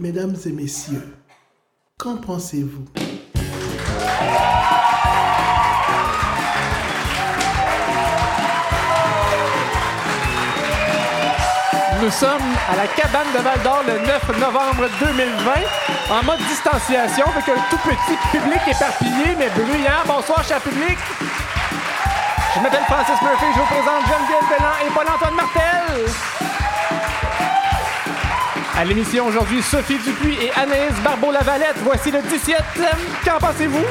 Mesdames 0.00 0.34
et 0.46 0.52
messieurs, 0.52 1.14
qu'en 1.98 2.16
pensez-vous? 2.16 2.86
Nous 12.00 12.10
sommes 12.10 12.30
à 12.72 12.76
la 12.76 12.86
cabane 12.86 13.26
de 13.34 13.42
Val 13.42 13.60
d'Or 13.62 13.82
le 13.86 13.98
9 14.06 14.38
novembre 14.40 14.88
2020 15.00 15.52
en 16.10 16.24
mode 16.24 16.38
distanciation 16.48 17.26
avec 17.26 17.46
un 17.50 17.60
tout 17.68 17.76
petit 17.84 18.16
public 18.32 18.60
éparpillé 18.68 19.36
mais 19.38 19.50
bruyant. 19.50 20.00
Bonsoir, 20.06 20.42
cher 20.48 20.62
public. 20.62 20.96
Je 22.54 22.60
m'appelle 22.60 22.84
Francis 22.88 23.20
Murphy, 23.20 23.44
je 23.54 23.58
vous 23.58 23.66
présente 23.66 24.02
Geneviève 24.06 24.48
Belland 24.48 24.78
et 24.86 24.90
Paul-Antoine 24.94 25.34
Martel. 25.34 26.49
À 28.80 28.84
l'émission 28.86 29.26
aujourd'hui, 29.26 29.60
Sophie 29.60 29.98
Dupuis 29.98 30.38
et 30.42 30.50
Anaïs 30.58 30.98
Barbeau-Lavalette. 31.04 31.76
Voici 31.84 32.10
le 32.10 32.22
17. 32.22 32.56
Qu'en 33.26 33.36
pensez-vous? 33.38 33.84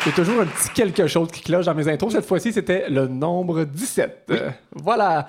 Il 0.00 0.08
y 0.08 0.08
a 0.08 0.12
toujours 0.12 0.40
un 0.40 0.46
petit 0.46 0.70
quelque 0.70 1.06
chose 1.06 1.28
qui 1.30 1.42
cloche 1.42 1.66
dans 1.66 1.74
mes 1.76 1.86
intros. 1.86 2.14
Cette 2.14 2.26
fois-ci, 2.26 2.52
c'était 2.52 2.90
le 2.90 3.06
nombre 3.06 3.62
17. 3.62 4.26
Euh, 4.30 4.50
voilà. 4.74 5.28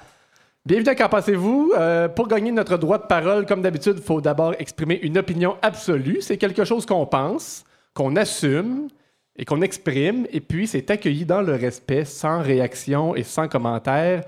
Bienvenue 0.66 0.90
à 0.90 0.96
Qu'en 0.96 1.10
pensez-vous? 1.10 1.74
Euh, 1.77 2.08
pour 2.08 2.27
gagner 2.27 2.52
notre 2.52 2.77
droit 2.77 2.98
de 2.98 3.05
parole, 3.05 3.46
comme 3.46 3.62
d'habitude, 3.62 3.98
il 3.98 4.04
faut 4.04 4.22
d'abord 4.22 4.55
exprimer 4.58 4.99
une 5.04 5.20
opinion 5.20 5.58
absolue. 5.62 6.18
C'est 6.20 6.38
quelque 6.38 6.66
chose 6.66 6.88
qu'on 6.88 7.05
pense, 7.05 7.63
qu'on 7.94 8.16
assume 8.16 8.88
et 9.36 9.46
qu'on 9.46 9.62
exprime, 9.62 10.28
et 10.32 10.42
puis 10.42 10.68
c'est 10.68 10.90
accueilli 10.92 11.26
dans 11.26 11.41
le 11.41 11.55
respect, 11.55 12.05
sans 12.05 12.41
réaction 12.41 13.16
et 13.16 13.24
sans 13.24 13.48
commentaire. 13.48 14.24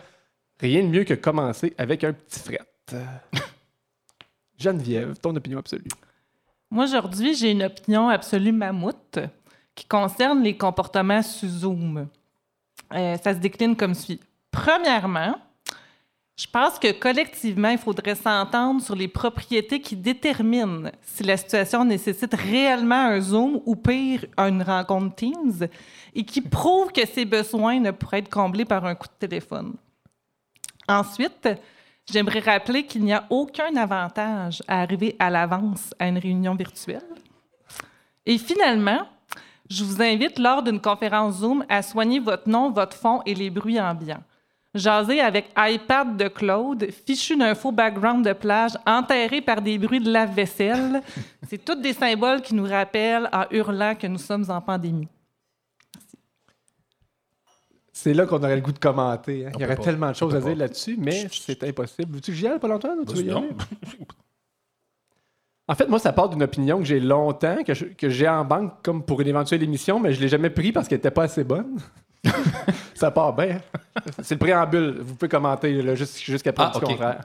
Rien 0.60 0.84
de 0.84 0.88
mieux 0.88 1.04
que 1.04 1.13
commencer 1.13 1.74
avec 1.77 2.04
un 2.04 2.13
petit 2.13 2.40
fret. 2.40 2.60
Geneviève, 4.57 5.18
ton 5.20 5.35
opinion 5.35 5.60
absolue. 5.60 5.90
Moi, 6.71 6.85
aujourd'hui, 6.85 7.35
j'ai 7.35 7.52
une 7.52 7.63
opinion 7.63 8.10
absolue 8.10 8.52
mammouth 8.52 9.20
qui 9.76 9.85
concerne 9.85 10.41
les 10.41 10.57
comportements 10.57 11.22
sous 11.22 11.48
Zoom. 11.48 12.07
Euh, 12.94 13.18
ça 13.18 13.34
se 13.34 13.40
décline 13.40 13.76
comme 13.76 13.94
suit. 13.94 14.20
Premièrement, 14.49 15.35
je 16.36 16.48
pense 16.52 16.78
que 16.80 16.91
collectivement, 16.91 17.70
il 17.70 17.78
faudrait 17.78 18.16
s'entendre 18.16 18.82
sur 18.82 18.96
les 18.96 19.08
propriétés 19.08 19.80
qui 19.80 19.96
déterminent 19.96 20.91
si 21.02 21.24
la 21.24 21.38
situation 21.38 21.86
nécessite 21.86 22.34
réellement 22.34 23.08
un 23.08 23.22
Zoom 23.22 23.62
ou 23.66 23.78
pire, 23.78 24.26
une 24.38 24.62
rencontre 24.62 25.16
Teams, 25.16 25.68
et 26.13 26.26
qui 26.26 26.41
prouvent 26.41 26.91
que 26.91 27.08
ces 27.08 27.24
besoins 27.24 27.80
ne 27.80 27.91
pourraient 27.91 28.20
être 28.20 28.30
comblés 28.30 28.66
par 28.66 28.86
un 28.86 28.96
coup 28.96 29.08
de 29.08 29.28
téléphone. 29.28 29.76
Ensuite, 30.90 31.48
j'aimerais 32.12 32.40
rappeler 32.40 32.86
qu'il 32.86 33.06
n'y 33.06 33.13
a 33.13 33.26
aucun 33.30 33.74
avantage 33.78 34.62
à 34.68 34.82
arriver 34.82 35.16
à 35.18 35.30
l'avance 35.30 35.94
à 36.00 36.08
une 36.08 36.18
réunion 36.18 36.54
virtuelle. 36.54 37.02
Et 38.26 38.38
finalement, 38.38 39.08
je 39.70 39.86
vous 39.86 40.02
invite 40.02 40.38
lors 40.38 40.62
d'une 40.62 40.82
conférence 40.82 41.38
Zoom 41.38 41.66
à 41.70 41.82
soigner 41.82 42.20
votre 42.20 42.50
nom, 42.50 42.72
votre 42.72 42.98
fond 42.98 43.22
et 43.26 43.34
les 43.34 43.50
bruits 43.50 43.80
ambiants. 43.80 44.24
Jaser 44.76 45.21
avec 45.21 45.49
iPad 45.57 46.18
de 46.18 46.27
Claude, 46.27 46.85
fichu 47.07 47.35
d'un 47.37 47.55
faux 47.55 47.71
background 47.71 48.26
de 48.27 48.34
plage, 48.34 48.71
enterré 48.85 49.41
par 49.41 49.62
des 49.62 49.77
bruits 49.77 50.01
de 50.01 50.12
lave-vaisselle. 50.12 51.01
C'est 51.49 51.63
tous 51.63 51.76
des 51.76 51.93
symboles 51.93 52.41
qui 52.41 52.54
nous 52.54 52.65
rappellent 52.67 53.29
en 53.32 53.45
hurlant 53.51 53.95
que 53.95 54.05
nous 54.07 54.17
sommes 54.20 54.45
en 54.49 54.59
pandémie. 54.62 55.07
C'est 57.93 58.13
là 58.13 58.26
qu'on 58.26 58.37
aurait 58.43 58.55
le 58.57 58.62
goût 58.62 58.73
de 58.73 58.79
commenter. 58.79 59.45
hein. 59.48 59.51
Il 59.55 59.62
y 59.62 59.65
aurait 59.65 59.77
pas. 59.77 59.84
tellement 59.84 60.09
de 60.12 60.15
choses 60.15 60.35
à 60.35 60.41
dire 60.41 60.55
là-dessus, 60.55 60.95
mais 60.99 61.27
c'est 61.32 61.63
impossible. 61.63 62.13
Veux-tu 62.15 62.32
que 62.32 62.37
j'y 62.37 62.45
aille, 62.48 62.60
Paul-Antoine, 62.60 62.99
ou 62.99 63.05
tu 63.05 63.15
veux 63.15 63.23
y 63.23 63.27
Non. 63.27 63.37
aller? 63.37 63.49
En 65.67 65.73
fait, 65.73 65.88
moi, 65.88 65.97
ça 65.97 66.13
part 66.13 66.29
d'une 66.29 66.44
opinion 66.44 66.77
que 66.77 66.83
j'ai 66.83 67.00
longtemps, 67.00 67.57
que 67.63 68.09
j'ai 68.09 68.27
en 68.29 68.45
banque 68.45 68.73
comme 68.83 69.03
pour 69.03 69.19
une 69.21 69.29
éventuelle 69.29 69.63
émission, 69.63 70.00
mais 70.00 70.13
je 70.13 70.21
l'ai 70.21 70.27
jamais 70.27 70.51
pris 70.51 70.71
parce 70.71 70.88
qu'elle 70.88 71.00
n'était 71.00 71.09
pas 71.09 71.23
assez 71.23 71.44
bonne. 71.44 71.79
ça 72.94 73.12
part 73.12 73.34
bien. 73.34 73.59
C'est 74.22 74.36
le 74.36 74.40
préambule. 74.40 74.97
Vous 75.02 75.16
pouvez 75.16 75.30
commenter 75.30 75.81
jusqu'à 76.24 76.53
preuve 76.53 76.72
Ah, 76.75 76.80
contraire. 76.80 77.22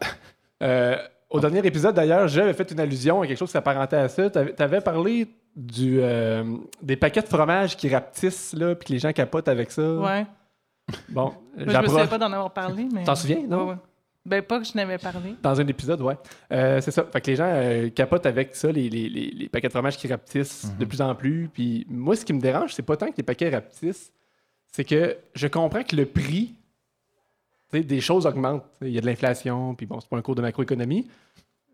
Euh, 0.63 0.97
au 1.31 1.41
dernier 1.41 1.65
épisode, 1.65 1.95
d'ailleurs, 1.95 2.27
j'avais 2.29 2.53
fait 2.55 2.71
une 2.71 2.81
allusion 2.81 3.23
à 3.23 3.27
quelque 3.27 3.39
chose 3.39 3.49
qui 3.49 3.53
s'apparentait 3.53 3.97
à 3.97 4.09
ça. 4.09 4.29
Tu 4.31 4.39
avais 4.63 4.81
parlé 4.81 5.29
du, 5.57 5.99
euh, 6.01 6.45
des 6.83 6.97
paquets 6.97 7.23
de 7.23 7.29
fromage 7.29 7.77
qui 7.77 7.89
rapetissent, 7.89 8.53
là, 8.55 8.75
puis 8.75 8.89
que 8.89 8.93
les 8.93 8.99
gens 8.99 9.13
capotent 9.13 9.49
avec 9.49 9.71
ça. 9.71 9.83
Ouais. 9.95 10.27
Bon, 11.09 11.33
Je 11.57 11.65
me 11.65 11.87
souviens 11.87 12.07
pas 12.07 12.19
d'en 12.19 12.33
avoir 12.33 12.53
parlé, 12.53 12.89
mais. 12.93 13.05
T'en 13.05 13.15
souviens, 13.15 13.43
non? 13.49 13.65
Ouais, 13.65 13.71
ouais. 13.71 13.77
Ben, 14.27 14.43
pas 14.43 14.59
que 14.59 14.67
je 14.67 14.73
n'avais 14.77 14.99
parlé. 14.99 15.35
Dans 15.43 15.59
un 15.61 15.67
épisode, 15.67 16.01
ouais. 16.03 16.17
Euh, 16.53 16.81
c'est 16.83 16.91
ça. 16.91 17.05
Fait 17.11 17.21
que 17.23 17.31
les 17.31 17.37
gens 17.37 17.47
euh, 17.49 17.89
capotent 17.89 18.27
avec 18.27 18.55
ça, 18.55 18.71
les, 18.71 18.91
les- 18.91 19.09
les- 19.09 19.31
les 19.31 19.49
paquets 19.49 19.69
de 19.69 19.73
fromage 19.73 19.97
qui 19.97 20.09
rapetissent 20.09 20.71
de 20.79 20.85
plus 20.85 21.01
en 21.01 21.15
plus. 21.15 21.49
Puis 21.53 21.87
moi, 21.89 22.15
ce 22.17 22.25
qui 22.25 22.33
me 22.35 22.41
dérange, 22.41 22.75
c'est 22.75 22.83
pas 22.83 22.97
tant 22.97 23.07
que 23.07 23.17
les 23.17 23.23
paquets 23.23 23.49
rapetissent, 23.49 24.13
c'est 24.73 24.85
que 24.85 25.17
je 25.35 25.47
comprends 25.47 25.83
que 25.83 25.97
le 25.97 26.07
prix 26.07 26.55
des 27.73 28.01
choses 28.01 28.27
augmente. 28.27 28.65
Il 28.83 28.91
y 28.91 28.99
a 28.99 29.01
de 29.01 29.07
l'inflation, 29.07 29.75
puis 29.75 29.87
bon, 29.87 30.01
c'est 30.01 30.09
pas 30.09 30.17
un 30.17 30.23
cours 30.23 30.35
de 30.35 30.43
macroéconomie. 30.43 31.09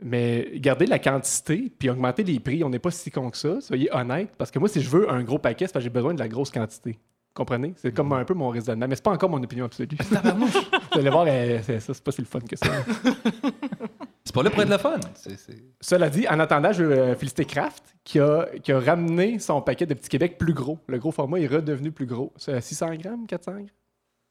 Mais 0.03 0.51
garder 0.57 0.85
la 0.85 0.99
quantité, 0.99 1.73
puis 1.79 1.89
augmenter 1.89 2.23
les 2.23 2.39
prix, 2.39 2.63
on 2.63 2.69
n'est 2.69 2.79
pas 2.79 2.91
si 2.91 3.11
con 3.11 3.31
que 3.31 3.39
ça. 3.39 3.61
Soyez 3.63 3.89
honnête. 3.95 4.31
Parce 4.37 4.51
que 4.51 4.59
moi, 4.59 4.69
si 4.69 4.83
je 4.83 4.91
veux 4.91 5.11
un 5.11 5.23
gros 5.23 5.39
paquet, 5.39 5.67
c'est 5.67 5.73
parce 5.73 5.85
que 5.85 5.89
j'ai 5.89 5.95
besoin 5.95 6.13
de 6.13 6.19
la 6.19 6.29
grosse 6.29 6.51
quantité. 6.51 6.99
Comprenez? 7.33 7.73
C'est 7.77 7.95
comme 7.95 8.13
un 8.13 8.25
peu 8.25 8.35
mon 8.35 8.51
raisonnement. 8.51 8.87
Mais 8.89 8.97
c'est 8.97 9.05
pas 9.05 9.13
encore 9.13 9.31
mon 9.31 9.43
opinion 9.43 9.65
absolue. 9.65 9.89
Vous 9.99 10.99
allez 10.99 11.11
voir, 11.11 11.25
euh, 11.29 11.61
c'est 11.63 11.81
ça, 11.81 11.95
c'est 11.95 12.05
pas 12.05 12.13
si 12.13 12.21
le 12.21 12.27
fun 12.27 12.41
que 12.41 12.57
ça. 12.57 12.67
C'est 14.27 14.35
pas 14.35 14.43
là 14.43 14.51
pour 14.51 14.61
être 14.61 14.69
le 14.69 14.77
fun. 14.79 14.99
C'est- 15.15 15.37
c'est- 15.39 15.63
Cela 15.81 16.11
dit, 16.11 16.27
en 16.29 16.39
attendant, 16.41 16.73
je 16.73 16.83
veux 16.85 16.93
euh, 16.99 17.15
féliciter 17.15 17.45
Kraft 17.47 17.83
qui 18.05 18.19
a, 18.21 18.47
qui 18.63 18.73
a 18.73 18.81
ramené 18.81 19.39
son 19.39 19.63
paquet 19.63 19.87
de 19.87 19.95
Petit 19.95 20.09
Québec 20.11 20.37
plus 20.37 20.53
gros. 20.53 20.79
Le 20.89 20.99
gros 20.99 21.13
format 21.13 21.39
est 21.41 21.47
redevenu 21.47 21.93
plus 21.93 22.07
gros. 22.07 22.33
C'est 22.37 22.53
à 22.53 22.61
600 22.61 22.95
grammes, 22.97 23.27
400 23.27 23.53
grammes? 23.53 23.67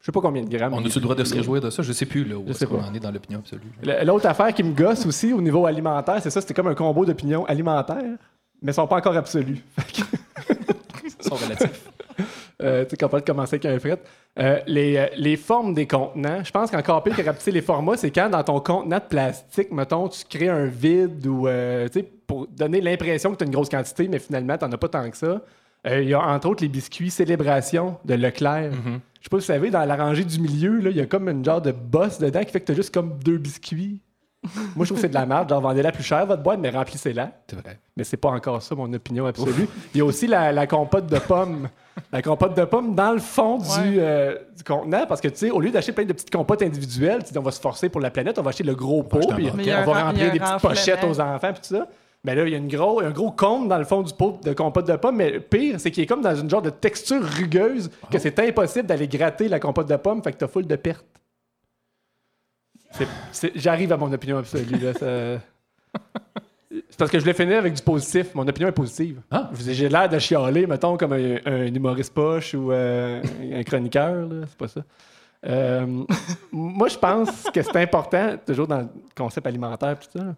Je 0.01 0.05
sais 0.07 0.11
pas 0.11 0.21
combien 0.21 0.43
de 0.43 0.49
grammes. 0.55 0.73
On 0.73 0.85
a-tu 0.85 0.95
le 0.99 1.01
droit 1.01 1.15
de 1.15 1.23
se 1.23 1.33
réjouir 1.33 1.61
de 1.61 1.69
ça? 1.71 1.81
Je 1.81 1.91
sais 1.93 2.05
plus 2.05 2.25
là, 2.25 2.35
où 2.37 2.43
Je 2.45 2.51
est-ce 2.51 2.59
sais 2.59 2.65
qu'on 2.67 2.77
pas. 2.77 2.85
en 2.87 2.93
est 2.93 2.99
dans 2.99 3.09
l'opinion 3.09 3.39
absolue. 3.39 3.71
L'autre 4.03 4.27
affaire 4.27 4.53
qui 4.53 4.61
me 4.63 4.73
gosse 4.73 5.05
aussi 5.05 5.33
au 5.33 5.41
niveau 5.41 5.65
alimentaire, 5.65 6.19
c'est 6.21 6.29
ça, 6.29 6.41
c'était 6.41 6.53
comme 6.53 6.67
un 6.67 6.75
combo 6.75 7.05
d'opinions 7.05 7.45
alimentaires, 7.45 8.03
mais 8.61 8.71
ils 8.71 8.75
sont 8.75 8.85
pas 8.87 8.97
encore 8.97 9.15
absolus. 9.15 9.63
Ils 11.03 11.27
sont 11.29 11.35
relatifs. 11.35 11.84
Euh, 12.65 12.83
tu 12.83 12.91
sais, 12.91 12.97
quand 12.97 13.05
on 13.07 13.09
parle 13.09 13.21
de 13.23 13.27
commencer 13.27 13.55
avec 13.55 13.65
un 13.65 13.79
fret. 13.79 13.99
Euh, 14.37 14.59
les, 14.67 14.97
euh, 14.97 15.05
les 15.15 15.37
formes 15.37 15.73
des 15.73 15.87
contenants, 15.87 16.43
je 16.43 16.51
pense 16.51 16.69
qu'encore 16.69 17.01
pire 17.03 17.15
que 17.15 17.21
rapetisser 17.21 17.51
les 17.51 17.61
formats, 17.61 17.95
c'est 17.95 18.11
quand 18.11 18.29
dans 18.29 18.43
ton 18.43 18.59
contenant 18.59 18.97
de 18.97 19.03
plastique, 19.07 19.71
mettons, 19.71 20.09
tu 20.09 20.25
crées 20.25 20.49
un 20.49 20.65
vide 20.65 21.25
ou, 21.25 21.47
euh, 21.47 21.87
tu 21.87 21.99
sais, 21.99 22.11
pour 22.27 22.47
donner 22.47 22.81
l'impression 22.81 23.31
que 23.31 23.37
tu 23.37 23.43
as 23.43 23.47
une 23.47 23.53
grosse 23.53 23.69
quantité, 23.69 24.07
mais 24.09 24.19
finalement, 24.19 24.57
tu 24.57 24.65
n'en 24.65 24.71
as 24.71 24.77
pas 24.77 24.89
tant 24.89 25.09
que 25.09 25.15
ça. 25.15 25.41
Euh, 25.87 26.01
Il 26.01 26.09
y 26.09 26.13
a 26.13 26.19
entre 26.19 26.49
autres 26.49 26.63
les 26.63 26.69
biscuits 26.69 27.11
Célébration 27.11 27.97
de 28.03 28.15
Leclerc. 28.15 28.71
Je 28.73 28.79
sais 29.23 29.29
pas 29.29 29.39
si 29.39 29.47
vous 29.47 29.53
savez, 29.53 29.69
dans 29.69 29.85
la 29.85 29.95
rangée 29.95 30.25
du 30.25 30.39
milieu, 30.39 30.81
il 30.89 30.97
y 30.97 31.01
a 31.01 31.05
comme 31.05 31.29
une 31.29 31.45
genre 31.45 31.61
de 31.61 31.71
bosse 31.71 32.19
dedans 32.19 32.43
qui 32.43 32.51
fait 32.51 32.59
que 32.59 32.65
tu 32.65 32.71
as 32.71 32.75
juste 32.75 32.93
comme 32.93 33.17
deux 33.23 33.37
biscuits. 33.37 33.99
Moi, 34.75 34.85
je 34.85 34.89
trouve 34.89 34.97
que 34.97 35.01
c'est 35.01 35.09
de 35.09 35.13
la 35.13 35.25
merde. 35.25 35.49
Genre, 35.49 35.61
vendez-la 35.61 35.91
plus 35.91 36.03
cher, 36.03 36.25
votre 36.25 36.41
boîte, 36.43 36.59
mais 36.59 36.69
remplissez-la. 36.69 37.31
C'est 37.49 37.55
vrai. 37.59 37.79
Mais 37.97 38.03
c'est 38.03 38.17
pas 38.17 38.29
encore 38.29 38.61
ça, 38.61 38.75
mon 38.75 38.91
opinion 38.93 39.25
absolue. 39.25 39.67
Il 39.93 39.97
y 39.99 40.01
a 40.01 40.05
aussi 40.05 40.27
la, 40.27 40.51
la 40.51 40.67
compote 40.67 41.07
de 41.07 41.19
pommes. 41.19 41.69
La 42.11 42.21
compote 42.21 42.55
de 42.57 42.65
pommes 42.65 42.93
dans 42.93 43.11
le 43.13 43.19
fond 43.19 43.57
du, 43.57 43.63
Ouais. 43.65 43.95
euh, 43.99 44.35
du 44.57 44.63
contenant, 44.63 45.05
parce 45.07 45.21
que, 45.21 45.29
tu 45.29 45.37
sais, 45.37 45.51
au 45.51 45.59
lieu 45.61 45.71
d'acheter 45.71 45.93
plein 45.93 46.03
de 46.05 46.11
petites 46.13 46.29
compotes 46.31 46.61
individuelles, 46.61 47.21
on 47.37 47.39
va 47.41 47.51
se 47.51 47.61
forcer 47.61 47.87
pour 47.87 48.01
la 48.01 48.09
planète, 48.11 48.37
on 48.37 48.41
va 48.41 48.49
acheter 48.49 48.65
le 48.65 48.75
gros 48.75 49.01
pot, 49.03 49.19
puis 49.35 49.49
on 49.49 49.91
va 49.91 50.03
remplir 50.03 50.31
des 50.33 50.39
petites 50.39 50.61
pochettes 50.61 51.03
aux 51.05 51.19
enfants, 51.21 51.53
puis 51.53 51.61
tout 51.69 51.75
ça. 51.75 51.87
Mais 52.25 52.33
là, 52.35 52.43
il 52.45 52.51
y 52.51 52.55
a 52.55 52.57
une 52.57 52.67
gros, 52.67 53.01
un 53.01 53.11
gros 53.11 53.29
cône 53.31 53.67
dans 53.67 53.77
le 53.77 53.85
fond 53.85 54.01
du 54.01 54.11
pot 54.13 54.39
de 54.43 54.51
compote 54.51 54.87
de 54.87 54.95
pommes, 54.95 55.15
mais 55.17 55.29
le 55.29 55.39
pire, 55.39 55.75
c'est 55.79 55.91
qu'il 55.91 56.03
est 56.03 56.07
comme 56.07 56.21
dans 56.21 56.35
une 56.35 56.49
genre 56.49 56.61
de 56.63 56.71
texture 56.71 57.23
rugueuse 57.23 57.89
que 58.11 58.17
c'est 58.17 58.37
impossible 58.39 58.87
d'aller 58.87 59.07
gratter 59.07 59.47
la 59.47 59.59
compote 59.59 59.87
de 59.87 59.95
pommes, 59.95 60.21
fait 60.23 60.31
que 60.33 60.37
t'as 60.37 60.47
full 60.47 60.65
de 60.65 60.75
pertes. 60.75 61.05
J'arrive 63.55 63.91
à 63.91 63.97
mon 63.97 64.11
opinion 64.11 64.37
absolue, 64.37 64.77
là. 64.79 64.93
ça- 64.93 65.41
C'est 66.71 66.97
parce 66.97 67.09
que 67.11 67.19
je 67.19 67.25
l'ai 67.25 67.33
fini 67.33 67.53
avec 67.53 67.73
du 67.73 67.81
positif. 67.81 68.33
Mon 68.35 68.47
opinion 68.47 68.67
est 68.67 68.73
positive. 68.73 69.21
Ah. 69.31 69.49
J'ai 69.57 69.87
l'air 69.89 70.09
de 70.09 70.19
chialer, 70.19 70.67
mettons, 70.67 70.97
comme 70.97 71.13
un, 71.13 71.37
un 71.45 71.65
humoriste 71.67 72.13
poche 72.13 72.53
ou 72.53 72.71
euh, 72.71 73.21
un 73.53 73.63
chroniqueur. 73.63 74.27
C'est 74.47 74.57
pas 74.57 74.67
ça. 74.67 74.81
Euh, 75.47 76.03
moi, 76.51 76.87
je 76.87 76.97
pense 76.97 77.43
que 77.53 77.61
c'est 77.61 77.75
important, 77.77 78.35
toujours 78.45 78.67
dans 78.67 78.79
le 78.79 78.87
concept 79.15 79.45
alimentaire, 79.45 79.97
tout 79.99 80.17
ça, 80.19 80.35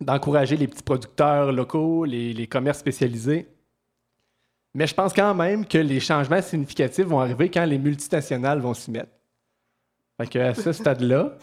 d'encourager 0.00 0.56
les 0.56 0.68
petits 0.68 0.82
producteurs 0.82 1.50
locaux, 1.50 2.04
les, 2.04 2.32
les 2.34 2.46
commerces 2.46 2.78
spécialisés. 2.78 3.48
Mais 4.74 4.86
je 4.86 4.94
pense 4.94 5.12
quand 5.12 5.34
même 5.34 5.64
que 5.66 5.78
les 5.78 5.98
changements 5.98 6.42
significatifs 6.42 7.06
vont 7.06 7.20
arriver 7.20 7.48
quand 7.48 7.64
les 7.64 7.78
multinationales 7.78 8.60
vont 8.60 8.74
s'y 8.74 8.90
mettre. 8.90 9.10
Fait 10.20 10.28
que 10.28 10.38
à 10.38 10.54
ce 10.54 10.72
stade-là, 10.72 11.36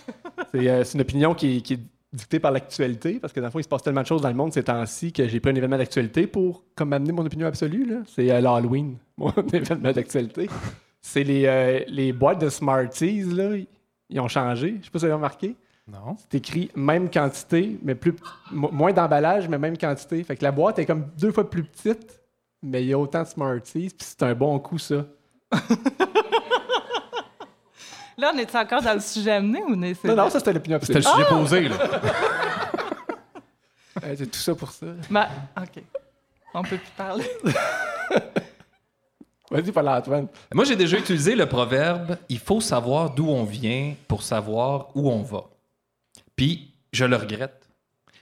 c'est 0.52 0.68
euh, 0.70 0.84
une 0.94 1.02
opinion 1.02 1.34
qui, 1.34 1.62
qui 1.62 1.74
est 1.74 1.80
dictée 2.14 2.40
par 2.40 2.52
l'actualité, 2.52 3.20
parce 3.20 3.32
que 3.34 3.40
dans 3.40 3.48
le 3.48 3.52
fond, 3.52 3.60
il 3.60 3.64
se 3.64 3.70
passe 3.70 3.84
tellement 3.84 4.02
de 4.02 4.08
choses 4.08 4.22
dans 4.22 4.30
le 4.30 4.36
monde 4.36 4.54
ces 4.54 4.64
temps-ci 4.64 5.12
que 5.14 5.28
j'ai 5.28 5.40
pris 5.40 5.52
un 5.52 5.56
événement 5.56 5.78
d'actualité 5.78 6.28
pour 6.28 6.64
comme 6.76 6.94
amener 6.94 7.12
mon 7.12 7.26
opinion 7.26 7.48
absolue. 7.48 7.94
C'est 8.08 8.32
euh, 8.32 8.40
l'Halloween, 8.42 8.98
mon 9.18 9.32
événement 9.54 9.92
d'actualité. 9.92 10.50
c'est 11.02 11.24
les, 11.24 11.46
euh, 11.46 11.80
les 11.88 12.14
boîtes 12.14 12.40
de 12.42 12.50
Smarties, 12.50 13.24
là. 13.24 13.52
Ils 14.10 14.20
ont 14.20 14.28
changé. 14.28 14.76
Je 14.82 14.86
sais 14.86 14.92
pas 14.92 15.00
si 15.00 15.06
vous 15.06 15.06
avez 15.06 15.14
remarqué. 15.14 15.56
Non. 15.88 16.16
C'est 16.18 16.36
écrit 16.38 16.70
même 16.76 17.10
quantité, 17.10 17.78
mais 17.82 17.96
plus 17.96 18.14
mo- 18.52 18.70
moins 18.72 18.92
d'emballage, 18.94 19.48
mais 19.50 19.58
même 19.58 19.78
quantité. 19.78 20.22
Fait 20.24 20.36
que 20.36 20.44
la 20.44 20.52
boîte 20.52 20.80
est 20.80 20.86
comme 20.86 21.08
deux 21.18 21.32
fois 21.32 21.50
plus 21.50 21.64
petite, 21.64 22.22
mais 22.62 22.84
il 22.84 22.88
y 22.90 22.94
a 22.94 23.00
autant 23.00 23.24
de 23.24 23.28
Smarties, 23.28 23.90
puis 23.98 24.08
c'est 24.08 24.24
un 24.24 24.34
bon 24.36 24.60
coup, 24.60 24.78
ça. 24.78 25.06
Là, 28.18 28.32
on 28.34 28.38
est 28.38 28.56
encore 28.56 28.82
dans 28.82 28.94
le 28.94 29.00
sujet 29.00 29.32
amené 29.32 29.62
ou 29.64 29.76
n'est 29.76 29.96
Non, 30.04 30.16
non, 30.16 30.30
ça 30.30 30.40
c'était 30.40 30.54
l'opinion 30.54 30.80
C'était 30.82 31.00
le 31.00 31.02
sujet 31.02 31.26
posé, 31.30 31.70
là. 31.70 31.76
Euh, 34.04 34.16
C'est 34.18 34.32
tout 34.32 34.40
ça 34.40 34.56
pour 34.56 34.72
ça. 34.72 34.88
Ben, 35.10 35.28
OK. 35.58 35.84
On 36.54 36.64
peut 36.64 36.78
plus 36.78 36.92
parler. 36.98 37.26
Vas-y, 39.52 39.72
Paul-Antoine. 39.72 40.28
Moi, 40.54 40.64
j'ai 40.66 40.78
déjà 40.78 40.98
utilisé 40.98 41.36
le 41.36 41.46
proverbe 41.46 42.18
il 42.30 42.40
faut 42.40 42.62
savoir 42.62 43.14
d'où 43.14 43.28
on 43.28 43.44
vient 43.44 43.94
pour 44.08 44.24
savoir 44.24 44.88
où 44.96 45.12
on 45.12 45.22
va. 45.22 45.44
Puis, 46.36 46.74
je 46.94 47.04
le 47.06 47.18
regrette. 47.18 47.68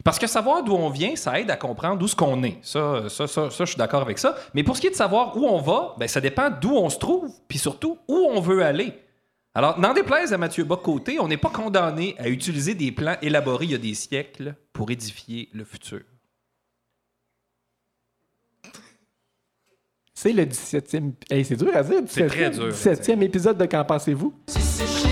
Parce 0.04 0.18
que 0.18 0.28
savoir 0.28 0.64
d'où 0.64 0.74
on 0.74 0.90
vient, 0.90 1.16
ça 1.16 1.40
aide 1.40 1.52
à 1.52 1.56
comprendre 1.56 1.98
d'où 1.98 2.08
ce 2.08 2.16
qu'on 2.16 2.42
est. 2.44 2.58
Ça, 2.62 3.10
ça, 3.10 3.28
ça, 3.28 3.52
ça, 3.52 3.66
je 3.66 3.70
suis 3.70 3.78
d'accord 3.78 4.02
avec 4.02 4.18
ça. 4.18 4.36
Mais 4.54 4.64
pour 4.64 4.76
ce 4.76 4.82
qui 4.82 4.88
est 4.88 4.92
de 4.92 4.96
savoir 4.96 5.38
où 5.38 5.46
on 5.46 5.62
va, 5.62 5.94
ben, 5.98 6.08
ça 6.08 6.20
dépend 6.20 6.50
d'où 6.50 6.76
on 6.76 6.90
se 6.90 6.98
trouve, 6.98 7.32
puis 7.48 7.60
surtout 7.60 7.98
où 8.08 8.28
on 8.32 8.40
veut 8.40 8.64
aller. 8.64 8.94
Alors, 9.56 9.80
n'en 9.80 9.94
déplaise 9.94 10.32
à 10.32 10.38
Mathieu 10.38 10.64
Bocoté, 10.64 11.20
on 11.20 11.28
n'est 11.28 11.38
pas 11.38 11.50
condamné 11.50 12.16
à 12.20 12.30
utiliser 12.30 12.76
des 12.76 12.92
plans 12.92 13.18
élaborés 13.22 13.66
il 13.66 13.72
y 13.72 13.76
a 13.76 13.80
des 13.80 13.96
siècles 13.96 14.56
pour 14.72 14.92
édifier 14.92 15.50
le 15.54 15.64
futur. 15.64 16.02
C'est 20.14 20.34
le 20.34 20.44
17e. 20.44 21.14
Hey, 21.30 21.46
c'est 21.46 21.56
dur 21.56 21.74
à 21.74 21.82
dire. 21.82 22.02
C'est 22.08 22.26
17e, 22.26 22.28
très 22.28 22.50
dur 22.52 22.66
à 22.66 22.70
17e 22.70 23.22
épisode 23.22 23.58
de 23.58 23.66
Qu'en 23.66 23.86
pensez-vous? 23.86 24.34
Si 24.48 24.62
c'est 24.62 25.09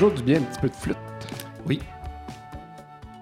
Toujours 0.00 0.16
du 0.16 0.22
bien, 0.22 0.38
un 0.38 0.44
petit 0.44 0.60
peu 0.60 0.68
de 0.70 0.74
flûte. 0.74 0.96
Oui. 1.66 1.78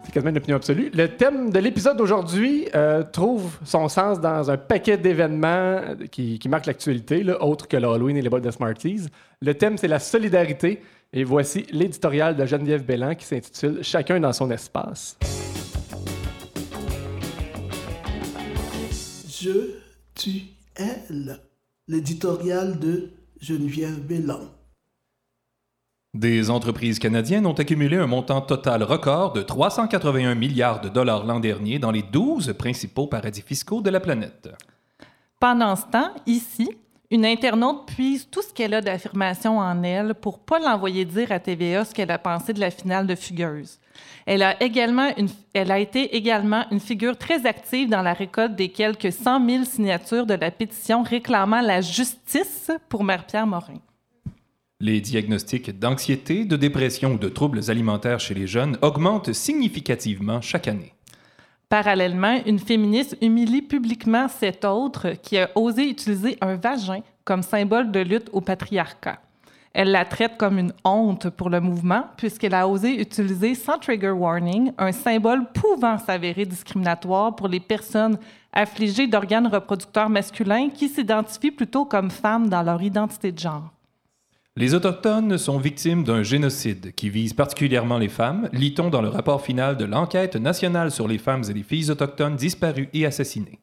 C'est 0.04 0.12
quasiment 0.12 0.30
une 0.30 0.36
opinion 0.36 0.54
absolue. 0.54 0.92
Le 0.94 1.08
thème 1.08 1.50
de 1.50 1.58
l'épisode 1.58 1.96
d'aujourd'hui 1.96 2.68
euh, 2.72 3.02
trouve 3.02 3.58
son 3.64 3.88
sens 3.88 4.20
dans 4.20 4.48
un 4.48 4.56
paquet 4.56 4.96
d'événements 4.96 5.80
qui, 6.12 6.38
qui 6.38 6.48
marquent 6.48 6.66
l'actualité, 6.66 7.28
autre 7.40 7.66
que 7.66 7.76
l'Halloween 7.76 8.16
et 8.16 8.22
les 8.22 8.28
boîtes 8.28 8.44
de 8.44 8.52
Smarties. 8.52 9.06
Le 9.42 9.54
thème, 9.54 9.76
c'est 9.76 9.88
la 9.88 9.98
solidarité. 9.98 10.80
Et 11.12 11.24
voici 11.24 11.66
l'éditorial 11.72 12.36
de 12.36 12.46
Geneviève 12.46 12.84
Bellan 12.84 13.16
qui 13.16 13.26
s'intitule 13.26 13.82
Chacun 13.82 14.20
dans 14.20 14.32
son 14.32 14.48
espace. 14.52 15.18
Je, 19.28 19.80
tu, 20.14 20.42
elle. 20.76 21.40
L'éditorial 21.88 22.78
de 22.78 23.10
Geneviève 23.40 23.98
Bélan. 23.98 24.57
Des 26.18 26.50
entreprises 26.50 26.98
canadiennes 26.98 27.46
ont 27.46 27.52
accumulé 27.52 27.96
un 27.96 28.08
montant 28.08 28.40
total 28.40 28.82
record 28.82 29.34
de 29.34 29.42
381 29.42 30.34
milliards 30.34 30.80
de 30.80 30.88
dollars 30.88 31.24
l'an 31.24 31.38
dernier 31.38 31.78
dans 31.78 31.92
les 31.92 32.02
12 32.02 32.56
principaux 32.58 33.06
paradis 33.06 33.40
fiscaux 33.40 33.80
de 33.82 33.88
la 33.88 34.00
planète. 34.00 34.48
Pendant 35.38 35.76
ce 35.76 35.84
temps, 35.86 36.10
ici, 36.26 36.68
une 37.12 37.24
internaute 37.24 37.86
puise 37.86 38.28
tout 38.28 38.42
ce 38.42 38.52
qu'elle 38.52 38.74
a 38.74 38.80
d'affirmation 38.80 39.60
en 39.60 39.80
elle 39.84 40.16
pour 40.16 40.40
pas 40.40 40.58
l'envoyer 40.58 41.04
dire 41.04 41.30
à 41.30 41.38
TVA 41.38 41.84
ce 41.84 41.94
qu'elle 41.94 42.10
a 42.10 42.18
pensé 42.18 42.52
de 42.52 42.58
la 42.58 42.72
finale 42.72 43.06
de 43.06 43.14
Fugueuse. 43.14 43.78
Elle 44.26 44.42
a, 44.42 44.60
également 44.60 45.10
elle 45.54 45.70
a 45.70 45.78
été 45.78 46.16
également 46.16 46.64
une 46.72 46.80
figure 46.80 47.16
très 47.16 47.46
active 47.46 47.90
dans 47.90 48.02
la 48.02 48.12
récolte 48.12 48.56
des 48.56 48.70
quelques 48.70 49.12
100 49.12 49.48
000 49.48 49.64
signatures 49.64 50.26
de 50.26 50.34
la 50.34 50.50
pétition 50.50 51.04
réclamant 51.04 51.60
la 51.60 51.80
justice 51.80 52.72
pour 52.88 53.04
Marie-Pierre 53.04 53.46
Morin. 53.46 53.78
Les 54.80 55.00
diagnostics 55.00 55.76
d'anxiété, 55.76 56.44
de 56.44 56.54
dépression 56.54 57.14
ou 57.14 57.18
de 57.18 57.28
troubles 57.28 57.68
alimentaires 57.68 58.20
chez 58.20 58.34
les 58.34 58.46
jeunes 58.46 58.78
augmentent 58.80 59.32
significativement 59.32 60.40
chaque 60.40 60.68
année. 60.68 60.94
Parallèlement, 61.68 62.40
une 62.46 62.60
féministe 62.60 63.16
humilie 63.20 63.62
publiquement 63.62 64.28
cette 64.28 64.64
autre 64.64 65.14
qui 65.20 65.36
a 65.36 65.50
osé 65.56 65.90
utiliser 65.90 66.38
un 66.40 66.54
vagin 66.54 67.00
comme 67.24 67.42
symbole 67.42 67.90
de 67.90 67.98
lutte 67.98 68.30
au 68.32 68.40
patriarcat. 68.40 69.18
Elle 69.72 69.90
la 69.90 70.04
traite 70.04 70.36
comme 70.38 70.60
une 70.60 70.72
honte 70.84 71.28
pour 71.28 71.50
le 71.50 71.60
mouvement 71.60 72.04
puisqu'elle 72.16 72.54
a 72.54 72.68
osé 72.68 73.00
utiliser 73.00 73.56
sans 73.56 73.78
trigger 73.78 74.10
warning 74.10 74.70
un 74.78 74.92
symbole 74.92 75.50
pouvant 75.52 75.98
s'avérer 75.98 76.46
discriminatoire 76.46 77.34
pour 77.34 77.48
les 77.48 77.58
personnes 77.58 78.16
affligées 78.52 79.08
d'organes 79.08 79.48
reproducteurs 79.48 80.08
masculins 80.08 80.70
qui 80.70 80.88
s'identifient 80.88 81.50
plutôt 81.50 81.84
comme 81.84 82.12
femmes 82.12 82.48
dans 82.48 82.62
leur 82.62 82.80
identité 82.80 83.32
de 83.32 83.40
genre. 83.40 83.72
Les 84.58 84.74
Autochtones 84.74 85.38
sont 85.38 85.58
victimes 85.58 86.02
d'un 86.02 86.24
génocide 86.24 86.92
qui 86.96 87.10
vise 87.10 87.32
particulièrement 87.32 87.96
les 87.96 88.08
femmes, 88.08 88.48
lit-on 88.52 88.90
dans 88.90 89.00
le 89.00 89.08
rapport 89.08 89.40
final 89.40 89.76
de 89.76 89.84
l'enquête 89.84 90.34
nationale 90.34 90.90
sur 90.90 91.06
les 91.06 91.18
femmes 91.18 91.44
et 91.48 91.52
les 91.52 91.62
filles 91.62 91.92
autochtones 91.92 92.34
disparues 92.34 92.88
et 92.92 93.06
assassinées. 93.06 93.60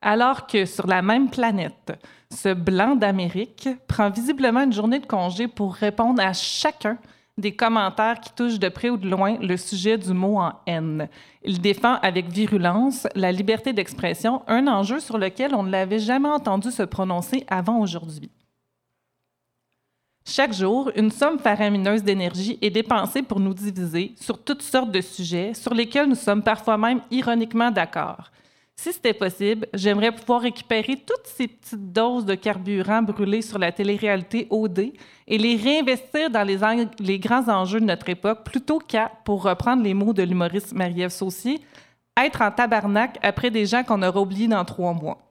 Alors 0.00 0.46
que 0.46 0.64
sur 0.64 0.86
la 0.86 1.02
même 1.02 1.28
planète, 1.28 1.92
ce 2.34 2.54
blanc 2.54 2.96
d'Amérique 2.96 3.68
prend 3.88 4.08
visiblement 4.08 4.62
une 4.62 4.72
journée 4.72 5.00
de 5.00 5.06
congé 5.06 5.48
pour 5.48 5.74
répondre 5.74 6.22
à 6.22 6.32
chacun 6.32 6.96
des 7.36 7.54
commentaires 7.54 8.18
qui 8.18 8.32
touchent 8.32 8.58
de 8.58 8.70
près 8.70 8.88
ou 8.88 8.96
de 8.96 9.06
loin 9.06 9.36
le 9.42 9.58
sujet 9.58 9.98
du 9.98 10.14
mot 10.14 10.38
en 10.38 10.54
haine. 10.66 11.10
Il 11.44 11.60
défend 11.60 11.96
avec 11.96 12.30
virulence 12.30 13.06
la 13.14 13.32
liberté 13.32 13.74
d'expression, 13.74 14.40
un 14.46 14.66
enjeu 14.66 14.98
sur 14.98 15.18
lequel 15.18 15.54
on 15.54 15.64
ne 15.64 15.70
l'avait 15.70 15.98
jamais 15.98 16.30
entendu 16.30 16.70
se 16.70 16.84
prononcer 16.84 17.44
avant 17.48 17.80
aujourd'hui. 17.80 18.30
Chaque 20.30 20.52
jour, 20.52 20.90
une 20.94 21.10
somme 21.10 21.38
faramineuse 21.38 22.02
d'énergie 22.02 22.58
est 22.60 22.68
dépensée 22.68 23.22
pour 23.22 23.40
nous 23.40 23.54
diviser 23.54 24.12
sur 24.20 24.44
toutes 24.44 24.60
sortes 24.60 24.90
de 24.90 25.00
sujets 25.00 25.54
sur 25.54 25.72
lesquels 25.72 26.06
nous 26.06 26.14
sommes 26.14 26.42
parfois 26.42 26.76
même 26.76 27.00
ironiquement 27.10 27.70
d'accord. 27.70 28.30
Si 28.76 28.92
c'était 28.92 29.14
possible, 29.14 29.66
j'aimerais 29.72 30.12
pouvoir 30.12 30.42
récupérer 30.42 30.96
toutes 30.96 31.24
ces 31.24 31.48
petites 31.48 31.92
doses 31.94 32.26
de 32.26 32.34
carburant 32.34 33.00
brûlées 33.00 33.40
sur 33.40 33.58
la 33.58 33.72
télé-réalité 33.72 34.46
OD 34.50 34.92
et 35.26 35.38
les 35.38 35.56
réinvestir 35.56 36.28
dans 36.28 36.46
les, 36.46 37.18
grands 37.18 37.48
enjeux 37.48 37.80
de 37.80 37.86
notre 37.86 38.10
époque 38.10 38.44
plutôt 38.44 38.80
qu'à, 38.80 39.10
pour 39.24 39.42
reprendre 39.44 39.82
les 39.82 39.94
mots 39.94 40.12
de 40.12 40.22
l'humoriste 40.22 40.74
Marie-Ève 40.74 41.08
Saucier, 41.08 41.58
être 42.22 42.42
en 42.42 42.50
tabarnak 42.50 43.18
après 43.22 43.50
des 43.50 43.64
gens 43.64 43.82
qu'on 43.82 44.02
aura 44.02 44.20
oubliés 44.20 44.46
dans 44.46 44.64
trois 44.66 44.92
mois. 44.92 45.27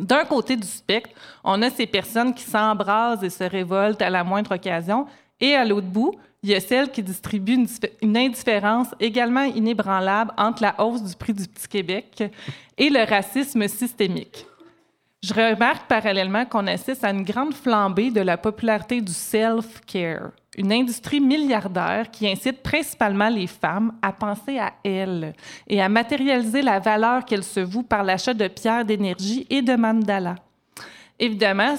D'un 0.00 0.24
côté 0.24 0.56
du 0.56 0.66
spectre, 0.66 1.10
on 1.44 1.60
a 1.60 1.70
ces 1.70 1.86
personnes 1.86 2.34
qui 2.34 2.44
s'embrasent 2.44 3.22
et 3.22 3.30
se 3.30 3.44
révoltent 3.44 4.00
à 4.00 4.10
la 4.10 4.24
moindre 4.24 4.54
occasion, 4.54 5.06
et 5.40 5.54
à 5.54 5.64
l'autre 5.64 5.88
bout, 5.88 6.14
il 6.42 6.50
y 6.50 6.54
a 6.54 6.60
celles 6.60 6.90
qui 6.90 7.02
distribuent 7.02 7.54
une, 7.54 7.68
une 8.00 8.16
indifférence 8.16 8.88
également 8.98 9.44
inébranlable 9.44 10.32
entre 10.38 10.62
la 10.62 10.80
hausse 10.80 11.02
du 11.02 11.14
prix 11.14 11.34
du 11.34 11.46
Petit 11.46 11.68
Québec 11.68 12.24
et 12.78 12.90
le 12.90 13.08
racisme 13.08 13.68
systémique. 13.68 14.46
Je 15.22 15.34
remarque 15.34 15.86
parallèlement 15.86 16.44
qu'on 16.46 16.66
assiste 16.66 17.04
à 17.04 17.10
une 17.10 17.22
grande 17.22 17.54
flambée 17.54 18.10
de 18.10 18.20
la 18.20 18.36
popularité 18.36 19.00
du 19.00 19.12
self-care, 19.12 20.32
une 20.56 20.72
industrie 20.72 21.20
milliardaire 21.20 22.10
qui 22.10 22.28
incite 22.28 22.60
principalement 22.60 23.28
les 23.28 23.46
femmes 23.46 23.92
à 24.02 24.12
penser 24.12 24.58
à 24.58 24.72
elles 24.82 25.32
et 25.68 25.80
à 25.80 25.88
matérialiser 25.88 26.60
la 26.60 26.80
valeur 26.80 27.24
qu'elles 27.24 27.44
se 27.44 27.60
vouent 27.60 27.84
par 27.84 28.02
l'achat 28.02 28.34
de 28.34 28.48
pierres 28.48 28.84
d'énergie 28.84 29.46
et 29.48 29.62
de 29.62 29.76
mandala. 29.76 30.34
Évidemment 31.20 31.76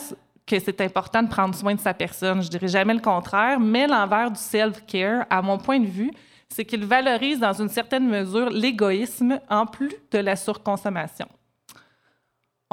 que 0.47 0.57
c'est 0.57 0.79
important 0.79 1.21
de 1.21 1.27
prendre 1.27 1.53
soin 1.53 1.75
de 1.75 1.81
sa 1.81 1.93
personne, 1.93 2.41
je 2.41 2.47
dirais 2.47 2.69
jamais 2.69 2.93
le 2.93 3.01
contraire, 3.01 3.59
mais 3.59 3.88
l'envers 3.88 4.31
du 4.31 4.39
self-care, 4.39 5.25
à 5.29 5.41
mon 5.41 5.57
point 5.57 5.81
de 5.81 5.88
vue, 5.88 6.12
c'est 6.47 6.63
qu'il 6.63 6.85
valorise 6.85 7.41
dans 7.41 7.62
une 7.62 7.67
certaine 7.67 8.07
mesure 8.07 8.50
l'égoïsme 8.50 9.38
en 9.50 9.65
plus 9.65 9.91
de 10.12 10.19
la 10.19 10.38
surconsommation. 10.38 11.27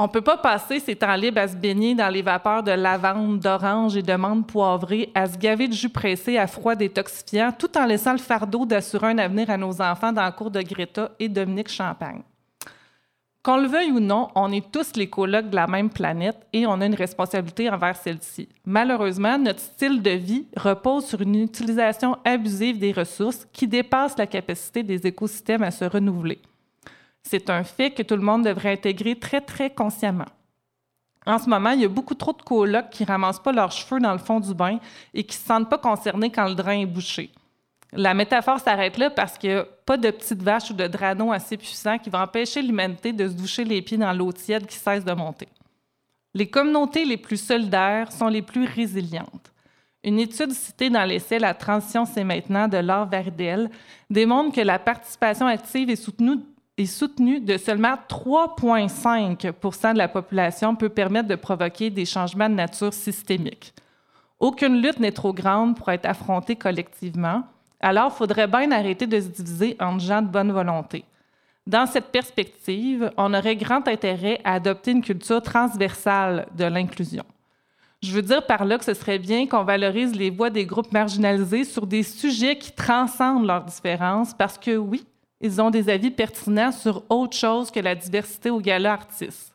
On 0.02 0.08
peut 0.08 0.22
pas 0.22 0.38
passer 0.38 0.80
ses 0.80 0.96
temps 0.96 1.14
libres 1.14 1.42
à 1.42 1.48
se 1.48 1.54
baigner 1.54 1.94
dans 1.94 2.08
les 2.08 2.22
vapeurs 2.22 2.62
de 2.62 2.70
lavande, 2.70 3.38
d'orange 3.38 3.98
et 3.98 4.02
de 4.02 4.14
menthe 4.14 4.46
poivrée, 4.46 5.10
à 5.14 5.26
se 5.26 5.36
gaver 5.36 5.68
de 5.68 5.74
jus 5.74 5.90
pressé 5.90 6.38
à 6.38 6.46
froid 6.46 6.74
détoxifiant, 6.74 7.52
tout 7.52 7.76
en 7.76 7.84
laissant 7.84 8.12
le 8.12 8.18
fardeau 8.18 8.64
d'assurer 8.64 9.08
un 9.08 9.18
avenir 9.18 9.50
à 9.50 9.58
nos 9.58 9.82
enfants 9.82 10.10
dans 10.10 10.22
la 10.22 10.32
cour 10.32 10.50
de 10.50 10.62
Greta 10.62 11.10
et 11.18 11.28
Dominique 11.28 11.68
Champagne. 11.68 12.22
Qu'on 13.42 13.58
le 13.58 13.68
veuille 13.68 13.92
ou 13.92 14.00
non, 14.00 14.28
on 14.34 14.50
est 14.52 14.72
tous 14.72 14.96
les 14.96 15.10
colocs 15.10 15.50
de 15.50 15.56
la 15.56 15.66
même 15.66 15.90
planète 15.90 16.46
et 16.54 16.66
on 16.66 16.80
a 16.80 16.86
une 16.86 16.94
responsabilité 16.94 17.68
envers 17.68 17.96
celle-ci. 17.96 18.48
Malheureusement, 18.64 19.36
notre 19.36 19.60
style 19.60 20.00
de 20.00 20.12
vie 20.12 20.46
repose 20.56 21.04
sur 21.04 21.20
une 21.20 21.34
utilisation 21.34 22.16
abusive 22.24 22.78
des 22.78 22.92
ressources 22.92 23.46
qui 23.52 23.68
dépasse 23.68 24.16
la 24.16 24.26
capacité 24.26 24.82
des 24.82 25.06
écosystèmes 25.06 25.62
à 25.62 25.70
se 25.70 25.84
renouveler. 25.84 26.40
C'est 27.22 27.50
un 27.50 27.64
fait 27.64 27.90
que 27.90 28.02
tout 28.02 28.16
le 28.16 28.22
monde 28.22 28.44
devrait 28.44 28.72
intégrer 28.72 29.18
très, 29.18 29.40
très 29.40 29.70
consciemment. 29.70 30.26
En 31.26 31.38
ce 31.38 31.48
moment, 31.48 31.70
il 31.70 31.80
y 31.80 31.84
a 31.84 31.88
beaucoup 31.88 32.14
trop 32.14 32.32
de 32.32 32.42
colocs 32.42 32.90
qui 32.90 33.04
ramassent 33.04 33.42
pas 33.42 33.52
leurs 33.52 33.72
cheveux 33.72 34.00
dans 34.00 34.12
le 34.12 34.18
fond 34.18 34.40
du 34.40 34.54
bain 34.54 34.78
et 35.12 35.22
qui 35.22 35.36
ne 35.36 35.40
se 35.40 35.46
sentent 35.46 35.68
pas 35.68 35.78
concernés 35.78 36.30
quand 36.30 36.48
le 36.48 36.54
drain 36.54 36.80
est 36.80 36.86
bouché. 36.86 37.30
La 37.92 38.14
métaphore 38.14 38.60
s'arrête 38.60 38.96
là 38.98 39.10
parce 39.10 39.36
qu'il 39.36 39.50
n'y 39.50 39.56
a 39.56 39.64
pas 39.84 39.96
de 39.96 40.10
petites 40.10 40.42
vaches 40.42 40.70
ou 40.70 40.74
de 40.74 40.86
dranon 40.86 41.32
assez 41.32 41.56
puissants 41.56 41.98
qui 41.98 42.08
vont 42.08 42.20
empêcher 42.20 42.62
l'humanité 42.62 43.12
de 43.12 43.28
se 43.28 43.34
doucher 43.34 43.64
les 43.64 43.82
pieds 43.82 43.98
dans 43.98 44.12
l'eau 44.12 44.32
tiède 44.32 44.66
qui 44.66 44.76
cesse 44.76 45.04
de 45.04 45.12
monter. 45.12 45.48
Les 46.32 46.48
communautés 46.48 47.04
les 47.04 47.16
plus 47.16 47.36
solidaires 47.36 48.12
sont 48.12 48.28
les 48.28 48.42
plus 48.42 48.64
résilientes. 48.64 49.52
Une 50.02 50.18
étude 50.18 50.52
citée 50.52 50.88
dans 50.88 51.04
l'essai 51.04 51.38
La 51.38 51.52
transition, 51.52 52.06
c'est 52.06 52.24
maintenant 52.24 52.68
de 52.68 52.78
Laure 52.78 53.06
Verdel 53.06 53.68
démontre 54.08 54.54
que 54.54 54.60
la 54.60 54.78
participation 54.78 55.46
active 55.46 55.90
est 55.90 55.96
soutenue, 55.96 56.38
est 56.80 56.86
soutenue 56.86 57.40
de 57.40 57.56
seulement 57.56 57.94
3,5 58.08 59.92
de 59.92 59.98
la 59.98 60.08
population 60.08 60.74
peut 60.74 60.88
permettre 60.88 61.28
de 61.28 61.34
provoquer 61.34 61.90
des 61.90 62.04
changements 62.04 62.48
de 62.48 62.54
nature 62.54 62.92
systémiques. 62.92 63.72
Aucune 64.38 64.80
lutte 64.80 65.00
n'est 65.00 65.12
trop 65.12 65.32
grande 65.32 65.76
pour 65.76 65.90
être 65.90 66.06
affrontée 66.06 66.56
collectivement, 66.56 67.44
alors 67.80 68.10
il 68.14 68.16
faudrait 68.16 68.46
bien 68.46 68.70
arrêter 68.72 69.06
de 69.06 69.20
se 69.20 69.28
diviser 69.28 69.76
entre 69.78 70.00
gens 70.00 70.22
de 70.22 70.28
bonne 70.28 70.52
volonté. 70.52 71.04
Dans 71.66 71.86
cette 71.86 72.06
perspective, 72.06 73.12
on 73.16 73.34
aurait 73.34 73.56
grand 73.56 73.86
intérêt 73.86 74.40
à 74.44 74.54
adopter 74.54 74.92
une 74.92 75.02
culture 75.02 75.42
transversale 75.42 76.46
de 76.56 76.64
l'inclusion. 76.64 77.24
Je 78.02 78.12
veux 78.12 78.22
dire 78.22 78.46
par 78.46 78.64
là 78.64 78.78
que 78.78 78.84
ce 78.84 78.94
serait 78.94 79.18
bien 79.18 79.46
qu'on 79.46 79.62
valorise 79.62 80.16
les 80.16 80.30
voix 80.30 80.48
des 80.48 80.64
groupes 80.64 80.90
marginalisés 80.90 81.64
sur 81.64 81.86
des 81.86 82.02
sujets 82.02 82.56
qui 82.56 82.72
transcendent 82.72 83.46
leurs 83.46 83.64
différences 83.64 84.32
parce 84.32 84.56
que 84.56 84.78
oui, 84.78 85.04
ils 85.40 85.60
ont 85.60 85.70
des 85.70 85.88
avis 85.88 86.10
pertinents 86.10 86.72
sur 86.72 87.02
autre 87.08 87.36
chose 87.36 87.70
que 87.70 87.80
la 87.80 87.94
diversité 87.94 88.50
au 88.50 88.60
gala 88.60 88.92
artiste. 88.92 89.54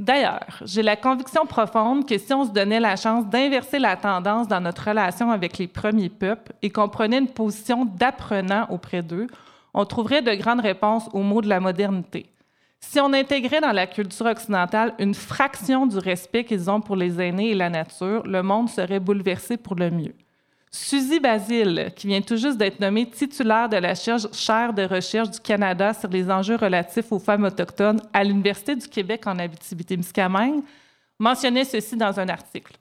D'ailleurs, 0.00 0.62
j'ai 0.64 0.82
la 0.82 0.96
conviction 0.96 1.44
profonde 1.44 2.08
que 2.08 2.16
si 2.16 2.32
on 2.32 2.46
se 2.46 2.50
donnait 2.50 2.80
la 2.80 2.96
chance 2.96 3.26
d'inverser 3.26 3.78
la 3.78 3.96
tendance 3.96 4.48
dans 4.48 4.60
notre 4.60 4.88
relation 4.88 5.30
avec 5.30 5.58
les 5.58 5.66
premiers 5.66 6.08
peuples 6.08 6.52
et 6.62 6.70
qu'on 6.70 6.88
prenait 6.88 7.18
une 7.18 7.28
position 7.28 7.84
d'apprenant 7.84 8.66
auprès 8.70 9.02
d'eux, 9.02 9.26
on 9.74 9.84
trouverait 9.84 10.22
de 10.22 10.32
grandes 10.34 10.60
réponses 10.60 11.08
aux 11.12 11.22
mots 11.22 11.42
de 11.42 11.50
la 11.50 11.60
modernité. 11.60 12.26
Si 12.80 12.98
on 12.98 13.12
intégrait 13.12 13.60
dans 13.60 13.72
la 13.72 13.86
culture 13.86 14.24
occidentale 14.24 14.94
une 14.98 15.14
fraction 15.14 15.86
du 15.86 15.98
respect 15.98 16.44
qu'ils 16.44 16.70
ont 16.70 16.80
pour 16.80 16.96
les 16.96 17.20
aînés 17.20 17.50
et 17.50 17.54
la 17.54 17.68
nature, 17.68 18.22
le 18.26 18.42
monde 18.42 18.70
serait 18.70 19.00
bouleversé 19.00 19.58
pour 19.58 19.74
le 19.74 19.90
mieux. 19.90 20.14
Suzy 20.72 21.18
Basile, 21.18 21.92
qui 21.96 22.06
vient 22.06 22.20
tout 22.20 22.36
juste 22.36 22.56
d'être 22.56 22.78
nommée 22.78 23.10
titulaire 23.10 23.68
de 23.68 23.76
la 23.76 23.94
chaire 23.96 24.72
de 24.72 24.84
recherche 24.84 25.30
du 25.30 25.40
Canada 25.40 25.92
sur 25.92 26.08
les 26.08 26.30
enjeux 26.30 26.54
relatifs 26.54 27.10
aux 27.10 27.18
femmes 27.18 27.44
autochtones 27.44 28.00
à 28.12 28.22
l'Université 28.22 28.76
du 28.76 28.86
Québec 28.86 29.26
en 29.26 29.38
Abitibi-Témiscamingue, 29.38 30.62
mentionnait 31.18 31.64
ceci 31.64 31.96
dans 31.96 32.20
un 32.20 32.28
article. 32.28 32.76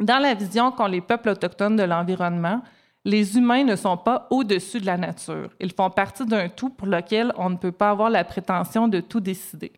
Dans 0.00 0.18
la 0.18 0.32
vision 0.32 0.72
qu'ont 0.72 0.86
les 0.86 1.02
peuples 1.02 1.28
autochtones 1.28 1.76
de 1.76 1.82
l'environnement, 1.82 2.62
les 3.04 3.36
humains 3.36 3.64
ne 3.64 3.76
sont 3.76 3.98
pas 3.98 4.26
au-dessus 4.30 4.80
de 4.80 4.86
la 4.86 4.96
nature. 4.96 5.50
Ils 5.60 5.72
font 5.72 5.90
partie 5.90 6.24
d'un 6.24 6.48
tout 6.48 6.70
pour 6.70 6.88
lequel 6.88 7.32
on 7.36 7.50
ne 7.50 7.56
peut 7.56 7.72
pas 7.72 7.90
avoir 7.90 8.08
la 8.08 8.24
prétention 8.24 8.88
de 8.88 9.00
tout 9.00 9.20
décider. 9.20 9.72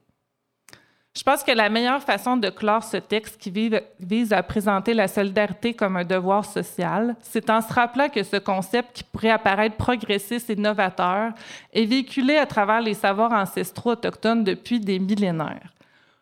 Je 1.20 1.24
pense 1.24 1.44
que 1.44 1.52
la 1.52 1.68
meilleure 1.68 2.02
façon 2.02 2.38
de 2.38 2.48
clore 2.48 2.82
ce 2.82 2.96
texte 2.96 3.36
qui 3.38 3.52
vise 4.00 4.32
à 4.32 4.42
présenter 4.42 4.94
la 4.94 5.06
solidarité 5.06 5.74
comme 5.74 5.98
un 5.98 6.04
devoir 6.04 6.46
social, 6.46 7.14
c'est 7.20 7.50
en 7.50 7.60
se 7.60 7.70
rappelant 7.74 8.08
que 8.08 8.22
ce 8.22 8.38
concept 8.38 8.94
qui 8.94 9.04
pourrait 9.04 9.28
apparaître 9.28 9.76
progressiste 9.76 10.48
et 10.48 10.56
novateur 10.56 11.32
est 11.74 11.84
véhiculé 11.84 12.38
à 12.38 12.46
travers 12.46 12.80
les 12.80 12.94
savoirs 12.94 13.32
ancestraux 13.32 13.90
autochtones 13.90 14.44
depuis 14.44 14.80
des 14.80 14.98
millénaires. 14.98 15.74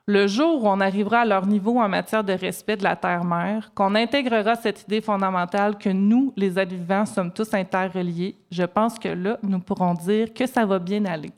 Le 0.06 0.26
jour 0.26 0.64
où 0.64 0.68
on 0.68 0.80
arrivera 0.80 1.20
à 1.20 1.24
leur 1.24 1.46
niveau 1.46 1.78
en 1.78 1.88
matière 1.88 2.24
de 2.24 2.32
respect 2.32 2.76
de 2.76 2.82
la 2.82 2.96
terre-mère, 2.96 3.70
qu'on 3.76 3.94
intégrera 3.94 4.56
cette 4.56 4.82
idée 4.82 5.00
fondamentale 5.00 5.78
que 5.78 5.90
nous, 5.90 6.32
les 6.36 6.58
êtres 6.58 6.74
vivants, 6.74 7.06
sommes 7.06 7.32
tous 7.32 7.54
interreliés, 7.54 8.34
je 8.50 8.64
pense 8.64 8.98
que 8.98 9.10
là, 9.10 9.38
nous 9.44 9.60
pourrons 9.60 9.94
dire 9.94 10.34
que 10.34 10.46
ça 10.46 10.66
va 10.66 10.80
bien 10.80 11.04
aller. 11.04 11.30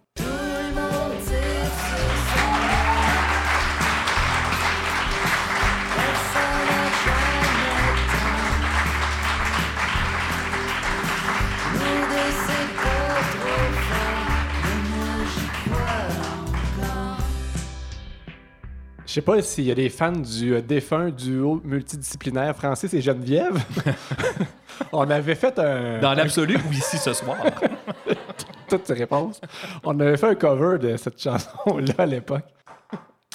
Je 19.11 19.15
sais 19.15 19.23
pas 19.23 19.43
s'il 19.43 19.65
y 19.65 19.73
a 19.73 19.75
des 19.75 19.89
fans 19.89 20.13
du 20.13 20.55
euh, 20.55 20.61
défunt 20.63 21.11
duo 21.11 21.61
multidisciplinaire 21.65 22.55
Francis 22.55 22.95
et 22.95 23.01
Geneviève. 23.01 23.61
On 24.93 25.11
avait 25.11 25.35
fait 25.35 25.59
un. 25.59 25.99
Dans 25.99 26.15
l'absolu, 26.15 26.57
ou 26.57 26.73
ici 26.73 26.97
ce 26.97 27.13
soir. 27.13 27.37
toutes 28.69 28.87
ces 28.87 28.95
réponses. 28.95 29.41
On 29.83 29.99
avait 29.99 30.17
fait 30.17 30.29
un 30.29 30.35
cover 30.37 30.79
de 30.79 30.97
cette 30.97 31.21
chanson-là 31.21 31.93
à 31.99 32.07
l'époque. 32.07 32.45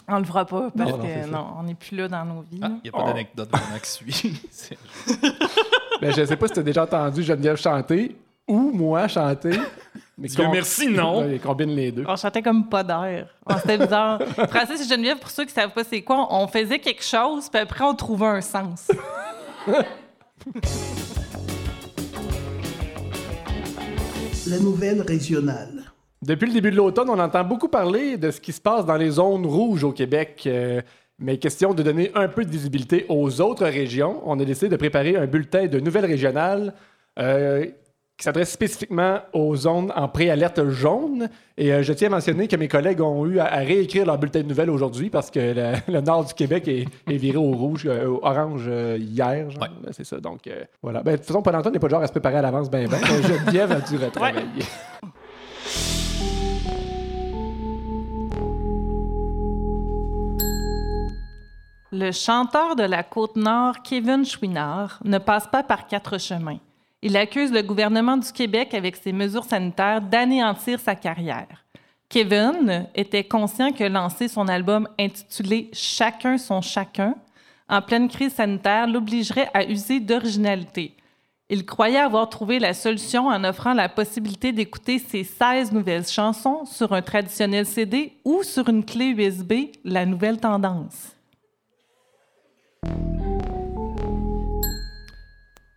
On 0.08 0.20
le 0.20 0.24
fera 0.24 0.46
pas 0.46 0.72
parce 0.78 0.92
Non, 0.92 0.98
non, 0.98 1.04
c'est 1.04 1.14
que 1.14 1.22
ça. 1.26 1.28
non, 1.28 1.48
on 1.60 1.64
n'est 1.64 1.76
plus 1.76 1.98
là 1.98 2.08
dans 2.08 2.24
nos 2.24 2.42
vies. 2.44 2.48
Il 2.54 2.60
là. 2.62 2.70
n'y 2.82 2.90
a 2.90 2.92
pas 2.94 3.04
d'anecdote 3.04 3.50
vraiment 3.52 3.80
qui 3.84 3.90
suit. 3.90 4.42
C'est- 4.52 4.78
Mais 6.02 6.14
je 6.14 6.24
sais 6.24 6.38
pas 6.38 6.48
si 6.48 6.54
tu 6.54 6.60
as 6.62 6.64
déjà 6.64 6.84
entendu 6.84 7.22
Geneviève 7.22 7.58
chanter 7.58 8.16
ou 8.48 8.72
moi 8.72 9.10
chanter. 9.10 9.60
Mais 10.18 10.28
Dieu 10.30 10.46
merci, 10.52 10.88
non. 10.88 11.22
Ouais, 11.26 11.36
ils 11.36 11.42
combinent 11.42 11.76
les 11.76 11.92
deux. 11.92 12.06
On 12.08 12.16
chantait 12.16 12.42
comme 12.42 12.70
pas 12.70 12.84
d'air. 12.84 13.28
Oh, 13.50 13.54
C'était 13.62 13.78
bizarre. 13.78 14.22
Francis 14.50 14.86
et 14.86 14.90
Geneviève, 14.90 15.18
pour 15.20 15.30
ceux 15.30 15.46
qui 15.46 15.54
savent 15.54 15.72
pas 15.72 15.84
c'est 15.84 16.02
quoi, 16.02 16.28
on 16.32 16.48
faisait 16.48 16.80
quelque 16.80 17.04
chose, 17.04 17.50
puis 17.50 17.60
après 17.60 17.84
on 17.84 17.94
trouvait 17.96 18.26
un 18.28 18.42
sens. 18.42 18.88
Les 24.48 24.60
nouvelles 24.60 25.02
régionales. 25.02 25.84
Depuis 26.22 26.48
le 26.48 26.54
début 26.54 26.72
de 26.72 26.76
l'automne, 26.76 27.10
on 27.10 27.20
entend 27.20 27.44
beaucoup 27.44 27.68
parler 27.68 28.18
de 28.18 28.32
ce 28.32 28.40
qui 28.40 28.54
se 28.54 28.62
passe 28.62 28.86
dans 28.86 28.96
les 28.96 29.10
zones 29.12 29.46
rouges 29.46 29.84
au 29.84 29.92
Québec. 29.92 30.44
euh, 30.46 30.82
mais 31.18 31.38
question 31.38 31.74
de 31.74 31.82
donner 31.82 32.12
un 32.14 32.28
peu 32.28 32.44
de 32.44 32.52
visibilité 32.52 33.06
aux 33.10 33.40
autres 33.42 33.66
régions, 33.66 34.22
on 34.26 34.40
a 34.40 34.44
décidé 34.46 34.70
de 34.70 34.76
préparer 34.76 35.16
un 35.16 35.26
bulletin 35.28 35.68
de 35.68 35.80
nouvelles 35.80 36.06
régionales 36.06 36.74
euh, 37.20 37.66
qui 38.18 38.24
s'adresse 38.24 38.52
spécifiquement 38.52 39.20
aux 39.34 39.56
zones 39.56 39.92
en 39.96 40.08
préalerte 40.08 40.70
jaune. 40.70 41.30
Et 41.58 41.74
euh, 41.74 41.84
je 41.84 41.92
tiens 41.92 42.08
à 42.08 42.12
mentionner 42.12 42.48
que 42.48 42.56
mes 42.56 42.70
collègues 42.70 43.02
ont 43.02 43.26
eu 43.26 43.40
à, 43.40 43.46
à 43.46 43.58
réécrire 43.58 44.06
leur 44.06 44.18
bulletin 44.18 44.42
de 44.42 44.48
nouvelles 44.48 44.70
aujourd'hui 44.70 45.10
parce 45.10 45.30
que 45.30 45.40
le, 45.40 45.74
le 45.94 46.02
nord 46.02 46.24
du 46.26 46.34
Québec 46.34 46.68
est, 46.68 46.86
est 47.10 47.18
viré 47.18 47.38
au 47.38 47.52
rouge, 47.52 47.86
euh, 47.86 48.08
au 48.08 48.20
orange 48.24 48.66
euh, 48.68 48.98
hier. 49.00 49.50
genre. 49.50 49.64
Ouais. 49.64 49.70
C'est 49.92 50.06
ça. 50.06 50.20
Donc 50.20 50.48
euh, 50.48 50.64
voilà. 50.82 51.04
Ben, 51.04 51.14
de 51.14 51.18
toute 51.18 51.26
façon, 51.26 51.42
Paul-Antoine 51.42 51.74
n'est 51.74 51.80
pas 51.80 51.88
le 51.88 51.92
genre 51.92 52.04
à 52.04 52.08
se 52.08 52.12
préparer 52.14 52.38
à 52.38 52.42
l'avance, 52.42 52.70
ben 52.70 52.88
ben. 52.88 53.00
Geneviève 53.24 53.72
a 53.74 53.82
dû 53.82 53.98
retravailler. 53.98 54.64
Le 61.92 62.12
chanteur 62.12 62.76
de 62.76 62.84
la 62.84 63.04
Côte-Nord, 63.04 63.82
Kevin 63.84 64.26
Chouinard, 64.26 65.00
ne 65.06 65.18
passe 65.18 65.48
pas 65.48 65.64
par 65.64 65.88
quatre 65.88 66.18
chemins. 66.20 66.60
Il 67.08 67.16
accuse 67.18 67.52
le 67.52 67.62
gouvernement 67.62 68.18
du 68.18 68.32
Québec, 68.32 68.74
avec 68.74 68.96
ses 68.96 69.14
mesures 69.14 69.44
sanitaires, 69.44 70.02
d'anéantir 70.02 70.80
sa 70.80 70.96
carrière. 70.96 71.64
Kevin 72.10 72.88
était 72.96 73.24
conscient 73.24 73.72
que 73.72 73.84
lancer 73.84 74.28
son 74.28 74.48
album 74.48 74.90
intitulé 75.00 75.70
Chacun 75.72 76.40
son 76.40 76.62
chacun, 76.62 77.14
en 77.70 77.84
pleine 77.84 78.08
crise 78.08 78.34
sanitaire, 78.34 78.88
l'obligerait 78.88 79.52
à 79.54 79.66
user 79.66 80.00
d'originalité. 80.00 80.96
Il 81.48 81.64
croyait 81.68 82.00
avoir 82.00 82.28
trouvé 82.28 82.58
la 82.58 82.74
solution 82.74 83.28
en 83.28 83.44
offrant 83.44 83.76
la 83.76 83.88
possibilité 83.88 84.52
d'écouter 84.52 84.98
ses 84.98 85.24
16 85.24 85.74
nouvelles 85.74 86.08
chansons 86.08 86.66
sur 86.66 86.92
un 86.92 87.04
traditionnel 87.04 87.68
CD 87.68 88.14
ou 88.26 88.42
sur 88.42 88.68
une 88.68 88.84
clé 88.84 89.10
USB, 89.10 89.54
la 89.84 90.08
nouvelle 90.08 90.40
tendance. 90.40 91.16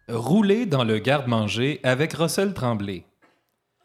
Rouler 0.08 0.64
dans 0.64 0.84
le 0.84 0.98
garde-manger 1.00 1.80
avec 1.82 2.14
Russell 2.14 2.54
Tremblay. 2.54 3.04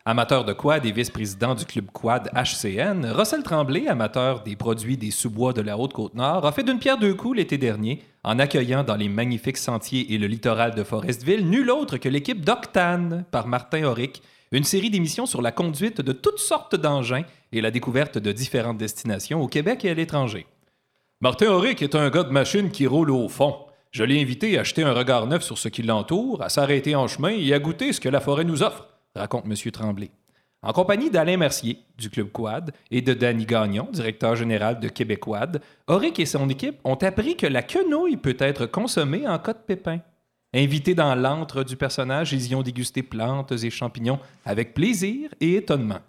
Amateur 0.05 0.45
de 0.45 0.53
quad 0.53 0.85
et 0.85 0.93
vice-président 0.93 1.53
du 1.53 1.65
club 1.65 1.87
quad 1.91 2.29
HCN, 2.33 3.05
Russell 3.07 3.43
Tremblay, 3.43 3.89
amateur 3.89 4.41
des 4.41 4.55
produits 4.55 4.95
des 4.95 5.11
sous-bois 5.11 5.51
de 5.51 5.61
la 5.61 5.77
Haute-Côte-Nord, 5.77 6.45
a 6.45 6.53
fait 6.53 6.63
d'une 6.63 6.79
pierre 6.79 6.97
deux 6.97 7.13
coups 7.13 7.35
l'été 7.35 7.57
dernier 7.57 8.01
en 8.23 8.39
accueillant 8.39 8.85
dans 8.85 8.95
les 8.95 9.09
magnifiques 9.09 9.57
sentiers 9.57 10.13
et 10.13 10.17
le 10.17 10.27
littoral 10.27 10.75
de 10.75 10.83
Forestville 10.85 11.49
nul 11.49 11.69
autre 11.69 11.97
que 11.97 12.07
l'équipe 12.07 12.45
d'Octane 12.45 13.25
par 13.29 13.45
Martin 13.45 13.83
Auric, 13.83 14.21
une 14.53 14.63
série 14.63 14.89
d'émissions 14.89 15.25
sur 15.25 15.41
la 15.41 15.51
conduite 15.51 15.99
de 15.99 16.13
toutes 16.13 16.39
sortes 16.39 16.77
d'engins 16.77 17.25
et 17.51 17.59
la 17.59 17.69
découverte 17.69 18.17
de 18.17 18.31
différentes 18.31 18.77
destinations 18.77 19.41
au 19.41 19.49
Québec 19.49 19.83
et 19.83 19.89
à 19.89 19.93
l'étranger. 19.93 20.47
Martin 21.19 21.51
Auric 21.51 21.81
est 21.81 21.95
un 21.95 22.09
gars 22.09 22.23
de 22.23 22.31
machine 22.31 22.71
qui 22.71 22.87
roule 22.87 23.11
au 23.11 23.27
fond. 23.27 23.57
Je 23.93 24.03
l'ai 24.03 24.19
invité 24.19 24.57
à 24.57 24.63
jeter 24.63 24.81
un 24.81 24.91
regard 24.91 25.27
neuf 25.27 25.43
sur 25.43 25.59
ce 25.59 25.69
qui 25.69 25.83
l'entoure, 25.83 26.41
à 26.41 26.49
s'arrêter 26.49 26.95
en 26.95 27.07
chemin 27.07 27.29
et 27.29 27.53
à 27.53 27.59
goûter 27.59 27.93
ce 27.93 27.99
que 28.01 28.09
la 28.09 28.21
forêt 28.21 28.43
nous 28.43 28.63
offre, 28.63 28.87
raconte 29.15 29.45
M. 29.45 29.71
Tremblay. 29.71 30.09
En 30.63 30.73
compagnie 30.73 31.11
d'Alain 31.11 31.37
Mercier, 31.37 31.77
du 31.95 32.09
Club 32.09 32.31
Quad, 32.31 32.71
et 32.89 33.03
de 33.03 33.13
Danny 33.13 33.45
Gagnon, 33.45 33.87
directeur 33.93 34.35
général 34.35 34.79
de 34.79 34.87
Québec 34.87 35.19
Quad, 35.19 35.61
Auric 35.85 36.19
et 36.19 36.25
son 36.25 36.49
équipe 36.49 36.79
ont 36.83 36.95
appris 36.95 37.37
que 37.37 37.45
la 37.45 37.61
quenouille 37.61 38.17
peut 38.17 38.37
être 38.39 38.65
consommée 38.65 39.27
en 39.27 39.37
cas 39.37 39.53
de 39.53 39.59
pépin. 39.59 39.99
Invités 40.55 40.95
dans 40.95 41.13
l'antre 41.13 41.63
du 41.63 41.75
personnage, 41.75 42.33
ils 42.33 42.47
y 42.47 42.55
ont 42.55 42.63
dégusté 42.63 43.03
plantes 43.03 43.51
et 43.51 43.69
champignons 43.69 44.19
avec 44.43 44.73
plaisir 44.73 45.29
et 45.39 45.57
étonnement. 45.57 45.99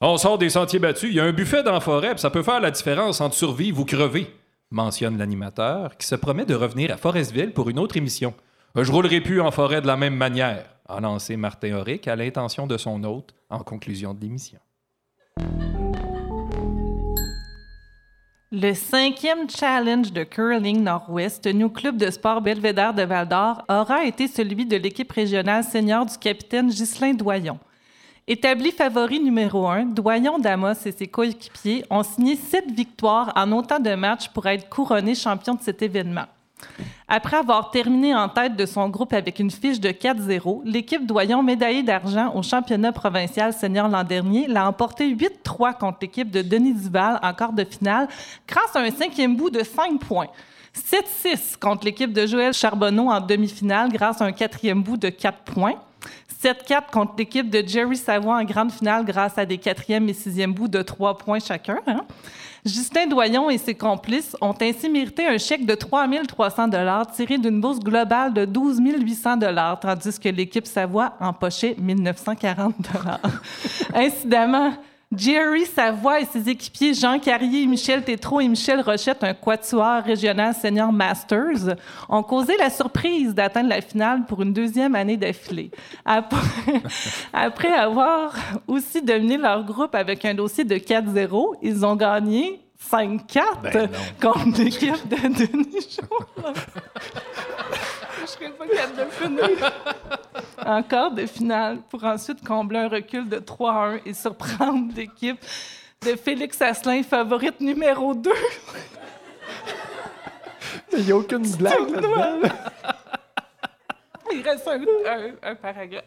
On 0.00 0.16
sort 0.16 0.38
des 0.38 0.48
sentiers 0.48 0.78
battus, 0.78 1.10
il 1.10 1.16
y 1.16 1.20
a 1.20 1.24
un 1.24 1.32
buffet 1.32 1.62
dans 1.62 1.72
la 1.72 1.80
forêt, 1.80 2.16
ça 2.16 2.30
peut 2.30 2.42
faire 2.42 2.60
la 2.60 2.70
différence 2.70 3.20
entre 3.20 3.34
survivre 3.34 3.80
ou 3.80 3.84
crever, 3.84 4.28
mentionne 4.72 5.18
l'animateur, 5.18 5.96
qui 5.96 6.06
se 6.06 6.14
promet 6.14 6.44
de 6.44 6.54
revenir 6.54 6.90
à 6.92 6.96
Forestville 6.96 7.52
pour 7.52 7.70
une 7.70 7.78
autre 7.78 7.96
émission. 7.96 8.34
Je 8.74 8.90
roulerai 8.90 9.20
plus 9.20 9.40
en 9.40 9.50
forêt 9.50 9.82
de 9.82 9.86
la 9.86 9.96
même 9.96 10.16
manière, 10.16 10.64
a 10.88 11.00
lancé 11.00 11.36
Martin 11.36 11.76
Auric 11.76 12.08
à 12.08 12.16
l'intention 12.16 12.66
de 12.66 12.76
son 12.76 13.04
hôte 13.04 13.34
en 13.50 13.60
conclusion 13.60 14.14
de 14.14 14.20
l'émission. 14.20 14.58
Le 18.54 18.74
cinquième 18.74 19.48
challenge 19.48 20.12
de 20.12 20.24
curling 20.24 20.82
Nord-Ouest 20.82 21.44
tenu 21.44 21.70
club 21.70 21.96
de 21.96 22.10
sport 22.10 22.42
Belvédère 22.42 22.92
de 22.92 23.02
Val-d'Or 23.02 23.62
aura 23.68 24.04
été 24.04 24.28
celui 24.28 24.66
de 24.66 24.76
l'équipe 24.76 25.10
régionale 25.10 25.64
senior 25.64 26.04
du 26.04 26.18
capitaine 26.18 26.68
Ghislain 26.68 27.14
Doyon. 27.14 27.58
Établi 28.28 28.70
favori 28.70 29.18
numéro 29.18 29.66
un, 29.66 29.84
Doyon 29.84 30.38
Damos 30.38 30.86
et 30.86 30.92
ses 30.92 31.08
coéquipiers 31.08 31.84
ont 31.90 32.04
signé 32.04 32.36
sept 32.36 32.70
victoires 32.70 33.32
en 33.34 33.50
autant 33.50 33.80
de 33.80 33.96
matchs 33.96 34.28
pour 34.28 34.46
être 34.46 34.68
couronnés 34.68 35.16
champions 35.16 35.54
de 35.54 35.60
cet 35.60 35.82
événement. 35.82 36.26
Après 37.08 37.36
avoir 37.36 37.72
terminé 37.72 38.14
en 38.14 38.28
tête 38.28 38.54
de 38.54 38.64
son 38.64 38.88
groupe 38.88 39.12
avec 39.12 39.40
une 39.40 39.50
fiche 39.50 39.80
de 39.80 39.88
4-0, 39.88 40.62
l'équipe 40.64 41.04
Doyon, 41.04 41.42
médaillée 41.42 41.82
d'argent 41.82 42.32
au 42.36 42.44
championnat 42.44 42.92
provincial 42.92 43.52
senior 43.52 43.88
l'an 43.88 44.04
dernier, 44.04 44.46
l'a 44.46 44.68
emporté 44.68 45.12
8-3 45.12 45.76
contre 45.76 45.98
l'équipe 46.02 46.30
de 46.30 46.42
Denis 46.42 46.74
Duval 46.74 47.18
en 47.24 47.34
quart 47.34 47.52
de 47.52 47.64
finale 47.64 48.06
grâce 48.46 48.76
à 48.76 48.80
un 48.82 48.90
cinquième 48.92 49.34
bout 49.34 49.50
de 49.50 49.64
5 49.64 49.98
points. 49.98 50.28
7-6 50.76 51.58
contre 51.58 51.84
l'équipe 51.86 52.12
de 52.12 52.24
Joël 52.24 52.54
Charbonneau 52.54 53.10
en 53.10 53.20
demi-finale 53.20 53.90
grâce 53.92 54.22
à 54.22 54.26
un 54.26 54.32
quatrième 54.32 54.84
bout 54.84 54.96
de 54.96 55.08
4 55.08 55.38
points. 55.38 55.74
7-4 56.42 56.90
contre 56.90 57.12
l'équipe 57.18 57.48
de 57.48 57.62
Jerry 57.66 57.96
Savoie 57.96 58.36
en 58.36 58.44
grande 58.44 58.72
finale 58.72 59.04
grâce 59.04 59.38
à 59.38 59.46
des 59.46 59.58
quatrième 59.58 60.08
et 60.08 60.12
sixième 60.12 60.52
bouts 60.52 60.68
de 60.68 60.82
3 60.82 61.16
points 61.18 61.38
chacun. 61.38 61.78
hein. 61.86 62.04
Justin 62.64 63.06
Doyon 63.06 63.50
et 63.50 63.58
ses 63.58 63.74
complices 63.74 64.36
ont 64.40 64.54
ainsi 64.60 64.88
mérité 64.88 65.26
un 65.26 65.38
chèque 65.38 65.66
de 65.66 65.74
3 65.74 66.06
300 66.28 66.70
tiré 67.14 67.38
d'une 67.38 67.60
bourse 67.60 67.80
globale 67.80 68.32
de 68.32 68.44
12 68.44 68.80
800 68.80 69.38
tandis 69.80 70.18
que 70.18 70.28
l'équipe 70.28 70.66
Savoie 70.66 71.14
empochait 71.20 71.76
1 71.78 71.94
940 71.94 72.74
Incidemment, 73.94 74.72
Jerry 75.14 75.66
Savoie 75.66 76.20
et 76.20 76.24
ses 76.24 76.48
équipiers 76.48 76.94
Jean 76.94 77.18
Carrier, 77.18 77.66
Michel 77.66 78.02
Tétrault 78.02 78.40
et 78.40 78.48
Michel 78.48 78.80
Rochette, 78.80 79.22
un 79.22 79.34
quatuor 79.34 80.02
régional 80.02 80.54
senior 80.54 80.90
Masters, 80.90 81.76
ont 82.08 82.22
causé 82.22 82.56
la 82.56 82.70
surprise 82.70 83.34
d'atteindre 83.34 83.68
la 83.68 83.82
finale 83.82 84.24
pour 84.26 84.40
une 84.40 84.54
deuxième 84.54 84.94
année 84.94 85.18
d'affilée. 85.18 85.70
Après, 87.32 87.72
avoir 87.72 88.34
aussi 88.66 89.02
dominé 89.02 89.36
leur 89.36 89.64
groupe 89.64 89.94
avec 89.94 90.24
un 90.24 90.32
dossier 90.32 90.64
de 90.64 90.76
4-0, 90.76 91.56
ils 91.60 91.84
ont 91.84 91.96
gagné 91.96 92.60
5-4 92.90 93.42
Ben 93.62 93.90
contre 94.20 94.62
l'équipe 94.62 95.08
de 95.08 95.16
Denis. 95.16 95.98
Je 98.22 98.26
serais 98.26 98.50
pas 98.50 98.66
capable 98.66 98.96
de 98.96 99.04
finir. 99.10 99.72
Encore 100.66 101.10
de 101.12 101.26
finale 101.26 101.78
pour 101.90 102.04
ensuite 102.04 102.44
combler 102.46 102.78
un 102.80 102.88
recul 102.88 103.28
de 103.28 103.38
3-1 103.38 104.00
et 104.06 104.14
surprendre 104.14 104.92
l'équipe 104.96 105.38
de 106.04 106.16
Félix 106.16 106.60
Asselin, 106.62 107.02
favorite 107.02 107.60
numéro 107.60 108.14
2. 108.14 108.30
Il 110.92 111.04
n'y 111.04 111.12
a 111.12 111.16
aucune 111.16 111.46
blague 111.56 111.90
là-dedans. 111.90 112.48
Il 114.32 114.42
reste 114.42 114.66
un, 114.68 114.80
un- 114.80 115.34
un 115.50 115.54
paragraphe. 115.54 116.04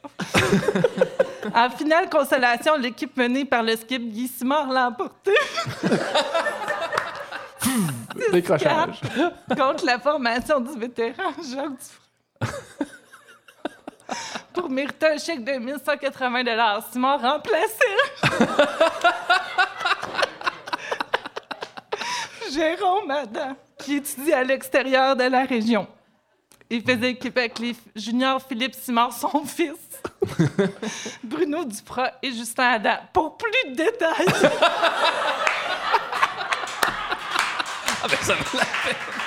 en 1.56 1.69
finale 1.69 2.10
consolation, 2.10 2.75
l'équipe 2.77 3.15
menée 3.17 3.45
par 3.45 3.62
le 3.63 3.75
skip 3.75 4.01
Guy 4.12 4.27
Simard 4.27 4.71
l'a 4.71 4.88
emporté 4.88 5.32
Décrochage. 8.32 9.01
contre 9.58 9.86
la 9.86 9.99
formation 9.99 10.60
du 10.60 10.77
vétéran 10.79 11.32
Jacques 11.38 11.77
Dufresne. 12.41 12.88
Pour 14.53 14.69
mériter 14.69 15.07
un 15.07 15.17
chèque 15.17 15.43
de 15.43 15.53
1180 15.53 16.81
Simard 16.91 17.21
remplacé. 17.21 17.85
Jérôme 22.53 23.09
Adam, 23.11 23.55
qui 23.79 23.95
étudie 23.95 24.33
à 24.33 24.43
l'extérieur 24.43 25.15
de 25.15 25.23
la 25.23 25.45
région. 25.45 25.87
Il 26.69 26.81
faisait 26.81 27.11
équipe 27.11 27.37
avec 27.37 27.59
les 27.59 27.75
juniors 27.95 28.41
Philippe 28.41 28.73
Simard, 28.73 29.13
son 29.13 29.45
fils, 29.45 29.77
Bruno 31.23 31.63
Duprat 31.65 32.13
et 32.23 32.31
Justin 32.31 32.63
Adam. 32.63 32.97
Pour 33.13 33.37
plus 33.37 33.71
de 33.71 33.75
détails, 33.75 34.25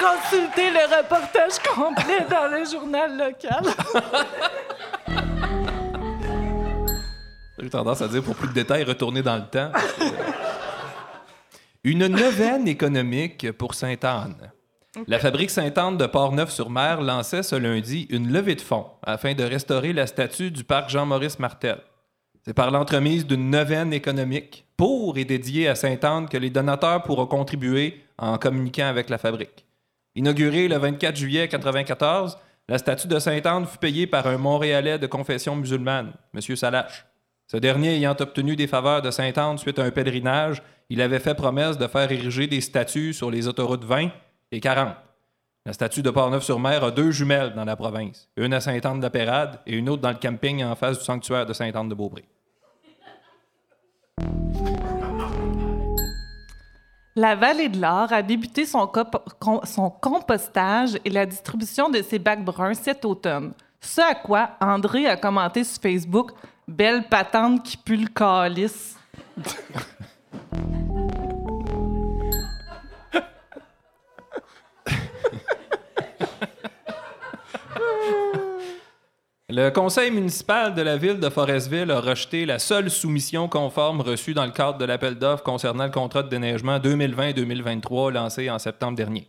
consultez 0.00 0.70
le 0.70 0.84
reportage 0.96 1.58
complet 1.74 2.26
dans 2.30 2.48
le 2.48 2.64
journal 2.64 3.18
local. 3.18 3.62
J'ai 7.58 7.68
tendance 7.68 8.00
à 8.00 8.08
dire 8.08 8.22
pour 8.22 8.34
plus 8.34 8.48
de 8.48 8.54
détails, 8.54 8.84
retourner 8.84 9.22
dans 9.22 9.36
le 9.36 9.46
temps. 9.46 9.70
Une 11.84 12.06
neuvaine 12.06 12.66
économique 12.66 13.52
pour 13.52 13.74
Sainte-Anne. 13.74 14.50
La 15.06 15.18
fabrique 15.18 15.50
Sainte-Anne 15.50 15.98
de 15.98 16.06
Port-Neuf-sur-Mer 16.06 17.02
lançait 17.02 17.42
ce 17.42 17.56
lundi 17.56 18.06
une 18.10 18.32
levée 18.32 18.54
de 18.54 18.60
fonds 18.60 18.86
afin 19.02 19.34
de 19.34 19.44
restaurer 19.44 19.92
la 19.92 20.06
statue 20.06 20.50
du 20.50 20.64
parc 20.64 20.88
Jean-Maurice 20.90 21.38
Martel. 21.38 21.78
C'est 22.44 22.54
par 22.54 22.70
l'entremise 22.70 23.26
d'une 23.26 23.50
neuvaine 23.50 23.92
économique 23.92 24.64
pour 24.76 25.18
et 25.18 25.26
dédiée 25.26 25.68
à 25.68 25.74
Sainte-Anne 25.74 26.28
que 26.28 26.38
les 26.38 26.50
donateurs 26.50 27.02
pourront 27.02 27.26
contribuer 27.26 28.02
en 28.18 28.38
communiquant 28.38 28.86
avec 28.86 29.10
la 29.10 29.18
fabrique. 29.18 29.66
Inaugurée 30.16 30.66
le 30.66 30.76
24 30.76 31.16
juillet 31.16 31.46
1994, 31.46 32.38
la 32.68 32.78
statue 32.78 33.08
de 33.08 33.18
Sainte-Anne 33.18 33.66
fut 33.66 33.78
payée 33.78 34.06
par 34.06 34.26
un 34.26 34.38
Montréalais 34.38 34.98
de 34.98 35.06
confession 35.06 35.56
musulmane, 35.56 36.12
M. 36.34 36.56
Salache. 36.56 37.06
Ce 37.46 37.56
dernier 37.56 37.96
ayant 37.96 38.16
obtenu 38.18 38.56
des 38.56 38.66
faveurs 38.66 39.02
de 39.02 39.10
Sainte-Anne 39.10 39.58
suite 39.58 39.78
à 39.78 39.84
un 39.84 39.90
pèlerinage, 39.90 40.62
il 40.88 41.00
avait 41.00 41.18
fait 41.20 41.34
promesse 41.34 41.78
de 41.78 41.86
faire 41.86 42.10
ériger 42.10 42.46
des 42.46 42.60
statues 42.60 43.12
sur 43.12 43.30
les 43.30 43.46
autoroutes 43.46 43.84
20 43.84 44.10
et 44.52 44.60
40. 44.60 44.94
La 45.66 45.72
statue 45.72 46.02
de 46.02 46.10
Portneuf-sur-Mer 46.10 46.82
a 46.82 46.90
deux 46.90 47.10
jumelles 47.10 47.52
dans 47.54 47.64
la 47.64 47.76
province, 47.76 48.28
une 48.36 48.54
à 48.54 48.60
Sainte-Anne-de-la-Pérade 48.60 49.60
et 49.66 49.76
une 49.76 49.88
autre 49.88 50.02
dans 50.02 50.10
le 50.10 50.16
camping 50.16 50.64
en 50.64 50.74
face 50.74 50.98
du 50.98 51.04
sanctuaire 51.04 51.46
de 51.46 51.52
Sainte-Anne-de-Beaupré. 51.52 52.24
La 57.16 57.34
Vallée 57.34 57.68
de 57.68 57.80
l'Or 57.80 58.12
a 58.12 58.22
débuté 58.22 58.64
son, 58.64 58.86
compostage 60.00 60.96
et 61.04 61.10
la 61.10 61.26
distribution 61.26 61.88
de 61.88 62.02
ses 62.02 62.20
bacs 62.20 62.44
bruns 62.44 62.74
cet 62.74 63.04
automne. 63.04 63.52
Ce 63.80 64.00
à 64.00 64.14
quoi 64.14 64.50
André 64.60 65.06
a 65.06 65.16
commenté 65.16 65.64
sur 65.64 65.82
Facebook 65.82 66.30
Belle 66.68 67.08
patente 67.08 67.64
qui 67.64 67.76
pue 67.76 67.96
le 67.96 68.06
calice. 68.06 68.96
Le 79.52 79.70
conseil 79.70 80.12
municipal 80.12 80.74
de 80.74 80.82
la 80.82 80.96
ville 80.96 81.18
de 81.18 81.28
Forestville 81.28 81.90
a 81.90 82.00
rejeté 82.00 82.46
la 82.46 82.60
seule 82.60 82.88
soumission 82.88 83.48
conforme 83.48 84.00
reçue 84.00 84.32
dans 84.32 84.44
le 84.44 84.52
cadre 84.52 84.78
de 84.78 84.84
l'appel 84.84 85.16
d'offres 85.16 85.42
concernant 85.42 85.86
le 85.86 85.90
contrat 85.90 86.22
de 86.22 86.28
déneigement 86.28 86.78
2020-2023 86.78 88.12
lancé 88.12 88.48
en 88.48 88.60
septembre 88.60 88.96
dernier. 88.96 89.26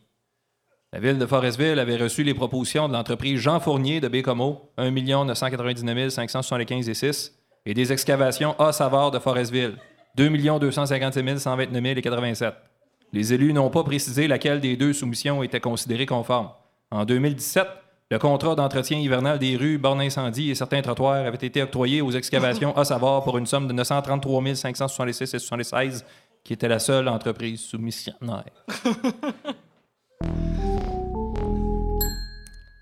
La 0.93 0.99
ville 0.99 1.17
de 1.17 1.25
Forestville 1.25 1.79
avait 1.79 1.97
reçu 1.97 2.21
les 2.21 2.35
propositions 2.35 2.87
de 2.87 2.93
l'entreprise 2.93 3.39
Jean 3.39 3.59
Fournier 3.59 3.99
de 3.99 4.09
Bécomo, 4.09 4.69
1 4.77 4.91
999 4.91 6.09
575 6.09 6.87
et 6.87 6.93
6, 6.93 7.39
et 7.65 7.73
des 7.73 7.91
excavations 7.91 8.55
A 8.59 8.71
Savard 8.73 9.09
de 9.09 9.17
Forestville, 9.17 9.73
2 10.17 10.29
256 10.29 11.39
129 11.39 11.97
et 11.97 12.01
87. 12.03 12.53
Les 13.11 13.33
élus 13.33 13.53
n'ont 13.53 13.71
pas 13.71 13.83
précisé 13.83 14.27
laquelle 14.27 14.59
des 14.59 14.77
deux 14.77 14.93
soumissions 14.93 15.41
était 15.41 15.59
considérée 15.59 16.05
conforme. 16.05 16.49
En 16.91 17.05
2017, 17.05 17.65
le 18.11 18.19
contrat 18.19 18.53
d'entretien 18.55 18.99
hivernal 18.99 19.39
des 19.39 19.55
rues, 19.55 19.77
bornes 19.77 20.01
incendie 20.01 20.51
et 20.51 20.55
certains 20.55 20.81
trottoirs 20.81 21.25
avait 21.25 21.47
été 21.47 21.63
octroyé 21.63 22.01
aux 22.01 22.11
excavations 22.11 22.75
à 22.77 22.83
savoir 22.83 23.23
pour 23.23 23.37
une 23.37 23.45
somme 23.45 23.69
de 23.69 23.73
933 23.73 24.53
566 24.53 25.33
et 25.33 25.39
76, 25.39 26.05
qui 26.43 26.51
était 26.51 26.67
la 26.67 26.79
seule 26.79 27.07
entreprise 27.07 27.61
soumissionnaire. 27.61 28.43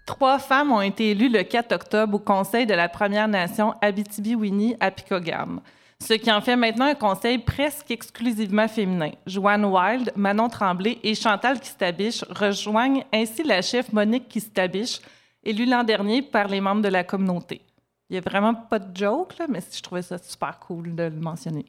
Trois 0.08 0.40
femmes 0.40 0.72
ont 0.72 0.82
été 0.82 1.12
élues 1.12 1.30
le 1.30 1.44
4 1.44 1.74
octobre 1.74 2.16
au 2.16 2.20
Conseil 2.20 2.66
de 2.66 2.74
la 2.74 2.90
Première 2.90 3.28
Nation 3.28 3.76
Abitibi-Winnie 3.84 4.78
à 4.80 4.90
Picogam, 4.90 5.62
ce 6.02 6.16
qui 6.16 6.32
en 6.32 6.42
fait 6.42 6.56
maintenant 6.56 6.86
un 6.86 6.96
conseil 6.96 7.38
presque 7.38 7.92
exclusivement 7.92 8.68
féminin. 8.68 9.12
Joanne 9.28 9.66
Wild, 9.66 10.12
Manon 10.16 10.50
Tremblay 10.50 10.98
et 11.04 11.14
Chantal 11.14 11.60
Kistabiche 11.60 12.26
rejoignent 12.32 13.04
ainsi 13.14 13.44
la 13.44 13.62
chef 13.62 13.94
Monique 13.94 14.28
Kistabiche, 14.28 15.00
élue 15.44 15.66
l'an 15.66 15.84
dernier 15.84 16.22
par 16.22 16.48
les 16.48 16.62
membres 16.62 16.82
de 16.82 16.90
la 16.90 17.04
communauté. 17.04 17.62
Il 18.10 18.14
n'y 18.14 18.18
a 18.18 18.22
vraiment 18.22 18.56
pas 18.56 18.80
de 18.80 18.96
joke, 18.96 19.38
là, 19.38 19.46
mais 19.48 19.60
je 19.72 19.82
trouvais 19.82 20.02
ça 20.02 20.18
super 20.18 20.60
cool 20.60 20.96
de 20.96 21.04
le 21.04 21.12
mentionner. 21.12 21.66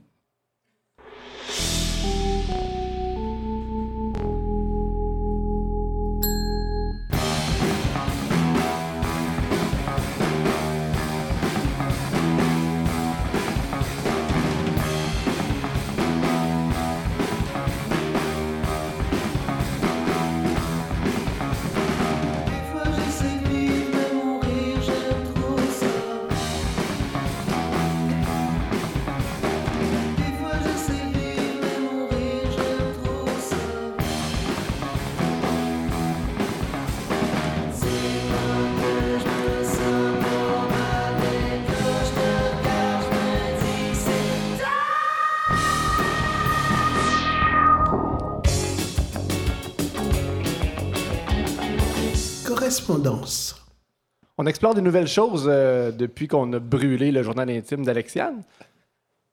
Correspondance. 52.71 53.57
On 54.39 54.47
explore 54.47 54.77
de 54.77 54.81
nouvelles 54.81 55.09
choses 55.09 55.47
euh, 55.49 55.91
depuis 55.91 56.29
qu'on 56.29 56.53
a 56.53 56.61
brûlé 56.61 57.11
le 57.11 57.21
journal 57.25 57.51
intime 57.51 57.85
d'Alexiane. 57.85 58.45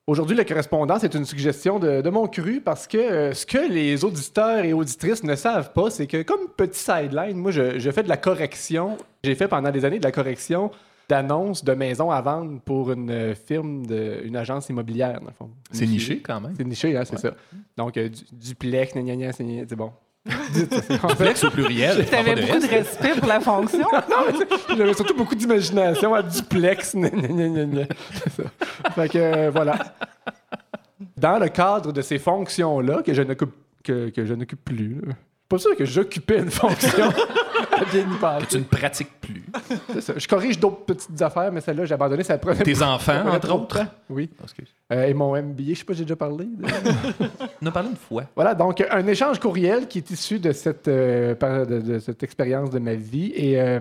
Aujourd'hui, 0.08 0.36
la 0.36 0.44
correspondance 0.44 1.04
est 1.04 1.14
une 1.14 1.24
suggestion 1.24 1.78
de, 1.78 2.00
de 2.00 2.10
mon 2.10 2.26
cru 2.26 2.60
parce 2.60 2.88
que 2.88 2.98
euh, 2.98 3.34
ce 3.34 3.46
que 3.46 3.70
les 3.72 4.04
auditeurs 4.04 4.64
et 4.64 4.72
auditrices 4.72 5.22
ne 5.22 5.36
savent 5.36 5.72
pas, 5.72 5.88
c'est 5.88 6.08
que 6.08 6.22
comme 6.22 6.48
petit 6.56 6.80
sideline, 6.80 7.36
moi, 7.36 7.52
je, 7.52 7.78
je 7.78 7.90
fais 7.92 8.02
de 8.02 8.08
la 8.08 8.16
correction. 8.16 8.96
J'ai 9.22 9.36
fait 9.36 9.46
pendant 9.46 9.70
des 9.70 9.84
années 9.84 10.00
de 10.00 10.04
la 10.04 10.10
correction 10.12 10.72
d'annonces 11.08 11.62
de 11.64 11.74
maisons 11.74 12.10
à 12.10 12.20
vendre 12.20 12.60
pour 12.64 12.90
une 12.90 13.10
euh, 13.10 13.34
firme, 13.36 13.86
de, 13.86 14.20
une 14.24 14.34
agence 14.34 14.68
immobilière, 14.68 15.20
dans 15.20 15.28
le 15.28 15.32
fond. 15.32 15.50
C'est 15.70 15.86
niché 15.86 16.18
quand 16.22 16.40
même. 16.40 16.54
C'est 16.56 16.64
niché, 16.64 16.96
hein, 16.96 17.04
c'est 17.04 17.18
ça. 17.20 17.34
Donc, 17.76 17.96
euh, 17.98 18.08
du, 18.08 18.22
duplex, 18.32 18.94
gna, 18.94 19.02
gna, 19.02 19.30
gna- 19.30 19.64
c'est 19.68 19.76
bon. 19.76 19.92
Flex 21.16 21.44
au 21.44 21.50
pluriel. 21.50 22.06
Tu 22.06 22.14
avais 22.14 22.34
pas 22.34 22.40
de 22.40 22.46
beaucoup 22.46 22.66
de 22.66 22.70
respect 22.70 23.14
pour 23.18 23.28
la 23.28 23.40
fonction. 23.40 23.86
J'avais 24.76 24.94
surtout 24.94 25.14
beaucoup 25.14 25.34
d'imagination 25.34 26.14
à 26.14 26.22
duplex. 26.22 26.96
Fait 28.94 29.08
que 29.08 29.18
euh, 29.18 29.50
voilà. 29.50 29.78
Dans 31.16 31.38
le 31.38 31.48
cadre 31.48 31.92
de 31.92 32.02
ces 32.02 32.18
fonctions-là, 32.18 33.02
que 33.02 33.14
je 33.14 33.22
n'occupe 33.22 33.52
que, 33.82 34.10
que 34.10 34.24
je 34.24 34.34
n'occupe 34.34 34.64
plus, 34.64 35.00
là, 35.06 35.14
pas 35.48 35.58
sûr 35.58 35.74
que 35.76 35.84
j'occupais 35.84 36.38
une 36.38 36.50
fonction 36.50 37.08
à 37.72 37.84
bien 37.90 38.02
y 38.02 38.18
penser. 38.20 38.46
Tu 38.50 38.58
ne 38.58 38.64
pratiques 38.64 39.20
plus. 39.20 39.44
C'est 39.94 40.00
ça. 40.00 40.12
Je 40.16 40.28
corrige 40.28 40.58
d'autres 40.58 40.84
petites 40.84 41.20
affaires, 41.22 41.50
mais 41.52 41.60
celle-là, 41.60 41.84
j'ai 41.86 41.94
abandonné. 41.94 42.22
Ça 42.22 42.36
prenait 42.38 42.62
Tes 42.62 42.82
enfants, 42.82 43.26
entre 43.28 43.52
autres? 43.54 43.80
Oui. 44.10 44.28
Euh, 44.92 45.04
et 45.06 45.14
mon 45.14 45.34
MBA, 45.40 45.62
je 45.70 45.74
sais 45.74 45.84
pas, 45.84 45.92
j'ai 45.94 46.04
déjà 46.04 46.16
parlé. 46.16 46.44
de- 46.44 46.66
On 47.62 47.66
a 47.66 47.70
parlé 47.70 47.88
une 47.90 47.96
fois. 47.96 48.24
Voilà, 48.34 48.54
donc 48.54 48.84
un 48.90 49.06
échange 49.06 49.38
courriel 49.38 49.88
qui 49.88 49.98
est 49.98 50.10
issu 50.10 50.38
de 50.38 50.52
cette, 50.52 50.88
euh, 50.88 51.34
par- 51.34 51.66
de, 51.66 51.80
de 51.80 51.98
cette 51.98 52.22
expérience 52.22 52.70
de 52.70 52.78
ma 52.78 52.94
vie. 52.94 53.32
Et 53.34 53.60
euh, 53.60 53.80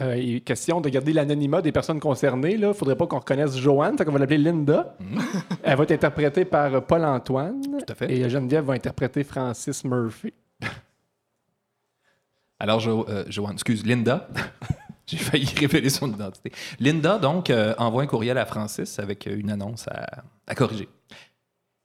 euh, 0.00 0.38
question 0.44 0.80
de 0.80 0.88
garder 0.88 1.12
l'anonymat 1.12 1.62
des 1.62 1.70
personnes 1.72 2.00
concernées. 2.00 2.54
Il 2.54 2.60
ne 2.60 2.72
faudrait 2.72 2.96
pas 2.96 3.06
qu'on 3.06 3.18
reconnaisse 3.18 3.56
Joanne, 3.56 3.96
qu'on 3.96 4.10
va 4.12 4.18
l'appeler 4.18 4.38
Linda. 4.38 4.96
Elle 5.62 5.76
va 5.76 5.82
être 5.84 5.92
interprétée 5.92 6.44
par 6.44 6.82
Paul-Antoine. 6.84 7.60
Tout 7.62 7.92
à 7.92 7.94
fait. 7.94 8.10
Et 8.12 8.28
Geneviève 8.28 8.64
va 8.64 8.72
interpréter 8.74 9.22
Francis 9.24 9.84
Murphy. 9.84 10.32
Alors, 12.64 12.80
Jo- 12.80 13.04
euh, 13.10 13.24
Joanne, 13.28 13.52
excuse, 13.52 13.84
Linda. 13.84 14.26
J'ai 15.06 15.18
failli 15.18 15.44
révéler 15.60 15.90
son 15.90 16.10
identité. 16.10 16.50
Linda, 16.80 17.18
donc, 17.18 17.50
euh, 17.50 17.74
envoie 17.76 18.02
un 18.02 18.06
courriel 18.06 18.38
à 18.38 18.46
Francis 18.46 18.98
avec 18.98 19.26
euh, 19.26 19.36
une 19.38 19.50
annonce 19.50 19.86
à, 19.88 20.06
à 20.46 20.54
corriger. 20.54 20.88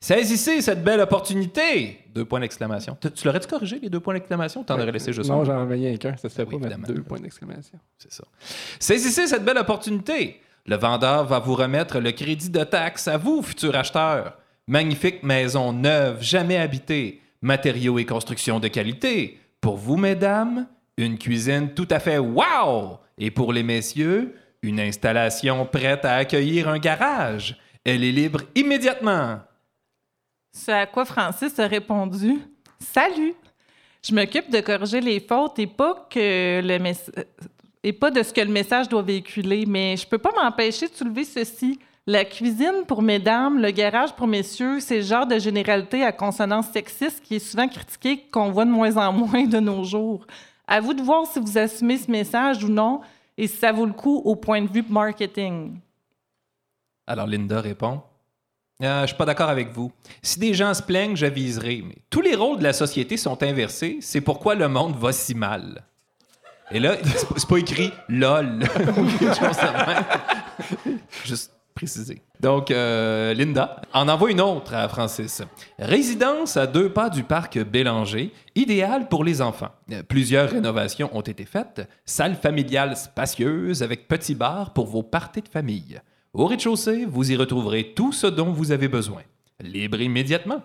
Saisissez 0.02 0.62
cette 0.62 0.82
belle 0.82 1.02
opportunité! 1.02 2.00
Deux 2.16 2.24
points 2.24 2.40
d'exclamation. 2.40 2.98
Tu, 3.02 3.12
tu 3.12 3.26
l'aurais-tu 3.28 3.48
corrigé, 3.50 3.78
les 3.82 3.90
deux 3.90 4.00
points 4.00 4.14
d'exclamation? 4.14 4.64
T'en 4.64 4.76
aurais 4.80 4.90
laissé 4.94 5.12
juste 5.12 5.30
Non, 5.30 5.42
un? 5.42 5.44
j'en 5.44 5.60
avais 5.62 5.76
rien 5.76 5.98
qu'un. 5.98 6.16
Ça 6.16 6.30
se 6.30 6.36
fait 6.36 6.44
Oui, 6.50 6.58
pas 6.58 6.70
mettre 6.70 6.94
deux 6.94 7.04
points 7.04 7.20
d'exclamation. 7.20 7.78
C'est 7.98 8.14
ça. 8.14 8.24
Saisissez 8.80 9.28
cette 9.28 9.44
belle 9.44 9.58
opportunité. 9.58 10.40
Le 10.66 10.78
vendeur 10.78 11.26
va 11.26 11.40
vous 11.40 11.56
remettre 11.56 12.00
le 12.00 12.14
crédit 12.14 12.50
de 12.50 12.64
taxe 12.64 13.10
à 13.10 13.18
vous, 13.18 13.42
futur 13.42 13.76
acheteur. 13.76 14.38
Magnifique 14.68 15.24
maison 15.24 15.74
neuve, 15.74 16.22
jamais 16.22 16.56
habitée. 16.56 17.22
Matériaux 17.42 18.00
et 18.00 18.06
constructions 18.06 18.62
de 18.62 18.70
qualité. 18.70 19.38
Pour 19.62 19.78
vous, 19.78 19.98
mesdames, 19.98 20.68
une 20.98 21.18
cuisine 21.18 21.74
tout 21.74 21.88
à 21.90 22.00
fait 22.00 22.18
wow! 22.18 23.00
Et 23.18 23.32
pour 23.32 23.54
les 23.54 23.64
messieurs, 23.64 24.36
une 24.62 24.80
installation 24.80 25.66
prête 25.66 26.06
à 26.06 26.16
accueillir 26.16 26.70
un 26.70 26.80
garage. 26.80 27.58
Elle 27.84 28.04
est 28.04 28.12
libre 28.12 28.42
immédiatement. 28.56 29.40
Ce 30.52 30.72
à 30.72 30.86
quoi 30.86 31.06
Francis 31.06 31.58
a 31.60 31.68
répondu 31.68 32.40
Salut! 32.80 33.34
Je 34.02 34.16
m'occupe 34.16 34.50
de 34.50 34.62
corriger 34.62 35.02
les 35.02 35.20
fautes 35.20 35.60
et 35.60 35.68
pas 35.68 36.08
que 36.10 36.62
le 36.64 36.94
et 37.84 37.94
pas 37.94 38.12
de 38.12 38.24
ce 38.24 38.34
que 38.34 38.42
le 38.42 38.52
message 38.52 38.90
doit 38.90 39.02
véhiculer, 39.02 39.66
mais 39.66 39.96
je 39.96 40.06
peux 40.06 40.18
pas 40.18 40.32
m'empêcher 40.36 40.88
de 40.88 40.94
soulever 40.94 41.24
ceci. 41.24 41.80
La 42.12 42.26
cuisine 42.26 42.86
pour 42.88 43.04
mesdames, 43.04 43.62
le 43.62 43.70
garage 43.70 44.16
pour 44.16 44.26
messieurs, 44.26 44.80
c'est 44.80 44.96
le 44.98 45.04
genre 45.04 45.28
de 45.28 45.38
généralité 45.38 46.04
à 46.04 46.12
consonance 46.12 46.66
sexiste 46.72 47.22
qui 47.24 47.36
est 47.36 47.40
souvent 47.40 47.68
critiqué, 47.68 48.26
qu'on 48.32 48.50
voit 48.50 48.66
de 48.66 48.72
moins 48.72 48.98
en 48.98 49.14
moins 49.14 49.46
de 49.46 49.60
nos 49.60 49.84
jours. 49.84 50.26
À 50.68 50.82
vous 50.82 50.96
de 50.96 51.04
voir 51.04 51.28
si 51.28 51.40
vous 51.40 51.56
assumez 51.60 52.00
ce 52.00 52.10
message 52.10 52.64
ou 52.64 52.68
non 52.70 53.02
et 53.38 53.46
si 53.46 53.58
ça 53.58 53.72
vaut 53.72 53.86
le 53.86 53.94
coup 53.94 54.24
au 54.26 54.36
point 54.36 54.60
de 54.60 54.72
vue 54.72 54.84
marketing. 54.90 55.78
Alors 57.06 57.28
Linda 57.28 57.62
répond 57.62 58.02
Euh, 58.82 59.02
Je 59.02 59.08
suis 59.10 59.16
pas 59.16 59.26
d'accord 59.26 59.50
avec 59.50 59.72
vous. 59.72 59.92
Si 60.24 60.40
des 60.40 60.56
gens 60.56 60.74
se 60.74 60.82
plaignent, 60.82 61.16
j'aviserai. 61.16 61.84
Mais 61.86 61.98
tous 62.10 62.22
les 62.22 62.34
rôles 62.36 62.58
de 62.58 62.64
la 62.64 62.74
société 62.74 63.18
sont 63.18 63.44
inversés. 63.44 64.00
C'est 64.02 64.22
pourquoi 64.22 64.56
le 64.56 64.68
monde 64.68 64.96
va 64.98 65.12
si 65.12 65.36
mal. 65.36 65.84
Et 66.72 66.80
là, 66.80 66.96
c'est 67.38 67.48
pas- 67.48 67.58
écrit 67.60 67.92
LOL. 68.08 68.64
Juste 71.24 71.54
Donc, 72.40 72.72
euh, 72.72 73.34
Linda 73.34 73.82
en 73.94 74.08
envoie 74.08 74.32
une 74.32 74.42
autre 74.42 74.74
à 74.74 74.88
Francis. 74.88 75.42
Résidence 75.78 76.58
à 76.58 76.68
deux 76.68 76.92
pas 76.92 77.10
du 77.10 77.24
parc 77.24 77.60
Bélanger, 77.60 78.32
idéal 78.56 79.08
pour 79.10 79.24
les 79.24 79.42
enfants. 79.42 79.72
Plusieurs 80.08 80.50
rénovations 80.50 81.10
ont 81.14 81.22
été 81.22 81.46
faites. 81.46 81.88
Salle 82.06 82.36
familiale 82.36 82.96
spacieuse 82.96 83.84
avec 83.84 84.08
petit 84.08 84.36
bar 84.36 84.74
pour 84.74 84.88
vos 84.88 85.04
parties 85.04 85.42
de 85.42 85.50
famille. 85.50 86.02
Au 86.34 86.46
rez-de-chaussée, 86.46 87.06
vous 87.06 87.32
y 87.32 87.36
retrouverez 87.36 87.94
tout 87.96 88.12
ce 88.12 88.28
dont 88.28 88.52
vous 88.52 88.72
avez 88.72 88.88
besoin. 88.88 89.22
Libre 89.60 90.00
immédiatement. 90.00 90.62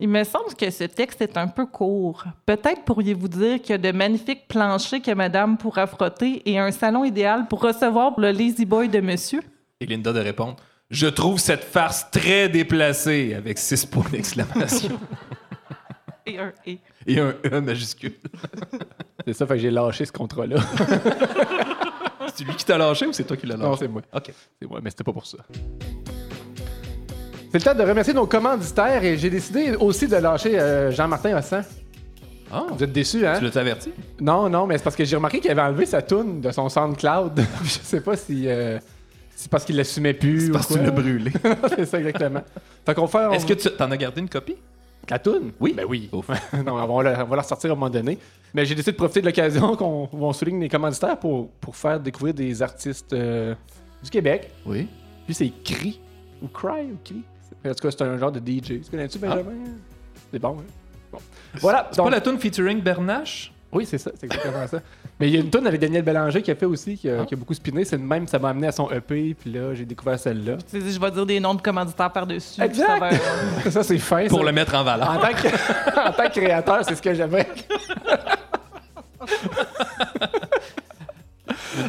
Il 0.00 0.08
me 0.08 0.22
semble 0.22 0.54
que 0.54 0.70
ce 0.70 0.84
texte 0.84 1.20
est 1.22 1.36
un 1.36 1.48
peu 1.48 1.66
court. 1.66 2.24
Peut-être 2.46 2.84
pourriez-vous 2.84 3.28
dire 3.28 3.60
qu'il 3.60 3.70
y 3.70 3.72
a 3.72 3.78
de 3.78 3.90
magnifiques 3.90 4.46
planchers 4.46 5.02
que 5.02 5.12
madame 5.12 5.58
pourra 5.58 5.88
frotter 5.88 6.48
et 6.48 6.58
un 6.58 6.70
salon 6.70 7.04
idéal 7.04 7.48
pour 7.48 7.60
recevoir 7.60 8.18
le 8.18 8.30
lazy 8.30 8.64
boy 8.64 8.88
de 8.88 9.00
monsieur? 9.00 9.40
Et 9.80 9.86
Linda 9.86 10.12
de 10.12 10.20
répondre 10.20 10.56
Je 10.90 11.06
trouve 11.06 11.38
cette 11.38 11.62
farce 11.64 12.10
très 12.10 12.48
déplacée 12.48 13.34
avec 13.34 13.58
six 13.58 13.86
points 13.86 14.04
d'exclamation 14.10 14.98
Et 16.26 16.38
un 16.38 16.52
et. 16.66 16.78
et 17.06 17.20
un 17.20 17.34
E 17.46 17.60
majuscule. 17.60 18.14
C'est 19.26 19.32
ça, 19.34 19.46
fait 19.46 19.54
que 19.54 19.60
j'ai 19.60 19.70
lâché 19.70 20.04
ce 20.04 20.12
contrat-là. 20.12 20.56
C'est 22.34 22.44
lui 22.44 22.54
qui 22.56 22.64
t'a 22.64 22.78
lâché 22.78 23.06
ou 23.06 23.12
c'est 23.12 23.24
toi 23.24 23.36
qui 23.36 23.46
l'as 23.46 23.56
lâché? 23.56 23.68
Non, 23.68 23.76
c'est 23.76 23.88
moi. 23.88 24.00
OK. 24.14 24.32
C'est 24.60 24.68
moi, 24.68 24.78
mais 24.82 24.90
c'était 24.90 25.02
pas 25.04 25.12
pour 25.12 25.26
ça. 25.26 25.38
C'est 27.50 27.58
le 27.58 27.64
temps 27.64 27.74
de 27.74 27.82
remercier 27.82 28.14
nos 28.14 28.26
commanditaires 28.26 29.02
et 29.02 29.18
j'ai 29.18 29.28
décidé 29.30 29.74
aussi 29.74 30.06
de 30.06 30.16
lâcher 30.16 30.58
euh, 30.58 30.90
Jean-Martin 30.92 31.36
Hossan. 31.36 31.62
Ah, 32.52 32.66
Vous 32.70 32.82
êtes 32.84 32.92
déçus, 32.92 33.26
hein? 33.26 33.34
tu 33.38 33.44
l'as 33.44 33.56
averti? 33.56 33.90
Non, 34.20 34.48
non, 34.48 34.66
mais 34.66 34.78
c'est 34.78 34.84
parce 34.84 34.94
que 34.96 35.04
j'ai 35.04 35.16
remarqué 35.16 35.40
qu'il 35.40 35.50
avait 35.50 35.62
enlevé 35.62 35.84
sa 35.84 36.00
toune 36.00 36.40
de 36.40 36.50
son 36.52 36.68
SoundCloud. 36.68 37.40
je 37.64 37.68
sais 37.68 38.00
pas 38.00 38.16
si 38.16 38.44
euh, 38.46 38.78
c'est 39.40 39.50
parce 39.50 39.64
qu'il 39.64 39.76
l'assumait 39.76 40.14
plus. 40.14 40.40
C'est 40.42 40.48
ou 40.50 40.52
parce 40.52 40.66
que 40.66 40.74
tu 40.74 40.80
l'as 40.80 40.90
brûlé. 40.90 41.30
c'est 41.76 41.84
ça, 41.86 41.98
exactement. 42.00 42.42
Fait 42.84 42.94
qu'on 42.94 43.06
fait. 43.06 43.18
on- 43.26 43.32
Est-ce 43.32 43.46
que 43.46 43.54
tu 43.54 43.68
en 43.80 43.90
as 43.90 43.96
gardé 43.96 44.20
une 44.20 44.28
copie? 44.28 44.56
La 45.08 45.18
toune? 45.18 45.52
Oui. 45.60 45.72
Ben 45.76 45.86
oui. 45.88 46.10
Non, 46.66 46.74
on 46.74 46.96
va, 46.98 47.02
la, 47.10 47.24
on 47.24 47.28
va 47.28 47.36
la 47.36 47.42
ressortir 47.42 47.70
à 47.70 47.72
un 47.72 47.76
moment 47.76 47.88
donné. 47.88 48.18
Mais 48.52 48.66
j'ai 48.66 48.74
décidé 48.74 48.92
de 48.92 48.96
profiter 48.96 49.20
de 49.20 49.26
l'occasion 49.26 49.76
qu'on 49.76 50.08
où 50.12 50.24
on 50.26 50.32
souligne 50.32 50.60
les 50.60 50.68
commanditaires 50.68 51.18
pour, 51.18 51.50
pour 51.60 51.76
faire 51.76 51.98
découvrir 52.00 52.34
des 52.34 52.60
artistes 52.62 53.12
euh, 53.12 53.54
du 54.02 54.10
Québec. 54.10 54.50
Oui. 54.66 54.88
Puis 55.24 55.34
c'est 55.34 55.52
Cri. 55.64 56.00
Ou 56.42 56.48
Cry 56.48 56.90
ou 56.92 56.98
Cri. 57.04 57.22
En 57.64 57.74
tout 57.74 57.82
cas, 57.82 57.90
c'est 57.90 58.02
un 58.02 58.18
genre 58.18 58.32
de 58.32 58.38
DJ. 58.40 58.62
Tu 58.82 58.90
connais-tu, 58.90 59.18
Benjamin? 59.18 59.44
C'est 60.32 60.38
bon, 60.40 60.56
hein? 60.58 60.64
Bon. 61.12 61.18
Voilà. 61.60 61.88
C'est 61.90 61.96
pas 61.96 62.02
donc- 62.02 62.12
la 62.12 62.20
tune 62.20 62.38
featuring 62.38 62.80
Bernache? 62.82 63.52
Oui, 63.70 63.84
c'est 63.84 63.98
ça, 63.98 64.10
c'est 64.18 64.24
exactement 64.24 64.66
ça. 64.66 64.78
Mais 65.20 65.28
il 65.28 65.34
y 65.34 65.36
a 65.36 65.40
une 65.40 65.50
tune 65.50 65.66
avec 65.66 65.78
Daniel 65.80 66.02
Bélanger 66.02 66.40
qui 66.42 66.50
a 66.50 66.54
fait 66.54 66.64
aussi, 66.66 66.96
qui 66.96 67.10
a, 67.10 67.20
Ah. 67.20 67.26
qui 67.26 67.34
a 67.34 67.36
beaucoup 67.36 67.52
spiné. 67.52 67.84
C'est 67.84 67.96
le 67.98 68.02
même, 68.02 68.26
ça 68.26 68.38
m'a 68.38 68.48
amené 68.48 68.68
à 68.68 68.72
son 68.72 68.90
EP, 68.90 69.34
puis 69.38 69.52
là, 69.52 69.74
j'ai 69.74 69.84
découvert 69.84 70.18
celle-là. 70.18 70.56
Tu 70.70 70.80
sais, 70.80 70.90
je 70.90 70.98
vais 70.98 71.10
dire 71.10 71.26
des 71.26 71.38
noms 71.38 71.54
de 71.54 71.60
commanditaires 71.60 72.10
par-dessus. 72.10 72.62
Exact. 72.62 72.86
Ça 72.86 72.98
va- 73.64 73.70
ça, 73.70 73.82
c'est 73.82 73.98
fin. 73.98 74.26
Pour 74.28 74.38
ça. 74.40 74.44
le 74.46 74.52
mettre 74.52 74.74
en 74.74 74.84
valeur. 74.84 75.10
En 75.10 75.18
tant, 75.18 75.28
que, 75.34 75.48
en 76.08 76.12
tant 76.12 76.28
que 76.30 76.40
créateur, 76.40 76.80
c'est 76.84 76.94
ce 76.94 77.02
que 77.02 77.08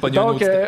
un 0.01 0.09
Donc, 0.09 0.41
euh, 0.41 0.67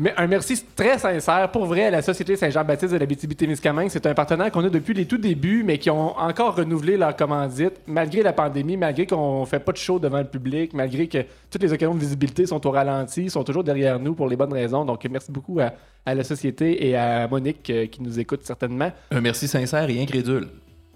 mais 0.00 0.14
un 0.16 0.26
merci 0.26 0.64
très 0.74 0.98
sincère 0.98 1.50
pour 1.52 1.66
vrai 1.66 1.84
à 1.84 1.90
la 1.90 2.00
Société 2.00 2.34
Saint-Jean-Baptiste 2.34 2.94
de 2.94 2.98
la 2.98 3.04
BTB-Témiscamingue. 3.04 3.90
C'est 3.90 4.06
un 4.06 4.14
partenaire 4.14 4.50
qu'on 4.50 4.64
a 4.64 4.70
depuis 4.70 4.94
les 4.94 5.04
tout 5.04 5.18
débuts, 5.18 5.62
mais 5.62 5.76
qui 5.76 5.90
ont 5.90 6.18
encore 6.18 6.56
renouvelé 6.56 6.96
leur 6.96 7.14
commandite, 7.14 7.74
malgré 7.86 8.22
la 8.22 8.32
pandémie, 8.32 8.78
malgré 8.78 9.04
qu'on 9.04 9.44
fait 9.44 9.60
pas 9.60 9.72
de 9.72 9.76
show 9.76 9.98
devant 9.98 10.20
le 10.20 10.24
public, 10.24 10.72
malgré 10.72 11.06
que 11.06 11.18
toutes 11.50 11.62
les 11.62 11.70
occasions 11.74 11.94
de 11.94 12.00
visibilité 12.00 12.46
sont 12.46 12.66
au 12.66 12.70
ralenti, 12.70 13.28
sont 13.28 13.44
toujours 13.44 13.62
derrière 13.62 14.00
nous 14.00 14.14
pour 14.14 14.26
les 14.26 14.36
bonnes 14.36 14.54
raisons. 14.54 14.86
Donc, 14.86 15.06
merci 15.10 15.30
beaucoup 15.30 15.60
à, 15.60 15.74
à 16.06 16.14
la 16.14 16.24
Société 16.24 16.88
et 16.88 16.96
à 16.96 17.28
Monique 17.28 17.68
euh, 17.68 17.86
qui 17.86 18.02
nous 18.02 18.18
écoute 18.18 18.40
certainement. 18.42 18.90
Un 19.10 19.20
merci 19.20 19.48
sincère 19.48 19.90
et 19.90 20.00
incrédule. 20.00 20.48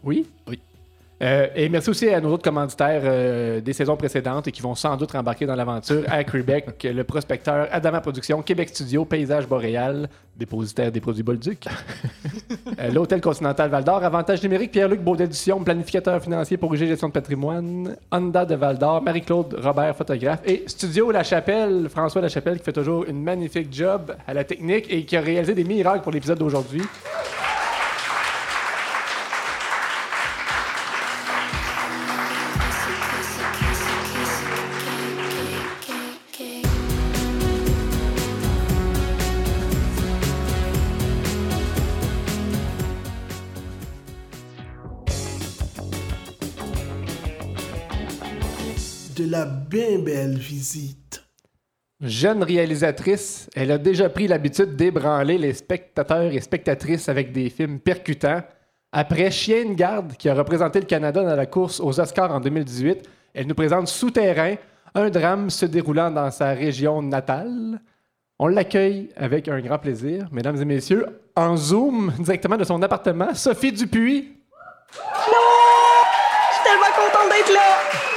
Oui? 0.02 0.26
Oui. 0.48 0.58
Euh, 1.24 1.46
et 1.56 1.68
merci 1.70 1.88
aussi 1.88 2.08
à 2.10 2.20
nos 2.20 2.32
autres 2.32 2.42
commanditaires 2.42 3.00
euh, 3.04 3.60
des 3.60 3.72
saisons 3.72 3.96
précédentes 3.96 4.46
et 4.46 4.52
qui 4.52 4.60
vont 4.60 4.74
sans 4.74 4.94
doute 4.96 5.12
rembarquer 5.12 5.46
dans 5.46 5.54
l'aventure 5.54 6.02
à 6.08 6.22
Québec, 6.22 6.66
le 6.84 7.02
prospecteur 7.02 7.66
Adama 7.72 8.02
Productions, 8.02 8.42
Québec 8.42 8.68
Studio, 8.68 9.06
Paysage 9.06 9.46
Boréal, 9.46 10.10
dépositaire 10.36 10.92
des 10.92 11.00
produits 11.00 11.22
Bolduc, 11.22 11.66
Euh, 12.80 12.90
l'Hôtel 12.90 13.20
Continental 13.20 13.70
Val 13.70 13.84
d'Or, 13.84 14.02
Avantage 14.02 14.42
numérique, 14.42 14.72
Pierre-Luc 14.72 15.00
Baudédition, 15.00 15.62
planificateur 15.62 16.20
financier 16.20 16.56
pour 16.56 16.74
UG 16.74 16.86
Gestion 16.86 17.08
de 17.08 17.12
patrimoine, 17.12 17.96
Honda 18.10 18.44
de 18.44 18.54
Val 18.54 18.78
d'Or, 18.78 19.02
Marie-Claude 19.02 19.56
Robert, 19.62 19.94
photographe, 19.94 20.40
et 20.44 20.64
Studio 20.66 21.10
La 21.10 21.22
Chapelle, 21.22 21.88
François 21.88 22.20
La 22.20 22.28
Chapelle 22.28 22.58
qui 22.58 22.64
fait 22.64 22.72
toujours 22.72 23.04
une 23.04 23.22
magnifique 23.22 23.68
job 23.70 24.14
à 24.26 24.34
la 24.34 24.44
technique 24.44 24.86
et 24.90 25.04
qui 25.04 25.16
a 25.16 25.20
réalisé 25.20 25.54
des 25.54 25.64
miracles 25.64 26.02
pour 26.02 26.12
l'épisode 26.12 26.38
d'aujourd'hui. 26.38 26.82
De 49.24 49.30
la 49.30 49.46
bien 49.46 50.00
belle 50.00 50.36
visite. 50.36 51.24
Jeune 52.02 52.42
réalisatrice, 52.42 53.48
elle 53.54 53.70
a 53.70 53.78
déjà 53.78 54.10
pris 54.10 54.28
l'habitude 54.28 54.76
d'ébranler 54.76 55.38
les 55.38 55.54
spectateurs 55.54 56.30
et 56.30 56.40
spectatrices 56.40 57.08
avec 57.08 57.32
des 57.32 57.48
films 57.48 57.80
percutants. 57.80 58.42
Après 58.92 59.30
Chien 59.30 59.64
de 59.64 59.74
garde, 59.74 60.12
qui 60.18 60.28
a 60.28 60.34
représenté 60.34 60.78
le 60.78 60.84
Canada 60.84 61.22
dans 61.22 61.36
la 61.36 61.46
course 61.46 61.80
aux 61.80 61.98
Oscars 61.98 62.32
en 62.32 62.40
2018, 62.40 63.08
elle 63.32 63.46
nous 63.46 63.54
présente 63.54 63.88
Souterrain, 63.88 64.56
un 64.94 65.08
drame 65.08 65.48
se 65.48 65.64
déroulant 65.64 66.10
dans 66.10 66.30
sa 66.30 66.50
région 66.50 67.00
natale. 67.00 67.80
On 68.38 68.48
l'accueille 68.48 69.08
avec 69.16 69.48
un 69.48 69.60
grand 69.60 69.78
plaisir, 69.78 70.28
mesdames 70.32 70.60
et 70.60 70.66
messieurs, 70.66 71.06
en 71.34 71.56
zoom 71.56 72.12
directement 72.18 72.58
de 72.58 72.64
son 72.64 72.82
appartement, 72.82 73.32
Sophie 73.32 73.72
Dupuis. 73.72 74.36
Je 74.90 74.98
suis 74.98 76.62
tellement 76.62 76.92
contente 76.94 77.30
d'être 77.30 77.54
là! 77.54 78.13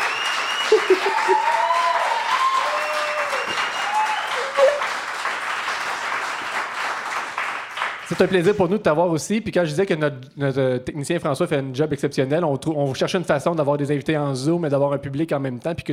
C'est 8.08 8.22
un 8.22 8.28
plaisir 8.28 8.56
pour 8.56 8.70
nous 8.70 8.78
de 8.78 8.82
t'avoir 8.82 9.10
aussi. 9.10 9.42
Puis 9.42 9.52
quand 9.52 9.66
je 9.66 9.72
disais 9.72 9.86
que 9.86 9.94
notre, 9.94 10.16
notre, 10.38 10.60
euh, 10.60 10.78
technicien 10.78 11.20
François 11.20 11.46
fait 11.46 11.58
un 11.58 11.74
job 11.74 11.92
exceptionnel, 11.92 12.46
on, 12.46 12.58
on 12.68 12.94
cherchait 12.94 13.18
une 13.18 13.26
façon 13.26 13.54
d'avoir 13.54 13.76
des 13.76 13.92
invités 13.92 14.18
en 14.18 14.34
Zoom 14.34 14.66
et 14.66 14.70
d'avoir 14.70 14.94
un 14.94 14.98
public 14.98 15.34
en 15.34 15.42
même 15.42 15.60
temps, 15.60 15.76
puis 15.76 15.84
que, 15.84 15.92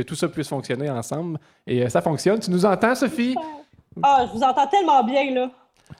tout 0.00 0.14
ça 0.14 0.28
puisse 0.28 0.48
fonctionner 0.48 0.90
ensemble. 0.90 1.38
Et 1.66 1.84
euh, 1.84 1.88
ça 1.88 2.02
fonctionne. 2.02 2.40
Tu 2.40 2.50
nous 2.50 2.66
entends, 2.66 2.96
Sophie? 2.96 3.36
Ah, 4.02 4.26
je 4.26 4.36
vous 4.36 4.42
entends 4.42 4.66
tellement 4.66 5.04
bien, 5.04 5.32
là. 5.32 5.50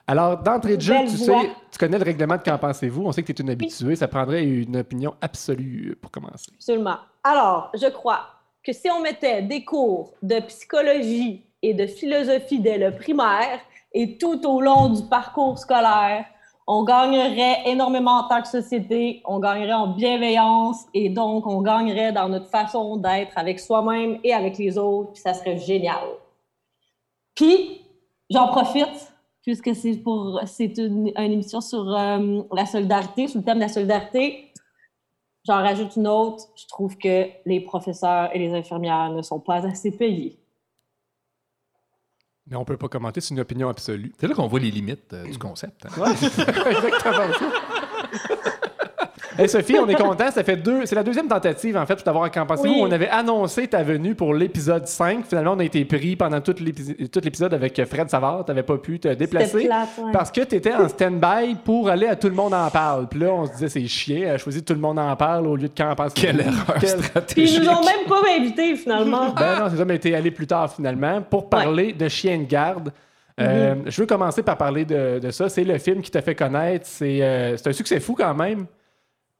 Alors, 0.07 0.43
d'entrée 0.43 0.75
de 0.75 0.81
jeu, 0.81 0.93
Belle 0.93 1.07
tu 1.07 1.15
voix. 1.17 1.41
sais, 1.41 1.49
tu 1.71 1.77
connais 1.79 1.99
le 1.99 2.03
règlement 2.03 2.35
de 2.35 2.41
Qu'en 2.41 2.57
pensez-vous? 2.57 3.03
On 3.05 3.11
sait 3.13 3.23
que 3.23 3.31
tu 3.31 3.41
es 3.41 3.43
une 3.43 3.51
habituée. 3.51 3.95
Ça 3.95 4.09
prendrait 4.09 4.43
une 4.43 4.75
opinion 4.77 5.13
absolue 5.21 5.97
pour 6.01 6.11
commencer. 6.11 6.51
Absolument. 6.55 6.97
Alors, 7.27 7.71
je 7.73 7.87
crois 7.87 8.19
que 8.63 8.71
si 8.71 8.87
on 8.91 9.01
mettait 9.01 9.41
des 9.41 9.65
cours 9.65 10.13
de 10.21 10.39
psychologie 10.41 11.43
et 11.63 11.73
de 11.73 11.87
philosophie 11.87 12.59
dès 12.59 12.77
le 12.77 12.95
primaire 12.95 13.61
et 13.93 14.19
tout 14.19 14.45
au 14.45 14.61
long 14.61 14.89
du 14.89 15.01
parcours 15.09 15.57
scolaire, 15.57 16.25
on 16.67 16.83
gagnerait 16.83 17.63
énormément 17.65 18.19
en 18.19 18.27
tant 18.27 18.43
que 18.43 18.47
société, 18.47 19.23
on 19.25 19.39
gagnerait 19.39 19.73
en 19.73 19.87
bienveillance 19.87 20.85
et 20.93 21.09
donc 21.09 21.47
on 21.47 21.63
gagnerait 21.63 22.11
dans 22.11 22.29
notre 22.29 22.51
façon 22.51 22.97
d'être 22.97 23.35
avec 23.35 23.59
soi-même 23.59 24.19
et 24.23 24.31
avec 24.31 24.59
les 24.59 24.77
autres, 24.77 25.13
puis 25.13 25.21
ça 25.23 25.33
serait 25.33 25.57
génial. 25.57 26.05
Puis, 27.33 27.81
j'en 28.29 28.49
profite, 28.49 29.11
puisque 29.41 29.75
c'est 29.75 29.97
pour 29.97 30.41
c'est 30.45 30.77
une, 30.77 31.11
émission 31.17 31.59
sur 31.59 31.89
euh, 31.89 32.43
la 32.53 32.67
solidarité, 32.67 33.27
sur 33.27 33.39
le 33.39 33.45
thème 33.45 33.57
de 33.57 33.63
la 33.63 33.69
solidarité. 33.69 34.51
J'en 35.45 35.61
rajoute 35.61 35.95
une 35.95 36.07
autre. 36.07 36.45
Je 36.55 36.65
trouve 36.67 36.97
que 36.97 37.27
les 37.45 37.59
professeurs 37.61 38.35
et 38.35 38.39
les 38.39 38.51
infirmières 38.53 39.11
ne 39.11 39.21
sont 39.21 39.39
pas 39.39 39.65
assez 39.65 39.91
payés. 39.91 40.39
Mais 42.47 42.55
on 42.55 42.65
peut 42.65 42.77
pas 42.77 42.87
commenter, 42.89 43.21
c'est 43.21 43.33
une 43.33 43.39
opinion 43.39 43.69
absolue. 43.69 44.13
C'est 44.19 44.27
là 44.27 44.35
qu'on 44.35 44.45
voit 44.47 44.59
les 44.59 44.69
limites 44.69 45.13
euh, 45.13 45.23
du 45.25 45.37
concept. 45.39 45.85
hein. 45.87 45.89
Ouais, 45.99 46.11
exactement 46.11 47.33
ça. 47.33 47.51
Hey 49.37 49.49
Sophie, 49.49 49.77
on 49.79 49.87
est 49.87 49.95
content. 49.95 50.31
Ça 50.31 50.43
fait 50.43 50.55
deux. 50.55 50.85
C'est 50.85 50.95
la 50.95 51.03
deuxième 51.03 51.27
tentative, 51.27 51.75
en 51.77 51.85
fait, 51.85 51.95
pour 51.95 52.03
t'avoir 52.03 52.29
campagne. 52.31 52.57
Oui. 52.63 52.77
On 52.81 52.91
avait 52.91 53.09
annoncé 53.09 53.67
ta 53.67 53.83
venue 53.83 54.15
pour 54.15 54.33
l'épisode 54.33 54.87
5. 54.87 55.25
Finalement, 55.27 55.53
on 55.53 55.59
a 55.59 55.63
été 55.65 55.83
pris 55.85 56.15
pendant 56.15 56.39
tout 56.41 56.55
l'épi- 56.59 57.09
tout 57.09 57.19
l'épisode 57.23 57.53
avec 57.53 57.83
Fred 57.85 58.09
Savard. 58.09 58.45
T'avais 58.45 58.63
pas 58.63 58.77
pu 58.77 58.99
te 58.99 59.07
déplacer. 59.13 59.65
plate, 59.65 59.89
ouais. 59.97 60.11
Parce 60.13 60.31
que 60.31 60.41
tu 60.41 60.55
étais 60.55 60.73
en 60.73 60.87
stand-by 60.87 61.55
pour 61.63 61.89
aller 61.89 62.07
à 62.07 62.15
Tout 62.15 62.27
le 62.29 62.33
monde 62.35 62.53
en 62.53 62.69
parle. 62.69 63.07
Puis 63.07 63.19
là, 63.19 63.27
on 63.33 63.45
se 63.45 63.51
disait, 63.53 63.69
c'est 63.69 63.87
chiant, 63.87 64.21
elle 64.23 64.29
a 64.35 64.37
choisi 64.37 64.63
Tout 64.63 64.73
le 64.73 64.79
monde 64.79 64.99
en 64.99 65.15
parle 65.15 65.47
au 65.47 65.55
lieu 65.55 65.67
de 65.67 65.93
pense 65.95 66.13
Quelle 66.13 66.39
erreur 66.39 66.75
Puis 66.79 66.87
stratégique. 66.87 67.55
ils 67.57 67.61
nous 67.63 67.69
ont 67.69 67.83
même 67.83 68.05
pas 68.07 68.21
invités, 68.39 68.75
finalement. 68.75 69.29
Ben 69.33 69.59
non, 69.59 69.65
c'est 69.69 69.77
ça, 69.77 69.85
mais 69.85 69.99
t'es 69.99 70.13
allé 70.15 70.31
plus 70.31 70.47
tard 70.47 70.71
finalement 70.73 71.21
pour 71.21 71.49
parler 71.49 71.93
de 71.93 72.07
Chien 72.07 72.37
de 72.37 72.45
garde. 72.45 72.91
Euh, 73.41 73.75
Je 73.87 73.99
veux 74.01 74.07
commencer 74.07 74.43
par 74.43 74.55
parler 74.57 74.85
de, 74.85 75.19
de 75.19 75.29
ça. 75.31 75.49
C'est 75.49 75.65
le 75.65 75.77
film 75.77 76.01
qui 76.01 76.09
t'a 76.09 76.21
fait 76.21 76.35
connaître. 76.35 76.85
C'est 76.87 77.21
euh, 77.21 77.57
c'est 77.57 77.67
un 77.67 77.73
succès 77.73 77.99
fou 77.99 78.15
quand 78.17 78.33
même. 78.33 78.65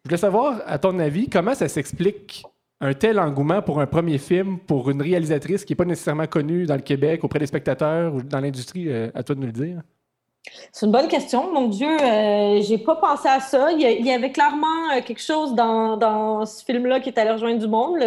Je 0.05 0.09
voulais 0.09 0.21
savoir, 0.21 0.61
à 0.67 0.77
ton 0.77 0.99
avis, 0.99 1.29
comment 1.29 1.55
ça 1.55 1.67
s'explique 1.67 2.43
un 2.79 2.93
tel 2.93 3.19
engouement 3.19 3.63
pour 3.63 3.79
un 3.79 3.87
premier 3.87 4.19
film, 4.19 4.59
pour 4.59 4.91
une 4.91 5.01
réalisatrice 5.01 5.65
qui 5.65 5.73
n'est 5.73 5.77
pas 5.77 5.85
nécessairement 5.85 6.27
connue 6.27 6.67
dans 6.67 6.75
le 6.75 6.81
Québec, 6.81 7.23
auprès 7.23 7.39
des 7.39 7.47
spectateurs 7.47 8.13
ou 8.13 8.21
dans 8.21 8.39
l'industrie? 8.39 8.87
euh, 8.87 9.09
à 9.15 9.23
toi 9.23 9.33
de 9.33 9.39
nous 9.39 9.47
le 9.47 9.51
dire? 9.51 9.81
C'est 10.71 10.85
une 10.85 10.91
bonne 10.91 11.07
question. 11.07 11.51
Mon 11.51 11.69
Dieu, 11.69 11.89
euh, 11.89 12.61
j'ai 12.61 12.77
pas 12.77 12.95
pensé 12.95 13.27
à 13.27 13.39
ça. 13.39 13.71
Il 13.71 13.79
y, 13.79 14.11
avait 14.11 14.31
clairement 14.31 14.91
euh, 14.95 15.01
quelque 15.01 15.21
chose 15.21 15.55
dans, 15.55 15.97
dans 15.97 16.45
ce 16.45 16.63
film-là 16.63 16.99
qui 16.99 17.09
est 17.09 17.17
allé 17.17 17.31
rejoindre 17.31 17.59
du 17.59 17.67
monde, 17.67 17.97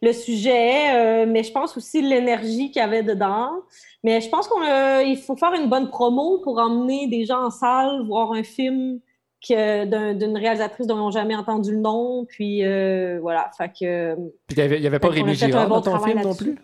le, 0.00 0.12
sujet, 0.12 0.94
euh, 0.94 1.26
mais 1.28 1.42
je 1.42 1.52
pense 1.52 1.76
aussi 1.76 2.00
l'énergie 2.02 2.70
qu'il 2.70 2.80
y 2.80 2.84
avait 2.84 3.02
dedans. 3.02 3.50
Mais 4.04 4.20
je 4.20 4.28
pense 4.28 4.48
qu'il 4.48 5.18
faut 5.18 5.36
faire 5.36 5.52
une 5.54 5.68
bonne 5.68 5.88
promo 5.88 6.38
pour 6.38 6.58
emmener 6.58 7.08
des 7.08 7.24
gens 7.24 7.46
en 7.46 7.50
salle, 7.50 8.06
voir 8.06 8.32
un 8.32 8.42
film 8.42 9.00
d'une 9.48 10.36
réalisatrice 10.36 10.86
dont 10.86 10.96
ils 10.96 11.00
n'ont 11.00 11.10
jamais 11.10 11.34
entendu 11.34 11.72
le 11.72 11.78
nom. 11.78 12.24
Puis 12.26 12.64
euh, 12.64 13.18
voilà, 13.20 13.50
fait 13.56 13.68
que... 13.68 14.14
Puis 14.46 14.56
il 14.56 14.56
n'y 14.56 14.62
avait, 14.62 14.76
il 14.76 14.82
y 14.82 14.86
avait 14.86 14.98
pas 14.98 15.08
Rémi 15.08 15.34
Girard 15.34 15.68
bon 15.68 15.76
dans 15.76 15.82
ton 15.82 16.00
film 16.00 16.22
non 16.22 16.34
plus? 16.34 16.56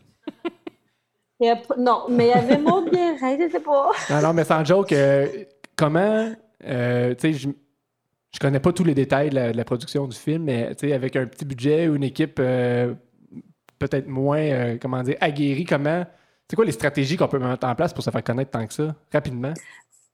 non, 1.78 2.04
mais 2.08 2.26
il 2.26 2.30
y 2.30 2.32
avait 2.32 2.58
Maud 2.58 2.90
Guérin, 2.90 3.36
je 3.40 3.50
sais 3.50 3.60
pas. 3.60 3.90
Non, 4.10 4.22
non, 4.22 4.32
mais 4.34 4.44
sans 4.44 4.64
joke, 4.64 4.92
euh, 4.92 5.26
comment, 5.76 6.32
euh, 6.66 7.14
tu 7.14 7.20
sais, 7.20 7.32
je, 7.32 7.48
je 8.32 8.38
connais 8.38 8.60
pas 8.60 8.72
tous 8.72 8.84
les 8.84 8.94
détails 8.94 9.30
de 9.30 9.34
la, 9.34 9.52
de 9.52 9.56
la 9.56 9.64
production 9.64 10.06
du 10.06 10.16
film, 10.16 10.44
mais 10.44 10.74
tu 10.74 10.88
sais, 10.88 10.94
avec 10.94 11.16
un 11.16 11.26
petit 11.26 11.44
budget 11.44 11.88
ou 11.88 11.96
une 11.96 12.04
équipe 12.04 12.36
peut-être 13.78 14.06
moins, 14.06 14.76
comment 14.78 15.02
dire, 15.02 15.16
aguerrie, 15.20 15.64
comment, 15.64 16.04
c'est 16.48 16.56
quoi 16.56 16.64
les 16.64 16.72
stratégies 16.72 17.16
qu'on 17.16 17.28
peut 17.28 17.38
mettre 17.38 17.66
en 17.66 17.74
place 17.74 17.92
pour 17.92 18.04
se 18.04 18.10
faire 18.10 18.22
connaître 18.22 18.52
tant 18.52 18.66
que 18.66 18.72
ça, 18.72 18.94
rapidement? 19.12 19.52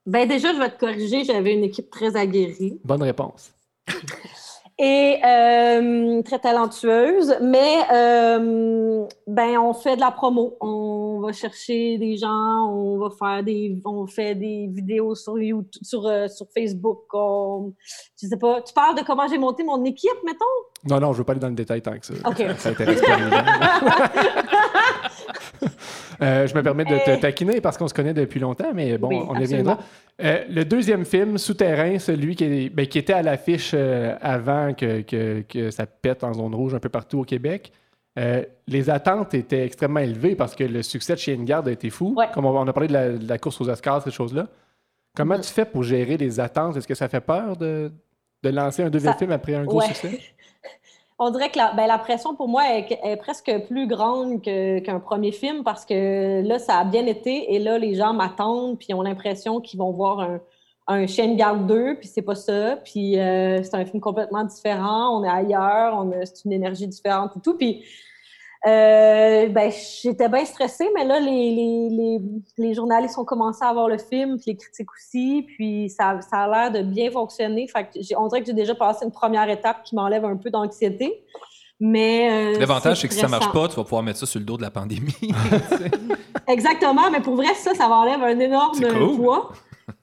Ben 0.05 0.27
déjà, 0.27 0.53
je 0.53 0.59
vais 0.59 0.69
te 0.69 0.79
corriger, 0.79 1.23
j'avais 1.23 1.53
une 1.53 1.63
équipe 1.63 1.89
très 1.89 2.15
aguerrie. 2.15 2.79
Bonne 2.83 3.03
réponse. 3.03 3.53
et 4.79 5.19
euh, 5.23 6.21
très 6.23 6.39
talentueuse. 6.39 7.35
Mais 7.41 7.81
euh, 7.91 9.05
ben, 9.27 9.57
on 9.57 9.73
fait 9.73 9.95
de 9.95 10.01
la 10.01 10.11
promo. 10.11 10.57
On 10.61 11.21
va 11.21 11.31
chercher 11.31 11.97
des 11.97 12.17
gens, 12.17 12.67
on 12.69 12.97
va 12.97 13.09
faire 13.17 13.43
des, 13.43 13.79
on 13.85 14.07
fait 14.07 14.35
des 14.35 14.67
vidéos 14.71 15.15
sur 15.15 15.39
YouTube, 15.39 15.81
sur, 15.83 16.05
euh, 16.07 16.27
sur 16.27 16.47
Facebook. 16.53 17.03
On, 17.13 17.73
je 18.21 18.27
sais 18.27 18.37
pas. 18.37 18.61
Tu 18.61 18.73
parles 18.73 18.97
de 18.97 19.03
comment 19.03 19.27
j'ai 19.27 19.37
monté 19.37 19.63
mon 19.63 19.83
équipe, 19.85 20.11
mettons? 20.25 20.45
Non, 20.89 20.99
non, 20.99 21.13
je 21.13 21.19
veux 21.19 21.23
pas 21.23 21.33
aller 21.33 21.41
dans 21.41 21.49
le 21.49 21.55
détail 21.55 21.81
tant 21.81 21.97
que 21.97 22.05
ça. 22.05 22.13
OK. 22.25 22.43
Ça 22.57 22.69
intéresse 22.69 23.01
pas. 23.01 23.17
Euh, 26.21 26.47
je 26.47 26.53
me 26.55 26.61
permets 26.63 26.85
de 26.85 26.97
te 27.05 27.19
taquiner 27.19 27.61
parce 27.61 27.77
qu'on 27.77 27.87
se 27.87 27.93
connaît 27.93 28.13
depuis 28.13 28.39
longtemps, 28.39 28.71
mais 28.73 28.97
bon, 28.97 29.07
Oui, 29.09 29.19
on 29.27 29.35
y 29.35 29.39
reviendra. 29.39 29.79
Euh, 30.21 30.43
le 30.49 30.63
deuxième 30.65 31.05
film, 31.05 31.37
Souterrain, 31.37 31.97
celui 31.99 32.35
qui, 32.35 32.43
est- 32.43 32.69
ben, 32.69 32.85
qui 32.85 32.99
était 32.99 33.13
à 33.13 33.21
l'affiche 33.21 33.71
euh, 33.73 34.15
avant 34.21 34.73
que, 34.73 35.01
que- 35.01 35.41
que 35.41 35.71
ça 35.71 35.85
pète 35.85 36.23
en 36.23 36.33
zone 36.33 36.53
rouge 36.53 36.75
un 36.75 36.79
peu 36.79 36.89
partout 36.89 37.19
au 37.19 37.23
Québec, 37.25 37.71
les 38.67 38.89
attentes 38.91 39.33
étaient 39.33 39.65
extrêmement 39.65 40.01
élevées 40.01 40.35
parce 40.35 40.55
que 40.55 40.63
le 40.63 40.83
succès 40.83 41.13
de 41.15 41.19
Chien 41.19 41.35
de 41.37 41.43
garde 41.43 41.67
a 41.67 41.71
été 41.71 41.89
fou. 41.89 42.13
Ouais. 42.15 42.27
Comme 42.33 42.45
on, 42.45 42.55
on 42.55 42.67
a 42.67 42.73
parlé 42.73 42.87
de 42.87 42.93
la, 42.93 43.09
de 43.09 43.27
la 43.27 43.37
course 43.39 43.59
aux 43.59 43.67
Oscars, 43.69 44.03
ces 44.03 44.11
choses-là. 44.11 44.47
Comment 45.17 45.35
Mm-hmm. 45.35 45.47
tu 45.47 45.53
fais 45.53 45.65
pour 45.65 45.81
gérer 45.83 46.17
les 46.17 46.39
attentes? 46.39 46.77
Est-ce 46.77 46.87
que 46.87 46.93
ça 46.95 47.07
fait 47.09 47.21
peur 47.21 47.57
de, 47.57 47.91
de 48.43 48.49
lancer 48.49 48.83
un 48.83 48.89
deuxième 48.91 49.13
Ça- 49.13 49.17
film 49.19 49.31
après 49.31 49.55
un 49.55 49.63
gros 49.63 49.79
Ouais. 49.79 49.87
succès? 49.87 50.19
On 51.25 51.29
dirait 51.29 51.49
que 51.49 51.57
la, 51.57 51.71
ben, 51.73 51.87
la 51.87 51.97
pression 51.97 52.35
pour 52.35 52.49
moi 52.49 52.63
est, 52.77 53.15
presque 53.17 53.51
plus 53.67 53.87
grande 53.87 54.41
qu'un 54.41 54.99
premier 54.99 55.31
film 55.31 55.63
parce 55.63 55.85
que 55.85 56.41
là, 56.41 56.59
ça 56.59 56.79
a 56.79 56.83
bien 56.83 57.05
été 57.05 57.53
et 57.53 57.59
là, 57.59 57.77
les 57.77 57.95
gens 57.95 58.13
m'attendent 58.13 58.77
puis 58.77 58.93
ont 58.93 59.01
l'impression 59.01 59.61
qu'ils 59.61 59.79
vont 59.79 59.91
voir 59.91 60.19
un, 60.19 60.39
un 60.87 61.05
de 61.05 61.35
garde 61.35 61.65
2 61.65 61.95
puis 61.95 62.07
c'est 62.09 62.21
pas 62.21 62.35
ça. 62.35 62.75
Puis 62.77 63.17
euh, 63.19 63.63
c'est 63.63 63.75
un 63.75 63.85
film 63.85 64.01
complètement 64.01 64.43
différent. 64.43 65.17
On 65.17 65.23
est 65.23 65.29
ailleurs, 65.29 66.05
c'est 66.25 66.43
une 66.43 66.51
énergie 66.51 66.87
différente 66.87 67.31
et 67.37 67.39
tout. 67.39 67.57
Puis 67.57 67.85
euh, 68.65 69.49
ben, 69.49 69.71
j'étais 70.01 70.29
bien 70.29 70.45
stressée, 70.45 70.89
mais 70.95 71.03
là, 71.03 71.19
les, 71.19 71.51
les, 71.51 71.89
les, 71.89 72.19
les 72.57 72.73
journalistes 72.73 73.17
ont 73.17 73.25
commencé 73.25 73.59
à 73.63 73.73
voir 73.73 73.89
le 73.89 73.97
film, 73.97 74.37
puis 74.37 74.51
les 74.51 74.57
critiques 74.57 74.91
aussi, 74.91 75.45
puis 75.47 75.89
ça, 75.89 76.19
ça 76.21 76.43
a 76.43 76.47
l'air 76.47 76.71
de 76.71 76.87
bien 76.87 77.11
fonctionner. 77.11 77.67
Fait 77.67 77.83
que 77.83 78.15
on 78.17 78.27
dirait 78.27 78.41
que 78.41 78.47
j'ai 78.47 78.53
déjà 78.53 78.73
passé 78.73 79.03
une 79.03 79.11
première 79.11 79.49
étape 79.49 79.83
qui 79.83 79.95
m'enlève 79.95 80.23
un 80.23 80.37
peu 80.37 80.49
d'anxiété. 80.49 81.25
Mais 81.79 82.53
euh, 82.55 82.59
L'avantage, 82.59 83.01
c'est 83.01 83.09
que 83.09 83.13
si 83.13 83.19
ça 83.19 83.27
marche 83.27 83.51
pas, 83.51 83.67
tu 83.67 83.75
vas 83.75 83.83
pouvoir 83.83 84.03
mettre 84.03 84.19
ça 84.19 84.25
sur 84.25 84.39
le 84.39 84.45
dos 84.45 84.55
de 84.55 84.61
la 84.61 84.71
pandémie. 84.71 85.33
Exactement, 86.47 87.11
mais 87.11 87.19
pour 87.19 87.35
vrai, 87.35 87.53
ça, 87.55 87.73
ça 87.73 87.89
m'enlève 87.89 88.23
un 88.23 88.39
énorme 88.39 88.79
cool. 88.79 89.17
poids. 89.17 89.51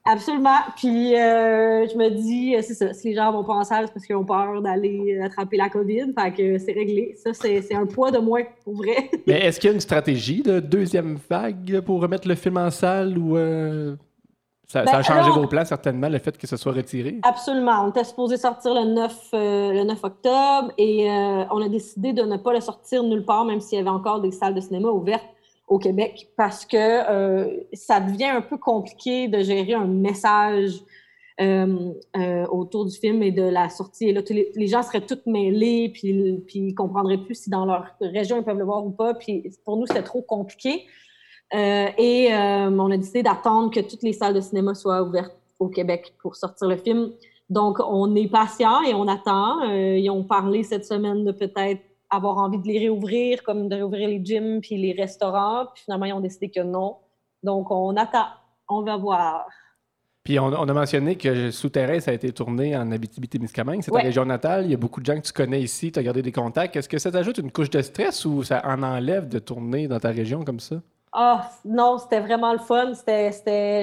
Absolument. 0.05 0.57
Puis 0.75 1.15
euh, 1.15 1.87
je 1.87 1.97
me 1.97 2.09
dis, 2.09 2.55
euh, 2.55 2.61
c'est 2.61 2.73
ça, 2.73 2.93
si 2.93 3.09
les 3.09 3.15
gens 3.15 3.31
vont 3.31 3.43
penser 3.43 3.73
à 3.73 3.85
c'est 3.85 3.93
parce 3.93 4.05
qu'ils 4.05 4.15
ont 4.15 4.25
peur 4.25 4.61
d'aller 4.61 5.19
attraper 5.23 5.57
la 5.57 5.69
COVID, 5.69 6.13
fait 6.17 6.31
que 6.33 6.57
c'est 6.57 6.71
réglé. 6.73 7.15
Ça, 7.15 7.31
c'est 7.33 7.73
un 7.75 7.85
poids 7.85 8.11
de 8.11 8.19
moins 8.19 8.43
pour 8.63 8.75
vrai. 8.75 9.09
Mais 9.27 9.39
est-ce 9.45 9.59
qu'il 9.59 9.69
y 9.69 9.71
a 9.71 9.73
une 9.73 9.81
stratégie 9.81 10.41
de 10.43 10.59
deuxième 10.59 11.17
vague 11.29 11.81
pour 11.81 12.01
remettre 12.01 12.27
le 12.27 12.35
film 12.35 12.57
en 12.57 12.69
salle 12.71 13.17
ou 13.17 13.37
euh, 13.37 13.95
ça, 14.67 14.85
ça 14.85 14.91
a 14.91 14.95
Ben, 14.97 15.03
changé 15.03 15.19
alors- 15.19 15.39
vos 15.41 15.47
plans 15.47 15.65
certainement, 15.65 16.09
le 16.09 16.19
fait 16.19 16.37
que 16.37 16.47
ce 16.47 16.57
soit 16.57 16.71
retiré? 16.73 17.17
Absolument. 17.23 17.85
On 17.85 17.89
était 17.89 18.03
supposé 18.03 18.37
sortir 18.37 18.73
le 18.73 18.85
9, 18.93 19.29
euh, 19.33 19.73
le 19.73 19.83
9 19.83 20.03
octobre 20.03 20.71
et 20.77 21.07
on 21.09 21.61
a 21.61 21.69
décidé 21.69 22.13
de 22.13 22.21
ne 22.23 22.37
pas 22.37 22.53
le 22.53 22.61
sortir 22.61 23.03
nulle 23.03 23.25
part, 23.25 23.45
même 23.45 23.59
s'il 23.61 23.77
y 23.77 23.81
avait 23.81 23.89
encore 23.89 24.21
des 24.21 24.31
salles 24.31 24.53
de 24.55 24.61
cinéma 24.61 24.89
ouvertes 24.89 25.25
au 25.71 25.79
Québec, 25.79 26.27
parce 26.35 26.65
que 26.65 26.75
euh, 26.77 27.63
ça 27.71 28.01
devient 28.01 28.25
un 28.25 28.41
peu 28.41 28.57
compliqué 28.57 29.29
de 29.29 29.41
gérer 29.41 29.73
un 29.73 29.87
message 29.87 30.73
euh, 31.39 31.93
euh, 32.17 32.45
autour 32.47 32.85
du 32.85 32.97
film 32.97 33.23
et 33.23 33.31
de 33.31 33.43
la 33.43 33.69
sortie. 33.69 34.09
Et 34.09 34.13
là, 34.13 34.21
les, 34.29 34.67
gens 34.67 34.83
seraient 34.83 35.05
tous 35.05 35.21
mêlés, 35.25 35.89
puis, 35.93 36.43
puis 36.45 36.59
ils 36.59 36.75
comprendraient 36.75 37.19
plus 37.19 37.35
si 37.35 37.49
dans 37.49 37.65
leur 37.65 37.85
région 38.01 38.37
ils 38.37 38.43
peuvent 38.43 38.57
le 38.57 38.65
voir 38.65 38.85
ou 38.85 38.91
pas. 38.91 39.13
Puis 39.13 39.49
pour 39.63 39.77
nous, 39.77 39.85
c'était 39.85 40.03
trop 40.03 40.21
compliqué. 40.21 40.83
Et 41.53 42.27
on 42.33 42.91
a 42.91 42.97
décidé 42.97 43.23
d'attendre 43.23 43.71
que 43.73 43.79
toutes 43.79 44.03
les 44.03 44.13
salles 44.13 44.33
de 44.33 44.41
cinéma 44.41 44.75
soient 44.75 45.01
ouvertes 45.03 45.37
au 45.59 45.69
Québec 45.69 46.13
pour 46.21 46.35
sortir 46.35 46.67
le 46.67 46.75
film. 46.75 47.11
Donc, 47.49 47.79
on 47.79 48.13
est 48.15 48.27
patient 48.27 48.81
et 48.81 48.93
on 48.93 49.07
attend. 49.07 49.63
Ils 49.71 50.09
ont 50.09 50.23
parlé 50.23 50.63
cette 50.63 50.85
semaine 50.85 51.23
de 51.23 51.31
peut-être 51.31 51.81
avoir 52.11 52.37
envie 52.37 52.59
de 52.59 52.67
les 52.67 52.79
réouvrir, 52.79 53.41
comme 53.43 53.69
de 53.69 53.75
réouvrir 53.75 54.07
les 54.09 54.23
gyms 54.23 54.61
puis 54.61 54.77
les 54.77 54.93
restaurants. 54.93 55.65
Puis 55.73 55.83
finalement, 55.85 56.05
ils 56.05 56.13
ont 56.13 56.19
décidé 56.19 56.49
que 56.51 56.59
non. 56.61 56.97
Donc, 57.41 57.71
on 57.71 57.95
attend. 57.95 58.25
On 58.69 58.81
va 58.83 58.97
voir. 58.97 59.47
Puis 60.23 60.37
on, 60.39 60.45
on 60.45 60.69
a 60.69 60.73
mentionné 60.73 61.15
que 61.15 61.49
Souterrain, 61.49 61.99
ça 61.99 62.11
a 62.11 62.13
été 62.13 62.31
tourné 62.31 62.77
en 62.77 62.91
Abitibi-Témiscamingue. 62.91 63.81
C'est 63.81 63.89
ta 63.91 63.97
Ouais. 63.97 64.03
région 64.03 64.23
natale. 64.25 64.65
Il 64.65 64.71
y 64.71 64.73
a 64.75 64.77
beaucoup 64.77 64.99
de 65.01 65.05
gens 65.07 65.15
que 65.15 65.25
tu 65.25 65.33
connais 65.33 65.61
ici. 65.61 65.91
Tu 65.91 65.97
as 65.99 66.03
gardé 66.03 66.21
des 66.21 66.31
contacts. 66.31 66.75
Est-ce 66.75 66.87
que 66.87 66.99
ça 66.99 67.11
t'ajoute 67.11 67.39
une 67.39 67.51
couche 67.51 67.71
de 67.71 67.81
stress 67.81 68.23
ou 68.25 68.43
ça 68.43 68.61
en 68.65 68.83
enlève 68.83 69.27
de 69.27 69.39
tourner 69.39 69.87
dans 69.87 69.99
ta 69.99 70.09
région 70.09 70.43
comme 70.45 70.59
ça? 70.59 70.75
Ah, 71.13 71.49
non, 71.65 71.97
c'était 71.97 72.19
vraiment 72.19 72.53
le 72.53 72.59
fun. 72.59 72.93
C'était, 72.93 73.31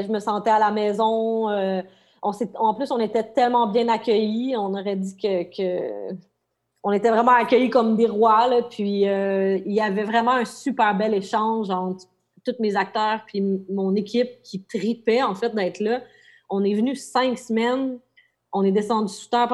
je 0.04 0.12
me 0.12 0.20
sentais 0.20 0.50
à 0.50 0.58
la 0.60 0.70
maison. 0.70 1.50
Euh, 1.50 1.82
on 2.22 2.30
en 2.56 2.74
plus, 2.74 2.90
on 2.92 3.00
était 3.00 3.24
tellement 3.24 3.66
bien 3.66 3.88
accueillis. 3.88 4.56
On 4.56 4.72
aurait 4.74 4.96
dit 4.96 5.16
que, 5.16 5.42
que- 5.44 6.14
on 6.88 6.92
était 6.92 7.10
vraiment 7.10 7.32
accueillis 7.32 7.68
comme 7.68 7.96
des 7.96 8.06
rois. 8.06 8.48
Puis 8.70 9.06
euh, 9.06 9.58
il 9.66 9.72
y 9.72 9.80
avait 9.80 10.04
vraiment 10.04 10.32
un 10.32 10.46
super 10.46 10.96
bel 10.96 11.12
échange 11.12 11.68
entre 11.68 12.06
tous 12.46 12.54
mes 12.60 12.76
acteurs 12.76 13.20
puis 13.26 13.42
mon 13.68 13.94
équipe 13.94 14.40
qui 14.42 14.64
tripait 14.64 15.22
en 15.22 15.34
fait 15.34 15.54
d'être 15.54 15.80
là. 15.80 16.00
On 16.48 16.64
est 16.64 16.72
venu 16.72 16.96
cinq 16.96 17.36
semaines. 17.36 17.98
On 18.54 18.64
est 18.64 18.72
descendu 18.72 19.12
sous 19.12 19.28
terre 19.28 19.48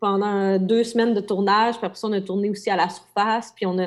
pendant, 0.00 0.58
deux 0.58 0.82
semaines 0.82 1.14
de 1.14 1.20
tournage. 1.20 1.76
Puis 1.76 1.86
après 1.86 1.96
ça, 1.96 2.08
on 2.08 2.12
a 2.12 2.20
tourné 2.20 2.50
aussi 2.50 2.68
à 2.68 2.74
la 2.74 2.88
surface. 2.88 3.52
Puis 3.54 3.64
on 3.64 3.78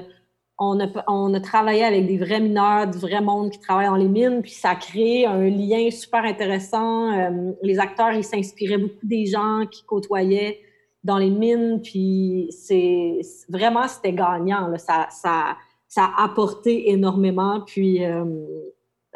a 0.79 1.39
travaillé 1.41 1.83
avec 1.83 2.07
des 2.07 2.17
vrais 2.17 2.39
mineurs, 2.39 2.87
du 2.87 2.97
vrai 2.97 3.19
monde 3.19 3.51
qui 3.51 3.59
travaille 3.59 3.87
dans 3.87 3.97
les 3.97 4.07
mines, 4.07 4.41
puis 4.41 4.51
ça 4.51 4.69
a 4.69 4.75
créé 4.75 5.25
un 5.25 5.49
lien 5.49 5.91
super 5.91 6.23
intéressant. 6.23 7.11
Euh, 7.11 7.51
les 7.61 7.77
acteurs, 7.77 8.13
ils 8.13 8.23
s'inspiraient 8.23 8.77
beaucoup 8.77 9.05
des 9.05 9.25
gens 9.25 9.65
qui 9.69 9.83
côtoyaient 9.83 10.61
dans 11.03 11.17
les 11.17 11.29
mines, 11.29 11.81
puis 11.81 12.47
c'est 12.51 13.21
vraiment, 13.49 13.87
c'était 13.87 14.13
gagnant. 14.13 14.67
là. 14.67 14.77
Ça, 14.77 15.07
ça, 15.11 15.55
ça 15.87 16.09
a 16.17 16.23
apporté 16.25 16.89
énormément, 16.91 17.61
puis 17.61 18.03
euh, 18.05 18.23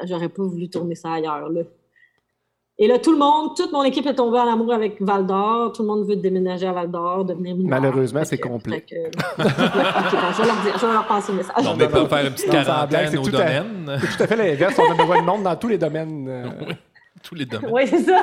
j'aurais 0.06 0.30
pas 0.30 0.44
voulu 0.44 0.70
tourner 0.70 0.96
ça 0.96 1.12
ailleurs. 1.14 1.50
Là. 1.50 1.62
Et 2.80 2.88
là, 2.88 2.98
tout 2.98 3.12
le 3.12 3.20
monde, 3.20 3.56
toute 3.56 3.72
mon 3.72 3.84
équipe 3.84 4.08
est 4.08 4.16
tombée 4.16 4.40
en 4.40 4.52
amour 4.52 4.74
avec 4.74 5.00
Val 5.00 5.28
d'Or. 5.28 5.74
Tout 5.74 5.84
le 5.84 5.90
monde 5.90 6.08
veut 6.08 6.16
déménager 6.16 6.66
à 6.66 6.72
Val 6.74 6.90
d'Or, 6.90 7.24
devenir 7.24 7.56
mineur. 7.56 7.80
Malheureusement, 7.80 8.22
c'est 8.26 8.40
complet. 8.40 8.82
que- 8.82 8.96
je 9.38 9.44
vais 9.44 10.48
leur 10.48 10.62
dire, 10.64 10.74
je 10.80 10.86
vais 10.88 10.94
leur 10.94 11.06
passer 11.06 11.32
le 11.34 11.38
message. 11.38 11.54
On 11.68 11.78
est 11.80 11.88
pas 11.88 12.08
faire 12.08 12.26
une 12.26 12.34
petite 12.34 12.50
quarantaine 12.50 13.10
c'est 13.12 13.18
au 13.18 13.24
tout 13.24 13.36
à- 13.36 13.40
domaine. 13.40 13.98
C'est 14.02 14.18
tout 14.18 14.24
à 14.24 14.28
fait 14.28 14.36
l'inverse. 14.36 14.80
On 14.80 14.92
a 14.92 14.96
besoin 14.96 15.22
de 15.22 15.26
monde 15.26 15.44
dans 15.44 15.56
tous 15.56 15.68
les 15.68 15.78
domaines. 15.78 16.28
euh. 16.28 16.50
Tous 17.22 17.36
les 17.36 17.46
domaines. 17.46 17.72
Oui, 17.72 17.84
c'est 17.88 18.02
ça. 18.04 18.22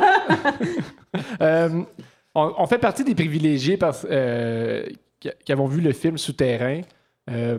Euh, 1.40 1.83
on, 2.34 2.52
on 2.58 2.66
fait 2.66 2.78
partie 2.78 3.04
des 3.04 3.14
privilégiés 3.14 3.76
parce, 3.76 4.06
euh, 4.10 4.84
qui, 5.18 5.30
qui 5.44 5.52
avons 5.52 5.66
vu 5.66 5.80
le 5.80 5.92
film 5.92 6.18
Souterrain. 6.18 6.82
Euh, 7.30 7.58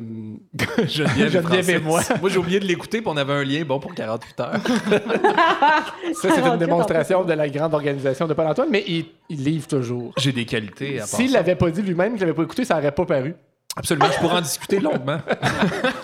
Geneviève, 0.87 1.31
Geneviève 1.31 1.69
et 1.69 1.79
moi. 1.79 2.01
Moi, 2.19 2.29
j'ai 2.29 2.37
oublié 2.37 2.59
de 2.59 2.65
l'écouter, 2.65 3.01
puis 3.01 3.09
on 3.09 3.15
avait 3.15 3.33
un 3.33 3.43
lien 3.43 3.63
bon 3.63 3.79
pour 3.79 3.93
48 3.95 4.39
heures. 4.39 4.53
ça, 6.13 6.29
c'est 6.35 6.41
une 6.41 6.57
démonstration 6.57 7.23
de 7.23 7.33
la 7.33 7.47
grande 7.47 7.73
organisation 7.73 8.27
de 8.27 8.33
Paul-Antoine, 8.33 8.69
mais 8.69 8.83
il, 8.87 9.05
il 9.29 9.43
livre 9.43 9.67
toujours. 9.67 10.13
J'ai 10.17 10.33
des 10.33 10.45
qualités 10.45 10.97
à 10.97 10.99
part 11.01 11.07
S'il 11.07 11.31
l'avait 11.31 11.55
pas 11.55 11.69
dit 11.69 11.81
lui-même, 11.81 12.13
qu'il 12.13 12.21
l'avait 12.21 12.33
pas 12.33 12.43
écouté, 12.43 12.65
ça 12.65 12.75
n'aurait 12.75 12.91
pas 12.91 13.05
paru. 13.05 13.35
Absolument, 13.77 14.07
je 14.11 14.19
pourrais 14.19 14.37
en 14.37 14.41
discuter 14.41 14.79
longuement. 14.79 15.19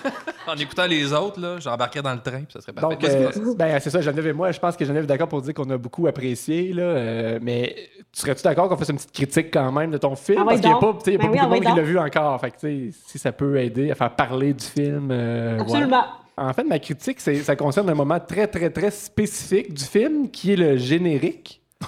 en 0.48 0.56
écoutant 0.56 0.86
les 0.86 1.12
autres, 1.12 1.40
là, 1.40 1.58
j'embarquerais 1.58 2.02
dans 2.02 2.14
le 2.14 2.20
train, 2.20 2.38
puis 2.38 2.52
ça 2.52 2.60
serait 2.60 2.72
parfait. 2.72 2.96
Donc, 2.96 3.04
euh, 3.04 3.54
ben, 3.56 3.78
c'est 3.80 3.90
ça, 3.90 4.00
Geneviève 4.00 4.28
et 4.28 4.32
moi, 4.32 4.50
je 4.52 4.58
pense 4.58 4.76
que 4.76 4.84
Geneviève 4.84 5.04
est 5.04 5.08
d'accord 5.08 5.28
pour 5.28 5.42
dire 5.42 5.54
qu'on 5.54 5.68
a 5.70 5.78
beaucoup 5.78 6.06
apprécié, 6.06 6.72
là, 6.72 6.82
euh, 6.82 7.38
mais 7.42 7.74
tu 8.12 8.20
serais-tu 8.20 8.42
d'accord 8.42 8.68
qu'on 8.68 8.76
fasse 8.76 8.88
une 8.88 8.96
petite 8.96 9.12
critique 9.12 9.52
quand 9.52 9.70
même 9.72 9.90
de 9.90 9.98
ton 9.98 10.14
film? 10.16 10.38
Ah 10.42 10.44
Parce 10.46 10.60
qu'il 10.60 10.70
n'y 10.70 10.76
a 10.76 10.78
pas, 10.78 10.86
y 11.06 11.14
a 11.14 11.18
Ben 11.18 11.18
pas 11.18 11.26
oui, 11.26 11.28
beaucoup 11.28 11.34
de 11.34 11.40
ah 11.40 11.48
monde 11.48 11.64
qui 11.64 11.76
l'a 11.76 11.82
vu 11.82 11.98
encore. 11.98 12.40
Fait 12.40 12.50
que, 12.50 12.58
si 12.58 13.18
ça 13.18 13.32
peut 13.32 13.58
aider 13.58 13.90
à 13.90 13.94
faire 13.94 14.14
parler 14.14 14.52
du 14.54 14.64
film. 14.64 15.10
euh, 15.10 15.58
voilà. 15.58 15.62
Absolument. 15.62 16.04
En 16.36 16.52
fait, 16.52 16.64
ma 16.64 16.78
critique, 16.78 17.20
c'est, 17.20 17.34
ça 17.36 17.56
concerne 17.56 17.90
un 17.90 17.94
moment 17.94 18.20
très, 18.20 18.46
très, 18.46 18.70
très 18.70 18.92
spécifique 18.92 19.74
du 19.74 19.84
film 19.84 20.30
qui 20.30 20.52
est 20.52 20.56
le 20.56 20.76
générique. 20.76 21.62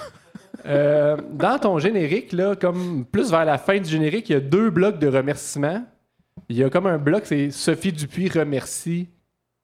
Euh, 0.67 1.17
dans 1.31 1.57
ton 1.57 1.79
générique, 1.79 2.33
là, 2.33 2.55
comme 2.55 3.03
plus 3.05 3.31
vers 3.31 3.45
la 3.45 3.57
fin 3.57 3.79
du 3.79 3.89
générique, 3.89 4.29
il 4.29 4.33
y 4.33 4.35
a 4.35 4.39
deux 4.39 4.69
blocs 4.69 4.99
de 4.99 5.07
remerciements. 5.07 5.83
Il 6.49 6.57
y 6.57 6.63
a 6.63 6.69
comme 6.69 6.87
un 6.87 6.97
bloc, 6.97 7.23
c'est 7.25 7.51
Sophie 7.51 7.91
Dupuis 7.91 8.29
remercie. 8.29 9.09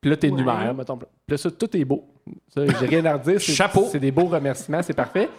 Puis 0.02 0.10
là, 0.10 0.18
t'énumères, 0.18 0.74
mettons. 0.74 0.98
Puis 0.98 1.08
là, 1.30 1.38
ça, 1.38 1.50
tout 1.52 1.76
est 1.76 1.86
beau. 1.86 2.08
Ça, 2.54 2.62
j'ai 2.66 2.86
rien 2.86 3.06
à 3.06 3.14
redire. 3.14 3.40
Chapeau. 3.40 3.88
C'est 3.92 4.00
des 4.00 4.12
beaux 4.12 4.26
remerciements, 4.26 4.82
c'est 4.84 4.94
parfait. 4.94 5.30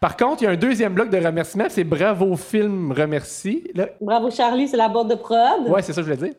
Par 0.00 0.16
contre, 0.16 0.42
il 0.42 0.44
y 0.44 0.48
a 0.48 0.52
un 0.52 0.56
deuxième 0.56 0.94
bloc 0.94 1.10
de 1.10 1.18
remerciements, 1.18 1.66
c'est 1.68 1.82
Bravo 1.84 2.36
Film 2.36 2.92
remercie. 2.92 3.64
Là, 3.74 3.88
Bravo, 4.00 4.30
Charlie, 4.30 4.68
c'est 4.68 4.76
la 4.76 4.88
boîte 4.88 5.08
de 5.08 5.16
prod. 5.16 5.68
ouais, 5.68 5.82
c'est 5.82 5.92
ça 5.92 6.02
que 6.02 6.08
je 6.08 6.14
voulais 6.14 6.28
dire. 6.30 6.38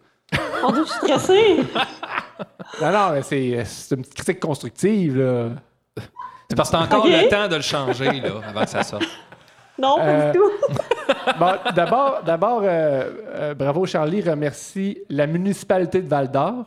Mon 0.64 0.72
Dieu, 0.72 0.84
je 0.86 0.90
suis 0.92 1.00
stressée. 1.00 1.58
Non, 2.82 2.92
non, 2.92 3.10
mais 3.12 3.22
c'est, 3.22 3.66
c'est 3.66 3.96
une 3.96 4.02
petite 4.02 4.14
critique 4.16 4.40
constructive, 4.40 5.18
là. 5.18 5.50
C'est 6.50 6.56
parce 6.56 6.70
que 6.70 6.78
t'as 6.78 6.84
encore 6.84 7.06
le 7.06 7.28
temps 7.30 7.48
de 7.50 7.56
le 7.58 7.62
changer, 7.62 8.22
là, 8.22 8.30
avant 8.48 8.62
que 8.62 8.70
ça 8.70 8.84
sorte. 8.84 9.04
Non, 9.82 9.96
pas 9.98 10.04
Euh, 10.06 10.32
du 10.32 10.38
tout. 10.38 10.52
Bon, 11.40 11.52
d'abord, 11.76 12.22
d'abord 12.26 12.62
euh, 12.64 13.04
euh, 13.34 13.54
bravo 13.56 13.86
Charlie, 13.86 14.22
remercie 14.22 15.00
la 15.10 15.26
municipalité 15.28 16.02
de 16.02 16.08
Val 16.08 16.30
d'Or. 16.30 16.66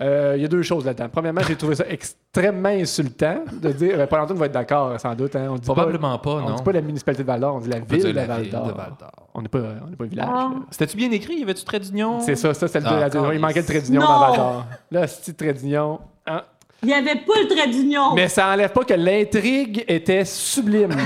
Euh, 0.00 0.34
Il 0.36 0.42
y 0.42 0.44
a 0.44 0.48
deux 0.48 0.62
choses 0.62 0.84
là-dedans. 0.84 1.08
Premièrement, 1.10 1.42
j'ai 1.46 1.56
trouvé 1.56 1.74
ça 1.74 1.84
extrêmement 1.88 2.68
insultant 2.70 3.36
de 3.52 3.70
dire. 3.72 3.96
Ben, 3.96 4.06
Paul-Antoine 4.06 4.38
va 4.38 4.46
être 4.46 4.52
d'accord, 4.52 4.98
sans 5.00 5.14
doute. 5.14 5.36
Hein, 5.36 5.48
on 5.50 5.54
dit 5.56 5.64
Probablement 5.66 6.18
pas, 6.18 6.34
pas, 6.36 6.40
non. 6.40 6.46
On 6.48 6.54
dit 6.56 6.62
pas 6.62 6.72
la 6.72 6.80
municipalité 6.80 7.22
de 7.22 7.26
Val 7.28 7.40
d'Or, 7.40 7.54
on 7.56 7.60
dit 7.60 7.68
la 7.70 7.76
On 7.78 7.84
ville 7.84 8.02
de 8.04 8.10
la 8.10 8.26
Val 8.26 8.40
ville 8.42 8.50
d'Or. 8.52 8.66
de 8.66 8.72
Val-d'Or. 8.72 9.10
On 9.34 9.42
n'est 9.42 9.48
pas, 9.48 9.58
on 9.58 9.90
n'est 9.90 9.96
pas 9.96 10.04
un 10.04 10.08
village. 10.08 10.28
Ah. 10.30 10.50
C'était-tu 10.70 10.96
bien 10.96 11.10
écrit? 11.12 11.36
Y 11.36 11.42
avait-tu 11.44 11.64
trait 11.64 11.80
d'union? 11.80 12.20
C'est 12.20 12.36
ça, 12.36 12.52
ça, 12.54 12.68
c'est 12.68 12.80
le 12.80 12.86
Ah, 12.88 12.94
de 12.94 13.00
la 13.00 13.06
encore, 13.06 13.32
Il 13.34 13.40
manquait 13.40 13.60
le 13.60 13.66
trait 13.66 13.80
d'union 13.82 14.00
Non. 14.00 14.08
dans 14.08 14.18
Val 14.20 14.36
d'Or. 14.36 14.64
Là, 14.90 15.06
c'est 15.06 15.36
trait 15.36 15.52
d'union. 15.54 16.00
Hein? 16.26 16.42
Il 16.82 16.88
n'y 16.88 16.94
avait 16.94 17.14
pas 17.14 17.34
le 17.40 17.48
trait 17.48 17.68
d'union. 17.68 18.14
Mais 18.14 18.28
ça 18.28 18.48
enlève 18.48 18.72
pas 18.72 18.84
que 18.84 18.94
l'intrigue 18.94 19.84
était 19.86 20.24
sublime. 20.24 20.90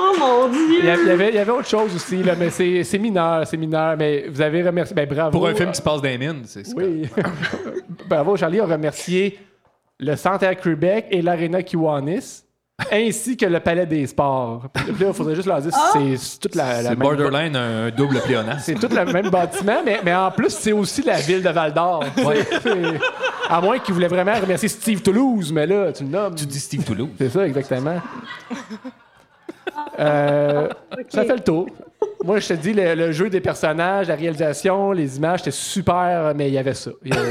Oh 0.00 0.12
mon 0.18 0.48
Dieu! 0.48 0.78
Il 0.80 0.84
y, 0.84 0.90
avait, 0.90 1.30
il 1.30 1.34
y 1.34 1.50
autre 1.50 1.66
chose 1.66 1.94
aussi, 1.94 2.22
là, 2.22 2.34
mais 2.38 2.50
c'est 2.50 2.84
c'est 2.84 2.98
mineur, 2.98 3.46
c'est 3.46 3.56
mineur. 3.56 3.96
Mais 3.96 4.26
vous 4.28 4.40
avez 4.40 4.62
remercié. 4.62 4.94
Ben, 4.94 5.08
bravo. 5.08 5.30
Pour 5.36 5.48
un 5.48 5.54
film 5.54 5.70
qui 5.70 5.76
se 5.76 5.82
passe 5.82 6.00
dans 6.00 6.08
les 6.08 6.18
mines, 6.18 6.42
c'est 6.44 6.64
c'est 6.64 6.74
Oui. 6.74 7.08
bravo, 8.08 8.36
Charlie 8.36 8.60
a 8.60 8.66
remercié 8.66 9.38
le 9.98 10.14
Centre 10.14 10.44
Air 10.44 10.56
Québec 10.56 11.06
et 11.10 11.20
l'Arena 11.20 11.62
Kiwanis, 11.62 12.44
ainsi 12.92 13.36
que 13.36 13.44
le 13.46 13.60
Palais 13.60 13.86
des 13.86 14.06
Sports. 14.06 14.62
Puis 14.72 14.84
là, 15.00 15.08
il 15.08 15.14
faudrait 15.14 15.34
juste 15.34 15.48
leur 15.48 15.60
dire 15.60 15.72
Ah! 15.74 15.90
c'est 15.94 16.38
toute 16.40 16.54
la, 16.54 16.76
la 16.82 16.82
C'est 16.82 16.88
même- 16.90 16.98
borderline 16.98 17.56
un, 17.56 17.90
double 17.90 18.20
pléonasme. 18.20 18.60
C'est 18.64 18.74
tout 18.74 18.88
le 18.94 19.04
même 19.12 19.30
bâtiment, 19.30 19.80
mais, 19.84 20.00
mais 20.04 20.14
en 20.14 20.30
plus, 20.30 20.50
c'est 20.50 20.72
aussi 20.72 21.02
la 21.02 21.16
ville 21.20 21.42
de 21.42 21.48
Val 21.50 21.72
d'Or. 21.74 22.04
À 23.50 23.60
moins 23.60 23.78
qu'ils 23.78 23.94
voulaient 23.94 24.08
vraiment 24.08 24.34
remercier 24.40 24.68
Steve 24.68 25.02
Toulouse, 25.02 25.52
mais 25.52 25.66
là, 25.66 25.92
tu 25.92 26.04
le 26.04 26.10
nommes. 26.10 26.34
Tu 26.34 26.46
dis 26.46 26.60
Steve 26.60 26.84
Toulouse. 26.84 27.08
C'est 27.18 27.30
ça, 27.30 27.46
exactement. 27.46 27.96
Euh, 29.98 30.68
Ça 31.08 31.24
fait 31.24 31.34
le 31.36 31.40
tour. 31.42 31.66
Moi, 32.24 32.40
je 32.40 32.48
te 32.48 32.52
dis, 32.54 32.72
le, 32.72 32.94
le 32.94 33.12
jeu 33.12 33.30
des 33.30 33.40
personnages, 33.40 34.08
la 34.08 34.16
réalisation, 34.16 34.90
les 34.92 35.16
images, 35.18 35.38
c'était 35.40 35.52
super, 35.52 36.32
mais 36.34 36.48
il 36.48 36.54
y 36.54 36.58
avait 36.58 36.74
ça. 36.74 36.90
Il 37.04 37.14
y 37.14 37.16
avait, 37.16 37.28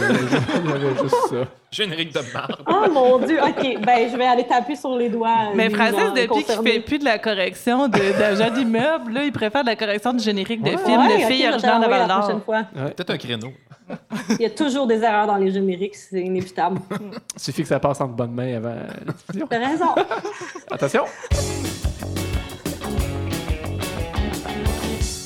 il 0.63 0.69
y 0.69 0.73
avait 0.73 0.95
juste 1.01 1.15
ça. 1.29 1.35
Générique 1.69 2.13
de 2.13 2.21
marde. 2.33 2.55
Oh 2.67 2.85
mon 2.91 3.19
Dieu! 3.19 3.37
OK, 3.43 3.81
ben 3.85 4.09
je 4.09 4.15
vais 4.15 4.25
aller 4.25 4.45
taper 4.47 4.77
sur 4.77 4.95
les 4.97 5.09
doigts. 5.09 5.51
Mais 5.53 5.69
Francis, 5.69 6.13
depuis 6.15 6.43
qu'il 6.45 6.63
fait 6.71 6.79
plus 6.79 6.99
de 6.99 7.03
la 7.05 7.19
correction 7.19 7.89
de- 7.89 8.17
d'agent 8.17 8.49
d'immeuble, 8.53 9.11
là, 9.11 9.23
il 9.25 9.33
préfère 9.33 9.63
de 9.63 9.69
la 9.69 9.75
correction 9.75 10.13
de 10.13 10.19
générique 10.21 10.63
de 10.63 10.69
Ouais. 10.71 10.77
film 10.77 11.01
Ouais, 11.01 11.17
de 11.17 11.23
ok, 11.23 11.27
filles 11.31 11.41
vais 11.43 11.49
originaires 11.49 11.79
de 11.81 11.85
Val 11.87 12.07
d'Or. 12.07 12.41
fois. 12.45 12.63
Peut-être 12.95 13.09
un 13.09 13.17
créneau. 13.17 13.49
Il 14.31 14.41
y 14.41 14.45
a 14.45 14.49
toujours 14.49 14.87
des 14.87 15.01
erreurs 15.03 15.27
dans 15.27 15.35
les 15.37 15.51
génériques, 15.51 15.95
c'est 15.95 16.21
inévitable. 16.21 16.79
Il 17.35 17.41
suffit 17.41 17.61
que 17.63 17.67
ça 17.67 17.79
passe 17.79 17.99
entre 17.99 18.13
bonnes 18.13 18.33
mains 18.33 18.55
avant 18.57 18.75
la 19.05 19.13
diffusion. 19.13 19.47
T'as 19.49 19.59
raison. 19.67 19.95
Attention! 20.71 21.03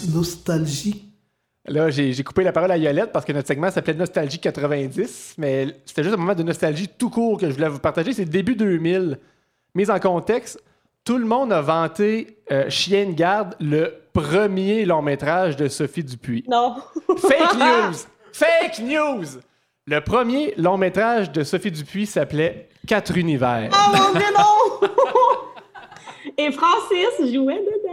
Nostalgie. 0.10 1.06
Là, 1.68 1.92
j'ai 1.92 2.24
coupé 2.24 2.44
la 2.44 2.52
parole 2.52 2.72
à 2.72 2.78
Yolette 2.78 3.12
parce 3.12 3.24
que 3.24 3.32
notre 3.34 3.48
segment 3.48 3.70
s'appelait 3.70 3.94
Nostalgie 3.94 4.40
90, 4.40 5.36
mais 5.38 5.68
c'était 5.86 6.04
juste 6.04 6.16
un 6.16 6.18
moment 6.18 6.34
de 6.34 6.42
nostalgie 6.42 6.88
tout 6.88 7.12
court 7.12 7.38
que 7.38 7.48
je 7.48 7.54
voulais 7.54 7.70
vous 7.70 7.80
partager. 7.80 8.14
C'est 8.14 8.26
début 8.26 8.56
2000. 8.56 9.20
Mise 9.76 9.92
en 9.92 10.00
contexte, 10.00 10.60
tout 11.06 11.18
le 11.18 11.26
monde 11.26 11.54
a 11.54 11.62
vanté 11.62 12.38
euh, 12.52 12.70
Chien 12.70 13.06
de 13.06 13.14
garde, 13.14 13.56
le 13.60 13.94
premier 14.12 14.86
long 14.86 15.02
métrage 15.04 15.56
de 15.56 15.68
Sophie 15.68 16.04
Dupuis. 16.04 16.44
Non. 16.50 16.78
Fake 17.18 17.54
news! 17.60 17.98
Fake 18.34 18.80
news! 18.80 19.40
Le 19.86 20.00
premier 20.02 20.54
long 20.58 20.78
métrage 20.78 21.32
de 21.32 21.44
Sophie 21.44 21.72
Dupuis 21.72 22.08
s'appelait 22.08 22.70
Quatre 22.88 23.16
univers. 23.18 23.70
Oh 23.72 23.96
mon 23.96 24.20
Dieu, 24.20 24.28
non! 24.36 24.88
Et 26.38 26.52
Francis 26.52 27.34
jouait 27.34 27.60
dedans. 27.60 27.91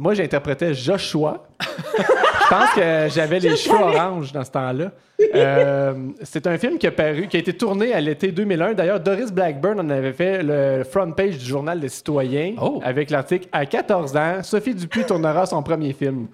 Moi, 0.00 0.14
j'interprétais 0.14 0.72
Joshua. 0.74 1.44
Je 1.60 2.48
pense 2.48 2.70
que 2.74 3.08
j'avais 3.14 3.38
les 3.40 3.56
cheveux 3.56 3.76
oranges 3.78 4.32
dans 4.32 4.44
ce 4.44 4.50
temps-là. 4.50 4.90
Euh, 5.34 5.94
c'est 6.22 6.46
un 6.46 6.58
film 6.58 6.78
qui 6.78 6.86
a, 6.86 6.90
paru, 6.90 7.26
qui 7.28 7.36
a 7.36 7.40
été 7.40 7.52
tourné 7.54 7.92
à 7.92 8.00
l'été 8.00 8.32
2001. 8.32 8.72
D'ailleurs, 8.74 9.00
Doris 9.00 9.30
Blackburn 9.30 9.78
en 9.80 9.88
avait 9.90 10.12
fait 10.12 10.42
le 10.42 10.82
front 10.84 11.10
page 11.12 11.38
du 11.38 11.44
journal 11.44 11.78
des 11.80 11.88
citoyens 11.88 12.54
Oh. 12.60 12.80
avec 12.84 13.10
l'article 13.10 13.48
À 13.52 13.64
14 13.66 14.16
ans, 14.16 14.42
Sophie 14.42 14.74
Dupuis 14.74 15.04
tournera 15.04 15.46
son 15.46 15.62
premier 15.62 15.92
film. 15.92 16.26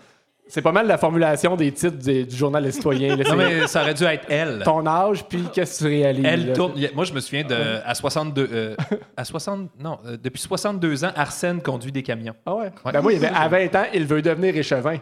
C'est 0.48 0.62
pas 0.62 0.72
mal 0.72 0.86
la 0.86 0.96
formulation 0.98 1.56
des 1.56 1.70
titres 1.72 1.98
du, 1.98 2.24
du 2.24 2.34
journal 2.36 2.64
des 2.64 2.72
citoyens. 2.72 3.16
là. 3.16 3.24
Non, 3.28 3.36
mais 3.36 3.66
ça 3.66 3.82
aurait 3.82 3.94
dû 3.94 4.04
être 4.04 4.24
elle. 4.28 4.62
ton 4.64 4.86
âge, 4.86 5.24
puis 5.28 5.44
qu'est-ce 5.52 5.80
que 5.80 5.84
tu 5.84 5.90
réalises. 5.94 6.24
Elle 6.26 6.46
là? 6.48 6.54
tourne. 6.54 6.72
Moi, 6.94 7.04
je 7.04 7.12
me 7.12 7.20
souviens 7.20 7.44
de. 7.44 7.56
À 7.84 7.94
62. 7.94 8.48
euh, 8.52 8.76
à 9.16 9.24
60. 9.24 9.70
Non, 9.78 9.98
euh, 10.06 10.16
depuis 10.22 10.40
62 10.40 11.04
ans, 11.04 11.12
Arsène 11.14 11.60
conduit 11.62 11.92
des 11.92 12.02
camions. 12.02 12.34
Ah 12.46 12.54
ouais? 12.54 12.72
Ouais. 12.84 12.92
Ben 12.92 13.02
moi, 13.02 13.12
il 13.12 13.20
y 13.20 13.24
avait, 13.26 13.34
à 13.36 13.46
20 13.48 13.74
ans, 13.74 13.84
il 13.92 14.06
veut 14.06 14.22
devenir 14.22 14.56
échevin. 14.56 14.98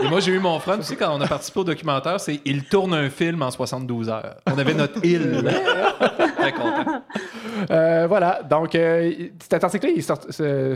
Et 0.00 0.08
moi, 0.08 0.20
j'ai 0.20 0.30
eu 0.32 0.38
mon 0.38 0.58
frère 0.60 0.78
aussi 0.78 0.96
quand 0.96 1.12
on 1.16 1.20
a 1.20 1.26
participé 1.26 1.60
au 1.60 1.64
documentaire. 1.64 2.20
C'est 2.20 2.40
Il 2.44 2.64
tourne 2.64 2.94
un 2.94 3.10
film 3.10 3.42
en 3.42 3.50
72 3.50 4.08
heures. 4.08 4.36
On 4.46 4.56
avait 4.56 4.74
notre 4.74 5.04
île. 5.04 5.42
Très 6.38 6.52
content. 6.52 7.02
Euh, 7.70 8.06
voilà, 8.08 8.42
donc 8.48 8.74
euh, 8.74 9.10
cet 9.48 9.62
article-là, 9.64 9.92
il 9.96 10.02
sort- 10.02 10.18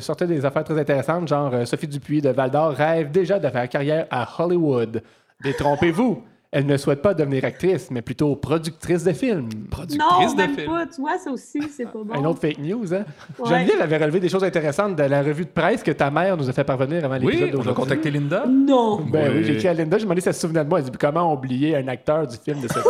sortait 0.00 0.26
des 0.26 0.44
affaires 0.44 0.64
très 0.64 0.78
intéressantes, 0.78 1.28
genre 1.28 1.50
euh, 1.52 1.64
Sophie 1.64 1.86
Dupuis 1.88 2.20
de 2.20 2.30
Val 2.30 2.50
d'Or 2.50 2.72
rêve 2.72 3.10
déjà 3.10 3.38
de 3.38 3.48
faire 3.48 3.68
carrière 3.68 4.06
à 4.10 4.26
Hollywood. 4.38 5.02
Détrompez-vous, 5.42 6.22
elle 6.52 6.66
ne 6.66 6.76
souhaite 6.76 7.00
pas 7.00 7.14
devenir 7.14 7.44
actrice, 7.46 7.90
mais 7.90 8.02
plutôt 8.02 8.36
productrice 8.36 9.04
de 9.04 9.12
films. 9.12 9.48
Non, 9.48 9.66
Productrice 9.70 10.32
de 10.32 10.36
même 10.36 10.54
film. 10.54 10.66
pas. 10.70 10.86
Tu 10.86 11.00
vois, 11.00 11.16
ça 11.18 11.30
aussi, 11.30 11.60
c'est 11.74 11.84
pas 11.86 11.98
bon. 12.04 12.12
Un 12.14 12.24
autre 12.26 12.40
fake 12.40 12.58
news, 12.58 12.92
hein? 12.94 13.04
Ouais. 13.38 13.48
Geneviève 13.48 13.80
avait 13.80 13.96
relevé 13.96 14.20
des 14.20 14.28
choses 14.28 14.44
intéressantes 14.44 14.94
de 14.96 15.02
la 15.04 15.22
revue 15.22 15.44
de 15.46 15.50
presse 15.50 15.82
que 15.82 15.90
ta 15.92 16.10
mère 16.10 16.36
nous 16.36 16.48
a 16.48 16.52
fait 16.52 16.64
parvenir 16.64 17.04
avant 17.04 17.14
l'épisode 17.16 17.54
Oui, 17.54 17.60
on 17.66 17.70
a 17.70 17.74
contacté 17.74 18.10
Linda. 18.10 18.44
Non. 18.46 19.00
Ben 19.00 19.30
oui, 19.30 19.38
Oui. 19.38 19.44
j'ai 19.44 19.54
écrit 19.54 19.68
à 19.68 19.74
Linda, 19.74 19.96
j'ai 19.96 20.04
demandé 20.04 20.20
si 20.20 20.28
elle 20.28 20.34
se 20.34 20.40
souvenait 20.42 20.62
de 20.64 20.68
moi. 20.68 20.78
Elle 20.80 20.84
dit 20.84 20.90
comment 21.00 21.32
oublier 21.32 21.74
un 21.76 21.88
acteur 21.88 22.26
du 22.26 22.36
film 22.36 22.60
de 22.60 22.68
Sophie? 22.68 22.88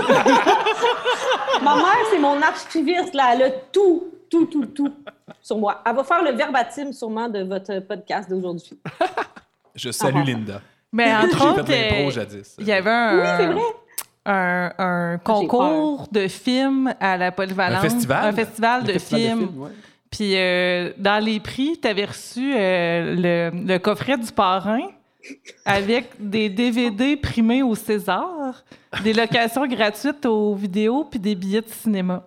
Ma 1.62 1.76
mère, 1.76 1.96
c'est 2.10 2.18
mon 2.18 2.40
archiviste, 2.42 3.14
là. 3.14 3.30
Elle 3.34 3.42
a 3.42 3.50
tout, 3.72 4.04
tout, 4.30 4.46
tout, 4.46 4.66
tout 4.66 4.92
sur 5.40 5.58
moi. 5.58 5.82
Elle 5.86 5.94
va 5.96 6.04
faire 6.04 6.22
le 6.22 6.32
verbatim, 6.32 6.92
sûrement, 6.92 7.28
de 7.28 7.42
votre 7.44 7.78
podcast 7.80 8.28
d'aujourd'hui. 8.28 8.78
Je 9.74 9.90
salue 9.90 10.18
Ah. 10.20 10.24
Linda. 10.24 10.60
Mais 10.92 11.06
J'ai 11.06 11.14
entre 11.14 11.38
fait 11.38 11.60
autres, 11.60 11.72
euh, 11.72 12.10
jadis. 12.10 12.56
il 12.58 12.66
y 12.66 12.72
avait 12.72 12.90
un, 12.90 13.16
Oui, 13.18 13.26
c'est 13.38 13.46
vrai. 13.46 13.62
un, 14.26 14.72
un 14.78 15.18
concours 15.18 16.06
de 16.12 16.28
films 16.28 16.92
à 17.00 17.16
la 17.16 17.32
Polyvalente. 17.32 17.78
Un 17.78 17.88
festival? 17.88 18.26
Un 18.26 18.32
festival 18.32 18.84
de 18.84 18.92
Festival 18.92 19.20
de 19.22 19.26
films. 19.26 19.38
films, 19.48 19.62
ouais. 19.62 19.70
Puis 20.10 20.32
euh, 20.36 20.92
dans 20.98 21.24
les 21.24 21.40
prix, 21.40 21.78
tu 21.80 21.88
avais 21.88 22.04
reçu 22.04 22.52
euh, 22.54 23.50
le, 23.50 23.66
le 23.66 23.78
coffret 23.78 24.18
du 24.18 24.30
parrain 24.32 24.80
avec 25.64 26.10
des 26.18 26.48
DVD 26.48 27.16
primés 27.16 27.62
au 27.62 27.74
César, 27.74 28.64
des 29.04 29.12
locations 29.12 29.66
gratuites 29.66 30.26
aux 30.26 30.54
vidéos, 30.54 31.04
puis 31.04 31.18
des 31.20 31.34
billets 31.34 31.60
de 31.62 31.68
cinéma. 31.68 32.26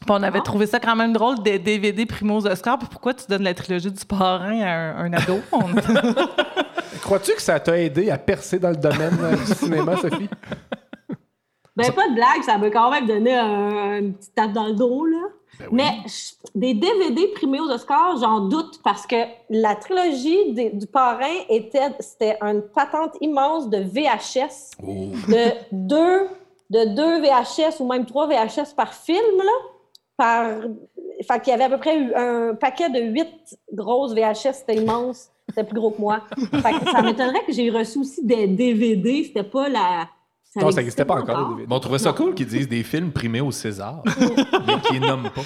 Puis 0.00 0.10
on 0.10 0.22
avait 0.22 0.38
Ah. 0.38 0.42
trouvé 0.42 0.66
ça 0.66 0.78
quand 0.78 0.94
même 0.94 1.12
drôle, 1.12 1.42
des 1.42 1.58
DVD 1.58 2.06
primés 2.06 2.32
aux 2.34 2.46
Oscars. 2.46 2.78
Puis 2.78 2.88
pourquoi 2.90 3.14
tu 3.14 3.26
donnes 3.28 3.42
la 3.42 3.52
trilogie 3.54 3.90
du 3.90 4.04
parrain 4.06 4.60
à 4.60 4.70
un, 4.70 5.04
un 5.06 5.12
ado? 5.12 5.40
On- 5.50 5.58
Crois-tu 7.02 7.32
que 7.34 7.42
ça 7.42 7.58
t'a 7.58 7.78
aidé 7.80 8.10
à 8.10 8.18
percer 8.18 8.58
dans 8.58 8.70
le 8.70 8.76
domaine 8.76 9.16
euh, 9.20 9.36
du 9.36 9.54
cinéma, 9.54 9.96
Sophie? 9.96 10.28
Ben, 11.76 11.92
pas 11.92 12.08
de 12.08 12.14
blague, 12.14 12.42
ça 12.44 12.58
m'a 12.58 12.70
quand 12.70 12.90
même 12.90 13.06
donné 13.06 13.34
un, 13.36 13.98
une 13.98 14.14
petite 14.14 14.34
tape 14.34 14.52
dans 14.52 14.66
le 14.66 14.74
dos, 14.74 15.04
là. 15.06 15.18
Ben 15.58 15.68
Mais 15.72 15.90
je- 16.06 16.34
des 16.54 16.74
DVD 16.74 17.28
primés 17.34 17.60
aux 17.60 17.70
Oscars, 17.70 18.16
j'en 18.20 18.40
doute 18.40 18.80
parce 18.84 19.06
que 19.06 19.16
la 19.50 19.74
trilogie 19.74 20.52
des- 20.52 20.70
du 20.70 20.86
parrain 20.86 21.34
était, 21.48 21.90
c'était 22.00 22.36
une 22.40 22.62
patente 22.62 23.16
immense 23.20 23.68
de 23.68 23.78
VHS, 23.78 24.70
Oh. 24.82 24.86
de 25.28 25.50
deux, 25.72 26.28
de 26.70 26.84
deux 26.94 27.20
VHS 27.20 27.80
ou 27.80 27.86
même 27.86 28.06
trois 28.06 28.26
VHS 28.26 28.74
par 28.76 28.92
film, 28.94 29.38
là. 29.38 29.52
Par, 30.16 30.46
fait 31.28 31.40
qu'il 31.42 31.50
y 31.50 31.54
avait 31.54 31.64
à 31.64 31.68
peu 31.70 31.78
près 31.78 32.14
un 32.14 32.54
paquet 32.54 32.88
de 32.90 33.00
huit 33.00 33.56
grosses 33.72 34.12
VHS, 34.14 34.52
c'était 34.60 34.76
immense, 34.76 35.30
c'était 35.48 35.64
plus 35.64 35.78
gros 35.78 35.90
que 35.90 36.00
moi. 36.00 36.22
Fait 36.62 36.72
que 36.84 36.90
ça 36.90 37.02
m'étonnerait 37.02 37.44
que 37.46 37.52
j'ai 37.52 37.70
reçu 37.70 37.98
aussi 38.00 38.24
des 38.24 38.46
DVD, 38.48 39.24
c'était 39.24 39.42
pas 39.44 39.68
la. 39.68 40.08
Non, 40.60 40.70
ça 40.70 40.76
n'existait 40.78 41.04
pas 41.04 41.14
encore. 41.20 41.56
Bon, 41.66 41.76
on 41.76 41.80
trouvait 41.80 41.98
ça 41.98 42.12
cool 42.12 42.34
qu'ils 42.34 42.46
disent 42.46 42.68
des 42.68 42.82
films 42.82 43.12
primés 43.12 43.40
au 43.40 43.50
César, 43.52 44.02
mais 44.66 44.80
qu'ils 44.88 45.00
nomment 45.00 45.30
pas. 45.30 45.42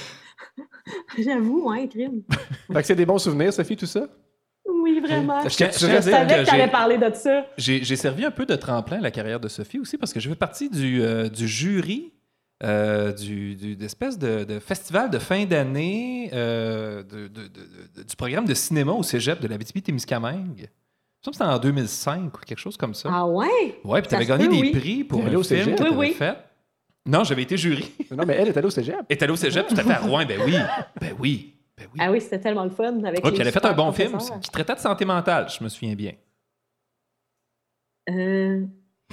J'avoue, 1.19 1.71
hein, 1.71 1.87
crime. 1.87 2.23
Fait 2.73 2.81
que 2.81 2.87
c'est 2.87 2.95
des 2.97 3.07
bons 3.07 3.19
souvenirs, 3.19 3.53
Sophie, 3.53 3.77
tout 3.77 3.87
ça? 3.87 4.07
Oui, 4.69 5.01
vraiment. 5.01 5.43
Je 5.45 5.49
Je 5.51 5.55
je 5.57 5.87
dire 5.87 6.03
savais 6.03 6.27
que 6.27 6.45
tu 6.45 6.51
allais 6.55 6.65
j'ai- 6.65 6.71
parler 6.71 6.99
de 6.99 7.11
ça. 7.15 7.47
J'ai 7.57 7.97
servi 7.97 8.25
un 8.25 8.31
peu 8.31 8.47
de 8.47 8.57
tremplin 8.57 8.99
à 8.99 9.01
la 9.01 9.11
carrière 9.11 9.39
de 9.41 9.49
Sophie 9.49 9.79
aussi 9.79 9.97
parce 9.99 10.13
que 10.13 10.21
je 10.21 10.29
fais 10.29 10.35
partie 10.35 10.69
du, 10.71 11.03
euh, 11.03 11.29
du 11.29 11.47
jury 11.47 12.13
euh, 12.65 13.13
du, 13.13 13.55
du- 13.57 13.75
d'espèce 13.77 14.19
de, 14.19 14.45
de 14.45 14.59
festival 14.61 15.11
de 15.11 15.19
fin 15.19 15.45
d'année 15.47 16.31
euh, 16.33 17.03
de- 17.03 17.27
de- 17.29 17.49
du 18.05 18.17
programme 18.17 18.45
de 18.45 18.55
cinéma 18.55 18.93
au 18.93 19.03
cégep 19.03 19.41
de 19.41 19.49
la 19.49 19.59
Je 21.25 21.31
pense 21.31 21.39
que 21.39 21.45
c'était 21.45 21.55
en 21.55 21.59
2005 21.59 22.37
ou 22.37 22.41
quelque 22.45 22.59
chose 22.59 22.77
comme 22.77 22.95
ça. 22.95 23.09
Ah 23.13 23.25
ouais? 23.27 23.79
ouais, 23.85 24.01
puis 24.03 24.09
tu 24.09 24.15
avais 24.17 24.25
ça 24.27 24.35
se 24.35 24.39
gagné 24.39 24.49
peut, 24.49 24.55
des 24.57 24.61
oui. 24.61 24.71
prix 24.73 25.05
pour 25.05 25.21
au 25.21 25.23
film 25.23 25.43
cégep? 25.45 25.65
que 25.67 25.71
Oui, 25.71 25.77
t'avais 25.79 25.97
oui. 25.97 26.13
fait. 26.15 26.37
Non, 27.07 27.23
j'avais 27.23 27.43
été 27.43 27.57
jury. 27.57 27.93
Non, 28.11 28.25
mais 28.27 28.35
elle 28.35 28.49
est 28.49 28.57
allée 28.57 28.67
au 28.67 28.71
cégep. 28.71 28.97
Et 29.09 29.17
allé 29.23 29.33
au 29.33 29.37
cégep 29.37 29.67
tout 29.69 29.75
à 29.79 29.83
fait 29.85 29.93
à 29.93 29.99
Rouen. 29.99 30.25
Ben 30.27 30.41
oui, 30.45 30.53
ben 31.01 31.15
oui, 31.21 31.55
Ben 31.79 31.87
oui. 31.95 32.01
Ah 32.03 32.11
oui, 32.11 32.21
c'était 32.21 32.41
tellement 32.41 32.65
le 32.65 32.71
fun 32.71 33.03
avec 33.05 33.25
Ouais, 33.25 33.31
puis 33.31 33.41
elle 33.41 33.47
a 33.49 33.53
fait 33.53 33.65
un 33.65 33.73
bon 33.73 33.93
film 33.93 34.19
qui 34.41 34.51
traitait 34.51 34.75
de 34.75 34.81
santé 34.81 35.05
mentale, 35.05 35.47
je 35.57 35.63
me 35.63 35.69
souviens 35.69 35.95
bien. 35.95 36.13
Euh, 38.11 38.65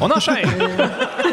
On 0.01 0.09
enchaîne! 0.09 0.49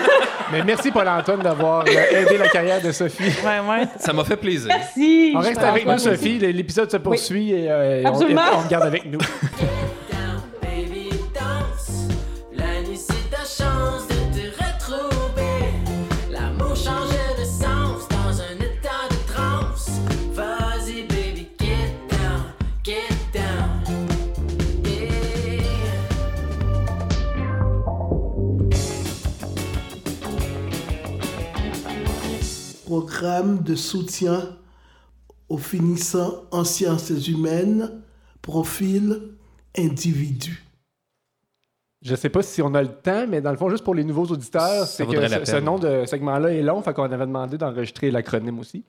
Mais 0.53 0.62
merci, 0.62 0.93
Paul-Antoine, 0.93 1.41
d'avoir 1.41 1.85
euh, 1.87 2.11
aidé 2.12 2.37
la 2.39 2.49
carrière 2.49 2.83
de 2.83 2.93
Sophie. 2.93 3.24
Ouais, 3.45 3.61
ouais. 3.68 3.89
Ça 3.99 4.12
m'a 4.12 4.24
fait 4.24 4.37
plaisir. 4.37 4.68
merci! 4.68 5.33
On 5.35 5.41
reste 5.41 5.59
avec 5.62 5.87
nous, 5.87 5.99
Sophie. 5.99 6.39
L'épisode 6.39 6.91
se 6.91 6.99
poursuit 6.99 7.53
et, 7.53 7.70
euh, 7.70 8.03
et 8.03 8.07
on, 8.07 8.14
on 8.14 8.62
te 8.62 8.68
garde 8.68 8.85
avec 8.87 9.07
nous. 9.07 9.18
Programme 32.99 33.62
de 33.62 33.74
soutien 33.74 34.57
aux 35.51 35.59
finissants 35.59 36.44
en 36.51 36.64
sciences 36.64 37.11
humaines, 37.28 38.03
profil 38.40 39.34
individu. 39.76 40.64
Je 42.01 42.14
sais 42.14 42.30
pas 42.30 42.42
si 42.42 42.62
on 42.62 42.72
a 42.72 42.80
le 42.80 42.88
temps, 42.88 43.26
mais 43.28 43.42
dans 43.42 43.51
le 43.51 43.59
fond, 43.59 43.68
juste 43.68 43.84
pour 43.84 43.94
les 43.94 44.03
nouveaux 44.03 44.24
auditeurs, 44.24 44.86
c'est 44.86 45.05
que 45.07 45.28
ce, 45.28 45.44
ce 45.44 45.57
nom 45.57 45.78
de 45.78 46.07
segment-là 46.07 46.55
est 46.55 46.62
long, 46.62 46.80
fait 46.80 46.94
qu'on 46.94 47.03
avait 47.03 47.26
demandé 47.26 47.59
d'enregistrer 47.59 48.11
l'acronyme 48.11 48.61
aussi. 48.61 48.82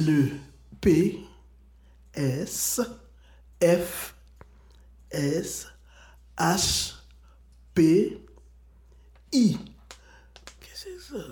Le 0.00 0.30
P 0.80 1.20
S 2.14 2.80
F 3.62 4.16
S 5.12 5.68
H 6.36 6.94
P 7.72 8.20
I. 9.32 9.56
Qu'est-ce 10.60 10.84
que 10.84 10.90
c'est 10.98 11.14
ça? 11.14 11.24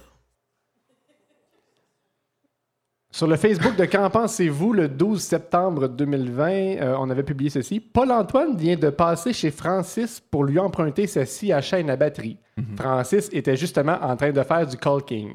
Sur 3.22 3.28
le 3.28 3.36
Facebook 3.36 3.76
de 3.76 3.84
Qu'en 3.84 4.10
pensez-vous, 4.10 4.72
le 4.72 4.88
12 4.88 5.22
septembre 5.22 5.86
2020, 5.86 6.50
euh, 6.50 6.96
on 6.98 7.08
avait 7.08 7.22
publié 7.22 7.50
ceci. 7.50 7.78
Paul-Antoine 7.78 8.56
vient 8.56 8.74
de 8.74 8.90
passer 8.90 9.32
chez 9.32 9.52
Francis 9.52 10.18
pour 10.18 10.42
lui 10.42 10.58
emprunter 10.58 11.06
sa 11.06 11.24
scie 11.24 11.52
à 11.52 11.60
chaîne 11.60 11.88
à 11.88 11.94
batterie. 11.94 12.36
Mhm. 12.56 12.76
Francis 12.76 13.28
était 13.32 13.54
justement 13.54 13.96
en 14.02 14.16
train 14.16 14.32
de 14.32 14.42
faire 14.42 14.66
du 14.66 14.76
caulking. 14.76 15.34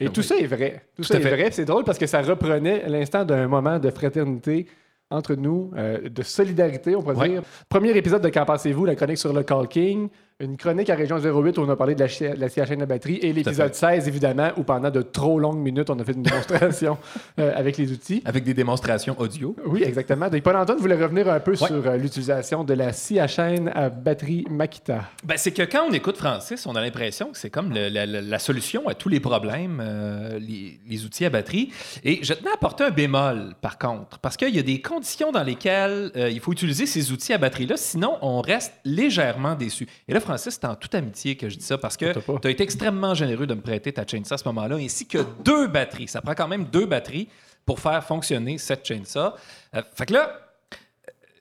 Et 0.00 0.08
tout 0.08 0.22
ça 0.22 0.36
est 0.36 0.46
vrai. 0.46 0.82
Tout, 0.96 1.02
ça 1.02 1.18
est 1.18 1.20
fait. 1.20 1.36
vrai. 1.36 1.50
C'est 1.50 1.66
drôle 1.66 1.84
parce 1.84 1.98
que 1.98 2.06
ça 2.06 2.22
reprenait 2.22 2.88
l'instant 2.88 3.22
d'un 3.26 3.48
moment 3.48 3.78
de 3.78 3.90
fraternité 3.90 4.66
entre 5.10 5.34
nous, 5.34 5.72
euh, 5.76 6.08
de 6.08 6.22
solidarité, 6.22 6.96
on 6.96 7.02
pourrait 7.02 7.16
Ouais. 7.16 7.28
dire. 7.28 7.42
Premier 7.68 7.94
épisode 7.94 8.22
de 8.22 8.30
Qu'en 8.30 8.46
pensez-vous, 8.46 8.86
la 8.86 8.94
chronique 8.94 9.18
sur 9.18 9.34
le 9.34 9.42
caulking. 9.42 10.08
Une 10.40 10.56
chronique 10.56 10.90
à 10.90 10.96
Région 10.96 11.16
08 11.20 11.58
où 11.58 11.60
on 11.60 11.68
a 11.70 11.76
parlé 11.76 11.94
de 11.94 12.00
la, 12.00 12.08
chi- 12.08 12.24
la 12.36 12.48
chaîne 12.48 12.82
à 12.82 12.86
batterie. 12.86 13.20
Et 13.22 13.32
l'épisode 13.32 13.72
16, 13.72 14.08
évidemment, 14.08 14.48
où 14.56 14.64
pendant 14.64 14.90
de 14.90 15.00
trop 15.00 15.38
longues 15.38 15.60
minutes, 15.60 15.90
on 15.90 15.98
a 16.00 16.04
fait 16.04 16.10
une 16.10 16.22
démonstration 16.24 16.98
euh, 17.38 17.52
avec 17.54 17.76
les 17.76 17.92
outils. 17.92 18.20
Avec 18.24 18.42
des 18.42 18.52
démonstrations 18.52 19.14
audio. 19.20 19.54
Oui, 19.64 19.84
exactement. 19.84 20.28
Donc, 20.28 20.42
Paul-Antoine 20.42 20.78
voulait 20.78 21.00
revenir 21.00 21.28
un 21.30 21.38
peu 21.38 21.52
Ouais. 21.52 21.56
sur 21.68 21.86
euh, 21.86 21.96
l'utilisation 21.96 22.64
de 22.64 22.74
la 22.74 22.92
scie 22.92 23.20
à 23.20 23.88
batterie 23.90 24.44
Makita. 24.50 25.02
Ben, 25.22 25.36
c'est 25.36 25.52
que 25.52 25.62
quand 25.62 25.86
on 25.88 25.92
écoute 25.92 26.16
Francis, 26.16 26.66
on 26.66 26.74
a 26.74 26.80
l'impression 26.80 27.30
que 27.30 27.38
c'est 27.38 27.50
comme 27.50 27.72
le- 27.72 27.88
la, 27.88 28.38
solution 28.40 28.88
à 28.88 28.94
tous 28.94 29.08
les 29.08 29.20
problèmes, 29.20 29.80
euh, 29.80 30.40
les, 30.40 30.80
les 30.88 31.04
outils 31.04 31.24
à 31.26 31.30
batterie. 31.30 31.70
Et 32.02 32.18
je 32.24 32.34
tenais 32.34 32.50
à 32.50 32.54
apporter 32.54 32.82
un 32.82 32.90
bémol, 32.90 33.54
par 33.60 33.78
contre, 33.78 34.18
parce 34.18 34.36
qu'il 34.36 34.52
y 34.52 34.58
a 34.58 34.62
des 34.62 34.82
conditions 34.82 35.30
dans 35.30 35.44
lesquelles 35.44 36.10
il 36.16 36.40
faut 36.40 36.50
utiliser 36.50 36.86
ces 36.86 37.12
outils 37.12 37.32
à 37.32 37.38
batterie-là, 37.38 37.76
sinon 37.76 38.16
on 38.20 38.40
reste 38.40 38.72
légèrement 38.84 39.54
déçu. 39.54 39.86
Et 40.08 40.12
là, 40.12 40.20
Francis, 40.24 40.54
c'est 40.54 40.66
en 40.66 40.74
toute 40.74 40.94
amitié 40.94 41.36
que 41.36 41.48
je 41.48 41.56
dis 41.56 41.64
ça, 41.64 41.78
parce 41.78 41.96
que 41.96 42.12
tu 42.12 42.48
as 42.48 42.50
été 42.50 42.62
extrêmement 42.62 43.14
généreux 43.14 43.46
de 43.46 43.54
me 43.54 43.60
prêter 43.60 43.92
ta 43.92 44.06
chainsaw 44.06 44.34
à 44.34 44.38
ce 44.38 44.44
moment-là, 44.48 44.76
ainsi 44.76 45.06
que 45.06 45.18
deux 45.44 45.66
batteries. 45.66 46.08
Ça 46.08 46.20
prend 46.20 46.34
quand 46.34 46.48
même 46.48 46.64
deux 46.64 46.86
batteries 46.86 47.28
pour 47.66 47.80
faire 47.80 48.02
fonctionner 48.04 48.58
cette 48.58 48.84
chainsaw. 48.84 49.34
Euh, 49.74 49.82
fait 49.94 50.06
que 50.06 50.14
là, 50.14 50.38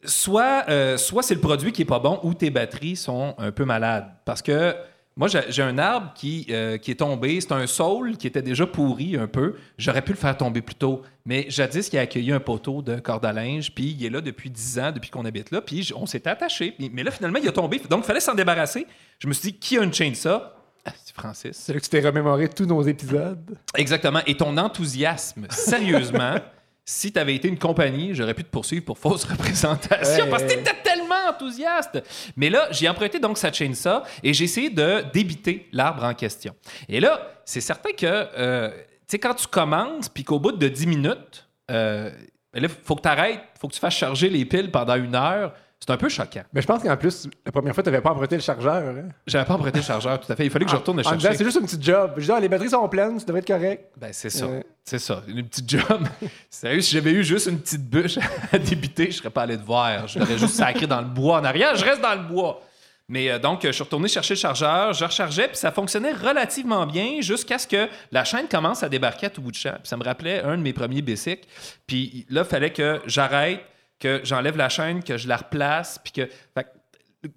soit, 0.05 0.65
euh, 0.69 0.97
soit 0.97 1.23
c'est 1.23 1.35
le 1.35 1.41
produit 1.41 1.71
qui 1.71 1.83
est 1.83 1.85
pas 1.85 1.99
bon 1.99 2.19
ou 2.23 2.33
tes 2.33 2.49
batteries 2.49 2.95
sont 2.95 3.35
un 3.37 3.51
peu 3.51 3.65
malades. 3.65 4.09
Parce 4.25 4.41
que 4.41 4.75
moi, 5.15 5.27
j'ai 5.27 5.61
un 5.61 5.77
arbre 5.77 6.11
qui, 6.15 6.47
euh, 6.49 6.77
qui 6.77 6.89
est 6.89 6.95
tombé. 6.95 7.39
C'est 7.39 7.51
un 7.51 7.67
saule 7.67 8.17
qui 8.17 8.25
était 8.25 8.41
déjà 8.41 8.65
pourri 8.65 9.15
un 9.15 9.27
peu. 9.27 9.55
J'aurais 9.77 10.01
pu 10.01 10.11
le 10.11 10.17
faire 10.17 10.35
tomber 10.35 10.61
plus 10.61 10.75
tôt. 10.75 11.03
Mais 11.25 11.45
jadis, 11.49 11.89
il 11.93 11.99
a 11.99 12.01
accueilli 12.01 12.31
un 12.31 12.39
poteau 12.39 12.81
de 12.81 12.95
corde 12.99 13.23
à 13.25 13.31
linge. 13.31 13.73
Puis 13.75 13.95
il 13.97 14.05
est 14.05 14.09
là 14.09 14.21
depuis 14.21 14.49
10 14.49 14.79
ans, 14.79 14.91
depuis 14.91 15.11
qu'on 15.11 15.25
habite 15.25 15.51
là. 15.51 15.61
Puis 15.61 15.91
on 15.95 16.07
s'était 16.07 16.31
attaché. 16.31 16.75
Mais 16.91 17.03
là, 17.03 17.11
finalement, 17.11 17.39
il 17.41 17.47
a 17.47 17.51
tombé. 17.51 17.79
Donc, 17.89 18.03
il 18.03 18.07
fallait 18.07 18.19
s'en 18.19 18.33
débarrasser. 18.33 18.87
Je 19.19 19.27
me 19.27 19.33
suis 19.33 19.51
dit, 19.51 19.59
qui 19.59 19.77
a 19.77 19.83
une 19.83 19.93
chainsaw? 19.93 20.41
Ah, 20.85 20.91
c'est 21.03 21.15
Francis. 21.15 21.51
C'est 21.57 21.73
là 21.73 21.79
que 21.79 21.85
tu 21.85 21.91
t'es 21.91 22.01
remémoré 22.01 22.49
tous 22.49 22.65
nos 22.65 22.81
épisodes. 22.81 23.57
Exactement. 23.77 24.19
Et 24.25 24.35
ton 24.35 24.57
enthousiasme, 24.57 25.45
sérieusement, 25.49 26.35
si 26.85 27.11
tu 27.13 27.19
avais 27.19 27.35
été 27.35 27.47
une 27.47 27.57
compagnie, 27.59 28.13
j'aurais 28.13 28.33
pu 28.33 28.43
te 28.43 28.49
poursuivre 28.49 28.83
pour 28.85 28.97
fausse 28.97 29.23
représentation 29.29 30.23
Ouais. 30.25 30.29
parce 30.29 30.43
que 30.43 30.53
tu 30.53 30.59
étais 30.59 30.75
tellement 30.83 31.29
enthousiaste. 31.29 32.03
Mais 32.35 32.49
là, 32.49 32.67
j'ai 32.71 32.89
emprunté 32.89 33.19
donc 33.19 33.37
sa 33.37 33.51
chainsaw 33.51 34.01
et 34.21 34.33
j'ai 34.33 34.45
essayé 34.45 34.69
de 34.69 35.03
débiter 35.13 35.67
l'arbre 35.71 36.03
en 36.03 36.13
question. 36.13 36.53
Et 36.89 36.99
là, 36.99 37.27
c'est 37.45 37.61
certain 37.61 37.91
que, 37.91 38.05
euh, 38.05 38.69
tu 38.71 38.85
sais, 39.07 39.19
quand 39.19 39.33
tu 39.33 39.47
commences 39.47 40.09
puis 40.09 40.23
qu'au 40.23 40.39
bout 40.39 40.51
de 40.51 40.67
10 40.67 40.87
minutes, 40.87 41.47
euh, 41.71 42.11
ben 42.53 42.67
faut 42.67 42.95
que 42.95 43.01
tu 43.01 43.07
arrêtes, 43.07 43.41
faut 43.59 43.67
que 43.67 43.73
tu 43.73 43.79
fasses 43.79 43.95
charger 43.95 44.29
les 44.29 44.45
piles 44.45 44.69
pendant 44.69 44.95
une 44.95 45.15
heure. 45.15 45.53
C'est 45.85 45.91
un 45.91 45.97
peu 45.97 46.07
choquant. 46.07 46.43
Mais 46.53 46.61
je 46.61 46.67
pense 46.67 46.81
qu'en 46.81 46.95
plus, 46.95 47.27
la 47.45 47.51
première 47.51 47.73
fois, 47.73 47.83
tu 47.83 47.89
n'avais 47.89 48.01
pas 48.01 48.11
emprunté 48.11 48.35
le 48.35 48.41
chargeur. 48.41 48.73
Hein? 48.73 49.09
J'avais 49.27 49.43
pas 49.43 49.55
emprunté 49.55 49.79
le 49.79 49.83
chargeur, 49.83 50.17
tout 50.17 50.31
à 50.31 50.35
fait. 50.37 50.45
Il 50.45 50.49
fallait 50.49 50.63
que 50.63 50.71
je 50.71 50.77
retourne 50.77 50.95
le 50.95 51.03
chercher. 51.03 51.35
c'est 51.35 51.43
juste 51.43 51.57
un 51.57 51.65
petit 51.65 51.77
job. 51.81 52.13
Je 52.15 52.23
dis, 52.23 52.31
ah, 52.31 52.39
les 52.39 52.47
batteries 52.47 52.69
sont 52.69 52.87
pleines, 52.87 53.19
ça 53.19 53.25
devrait 53.25 53.41
être 53.41 53.47
correct. 53.47 53.91
Ben, 53.97 54.13
c'est 54.13 54.29
ça. 54.29 54.47
Ouais. 54.47 54.65
C'est 54.85 54.99
ça. 54.99 55.21
Une 55.27 55.43
petite 55.43 55.69
job. 55.69 56.07
Sérieux, 56.49 56.79
si 56.79 56.93
j'avais 56.93 57.11
eu 57.11 57.21
juste 57.25 57.47
une 57.47 57.59
petite 57.59 57.83
bûche 57.89 58.17
à 58.53 58.57
débiter, 58.57 59.11
je 59.11 59.17
serais 59.17 59.29
pas 59.29 59.41
allé 59.41 59.57
te 59.57 59.65
voir. 59.65 60.07
Je 60.07 60.19
l'aurais 60.19 60.37
juste 60.37 60.55
sacré 60.55 60.87
dans 60.87 61.01
le 61.01 61.07
bois 61.07 61.41
en 61.41 61.43
arrière. 61.43 61.75
Je 61.75 61.83
reste 61.83 62.01
dans 62.01 62.15
le 62.15 62.29
bois. 62.29 62.61
Mais 63.09 63.29
euh, 63.29 63.37
donc, 63.37 63.63
je 63.63 63.71
suis 63.71 63.83
retourné 63.83 64.07
chercher 64.07 64.35
le 64.35 64.39
chargeur, 64.39 64.93
je 64.93 65.03
rechargeais, 65.03 65.49
puis 65.49 65.57
ça 65.57 65.73
fonctionnait 65.73 66.13
relativement 66.13 66.85
bien 66.85 67.19
jusqu'à 67.19 67.59
ce 67.59 67.67
que 67.67 67.89
la 68.13 68.23
chaîne 68.23 68.47
commence 68.47 68.83
à 68.83 68.89
débarquer 68.89 69.25
à 69.25 69.29
tout 69.29 69.41
bout 69.41 69.51
de 69.51 69.57
champ. 69.57 69.73
Puis 69.73 69.89
ça 69.89 69.97
me 69.97 70.03
rappelait 70.05 70.41
un 70.43 70.57
de 70.57 70.61
mes 70.61 70.71
premiers 70.71 71.01
bicycles. 71.01 71.45
Puis 71.85 72.25
là, 72.29 72.43
il 72.45 72.47
fallait 72.47 72.71
que 72.71 73.01
j'arrête, 73.05 73.59
que 74.03 74.21
j'enlève 74.23 74.57
la 74.57 74.69
chaîne, 74.69 75.01
que 75.03 75.17
je 75.17 75.27
la 75.27 75.37
replace, 75.37 75.99
puis 76.03 76.11
que. 76.13 76.29
fait 76.55 76.67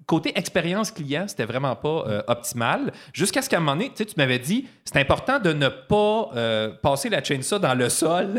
Côté 0.04 0.36
expérience 0.36 0.90
client, 0.90 1.26
c'était 1.28 1.44
vraiment 1.44 1.76
pas 1.76 2.02
euh, 2.08 2.20
optimal. 2.26 2.90
Jusqu'à 3.12 3.40
ce 3.40 3.48
qu'à 3.48 3.58
un 3.58 3.60
moment 3.60 3.76
donné, 3.76 3.92
tu 3.94 4.04
m'avais 4.16 4.40
dit, 4.40 4.66
c'est 4.84 4.96
important 4.98 5.38
de 5.38 5.52
ne 5.52 5.68
pas 5.68 6.30
euh, 6.34 6.72
passer 6.82 7.08
la 7.08 7.22
chainsaw 7.22 7.60
dans 7.60 7.72
le 7.74 7.88
sol 7.88 8.34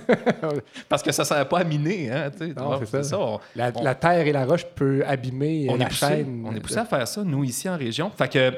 parce 0.90 1.02
que 1.02 1.12
ça 1.12 1.22
ne 1.22 1.28
sert 1.28 1.48
pas 1.48 1.60
à 1.60 1.64
miner. 1.64 2.10
Hein. 2.10 2.30
Non, 2.54 2.78
c'est 2.84 3.02
ça. 3.04 3.18
on, 3.18 3.40
La, 3.54 3.72
on- 3.74 3.82
la 3.82 3.94
terre 3.94 4.26
et 4.26 4.32
la 4.32 4.44
roche 4.44 4.66
peut 4.74 5.02
abîmer 5.06 5.66
on 5.70 5.76
la 5.76 5.86
est 5.86 5.88
poussé, 5.88 6.06
chaîne. 6.06 6.44
on 6.46 6.54
est 6.54 6.60
poussé 6.60 6.76
à 6.78 6.84
faire 6.84 7.08
ça, 7.08 7.22
nous, 7.24 7.42
ici 7.44 7.68
en 7.70 7.78
région. 7.78 8.10
Fait 8.10 8.28
que, 8.30 8.52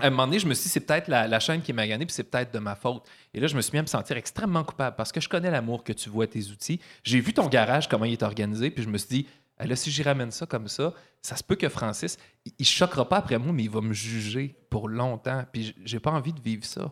à 0.00 0.06
un 0.06 0.10
moment 0.10 0.26
donné, 0.26 0.38
je 0.38 0.46
me 0.46 0.54
suis 0.54 0.64
dit, 0.64 0.68
c'est 0.70 0.80
peut-être 0.80 1.08
la, 1.08 1.28
la 1.28 1.38
chaîne 1.38 1.60
qui 1.60 1.72
est 1.72 1.74
maganée, 1.74 2.06
puis 2.06 2.14
c'est 2.14 2.24
peut-être 2.24 2.52
de 2.52 2.58
ma 2.58 2.74
faute. 2.74 3.04
Et 3.34 3.40
là, 3.40 3.46
je 3.46 3.54
me 3.54 3.60
suis 3.60 3.72
mis 3.72 3.78
à 3.78 3.82
me 3.82 3.86
sentir 3.86 4.16
extrêmement 4.16 4.64
coupable 4.64 4.96
parce 4.96 5.12
que 5.12 5.20
je 5.20 5.28
connais 5.28 5.50
l'amour 5.50 5.84
que 5.84 5.92
tu 5.92 6.08
vois 6.08 6.24
à 6.24 6.26
tes 6.28 6.46
outils. 6.48 6.80
J'ai 7.02 7.20
vu 7.20 7.34
ton 7.34 7.46
garage, 7.48 7.88
comment 7.88 8.06
il 8.06 8.12
est 8.12 8.22
organisé, 8.22 8.70
puis 8.70 8.82
je 8.82 8.88
me 8.88 8.96
suis 8.96 9.08
dit, 9.08 9.26
Ah, 9.58 9.66
là, 9.66 9.76
si 9.76 9.90
j'y 9.90 10.02
ramène 10.02 10.30
ça 10.30 10.46
comme 10.46 10.68
ça, 10.68 10.94
ça 11.20 11.36
se 11.36 11.44
peut 11.44 11.56
que 11.56 11.68
Francis, 11.68 12.16
il, 12.46 12.52
il 12.58 12.66
choquera 12.66 13.06
pas 13.06 13.18
après 13.18 13.38
moi, 13.38 13.52
mais 13.52 13.64
il 13.64 13.70
va 13.70 13.82
me 13.82 13.92
juger 13.92 14.56
pour 14.70 14.88
longtemps. 14.88 15.44
Puis 15.52 15.74
j'ai 15.84 16.00
pas 16.00 16.10
envie 16.10 16.32
de 16.32 16.40
vivre 16.40 16.64
ça. 16.64 16.90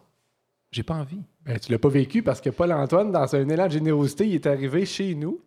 J'ai 0.71 0.83
pas 0.83 0.95
envie. 0.95 1.23
Ben, 1.45 1.59
tu 1.59 1.73
l'as 1.73 1.79
pas 1.79 1.89
vécu 1.89 2.23
parce 2.23 2.41
que 2.41 2.51
Paul-Antoine, 2.51 3.11
dans 3.11 3.35
un 3.35 3.49
élan 3.49 3.67
de 3.67 3.73
générosité, 3.73 4.29
il 4.29 4.35
est 4.35 4.47
arrivé 4.47 4.85
chez 4.87 5.15
nous. 5.15 5.41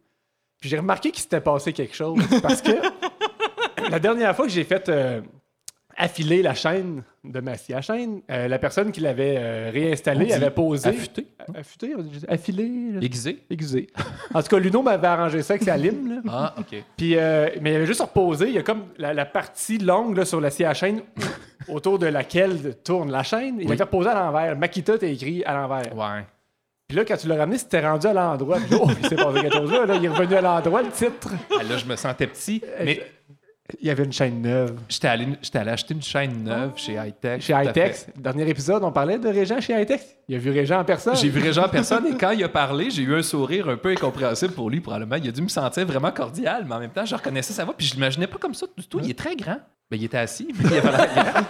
Puis 0.60 0.70
j'ai 0.70 0.78
remarqué 0.78 1.12
qu'il 1.12 1.22
s'était 1.22 1.40
passé 1.40 1.72
quelque 1.72 1.96
chose. 1.96 2.20
Parce 2.42 2.62
que 2.62 2.72
la 3.90 4.00
dernière 4.00 4.36
fois 4.36 4.46
que 4.46 4.52
j'ai 4.52 4.64
fait 4.64 4.90
euh, 4.90 5.22
affiler 5.96 6.42
la 6.42 6.56
chaîne 6.56 7.04
de 7.24 7.40
ma 7.40 7.56
scie 7.56 7.74
à 7.74 7.82
chaîne, 7.82 8.22
euh, 8.30 8.48
la 8.50 8.60
personne 8.60 8.92
qui 8.92 9.00
l'avait 9.00 9.36
euh, 9.38 9.72
dit 9.72 10.34
avait 10.34 10.50
posé. 10.52 10.90
affûté, 10.90 11.28
Affûté, 11.56 11.94
on 11.98 12.02
dit- 12.02 12.26
affilé. 12.28 12.64
là. 12.94 13.00
Aiguisé. 13.02 13.40
Aiguisé. 13.50 13.88
En 14.34 14.42
tout 14.42 14.50
cas, 14.50 14.60
Luno 14.60 14.82
m'avait 14.82 15.08
arrangé 15.08 15.42
ça 15.42 15.54
avec 15.54 15.64
sa 15.64 15.78
lime. 15.78 16.16
Là. 16.16 16.22
Ah, 16.28 16.56
OK. 16.60 16.84
Puis, 16.98 17.16
euh, 17.16 17.48
mais 17.62 17.72
il 17.72 17.76
avait 17.78 17.86
juste 17.86 18.02
reposé. 18.02 18.48
Il 18.50 18.54
y 18.56 18.58
a 18.58 18.64
comme 18.64 18.84
la, 18.98 19.14
la 19.14 19.26
partie 19.26 19.78
longue 19.78 20.18
là, 20.18 20.26
sur 20.26 20.42
la 20.42 20.50
scie 20.52 20.66
à 20.66 20.74
chaîne 20.74 21.02
autour 21.70 21.98
de 21.98 22.08
laquelle 22.08 22.76
tourne 22.84 23.10
la 23.10 23.24
chaîne. 23.24 23.56
Il 23.60 23.68
Oui. 23.68 23.74
avait 23.74 23.84
reposé 23.84 24.10
à 24.10 24.16
l'envers. 24.16 24.58
Makita, 24.58 24.98
t'es 24.98 25.14
écrit 25.14 25.44
à 25.46 25.54
l'envers. 25.54 25.96
Ouais. 25.96 26.26
Puis 26.90 26.98
là, 26.98 27.06
quand 27.06 27.16
tu 27.16 27.28
l'as 27.30 27.38
ramené, 27.38 27.58
c'était 27.58 27.80
rendu 27.88 28.06
à 28.06 28.14
l'endroit. 28.14 28.58
Puis, 28.58 28.76
oh, 28.80 28.88
il 29.02 29.08
s'est 29.08 29.16
passé 29.16 29.40
quelque 29.42 29.56
chose 29.56 29.72
là, 29.72 29.86
là. 29.86 29.96
Il 29.96 30.06
est 30.06 30.10
revenu 30.10 30.36
à 30.36 30.42
l'endroit, 30.42 30.82
le 30.82 30.90
titre. 30.92 31.30
Ah, 31.58 31.64
là, 31.64 31.78
je 31.78 31.86
me 31.86 31.96
sentais 31.96 32.28
petit. 32.28 32.62
Mais 32.84 33.02
Il 33.80 33.88
y 33.88 33.90
avait 33.90 34.04
une 34.04 34.12
chaîne 34.12 34.42
neuve. 34.42 34.78
J'étais 34.90 35.08
allé, 35.08 35.28
j'étais 35.42 35.60
allé 35.60 35.72
acheter 35.72 35.94
une 35.94 36.02
chaîne 36.02 36.44
neuve 36.44 36.74
chez 36.76 36.98
Hightech. 36.98 37.42
Chez 37.42 37.54
fait. 37.74 38.10
dernier 38.18 38.50
épisode, 38.50 38.84
on 38.84 38.92
parlait 38.92 39.18
de 39.18 39.30
Régent 39.30 39.62
chez 39.62 39.74
Hightex. 39.74 40.04
Il 40.28 40.36
a 40.36 40.38
vu 40.38 40.52
Régent 40.52 40.80
en 40.80 40.84
personne. 40.84 41.16
J'ai 41.16 41.30
vu 41.30 41.42
Régent 41.42 41.66
en 41.66 41.70
personne 41.70 42.06
et 42.08 42.18
quand 42.20 42.32
il 42.32 42.44
a 42.44 42.50
parlé, 42.50 42.90
j'ai 42.90 43.04
eu 43.04 43.16
un 43.16 43.24
sourire 43.24 43.70
un 43.70 43.78
peu 43.78 43.92
incompréhensible 43.92 44.54
pour 44.54 44.70
lui, 44.70 44.82
probablement. 44.82 45.16
Il 45.16 45.30
a 45.30 45.32
dû 45.32 45.42
me 45.42 45.48
sentir 45.48 45.86
vraiment 45.86 46.12
cordial, 46.12 46.66
mais 46.68 46.76
en 46.76 46.80
même 46.80 46.92
temps, 46.92 47.06
je 47.06 47.16
reconnaissais 47.16 47.54
sa 47.54 47.64
voix, 47.64 47.74
puis 47.76 47.88
je 47.88 47.94
l'imaginais 47.94 48.28
pas 48.28 48.38
comme 48.38 48.54
ça 48.54 48.66
du 48.78 48.86
tout. 48.86 49.00
Il 49.02 49.10
est 49.10 49.18
très 49.18 49.36
grand. 49.36 49.60
Ben, 49.94 50.00
il 50.00 50.06
était 50.06 50.18
assis, 50.18 50.48
mais 50.58 50.70
il, 50.72 50.78
avait 50.78 50.98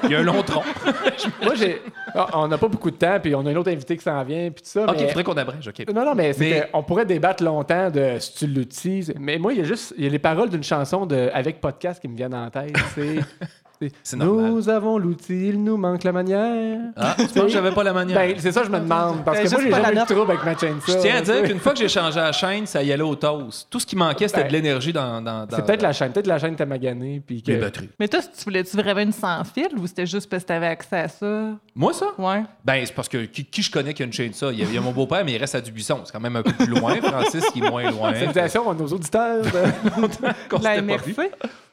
il 0.09 0.15
a 0.15 0.19
un 0.19 0.23
long 0.23 0.43
tronc. 0.43 0.63
Moi, 1.43 1.55
j'ai. 1.55 1.81
Ah, 2.13 2.27
on 2.33 2.47
n'a 2.49 2.57
pas 2.57 2.67
beaucoup 2.67 2.91
de 2.91 2.97
temps, 2.97 3.17
puis 3.21 3.33
on 3.33 3.45
a 3.45 3.51
un 3.51 3.55
autre 3.55 3.71
invité 3.71 3.95
qui 3.95 4.03
s'en 4.03 4.21
vient, 4.25 4.51
puis 4.51 4.61
tout 4.63 4.69
ça. 4.69 4.83
OK, 4.83 4.95
il 4.97 5.01
mais- 5.03 5.07
faudrait 5.07 5.23
qu'on 5.23 5.37
abrège. 5.37 5.65
OK. 5.69 5.93
Non, 5.93 6.03
non, 6.03 6.13
mais, 6.13 6.33
c'est 6.33 6.39
Mais- 6.49 6.69
on 6.73 6.83
pourrait 6.83 7.05
débattre 7.05 7.41
longtemps 7.41 7.89
de 7.89 8.17
si 8.19 8.33
tu 8.35 8.47
l'utilises. 8.47 9.13
Mais 9.17 9.37
moi, 9.37 9.53
il 9.53 9.59
y 9.59 9.61
a 9.61 9.63
juste 9.63 9.93
il 9.97 10.03
y 10.03 10.07
a 10.07 10.09
les 10.09 10.19
paroles 10.19 10.49
d'une 10.49 10.63
chanson 10.63 11.05
de 11.05 11.29
avec 11.33 11.61
podcast 11.61 12.01
qui 12.01 12.09
me 12.09 12.17
viennent 12.17 12.35
en 12.35 12.49
tête. 12.49 12.75
C'est, 12.95 13.15
c'est, 13.89 13.95
C'est 14.03 14.17
normal. 14.17 14.51
Nous 14.51 14.69
avons 14.69 14.97
l'outil, 14.97 15.49
il 15.49 15.63
nous 15.63 15.77
manque 15.77 16.03
la 16.03 16.11
manière. 16.11 16.79
Ah, 16.95 17.15
tu 17.17 17.25
penses 17.27 17.43
que 17.43 17.47
j'avais 17.49 17.71
pas 17.71 17.84
la 17.84 17.93
manière? 17.93 18.17
Ben, 18.17 18.36
c'est 18.38 18.51
ça, 18.51 18.61
que 18.61 18.67
je 18.67 18.71
me 18.71 18.79
demande. 18.79 19.23
Parce 19.23 19.38
Ben, 19.39 19.45
que 19.45 19.51
moi, 19.51 19.61
j'ai 19.63 19.71
jamais 19.71 19.91
eu 19.91 19.99
de 20.01 20.05
trouble 20.13 20.31
avec 20.31 20.43
ma 20.45 20.57
chaîne. 20.57 20.77
je 20.88 20.93
tiens 20.99 21.15
à 21.17 21.21
dire 21.21 21.43
qu'une 21.43 21.59
fois 21.59 21.73
que 21.73 21.79
j'ai 21.79 21.88
changé 21.89 22.19
la 22.19 22.31
chaîne, 22.31 22.65
ça 22.65 22.81
y 22.84 22.91
allait 22.91 23.03
au 23.03 23.15
toast. 23.15 23.67
Tout 23.69 23.79
ce 23.79 23.86
qui 23.86 23.95
manquait, 23.95 24.27
c'était 24.27 24.41
Ben, 24.43 24.47
de 24.47 24.53
l'énergie 24.53 24.93
dans, 24.93 25.21
dans, 25.21 25.45
dans- 25.45 25.55
C'est 25.55 25.65
peut-être 25.65 25.81
la 25.81 25.93
chaîne. 25.93 26.11
Peut-être 26.11 26.27
la 26.27 26.39
chaîne 26.39 26.55
t'a 26.55 26.65
magané. 26.65 27.21
Puis 27.25 27.41
que... 27.43 27.51
les 27.51 27.57
batteries. 27.57 27.89
Mais 27.99 28.07
toi, 28.07 28.19
tu 28.21 28.43
voulais-tu 28.45 28.75
vraiment 28.77 29.01
une 29.01 29.11
sans 29.11 29.43
fil 29.43 29.69
ou 29.77 29.88
c'était 29.88 30.05
juste 30.05 30.29
parce 30.29 30.43
que 30.43 30.47
t'avais 30.49 30.67
accès 30.67 30.97
à 30.97 31.07
ça? 31.07 31.49
Moi, 31.75 31.93
ça? 31.93 32.07
Ouais. 32.17 32.43
Ben, 32.65 32.81
c'est 32.86 32.93
parce 32.93 33.09
que 33.09 33.25
qui, 33.25 33.45
qui 33.45 33.61
je 33.61 33.71
connais 33.71 33.93
qui 33.93 34.03
a 34.03 34.05
une 34.05 34.13
chaîne 34.13 34.29
de 34.31 34.36
ça? 34.36 34.51
Il 34.51 34.59
y 34.59 34.63
a, 34.63 34.65
il 34.65 34.73
y 34.73 34.77
a 34.77 34.81
mon 34.81 34.91
beau-père, 34.91 35.23
mais 35.25 35.34
il 35.34 35.38
reste 35.38 35.55
à 35.55 35.61
Dubuisson. 35.61 36.01
C'est 36.05 36.11
quand 36.11 36.19
même 36.19 36.36
un 36.36 36.43
peu 36.43 36.51
plus 36.53 36.67
loin. 36.67 36.95
Francis, 37.01 37.45
qui 37.51 37.59
est 37.59 37.69
moins 37.69 37.89
loin. 37.91 38.13
Salutations 38.13 38.69
à 38.69 38.73
nos 38.73 38.88
auditeurs. 38.88 39.43
La. 40.61 40.81
MRC? 40.81 41.15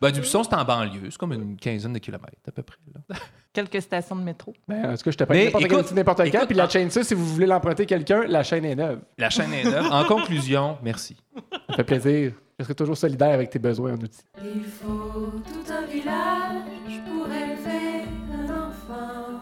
Ben, 0.01 0.11
Dubuisson, 0.11 0.43
c'est 0.45 0.55
en 0.55 0.65
banlieue. 0.65 1.11
C'est 1.11 1.19
comme 1.19 1.33
une 1.35 1.57
quinzaine 1.57 1.93
de 1.93 1.99
kilomètres, 1.99 2.39
à 2.49 2.53
peu 2.53 2.63
près. 2.63 2.79
là. 2.95 3.17
Quelques 3.53 3.83
stations 3.83 4.17
de 4.17 4.23
métro. 4.23 4.55
ben, 4.67 4.93
en 4.93 4.97
tout 4.97 5.03
cas, 5.03 5.11
je 5.11 5.17
te 5.19 5.25
pas 5.25 5.35
Mais 5.35 5.45
n'importe 5.95 6.31
quel- 6.31 6.47
Puis 6.47 6.57
la 6.57 6.69
chaîne 6.69 6.91
ça, 6.91 7.03
si 7.05 7.15
vous 7.15 7.27
voulez 7.27 7.47
l'emprunter 7.47 7.85
quelqu'un, 7.85 8.25
la 8.27 8.43
chaîne 8.43 8.65
est 8.65 8.77
neuve. 8.77 9.01
La 9.19 9.29
chaîne 9.29 9.53
est 9.53 9.65
neuve. 9.65 9.87
En 9.91 10.05
conclusion, 10.05 10.79
merci. 10.83 11.17
Ça 11.69 11.77
fait 11.77 11.85
plaisir. 11.85 12.33
Je 12.59 12.65
serai 12.65 12.75
toujours 12.75 12.97
solidaire 12.97 13.33
avec 13.33 13.51
tes 13.51 13.59
besoins 13.59 13.93
en 13.93 13.97
outils. 13.97 14.23
Il 14.43 14.63
faut 14.65 15.33
tout 15.43 15.73
un 15.73 15.87
village 15.87 17.03
pour 17.07 17.27
élever 17.27 18.05
un 18.33 18.69
enfant. 18.69 19.41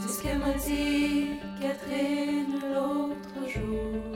C'est 0.00 0.08
ce 0.08 0.22
que 0.22 0.38
m'a 0.38 0.54
dit 0.54 1.30
Catherine 1.60 2.60
l'autre 2.72 3.48
jour. 3.52 4.07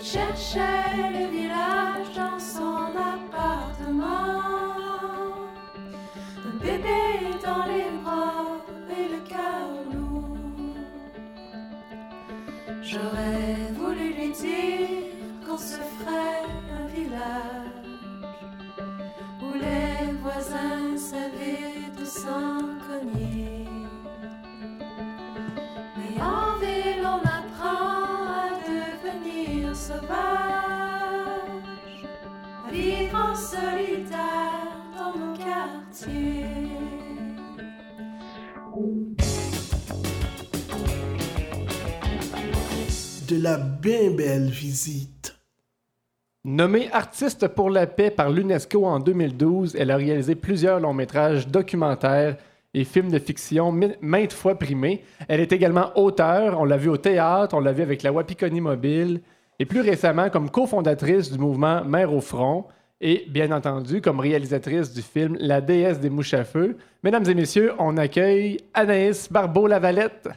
Cherchait 0.00 1.10
le 1.12 1.26
village 1.30 2.14
dans 2.14 2.38
son 2.38 2.92
appartement. 2.96 4.38
Un 6.46 6.56
bébé 6.62 7.02
dans 7.44 7.64
les 7.66 7.90
bras 8.02 8.46
et 8.88 9.06
le 9.12 9.20
cœur 9.28 9.68
lourd. 9.92 10.36
J'aurais 12.80 13.27
La 43.40 43.56
bien 43.56 44.10
belle 44.10 44.50
visite. 44.50 45.38
Nommée 46.44 46.88
artiste 46.90 47.46
pour 47.46 47.70
la 47.70 47.86
paix 47.86 48.10
par 48.10 48.30
l'UNESCO 48.30 48.84
en 48.84 48.98
2012, 48.98 49.76
elle 49.78 49.92
a 49.92 49.96
réalisé 49.96 50.34
plusieurs 50.34 50.80
longs 50.80 50.94
métrages 50.94 51.46
documentaires 51.46 52.36
et 52.74 52.82
films 52.82 53.12
de 53.12 53.18
fiction 53.20 53.72
maintes 54.00 54.32
fois 54.32 54.58
primés. 54.58 55.04
Elle 55.28 55.38
est 55.38 55.52
également 55.52 55.96
auteure, 55.96 56.58
on 56.58 56.64
l'a 56.64 56.78
vu 56.78 56.88
au 56.88 56.96
théâtre, 56.96 57.54
on 57.54 57.60
l'a 57.60 57.72
vu 57.72 57.82
avec 57.82 58.02
la 58.02 58.10
Wapikoni 58.10 58.60
Mobile, 58.60 59.20
et 59.60 59.66
plus 59.66 59.82
récemment 59.82 60.30
comme 60.30 60.50
cofondatrice 60.50 61.30
du 61.30 61.38
mouvement 61.38 61.84
Mère 61.84 62.12
au 62.12 62.20
front, 62.20 62.64
et 63.00 63.24
bien 63.28 63.52
entendu 63.52 64.00
comme 64.00 64.18
réalisatrice 64.18 64.92
du 64.92 65.02
film 65.02 65.36
La 65.38 65.60
déesse 65.60 66.00
des 66.00 66.10
mouches 66.10 66.34
à 66.34 66.42
feu. 66.42 66.76
Mesdames 67.04 67.28
et 67.28 67.34
messieurs, 67.34 67.72
on 67.78 67.98
accueille 67.98 68.58
Anaïs 68.74 69.30
Barbeau-Lavalette. 69.30 70.28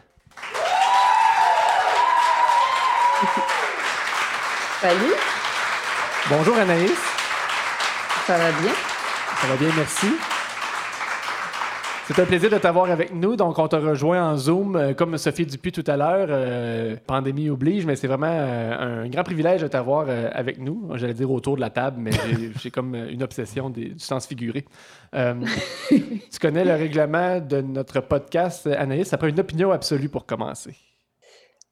Salut, 4.82 5.14
Bonjour 6.30 6.56
Anaïs, 6.58 6.92
ça 8.26 8.38
va 8.38 8.52
bien? 8.62 8.72
ça 9.42 9.48
va 9.48 9.56
bien, 9.56 9.70
merci. 9.76 10.08
C'est 12.08 12.20
un 12.22 12.26
plaisir 12.26 12.50
de 12.50 12.58
t'avoir 12.58 12.90
avec 12.92 13.14
nous. 13.14 13.36
Donc, 13.36 13.58
on 13.58 13.68
te 13.68 13.76
rejoint 13.76 14.32
en 14.32 14.38
Zoom, 14.38 14.76
euh, 14.76 14.94
comme 14.94 15.18
Sophie 15.18 15.46
Dupuis 15.46 15.72
tout 15.72 15.84
à 15.88 15.96
l'heure. 15.98 16.28
Euh, 16.30 16.96
pandémie 17.08 17.50
oblige, 17.50 17.86
mais 17.86 17.96
c'est 17.96 18.08
vraiment 18.08 18.28
euh, 18.28 19.04
un 19.04 19.08
grand 19.10 19.24
privilège 19.24 19.62
de 19.62 19.68
t'avoir 19.68 20.06
euh, 20.10 20.30
avec 20.34 20.60
nous. 20.60 20.90
J'allais 20.96 21.14
dire 21.14 21.32
autour 21.32 21.56
de 21.56 21.62
la 21.62 21.70
table, 21.70 21.98
mais 22.00 22.12
j'ai- 22.62 22.72
comme 22.72 22.96
une 22.96 23.24
obsession 23.24 23.70
des- 23.70 23.90
du 23.90 24.00
sens 24.00 24.28
figuré. 24.28 24.66
Tu 25.14 26.40
connais 26.42 26.66
le 26.66 26.74
règlement 26.74 27.40
de 27.40 27.62
notre 27.62 28.02
podcast, 28.02 28.68
Anaïs? 28.68 29.08
Ça 29.08 29.18
prend 29.18 29.28
une 29.28 29.40
opinion 29.40 29.72
absolue 29.72 30.10
pour 30.10 30.26
commencer. 30.26 30.76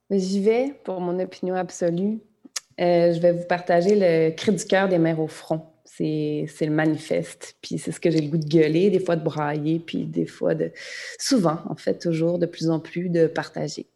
J'y 0.10 0.42
vais 0.44 0.74
pour 0.86 1.02
mon 1.02 1.20
opinion 1.20 1.56
absolue. 1.56 2.20
Euh, 2.80 3.14
je 3.14 3.20
vais 3.20 3.34
vous 3.34 3.46
partager 3.46 3.96
le 3.96 4.32
cri 4.32 4.54
du 4.54 4.64
cœur 4.66 4.88
des 4.88 4.98
mères 4.98 5.20
au 5.20 5.28
front. 5.28 5.62
C'est 5.84 6.48
le 6.62 6.72
manifeste. 6.72 7.58
Puis 7.62 7.78
c'est 7.78 7.92
ce 7.92 8.00
que 8.00 8.10
j'ai 8.10 8.22
le 8.22 8.30
goût 8.30 8.38
de 8.38 8.48
gueuler, 8.48 8.90
des 8.90 9.02
fois 9.02 9.18
de 9.18 9.24
brailler, 9.24 9.80
puis 9.80 10.06
des 10.06 10.26
fois 10.26 10.56
de. 10.56 10.72
Souvent, 11.20 11.60
en 11.70 11.76
fait, 11.76 12.00
toujours, 12.00 12.40
de 12.40 12.46
plus 12.46 12.70
en 12.70 12.80
plus, 12.80 13.10
de 13.10 13.28
partager. 13.28 13.88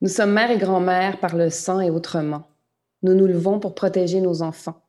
Nous 0.00 0.08
sommes 0.08 0.32
mères 0.32 0.50
et 0.50 0.56
grand-mères 0.56 1.20
par 1.20 1.36
le 1.36 1.50
sang 1.50 1.80
et 1.80 1.90
autrement. 1.90 2.44
Nous 3.02 3.14
nous 3.14 3.26
levons 3.26 3.60
pour 3.60 3.74
protéger 3.74 4.22
nos 4.22 4.40
enfants. 4.40 4.80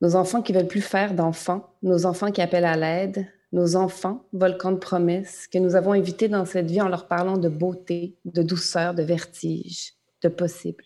Nos 0.00 0.16
enfants 0.16 0.42
qui 0.42 0.52
veulent 0.52 0.66
plus 0.66 0.82
faire 0.82 1.14
d'enfants, 1.14 1.70
nos 1.82 2.04
enfants 2.04 2.32
qui 2.32 2.42
appellent 2.42 2.64
à 2.64 2.76
l'aide, 2.76 3.26
nos 3.52 3.76
enfants, 3.76 4.26
volcans 4.32 4.72
de 4.72 4.78
promesses, 4.78 5.46
que 5.46 5.58
nous 5.58 5.76
avons 5.76 5.92
invités 5.92 6.28
dans 6.28 6.44
cette 6.44 6.70
vie 6.70 6.82
en 6.82 6.88
leur 6.88 7.06
parlant 7.06 7.38
de 7.38 7.48
beauté, 7.48 8.16
de 8.24 8.42
douceur, 8.42 8.92
de 8.94 9.04
vertige, 9.04 9.94
de 10.22 10.28
possible. 10.28 10.84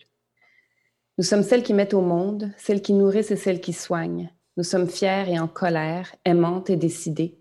Nous 1.21 1.27
sommes 1.27 1.43
celles 1.43 1.61
qui 1.61 1.75
mettent 1.75 1.93
au 1.93 2.01
monde, 2.01 2.49
celles 2.57 2.81
qui 2.81 2.93
nourrissent 2.93 3.29
et 3.29 3.35
celles 3.35 3.61
qui 3.61 3.73
soignent. 3.73 4.31
Nous 4.57 4.63
sommes 4.63 4.89
fières 4.89 5.29
et 5.29 5.37
en 5.37 5.47
colère, 5.47 6.15
aimantes 6.25 6.71
et 6.71 6.77
décidées. 6.77 7.37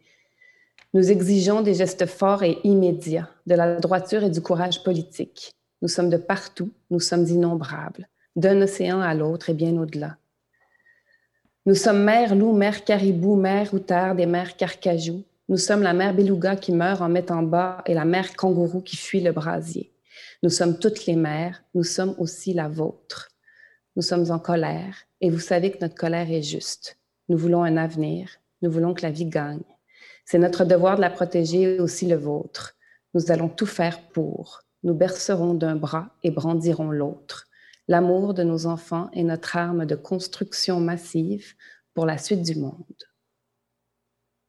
Nous 0.92 1.10
exigeons 1.10 1.62
des 1.62 1.72
gestes 1.72 2.04
forts 2.04 2.42
et 2.42 2.58
immédiats, 2.62 3.30
de 3.46 3.54
la 3.54 3.80
droiture 3.80 4.22
et 4.22 4.28
du 4.28 4.42
courage 4.42 4.84
politique. 4.84 5.50
Nous 5.80 5.88
sommes 5.88 6.10
de 6.10 6.18
partout, 6.18 6.68
nous 6.90 7.00
sommes 7.00 7.24
innombrables, 7.24 8.06
d'un 8.36 8.60
océan 8.60 9.00
à 9.00 9.14
l'autre 9.14 9.48
et 9.48 9.54
bien 9.54 9.74
au-delà. 9.78 10.18
Nous 11.64 11.74
sommes 11.74 12.04
mère 12.04 12.34
loup, 12.34 12.52
mère 12.52 12.84
caribou, 12.84 13.34
mère 13.34 13.72
outarde 13.72 14.20
et 14.20 14.26
mère 14.26 14.58
carcajou. 14.58 15.24
Nous 15.48 15.56
sommes 15.56 15.82
la 15.82 15.94
mère 15.94 16.12
beluga 16.12 16.54
qui 16.54 16.72
meurt 16.72 17.00
en 17.00 17.08
mettant 17.08 17.42
bas 17.42 17.82
et 17.86 17.94
la 17.94 18.04
mère 18.04 18.36
kangourou 18.36 18.82
qui 18.82 18.98
fuit 18.98 19.22
le 19.22 19.32
brasier. 19.32 19.90
Nous 20.42 20.50
sommes 20.50 20.78
toutes 20.78 21.06
les 21.06 21.16
mères, 21.16 21.62
nous 21.74 21.84
sommes 21.84 22.14
aussi 22.18 22.52
la 22.52 22.68
vôtre. 22.68 23.29
Nous 24.00 24.06
sommes 24.06 24.30
en 24.30 24.38
colère 24.38 24.96
et 25.20 25.28
vous 25.28 25.40
savez 25.40 25.70
que 25.70 25.76
notre 25.82 25.94
colère 25.94 26.30
est 26.30 26.40
juste. 26.40 26.96
Nous 27.28 27.36
voulons 27.36 27.62
un 27.64 27.76
avenir, 27.76 28.30
nous 28.62 28.70
voulons 28.70 28.94
que 28.94 29.02
la 29.02 29.10
vie 29.10 29.26
gagne. 29.26 29.60
C'est 30.24 30.38
notre 30.38 30.64
devoir 30.64 30.96
de 30.96 31.02
la 31.02 31.10
protéger 31.10 31.76
et 31.76 31.80
aussi 31.80 32.06
le 32.08 32.16
vôtre. 32.16 32.78
Nous 33.12 33.30
allons 33.30 33.50
tout 33.50 33.66
faire 33.66 34.00
pour. 34.08 34.62
Nous 34.84 34.94
bercerons 34.94 35.52
d'un 35.52 35.76
bras 35.76 36.14
et 36.22 36.30
brandirons 36.30 36.90
l'autre. 36.90 37.46
L'amour 37.88 38.32
de 38.32 38.42
nos 38.42 38.64
enfants 38.64 39.10
est 39.12 39.22
notre 39.22 39.54
arme 39.58 39.84
de 39.84 39.96
construction 39.96 40.80
massive 40.80 41.52
pour 41.92 42.06
la 42.06 42.16
suite 42.16 42.40
du 42.40 42.54
monde. 42.58 43.04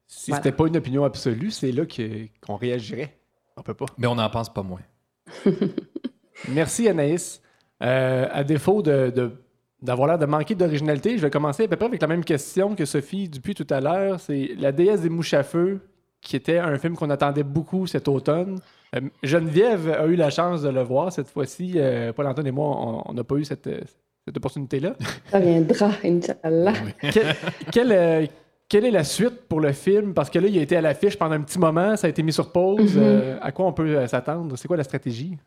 Si 0.08 0.32
Voilà. 0.32 0.44
c'était 0.46 0.56
pas 0.56 0.68
une 0.68 0.78
opinion 0.78 1.04
absolue, 1.04 1.52
c'est 1.52 1.74
là 1.74 1.86
que- 1.86 2.28
qu'on 2.40 2.56
réagirait. 2.56 3.20
On 3.58 3.64
peut 3.64 3.74
pas. 3.74 3.88
Mais 3.98 4.08
on 4.08 4.16
n'en 4.16 4.30
pense 4.30 4.54
pas 4.54 4.64
moins. 4.64 4.80
Merci 6.48 6.88
Anaïs. 6.88 7.42
Euh, 7.82 8.28
à 8.32 8.44
défaut 8.44 8.82
de, 8.82 9.10
de- 9.10 9.32
d'avoir 9.82 10.08
l'air 10.08 10.20
de 10.20 10.26
manquer 10.28 10.54
d'originalité, 10.56 11.18
je 11.18 11.22
vais 11.24 11.32
commencer 11.32 11.64
à 11.64 11.68
peu 11.68 11.76
près 11.76 11.88
avec 11.88 12.02
la 12.02 12.08
même 12.08 12.24
question 12.24 12.76
que 12.76 12.86
Sophie 12.86 13.28
depuis 13.30 13.56
tout 13.56 13.66
à 13.72 13.80
l'heure. 13.82 14.20
C'est 14.20 14.52
La 14.60 14.72
déesse 14.72 15.02
des 15.02 15.10
mouches 15.10 15.34
à 15.34 15.42
feu, 15.44 15.80
qui 16.22 16.36
était 16.36 16.60
un 16.60 16.78
film 16.78 16.96
qu'on 16.96 17.10
attendait 17.10 17.44
beaucoup 17.44 17.88
cet 17.88 18.08
automne. 18.08 18.60
Euh, 18.96 19.00
Geneviève 19.24 19.90
a 20.00 20.06
eu 20.06 20.16
la 20.16 20.30
chance 20.30 20.62
de 20.62 20.70
le 20.70 20.82
voir 20.84 21.12
cette 21.12 21.30
fois-ci. 21.30 21.74
Euh, 21.78 22.14
Paul-Antoine 22.14 22.46
et 22.48 22.52
moi, 22.52 23.04
on- 23.08 23.14
n'a 23.14 23.24
pas 23.24 23.36
eu 23.36 23.46
cette, 23.46 23.68
cette 24.28 24.38
opportunité-là. 24.38 24.94
Ça 25.32 25.40
viendra, 25.40 25.90
Inch'Allah. 26.04 26.74
Quelle, 27.12 27.36
quelle, 27.72 27.92
euh, 27.92 28.26
quelle 28.70 28.86
est 28.86 28.92
la 28.92 29.04
suite 29.04 29.48
pour 29.50 29.60
le 29.62 29.72
film? 29.72 30.14
Parce 30.14 30.30
que 30.30 30.38
là, 30.38 30.48
il 30.48 30.60
a 30.60 30.62
été 30.62 30.76
à 30.78 30.82
l'affiche 30.82 31.18
pendant 31.18 31.34
un 31.36 31.42
petit 31.42 31.58
moment, 31.58 31.96
ça 31.98 32.06
a 32.06 32.10
été 32.12 32.22
mis 32.22 32.34
sur 32.34 32.52
pause. 32.52 32.96
Mhm. 32.96 33.04
Euh, 33.04 33.38
à 33.42 33.52
quoi 33.52 33.66
on 33.66 33.74
peut 33.74 34.06
s'attendre? 34.06 34.56
C'est 34.58 34.68
quoi 34.68 34.78
la 34.78 34.84
stratégie? 34.84 35.38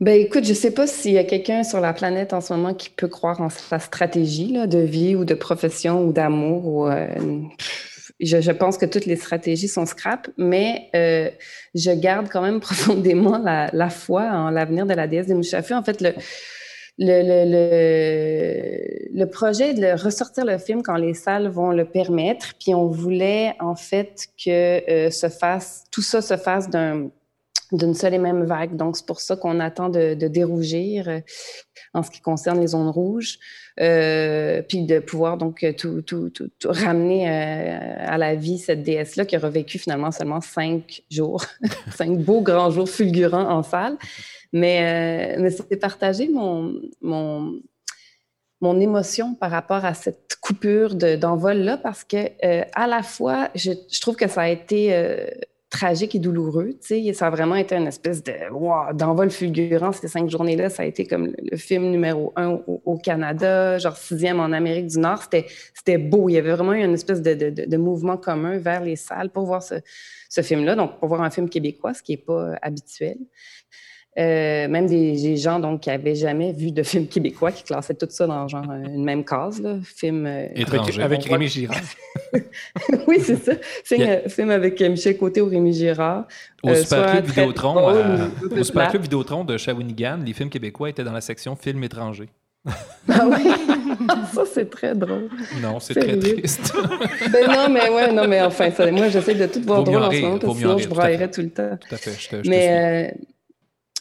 Ben 0.00 0.20
écoute, 0.20 0.44
je 0.44 0.54
sais 0.54 0.70
pas 0.70 0.86
s'il 0.86 1.12
y 1.12 1.18
a 1.18 1.24
quelqu'un 1.24 1.64
sur 1.64 1.80
la 1.80 1.92
planète 1.92 2.32
en 2.32 2.40
ce 2.40 2.52
moment 2.52 2.72
qui 2.72 2.88
peut 2.88 3.08
croire 3.08 3.40
en 3.40 3.48
sa 3.48 3.80
stratégie 3.80 4.52
là, 4.52 4.68
de 4.68 4.78
vie 4.78 5.16
ou 5.16 5.24
de 5.24 5.34
profession 5.34 6.04
ou 6.06 6.12
d'amour. 6.12 6.66
Ou, 6.66 6.88
euh, 6.88 7.08
je, 8.20 8.40
je 8.40 8.52
pense 8.52 8.78
que 8.78 8.86
toutes 8.86 9.06
les 9.06 9.16
stratégies 9.16 9.66
sont 9.66 9.86
scrap, 9.86 10.28
mais 10.36 10.88
euh, 10.94 11.30
je 11.74 11.90
garde 11.90 12.28
quand 12.28 12.42
même 12.42 12.60
profondément 12.68 13.38
la, 13.38 13.70
la 13.72 13.90
foi 13.90 14.22
en 14.22 14.50
l'avenir 14.50 14.86
de 14.86 14.94
la 14.94 15.08
déesse 15.08 15.26
des 15.26 15.34
Mouchafus. 15.34 15.74
En 15.74 15.82
fait, 15.82 16.00
le, 16.00 16.14
le, 16.98 17.44
le, 17.50 19.18
le, 19.18 19.26
projet 19.26 19.74
de 19.74 20.00
ressortir 20.00 20.44
le 20.44 20.58
film 20.58 20.82
quand 20.82 20.96
les 20.96 21.14
salles 21.14 21.48
vont 21.48 21.72
le 21.72 21.84
permettre. 21.84 22.54
Puis 22.60 22.72
on 22.72 22.86
voulait 22.86 23.54
en 23.58 23.74
fait 23.74 24.28
que 24.44 24.88
euh, 24.88 25.10
se 25.10 25.28
fasse, 25.28 25.84
tout 25.90 26.02
ça 26.02 26.22
se 26.22 26.36
fasse 26.36 26.70
d'un 26.70 27.10
d'une 27.72 27.94
seule 27.94 28.14
et 28.14 28.18
même 28.18 28.44
vague. 28.44 28.76
Donc, 28.76 28.96
c'est 28.96 29.06
pour 29.06 29.20
ça 29.20 29.36
qu'on 29.36 29.60
attend 29.60 29.88
de, 29.88 30.14
dérougir 30.14 31.08
euh, 31.08 31.20
en 31.94 32.02
ce 32.02 32.10
qui 32.10 32.20
concerne 32.20 32.60
les 32.60 32.68
zones 32.68 32.88
rouges, 32.88 33.38
euh, 33.80 34.62
puis 34.62 34.84
de 34.84 34.98
pouvoir 34.98 35.36
donc 35.36 35.64
tout, 35.76 36.02
tout, 36.02 36.30
tout, 36.30 36.50
ramener 36.64 37.28
euh, 37.28 37.94
à 37.98 38.18
la 38.18 38.34
vie 38.34 38.58
cette 38.58 38.82
déesse-là 38.82 39.24
qui 39.24 39.36
a 39.36 39.38
revécu 39.38 39.78
finalement 39.78 40.10
seulement 40.10 40.40
cinq 40.40 41.02
jours, 41.10 41.44
cinq 41.94 42.18
beaux 42.18 42.40
grands 42.40 42.70
jours 42.70 42.88
fulgurants 42.88 43.48
en 43.48 43.62
salle. 43.62 43.96
Mais, 44.50 45.36
mais 45.38 45.50
c'était 45.50 45.76
partager 45.76 46.26
mon, 46.30 46.72
mon, 47.02 47.60
mon 48.62 48.80
émotion 48.80 49.34
par 49.34 49.50
rapport 49.50 49.84
à 49.84 49.92
cette 49.92 50.38
coupure 50.40 50.94
de- 50.94 51.16
d'envol-là 51.16 51.76
parce 51.76 52.02
que 52.02 52.16
à 52.74 52.86
la 52.86 53.02
fois, 53.02 53.50
je, 53.54 53.72
je 53.92 54.00
trouve 54.00 54.16
que 54.16 54.26
ça 54.26 54.40
a 54.40 54.48
été 54.48 54.90
tragique 55.70 56.14
et 56.14 56.18
douloureux. 56.18 56.70
Tu 56.80 57.04
sais, 57.04 57.12
ça 57.12 57.26
a 57.26 57.30
vraiment 57.30 57.54
été 57.54 57.74
une 57.76 57.86
espèce 57.86 58.22
de 58.22 58.32
wow, 58.50 58.92
d'envol 58.94 59.30
fulgurant 59.30 59.92
ces 59.92 60.08
cinq 60.08 60.30
journées-là. 60.30 60.70
Ça 60.70 60.82
a 60.82 60.86
été 60.86 61.06
comme 61.06 61.32
le, 61.38 61.56
film 61.56 61.90
numéro 61.90 62.32
un 62.36 62.60
au, 62.66 62.98
Canada, 62.98 63.78
genre 63.78 63.96
sixième 63.96 64.40
en 64.40 64.52
Amérique 64.52 64.86
du 64.86 64.98
Nord. 64.98 65.24
C'était 65.74 65.98
beau. 65.98 66.28
Il 66.28 66.34
y 66.34 66.38
avait 66.38 66.52
vraiment 66.52 66.72
eu 66.72 66.82
une 66.82 66.94
espèce 66.94 67.20
de, 67.20 67.34
de 67.34 67.76
mouvement 67.76 68.16
commun 68.16 68.58
vers 68.58 68.82
les 68.82 68.96
salles 68.96 69.30
pour 69.30 69.44
voir 69.44 69.62
ce, 69.62 69.74
ce 70.28 70.42
film-là. 70.42 70.74
Donc, 70.74 70.98
pour 70.98 71.08
voir 71.08 71.22
un 71.22 71.30
film 71.30 71.48
québécois, 71.48 71.94
ce 71.94 72.02
qui 72.02 72.12
n'est 72.12 72.18
pas 72.18 72.50
euh, 72.50 72.54
habituel. 72.62 73.18
Euh, 74.18 74.66
même 74.66 74.86
des, 74.88 75.12
des 75.12 75.36
gens 75.36 75.60
donc, 75.60 75.82
qui 75.82 75.90
n'avaient 75.90 76.16
jamais 76.16 76.52
vu 76.52 76.72
de 76.72 76.82
film 76.82 77.06
québécois 77.06 77.52
qui 77.52 77.62
classaient 77.62 77.94
tout 77.94 78.06
ça 78.10 78.26
dans 78.26 78.48
genre 78.48 78.68
euh, 78.68 78.82
une 78.88 79.04
même 79.04 79.24
case, 79.24 79.60
là. 79.62 79.76
film 79.82 80.26
euh, 80.26 80.46
Avec, 81.00 81.24
Rémi 81.24 81.46
Girard. 81.46 81.78
oui, 83.06 83.18
c'est 83.22 83.36
ça. 83.36 83.52
Film, 83.84 84.08
film 84.28 84.50
avec 84.50 84.80
Michel 84.80 85.16
Côté 85.16 85.40
ou 85.40 85.48
Rémi 85.48 85.72
Girard. 85.72 86.26
Au 86.64 86.70
Euh, 86.70 86.74
Super 86.74 87.12
Club 87.12 87.24
Vidéotron, 87.26 87.94
au 88.50 88.64
Super. 88.64 88.90
Club 88.90 89.02
Vidéotron 89.02 89.44
de 89.44 89.56
Shawinigan, 89.56 90.18
les 90.26 90.32
films 90.32 90.50
québécois 90.50 90.90
étaient 90.90 91.04
dans 91.04 91.12
la 91.12 91.20
section 91.20 91.54
films 91.54 91.84
étrangers. 91.84 92.28
Ah 93.10 93.26
oui, 93.26 93.50
ça 94.34 94.42
c'est 94.52 94.68
très 94.68 94.94
drôle. 94.94 95.30
Non, 95.62 95.80
c'est 95.80 95.94
très 95.94 96.18
triste. 96.18 96.74
Ben 97.32 97.46
non, 97.46 97.68
mais 97.70 97.88
ouais, 97.88 98.12
non, 98.12 98.26
mais 98.28 98.42
enfin, 98.42 98.70
ça- 98.70 98.90
moi 98.90 99.08
j'essaie 99.08 99.34
de 99.34 99.46
tout 99.46 99.62
voir 99.62 99.78
Vaut 99.78 99.84
drôle 99.92 100.02
en 100.02 100.10
ce 100.10 100.20
moment 100.20 100.38
parce 100.38 100.52
que 100.54 100.58
sinon 100.58 100.74
rire, 100.76 100.84
je 100.84 100.88
braillerais 100.88 101.30
tout 101.30 101.40
le 101.40 101.50
temps. 101.50 101.78
Tout 101.88 101.94
à 101.94 101.98
fait, 101.98 102.12
je 102.18 102.28
te, 102.28 102.42
je. 102.44 102.50
Mais, 102.50 103.14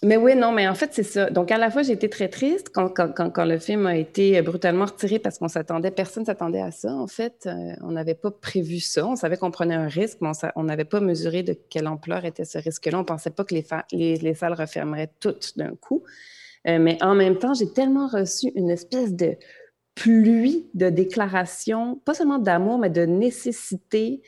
mais 0.04 0.16
oui, 0.16 0.36
non, 0.36 0.52
mais 0.52 0.68
en 0.68 0.76
fait, 0.76 0.92
c'est 0.94 1.04
ça. 1.04 1.30
Donc, 1.30 1.52
à 1.52 1.58
la 1.58 1.72
fois, 1.72 1.82
j'ai 1.82 1.94
été 1.94 2.08
très 2.10 2.28
triste 2.28 2.70
quand, 2.70 3.38
le 3.46 3.58
film 3.58 3.88
a 3.88 3.96
été 3.96 4.40
brutalement 4.44 4.86
retiré 4.86 5.18
parce 5.18 5.40
qu'on 5.40 5.48
s'attendait, 5.48 5.90
personne 5.90 6.24
s'attendait 6.24 6.62
à 6.62 6.72
ça, 6.72 6.94
en 6.94 7.08
fait. 7.08 7.48
Euh, 7.48 7.74
on 7.82 7.92
n'avait 7.92 8.14
pas 8.14 8.30
prévu 8.30 8.80
ça. 8.80 9.08
On 9.08 9.16
savait 9.16 9.38
qu'on 9.38 9.50
prenait 9.50 9.76
un 9.76 9.88
risque, 9.88 10.20
mais 10.22 10.30
on 10.56 10.64
n'avait 10.64 10.86
pas 10.86 11.00
mesuré 11.00 11.42
de 11.42 11.58
quelle 11.70 11.88
ampleur 11.88 12.26
était 12.26 12.46
ce 12.46 12.60
risque-là. 12.60 13.00
On 13.00 13.06
pensait 13.06 13.32
pas 13.32 13.44
que 13.44 13.56
les 13.56 14.34
salles 14.36 14.54
refermeraient 14.54 15.12
toutes 15.20 15.58
d'un 15.58 15.76
coup. 15.76 16.04
Euh, 16.68 16.80
mais 16.80 17.02
en 17.02 17.16
même 17.16 17.38
temps, 17.38 17.54
j'ai 17.54 17.72
tellement 17.72 18.08
reçu 18.08 18.52
une 18.56 18.70
espèce 18.70 19.14
de 19.14 19.36
pluie 19.96 20.68
de 20.76 20.90
déclarations, 20.90 22.00
pas 22.06 22.14
seulement 22.14 22.38
d'amour, 22.38 22.78
mais 22.78 22.90
de 22.90 23.06
nécessité 23.06 24.22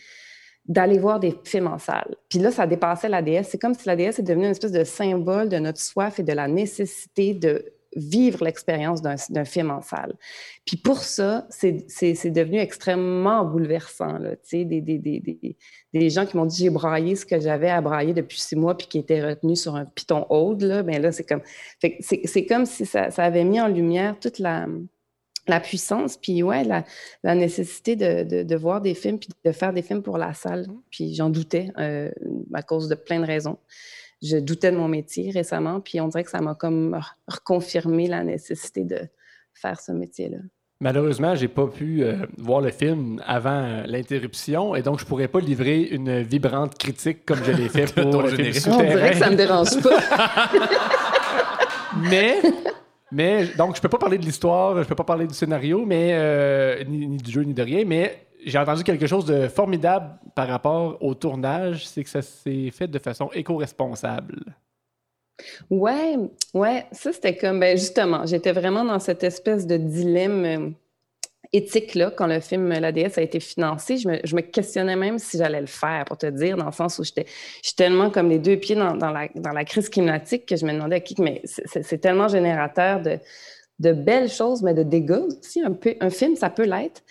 d'aller 0.69 0.99
voir 0.99 1.19
des 1.19 1.35
films 1.43 1.67
en 1.67 1.79
salle. 1.79 2.15
Puis 2.29 2.37
là, 2.37 2.51
ça 2.51 2.67
dépassait 2.67 3.09
la 3.09 3.23
déesse. 3.23 3.49
C'est 3.49 3.57
comme 3.57 3.73
si 3.73 3.87
la 3.87 3.95
déesse 3.95 4.19
est 4.19 4.23
devenue 4.23 4.45
une 4.45 4.51
espèce 4.51 4.71
de 4.71 4.83
symbole 4.83 5.49
de 5.49 5.57
notre 5.57 5.79
soif 5.79 6.19
et 6.19 6.23
de 6.23 6.31
la 6.31 6.47
nécessité 6.47 7.33
de 7.33 7.65
vivre 7.95 8.43
l'expérience 8.43 9.01
d'un 9.01 9.45
film 9.45 9.71
en 9.71 9.81
salle. 9.81 10.13
Puis 10.63 10.77
pour 10.77 10.99
ça, 10.99 11.47
c'est 11.49 12.29
devenu 12.29 12.59
extrêmement 12.59 13.43
bouleversant. 13.43 14.19
Là. 14.19 14.35
Des, 14.51 14.63
des, 14.63 14.99
des, 14.99 15.57
des, 15.91 16.09
gens 16.11 16.27
qui 16.27 16.37
m'ont 16.37 16.45
dit 16.45 16.55
j'ai 16.55 16.69
braillé 16.69 17.15
ce 17.15 17.25
que 17.25 17.39
j'avais 17.39 17.71
à 17.71 17.81
brailler 17.81 18.13
depuis 18.13 18.39
six 18.39 18.55
mois 18.55 18.77
puis 18.77 18.85
qui 18.85 18.99
étaient 18.99 19.25
retenus 19.25 19.63
sur 19.63 19.75
un 19.75 19.85
piton 19.85 20.27
hold. 20.29 20.61
Là. 20.61 20.83
Ben 20.83 21.01
là, 21.01 21.11
c'est 21.11 21.23
comme, 21.23 21.41
c'est 21.99 22.45
comme 22.45 22.67
si 22.67 22.85
ça, 22.85 23.09
ça 23.09 23.23
avait 23.23 23.43
mis 23.43 23.59
en 23.59 23.67
lumière 23.67 24.19
toute 24.19 24.37
la, 24.37 24.67
la 25.49 25.59
puissance, 25.59 26.17
puis 26.17 26.41
ouais, 26.43 26.63
la, 26.63 26.83
la 27.23 27.35
nécessité 27.35 27.95
de, 27.95 28.23
de, 28.23 28.43
de 28.43 28.55
voir 28.55 28.81
des 28.81 28.93
films, 28.93 29.19
puis 29.19 29.29
de 29.43 29.51
faire 29.51 29.73
des 29.73 29.81
films 29.81 30.01
pour 30.03 30.17
la 30.17 30.33
salle. 30.33 30.67
Puis 30.91 31.13
j'en 31.15 31.29
doutais 31.29 31.71
euh, 31.77 32.09
à 32.53 32.61
cause 32.61 32.87
de 32.87 32.95
plein 32.95 33.19
de 33.19 33.25
raisons. 33.25 33.57
Je 34.21 34.37
doutais 34.37 34.71
de 34.71 34.77
mon 34.77 34.87
métier 34.87 35.31
récemment, 35.31 35.79
puis 35.79 36.01
on 36.01 36.07
dirait 36.07 36.23
que 36.23 36.31
ça 36.31 36.41
m'a 36.41 36.53
comme 36.55 36.95
re- 36.95 37.13
reconfirmé 37.27 38.07
la 38.07 38.23
nécessité 38.23 38.83
de 38.83 38.99
faire 39.53 39.79
ce 39.79 39.91
métier-là. 39.91 40.37
Malheureusement, 40.81 41.35
j'ai 41.35 41.49
pas 41.49 41.67
pu 41.67 42.03
euh, 42.03 42.25
voir 42.37 42.61
le 42.61 42.71
film 42.71 43.21
avant 43.25 43.63
euh, 43.63 43.83
l'interruption 43.85 44.75
et 44.75 44.81
donc 44.81 44.99
je 44.99 45.05
pourrais 45.05 45.27
pas 45.27 45.41
livrer 45.41 45.81
une 45.81 46.21
vibrante 46.21 46.77
critique 46.77 47.25
comme 47.25 47.43
je 47.43 47.51
l'ai 47.51 47.67
fait 47.67 47.93
pour 48.01 48.21
le 48.21 48.29
film 48.29 48.53
générique. 48.53 48.67
On 48.67 48.77
dirait 48.83 49.11
que 49.11 49.17
ça 49.17 49.29
me 49.29 49.35
dérange 49.35 49.81
pas. 49.81 50.49
Mais, 52.09 52.37
mais 53.11 53.47
donc 53.57 53.75
je 53.75 53.81
peux 53.81 53.89
pas 53.89 53.97
parler 53.97 54.17
de 54.17 54.25
l'histoire, 54.25 54.81
je 54.81 54.87
peux 54.87 54.95
pas 54.95 55.03
parler 55.03 55.27
du 55.27 55.33
scénario, 55.33 55.85
mais 55.85 56.11
euh, 56.13 56.83
ni, 56.85 57.07
ni 57.07 57.17
du 57.17 57.31
jeu 57.31 57.43
ni 57.43 57.53
de 57.53 57.61
rien, 57.61 57.83
mais 57.85 58.27
j'ai 58.45 58.57
entendu 58.57 58.83
quelque 58.83 59.07
chose 59.07 59.25
de 59.25 59.47
formidable 59.47 60.17
par 60.35 60.47
rapport 60.47 60.97
au 61.01 61.13
tournage, 61.13 61.87
c'est 61.87 62.03
que 62.03 62.09
ça 62.09 62.21
s'est 62.21 62.71
fait 62.71 62.87
de 62.87 62.99
façon 62.99 63.29
éco-responsable. 63.33 64.55
Ouais, 65.69 66.17
ouais, 66.53 66.85
ça 66.91 67.13
c'était 67.13 67.35
comme, 67.35 67.59
ben 67.59 67.77
justement, 67.77 68.25
j'étais 68.25 68.51
vraiment 68.51 68.83
dans 68.83 68.99
cette 68.99 69.23
espèce 69.23 69.65
de 69.65 69.77
dilemme 69.77 70.45
euh, 70.45 70.69
éthique-là 71.51 72.11
quand 72.11 72.27
le 72.27 72.39
film 72.39 72.69
La 72.69 72.91
a 73.17 73.21
été 73.21 73.39
financé. 73.39 73.97
Je 73.97 74.07
me, 74.35 74.41
questionnais 74.41 74.95
même 74.95 75.17
si 75.19 75.37
j'allais 75.37 75.61
le 75.61 75.67
faire, 75.67 76.05
pour 76.05 76.17
te 76.17 76.27
dire, 76.27 76.57
dans 76.57 76.65
le 76.67 76.71
sens 76.71 76.99
où 76.99 77.03
j'étais 77.03 77.25
tellement 77.75 78.09
comme 78.09 78.29
les 78.29 78.39
deux 78.39 78.57
pieds 78.57 78.75
dans, 78.75 78.93
la, 78.93 79.27
dans 79.35 79.51
la 79.51 79.65
crise 79.65 79.89
climatique 79.89 80.45
que 80.45 80.55
je 80.55 80.65
me 80.65 80.73
demandais, 80.73 80.97
OK, 80.97 81.17
mais 81.19 81.41
c'est- 81.45 81.63
c'est 81.65 81.83
c'est 81.83 81.97
tellement 81.97 82.27
générateur 82.27 83.01
de, 83.01 83.19
de 83.79 83.93
belles 83.93 84.29
choses, 84.29 84.61
mais 84.61 84.73
de 84.73 84.83
dégâts 84.83 85.21
aussi. 85.39 85.61
Un, 85.61 85.71
peu, 85.73 85.95
un 85.99 86.09
film, 86.09 86.35
ça 86.35 86.49
peut 86.49 86.65
l'être. 86.65 87.01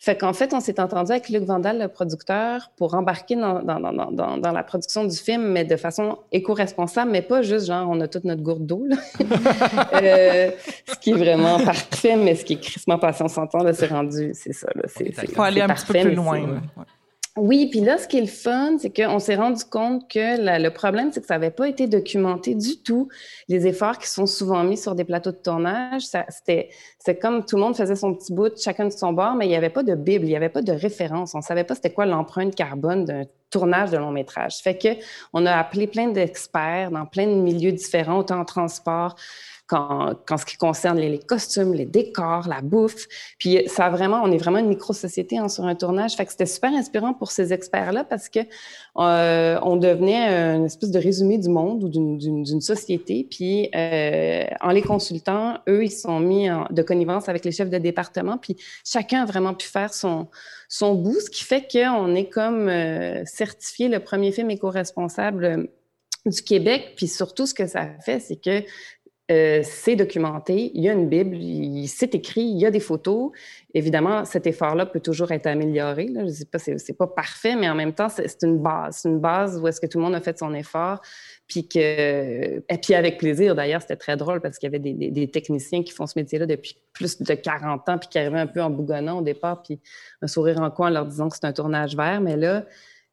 Fait 0.00 0.16
qu'en 0.16 0.32
fait, 0.32 0.54
on 0.54 0.60
s'est 0.60 0.78
entendu 0.78 1.10
avec 1.10 1.28
Luc 1.28 1.42
Vandal, 1.42 1.80
le 1.80 1.88
producteur, 1.88 2.70
pour 2.76 2.94
embarquer 2.94 3.34
dans, 3.34 3.62
dans, 3.62 3.80
dans, 3.80 4.12
dans, 4.12 4.36
dans 4.38 4.52
la 4.52 4.62
production 4.62 5.04
du 5.04 5.16
film, 5.16 5.42
mais 5.48 5.64
de 5.64 5.76
façon 5.76 6.18
éco-responsable, 6.30 7.10
mais 7.10 7.20
pas 7.20 7.42
juste 7.42 7.66
genre 7.66 7.88
on 7.90 8.00
a 8.00 8.06
toute 8.06 8.22
notre 8.22 8.42
gourde 8.42 8.64
d'eau. 8.64 8.84
là. 8.86 8.96
Euh, 9.94 10.50
ce 10.86 10.96
qui 10.98 11.10
est 11.10 11.14
vraiment 11.14 11.58
parfait, 11.64 12.16
mais 12.16 12.34
ce 12.34 12.44
qui 12.44 12.54
est 12.54 12.60
crissement 12.60 12.98
pas, 12.98 13.12
si 13.12 13.22
on 13.22 13.28
s'entend, 13.28 13.62
là, 13.62 13.72
c'est 13.72 13.86
rendu, 13.86 14.30
c'est 14.34 14.52
ça. 14.52 14.68
Là, 14.74 14.82
c'est, 14.86 15.12
faut 15.34 15.42
aller 15.42 15.60
un 15.60 15.68
petit 15.68 15.86
peu 15.86 15.92
parfait, 15.94 16.08
plus 16.08 16.14
loin. 16.14 16.60
Oui, 17.40 17.68
puis 17.70 17.80
là, 17.80 17.98
ce 17.98 18.06
qui 18.08 18.18
est 18.18 18.22
le 18.22 18.26
fun, 18.26 18.76
c'est 18.78 18.94
qu'on 18.94 19.18
s'est 19.18 19.36
rendu 19.36 19.64
compte 19.64 20.08
que 20.10 20.58
le 20.60 20.68
problème, 20.70 21.10
c'est 21.12 21.20
que 21.20 21.26
ça 21.26 21.34
n'avait 21.34 21.50
pas 21.50 21.68
été 21.68 21.86
documenté 21.86 22.54
du 22.54 22.82
tout. 22.82 23.08
Les 23.48 23.66
efforts 23.66 23.98
qui 23.98 24.08
sont 24.08 24.26
souvent 24.26 24.62
mis 24.64 24.76
sur 24.76 24.94
des 24.94 25.04
plateaux 25.04 25.32
de 25.32 25.36
tournage, 25.36 26.02
c'était 26.02 26.70
c'est 26.98 27.16
comme 27.16 27.44
tout 27.44 27.56
le 27.56 27.62
monde 27.62 27.76
faisait 27.76 27.96
son 27.96 28.14
petit 28.14 28.32
bout, 28.32 28.52
chacun 28.58 28.84
de 28.86 28.90
son 28.90 29.12
bord, 29.12 29.34
mais 29.34 29.46
il 29.46 29.48
n'y 29.48 29.56
avait 29.56 29.70
pas 29.70 29.82
de 29.82 29.94
Bible, 29.94 30.26
il 30.26 30.30
n'y 30.30 30.36
avait 30.36 30.48
pas 30.48 30.62
de 30.62 30.72
référence. 30.72 31.34
On 31.34 31.38
ne 31.38 31.42
savait 31.42 31.64
pas 31.64 31.74
c'était 31.74 31.92
quoi 31.92 32.06
l'empreinte 32.06 32.54
carbone 32.54 33.04
d'un 33.04 33.24
tournage 33.50 33.90
de 33.90 33.96
long 33.96 34.10
métrage. 34.10 34.56
Fait 34.58 34.76
que 34.76 34.88
on 35.32 35.46
a 35.46 35.52
appelé 35.52 35.86
plein 35.86 36.08
d'experts 36.08 36.90
dans 36.90 37.06
plein 37.06 37.26
de 37.26 37.34
milieux 37.34 37.72
différents, 37.72 38.18
autant 38.18 38.40
en 38.40 38.44
transport 38.44 39.16
qu'en 39.68 40.14
qu'en 40.26 40.36
ce 40.36 40.44
qui 40.44 40.56
concerne 40.56 40.98
les, 40.98 41.18
costumes, 41.18 41.74
les 41.74 41.84
décors, 41.84 42.48
la 42.48 42.60
bouffe. 42.62 43.06
Puis 43.38 43.62
ça 43.68 43.86
a 43.86 43.90
vraiment, 43.90 44.22
on 44.24 44.32
est 44.32 44.38
vraiment 44.38 44.58
une 44.58 44.68
micro-société 44.68 45.38
hein, 45.38 45.48
sur 45.48 45.64
un 45.64 45.74
tournage. 45.74 46.14
Fait 46.14 46.24
que 46.24 46.32
c'était 46.32 46.46
super 46.46 46.72
inspirant 46.72 47.14
pour 47.14 47.30
ces 47.30 47.52
experts-là 47.52 48.04
parce 48.04 48.28
que 48.28 48.40
euh, 48.96 49.58
on 49.62 49.76
devenait 49.76 50.56
une 50.56 50.64
espèce 50.64 50.90
de 50.90 50.98
résumé 50.98 51.38
du 51.38 51.48
monde 51.48 51.84
ou 51.84 51.88
d'une- 51.88 52.60
société. 52.60 53.26
Puis 53.30 53.70
euh, 53.74 54.44
en 54.60 54.70
les 54.70 54.82
consultant, 54.82 55.58
eux, 55.68 55.84
ils 55.84 55.90
sont 55.90 56.18
mis 56.18 56.50
en, 56.50 56.66
de 56.70 56.82
connivence 56.82 57.28
avec 57.28 57.44
les 57.44 57.52
chefs 57.52 57.70
de 57.70 57.78
département. 57.78 58.38
Puis 58.38 58.56
chacun 58.84 59.22
a 59.22 59.26
vraiment 59.26 59.54
pu 59.54 59.66
faire 59.68 59.94
son, 59.94 60.28
son 60.68 60.94
bout, 60.94 61.20
ce 61.20 61.30
qui 61.30 61.44
fait 61.44 61.66
qu'on 61.70 62.14
est 62.14 62.28
comme 62.28 62.68
euh, 62.68 63.24
certifié 63.24 63.88
le 63.88 64.00
premier 64.00 64.32
film 64.32 64.50
éco-responsable 64.50 65.44
euh, 65.44 65.66
du 66.26 66.42
Québec. 66.42 66.92
Puis 66.96 67.08
surtout, 67.08 67.46
ce 67.46 67.54
que 67.54 67.66
ça 67.66 67.88
fait, 68.04 68.20
c'est 68.20 68.36
que 68.36 68.62
euh, 69.30 69.60
c'est 69.62 69.94
documenté, 69.94 70.70
il 70.74 70.82
y 70.82 70.88
a 70.88 70.94
une 70.94 71.06
Bible, 71.06 71.36
c'est 71.86 72.14
écrit, 72.14 72.40
il 72.40 72.58
y 72.58 72.64
a 72.64 72.70
des 72.70 72.80
photos. 72.80 73.30
Évidemment, 73.74 74.24
cet 74.24 74.46
effort-là 74.46 74.86
peut 74.86 75.00
toujours 75.00 75.32
être 75.32 75.46
amélioré. 75.46 76.08
Je 76.14 76.20
ne 76.20 76.28
sais 76.28 76.46
pas, 76.46 76.58
c'est 76.58 76.78
c'est 76.78 76.96
pas 76.96 77.06
parfait, 77.06 77.54
mais 77.54 77.68
en 77.68 77.74
même 77.74 77.92
temps, 77.92 78.08
c'est 78.08 78.42
une 78.42 78.58
base. 78.58 79.00
C'est 79.02 79.08
une 79.10 79.18
base 79.18 79.60
où 79.60 79.68
est-ce 79.68 79.82
que 79.82 79.86
tout 79.86 79.98
le 79.98 80.04
monde 80.04 80.14
a 80.14 80.22
fait 80.22 80.38
son 80.38 80.54
effort. 80.54 81.02
Puis, 81.46 81.68
que, 81.68 81.78
et 81.78 82.78
puis 82.82 82.94
avec 82.94 83.18
plaisir, 83.18 83.54
d'ailleurs, 83.54 83.82
c'était 83.82 83.96
très 83.96 84.16
drôle 84.16 84.40
parce 84.40 84.58
qu'il 84.58 84.72
y 84.72 84.74
avait 84.74 85.10
des 85.10 85.30
techniciens 85.30 85.82
qui 85.82 85.92
font 85.92 86.06
ce 86.06 86.18
métier-là 86.18 86.46
depuis 86.46 86.78
plus 86.94 87.20
de 87.20 87.34
40 87.34 87.86
ans, 87.88 87.98
puis 87.98 88.08
qui 88.08 88.18
arrivaient 88.18 88.38
un 88.38 88.46
peu 88.46 88.62
en 88.62 88.70
bougonnant 88.70 89.18
au 89.18 89.22
départ, 89.22 89.62
puis 89.62 89.78
un 90.22 90.26
sourire 90.26 90.60
en 90.60 90.70
coin 90.70 90.88
en 90.88 90.90
leur 90.90 91.06
disant 91.06 91.28
que 91.28 91.36
c'est 91.36 91.46
un 91.46 91.52
tournage 91.52 91.96
vert. 91.96 92.22
Mais 92.22 92.36
là, 92.36 92.64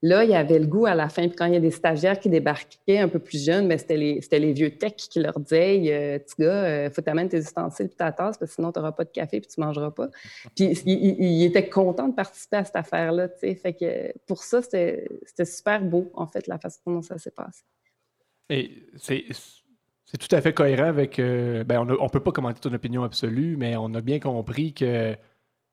Là, 0.08 0.24
il 0.24 0.30
y 0.30 0.36
avait 0.36 0.60
le 0.60 0.68
goût 0.68 0.86
à 0.86 0.94
la 0.94 1.10
fin. 1.10 1.28
Puis 1.28 1.36
quand 1.36 1.46
il 1.48 1.54
y 1.54 1.58
a 1.58 1.60
des 1.60 1.72
stagiaires 1.72 2.20
qui 2.20 2.30
débarquaient 2.30 3.00
un 3.00 3.08
peu 3.08 3.18
plus 3.18 3.44
jeunes, 3.44 3.66
mais 3.66 3.80
c'était 3.80 3.98
les, 3.98 4.20
les 4.32 4.54
vieux 4.54 4.78
techs 4.78 5.08
qui 5.10 5.20
leur 5.20 5.40
disaient 5.40 5.82
euh, 5.88 6.20
petit 6.20 6.36
gars, 6.40 6.64
euh, 6.64 6.90
faut 6.92 7.02
t'amener 7.02 7.28
tes 7.30 7.40
ustensiles 7.40 7.88
et 7.88 7.90
ta 7.90 8.12
tasse, 8.12 8.38
parce 8.38 8.52
que 8.52 8.56
sinon, 8.56 8.72
tu 8.72 8.78
n'auras 8.80 8.92
pas 8.92 9.04
de 9.04 9.10
café 9.10 9.40
puis 9.42 9.50
tu 9.50 9.60
ne 9.60 9.66
mangeras 9.66 9.90
pas. 9.92 10.10
Puis 10.56 10.66
il, 10.86 10.92
il- 10.92 11.24
il 11.24 11.44
était 11.46 11.68
content 11.68 12.08
de 12.08 12.14
participer 12.14 12.58
à 12.58 12.66
cette 12.66 12.76
affaire-là. 12.76 13.30
tu. 13.30 13.56
Fait 13.56 13.74
que 13.74 14.14
pour 14.28 14.44
ça, 14.44 14.62
c'était 14.62 15.08
super 15.44 15.82
beau, 15.84 16.12
en 16.14 16.28
fait, 16.28 16.46
la 16.46 16.60
façon 16.60 16.82
dont 16.86 17.02
ça 17.02 17.18
s'est 17.18 17.32
passé. 17.32 17.64
Et 18.50 18.72
c'est 18.98 19.24
c'est 20.08 20.18
tout 20.20 20.36
à 20.36 20.40
fait 20.40 20.54
cohérent 20.54 20.86
avec. 20.86 21.18
euh, 21.18 21.64
ben, 21.64 21.80
on 21.80 22.04
ne 22.04 22.10
peut 22.10 22.20
pas 22.20 22.32
commenter 22.32 22.60
ton 22.62 22.72
opinion 22.76 23.04
absolue, 23.04 23.58
mais 23.58 23.76
on 23.76 23.92
a 23.96 24.02
bien 24.02 24.20
compris 24.20 24.72
que, 24.74 25.16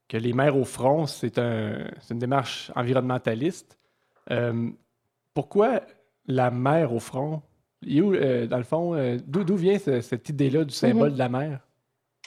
que 0.08 0.16
les 0.16 0.32
maires 0.32 0.56
au 0.56 0.64
front, 0.64 1.04
c'est 1.06 1.38
un, 1.38 1.90
une 2.10 2.18
démarche 2.18 2.72
environnementaliste. 2.74 3.78
Euh, 4.30 4.70
pourquoi 5.34 5.82
la 6.26 6.50
mer 6.50 6.92
au 6.92 7.00
front? 7.00 7.42
Où, 7.84 8.12
euh, 8.14 8.46
dans 8.46 8.58
le 8.58 8.62
fond, 8.64 8.94
euh, 8.94 9.18
d'où 9.26 9.56
vient 9.56 9.78
ce- 9.78 10.00
cette 10.00 10.28
idée-là 10.28 10.64
du 10.64 10.74
symbole 10.74 11.14
de 11.14 11.18
la 11.18 11.28
mer? 11.28 11.60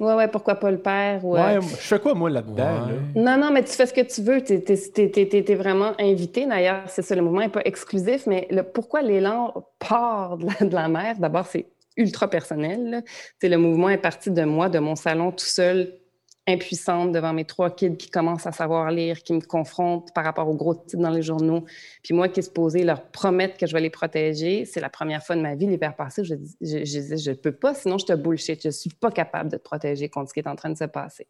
Ouais, 0.02 0.14
ouais, 0.14 0.28
pourquoi 0.28 0.56
pas 0.56 0.72
le 0.72 0.80
père? 0.82 1.24
Ouais, 1.24 1.58
je 1.62 1.68
fais 1.68 2.00
quoi, 2.00 2.14
moi, 2.14 2.30
là-dedans? 2.30 2.88
là? 2.88 2.96
Non, 3.16 3.38
non, 3.38 3.52
mais 3.52 3.64
tu 3.64 3.72
fais 3.72 3.86
ce 3.86 3.94
que 3.94 4.02
tu 4.02 4.22
veux. 4.22 4.44
Tu 4.44 4.54
es, 4.54 5.56
vraiment 5.56 5.94
invité. 6.00 6.46
D'ailleurs, 6.46 6.84
c'est 6.88 7.02
ça, 7.02 7.16
le 7.16 7.22
mouvement 7.22 7.40
n'est 7.40 7.50
pas 7.50 7.62
exclusif, 7.64 8.28
mais 8.28 8.46
le, 8.52 8.64
pourquoi 8.64 9.02
l'élan 9.02 9.54
part 9.80 10.38
de 10.38 10.48
la, 10.48 10.68
de 10.68 10.76
la 10.76 10.88
mer? 10.90 11.18
D'abord, 11.18 11.46
c'est 11.46 11.68
ultra 11.96 12.30
personnel. 12.30 12.90
là. 12.90 13.02
Le 13.50 13.56
mouvement 13.56 13.90
est 13.90 13.98
parti 13.98 14.30
de 14.30 14.44
moi, 14.44 14.68
de 14.68 14.80
mon 14.80 14.98
salon 14.98 15.32
tout 15.32 15.46
seul, 15.46 15.94
impuissante 16.48 17.12
devant 17.12 17.34
mes 17.34 17.46
trois 17.46 17.72
kids 17.72 17.98
qui 17.98 18.10
commencent 18.10 18.46
à 18.46 18.52
savoir 18.52 18.92
lire, 18.92 19.24
qui 19.24 19.34
me 19.34 19.42
confrontent 19.42 20.14
par 20.14 20.24
rapport 20.24 20.48
aux 20.48 20.56
gros 20.56 20.76
titres 20.76 21.02
dans 21.02 21.10
les 21.10 21.24
journaux. 21.24 21.66
Puis 22.04 22.14
moi 22.14 22.30
qui 22.30 22.40
est 22.40 22.44
supposé 22.44 22.84
leur 22.84 23.10
promettre 23.10 23.58
que 23.58 23.66
je 23.66 23.74
vais 23.74 23.82
les 23.82 23.90
protéger, 23.90 24.66
c'est 24.66 24.80
la 24.80 24.90
première 24.90 25.24
fois 25.26 25.36
de 25.36 25.42
ma 25.42 25.56
vie 25.56 25.66
l'hiver 25.66 25.96
passé 25.96 26.24
je, 26.24 26.36
je, 26.62 26.78
je 26.78 26.84
disais, 26.84 27.18
je 27.18 27.32
peux 27.32 27.52
pas, 27.52 27.74
sinon 27.74 27.98
je 27.98 28.06
te 28.06 28.14
bullshit. 28.14 28.62
Je 28.64 28.70
suis 28.70 28.92
pas 28.92 29.12
capable 29.12 29.52
de 29.52 29.58
te 29.58 29.64
protéger 29.64 30.10
contre 30.10 30.30
ce 30.30 30.34
qui 30.34 30.40
est 30.40 30.48
en 30.48 30.56
train 30.56 30.70
de 30.70 30.78
se 30.78 30.86
passer. 30.86 31.28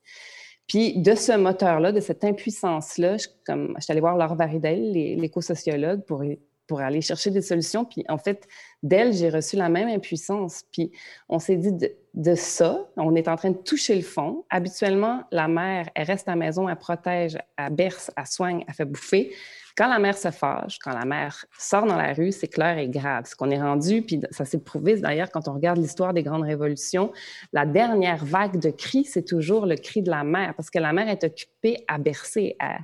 Puis 0.68 1.00
de 1.00 1.16
ce 1.16 1.38
moteur-là, 1.38 1.92
de 1.92 2.00
cette 2.00 2.24
impuissance-là, 2.24 3.18
je, 3.18 3.28
je 3.48 3.82
suis 3.82 3.92
allée 3.92 4.02
voir 4.02 4.18
Laure 4.18 4.36
Varidel, 4.36 4.92
l'éco-sociologue, 4.92 6.04
pour, 6.06 6.24
pour 6.68 6.82
aller 6.82 7.02
chercher 7.02 7.32
des 7.32 7.42
solutions. 7.42 7.86
Puis 7.86 8.04
en 8.10 8.18
fait, 8.18 8.48
d'elle, 8.84 9.14
j'ai 9.14 9.30
reçu 9.30 9.56
la 9.56 9.70
même 9.70 9.90
impuissance. 9.90 10.64
Puis 10.72 10.92
on 11.30 11.40
s'est 11.40 11.58
dit 11.58 11.72
de, 12.14 12.36
ça, 12.36 12.88
on 12.98 13.16
est 13.16 13.28
en 13.28 13.36
train 13.36 13.52
de 13.52 13.58
toucher 13.58 13.96
le 13.96 14.02
fond. 14.02 14.46
Habituellement, 14.50 15.24
la 15.32 15.48
mère, 15.48 15.90
elle 15.96 16.08
reste 16.08 16.28
à 16.28 16.32
la 16.32 16.38
maison, 16.38 16.70
elle 16.70 16.78
protège, 16.78 17.38
elle 17.58 17.74
berce, 17.74 18.12
elle 18.16 18.26
soigne, 18.26 18.64
elle 18.68 18.74
fait 18.74 18.86
bouffer. 18.86 19.34
Quand 19.78 19.90
la 19.90 20.00
mère 20.00 20.18
se 20.18 20.32
fâche, 20.32 20.80
quand 20.80 20.94
la 20.94 21.04
mère 21.04 21.46
sort 21.60 21.86
dans 21.86 21.98
la 21.98 22.14
rue, 22.14 22.32
c'est 22.32 22.48
clair 22.48 22.78
et 22.78 22.88
grave. 22.88 23.26
Ce 23.26 23.36
qu'on 23.36 23.50
est 23.50 23.62
rendu, 23.62 24.04
puis 24.04 24.22
ça 24.32 24.46
s'est 24.46 24.60
prouvé 24.60 24.96
d'ailleurs 24.96 25.30
quand 25.32 25.50
on 25.50 25.54
regarde 25.54 25.80
l'histoire 25.80 26.14
des 26.14 26.24
grandes 26.24 26.44
révolutions, 26.44 27.12
la 27.52 27.66
dernière 27.66 28.24
vague 28.24 28.58
de 28.58 28.70
cris, 28.70 29.04
c'est 29.04 29.26
toujours 29.26 29.66
le 29.66 29.76
cri 29.76 30.02
de 30.02 30.10
la 30.10 30.24
mère, 30.24 30.54
parce 30.56 30.70
que 30.70 30.80
la 30.80 30.94
mère 30.94 31.10
est 31.10 31.26
occupée 31.26 31.84
à 31.90 31.98
bercer, 31.98 32.56
à, 32.60 32.78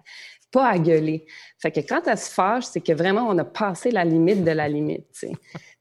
pas 0.51 0.67
à 0.67 0.77
gueuler. 0.77 1.25
Fait 1.59 1.71
que 1.71 1.79
quand 1.79 2.01
elle 2.07 2.17
se 2.17 2.29
fâche, 2.29 2.65
c'est 2.65 2.81
que 2.81 2.93
vraiment, 2.93 3.27
on 3.27 3.37
a 3.37 3.45
passé 3.45 3.91
la 3.91 4.03
limite 4.03 4.43
de 4.43 4.51
la 4.51 4.67
limite. 4.67 5.05
tu 5.13 5.27
sais. 5.27 5.31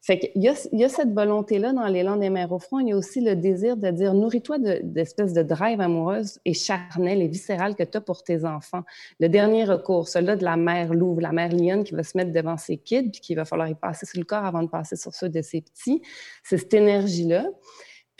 Fait 0.03 0.19
qu'il 0.19 0.43
y 0.43 0.49
a, 0.49 0.89
cette 0.89 1.13
volonté-là 1.13 1.75
dans 1.75 1.87
l'élan 1.87 2.17
des 2.17 2.31
mères 2.31 2.53
au 2.53 2.59
front. 2.59 2.79
Il 2.81 2.89
y 2.89 2.93
a 2.93 2.97
aussi 2.97 3.21
le 3.21 3.37
désir 3.37 3.77
de 3.77 3.91
dire 3.91 4.15
nourris-toi 4.15 4.59
de- 4.59 4.81
d'espèces 4.83 5.35
de, 5.35 5.43
drive 5.43 5.81
amoureuse 5.81 6.41
et 6.47 6.55
charnelle 6.55 7.21
et 7.21 7.29
viscérale 7.29 7.75
que 7.77 7.83
tu 7.83 7.99
as 7.99 8.01
pour 8.01 8.25
tes 8.25 8.47
enfants. 8.47 8.83
Le 9.19 9.29
dernier 9.29 9.65
recours, 9.65 10.09
celui-là 10.09 10.37
de 10.37 10.45
la 10.45 10.57
mère 10.57 10.95
louve, 10.95 11.21
la 11.21 11.33
mère 11.33 11.53
lionne 11.53 11.85
qui 11.85 11.95
va 11.95 12.03
se 12.03 12.17
mettre 12.17 12.33
devant 12.33 12.57
ses 12.57 12.79
kids 12.79 13.11
puis 13.11 13.21
qu'il 13.21 13.37
va 13.37 13.45
falloir 13.45 13.69
y 13.69 13.75
passer 13.75 14.07
sur 14.07 14.19
le 14.19 14.25
corps 14.25 14.45
avant 14.45 14.63
de 14.63 14.69
passer 14.69 14.97
sur 14.97 15.15
ceux 15.15 15.29
de 15.29 15.43
ses 15.43 15.61
petits. 15.61 16.01
C'est 16.43 16.57
cette 16.57 16.73
énergie-là. 16.73 17.45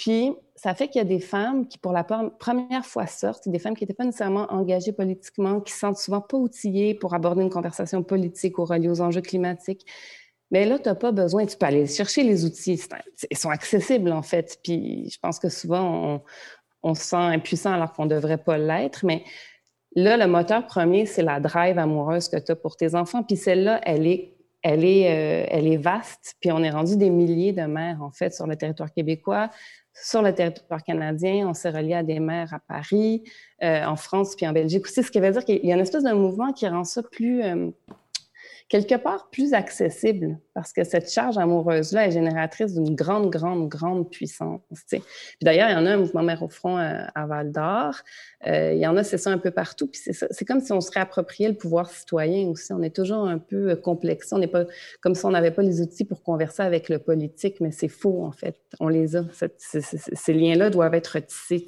Puis, 0.01 0.33
ça 0.57 0.75
fait 0.75 0.89
qu'il 0.89 0.99
y 0.99 1.03
a 1.03 1.09
des 1.09 1.21
femmes 1.21 1.69
qui, 1.69 1.77
pour 1.77 1.93
la 1.93 2.05
pre- 2.05 2.35
première 2.39 2.87
fois, 2.87 3.07
sortent, 3.07 3.47
des 3.47 3.59
femmes 3.59 3.77
qui 3.77 3.85
n'étaient 3.85 3.93
pas 3.93 4.07
nécessairement 4.07 4.47
engagées 4.51 4.93
politiquement, 4.93 5.61
qui 5.61 5.75
se 5.75 5.79
sentent 5.81 5.99
souvent 5.99 6.23
pas 6.23 6.39
outillées 6.39 6.95
pour 6.95 7.13
aborder 7.13 7.43
une 7.43 7.51
conversation 7.51 8.03
politique 8.03 8.59
ou 8.59 8.65
reliée 8.65 8.89
aux 8.89 9.03
enjeux 9.03 9.21
climatiques. 9.21 9.85
Mais 10.51 10.65
là, 10.65 10.79
tu 10.79 10.89
n'as 10.89 10.95
pas 10.95 11.13
besoin, 11.13 11.45
tu 11.45 11.55
peux 11.55 11.67
aller 11.67 11.87
chercher 11.87 12.23
les 12.23 12.47
outils. 12.47 12.81
Ils 13.31 13.37
sont 13.37 13.51
accessibles, 13.51 14.11
en 14.11 14.23
fait. 14.23 14.59
Puis, 14.65 15.11
je 15.13 15.19
pense 15.19 15.39
que 15.39 15.51
souvent, 15.51 15.85
on, 16.15 16.23
on 16.83 16.95
se 16.95 17.03
sent 17.03 17.17
impuissant 17.17 17.73
alors 17.75 17.93
qu'on 17.93 18.07
ne 18.07 18.15
devrait 18.15 18.43
pas 18.43 18.57
l'être. 18.57 19.05
Mais 19.05 19.23
là, 19.95 20.17
le 20.17 20.27
moteur 20.27 20.67
premier, 20.67 21.05
c'est 21.05 21.23
la 21.23 21.41
drive 21.41 21.79
amoureuse 21.79 22.31
que 22.31 22.39
tu 22.39 22.53
as 22.53 22.57
pour 22.57 22.79
tes 22.79 22.95
enfants. 22.95 23.23
Puis 23.23 23.37
celle-là, 23.37 23.83
elle 23.85 24.07
est, 24.07 24.35
elle, 24.63 24.83
est, 24.83 25.09
euh, 25.11 25.47
elle 25.51 25.67
est 25.67 25.77
vaste. 25.77 26.37
Puis 26.41 26.51
on 26.53 26.63
est 26.63 26.71
rendu 26.71 26.97
des 26.97 27.11
milliers 27.11 27.53
de 27.53 27.67
mères, 27.67 28.03
en 28.03 28.13
fait, 28.13 28.33
sur 28.35 28.47
le 28.47 28.57
territoire 28.57 28.91
québécois. 28.93 29.51
Sur 29.93 30.23
le 30.23 30.35
territoire 30.35 30.83
canadien, 30.83 31.49
on 31.49 31.55
s'est 31.55 31.71
relié 31.71 31.95
à 31.95 32.03
des 32.03 32.21
mères 32.21 32.55
à 32.55 32.61
Paris, 32.61 33.23
euh, 33.63 33.85
en 33.85 33.97
France, 33.97 34.35
puis 34.37 34.47
en 34.47 34.53
Belgique 34.53 34.87
aussi. 34.87 35.03
Ce 35.03 35.11
qui 35.11 35.21
veut 35.21 35.31
dire 35.31 35.45
qu'il 35.45 35.65
y 35.65 35.73
a 35.73 35.75
une 35.75 35.81
espèce 35.81 36.05
de 36.05 36.13
mouvement 36.13 36.53
qui 36.53 36.67
rend 36.69 36.85
ça 36.85 37.03
plus, 37.03 37.43
euh, 37.43 37.71
quelque 38.71 38.95
part, 38.95 39.29
plus 39.31 39.53
accessible. 39.53 40.39
Parce 40.55 40.73
que 40.73 40.85
cette 40.85 41.11
charge 41.11 41.37
amoureuse-là 41.39 42.07
est 42.07 42.13
génératrice 42.13 42.75
d'une 42.75 42.95
grande, 42.95 43.29
grande, 43.29 43.69
grande 43.69 44.09
puissance. 44.09 44.61
d'ailleurs, 45.43 45.69
il 45.71 45.73
y 45.73 45.77
en 45.77 45.87
a 45.87 45.91
un 45.91 45.97
mouvement 45.97 46.23
Mère 46.23 46.43
au 46.43 46.49
front 46.49 46.79
euh, 46.79 47.03
à 47.15 47.27
Val 47.27 47.51
d'Or. 47.51 47.97
Euh, 48.47 48.73
il 48.73 48.79
y 48.79 48.87
en 48.87 48.97
a, 48.97 49.03
c'est 49.03 49.19
ça 49.19 49.31
un 49.31 49.39
peu 49.39 49.51
partout. 49.51 49.91
C'est 49.93 50.45
comme 50.45 50.61
si 50.61 50.73
on 50.73 50.81
se 50.81 50.91
réappropriait 50.93 51.49
le 51.49 51.57
pouvoir 51.57 51.91
citoyen 51.91 52.47
aussi. 52.49 52.73
On 52.73 52.83
est 52.83 52.95
toujours 52.95 53.27
un 53.27 53.39
peu 53.39 53.71
euh, 53.71 53.77
complexé. 53.77 54.35
On 54.35 54.39
n'est 54.39 54.47
pas 54.47 54.65
comme 55.01 55.17
si 55.17 55.25
on 55.25 55.31
n'avait 55.31 55.51
pas 55.51 55.63
les 55.63 55.81
outils 55.81 56.05
pour 56.05 56.23
converser 56.23 56.63
avec 56.63 56.89
le 56.89 57.01
politique, 57.01 57.61
mais 57.61 57.73
c'est 57.73 57.89
faux, 57.89 58.25
en 58.25 58.33
fait. 58.33 58.57
On 58.79 58.89
les 58.89 59.17
a. 59.17 59.25
Ces- 59.59 60.33
liens-là 60.33 60.71
doivent 60.71 60.95
être 60.95 61.19
tissés. 61.19 61.67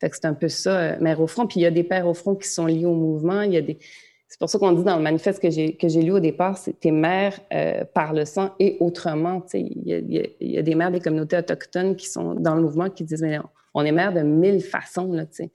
c'est 0.00 0.24
un 0.24 0.32
peu 0.32 0.48
ça, 0.48 0.96
Mère 1.00 1.20
au 1.20 1.26
front. 1.26 1.46
Puis 1.46 1.60
il 1.60 1.64
y 1.64 1.66
a 1.66 1.70
des 1.70 1.84
pères 1.84 2.08
au 2.08 2.14
front 2.14 2.34
qui 2.34 2.48
sont 2.48 2.64
liés 2.64 2.86
au 2.86 2.94
mouvement. 2.94 3.42
Il 3.42 3.52
y 3.52 3.58
a 3.58 3.60
des. 3.60 3.78
C'est 4.30 4.38
pour 4.38 4.48
ça 4.48 4.60
qu'on 4.60 4.70
dit 4.70 4.84
dans 4.84 4.96
le 4.96 5.02
manifeste 5.02 5.42
que 5.42 5.50
j'ai 5.50 6.02
lu 6.02 6.12
au 6.12 6.20
départ, 6.20 6.56
c'est 6.56 6.78
tes 6.78 6.92
mères 6.92 7.38
euh, 7.52 7.84
par 7.84 8.12
le 8.12 8.24
sang 8.24 8.50
et 8.60 8.76
autrement. 8.78 9.44
Il 9.54 9.82
y, 9.84 10.24
y 10.40 10.58
a- 10.58 10.62
des 10.62 10.74
mères 10.76 10.92
des 10.92 11.00
communautés 11.00 11.36
autochtones 11.36 11.96
qui 11.96 12.08
sont 12.08 12.34
dans 12.34 12.54
le 12.54 12.62
mouvement 12.62 12.88
qui 12.88 13.02
disent 13.02 13.22
mais 13.22 13.40
on, 13.74 13.84
est 13.84 13.90
mère 13.90 14.12
de 14.12 14.20
mille 14.20 14.62
façons. 14.62 15.12
Là, 15.12 15.26
tu 15.26 15.50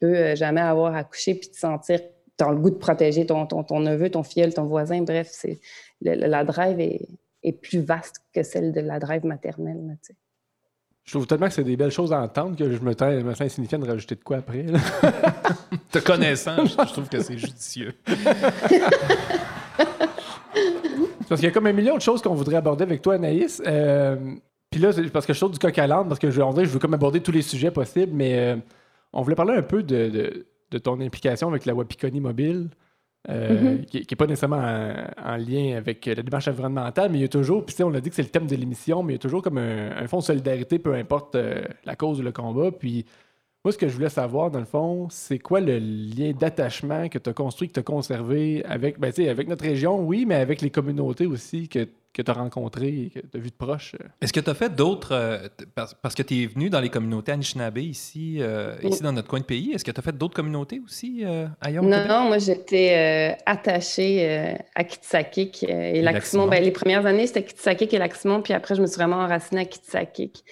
peux 0.00 0.14
euh, 0.14 0.36
jamais 0.36 0.60
avoir 0.60 0.94
accouché 0.94 1.34
puis 1.34 1.48
te 1.48 1.56
sentir 1.56 1.98
dans 2.36 2.50
le 2.50 2.58
goût 2.58 2.68
de 2.68 2.74
protéger 2.76 3.24
ton, 3.24 3.46
neveu, 3.80 4.10
ton 4.10 4.22
filleul, 4.22 4.52
ton 4.52 4.64
voisin. 4.64 5.00
Bref, 5.00 5.28
c'est 5.32 5.58
la 6.02 6.44
drive 6.44 6.78
est, 6.78 7.08
est 7.42 7.52
plus 7.52 7.80
vaste 7.80 8.16
que 8.34 8.42
celle 8.42 8.72
de 8.72 8.80
la 8.80 8.98
drive 8.98 9.24
maternelle. 9.24 9.86
là. 9.86 9.94
Je 11.10 11.16
trouve 11.16 11.26
tellement 11.26 11.48
que 11.48 11.54
c'est 11.54 11.64
des 11.64 11.76
belles 11.76 11.90
choses 11.90 12.12
à 12.12 12.20
entendre 12.20 12.54
que 12.56 12.70
je 12.70 12.78
me, 12.78 12.90
me 13.24 13.30
sens 13.32 13.40
insignifiant 13.40 13.80
de 13.80 13.88
rajouter 13.88 14.14
de 14.14 14.22
quoi 14.22 14.36
après. 14.36 14.64
Te 15.90 15.98
connaissant, 15.98 16.64
je, 16.64 16.70
je 16.70 16.92
trouve 16.92 17.08
que 17.08 17.20
c'est 17.20 17.36
judicieux. 17.36 17.94
Parce 21.28 21.40
qu'il 21.40 21.48
y 21.48 21.50
a 21.50 21.54
comme 21.54 21.66
un 21.66 21.72
million 21.72 21.96
de 21.96 22.00
choses 22.00 22.22
qu'on 22.22 22.34
voudrait 22.34 22.56
aborder 22.56 22.82
avec 22.84 23.02
toi, 23.02 23.14
Anaïs. 23.14 23.60
Euh, 23.66 24.16
Puis 24.70 24.80
là, 24.80 24.90
parce 25.12 25.26
que 25.26 25.32
je 25.32 25.38
saute 25.38 25.52
du 25.52 25.58
coq 25.58 25.76
à 25.78 25.86
l'âne, 25.88 26.06
parce 26.08 26.20
que 26.20 26.30
je, 26.30 26.40
on 26.42 26.52
dirait 26.52 26.64
je 26.64 26.70
veux 26.70 26.78
comme 26.78 26.94
aborder 26.94 27.20
tous 27.20 27.32
les 27.32 27.42
sujets 27.42 27.70
possibles, 27.72 28.12
mais 28.14 28.38
euh, 28.38 28.56
on 29.12 29.22
voulait 29.22 29.34
parler 29.34 29.54
un 29.54 29.62
peu 29.62 29.82
de, 29.82 30.08
de- 30.08 30.46
de 30.70 30.78
ton 30.78 31.00
implication 31.00 31.48
avec 31.48 31.66
la 31.66 31.74
Wapikoni 31.74 32.20
Mobile, 32.20 32.68
euh, 33.28 33.76
Mhm. 33.78 33.84
qui 33.84 33.98
n'est 34.10 34.16
pas 34.16 34.26
nécessairement 34.26 34.56
en, 34.56 35.32
en 35.34 35.36
lien 35.36 35.76
avec 35.76 36.06
la 36.06 36.22
démarche 36.22 36.48
environnementale, 36.48 37.10
mais 37.10 37.18
il 37.18 37.22
y 37.22 37.24
a 37.24 37.28
toujours, 37.28 37.64
puis 37.66 37.74
on 37.82 37.90
l'a 37.90 38.00
dit 38.00 38.08
que 38.08 38.14
c'est 38.16 38.22
le 38.22 38.28
thème 38.30 38.46
de 38.46 38.56
l'émission, 38.56 39.02
mais 39.02 39.12
il 39.12 39.16
y 39.16 39.18
a 39.18 39.20
toujours 39.20 39.42
comme 39.42 39.58
un, 39.58 39.90
un 39.96 40.06
fond 40.08 40.18
de 40.18 40.22
solidarité, 40.24 40.78
peu 40.78 40.94
importe 40.94 41.34
euh, 41.34 41.62
la 41.84 41.96
cause 41.96 42.20
ou 42.20 42.22
le 42.22 42.32
combat. 42.32 42.70
Puis 42.72 43.04
moi, 43.64 43.72
ce 43.72 43.78
que 43.78 43.88
je 43.88 43.92
voulais 43.94 44.08
savoir, 44.08 44.50
dans 44.50 44.58
le 44.60 44.64
fond, 44.64 45.08
c'est 45.10 45.38
quoi 45.38 45.60
le 45.60 45.78
lien 45.78 46.32
d'attachement 46.32 47.08
que 47.10 47.18
tu 47.18 47.28
as 47.28 47.32
construit, 47.34 47.68
que 47.68 47.74
tu 47.74 47.80
as 47.80 47.82
conservé 47.82 48.64
avec, 48.64 48.98
ben, 48.98 49.12
tu 49.12 49.22
sais, 49.24 49.28
avec 49.28 49.48
notre 49.48 49.64
région, 49.64 50.00
oui, 50.00 50.24
mais 50.26 50.36
avec 50.36 50.62
les 50.62 50.70
communautés 50.70 51.26
aussi 51.26 51.68
que, 51.68 51.86
que 52.14 52.22
tu 52.22 52.30
as 52.30 52.34
rencontrées 52.34 52.88
et 52.88 53.10
que 53.10 53.18
tu 53.20 53.36
as 53.36 53.38
vues 53.38 53.50
de 53.50 53.54
proche? 53.54 53.96
Est-ce 54.22 54.32
que 54.32 54.40
tu 54.40 54.48
as 54.48 54.54
fait 54.54 54.74
d'autres. 54.74 55.12
euh, 55.12 55.46
parce, 55.74 55.92
parce 55.92 56.14
que 56.14 56.22
tu 56.22 56.42
es 56.42 56.46
venu 56.46 56.70
dans 56.70 56.80
les 56.80 56.88
communautés 56.88 57.32
Anishinaabe 57.32 57.76
ici, 57.78 58.38
euh, 58.40 58.76
Oui. 58.82 58.90
ici 58.90 59.02
dans 59.02 59.12
notre 59.12 59.28
coin 59.28 59.40
de 59.40 59.44
pays. 59.44 59.72
Est-ce 59.72 59.84
que 59.84 59.90
tu 59.90 60.00
as 60.00 60.02
fait 60.02 60.16
d'autres 60.16 60.34
communautés 60.34 60.80
aussi 60.82 61.22
euh, 61.26 61.46
ailleurs 61.60 61.82
Non, 61.84 62.06
non, 62.08 62.24
moi 62.28 62.38
j'étais 62.38 63.34
euh, 63.36 63.42
attachée 63.44 64.26
euh, 64.26 64.54
à 64.74 64.84
Kitsakik 64.84 65.64
et 65.64 66.00
Lac-Simon. 66.00 66.02
Lac-Simon. 66.02 66.48
Ben, 66.48 66.64
les 66.64 66.70
premières 66.70 67.04
années, 67.04 67.26
c'était 67.26 67.44
Kitsakik 67.44 67.92
et 67.92 67.98
Lac-Simon, 67.98 68.40
puis 68.40 68.54
après, 68.54 68.74
je 68.74 68.80
me 68.80 68.86
suis 68.86 68.96
vraiment 68.96 69.16
enracinée 69.18 69.60
à 69.60 69.64
Kitsakik. 69.66 70.44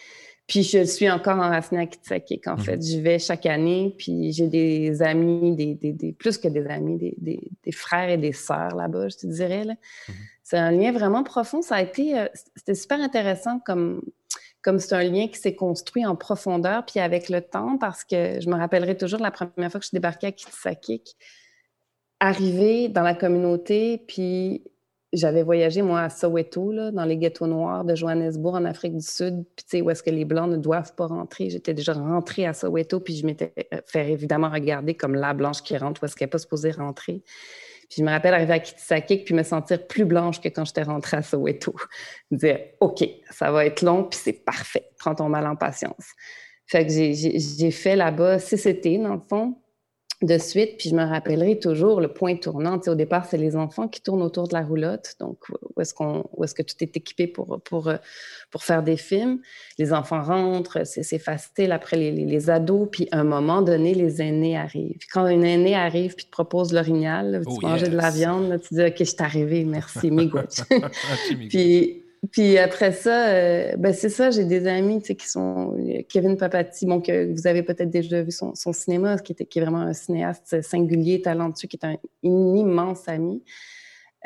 Puis 0.48 0.62
je 0.64 0.82
suis 0.84 1.08
encore 1.10 1.36
enracinée 1.36 1.82
à 1.82 1.86
Kitsakik, 1.86 2.46
en 2.48 2.56
Mhm. 2.56 2.60
fait. 2.64 2.82
J'y 2.82 3.00
vais 3.02 3.18
chaque 3.18 3.44
année, 3.46 3.94
puis 3.98 4.32
j'ai 4.32 4.48
des 4.48 5.02
amis, 5.02 5.54
des, 5.54 5.74
des, 5.74 5.92
des- 5.92 6.12
plus 6.12 6.38
que 6.38 6.48
des 6.48 6.66
amis, 6.66 6.96
des, 6.96 7.72
frères 7.72 8.08
et 8.08 8.16
des 8.16 8.32
sœurs 8.32 8.74
là-bas, 8.74 9.08
je 9.10 9.18
te 9.18 9.26
dirais. 9.26 9.64
là. 9.64 9.74
C'est 10.42 10.56
un 10.56 10.70
lien 10.70 10.90
vraiment 10.92 11.22
profond. 11.22 11.60
Ça 11.60 11.76
a 11.76 11.82
été, 11.82 12.18
euh, 12.18 12.26
c'était 12.56 12.74
super 12.74 12.98
intéressant 13.00 13.60
comme, 13.66 14.00
comme 14.62 14.78
c'est 14.78 14.94
un 14.94 15.02
lien 15.04 15.28
qui 15.28 15.38
s'est 15.38 15.54
construit 15.54 16.06
en 16.06 16.16
profondeur, 16.16 16.84
puis 16.86 16.98
avec 16.98 17.28
le 17.28 17.42
temps, 17.42 17.76
parce 17.76 18.02
que 18.02 18.40
je 18.40 18.48
me 18.48 18.56
rappellerai 18.56 18.96
toujours 18.96 19.20
la 19.20 19.30
première 19.30 19.70
fois 19.70 19.78
que 19.80 19.84
je 19.84 19.88
suis 19.88 19.96
débarquée 19.96 20.28
à 20.28 20.32
Kitsakik, 20.32 21.14
arriver 22.20 22.88
dans 22.88 23.02
la 23.02 23.14
communauté, 23.14 23.98
puis 24.08 24.62
j'avais 25.12 25.42
voyagé, 25.42 25.80
moi, 25.82 26.02
à 26.02 26.10
Soweto, 26.10 26.70
là, 26.70 26.90
dans 26.90 27.04
les 27.04 27.16
ghettos 27.16 27.46
noirs 27.46 27.84
de 27.84 27.94
Johannesburg, 27.94 28.54
en 28.54 28.64
Afrique 28.64 28.94
du 28.94 29.06
Sud, 29.06 29.44
puis 29.56 29.64
tu 29.64 29.78
sais, 29.78 29.80
où 29.80 29.90
est-ce 29.90 30.02
que 30.02 30.10
les 30.10 30.24
Blancs 30.24 30.50
ne 30.50 30.56
doivent 30.56 30.94
pas 30.94 31.06
rentrer? 31.06 31.48
J'étais 31.48 31.72
déjà 31.72 31.94
rentrée 31.94 32.46
à 32.46 32.52
Soweto, 32.52 33.00
puis 33.00 33.16
je 33.16 33.24
m'étais 33.24 33.52
euh, 33.72 33.80
fait 33.86 34.12
évidemment 34.12 34.50
regarder 34.50 34.94
comme 34.94 35.14
la 35.14 35.32
blanche 35.32 35.62
qui 35.62 35.76
rentre, 35.76 36.02
où 36.02 36.06
est-ce 36.06 36.14
qu'elle 36.14 36.26
n'est 36.26 36.30
pas 36.30 36.38
supposée 36.38 36.72
rentrer. 36.72 37.22
Puis 37.88 37.98
je 37.98 38.04
me 38.04 38.10
rappelle 38.10 38.34
arriver 38.34 38.52
à 38.52 38.58
Kitisakik, 38.58 39.24
puis 39.24 39.34
me 39.34 39.42
sentir 39.42 39.86
plus 39.86 40.04
blanche 40.04 40.40
que 40.40 40.48
quand 40.48 40.66
j'étais 40.66 40.82
rentrée 40.82 41.16
à 41.16 41.22
Soweto. 41.22 41.74
Me 42.30 42.36
dire, 42.36 42.58
OK, 42.80 43.08
ça 43.30 43.50
va 43.50 43.64
être 43.64 43.80
long, 43.80 44.04
puis 44.04 44.20
c'est 44.22 44.44
parfait. 44.44 44.90
Prends 44.98 45.14
ton 45.14 45.30
mal 45.30 45.46
en 45.46 45.56
patience. 45.56 46.12
Fait 46.66 46.86
que 46.86 46.92
j'ai 46.92 47.70
fait 47.70 47.96
là-bas 47.96 48.38
six 48.38 48.66
étés, 48.66 48.98
dans 48.98 49.14
le 49.14 49.22
fond 49.26 49.56
de 50.22 50.36
suite, 50.36 50.78
puis 50.78 50.88
je 50.88 50.96
me 50.96 51.04
rappellerai 51.04 51.60
toujours 51.60 52.00
le 52.00 52.08
point 52.08 52.34
tournant. 52.36 52.78
Tu 52.78 52.84
sais, 52.84 52.90
au 52.90 52.96
départ, 52.96 53.24
c'est 53.26 53.36
les 53.36 53.54
enfants 53.54 53.86
qui 53.86 54.00
tournent 54.00 54.22
autour 54.22 54.48
de 54.48 54.54
la 54.54 54.62
roulotte, 54.62 55.14
donc 55.20 55.38
où 55.76 55.80
est-ce 55.80 55.94
qu'on, 55.94 56.24
où 56.32 56.42
est-ce 56.42 56.54
que 56.54 56.62
tout 56.62 56.74
est 56.80 56.96
équipé 56.96 57.28
pour, 57.28 57.60
pour, 57.62 57.92
pour 58.50 58.62
faire 58.64 58.82
des 58.82 58.96
films. 58.96 59.40
Les 59.78 59.92
enfants 59.92 60.22
rentrent, 60.22 60.84
c'est, 60.84 61.04
c'est 61.04 61.20
facile. 61.20 61.70
Après, 61.70 61.96
les, 61.96 62.10
les, 62.10 62.24
les 62.24 62.50
ados, 62.50 62.88
puis 62.90 63.08
à 63.12 63.20
un 63.20 63.24
moment 63.24 63.62
donné, 63.62 63.94
les 63.94 64.20
aînés 64.20 64.56
arrivent. 64.56 64.98
Quand 65.12 65.22
un 65.22 65.42
aîné 65.42 65.76
arrive 65.76 66.16
puis 66.16 66.26
te 66.26 66.30
propose 66.30 66.72
l'orignal, 66.72 67.30
là, 67.30 67.40
tu 67.40 67.46
Oh, 67.50 67.60
manges 67.62 67.82
de 67.82 67.96
la 67.96 68.10
viande, 68.10 68.48
là, 68.48 68.58
tu 68.58 68.74
dis, 68.74 68.82
OK, 68.82 68.94
je 68.98 69.04
suis 69.04 69.16
arrivé, 69.20 69.64
merci, 69.64 70.10
miigwech. 70.10 70.62
Puis, 71.48 72.02
puis 72.32 72.58
après 72.58 72.92
ça, 72.92 73.28
euh, 73.28 73.76
ben 73.76 73.92
c'est 73.92 74.08
ça, 74.08 74.30
j'ai 74.30 74.44
des 74.44 74.66
amis 74.66 75.02
qui 75.02 75.28
sont 75.28 75.76
Kevin 76.08 76.36
Papati, 76.36 76.84
bon, 76.86 77.00
que 77.00 77.32
vous 77.32 77.46
avez 77.46 77.62
peut-être 77.62 77.90
déjà 77.90 78.22
vu 78.22 78.32
son, 78.32 78.54
cinéma, 78.72 79.18
qui, 79.18 79.32
était, 79.32 79.44
est 79.44 79.60
vraiment 79.60 79.80
un 79.80 79.92
cinéaste 79.92 80.60
singulier, 80.62 81.22
talentueux, 81.22 81.68
qui 81.68 81.78
est 81.80 81.86
un, 81.86 81.96
immense 82.22 83.08
ami. 83.08 83.42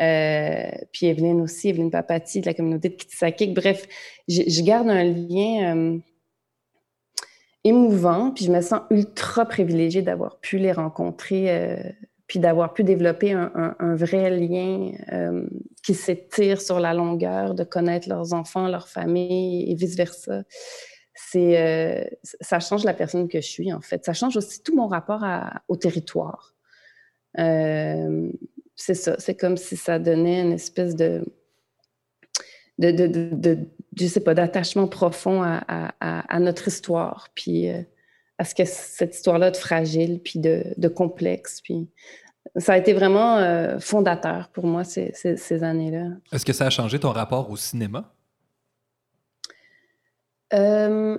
Euh, 0.01 0.71
puis 0.91 1.07
Evelyne 1.07 1.43
aussi, 1.43 1.69
Evelyne 1.69 1.91
Papati 1.91 2.41
de 2.41 2.47
la 2.47 2.55
communauté 2.55 2.89
de 2.89 2.95
Kitisakik. 2.95 3.55
Bref, 3.55 3.87
je, 4.27 4.63
garde 4.63 4.89
un 4.89 5.05
lien 5.05 5.77
euh, 5.77 5.99
émouvant, 7.63 8.31
puis 8.31 8.47
je 8.47 8.53
me 8.53 8.63
sens 8.63 8.81
ultra 8.91 9.45
privilégiée 9.45 10.03
d'avoir 10.03 10.41
pu 10.41 10.57
les 10.57 10.73
rencontrer, 10.73 11.95
puis 12.33 12.41
d'avoir 12.41 12.73
pu 12.73 12.83
développer 12.83 13.33
un, 13.33 13.95
vrai 13.95 14.31
lien 14.31 14.93
euh, 15.13 15.47
qui 15.85 15.93
s'étire 15.93 16.63
sur 16.63 16.81
la 16.81 16.95
longueur, 16.95 17.55
de 17.55 17.63
connaître 17.63 18.09
leurs 18.09 18.33
enfants, 18.33 18.69
leurs 18.69 18.89
familles 18.89 19.71
et 19.71 19.75
vice-versa. 19.75 20.43
Euh, 21.35 22.05
ça 22.41 22.59
change 22.59 22.85
la 22.85 22.95
personne 22.95 23.29
que 23.29 23.43
je 23.43 23.47
suis, 23.47 23.71
en 23.71 23.83
fait. 23.83 24.07
Ça 24.07 24.15
change 24.15 24.39
aussi 24.39 24.63
tout 24.63 24.75
mon 24.75 24.87
rapport 24.87 25.23
au 25.69 25.77
territoire. 25.77 26.55
Euh, 27.39 28.31
c'est 28.77 28.95
ça. 28.95 29.17
C'est 29.19 29.35
comme 29.35 29.59
si 29.59 29.77
ça 29.77 29.99
donnait 29.99 30.41
une 30.41 30.53
espèce 30.53 30.97
de, 30.97 31.23
de, 32.79 32.93
de, 32.93 33.59
je 33.95 34.07
sais 34.07 34.21
pas, 34.21 34.33
d'attachement 34.33 34.89
profond 34.89 35.43
à, 35.43 36.41
notre 36.41 36.69
histoire, 36.69 37.29
puis 37.35 37.69
à 38.39 38.45
ce 38.47 38.55
que 38.55 38.65
cette 38.65 39.15
histoire-là 39.15 39.51
de 39.51 39.57
fragile, 39.59 40.19
puis 40.19 40.39
de, 40.39 40.65
de 40.79 40.89
complexe, 40.89 41.61
puis 41.61 41.91
ça 42.57 42.75
a 42.75 42.79
été 42.79 42.93
vraiment 42.93 43.37
euh, 43.39 43.79
fondateur 43.79 44.49
pour 44.49 44.67
moi 44.67 44.85
ces, 44.85 45.13
ces, 45.15 45.37
ces 45.37 45.63
années-là. 45.63 46.09
Est-ce 46.33 46.45
que 46.45 46.53
ça 46.53 46.67
a 46.67 46.71
changé 46.71 46.99
ton 46.99 47.11
rapport 47.11 47.51
au 47.51 47.57
cinéma? 47.57 48.13
Euh, 50.55 51.17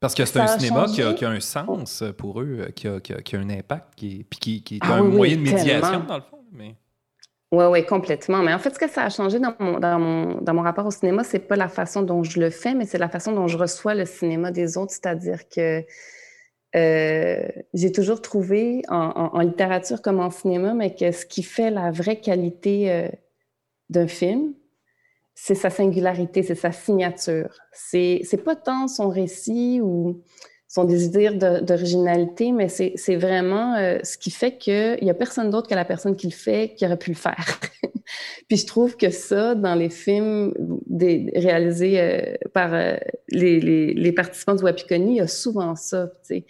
Parce 0.00 0.14
que 0.14 0.24
c'est 0.24 0.38
un 0.40 0.46
cinéma 0.46 0.84
qui 0.86 1.00
a, 1.00 1.04
changé. 1.06 1.16
qui 1.16 1.24
a 1.24 1.30
un 1.30 1.40
sens 1.40 2.04
pour 2.18 2.40
eux, 2.40 2.58
euh, 2.60 2.70
qui 2.70 2.86
a, 2.88 3.00
qui 3.00 3.12
a- 3.14 3.22
qui 3.22 3.36
a 3.36 3.38
un 3.40 3.48
impact, 3.50 3.94
qui 3.96 4.20
est, 4.20 4.24
puis 4.24 4.38
qui, 4.38 4.62
qui 4.62 4.74
est 4.76 4.80
Ah 4.82 4.94
un 4.96 5.02
oui, 5.02 5.16
moyen 5.16 5.36
de 5.36 5.42
médiation, 5.42 5.90
tellement. 5.90 6.04
dans 6.04 6.16
le 6.16 6.22
fond. 6.22 6.44
Mais... 6.52 6.76
Oui, 7.52 7.64
oui, 7.66 7.86
complètement. 7.86 8.42
Mais 8.42 8.52
en 8.52 8.58
fait, 8.58 8.74
ce 8.74 8.78
que 8.78 8.88
ça 8.90 9.04
a 9.04 9.10
changé 9.10 9.38
dans 9.38 9.54
mon, 9.58 9.78
dans 9.78 9.98
mon, 9.98 10.40
dans 10.42 10.54
mon 10.54 10.62
rapport 10.62 10.84
au 10.86 10.90
cinéma, 10.90 11.24
c'est 11.24 11.38
pas 11.38 11.56
la 11.56 11.68
façon 11.68 12.02
dont 12.02 12.22
je 12.24 12.40
le 12.40 12.50
fais, 12.50 12.74
mais 12.74 12.84
c'est 12.84 12.98
la 12.98 13.08
façon 13.08 13.32
dont 13.32 13.46
je 13.48 13.56
reçois 13.56 13.94
le 13.94 14.04
cinéma 14.06 14.50
des 14.50 14.76
autres. 14.76 14.92
C'est-à-dire 14.92 15.48
que 15.48 15.82
euh, 16.74 17.46
j'ai 17.72 17.92
toujours 17.92 18.20
trouvé 18.20 18.82
en, 18.88 19.38
littérature 19.40 20.02
comme 20.02 20.20
en 20.20 20.30
cinéma, 20.30 20.74
mais 20.74 20.94
que 20.94 21.12
ce 21.12 21.24
qui 21.24 21.42
fait 21.42 21.70
la 21.70 21.90
vraie 21.90 22.20
qualité 22.20 22.90
euh, 22.90 23.08
d'un 23.90 24.08
film, 24.08 24.54
c'est 25.34 25.54
sa 25.54 25.70
singularité, 25.70 26.42
c'est 26.42 26.54
sa 26.54 26.72
signature. 26.72 27.54
C'est 27.72 28.44
pas 28.44 28.56
tant 28.56 28.88
son 28.88 29.08
récit 29.08 29.80
ou 29.82 30.22
son 30.74 30.82
désir 30.82 31.36
d'originalité, 31.36 32.50
mais 32.50 32.68
c'est 32.68 33.14
vraiment 33.14 33.76
euh, 33.76 34.00
ce 34.02 34.18
qui 34.18 34.32
fait 34.32 34.58
qu'il 34.58 34.98
n'y 35.02 35.10
a 35.10 35.14
personne 35.14 35.48
d'autre 35.48 35.68
que 35.68 35.74
la 35.76 35.84
personne 35.84 36.16
qui 36.16 36.26
le 36.26 36.32
fait 36.32 36.74
qui 36.74 36.84
aurait 36.84 36.98
pu 36.98 37.10
le 37.10 37.16
faire. 37.16 37.60
Puis 38.48 38.56
je 38.56 38.66
trouve 38.66 38.96
que 38.96 39.10
ça, 39.10 39.54
dans 39.54 39.76
les 39.76 39.88
films 39.88 40.52
des, 40.86 41.30
réalisés 41.36 42.00
euh, 42.00 42.34
par 42.52 42.74
euh, 42.74 42.96
les, 43.28 43.60
les, 43.60 43.94
les 43.94 44.12
participants 44.12 44.56
du 44.56 44.64
Wapikoni, 44.64 45.12
il 45.12 45.16
y 45.18 45.20
a 45.20 45.28
souvent 45.28 45.76
ça. 45.76 46.08
tu 46.08 46.38
sais. 46.38 46.46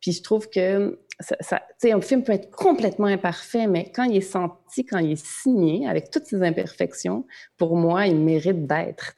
Puis 0.00 0.10
je 0.10 0.22
trouve 0.24 0.50
que 0.50 0.98
ça, 1.20 1.36
ça- 1.40 1.62
un 1.84 2.00
film 2.00 2.22
peut 2.22 2.32
être 2.32 2.50
complètement 2.50 3.06
imparfait, 3.06 3.66
mais 3.66 3.90
quand 3.90 4.04
il 4.04 4.16
est 4.16 4.20
senti, 4.20 4.84
quand 4.84 4.98
il 4.98 5.12
est 5.12 5.24
signé, 5.26 5.88
avec 5.88 6.10
toutes 6.10 6.26
ses 6.26 6.42
imperfections, 6.42 7.26
pour 7.56 7.76
moi, 7.76 8.06
il 8.06 8.16
mérite 8.16 8.66
d'être. 8.66 9.14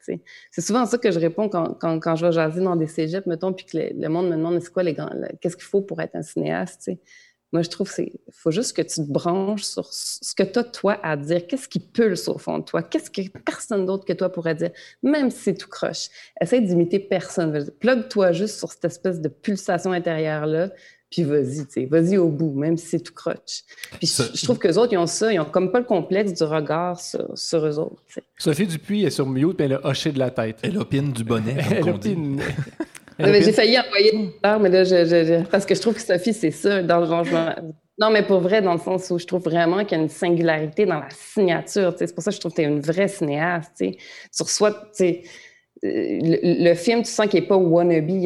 C'est 0.51 0.61
souvent 0.61 0.85
ça 0.85 0.97
que 0.97 1.11
je 1.11 1.19
réponds 1.19 1.49
quand, 1.49 2.15
je 2.15 2.25
vais 2.25 2.31
jaser 2.31 2.61
dans 2.61 2.75
des 2.75 2.87
cégeps, 2.87 3.27
mettons, 3.27 3.53
puis 3.53 3.65
que 3.65 3.77
le, 3.77 4.07
monde 4.09 4.29
me 4.29 4.35
demande 4.35 4.59
c'est 4.61 4.71
quoi 4.71 4.83
les 4.83 4.93
grands- 4.93 5.11
qu'est-ce 5.41 5.55
qu'il 5.55 5.65
faut 5.65 5.81
pour 5.81 6.01
être 6.01 6.15
un 6.15 6.23
cinéaste. 6.23 6.89
Moi, 7.53 7.63
je 7.63 7.69
trouve 7.69 7.89
c'est 7.91 8.13
faut 8.31 8.51
juste 8.51 8.75
que 8.75 8.81
tu 8.81 8.95
te 8.95 9.11
branches 9.11 9.63
sur 9.63 9.85
ce 9.91 10.33
que 10.33 10.43
tu 10.43 10.57
as, 10.57 10.63
toi, 10.63 10.97
à 11.03 11.17
dire. 11.17 11.45
Qu'est-ce 11.47 11.67
qui 11.67 11.79
pulse 11.79 12.29
au 12.29 12.37
fond 12.37 12.59
de 12.59 12.63
toi? 12.63 12.81
Qu'est-ce 12.81 13.11
que 13.11 13.27
personne 13.39 13.85
d'autre 13.85 14.05
que 14.05 14.13
toi 14.13 14.31
pourrait 14.31 14.55
dire, 14.55 14.71
même 15.03 15.29
si 15.29 15.39
c'est 15.39 15.53
tout 15.55 15.67
croche? 15.67 16.07
Essaye 16.39 16.61
d'imiter 16.61 16.99
personne. 16.99 17.69
Plug-toi 17.79 18.31
juste 18.31 18.57
sur 18.57 18.71
cette 18.71 18.85
espèce 18.85 19.19
de 19.19 19.27
pulsation 19.27 19.91
intérieure-là, 19.91 20.69
puis 21.11 21.23
vas-y, 21.23 21.65
tu 21.67 21.71
sais, 21.73 21.85
vas-y 21.85 22.17
au 22.17 22.29
bout, 22.29 22.53
même 22.57 22.77
si 22.77 22.87
c'est 22.87 22.99
tout 23.01 23.13
croche. 23.13 23.63
Puis 23.99 24.07
je, 24.07 24.13
Ça- 24.13 24.23
je 24.33 24.43
trouve 24.45 24.57
que 24.57 24.67
les 24.67 24.77
autres, 24.77 24.93
ils 24.93 24.97
ont 24.97 25.05
ça, 25.05 25.31
ils 25.31 25.39
ont 25.39 25.45
comme 25.45 25.71
pas 25.71 25.79
le 25.79 25.85
complexe 25.85 26.33
du 26.33 26.43
regard 26.43 26.99
sur, 26.99 27.27
sur 27.37 27.65
eux 27.65 27.77
autres. 27.77 28.01
Sophie 28.37 28.65
Dupuis 28.65 29.03
est 29.03 29.09
sur 29.11 29.27
mute, 29.27 29.55
mais 29.59 29.65
elle 29.65 29.73
a 29.73 29.85
hoché 29.85 30.11
de 30.11 30.19
la 30.19 30.31
tête. 30.31 30.57
Elle 30.63 30.77
opine 30.77 31.11
du 31.11 31.23
bonnet, 31.23 31.57
Elle 31.69 31.83
dit. 31.83 31.89
opine. 31.89 32.41
Elle. 33.17 33.43
J'ai 33.43 33.51
failli 33.51 33.77
envoyer 33.77 34.15
une 34.15 34.31
fleur, 34.39 34.59
mais 34.59 34.69
là, 34.69 34.83
je, 34.83 35.05
je- 35.05 35.25
je- 35.25 35.43
parce 35.47 35.65
que 35.65 35.75
je 35.75 35.81
trouve 35.81 35.93
que 35.93 36.01
Sophie, 36.01 36.33
c'est 36.33 36.49
ça, 36.51 36.81
dans 36.81 36.99
le 37.01 37.05
me- 37.07 37.71
Non, 37.99 38.09
mais 38.09 38.23
pour 38.23 38.39
vrai, 38.39 38.61
dans 38.63 38.73
le 38.73 38.79
sens 38.79 39.11
où 39.11 39.19
je 39.19 39.27
trouve 39.27 39.43
vraiment 39.43 39.83
qu'il 39.85 39.97
y 39.97 40.01
a 40.01 40.03
une 40.03 40.09
singularité 40.09 40.85
dans 40.85 40.99
la 40.99 41.09
signature. 41.11 41.93
C'est 41.99 42.15
pour 42.15 42.23
ça 42.23 42.31
que 42.31 42.35
je 42.35 42.39
trouve 42.39 42.51
que 42.53 42.55
tu 42.55 42.61
es 42.63 42.65
une 42.65 42.79
vraie 42.81 43.07
cinéaste. 43.09 43.71
tu 43.77 43.85
sais. 43.91 43.97
Tu 44.35 44.43
reçois, 44.43 44.71
tu 44.71 44.77
sais, 44.93 45.21
euh, 45.23 45.27
le, 45.83 46.63
le 46.69 46.73
film, 46.75 47.01
tu 47.01 47.09
sens 47.09 47.25
qu'il 47.27 47.39
n'est 47.41 47.47
pas 47.47 47.57
wannabe. 47.57 48.09
Il 48.09 48.17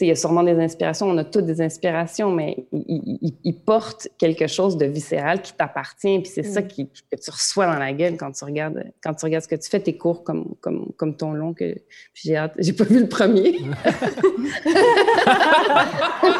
il 0.00 0.06
y 0.06 0.10
a 0.10 0.14
sûrement 0.16 0.42
des 0.42 0.58
inspirations, 0.58 1.06
on 1.06 1.18
a 1.18 1.24
toutes 1.24 1.44
des 1.46 1.60
inspirations, 1.60 2.30
mais 2.30 2.64
il, 2.72 2.84
il- 2.88 3.18
il- 3.22 3.34
il 3.44 3.54
porte 3.54 4.08
quelque 4.18 4.46
chose 4.46 4.76
de 4.78 4.86
viscéral 4.86 5.42
qui 5.42 5.52
t'appartient. 5.52 6.18
Puis 6.20 6.30
c'est 6.34 6.42
ça 6.42 6.62
qui, 6.62 6.86
que 6.88 7.16
tu 7.22 7.30
reçois 7.30 7.66
dans 7.66 7.78
la 7.78 7.92
gueule 7.92 8.16
quand 8.16 8.32
tu 8.32 8.44
regardes, 8.44 8.84
quand 9.02 9.12
tu 9.14 9.24
regardes 9.26 9.44
ce 9.44 9.48
que 9.48 9.56
tu 9.56 9.68
fais, 9.68 9.80
tes 9.80 9.96
cours 9.98 10.24
comme, 10.24 10.54
comme, 10.60 10.92
comme 10.96 11.14
ton 11.16 11.32
long. 11.32 11.52
Que, 11.52 11.74
puis 11.74 12.22
j'ai 12.24 12.36
hâte. 12.36 12.52
J'ai 12.58 12.72
pas 12.72 12.84
vu 12.84 13.00
le 13.00 13.08
premier. 13.08 13.58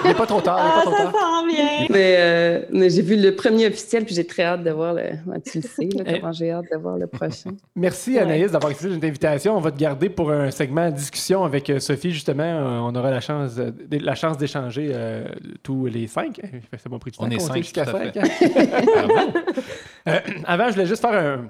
Il 0.05 0.09
n'est 0.09 0.15
pas 0.15 0.27
trop 0.27 0.41
tard. 0.41 0.59
il 0.59 0.69
est 0.69 0.73
pas 0.73 0.79
Ah, 0.79 0.83
trop 0.83 0.91
ça 0.97 1.03
tard. 1.05 1.13
sent 1.13 1.55
bien! 1.55 1.87
Mais, 1.91 2.17
euh, 2.19 2.63
mais 2.73 2.91
j'ai 2.91 3.03
vu 3.03 3.17
le 3.17 3.35
premier 3.37 3.67
officiel, 3.67 4.05
puis 4.05 4.15
j'ai 4.15 4.27
très 4.27 4.45
hâte 4.45 4.63
de 4.65 4.71
voir 4.71 4.95
le. 4.95 5.03
ouais, 5.27 5.41
tu 5.45 5.59
le 5.59 5.63
sais, 5.69 5.89
là, 5.97 6.05
Eh. 6.07 6.21
comment 6.21 6.33
j'ai 6.33 6.51
hâte 6.51 6.67
de 6.73 6.77
voir 6.79 6.97
le 6.97 7.07
prochain. 7.07 7.51
Merci 7.77 8.13
Ouais. 8.15 8.19
Anaïs 8.21 8.53
d'avoir 8.53 8.71
accepté 8.71 8.93
notre 8.95 9.07
invitation. 9.07 9.57
On 9.57 9.61
va 9.61 9.71
te 9.71 9.79
garder 9.79 10.09
pour 10.09 10.31
un 10.31 10.51
segment 10.55 10.91
discussion 10.91 11.45
avec 11.45 11.69
euh, 11.71 11.79
Sophie, 11.81 12.11
justement. 12.13 12.43
Euh, 12.43 12.79
On 12.81 12.95
aura 12.95 13.11
la 13.11 13.21
chance, 13.21 13.59
la 13.91 14.15
chance 14.15 14.39
d'échanger 14.39 14.89
euh, 14.93 15.27
tous 15.63 15.87
les 15.87 16.07
cinq. 16.07 16.41
Ça 16.79 16.89
m'a 16.89 16.99
pris 16.99 17.11
du 17.11 17.19
temps 17.19 17.25
On 17.27 17.31
est 17.31 17.39
cinq, 17.39 17.57
jusqu'à 17.59 17.85
cinq, 17.85 18.17
hein. 18.17 18.23
Euh, 20.07 20.19
avant, 20.45 20.67
je 20.69 20.73
voulais 20.75 20.87
juste 20.87 21.01
faire 21.01 21.15
un, 21.15 21.49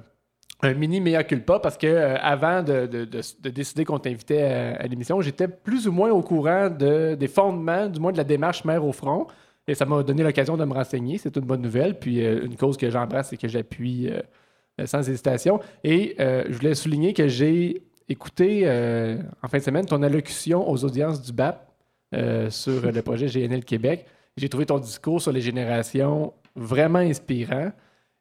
un 0.69 0.75
mini 0.75 1.01
mea 1.01 1.25
culpa 1.25 1.59
parce 1.59 1.77
que 1.77 1.89
euh, 1.89 2.17
avant 2.21 2.63
de, 2.63 2.87
de- 2.87 3.05
de- 3.05 3.21
de 3.43 3.51
décider 3.51 3.85
qu'on 3.85 3.99
t'invitait 3.99 4.43
à, 4.43 4.77
à 4.77 4.87
l'émission, 4.87 5.21
j'étais 5.21 5.49
plus 5.49 5.89
ou 5.89 5.93
moins 5.93 6.11
au 6.11 6.23
courant 6.23 6.71
de, 6.71 7.17
des 7.17 7.27
fondements, 7.27 7.89
du 7.89 7.99
moins 7.99 8.13
de 8.13 8.17
la 8.17 8.23
démarche 8.25 8.65
mère 8.65 8.85
au 8.85 8.93
front. 8.93 9.27
Et 9.67 9.75
ça 9.75 9.87
m'a 9.87 10.03
donné 10.05 10.23
l'occasion 10.23 10.57
de 10.57 10.65
me 10.65 10.73
renseigner. 10.73 11.19
C'est 11.19 11.35
une 11.37 11.45
bonne 11.45 11.63
nouvelle. 11.63 11.99
Puis 11.99 12.25
euh, 12.25 12.45
une 12.45 12.55
cause 12.57 12.77
que 12.77 12.89
j'embrasse 12.91 13.33
et 13.33 13.37
que 13.37 13.49
j'appuie 13.49 14.09
euh, 14.11 14.87
sans 14.87 15.09
hésitation. 15.09 15.59
Et 15.83 16.15
je 16.19 16.53
voulais 16.53 16.75
souligner 16.77 17.13
que 17.13 17.27
j'ai 17.29 17.83
écouté 18.09 18.63
euh, 18.65 19.19
en 19.43 19.49
fin 19.49 19.59
de 19.59 19.63
semaine 19.63 19.87
ton 19.87 20.03
allocution 20.03 20.69
aux 20.69 20.85
audiences 20.85 21.23
du 21.23 21.33
BAP 21.33 21.67
euh, 22.15 22.51
sur 22.51 22.91
le 22.91 23.03
projet 23.03 23.27
GNL 23.27 23.65
Québec. 23.65 24.07
J'ai 24.37 24.49
trouvé 24.49 24.67
ton 24.67 24.79
discours 24.79 25.21
sur 25.23 25.33
les 25.33 25.41
générations 25.41 26.33
vraiment 26.57 26.99
inspirant. 26.99 27.71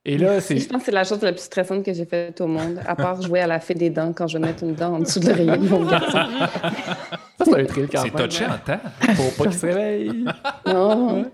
Et 0.05 0.17
là, 0.17 0.41
c'est. 0.41 0.57
Je 0.57 0.67
pense 0.67 0.79
que 0.79 0.85
c'est 0.85 0.91
la 0.91 1.03
chose 1.05 1.21
la 1.21 1.31
plus 1.31 1.43
stressante 1.43 1.83
que 1.83 1.93
j'ai 1.93 2.05
faite 2.05 2.41
au 2.41 2.47
monde, 2.47 2.79
à 2.85 2.95
part 2.95 3.21
jouer 3.21 3.39
à 3.39 3.47
la 3.47 3.59
fée 3.59 3.73
des 3.73 3.89
dents 3.89 4.11
quand 4.11 4.27
je 4.27 4.37
vais 4.37 4.45
mettre 4.45 4.63
une 4.63 4.73
dent 4.73 4.95
en 4.95 4.99
dessous 4.99 5.19
de 5.19 5.27
l'oreiller 5.29 5.57
de 5.57 5.69
mon 5.69 5.85
garçon. 5.85 6.17
Ça, 7.37 7.45
c'est 7.45 7.61
un 7.61 7.65
thrill 7.65 7.87
quand 7.89 8.01
C'est 8.01 8.13
même. 8.13 8.27
touché 8.27 8.43
hein. 8.43 8.59
en 8.61 8.65
temps. 8.71 9.13
Faut 9.15 9.43
pas 9.43 9.49
qu'il 9.49 9.59
se 9.59 9.65
réveille. 9.65 10.25
Non. 10.67 11.25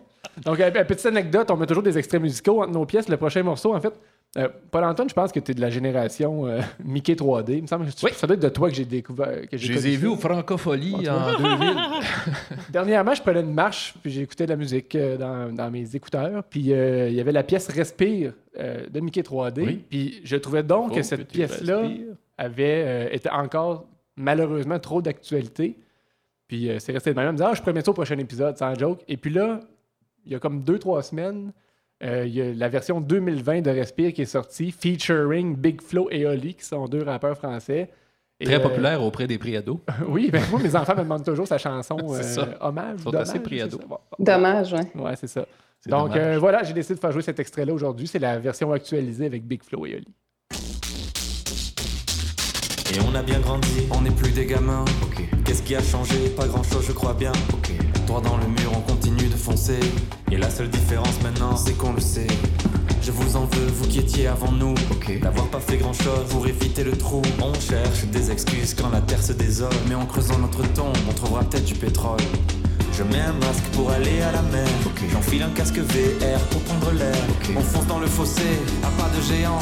Donc, 0.46 0.60
euh, 0.60 0.72
petite 0.84 1.06
anecdote, 1.06 1.50
on 1.52 1.58
met 1.58 1.66
toujours 1.66 1.84
des 1.84 1.98
extraits 1.98 2.22
musicaux 2.22 2.62
entre 2.62 2.72
nos 2.72 2.86
pièces. 2.86 3.10
Le 3.10 3.18
prochain 3.18 3.44
morceau, 3.44 3.76
en 3.76 3.82
fait, 3.82 3.94
euh, 4.38 4.48
Paul-Antoine, 4.70 5.10
je 5.10 5.14
pense 5.16 5.32
que 5.32 5.40
tu 5.40 5.52
es 5.52 5.54
de 5.56 5.62
la 5.62 5.72
génération 5.72 6.46
euh, 6.46 6.62
Mickey 6.84 7.14
3D. 7.14 7.56
Il 7.58 7.62
me 7.64 7.68
semble 7.68 7.86
que 7.86 7.92
Oui. 8.04 8.12
ça 8.14 8.28
doit 8.28 8.36
être 8.36 8.42
de 8.44 8.50
toi 8.50 8.70
que 8.70 8.76
j'ai 8.76 8.86
découvert. 8.86 9.48
Que 9.50 9.58
Je 9.58 9.74
les 9.74 9.88
ai 9.88 9.96
vus 9.96 10.08
au 10.08 10.16
Francophonie 10.16 11.10
en 11.10 11.38
2000. 11.38 11.76
Dernièrement, 12.70 13.16
je 13.16 13.22
prenais 13.22 13.42
une 13.42 13.54
marche, 13.54 13.96
puis 14.04 14.12
j'écoutais 14.12 14.46
de 14.46 14.52
la 14.52 14.56
musique 14.56 14.94
euh, 14.96 15.18
dans, 15.18 15.54
dans 15.54 15.72
mes 15.72 15.96
écouteurs. 15.96 16.44
Puis 16.44 16.60
il 16.60 17.14
y 17.14 17.20
avait 17.20 17.32
la 17.32 17.44
pièce 17.44 17.68
Respire 17.70 18.34
de 18.58 19.00
Mickey 19.00 19.22
3D. 19.22 19.62
Oui. 19.64 19.84
Puis 19.90 20.22
je 20.24 20.36
trouvais 20.36 20.64
donc 20.64 20.90
Faut 20.90 20.96
que 20.96 21.02
cette 21.02 21.28
tu 21.28 21.38
pièce-là 21.38 21.84
avait 22.38 23.16
était 23.16 23.30
encore 23.30 23.88
malheureusement 24.16 24.80
trop 24.80 25.02
d'actualité. 25.02 25.78
Puis 26.48 26.70
c'est 26.80 26.92
resté 26.92 27.12
de 27.12 27.16
même. 27.16 27.28
Je 27.28 27.32
me 27.32 27.38
disais, 27.38 27.50
ah, 27.50 27.54
je 27.54 27.72
mettre 27.72 27.86
ça 27.86 27.92
au 27.92 27.94
prochain 27.94 28.18
épisode, 28.18 28.58
sans 28.58 28.76
joke. 28.76 29.02
Et 29.08 29.18
puis 29.18 29.32
là, 29.32 29.60
il 30.26 30.32
y 30.34 30.36
a 30.36 30.40
comme 30.40 30.64
deux, 30.64 30.78
trois 30.78 31.02
semaines, 31.04 31.54
euh, 32.04 32.26
il 32.26 32.34
y 32.34 32.42
a 32.42 32.54
la 32.54 32.70
version 32.70 33.02
2020 33.02 33.62
de 33.62 33.70
Respire 33.72 34.14
qui 34.14 34.22
est 34.22 34.26
sortie, 34.26 34.72
featuring 34.72 35.56
Big 35.56 35.82
Flo 35.82 36.08
et 36.12 36.26
Oli, 36.26 36.56
qui 36.56 36.66
sont 36.66 36.88
deux 36.88 37.04
rappeurs 37.04 37.38
français. 37.38 37.90
Et, 38.40 38.46
Très 38.46 38.56
euh, 38.56 38.60
populaire 38.60 39.04
auprès 39.04 39.28
des 39.28 39.38
prix 39.38 39.58
ados. 39.58 39.80
oui, 40.08 40.30
ben 40.32 40.42
moi, 40.50 40.62
mes 40.62 40.76
enfants 40.76 40.96
me 40.96 41.02
demandent 41.02 41.26
toujours 41.26 41.48
sa 41.48 41.58
chanson 41.58 41.98
euh, 42.14 42.22
ça. 42.22 42.48
hommage. 42.62 42.96
Ils 43.00 43.04
sont 43.04 43.12
dommage, 43.12 43.30
assez. 43.30 43.78
Bon, 43.88 44.00
Dommage, 44.18 44.74
ouais. 44.74 44.92
Ouais, 44.96 45.16
c'est 45.18 45.28
ça. 45.28 45.46
Donc 45.88 46.16
euh, 46.16 46.38
voilà, 46.40 46.64
j'ai 46.64 46.74
décidé 46.74 46.96
de 46.96 47.00
faire 47.00 47.12
jouer 47.12 47.22
cet 47.22 47.40
extrait-là 47.40 47.74
aujourd'hui. 47.74 48.08
C'est 48.08 48.20
la 48.20 48.38
version 48.38 48.72
actualisée 48.72 49.26
avec 49.26 49.46
Big 49.46 49.64
Flo 49.64 49.86
et 49.86 49.96
Oli. 49.96 50.08
Et 52.92 53.00
on 53.08 53.14
a 53.14 53.22
bien 53.22 53.40
grandi, 53.40 53.88
on 53.92 54.02
n'est 54.02 54.12
plus 54.12 54.32
des 54.32 54.46
gamins. 54.46 54.86
Qu'est-ce 55.46 55.62
qui 55.62 55.76
a 55.76 55.84
changé? 55.84 56.30
Pas 56.36 56.48
grand 56.48 56.64
chose, 56.64 56.86
je 56.88 56.92
crois 56.92 57.14
bien. 57.14 57.32
Droit 58.08 58.22
dans 58.22 58.38
le 58.38 58.48
mur, 58.48 58.72
on 58.76 58.82
continue 58.82 59.28
de 59.28 59.36
foncer. 59.36 59.80
Et 60.32 60.38
la 60.38 60.50
seule 60.50 60.70
différence 60.70 61.22
maintenant, 61.22 61.56
c'est 61.56 61.74
qu'on 61.74 61.94
le 61.94 62.02
sait. 62.02 62.28
Je 63.04 63.12
vous 63.12 63.36
en 63.36 63.46
veux, 63.46 63.68
vous 63.68 63.88
qui 63.88 64.00
étiez 64.00 64.28
avant 64.28 64.52
nous. 64.52 64.74
D'avoir 65.22 65.48
pas 65.48 65.60
fait 65.60 65.78
grand 65.78 65.94
chose 65.94 66.26
pour 66.30 66.48
éviter 66.48 66.84
le 66.84 66.98
trou. 66.98 67.22
On 67.42 67.54
cherche 67.54 68.06
des 68.12 68.32
excuses 68.32 68.74
quand 68.74 68.90
la 68.90 69.02
terre 69.02 69.22
se 69.22 69.34
désole. 69.34 69.70
Mais 69.88 69.96
en 69.96 70.08
creusant 70.08 70.40
notre 70.40 70.64
tombe, 70.74 70.98
on 71.08 71.14
trouvera 71.14 71.44
peut-être 71.44 71.66
du 71.66 71.76
pétrole. 71.76 72.20
Je 72.94 73.04
mets 73.04 73.22
un 73.22 73.34
masque 73.34 73.66
pour 73.74 73.92
aller 73.92 74.22
à 74.22 74.32
la 74.32 74.42
mer. 74.42 74.68
J'enfile 75.12 75.44
un 75.44 75.50
casque 75.52 75.78
VR 75.78 76.40
pour 76.50 76.62
prendre 76.62 76.92
l'air. 76.92 77.16
On 77.56 77.62
fonce 77.62 77.86
dans 77.86 78.00
le 78.00 78.08
fossé, 78.08 78.42
à 78.84 78.88
pas 79.02 79.10
de 79.16 79.22
géant. 79.22 79.60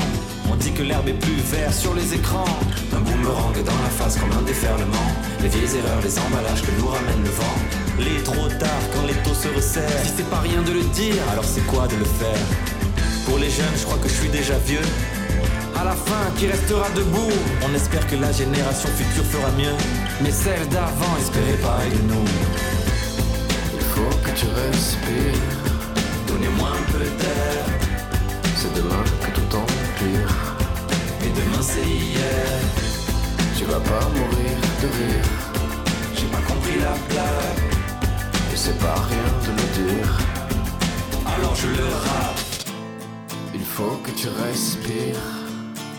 On 0.50 0.56
dit 0.56 0.72
que 0.72 0.84
l'herbe 0.84 1.08
est 1.10 1.20
plus 1.20 1.36
verte 1.52 1.74
sur 1.74 1.94
les 1.94 2.14
écrans. 2.14 2.46
Un 2.96 3.02
boomerang 3.02 3.54
dans 3.64 3.82
la 3.84 3.90
face 3.90 4.18
comme 4.18 4.32
un 4.32 4.42
déferlement. 4.44 5.08
Les 5.42 5.50
vieilles 5.50 5.78
erreurs, 5.78 6.02
les 6.04 6.18
emballages 6.20 6.62
que 6.62 6.72
nous 6.80 6.88
ramène 6.88 7.24
le 7.24 7.30
vent. 7.30 7.58
Les 8.00 8.24
trop 8.24 8.48
tard 8.60 8.84
quand 8.94 9.06
les 9.06 9.16
taux 9.24 9.34
se 9.34 9.50
resserrent. 9.50 10.04
Si 10.04 10.14
c'est 10.18 10.30
pas 10.30 10.40
rien 10.40 10.62
de 10.62 10.72
le 10.72 10.84
dire, 10.96 11.22
alors 11.32 11.44
c'est 11.44 11.66
quoi 11.68 11.88
de 11.88 11.96
le 11.96 12.06
faire? 12.06 12.46
Pour 13.26 13.38
les 13.38 13.50
jeunes, 13.50 13.76
je 13.78 13.84
crois 13.84 13.98
que 13.98 14.08
je 14.08 14.14
suis 14.14 14.30
déjà 14.30 14.58
vieux. 14.66 14.88
À 15.80 15.84
la 15.84 15.96
fin, 15.96 16.24
qui 16.38 16.48
restera 16.48 16.90
debout? 16.96 17.34
On 17.68 17.76
espère 17.76 18.06
que 18.08 18.16
la 18.16 18.32
génération 18.32 18.90
future 18.98 19.26
fera 19.26 19.52
mieux. 19.58 19.78
Mais 20.22 20.32
celle 20.32 20.68
d'avant 20.70 21.14
espérait 21.20 21.60
pareil 21.62 21.92
de 21.92 22.14
nous. 22.14 22.28
Il 23.76 23.86
faut 23.94 24.18
que 24.24 24.32
tu 24.40 24.46
respires. 24.48 25.44
Donnez-moi 26.28 26.70
un 26.70 26.92
peu 26.92 27.00
d'air. 27.00 27.64
C'est 28.56 28.74
demain 28.74 29.04
empire. 29.98 30.56
Et 31.24 31.30
demain 31.30 31.62
c'est 31.62 31.82
hier. 31.82 32.60
Tu 33.58 33.66
vas 33.66 33.80
pas 33.80 34.06
mourir 34.10 34.58
de 34.82 34.88
rire. 34.88 35.26
J'ai 36.16 36.28
pas 36.28 36.42
compris 36.48 36.80
la 36.80 36.94
blague. 37.10 37.64
Et 38.54 38.56
c'est 38.56 38.78
pas 38.80 38.96
rien 38.96 39.28
de 39.46 39.52
le 39.60 39.92
dire. 39.92 40.18
Alors 41.26 41.56
je 41.56 41.68
le 41.68 41.86
rappe. 41.86 42.40
Il 43.54 43.66
faut 43.66 44.00
que 44.04 44.12
tu 44.12 44.28
respires. 44.28 45.28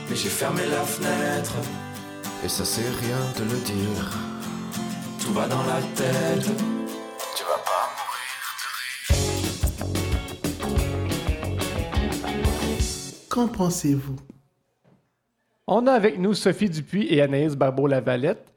Mais 0.09 0.17
j'ai 0.17 0.31
fermé 0.31 0.63
la 0.71 0.85
fenêtre. 0.85 1.55
Et 2.45 2.49
ça 2.49 2.65
c'est 2.65 2.89
rien 3.03 3.23
de 3.39 3.45
le 3.45 3.59
dire. 3.61 4.07
Tout 5.21 5.33
va 5.33 5.47
dans 5.47 5.63
la 5.65 5.81
tête. 5.95 6.78
Pensez-vous? 13.47 14.17
On 15.67 15.87
a 15.87 15.93
avec 15.93 16.19
nous 16.19 16.35
Sophie 16.35 16.71
Dupuis 16.71 17.07
et 17.11 17.21
Anaïs 17.23 17.55
Barbeau-Lavalette. 17.55 18.53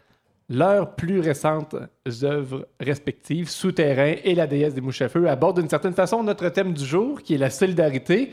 Leurs 0.49 0.95
plus 0.95 1.19
récentes 1.19 1.75
œuvres 2.23 2.67
respectives, 2.79 3.49
Souterrain 3.49 4.15
et 4.23 4.35
La 4.35 4.47
déesse 4.47 4.73
des 4.73 4.81
mouches 4.81 5.01
à 5.01 5.09
feu, 5.09 5.29
abordent 5.29 5.59
d'une 5.59 5.69
certaine 5.69 5.93
façon 5.93 6.23
notre 6.23 6.49
thème 6.49 6.73
du 6.73 6.83
jour, 6.83 7.21
qui 7.21 7.35
est 7.35 7.37
la 7.37 7.49
solidarité. 7.49 8.31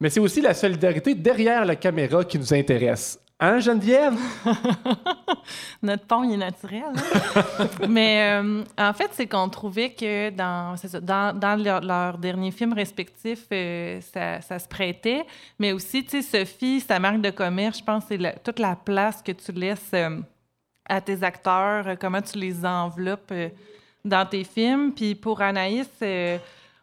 Mais 0.00 0.10
c'est 0.10 0.20
aussi 0.20 0.40
la 0.40 0.54
solidarité 0.54 1.14
derrière 1.14 1.64
la 1.64 1.76
caméra 1.76 2.24
qui 2.24 2.38
nous 2.38 2.52
intéresse. 2.52 3.18
Hein, 3.42 3.58
Geneviève? 3.58 4.18
Notre 5.82 6.06
pont, 6.06 6.30
est 6.30 6.36
naturel. 6.36 6.82
hein? 6.94 7.68
Mais 7.88 8.38
euh, 8.38 8.62
en 8.76 8.92
fait, 8.92 9.08
c'est 9.12 9.26
qu'on 9.26 9.48
trouvait 9.48 9.94
que 9.94 10.28
dans, 10.28 10.76
c'est 10.76 10.88
ça, 10.88 11.00
dans, 11.00 11.34
dans 11.34 11.58
leur, 11.58 11.80
leur 11.80 12.18
dernier 12.18 12.50
film 12.50 12.74
respectif, 12.74 13.46
euh, 13.50 13.98
ça, 14.12 14.58
se 14.58 14.68
prêtait. 14.68 15.24
Mais 15.58 15.72
aussi, 15.72 16.04
tu 16.04 16.22
sais, 16.22 16.44
Sophie, 16.44 16.80
sa 16.80 16.98
marque 16.98 17.22
de 17.22 17.30
commerce, 17.30 17.78
je 17.78 17.84
pense, 17.84 18.04
c'est 18.08 18.42
toute 18.44 18.58
la 18.58 18.76
place 18.76 19.22
que 19.22 19.32
tu 19.32 19.52
laisses 19.52 19.90
euh, 19.94 20.18
à 20.86 21.00
tes 21.00 21.22
acteurs, 21.22 21.98
comment 21.98 22.20
tu 22.20 22.36
les 22.36 22.66
enveloppes 22.66 23.32
dans 24.04 24.26
tes 24.26 24.44
films. 24.44 24.92
Puis 24.92 25.14
pour 25.14 25.40
Anaïs, 25.40 25.88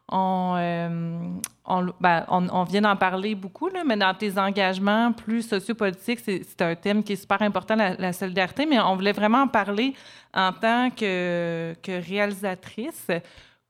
on, 0.09 0.55
euh, 0.57 1.19
on, 1.65 1.85
ben, 1.99 2.25
vient 2.69 2.81
d'en 2.81 2.95
parler 2.95 3.35
beaucoup, 3.35 3.69
mais 3.85 3.97
dans 3.97 4.13
tes 4.13 4.37
engagements 4.37 5.11
plus 5.11 5.41
sociopolitiques, 5.41 6.19
c'est 6.19 6.61
un 6.61 6.75
thème 6.75 7.03
qui 7.03 7.13
est 7.13 7.17
super 7.17 7.41
important, 7.41 7.75
la, 7.75 8.13
solidarité, 8.13 8.65
mais 8.65 8.79
on 8.79 8.95
voulait 8.95 9.11
vraiment 9.11 9.43
en 9.43 9.47
parler 9.47 9.93
en 10.33 10.53
tant 10.53 10.89
que, 10.91 11.73
réalisatrice. 11.87 13.07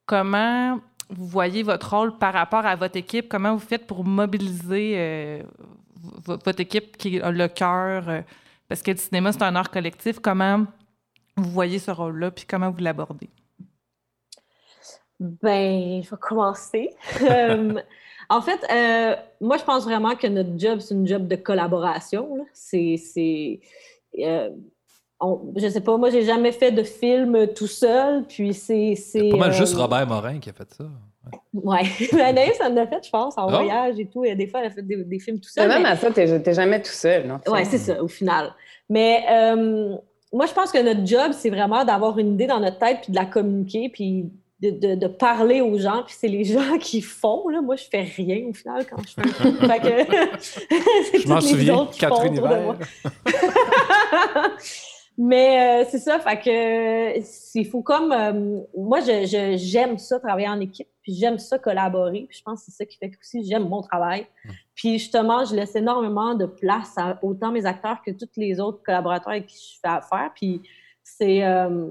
Comment 0.06 0.80
vous 1.10 1.28
voyez 1.28 1.64
votre 1.64 1.96
rôle 1.96 2.18
par 2.18 2.34
rapport 2.34 2.66
à 2.66 2.76
votre 2.76 2.98
équipe? 2.98 3.28
Comment 3.30 3.54
vous 3.54 3.66
faites 3.66 3.88
pour 3.88 4.04
mobiliser 4.06 4.94
euh, 4.96 5.44
votre 6.26 6.60
équipe 6.60 6.98
qui 6.98 7.20
a 7.20 7.32
le 7.32 7.48
cœur? 7.48 8.08
euh, 8.10 8.22
parce 8.68 8.82
que 8.82 8.92
le 8.92 8.98
cinéma, 8.98 9.32
c'est 9.32 9.44
un 9.44 9.56
art 9.56 9.72
collectif. 9.72 10.20
Comment 10.20 10.66
vous 11.36 11.50
voyez 11.50 11.80
ce 11.80 11.92
rôle-là, 11.92 12.32
puis 12.32 12.46
comment 12.48 12.70
vous 12.70 12.80
l'abordez? 12.80 13.30
Ben, 15.20 16.02
je 16.04 16.10
vais 16.10 16.18
commencer. 16.20 16.90
Euh, 17.30 17.74
en 18.30 18.42
fait, 18.42 18.60
euh, 18.72 19.16
moi, 19.40 19.56
je 19.58 19.64
pense 19.64 19.86
vraiment 19.86 20.16
que 20.16 20.28
notre 20.28 20.58
job, 20.60 20.80
c'est 20.80 20.94
une 20.94 21.08
job 21.08 21.28
de 21.28 21.36
collaboration. 21.38 22.46
C'est. 22.54 22.98
c'est 22.98 23.60
euh, 24.20 24.50
je 25.56 25.68
sais 25.70 25.82
pas, 25.82 25.98
moi, 25.98 26.10
j'ai 26.10 26.24
jamais 26.24 26.52
fait 26.52 26.72
de 26.72 26.84
film 26.84 27.48
tout 27.56 27.68
seul, 27.68 28.26
puis 28.28 28.54
c'est. 28.54 28.96
c'est 28.96 29.30
Pas 29.30 29.38
mal 29.38 29.50
euh, 29.50 29.54
juste 29.54 29.76
Robert 29.76 30.06
Morin 30.08 30.40
qui 30.40 30.50
a 30.50 30.54
fait 30.54 30.72
ça. 30.74 30.84
Ouais. 31.54 31.84
Anaïs 32.22 32.60
en 32.62 32.76
a 32.78 32.86
fait, 32.86 33.06
je 33.06 33.10
pense, 33.10 33.38
en 33.38 33.48
Ah. 33.48 33.52
voyage 33.58 33.98
et 34.00 34.06
tout. 34.08 34.24
Et 34.26 34.36
des 34.36 34.48
fois, 34.48 34.60
elle 34.60 34.68
a 34.68 34.72
fait 34.72 34.82
des, 34.84 35.04
des 35.04 35.20
films 35.20 35.40
tout 35.40 35.50
Mais 35.56 35.62
seul. 35.64 35.70
même 35.70 35.84
mais- 35.84 35.90
à 35.90 35.96
ça, 35.96 36.12
t'es 36.12 36.54
jamais 36.54 36.82
tout 36.82 36.92
seul. 36.92 37.26
non? 37.28 37.40
Ouais, 37.48 37.64
c'est 37.66 37.78
ça, 37.78 38.04
au 38.04 38.08
final. 38.10 38.54
Mais 38.90 39.24
euh, 39.32 39.96
moi, 40.34 40.46
je 40.46 40.54
pense 40.54 40.72
que 40.72 40.82
notre 40.84 41.06
job, 41.06 41.32
c'est 41.32 41.50
vraiment 41.50 41.84
d'avoir 41.86 42.18
une 42.20 42.34
idée 42.34 42.48
dans 42.48 42.60
notre 42.60 42.78
tête, 42.78 43.00
puis 43.04 43.12
de 43.12 43.18
la 43.18 43.26
communiquer, 43.26 43.90
puis 43.90 44.30
de, 44.62 44.70
de- 44.72 44.96
de 44.96 45.08
parler 45.08 45.62
aux 45.62 45.78
gens. 45.78 46.04
Puis 46.06 46.16
c'est 46.18 46.28
les 46.28 46.44
gens 46.44 46.78
qui 46.82 47.02
font. 47.02 47.48
Là. 47.50 47.62
Moi, 47.62 47.76
je 47.76 47.84
fais 47.90 48.02
rien, 48.04 48.48
au 48.50 48.54
final, 48.54 48.86
quand 48.90 48.98
je 49.08 49.14
fais 49.14 49.22
un 49.22 49.80
que... 49.80 51.18
Je 51.22 51.28
m'en 51.28 51.42
souviens, 51.42 51.88
Catherine 51.98 52.36
Hiver. 52.36 52.76
Mais 55.20 55.82
euh, 55.82 55.86
c'est 55.90 55.98
ça, 55.98 56.20
fait 56.20 56.40
que 56.40 57.58
il 57.58 57.66
faut 57.68 57.82
comme 57.82 58.12
euh, 58.12 58.60
moi 58.78 59.00
je- 59.00 59.26
je- 59.26 59.58
j'aime 59.58 59.98
ça 59.98 60.20
travailler 60.20 60.48
en 60.48 60.60
équipe, 60.60 60.88
puis 61.02 61.16
j'aime 61.16 61.40
ça 61.40 61.58
collaborer, 61.58 62.28
puis 62.30 62.38
je 62.38 62.44
pense 62.44 62.60
que 62.60 62.66
c'est 62.72 62.78
ça 62.78 62.86
qui 62.86 62.98
fait 62.98 63.10
que 63.10 63.18
aussi 63.20 63.44
j'aime 63.44 63.68
mon 63.68 63.82
travail. 63.82 64.28
Puis 64.76 65.00
justement, 65.00 65.44
je 65.44 65.56
laisse 65.56 65.76
énormément 65.76 66.36
de 66.36 66.46
place 66.46 66.94
à 66.98 67.18
autant 67.24 67.52
mes 67.52 67.66
acteurs 67.66 67.98
que 68.06 68.12
tous 68.12 68.30
les 68.38 68.60
autres 68.60 68.84
collaborateurs 68.86 69.30
avec 69.30 69.48
qui 69.48 69.58
je 69.74 69.80
fais 69.82 69.88
affaire, 69.96 70.30
puis 70.36 70.62
c'est 71.04 71.44
euh, 71.44 71.88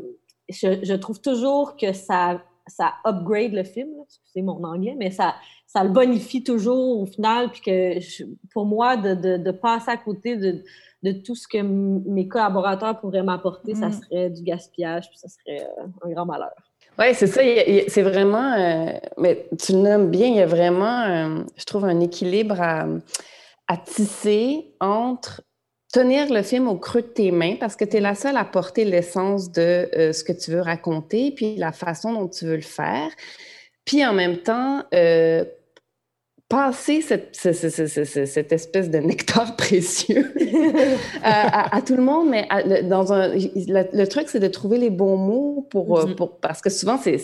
je, 0.49 0.85
je 0.85 0.95
trouve 0.95 1.21
toujours 1.21 1.77
que 1.77 1.93
ça 1.93 2.41
ça 2.67 2.95
upgrade 3.05 3.53
le 3.53 3.65
film, 3.65 3.89
excusez 4.05 4.43
mon 4.43 4.63
anglais, 4.65 4.95
mais 4.99 5.11
ça 5.11 5.35
ça 5.67 5.83
le 5.85 5.91
bonifie 5.91 6.43
toujours 6.45 7.01
au 7.01 7.07
final, 7.07 7.51
puis 7.51 7.61
que 7.61 8.01
je- 8.01 8.25
pour 8.53 8.65
moi 8.67 8.97
de, 8.97 9.15
de, 9.15 9.37
de 9.37 9.51
passer 9.51 9.91
à 9.91 9.97
côté 9.97 10.37
de 10.37 10.63
de 11.03 11.13
tout 11.13 11.35
ce 11.37 11.47
que 11.47 11.59
mes 11.59 12.27
collaborateurs 12.27 12.99
pourraient 12.99 13.23
m'apporter, 13.23 13.75
ça 13.75 13.89
Mm. 13.89 13.93
serait 13.93 14.31
du 14.31 14.43
gaspillage, 14.43 15.09
puis 15.11 15.19
ça 15.19 15.29
serait 15.29 15.63
euh, 15.65 15.87
un 16.03 16.11
grand 16.11 16.25
malheur. 16.27 16.51
Oui, 16.99 17.07
c'est 17.15 17.27
ça. 17.27 17.43
C'est 17.89 18.03
vraiment. 18.03 18.55
euh, 18.55 18.93
mais 19.19 19.47
tu 19.59 19.73
le 19.73 19.79
nommes 19.81 20.11
bien, 20.11 20.27
il 20.29 20.37
y 20.37 20.41
a 20.41 20.47
vraiment, 20.47 21.03
euh, 21.05 21.45
je 21.57 21.65
trouve, 21.65 21.85
un 21.85 22.01
équilibre 22.01 22.61
à, 22.61 22.87
à 23.69 23.77
tisser 23.77 24.73
entre 24.81 25.43
tenir 26.01 26.31
le 26.33 26.43
film 26.43 26.69
au 26.69 26.77
creux 26.77 27.01
de 27.03 27.07
tes 27.07 27.31
mains 27.31 27.57
parce 27.59 27.75
que 27.77 27.85
tu 27.87 27.97
es 27.97 28.01
la 28.01 28.15
seule 28.15 28.37
à 28.37 28.45
porter 28.45 28.85
l'essence 28.85 29.51
de 29.51 29.89
euh, 29.97 30.13
ce 30.13 30.23
que 30.25 30.33
tu 30.33 30.51
veux 30.51 30.61
raconter, 30.61 31.31
puis 31.35 31.57
la 31.57 31.73
façon 31.73 32.13
dont 32.13 32.29
tu 32.29 32.45
veux 32.45 32.57
le 32.57 32.61
faire. 32.81 33.09
Puis 33.87 34.05
en 34.05 34.13
même 34.13 34.39
temps, 34.39 34.83
euh, 34.95 35.45
passer 36.49 37.01
cette, 37.01 37.35
ce- 37.35 37.53
ce- 37.53 37.71
ce- 37.71 37.87
ce- 37.87 38.05
ce- 38.05 38.27
cette 38.27 38.53
espèce 38.53 38.91
de 38.91 38.99
nectar 38.99 39.57
précieux 39.65 40.33
à, 41.23 41.61
à- 41.63 41.77
à 41.77 41.81
tout 41.83 41.97
le 41.97 42.03
monde, 42.03 42.29
mais 42.29 42.47
à- 42.51 42.83
dans 42.83 43.13
un, 43.13 43.29
le, 43.35 43.97
le 44.01 44.07
truc, 44.07 44.29
c'est 44.29 44.39
de 44.39 44.47
trouver 44.49 44.79
les 44.79 44.91
bons 44.91 45.17
mots 45.17 45.67
pour, 45.71 45.99
euh, 45.99 46.07
Mhm. 46.09 46.15
pour 46.15 46.39
parce 46.41 46.61
que 46.61 46.69
souvent, 46.71 46.99
c'est- 46.99 47.17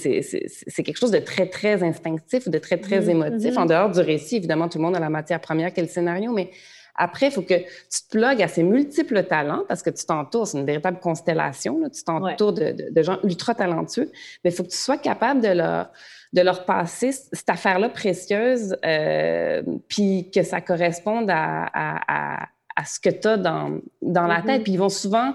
quelque 0.82 0.96
chose 0.98 1.10
de 1.12 1.18
très, 1.18 1.46
très 1.46 1.82
instinctif, 1.82 2.48
de 2.48 2.58
très, 2.58 2.78
très 2.78 3.00
Mhm, 3.02 3.10
émotif. 3.10 3.52
mhm. 3.52 3.58
En 3.62 3.66
dehors 3.66 3.90
du 3.90 4.00
récit, 4.00 4.36
évidemment, 4.36 4.68
tout 4.68 4.78
le 4.78 4.84
monde 4.84 4.96
a 4.96 5.00
la 5.00 5.10
matière 5.10 5.40
première 5.40 5.72
qui 5.74 5.80
est 5.80 5.84
le 5.84 5.88
scénario, 5.88 6.32
mais 6.32 6.48
après, 6.94 7.26
il 7.26 7.32
faut 7.32 7.42
que 7.42 7.54
tu 7.58 8.02
te 8.02 8.10
plugues 8.10 8.42
à 8.42 8.48
ces 8.48 8.62
multiples 8.62 9.24
talents 9.24 9.64
parce 9.68 9.82
que 9.82 9.90
tu 9.90 10.04
t'entoures, 10.04 10.46
c'est 10.46 10.58
une 10.58 10.66
véritable 10.66 10.98
constellation, 11.00 11.78
là, 11.80 11.88
tu 11.90 12.02
t'entoures 12.04 12.52
de, 12.52 12.72
de- 12.72 12.90
de 12.90 13.02
gens 13.02 13.18
ultra 13.24 13.54
talentueux, 13.54 14.10
mais 14.44 14.50
il 14.50 14.52
faut 14.54 14.62
que 14.62 14.68
tu 14.68 14.76
sois 14.76 14.98
capable 14.98 15.40
de 15.40 15.48
leur, 15.48 15.90
de 16.32 16.40
leur 16.42 16.64
passer 16.66 17.12
cette 17.12 17.48
affaire-là 17.50 17.88
précieuse, 17.88 18.76
euh, 18.84 19.62
puis 19.88 20.30
que 20.34 20.42
ça 20.42 20.60
corresponde 20.60 21.30
à, 21.30 21.64
à- 21.72 22.42
à- 22.42 22.48
à 22.74 22.84
ce 22.86 22.98
que 23.00 23.10
tu 23.10 23.28
as 23.28 23.36
dans, 23.36 23.80
dans 24.00 24.26
la 24.26 24.40
tête. 24.42 24.62
Puis 24.62 24.72
ils 24.72 24.78
vont 24.78 24.88
souvent, 24.88 25.34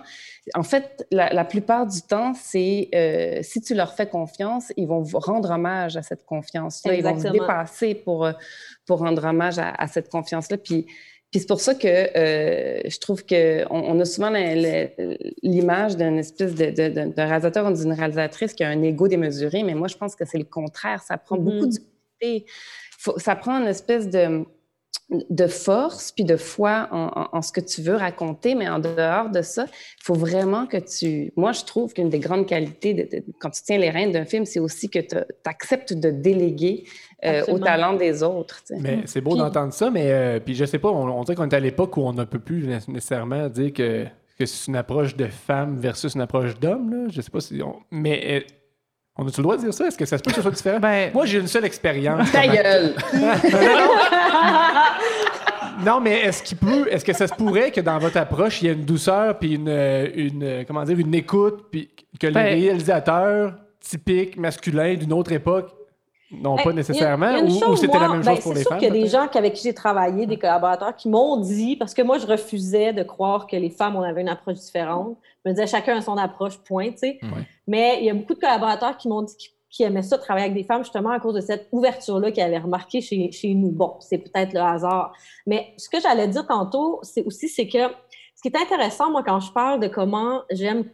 en 0.55 0.63
fait, 0.63 1.05
la, 1.11 1.31
la 1.31 1.45
plupart 1.45 1.85
du 1.85 2.01
temps, 2.01 2.33
c'est 2.33 2.89
euh, 2.95 3.39
si 3.43 3.61
tu 3.61 3.75
leur 3.75 3.93
fais 3.93 4.07
confiance, 4.07 4.73
ils 4.75 4.87
vont 4.87 5.03
rendre 5.13 5.51
hommage 5.51 5.97
à 5.97 6.01
cette 6.01 6.25
confiance-là. 6.25 6.93
Ils 6.97 7.03
vont 7.03 7.09
se 7.19 7.27
dépasser 7.41 7.93
pour, 7.93 8.27
pour 8.87 8.99
rendre 8.99 9.23
hommage 9.23 9.59
à, 9.59 9.69
à 9.69 9.85
cette 9.87 10.09
confiance-là. 10.09 10.57
Puis, 10.57 10.87
puis 11.31 11.39
c'est 11.41 11.47
pour 11.47 11.59
ça 11.61 11.75
que 11.75 11.87
euh, 11.87 12.81
je 12.85 12.99
trouve 12.99 13.25
qu'on 13.25 13.65
on 13.69 13.99
a 13.99 14.05
souvent 14.05 14.29
l'image 15.43 15.97
d'une 15.97 16.17
espèce 16.19 16.55
de, 16.55 16.65
de- 16.71 16.89
de- 16.89 17.11
d'un 17.13 17.25
réalisateur 17.25 17.65
ou 17.69 17.73
d'une 17.73 17.93
réalisatrice 17.93 18.53
qui 18.53 18.63
a 18.63 18.69
un 18.69 18.81
ego 18.83 19.07
démesuré, 19.07 19.63
mais 19.63 19.73
moi, 19.73 19.87
je 19.87 19.97
pense 19.97 20.15
que 20.15 20.25
c'est 20.25 20.37
le 20.37 20.43
contraire. 20.45 21.01
Ça 21.03 21.17
prend 21.17 21.37
Mhm. 21.37 21.43
beaucoup 21.43 21.67
d'humilité. 21.67 22.45
Faut- 22.99 23.19
Ça 23.19 23.35
prend 23.35 23.59
une 23.61 23.67
espèce 23.67 24.09
de 24.09 24.45
de 25.09 25.47
force 25.47 26.11
puis 26.11 26.25
de 26.25 26.35
foi 26.35 26.89
en, 26.91 27.05
en- 27.15 27.29
en 27.37 27.41
ce 27.41 27.53
que 27.53 27.61
tu 27.61 27.81
veux 27.81 27.95
raconter, 27.95 28.55
mais 28.55 28.67
en 28.67 28.79
dehors 28.79 29.29
de 29.29 29.41
ça, 29.41 29.63
il 29.69 30.03
faut 30.03 30.13
vraiment 30.15 30.65
que 30.67 30.75
tu... 30.77 31.31
Moi, 31.37 31.53
je 31.53 31.63
trouve 31.63 31.93
qu'une 31.93 32.09
des 32.09 32.19
grandes 32.19 32.45
qualités 32.45 32.93
de, 32.93 33.03
de- 33.03 33.23
quand 33.39 33.49
tu 33.51 33.61
tiens 33.63 33.77
les 33.77 33.89
rênes 33.89 34.11
d'un 34.11 34.25
film, 34.25 34.43
c'est 34.45 34.59
aussi 34.59 34.89
que 34.89 34.99
tu 34.99 35.15
acceptes 35.45 35.93
de 35.93 36.09
déléguer 36.09 36.83
euh, 37.23 37.41
au 37.47 37.57
talent 37.57 37.93
des 37.93 38.21
autres. 38.21 38.61
tu 38.67 38.75
sais. 38.75 38.81
Mais 38.81 39.03
c'est 39.05 39.21
beau 39.21 39.31
Puis- 39.31 39.39
d'entendre 39.39 39.71
ça, 39.71 39.89
mais 39.89 40.11
euh, 40.11 40.39
puis 40.41 40.55
je 40.55 40.65
sais 40.65 40.77
pas, 40.79 40.89
on, 40.89 41.07
on 41.09 41.23
dirait 41.23 41.35
qu'on 41.35 41.47
est 41.47 41.55
à 41.55 41.59
l'époque 41.61 41.95
où 41.95 42.01
on 42.01 42.11
ne 42.13 42.25
peut 42.25 42.39
plus 42.39 42.67
né- 42.67 42.77
nécessairement 42.89 43.47
dire 43.47 43.71
que, 43.71 44.05
que 44.37 44.45
c'est 44.45 44.67
une 44.67 44.75
approche 44.75 45.15
de 45.15 45.27
femme 45.27 45.77
versus 45.77 46.15
une 46.15 46.21
approche 46.21 46.59
d'homme. 46.59 46.91
là. 46.91 47.07
Je 47.09 47.21
sais 47.21 47.31
pas 47.31 47.39
si. 47.39 47.61
On, 47.63 47.77
mais 47.91 48.21
euh, 48.25 48.41
on 49.17 49.27
a-tu 49.27 49.37
le 49.37 49.43
droit 49.43 49.57
de 49.57 49.61
dire 49.63 49.73
ça? 49.73 49.87
Est-ce 49.87 49.97
que 49.97 50.05
ça 50.05 50.17
se 50.17 50.23
peut 50.23 50.29
que 50.31 50.35
ce 50.35 50.41
soit 50.41 50.51
différent? 50.51 50.79
Ben, 50.79 51.11
Moi, 51.13 51.25
j'ai 51.25 51.39
une 51.39 51.47
seule 51.47 51.65
expérience. 51.65 52.31
Ta 52.31 52.47
gueule! 52.47 52.93
Non, 55.85 55.99
mais 56.01 56.21
est-ce 56.21 56.41
qu'il 56.41 56.57
peut, 56.57 56.87
est-ce 56.91 57.05
que 57.05 57.13
ça 57.13 57.27
se 57.27 57.33
pourrait 57.35 57.69
que 57.71 57.79
dans 57.81 57.99
votre 57.99 58.17
approche, 58.17 58.61
il 58.61 58.65
y 58.65 58.69
ait 58.69 58.73
une 58.73 58.83
douceur 58.83 59.37
puis 59.37 59.53
une, 59.55 59.69
une, 59.69 60.65
comment 60.65 60.83
dire, 60.83 60.97
une 60.97 61.13
écoute 61.13 61.65
puis 61.71 61.89
que 62.19 62.27
les 62.27 62.33
Ben- 62.33 62.45
réalisateurs 62.59 63.53
typiques 63.79 64.37
masculins 64.37 64.95
d'une 64.95 65.13
autre 65.13 65.31
époque 65.33 65.69
n'ont 66.31 66.57
Hey, 66.57 66.63
pas 66.63 66.69
il 66.69 66.73
y 66.73 66.73
a- 66.73 66.75
nécessairement 66.75 67.31
y 67.31 67.35
a 67.35 67.43
ou, 67.69 67.75
c'était 67.75 67.99
la 67.99 68.09
même 68.09 68.21
ben, 68.21 68.35
chose 68.35 68.43
pour 68.43 68.51
les 68.53 68.57
C'est 68.57 68.63
sûr 68.63 68.69
femmes? 68.71 68.79
qu'il 68.79 68.87
y 68.87 68.91
a 68.91 68.93
des 69.03 69.07
gens 69.07 69.27
avec 69.33 69.53
qui 69.53 69.63
j'ai 69.63 69.73
travaillé, 69.73 70.25
des 70.25 70.37
collaborateurs, 70.37 70.95
qui 70.95 71.09
m'ont 71.09 71.37
dit, 71.37 71.75
parce 71.75 71.93
que 71.93 72.01
moi, 72.01 72.17
je 72.17 72.27
refusais 72.27 72.93
de 72.93 73.03
croire 73.03 73.47
que 73.47 73.55
les 73.55 73.69
femmes, 73.69 73.95
on 73.95 74.01
avait 74.03 74.21
une 74.21 74.29
approche 74.29 74.57
différente. 74.57 75.15
Je 75.45 75.49
me 75.49 75.55
disais, 75.55 75.67
chacun 75.67 75.97
a 75.97 76.01
son 76.01 76.17
approche, 76.17 76.57
point, 76.59 76.91
tu 76.91 76.97
sais. 76.97 77.19
Ouais. 77.23 77.43
Mais 77.67 77.97
il 77.99 78.05
y 78.05 78.09
a 78.09 78.13
beaucoup 78.13 78.33
de 78.33 78.39
collaborateurs 78.39 78.97
qui 78.97 79.07
m'ont 79.07 79.21
dit 79.21 79.35
qu'ils 79.37 79.51
qui 79.69 79.83
aimaient 79.83 80.01
ça, 80.01 80.17
travailler 80.17 80.45
avec 80.45 80.55
des 80.57 80.63
femmes, 80.63 80.81
justement 80.81 81.09
à 81.09 81.19
cause 81.19 81.35
de 81.35 81.41
cette 81.41 81.67
ouverture-là 81.73 82.31
qu'ils 82.31 82.41
avaient 82.41 82.57
remarqué 82.57 83.01
chez, 83.01 83.29
chez 83.33 83.53
nous. 83.53 83.69
Bon, 83.69 83.95
c'est 83.99 84.17
peut-être 84.17 84.53
le 84.53 84.61
hasard. 84.61 85.11
Mais 85.45 85.73
ce 85.75 85.89
que 85.89 85.99
j'allais 85.99 86.29
dire 86.29 86.47
tantôt, 86.47 86.99
c'est 87.03 87.23
aussi, 87.25 87.49
c'est 87.49 87.67
que 87.67 87.79
ce 88.37 88.41
qui 88.43 88.55
est 88.55 88.61
intéressant, 88.61 89.09
moi, 89.09 89.23
quand 89.25 89.39
je 89.39 89.51
parle 89.51 89.79
de 89.79 89.87
comment 89.87 90.41
j'aime 90.51 90.85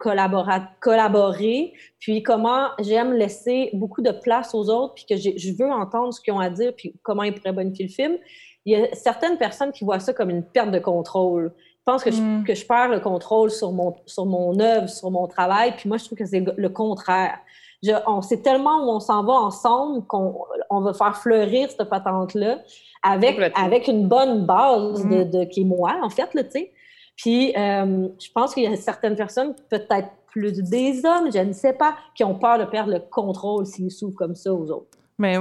collaborer, 0.81 1.73
puis 1.99 2.23
comment 2.23 2.67
j'aime 2.79 3.11
laisser 3.13 3.69
beaucoup 3.73 4.01
de 4.01 4.11
place 4.11 4.55
aux 4.55 4.69
autres, 4.69 4.93
puis 4.95 5.05
que 5.09 5.15
je 5.17 5.51
veux 5.57 5.69
entendre 5.71 6.13
ce 6.13 6.21
qu'ils 6.21 6.33
ont 6.33 6.39
à 6.39 6.49
dire, 6.49 6.73
puis 6.75 6.95
comment 7.03 7.23
ils 7.23 7.33
pourraient 7.33 7.51
bonifier 7.51 7.85
le 7.85 7.91
film, 7.91 8.17
il 8.65 8.73
y 8.73 8.81
a 8.81 8.93
certaines 8.95 9.37
personnes 9.37 9.71
qui 9.73 9.83
voient 9.83 9.99
ça 9.99 10.13
comme 10.13 10.29
une 10.29 10.43
perte 10.43 10.71
de 10.71 10.79
contrôle. 10.79 11.51
Je 11.57 11.91
pense 11.91 12.01
que, 12.03 12.11
Mm. 12.11 12.43
je, 12.43 12.47
que 12.47 12.55
je 12.55 12.65
perds 12.65 12.87
le 12.87 13.01
contrôle 13.01 13.51
sur 13.51 13.73
mon, 13.73 13.93
sur 14.05 14.25
mon 14.25 14.57
œuvre, 14.61 14.87
sur 14.87 15.11
mon 15.11 15.27
travail, 15.27 15.73
puis 15.75 15.89
moi, 15.89 15.97
je 15.97 16.05
trouve 16.05 16.17
que 16.17 16.25
c'est 16.25 16.39
le- 16.55 16.69
contraire. 16.69 17.39
Je, 17.85 17.91
on 18.07 18.21
sait 18.21 18.41
tellement 18.41 18.77
où 18.85 18.89
on 18.89 19.01
s'en 19.01 19.25
va 19.25 19.33
ensemble 19.33 20.05
qu'on 20.07 20.37
on 20.69 20.79
va 20.79 20.93
faire 20.93 21.17
fleurir 21.17 21.69
cette 21.69 21.89
patente-là 21.89 22.59
avec, 23.03 23.37
avec 23.61 23.89
une 23.89 24.07
bonne 24.07 24.45
base 24.45 25.05
de, 25.05 25.25
Mm. 25.25 25.29
de- 25.29 25.43
qui 25.43 25.61
est 25.63 25.65
moi, 25.65 25.97
en 26.01 26.09
fait, 26.09 26.29
tu 26.33 26.39
sais. 26.49 26.71
Puis, 27.15 27.53
euh, 27.55 28.07
je 28.19 28.31
pense 28.33 28.53
qu'il 28.53 28.63
y 28.63 28.67
a 28.67 28.75
certaines 28.75 29.15
personnes, 29.15 29.55
peut-être 29.69 30.09
plus 30.27 30.51
des 30.63 31.05
hommes, 31.05 31.31
je 31.31 31.39
ne 31.39 31.53
sais 31.53 31.73
pas, 31.73 31.95
qui 32.15 32.23
ont 32.23 32.33
peur 32.35 32.57
de 32.57 32.65
perdre 32.65 32.91
le 32.91 32.99
contrôle 32.99 33.65
s'ils 33.67 33.91
s'ouvrent 33.91 34.15
comme 34.17 34.35
ça 34.35 34.51
aux 34.51 34.69
autres. 34.71 34.97
mais 35.19 35.37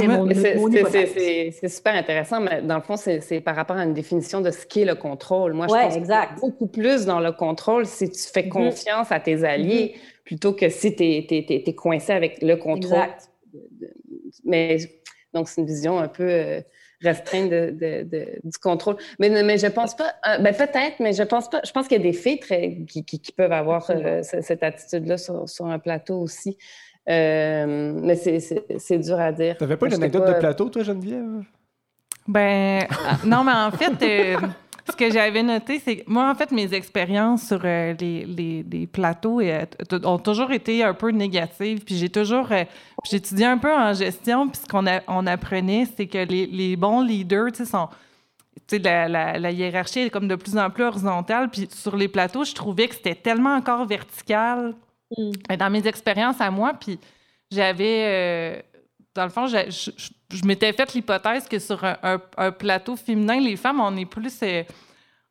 C'est 1.59 1.69
super 1.69 1.95
intéressant, 1.95 2.41
mais 2.41 2.61
dans 2.61 2.77
le 2.77 2.83
fond, 2.83 2.97
c'est 2.97 3.41
par 3.41 3.57
rapport 3.57 3.77
à 3.77 3.85
une 3.85 3.95
définition 3.95 4.43
de 4.43 4.51
ce 4.51 4.67
qu'est 4.67 4.85
le 4.85 4.95
contrôle. 4.95 5.55
Moi, 5.55 5.67
je 5.69 5.73
Ouais, 5.73 5.83
pense 5.85 5.95
que 5.95 5.99
exact. 5.99 6.33
c'est 6.35 6.41
beaucoup 6.43 6.67
plus 6.67 7.07
dans 7.07 7.21
le 7.21 7.33
contrôle 7.33 7.87
si 7.87 8.11
tu 8.11 8.21
fais 8.21 8.43
Mhm. 8.43 8.51
confiance 8.51 9.11
à 9.11 9.19
tes 9.19 9.45
alliés 9.45 9.95
plutôt 10.27 10.53
que 10.53 10.69
si 10.69 10.95
tu 10.95 11.03
es, 11.05 11.75
coincé 11.75 12.13
avec 12.13 12.43
le 12.43 12.57
contrôle. 12.57 12.99
Exact. 12.99 13.31
Mais 14.45 14.77
donc, 15.33 15.49
c'est 15.49 15.61
une 15.63 15.67
vision 15.67 15.99
un 15.99 16.09
peu 16.09 16.29
euh, 16.29 16.61
restreinte 17.03 17.51
de, 17.51 17.71
de- 17.71 18.03
de- 18.05 18.29
du 18.45 18.59
contrôle. 18.59 18.97
Mais, 19.19 19.29
mais 19.43 19.59
je 19.59 19.67
pense 19.67 19.95
pas, 19.97 20.13
euh, 20.29 20.39
ben 20.39 20.55
peut-être, 20.55 21.01
mais 21.01 21.13
je 21.13 21.23
pense 21.23 21.51
pas, 21.51 21.61
je 21.65 21.71
pense 21.73 21.89
qu'il 21.89 21.99
y 21.99 22.01
a 22.01 22.03
des 22.05 22.13
filles 22.13 22.39
très, 22.41 22.79
qui, 22.89 23.05
qui- 23.05 23.21
qui 23.21 23.33
peuvent 23.33 23.53
avoir 23.53 23.91
euh, 23.91 24.23
ce- 24.23 24.41
cette 24.41 24.63
attitude-là 24.63 25.19
sur, 25.19 25.49
sur 25.49 25.67
un 25.67 25.79
plateau 25.79 26.21
aussi. 26.21 26.57
Euh, 27.09 27.93
mais 28.01 28.15
c'est- 28.15 28.39
c'est 28.41 28.65
c'est 28.79 28.99
dur 28.99 29.19
à 29.19 29.33
dire. 29.33 29.57
T'avais 29.57 29.77
pas 29.77 29.87
une 29.87 29.95
anecdote 29.95 30.25
pas, 30.25 30.33
de 30.35 30.39
plateau, 30.39 30.69
toi, 30.69 30.83
Geneviève? 30.85 31.43
Ben, 32.29 32.87
non, 33.25 33.43
mais 33.43 33.53
en 33.53 33.71
fait, 33.73 33.93
euh, 34.03 34.37
ce 34.91 34.97
que 34.97 35.11
j'avais 35.13 35.43
noté, 35.43 35.79
c'est 35.79 35.99
que 35.99 36.11
moi, 36.11 36.31
en 36.31 36.35
fait, 36.35 36.51
mes 36.51 36.75
expériences 36.75 37.47
sur 37.47 37.61
euh, 37.65 37.95
les, 38.01 38.25
les- 38.25 38.63
les 38.71 38.87
plateaux 38.87 39.41
euh, 39.41 39.65
ont 40.05 40.19
toujours 40.19 40.51
été 40.53 40.83
un 40.83 40.95
peu 40.95 41.11
négatives. 41.11 41.85
Puis 41.85 41.97
j'ai 41.97 42.09
toujours. 42.09 42.51
euh, 42.53 42.65
j'étudiais 43.09 43.47
un 43.47 43.59
peu 43.59 43.73
en 43.73 43.93
gestion, 43.95 44.49
puis 44.49 44.61
ce 44.63 44.67
qu'on 44.67 44.85
on 45.09 45.27
apprenait, 45.27 45.87
c'est 45.97 46.07
que 46.07 46.19
les, 46.19 46.47
les 46.47 46.77
bons 46.77 47.01
leaders, 47.03 47.53
tu 47.53 47.59
sais, 47.59 47.71
sont. 47.71 47.89
Tu 48.69 48.77
sais, 48.77 48.79
la, 48.83 49.09
la- 49.09 49.39
la 49.39 49.51
hiérarchie 49.51 50.01
est 50.01 50.11
comme 50.11 50.29
de 50.29 50.35
plus 50.37 50.57
en 50.59 50.69
plus 50.71 50.85
horizontale. 50.85 51.49
Puis 51.51 51.69
sur 51.73 51.97
les 51.97 52.09
plateaux, 52.09 52.45
je 52.45 52.53
trouvais 52.55 52.89
que 52.89 52.95
c'était 52.95 53.15
tellement 53.15 53.55
encore 53.55 53.87
vertical 53.87 54.75
Mm. 55.19 55.57
dans 55.59 55.71
mes 55.71 55.87
expériences 55.87 56.41
à 56.41 56.51
moi. 56.51 56.73
Puis 56.81 56.99
j'avais. 57.51 58.05
euh, 58.07 58.63
dans 59.15 59.25
le 59.25 59.31
fond, 59.31 59.47
je, 59.47 59.91
je- 60.33 60.45
m'étais 60.45 60.73
fait 60.73 60.93
l'hypothèse 60.95 61.49
que 61.49 61.59
sur 61.59 61.83
un, 61.85 62.51
plateau 62.53 62.97
féminin, 62.97 63.39
les 63.41 63.57
femmes, 63.57 63.81
on 63.81 63.97
est 63.97 64.05
plus. 64.07 64.39
euh, 64.43 64.63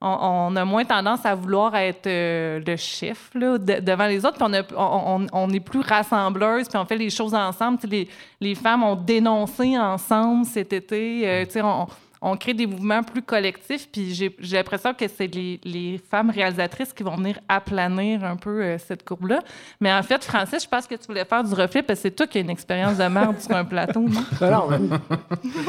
on, 0.03 0.55
a 0.55 0.65
moins 0.65 0.83
tendance 0.83 1.23
à 1.25 1.35
vouloir 1.35 1.75
être 1.75 2.07
euh, 2.07 2.59
le 2.65 2.75
chef 2.75 3.29
là, 3.35 3.57
de- 3.59 3.79
devant 3.81 4.07
les 4.07 4.25
autres. 4.25 4.37
Puis 4.37 4.75
on, 4.75 5.27
on, 5.31 5.49
est 5.51 5.59
plus 5.59 5.81
rassembleuses, 5.81 6.67
puis 6.67 6.77
on 6.77 6.85
fait 6.85 6.97
les 6.97 7.11
choses 7.11 7.35
ensemble. 7.35 7.77
Les, 7.83 8.07
les 8.39 8.55
femmes 8.55 8.83
ont 8.83 8.95
dénoncé 8.95 9.77
ensemble 9.77 10.45
cet 10.45 10.73
été. 10.73 11.21
euh, 11.29 11.45
on, 12.21 12.37
crée 12.37 12.53
des 12.53 12.67
mouvements 12.67 13.03
plus 13.03 13.21
collectifs. 13.21 13.89
Puis 13.91 14.13
j'ai 14.13 14.35
j'ai 14.39 14.57
l'impression 14.57 14.93
que 14.93 15.05
c'est 15.07 15.27
les, 15.27 15.59
les 15.63 15.99
femmes 16.09 16.29
réalisatrices 16.29 16.93
qui 16.93 17.03
vont 17.03 17.15
venir 17.15 17.39
aplanir 17.49 18.23
un 18.23 18.35
peu 18.35 18.61
euh, 18.61 18.77
cette 18.77 19.03
courbe-là. 19.03 19.39
Mais 19.79 19.91
en 19.91 20.03
fait, 20.03 20.23
Francis, 20.23 20.63
je 20.63 20.67
pense 20.67 20.87
que 20.87 20.95
tu 20.95 21.07
voulais 21.07 21.25
faire 21.25 21.43
du 21.43 21.53
reflet 21.53 21.81
parce 21.83 21.99
que 21.99 22.03
c'est 22.03 22.15
toi 22.15 22.27
qui 22.27 22.37
as 22.37 22.41
une 22.41 22.49
expérience 22.49 22.97
de 22.97 23.05
merde 23.05 23.39
sur 23.39 23.55
un 23.55 23.65
plateau, 23.65 24.01
non? 24.01 24.23
Non, 24.41 24.69
non, 24.69 24.69
mais, 24.69 24.97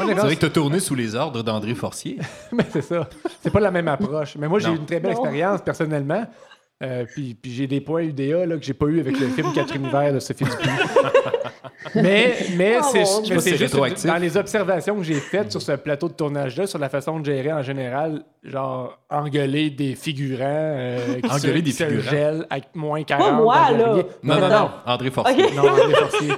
c'est 0.07 0.13
vrai 0.13 0.35
que 0.35 0.39
tu 0.39 0.45
as 0.45 0.49
tourné 0.49 0.79
sous 0.79 0.95
les 0.95 1.15
ordres 1.15 1.43
d'André 1.43 1.75
Forcier. 1.75 2.19
mais 2.51 2.65
c'est 2.71 2.81
ça. 2.81 3.07
C'est 3.41 3.51
pas 3.51 3.59
la 3.59 3.71
même 3.71 3.87
approche. 3.87 4.35
Mais 4.37 4.47
moi, 4.47 4.59
j'ai 4.59 4.69
eu 4.69 4.75
une 4.75 4.85
très 4.85 4.99
belle 4.99 5.13
Non. 5.13 5.23
expérience 5.23 5.61
personnellement. 5.61 6.25
Euh, 6.83 7.05
puis 7.13 7.33
puis 7.33 7.51
j'ai 7.53 7.65
des 7.67 7.79
points 7.81 8.01
UDA 8.03 8.45
là, 8.45 8.57
que 8.57 8.63
j'ai 8.65 8.73
pas 8.73 8.87
eu 8.87 8.99
avec 8.99 9.17
le 9.19 9.27
film 9.27 9.53
Quatre 9.53 9.75
univers 9.75 10.13
de 10.13 10.19
Sophie 10.19 10.43
Dupuis. 10.43 10.69
mais 11.95 12.35
mais 12.57 12.77
Oh, 12.81 12.85
c'est 13.39 13.51
juste 13.55 13.59
rétroactif. 13.61 14.05
dans 14.05 14.17
les 14.17 14.35
observations 14.37 14.95
que 14.97 15.03
j'ai 15.03 15.13
faites 15.19 15.51
sur 15.51 15.61
ce 15.61 15.73
plateau 15.73 16.07
de 16.09 16.13
tournage-là, 16.13 16.67
sur 16.67 16.79
la 16.79 16.89
façon 16.89 17.19
de 17.19 17.25
gérer 17.25 17.53
en 17.53 17.61
général, 17.61 18.23
genre 18.43 18.99
engueuler 19.09 19.69
des 19.69 19.95
figurants, 19.95 20.41
euh, 20.45 21.19
qui 21.21 21.29
Engueuler 21.31 21.59
se, 21.59 21.63
des 21.63 21.71
se 21.71 21.83
figurants? 21.85 22.09
gèlent 22.11 22.45
avec 22.49 22.65
moins 22.75 23.03
40. 23.03 23.27
Pas 23.29 23.33
moi, 23.33 23.71
là. 23.71 23.87
Non, 24.23 24.35
non, 24.35 24.41
Non. 24.41 24.49
non, 24.49 24.69
André 24.85 25.11
Forcier. 25.11 25.45
Non, 25.55 25.67
André 25.69 25.93
Forcier. 25.93 26.33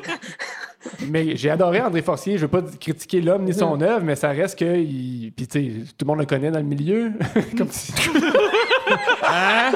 Mais 1.09 1.35
j'ai 1.35 1.49
adoré 1.49 1.81
André 1.81 2.03
Forcier. 2.03 2.37
Je 2.37 2.43
veux 2.43 2.47
pas 2.47 2.61
critiquer 2.79 3.19
l'homme 3.19 3.43
ni 3.45 3.55
son 3.55 3.81
œuvre, 3.81 4.03
mais 4.05 4.15
ça 4.15 4.29
reste 4.29 4.59
que. 4.59 4.77
il- 4.77 5.31
Puis, 5.35 5.47
tu 5.47 5.59
sais, 5.59 5.71
tout 5.97 6.05
le 6.05 6.07
monde 6.07 6.19
le 6.19 6.25
connaît 6.27 6.51
dans 6.51 6.59
le 6.59 6.65
milieu. 6.65 7.11
Comme 7.57 7.69
si. 7.71 7.91
Hein? 9.23 9.73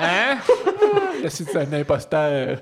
Hein? 0.00 0.38
C'est 1.28 1.56
un 1.56 1.72
imposteur. 1.72 2.60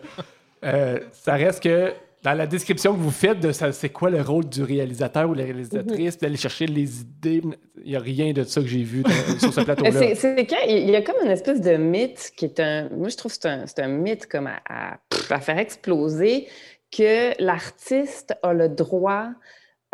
Euh, 0.64 0.98
ça 1.12 1.34
reste 1.34 1.62
que. 1.62 1.92
Dans 2.22 2.34
la 2.34 2.46
description 2.46 2.92
que 2.92 2.98
vous 2.98 3.10
faites 3.10 3.40
de 3.40 3.50
ça, 3.50 3.72
c'est 3.72 3.88
quoi 3.88 4.10
le 4.10 4.20
rôle 4.20 4.46
du 4.46 4.62
réalisateur 4.62 5.30
ou 5.30 5.32
la 5.32 5.44
réalisatrice, 5.44 6.18
d'aller 6.18 6.36
chercher 6.36 6.66
les 6.66 7.00
idées, 7.00 7.40
il 7.82 7.90
n'y 7.92 7.96
a 7.96 7.98
rien 7.98 8.34
de 8.34 8.42
ça 8.44 8.60
que 8.60 8.66
j'ai 8.66 8.82
vu 8.82 9.02
dans- 9.02 9.38
sur 9.40 9.54
ce 9.54 9.62
plateau-là. 9.62 9.90
C'est 9.90 10.14
c'est 10.14 10.44
qu'il 10.44 10.90
y 10.90 10.94
a 10.96 11.00
comme 11.00 11.16
une 11.24 11.30
espèce 11.30 11.62
de 11.62 11.78
mythe 11.78 12.32
qui 12.36 12.44
est 12.44 12.60
un. 12.60 12.90
Moi, 12.90 13.08
je 13.08 13.16
trouve 13.16 13.32
que 13.32 13.38
c'est 13.40 13.48
un, 13.48 13.66
c'est 13.66 13.78
un 13.80 13.88
mythe 13.88 14.26
comme 14.26 14.48
à, 14.48 14.98
à 15.30 15.40
faire 15.40 15.58
exploser 15.58 16.46
que 16.94 17.42
l'artiste 17.42 18.34
a 18.42 18.52
le 18.52 18.68
droit, 18.68 19.28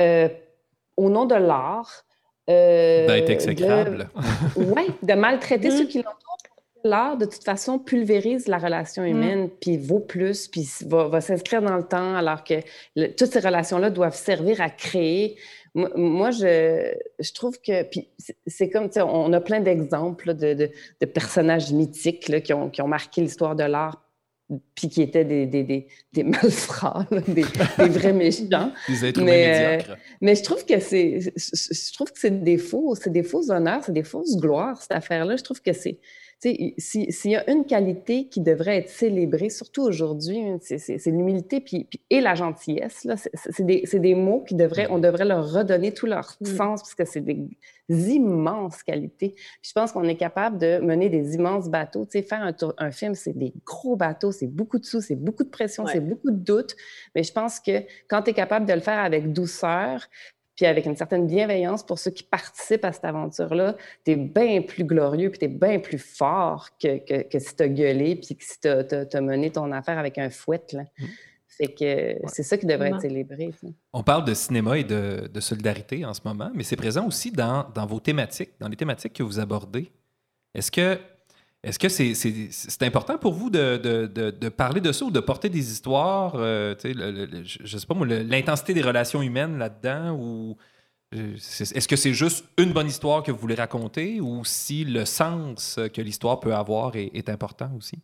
euh, 0.01 0.29
au 0.97 1.09
nom 1.11 1.27
de 1.27 1.37
l'art, 1.37 2.06
euh, 2.49 3.07
D'être 3.07 3.31
exécrable. 3.31 4.09
Oui, 4.57 4.87
de 5.03 5.15
maltraiter 5.15 5.69
Mm. 5.69 5.77
ceux 5.79 5.87
qui 5.87 5.99
l'entourent. 5.99 6.21
L'art, 6.85 7.17
de 7.17 7.25
toute 7.25 7.43
façon, 7.43 7.81
pulvérise 7.81 8.47
la 8.47 8.59
relation 8.59 9.03
humaine, 9.03 9.49
puis 9.61 9.77
vaut 9.77 9.99
plus, 9.99 10.47
puis 10.47 10.69
va, 10.87 11.09
va 11.09 11.21
s'inscrire 11.21 11.61
dans 11.61 11.77
le 11.77 11.83
temps, 11.83 12.15
alors 12.15 12.45
que 12.45 12.55
le- 12.95 13.09
toutes 13.09 13.33
ces 13.33 13.41
relations-là 13.41 13.91
doivent 13.91 14.15
servir 14.15 14.61
à 14.61 14.71
créer. 14.71 15.37
Moi, 15.75 16.31
je, 16.31 16.95
je 17.19 17.33
trouve 17.33 17.61
que. 17.61 17.83
Puis 17.83 18.09
c'est- 18.47 18.71
comme, 18.71 18.87
tu 18.87 18.95
sais, 18.95 19.03
on 19.03 19.33
a 19.33 19.41
plein 19.41 19.59
d'exemples 19.61 20.33
de, 20.35 20.55
de- 20.55 20.71
de 21.01 21.07
personnages 21.07 21.73
mythiques 21.73 22.29
là, 22.29 22.41
qui, 22.41 22.53
ont, 22.53 22.71
qui 22.71 22.81
ont 22.83 22.89
marqué 22.89 23.21
l'histoire 23.21 23.57
de 23.57 23.65
l'art, 23.65 24.01
puis 24.75 24.89
qui 24.89 25.03
étaient 25.03 25.25
des, 25.25 25.47
des, 25.47 25.65
des, 25.65 25.89
des 26.13 26.25
malfrats, 26.25 27.07
là, 27.11 27.21
des, 27.27 27.45
des 27.45 27.89
vrais 27.89 28.13
méchants. 28.13 28.73
Des 28.89 29.05
êtres 29.05 29.23
Mais, 29.23 29.47
euh, 29.47 29.77
médiocres. 29.77 30.01
Mais 30.21 30.35
je 30.37 30.43
trouve 30.43 30.65
que 30.65 30.79
c'est, 30.79 31.21
je 31.21 31.93
trouve 31.95 32.13
que 32.13 32.19
c'est 32.19 32.43
des 32.43 32.59
faux, 32.59 32.95
c'est 32.95 33.11
des 33.11 33.25
faux 33.25 33.51
honneurs, 33.51 33.83
c'est 33.85 33.93
des 33.93 34.05
fausses 34.05 34.37
gloires 34.37 34.81
cette 34.81 34.93
affaire-là. 34.93 35.37
Je 35.37 35.43
trouve 35.43 35.61
que 35.61 35.73
c'est, 35.73 35.99
si- 36.39 36.75
s'il 37.11 37.31
y 37.31 37.37
a 37.37 37.51
une 37.51 37.65
qualité 37.65 38.27
qui 38.29 38.41
devrait 38.41 38.77
être 38.77 38.89
célébrée, 38.91 39.49
surtout 39.51 39.83
aujourd'hui, 39.83 40.39
hein, 40.41 40.59
c'est, 40.61 41.05
l'humilité 41.07 41.65
et 42.11 42.21
la 42.21 42.35
gentillesse. 42.35 43.07
C'est, 43.35 43.65
des, 43.65 43.85
des 43.93 44.15
mots 44.15 44.43
qui 44.43 44.55
devraient, 44.55 44.87
on 44.91 44.99
devrait 44.99 45.25
leur 45.25 45.51
redonner 45.51 45.93
tout 45.93 46.07
leur 46.07 46.37
Mm. 46.41 46.47
sens 46.47 46.81
parce 46.83 46.95
que 46.95 47.05
c'est 47.05 47.21
des 47.23 47.49
immenses 47.89 48.83
qualités. 48.83 49.31
Puis 49.31 49.69
je 49.69 49.73
pense 49.73 49.93
qu'on 49.93 50.05
est 50.05 50.17
capable 50.17 50.59
de 50.59 50.79
mener 50.79 51.09
des 51.09 51.35
immenses 51.35 51.69
bateaux. 51.69 52.05
Tu 52.05 52.19
sais, 52.19 52.23
faire 52.23 52.43
un, 52.43 52.53
tour- 52.53 52.75
un 52.79 52.91
film, 52.91 53.15
c'est 53.15 53.37
des 53.37 53.53
gros 53.65 53.97
bateaux, 53.97 54.33
c'est 54.33 54.47
beaucoup 54.49 54.79
de 54.79 54.85
sous, 54.85 55.01
c'est 55.01 55.15
beaucoup 55.17 55.45
de 55.45 55.49
pression, 55.51 55.85
Ouais. 55.85 55.93
c'est 55.93 56.01
beaucoup 56.01 56.31
de 56.31 56.37
doutes. 56.39 56.77
Mais 57.15 57.23
je 57.23 57.33
pense 57.33 57.61
que 57.61 57.83
quand 58.09 58.23
tu 58.23 58.31
es 58.31 58.35
capable 58.35 58.67
de 58.67 58.73
le 58.75 58.81
faire 58.81 58.99
avec 58.99 59.33
douceur, 59.33 60.07
puis 60.57 60.65
avec 60.67 60.87
une 60.87 60.97
certaine 60.97 61.27
bienveillance 61.27 61.83
pour 61.83 61.99
ceux 61.99 62.11
qui 62.11 62.23
participent 62.23 62.85
à 62.87 62.93
cette 62.93 63.05
aventure-là, 63.05 63.77
tu 64.05 64.13
es 64.13 64.17
bien 64.17 64.63
plus 64.63 64.85
glorieux, 64.85 65.31
puis 65.31 65.39
tu 65.39 65.45
es 65.45 65.49
bien 65.49 65.79
plus 65.79 65.99
fort 65.99 66.71
que, 66.83 66.99
que, 66.99 67.23
que 67.29 67.39
si 67.39 67.55
tu 67.55 67.63
as 67.63 67.69
gueulé, 67.69 68.17
puis 68.17 68.35
que 68.35 68.45
si 68.45 68.59
tu 68.61 68.69
as, 68.69 69.21
mené 69.21 69.51
ton 69.51 69.71
affaire 69.71 69.99
avec 69.99 70.17
un 70.17 70.31
fouet. 70.31 70.63
Là. 70.73 70.85
Fait 71.49 71.69
que 71.69 72.29
c'est 72.29 72.43
ça 72.43 72.57
qui 72.57 72.67
devrait 72.67 72.89
être 72.89 73.01
célébré. 73.01 73.51
On 73.93 74.03
parle 74.03 74.25
de 74.25 74.35
cinéma 74.35 74.79
et 74.79 74.85
de, 74.85 75.29
de 75.33 75.41
solidarité 75.41 76.05
en 76.05 76.15
ce 76.15 76.21
moment, 76.25 76.51
mais 76.55 76.65
c'est 76.65 76.77
présent 76.77 77.07
aussi 77.07 77.31
dans, 77.31 77.67
dans 77.75 77.87
vos 77.87 78.01
thématiques, 78.01 78.53
dans 78.59 78.69
les 78.69 78.77
thématiques 78.77 79.13
que 79.13 79.23
vous 79.23 79.39
abordez. 79.39 79.91
Est-ce 80.55 80.71
que 80.71 80.99
est-ce 81.67 81.81
que 81.81 81.89
c'est 81.89 82.83
important 82.83 83.19
pour 83.19 83.33
vous 83.33 83.51
de, 83.51 84.49
parler 84.51 84.81
de 84.81 84.93
ça 84.93 85.05
ou 85.05 85.11
de 85.11 85.19
porter 85.19 85.49
des 85.49 85.73
histoires, 85.73 86.35
euh, 86.37 86.77
le- 86.85 87.45
sais 87.45 87.87
pas 87.87 87.95
l'intensité 88.05 88.73
des 88.73 88.83
relations 88.83 89.21
humaines 89.21 89.59
là-dedans 89.59 90.13
ou 90.13 90.57
euh, 91.17 91.35
est-ce 91.35 91.89
que 91.89 91.97
c'est 91.97 92.13
juste 92.13 92.45
une 92.57 92.73
bonne 92.73 92.87
histoire 92.87 93.25
que 93.25 93.33
vous 93.33 93.39
voulez 93.39 93.57
raconter 93.57 94.21
ou 94.21 94.45
si 94.45 94.85
le 94.85 95.05
sens 95.05 95.81
que 95.93 96.01
l'histoire 96.01 96.39
peut 96.39 96.55
avoir 96.55 96.95
est, 96.95 97.29
important 97.29 97.71
aussi? 97.77 97.99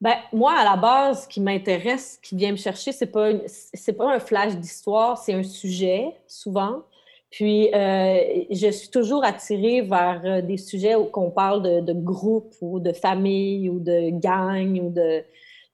Ben, 0.00 0.16
moi, 0.32 0.54
à 0.54 0.64
la 0.64 0.76
base, 0.76 1.24
ce 1.24 1.28
qui 1.28 1.42
m'intéresse, 1.42 2.14
ce 2.14 2.28
qui 2.28 2.36
vient 2.36 2.52
me 2.52 2.56
chercher, 2.56 2.92
c'est 2.92 3.06
pas, 3.06 3.32
pas 3.34 4.14
un 4.14 4.18
flash 4.18 4.56
d'histoire, 4.56 5.18
c'est 5.18 5.34
un 5.34 5.42
sujet, 5.42 6.16
souvent. 6.26 6.84
Puis, 7.32 7.74
euh, 7.74 8.44
je 8.50 8.70
suis 8.70 8.90
toujours 8.90 9.24
attirée 9.24 9.80
vers 9.82 10.20
euh, 10.24 10.42
des 10.42 10.58
sujets 10.58 10.94
où 10.94 11.06
qu'on 11.06 11.30
parle 11.30 11.62
de, 11.62 11.80
de 11.80 11.92
groupe 11.94 12.54
ou 12.60 12.78
de 12.78 12.92
famille 12.92 13.68
ou 13.70 13.80
de 13.80 14.10
gang 14.20 14.78
ou 14.80 14.90
de... 14.90 15.24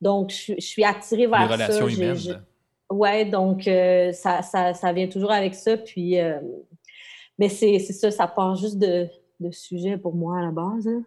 Donc, 0.00 0.30
je, 0.30 0.36
suis- 0.36 0.54
je 0.60 0.66
suis 0.66 0.84
attirée 0.84 1.26
vers 1.26 1.42
Les 1.42 1.48
ça. 1.48 1.52
relations 1.66 1.88
J'ai- 1.88 1.96
humaines. 1.96 2.16
j'ai- 2.16 2.32
Ouais, 2.90 3.24
donc 3.26 3.66
euh, 3.68 4.12
ça, 4.12 4.40
ça, 4.40 4.72
ça 4.72 4.92
vient 4.94 5.08
toujours 5.08 5.32
avec 5.32 5.54
ça. 5.54 5.76
Puis, 5.76 6.18
euh, 6.18 6.38
mais 7.38 7.48
c'est 7.50 7.78
c'est 7.80 7.92
ça, 7.92 8.10
ça 8.10 8.26
part 8.26 8.54
juste 8.54 8.78
de, 8.78 9.06
de 9.40 9.50
sujets 9.50 9.98
pour 9.98 10.14
moi 10.14 10.38
à 10.38 10.42
la 10.46 10.50
base. 10.52 10.86
hein. 10.88 11.02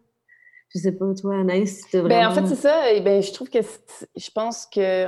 Je 0.73 0.79
sais 0.79 0.91
pas, 0.91 1.11
toi, 1.19 1.39
Anaïs, 1.39 1.81
si 1.81 1.97
Ben, 1.97 2.01
vraiment... 2.03 2.29
en 2.29 2.33
fait, 2.35 2.45
c'est 2.47 2.61
ça. 2.61 2.91
Et 2.93 3.01
ben, 3.01 3.21
je 3.23 3.31
trouve 3.33 3.49
que 3.49 3.61
c'est- 3.61 4.07
je 4.15 4.29
pense 4.31 4.65
que. 4.67 5.07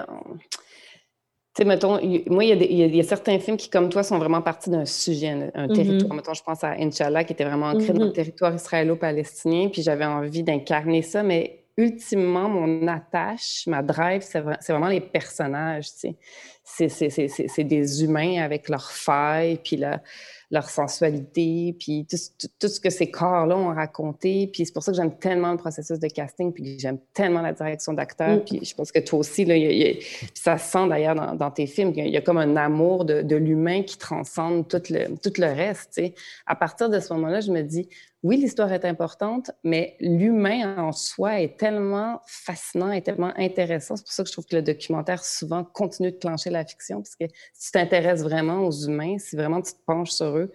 Tu 1.55 1.61
sais, 1.61 1.67
mettons, 1.67 1.99
moi, 2.31 2.43
il 2.45 2.49
y, 2.49 2.81
a 2.83 2.87
y 2.87 2.97
y 2.97 3.03
certains 3.03 3.37
films 3.37 3.57
qui, 3.57 3.69
comme 3.69 3.89
toi, 3.89 4.01
sont 4.01 4.17
vraiment 4.17 4.41
partis 4.41 4.71
d'un 4.71 4.85
sujet, 4.85 5.51
un, 5.53 5.69
Mhm. 5.69 5.69
territoire. 5.69 6.15
Mettons, 6.15 6.33
je 6.33 6.41
pense 6.41 6.63
à 6.63 6.71
Inch'Allah, 6.79 7.23
qui 7.25 7.33
était 7.33 7.43
vraiment 7.45 7.67
ancré 7.67 7.93
dans 7.93 7.99
le 8.03 8.09
Mhm. 8.09 8.11
territoire 8.11 8.55
israélo-palestinien, 8.55 9.69
puis 9.69 9.83
j'avais 9.83 10.05
envie 10.05 10.41
d'incarner 10.41 11.03
ça, 11.03 11.21
mais 11.21 11.65
ultimement, 11.77 12.49
mon 12.49 12.87
attache, 12.87 13.65
ma 13.67 13.83
drive, 13.83 14.21
c'est 14.23 14.43
c'est 14.61 14.73
vraiment 14.73 14.87
les 14.87 15.01
personnages, 15.01 15.91
tu 15.93 15.99
sais. 15.99 16.15
C'est- 16.63 17.63
des 17.63 18.03
humains 18.03 18.41
avec 18.41 18.69
leurs 18.69 18.91
failles, 18.91 19.59
puis 19.63 19.75
la- 19.77 20.01
leur 20.49 20.69
sensualité, 20.69 21.75
puis 21.79 22.05
tout, 22.09 22.15
tout- 22.39 22.47
tout 22.59 22.67
ce 22.67 22.79
que 22.79 22.89
ces 22.91 23.09
corps-là 23.09 23.57
ont 23.57 23.73
raconté. 23.73 24.47
Puis 24.47 24.65
c'est 24.67 24.71
pour 24.71 24.83
ça 24.83 24.91
que 24.91 24.97
j'aime 24.97 25.17
tellement 25.17 25.51
le 25.51 25.57
processus 25.57 25.99
de 25.99 26.07
casting, 26.07 26.53
puis 26.53 26.75
que 26.75 26.81
j'aime 26.81 26.99
tellement 27.13 27.41
la 27.41 27.53
direction 27.53 27.91
d'acteur. 27.93 28.37
Mm. 28.37 28.43
Puis 28.45 28.63
je 28.63 28.75
pense 28.75 28.91
que 28.91 28.99
toi 28.99 29.19
aussi, 29.19 29.45
là, 29.45 29.57
il 29.57 29.63
y 29.63 29.67
a- 29.67 29.71
il 29.71 29.77
y 29.79 29.89
a- 29.89 29.93
puis 29.95 30.31
ça 30.35 30.57
se 30.57 30.71
sent 30.71 30.87
d'ailleurs 30.87 31.15
dans, 31.15 31.35
dans 31.35 31.51
tes 31.51 31.65
films, 31.67 31.91
il 31.95 31.97
y 31.97 32.01
a, 32.01 32.05
il 32.05 32.13
y 32.13 32.17
a 32.17 32.21
comme 32.21 32.37
un 32.37 32.55
amour 32.55 33.03
de, 33.03 33.21
de 33.23 33.35
l'humain 33.35 33.81
qui 33.83 33.97
transcende 33.97 34.67
tout 34.67 34.81
le, 34.89 35.15
tout 35.17 35.33
le 35.39 35.47
reste. 35.47 35.91
tu 35.95 36.03
sais. 36.05 36.13
À 36.45 36.55
partir 36.55 36.89
de 36.89 36.99
ce 36.99 37.11
moment-là, 37.13 37.41
je 37.41 37.51
me 37.51 37.61
dis, 37.63 37.89
oui, 38.21 38.37
l'histoire 38.37 38.71
est 38.71 38.85
importante, 38.85 39.51
mais 39.65 39.97
l'humain 39.99 40.77
en 40.77 40.93
soi 40.93 41.41
est 41.41 41.57
tellement 41.57 42.21
fascinant 42.25 42.91
et 42.91 43.01
tellement 43.01 43.33
intéressant. 43.37 43.97
C'est 43.97 44.03
pour 44.05 44.13
ça 44.13 44.23
que 44.23 44.29
je 44.29 44.33
trouve 44.33 44.45
que 44.45 44.55
le 44.55 44.61
documentaire 44.61 45.25
souvent 45.25 45.65
continue 45.65 46.11
de 46.11 46.15
clencher 46.17 46.49
la 46.53 46.65
fiction, 46.65 46.97
parce 47.01 47.15
que 47.15 47.25
si 47.53 47.65
tu 47.67 47.71
t'intéresses 47.71 48.21
vraiment 48.23 48.65
aux 48.67 48.71
humains, 48.71 49.17
si 49.17 49.35
vraiment 49.35 49.61
tu 49.61 49.73
te 49.73 49.79
penches 49.85 50.11
sur 50.11 50.37
eux, 50.37 50.51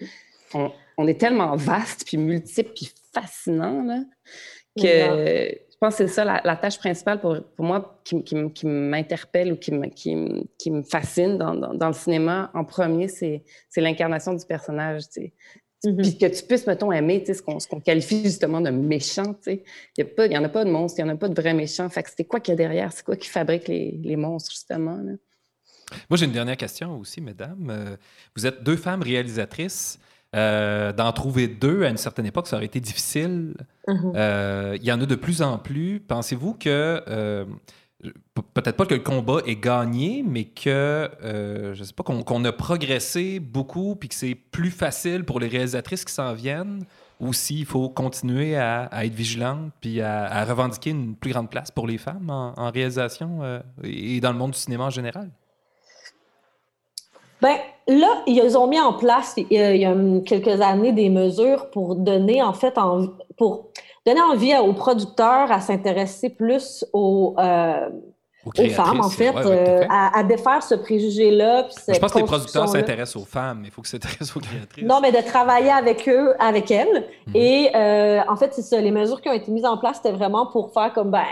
on, 0.55 0.71
on 0.97 1.07
est 1.07 1.21
tellement 1.21 1.55
vaste, 1.57 2.05
puis 2.07 2.17
multiple, 2.17 2.73
puis 2.75 2.91
fascinant, 3.13 3.83
là, 3.83 4.03
que 4.77 4.83
je 4.83 5.77
pense 5.81 5.97
que 5.97 6.07
c'est 6.09 6.13
ça 6.13 6.25
la, 6.25 6.41
la 6.45 6.57
tâche 6.57 6.79
principale 6.79 7.21
pour, 7.21 7.37
pour 7.55 7.65
moi 7.65 8.01
qui, 8.05 8.65
m'interpelle 8.65 9.53
ou 9.53 9.57
qui 9.57 9.71
me, 9.71 9.87
qui, 9.87 10.17
me- 10.17 10.43
qui 10.59 10.71
me 10.73 10.83
fascine 10.83 11.39
dans, 11.39 11.55
dans- 11.55 11.73
dans 11.75 11.87
le 11.87 11.93
cinéma. 11.93 12.51
En 12.53 12.65
premier, 12.65 13.07
c'est 13.07 13.45
l'incarnation 13.77 14.35
du 14.35 14.45
personnage, 14.45 15.05
tu 15.09 15.23
sais. 15.23 15.33
Mhm. 15.85 15.97
Puis 16.03 16.19
que 16.19 16.27
tu 16.27 16.43
puisses, 16.43 16.67
mettons, 16.67 16.91
aimer 16.91 17.25
ce 17.25 17.41
qu'on 17.41 17.59
qu'on 17.59 17.79
qualifie 17.81 18.25
justement 18.25 18.61
de 18.61 18.71
méchant. 18.71 19.37
Il 19.47 19.61
n'y 20.29 20.37
en 20.37 20.43
a 20.43 20.49
pas 20.49 20.65
de 20.65 20.71
monstres, 20.71 20.99
il 20.99 21.05
n'y 21.05 21.11
en 21.11 21.15
a 21.15 21.17
pas 21.17 21.29
de 21.29 21.41
vrais 21.41 21.55
méchants. 21.55 21.89
Fait 21.89 22.03
que 22.03 22.11
c'est 22.17 22.25
quoi 22.25 22.41
qu'il 22.41 22.51
y 22.53 22.55
a 22.55 22.57
derrière? 22.57 22.93
C'est 22.93 23.05
quoi 23.05 23.15
qui 23.15 23.29
fabrique 23.29 23.69
les, 23.69 23.93
les 24.03 24.17
monstres, 24.17 24.51
justement? 24.51 24.97
là? 24.97 25.13
Moi, 26.11 26.17
j'ai 26.17 26.27
une 26.27 26.33
dernière 26.33 26.57
question 26.57 26.99
aussi, 26.99 27.21
mesdames. 27.21 27.69
Euh, 27.71 27.97
vous 28.37 28.47
êtes 28.47 28.63
deux 28.63 28.77
femmes 28.77 29.03
réalisatrices. 29.03 29.99
Euh, 30.37 30.93
D'en 30.93 31.11
trouver 31.13 31.49
deux 31.49 31.85
à 31.85 31.89
une 31.89 31.97
certaine 31.97 32.27
époque, 32.27 32.49
ça 32.49 32.57
aurait 32.57 32.67
été 32.67 32.81
difficile. 32.81 33.55
Mhm. 33.87 34.13
Euh, 34.15 34.77
Il 34.79 34.85
y 34.87 34.93
en 34.93 35.01
a 35.01 35.07
de 35.07 35.15
plus 35.15 35.41
en 35.41 35.57
plus. 35.57 36.01
Pensez-vous 36.01 36.53
que, 36.53 37.03
euh, 37.09 37.47
pe- 38.35 38.43
peut-être 38.53 38.77
pas 38.77 38.85
que 38.85 38.93
le 38.95 39.01
combat 39.01 39.39
est 39.47 39.57
gagné, 39.57 40.23
mais 40.29 40.45
que, 40.45 41.09
je 41.75 41.83
sais 41.83 41.95
pas, 41.95 42.03
qu'on 42.05 42.45
a 42.45 42.53
progressé 42.53 43.41
beaucoup, 43.41 43.97
puis 43.97 44.11
que 44.11 44.15
c'est 44.15 44.35
plus 44.35 44.71
facile 44.71 45.25
pour 45.25 45.41
les 45.41 45.49
réalisatrices 45.49 46.05
qui 46.05 46.13
s'en 46.13 46.35
viennent, 46.35 46.85
ou 47.21 47.33
s'il 47.33 47.65
faut 47.65 47.89
continuer 47.89 48.55
à, 48.55 48.83
à 48.85 49.07
être 49.07 49.15
vigilante, 49.15 49.73
puis 49.81 50.03
à, 50.03 50.25
à 50.27 50.45
revendiquer 50.45 50.91
une 50.91 51.17
plus 51.17 51.33
grande 51.33 51.49
place 51.51 51.71
pour 51.71 51.87
les 51.87 51.97
femmes 51.99 52.29
en, 52.29 52.53
en 52.57 52.71
réalisation 52.71 53.63
et 53.83 54.21
dans 54.21 54.33
le 54.33 54.39
monde 54.39 54.51
du 54.51 54.59
cinéma 54.59 54.85
en 54.85 54.91
général? 54.91 55.31
Ben, 57.41 57.57
là, 57.87 58.09
ils 58.27 58.57
ont 58.59 58.67
mis 58.67 58.81
en 58.81 58.93
place, 58.93 59.35
il 59.37 59.47
y 59.51 59.85
a, 59.85 59.95
quelques 60.27 60.61
années, 60.61 60.93
des 60.93 61.09
mesures 61.09 61.71
pour 61.71 61.95
donner, 61.97 62.43
en 62.43 62.53
fait, 62.53 62.77
en- 62.79 63.07
pour 63.37 63.67
donner 64.07 64.21
envie 64.21 64.57
aux 64.57 64.73
producteurs 64.73 65.53
à 65.53 65.61
s'intéresser 65.61 66.31
plus 66.31 66.85
aux, 66.93 67.35
euh, 67.39 67.89
Aux, 68.47 68.69
femmes, 68.71 69.01
en 69.01 69.11
fait, 69.11 69.31
ouais, 69.31 69.37
ouais, 69.37 69.43
tout 69.43 69.93
à 69.93 70.07
euh, 70.07 70.21
à, 70.21 70.23
défaire 70.23 70.63
ce 70.63 70.75
préjugé-là. 70.75 71.69
Je 71.87 71.99
pense 71.99 72.13
que 72.13 72.19
les 72.19 72.25
producteurs 72.25 72.69
s'intéressent 72.69 73.23
aux 73.23 73.27
femmes, 73.27 73.59
mais 73.61 73.69
il 73.69 73.71
faut 73.71 73.83
qu'ils 73.83 73.91
s'intéressent 73.91 74.37
aux 74.37 74.41
créatrices. 74.41 74.85
Non, 74.85 75.01
mais 75.03 75.13
de 75.13 75.21
travailler 75.21 75.71
avec 75.71 76.09
eux, 76.09 76.35
avec 76.39 76.71
elles. 76.71 77.05
Mhm. 77.27 77.37
Et 77.37 77.71
euh, 77.75 78.21
en 78.27 78.37
fait, 78.37 78.55
c'est 78.55 78.63
ça. 78.63 78.81
Les 78.81 78.91
mesures 78.91 79.21
qui 79.21 79.29
ont 79.29 79.33
été 79.35 79.51
mises 79.51 79.67
en 79.67 79.77
place, 79.77 79.97
c'était 80.03 80.17
vraiment 80.17 80.47
pour 80.47 80.73
faire 80.73 80.93
comme, 80.95 81.11
ben, 81.11 81.25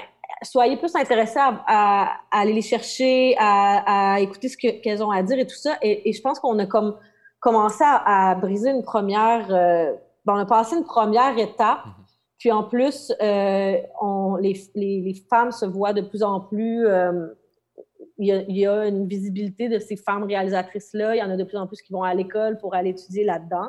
soyez 0.43 0.77
plus 0.77 0.95
intéressés 0.97 1.39
à, 1.39 1.63
à- 1.67 2.05
à 2.31 2.41
aller 2.41 2.53
les 2.53 2.63
chercher, 2.63 3.35
à, 3.39 4.15
à 4.15 4.21
écouter 4.21 4.49
ce 4.49 4.57
que- 4.57 4.81
qu'elles 4.83 5.03
ont 5.03 5.11
à 5.11 5.23
dire 5.23 5.39
et 5.39 5.47
tout 5.47 5.57
ça. 5.57 5.77
Et, 5.83 6.09
et 6.09 6.13
je 6.13 6.21
pense 6.23 6.39
qu'on 6.41 6.59
a 6.59 6.67
comme 6.67 6.97
commencé 7.41 7.85
à, 7.85 8.35
briser 8.35 8.71
une 8.71 8.83
première. 8.83 9.47
euh, 9.51 9.93
ben, 10.25 10.35
on 10.35 10.39
a 10.39 10.47
passé 10.47 10.77
une 10.77 10.85
première 10.85 11.39
étape. 11.39 11.85
Mhm. 11.87 11.93
Puis 12.39 12.53
en 12.53 12.65
plus, 12.65 13.13
euh, 13.23 13.77
on, 14.01 14.37
les, 14.37 14.55
les, 14.75 15.01
les 15.01 15.15
femmes 15.31 15.53
se 15.53 15.65
voient 15.65 15.93
de 15.93 16.03
plus 16.03 16.23
en 16.23 16.41
plus. 16.41 16.87
euh, 16.87 17.29
il 18.19 18.29
y, 18.29 18.33
a, 18.33 18.43
il 18.49 18.57
y 18.57 18.67
a 18.67 18.87
une 18.87 19.07
visibilité 19.07 19.69
de 19.69 19.79
ces 19.79 19.97
femmes 19.97 20.25
réalisatrices-là. 20.25 21.15
Il 21.17 21.19
y 21.19 21.23
en 21.23 21.31
a 21.31 21.37
de 21.37 21.45
plus 21.45 21.59
en 21.59 21.67
plus 21.67 21.83
qui 21.83 21.93
vont 21.93 22.03
à 22.03 22.15
l'école 22.15 22.57
pour 22.59 22.75
aller 22.75 22.91
étudier 22.91 23.25
là-dedans. 23.25 23.69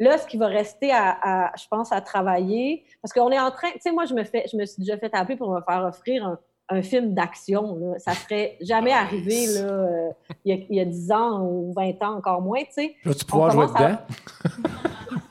Là, 0.00 0.18
ce 0.18 0.26
qui 0.26 0.36
va 0.36 0.46
rester 0.48 0.90
à, 0.90 1.16
à- 1.22 1.52
je 1.56 1.66
pense, 1.70 1.92
à 1.92 2.00
travailler, 2.00 2.84
parce 3.00 3.12
qu'on 3.12 3.30
est 3.30 3.38
en 3.38 3.50
train, 3.50 3.70
tu 3.72 3.80
sais, 3.80 3.92
moi, 3.92 4.04
je 4.06 4.14
me 4.14 4.24
fais, 4.24 4.44
je 4.50 4.56
me 4.56 4.64
suis 4.66 4.80
déjà 4.80 4.96
fait 4.98 5.14
appeler 5.14 5.36
pour 5.36 5.50
me 5.50 5.60
faire 5.60 5.84
offrir 5.84 6.26
un, 6.26 6.38
un 6.70 6.82
film 6.82 7.14
d'action. 7.14 7.76
là. 7.80 7.98
Ça 7.98 8.12
serait 8.12 8.56
jamais 8.60 8.90
Nice. 8.90 8.98
arrivé 9.00 9.46
là, 9.46 9.60
euh, 9.70 10.10
il, 10.44 10.54
y 10.56 10.60
a, 10.60 10.64
il 10.70 10.76
y 10.76 10.80
a 10.80 10.84
10 10.84 11.12
ans 11.12 11.40
ou 11.42 11.72
20 11.74 12.02
ans, 12.02 12.16
encore 12.16 12.40
moins, 12.42 12.62
tu 12.64 12.72
sais. 12.72 12.96
Pouvoir 13.28 13.50
jouer 13.50 13.66
commence 13.66 13.80
à- 13.80 13.84
dedans? 13.88 13.98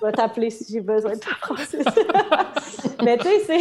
Je 0.02 0.06
vais 0.08 0.12
t'appeler 0.14 0.50
si 0.50 0.66
j'ai 0.72 0.82
besoin 0.82 1.14
de 1.14 1.20
toi, 1.20 1.34
Francis. 1.42 1.86
Mais 3.04 3.18
tu 3.18 3.28
sais, 3.46 3.58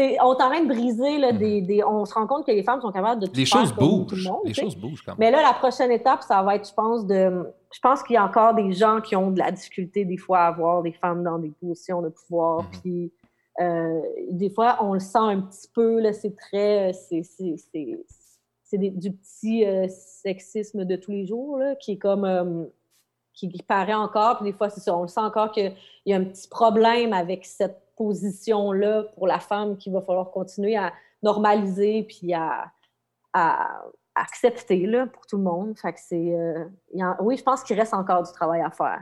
c'est... 0.00 0.20
On 0.20 0.32
est 0.32 0.42
en 0.42 0.48
train 0.50 0.62
de 0.62 0.68
briser, 0.68 1.18
là, 1.18 1.32
des, 1.32 1.60
des- 1.62 1.84
on 1.84 2.04
se 2.04 2.14
rend 2.14 2.26
compte 2.26 2.46
que 2.46 2.52
les 2.52 2.62
femmes 2.62 2.80
sont 2.80 2.90
capables 2.92 3.20
de 3.20 3.26
tout 3.26 3.32
Les 3.36 3.44
faire 3.46 3.60
choses 3.60 3.74
tout 3.74 4.04
bougent. 4.06 4.24
le 4.24 4.30
monde. 4.30 4.40
Les 4.44 4.54
choses 4.54 4.76
bougent 4.76 5.02
quand 5.02 5.12
même. 5.12 5.18
Mais 5.18 5.30
là, 5.30 5.42
la 5.42 5.52
prochaine 5.52 5.90
étape, 5.90 6.22
ça 6.22 6.42
va 6.42 6.56
être, 6.56 6.68
je 6.68 6.74
pense, 6.74 7.06
de. 7.06 7.44
Je 7.72 7.78
pense 7.80 8.02
qu'il 8.02 8.14
y 8.14 8.16
a 8.16 8.24
encore 8.24 8.54
des 8.54 8.72
gens 8.72 9.00
qui 9.00 9.14
ont 9.14 9.30
de 9.30 9.38
la 9.38 9.50
difficulté 9.52 10.04
des 10.04 10.16
fois 10.16 10.40
à 10.40 10.46
avoir 10.48 10.82
des 10.82 10.92
femmes 10.92 11.22
dans 11.22 11.38
des 11.38 11.50
positions 11.60 12.02
de 12.02 12.08
pouvoir. 12.08 12.62
Mhm. 12.62 12.68
Puis 12.82 13.12
euh, 13.60 14.00
des 14.30 14.50
fois, 14.50 14.78
on 14.80 14.94
le 14.94 15.00
sent 15.00 15.18
un 15.18 15.40
petit 15.40 15.68
peu, 15.74 16.00
là, 16.00 16.12
c'est 16.12 16.34
très. 16.36 16.92
C'est, 16.92 17.22
c'est, 17.22 17.56
c'est, 17.72 17.98
c'est 18.64 18.78
des- 18.78 18.90
du 18.90 19.12
petit 19.12 19.64
euh, 19.66 19.86
sexisme 19.88 20.84
de 20.84 20.96
tous 20.96 21.10
les 21.12 21.26
jours, 21.26 21.58
là, 21.58 21.74
qui 21.76 21.92
est 21.92 21.98
comme. 21.98 22.24
euh, 22.24 22.64
qui, 23.32 23.48
qui 23.48 23.62
paraît 23.62 23.94
encore, 23.94 24.38
puis 24.38 24.50
des 24.50 24.52
fois, 24.56 24.68
c'est 24.70 24.80
ça, 24.80 24.94
on 24.94 25.02
le 25.02 25.08
sent 25.08 25.20
encore 25.20 25.52
qu'il 25.52 25.72
y 26.04 26.12
a 26.12 26.16
un 26.16 26.24
petit 26.24 26.48
problème 26.48 27.12
avec 27.12 27.46
cette 27.46 27.80
position-là 28.04 29.04
pour 29.14 29.26
la 29.26 29.38
femme 29.38 29.76
qu'il 29.76 29.92
va 29.92 30.00
falloir 30.00 30.30
continuer 30.30 30.76
à 30.76 30.92
normaliser 31.22 32.04
puis 32.08 32.32
à, 32.32 32.72
à 33.32 33.82
accepter 34.14 34.86
là, 34.86 35.06
pour 35.06 35.26
tout 35.26 35.36
le 35.36 35.42
monde. 35.44 35.78
Fait 35.78 35.92
que 35.92 36.00
c'est. 36.02 36.34
euh, 36.34 36.64
oui, 37.20 37.36
je 37.36 37.42
pense 37.42 37.62
qu'il 37.62 37.78
reste 37.78 37.94
encore 37.94 38.22
du 38.22 38.32
travail 38.32 38.62
à 38.62 38.70
faire. 38.70 39.00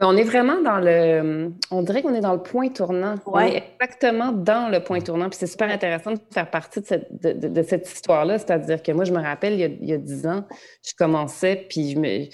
On 0.00 0.16
est 0.16 0.24
vraiment 0.24 0.60
dans 0.60 0.78
le. 0.78 1.52
On 1.70 1.82
dirait 1.82 2.02
qu'on 2.02 2.14
est 2.14 2.20
dans 2.20 2.32
le 2.32 2.42
point 2.42 2.68
tournant. 2.70 3.14
On 3.26 3.32
Ouais. 3.36 3.56
est 3.56 3.64
exactement 3.74 4.32
dans 4.32 4.68
le 4.70 4.80
point 4.82 5.00
tournant. 5.00 5.28
Puis 5.28 5.38
c'est 5.38 5.46
super 5.46 5.70
intéressant 5.70 6.12
de 6.12 6.20
faire 6.30 6.50
partie 6.50 6.80
de 6.80 6.86
cette, 6.86 7.22
de, 7.22 7.32
de- 7.32 7.48
de 7.48 7.62
cette 7.62 7.86
histoire-là. 7.88 8.38
C'est-à-dire 8.38 8.82
que 8.82 8.90
moi, 8.92 9.04
je 9.04 9.12
me 9.12 9.20
rappelle, 9.22 9.52
il 9.54 9.84
y 9.88 9.92
a, 9.92 9.98
10 9.98 10.26
ans, 10.26 10.44
je 10.84 10.92
commençais, 10.98 11.66
puis 11.68 11.92
je 11.92 11.98
me, 12.00 12.24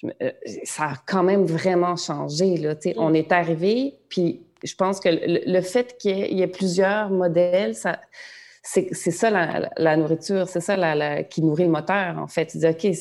je 0.00 0.06
me- 0.06 0.12
euh, 0.22 0.30
ça 0.64 0.84
a 0.84 0.94
quand 1.06 1.22
même 1.22 1.44
vraiment 1.44 1.96
changé. 1.96 2.56
Là. 2.56 2.74
Mm. 2.74 2.92
On 2.96 3.12
est 3.12 3.30
arrivé, 3.32 3.98
puis 4.08 4.46
je 4.64 4.74
pense 4.74 5.00
que 5.00 5.08
le, 5.10 5.60
fait 5.60 5.96
qu'il 5.98 6.16
y, 6.18 6.34
y 6.36 6.42
ait 6.42 6.46
plusieurs 6.46 7.10
modèles. 7.10 7.74
C'est 8.62 8.92
ça 8.92 9.30
la, 9.30 9.96
nourriture, 9.96 10.46
c'est 10.48 10.60
ça 10.60 11.22
qui 11.24 11.42
nourrit 11.42 11.64
le 11.64 11.70
moteur, 11.70 12.18
en 12.18 12.26
fait. 12.28 12.54
OK, 12.62 12.94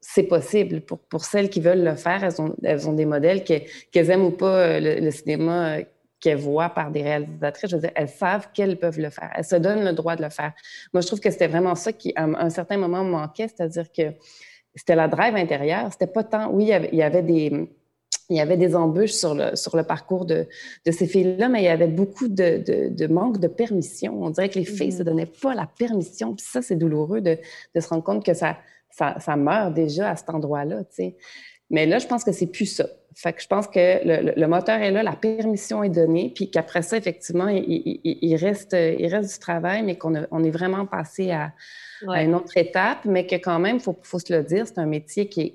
c'est- 0.00 0.22
possible. 0.24 0.80
Pour, 0.82 1.24
celles 1.24 1.48
qui 1.50 1.60
veulent 1.60 1.82
le 1.82 1.96
faire, 1.96 2.22
elles 2.22 2.40
ont, 2.88 2.92
des 2.92 3.04
modèles 3.06 3.42
que- 3.42 3.60
qu'elles 3.90 4.10
aiment 4.10 4.26
ou 4.26 4.30
pas 4.30 4.58
euh, 4.58 5.00
le, 5.00 5.10
cinéma 5.10 5.78
euh, 5.78 5.82
qu'elles 6.20 6.38
voient 6.38 6.68
par 6.68 6.90
des 6.90 7.02
réalisatrices. 7.02 7.74
Elles 7.94 8.08
savent 8.08 8.48
qu'elles 8.52 8.78
peuvent 8.78 8.98
le 9.00 9.10
faire. 9.10 9.30
Elles 9.34 9.44
se 9.44 9.56
donnent 9.56 9.84
le 9.84 9.92
droit 9.92 10.14
de 10.14 10.22
le 10.22 10.30
faire. 10.30 10.52
Moi, 10.92 11.00
je 11.00 11.06
trouve 11.06 11.20
que 11.20 11.30
c'était 11.30 11.48
vraiment 11.48 11.74
ça 11.74 11.92
qui, 11.92 12.12
à 12.16 12.24
un- 12.24 12.50
certain 12.50 12.76
moment, 12.76 13.02
me 13.02 13.10
manquait, 13.10 13.48
c'est-à-dire 13.48 13.90
que 13.90 14.12
c'était 14.74 14.94
la 14.94 15.08
drive 15.08 15.34
intérieure. 15.36 15.88
C'était 15.90 16.06
pas 16.06 16.22
tant... 16.24 16.50
Oui, 16.50 16.70
il 16.92 16.98
y 16.98 17.02
avait 17.02 17.22
des... 17.22 17.68
Il 18.30 18.36
y 18.36 18.40
avait 18.40 18.56
des 18.56 18.74
embûches 18.74 19.12
sur 19.12 19.34
le, 19.34 19.54
sur 19.54 19.76
le 19.76 19.82
parcours 19.82 20.24
de, 20.24 20.46
de 20.86 20.90
ces 20.92 21.06
filles-là, 21.06 21.48
mais 21.48 21.60
il 21.60 21.64
y 21.66 21.68
avait 21.68 21.88
beaucoup 21.88 22.28
de, 22.28 22.58
de, 22.58 22.88
de 22.88 23.06
manque 23.06 23.38
de 23.38 23.48
permission. 23.48 24.22
On 24.22 24.30
dirait 24.30 24.48
que 24.48 24.58
les 24.58 24.64
filles 24.64 24.86
ne 24.88 24.92
Mhm. 24.92 24.98
se 24.98 25.02
donnaient 25.02 25.32
pas 25.42 25.54
la 25.54 25.66
permission. 25.78 26.34
Puis 26.34 26.46
ça, 26.48 26.62
c'est 26.62 26.76
douloureux 26.76 27.20
de, 27.20 27.36
de 27.74 27.80
se 27.80 27.88
rendre 27.88 28.02
compte 28.02 28.24
que 28.24 28.32
ça, 28.34 28.56
ça, 28.90 29.16
ça 29.20 29.36
meurt 29.36 29.74
déjà 29.74 30.10
à 30.10 30.16
cet 30.16 30.30
endroit-là. 30.30 30.84
tu 30.84 30.94
sais. 30.94 31.16
Mais 31.70 31.86
là, 31.86 31.98
je 31.98 32.06
pense 32.06 32.24
que 32.24 32.32
c'est 32.32 32.46
plus 32.46 32.66
ça. 32.66 32.86
Fait 33.16 33.32
que 33.32 33.40
je 33.42 33.46
pense 33.46 33.68
que 33.68 33.78
le, 33.78 34.46
moteur 34.46 34.80
est 34.80 34.90
là, 34.90 35.02
la 35.02 35.12
permission 35.12 35.82
est 35.84 35.88
donnée, 35.88 36.32
puis 36.34 36.50
qu'après 36.50 36.82
ça, 36.82 36.96
effectivement, 36.96 37.46
il, 37.48 38.00
il- 38.04 38.36
reste, 38.36 38.74
il 38.74 39.06
reste 39.06 39.32
du 39.34 39.38
travail, 39.38 39.82
mais 39.82 39.96
qu'on 39.96 40.14
a- 40.16 40.26
on 40.32 40.42
est 40.42 40.50
vraiment 40.50 40.84
passé 40.84 41.30
à, 41.30 41.52
à 42.08 42.22
une 42.22 42.34
autre 42.34 42.56
étape, 42.56 43.04
mais 43.04 43.26
que 43.26 43.36
quand 43.36 43.58
même, 43.60 43.76
il 43.76 43.82
faut, 43.82 43.96
faut 44.02 44.18
se 44.18 44.32
le 44.32 44.42
dire, 44.42 44.66
c'est 44.66 44.78
un 44.78 44.86
métier 44.86 45.28
qui 45.28 45.40
est, 45.42 45.54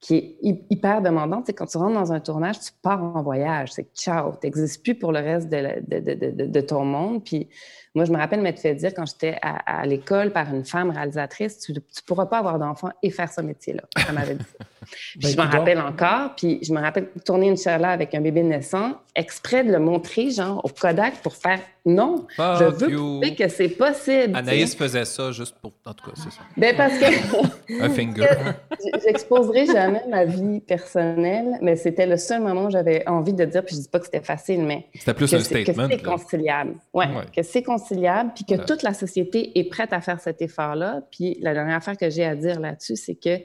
qui 0.00 0.16
est 0.16 0.36
hy- 0.42 0.64
hyper 0.70 1.02
demandant. 1.02 1.42
C'est 1.44 1.52
quand 1.52 1.66
tu 1.66 1.76
rentres 1.76 1.94
dans 1.94 2.12
un 2.12 2.20
tournage, 2.20 2.58
tu 2.60 2.72
pars 2.82 3.02
en 3.02 3.22
voyage, 3.22 3.72
c'est 3.72 3.94
ciao, 3.94 4.32
tu 4.40 4.46
n'existes 4.46 4.82
plus 4.82 4.94
pour 4.94 5.12
le 5.12 5.20
reste 5.20 5.48
de, 5.50 6.60
ton 6.60 6.84
monde. 6.84 7.22
Puis 7.24 7.48
moi, 7.94 8.04
je 8.06 8.12
me 8.12 8.16
rappelle 8.16 8.40
m'être 8.40 8.60
fait 8.60 8.74
dire 8.74 8.94
quand 8.94 9.04
j'étais 9.06 9.36
à, 9.42 9.80
à 9.80 9.86
l'école 9.86 10.32
par 10.32 10.52
une 10.54 10.64
femme 10.64 10.90
réalisatrice, 10.90 11.58
tu 11.58 11.72
ne 11.72 11.80
pourras 12.06 12.26
pas 12.26 12.38
avoir 12.38 12.58
d'enfant 12.58 12.90
et 13.02 13.10
faire 13.10 13.30
ce 13.30 13.42
métier-là. 13.42 13.82
Ça 14.06 14.12
m'avait 14.12 14.36
dit. 14.36 14.44
Puis 14.80 15.20
Ben, 15.22 15.28
je 15.30 15.36
m'en 15.36 15.48
rappelle 15.50 15.78
encore, 15.80 16.34
puis 16.36 16.58
je 16.62 16.72
me 16.72 16.80
rappelle 16.80 17.08
tourner 17.24 17.48
une 17.48 17.56
là 17.78 17.90
avec 17.90 18.14
un 18.14 18.20
bébé 18.20 18.42
naissant, 18.42 18.92
exprès 19.14 19.64
de 19.64 19.72
le 19.72 19.78
montrer, 19.78 20.30
genre, 20.30 20.64
au 20.64 20.68
Kodak 20.68 21.14
pour 21.22 21.34
faire 21.36 21.60
non, 21.86 22.26
je 22.36 22.42
Fuck 22.42 22.74
veux 22.74 22.90
you. 22.90 22.98
prouver 23.20 23.34
que 23.34 23.48
c'est 23.48 23.70
possible. 23.70 24.36
Anaïs 24.36 24.74
faisait 24.76 25.06
ça 25.06 25.32
juste 25.32 25.56
pour. 25.62 25.72
En 25.86 25.94
tout 25.94 26.04
cas, 26.10 26.12
c'est 26.14 26.30
ça. 26.30 26.42
Ben 26.58 26.76
parce 26.76 26.92
que 26.98 27.82
Un 27.82 27.88
finger. 27.88 28.26
j'exposerai 29.06 29.64
jamais 29.64 30.02
ma 30.08 30.26
vie 30.26 30.60
personnelle, 30.60 31.58
mais 31.62 31.76
c'était 31.76 32.04
le 32.06 32.18
seul 32.18 32.42
moment 32.42 32.66
où 32.66 32.70
j'avais 32.70 33.06
envie 33.08 33.32
de 33.32 33.44
dire, 33.46 33.64
puis 33.64 33.76
je 33.76 33.80
dis 33.80 33.88
pas 33.88 33.98
que 33.98 34.04
c'était 34.04 34.20
facile, 34.20 34.62
mais 34.62 34.86
C'était 34.94 35.14
plus 35.14 35.30
que 35.30 35.36
un 35.36 35.40
c'est 35.40 35.64
que 35.64 35.72
statement. 35.72 35.88
c'est 35.90 36.02
conciliable. 36.02 36.74
Ouais, 36.92 37.06
Ouais. 37.06 37.24
que 37.34 37.42
c'est 37.42 37.62
conciliable, 37.62 38.32
puis 38.34 38.44
que 38.44 38.62
toute 38.62 38.82
la 38.82 38.92
société 38.92 39.58
est 39.58 39.64
prête 39.64 39.92
à 39.94 40.02
faire 40.02 40.20
cet 40.20 40.42
effort-là. 40.42 41.00
Puis 41.10 41.38
la 41.40 41.54
dernière 41.54 41.76
affaire 41.76 41.96
que 41.96 42.10
j'ai 42.10 42.24
à 42.26 42.34
dire 42.34 42.60
là-dessus, 42.60 42.96
c'est 42.96 43.14
que 43.14 43.38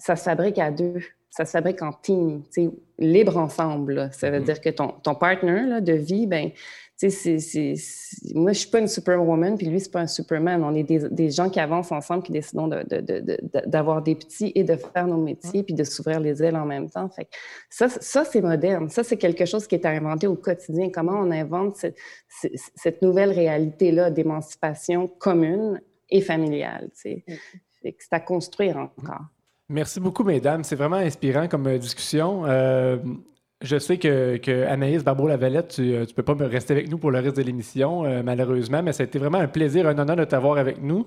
ça 0.00 0.16
se 0.16 0.24
fabrique 0.24 0.58
à 0.58 0.70
deux. 0.72 1.00
Ça 1.30 1.44
se 1.44 1.52
fabrique 1.52 1.80
en 1.80 1.92
team, 1.92 2.42
libre 2.98 3.36
ensemble. 3.36 3.92
là. 3.94 4.10
Ça 4.10 4.30
veut 4.32 4.40
Mhm. 4.40 4.44
dire 4.46 4.60
que 4.60 4.70
ton, 4.70 4.88
ton 5.02 5.14
partner 5.14 5.62
là, 5.64 5.80
de 5.80 5.92
vie, 5.92 6.26
ben, 6.26 6.50
c'est- 6.96 7.08
moi, 8.34 8.52
je 8.52 8.58
suis 8.58 8.68
pas 8.68 8.80
une 8.80 8.88
superwoman, 8.88 9.56
puis 9.56 9.66
lui, 9.68 9.78
c'est 9.78 9.92
pas 9.92 10.00
un 10.00 10.06
superman. 10.08 10.64
On 10.64 10.74
est 10.74 10.82
des, 10.82 11.08
des 11.08 11.30
gens 11.30 11.48
qui 11.48 11.60
avancent 11.60 11.92
ensemble, 11.92 12.24
qui 12.24 12.32
décident 12.32 12.66
de- 12.66 12.82
de- 12.82 13.00
de- 13.00 13.20
de- 13.20 13.38
de- 13.42 13.62
d'avoir 13.70 14.02
des 14.02 14.16
petits 14.16 14.50
et 14.56 14.64
de 14.64 14.74
faire 14.74 15.06
nos 15.06 15.16
métiers, 15.22 15.62
puis 15.62 15.72
de 15.74 15.84
s'ouvrir 15.84 16.18
les 16.18 16.42
ailes 16.42 16.56
en 16.56 16.66
même 16.66 16.90
temps. 16.90 17.08
Fait 17.08 17.26
que 17.26 17.30
ça, 17.70 17.88
ça 17.88 18.24
c'est 18.24 18.42
moderne. 18.42 18.88
Ça, 18.90 19.04
c'est 19.04 19.16
quelque 19.16 19.44
chose 19.44 19.66
qui 19.68 19.76
est 19.76 19.86
à 19.86 19.90
inventer 19.90 20.26
au 20.26 20.34
quotidien. 20.36 20.90
Comment 20.92 21.14
on 21.20 21.30
invente 21.30 21.76
cette, 21.76 23.02
nouvelle 23.02 23.30
réalité-là 23.30 24.10
d'émancipation 24.10 25.06
commune 25.06 25.80
et 26.10 26.20
familiale. 26.20 26.90
tu 26.94 27.00
sais? 27.00 27.24
Que 27.82 27.94
C'est 27.98 28.12
à 28.12 28.20
construire 28.20 28.76
encore. 28.76 29.26
Merci 29.70 30.00
beaucoup, 30.00 30.24
mesdames. 30.24 30.64
C'est 30.64 30.74
vraiment 30.74 30.96
inspirant 30.96 31.46
comme 31.46 31.68
euh, 31.68 31.78
discussion. 31.78 32.42
Euh, 32.44 32.96
je 33.62 33.78
sais 33.78 33.98
que, 33.98 34.36
que 34.38 34.64
Anaïs 34.66 35.04
Barbeau-Lavalette, 35.04 35.68
tu 35.68 35.82
ne 35.82 36.04
peux 36.06 36.24
pas 36.24 36.34
rester 36.34 36.72
avec 36.72 36.90
nous 36.90 36.98
pour 36.98 37.12
le 37.12 37.20
reste 37.20 37.36
de 37.36 37.42
l'émission, 37.42 38.04
euh, 38.04 38.22
malheureusement, 38.24 38.82
mais 38.82 38.92
ça 38.92 39.04
a 39.04 39.06
été 39.06 39.20
vraiment 39.20 39.38
un 39.38 39.46
plaisir, 39.46 39.86
un 39.86 39.96
honneur 39.96 40.16
de 40.16 40.24
t'avoir 40.24 40.58
avec 40.58 40.82
nous. 40.82 41.06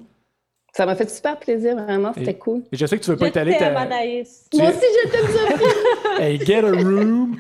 Ça 0.76 0.88
m'a 0.88 0.96
fait 0.96 1.08
super 1.08 1.38
plaisir, 1.38 1.76
vraiment. 1.76 2.14
C'était 2.18 2.34
cool. 2.34 2.62
Et 2.72 2.78
je 2.78 2.86
sais 2.88 2.98
que 2.98 3.04
tu 3.04 3.12
veux 3.12 3.16
pas 3.16 3.26
Je 3.26 3.30
être 3.30 3.38
allé. 3.38 3.56
t'aime, 3.58 3.76
ta- 3.76 3.82
Anaïs. 3.82 4.46
Moi 4.56 4.70
aussi, 4.70 4.80
je 5.04 5.10
t'aime, 5.10 5.28
Sophie. 5.28 5.64
Hey, 6.20 6.40
get 6.46 6.60
a 6.64 6.70
room! 6.72 7.38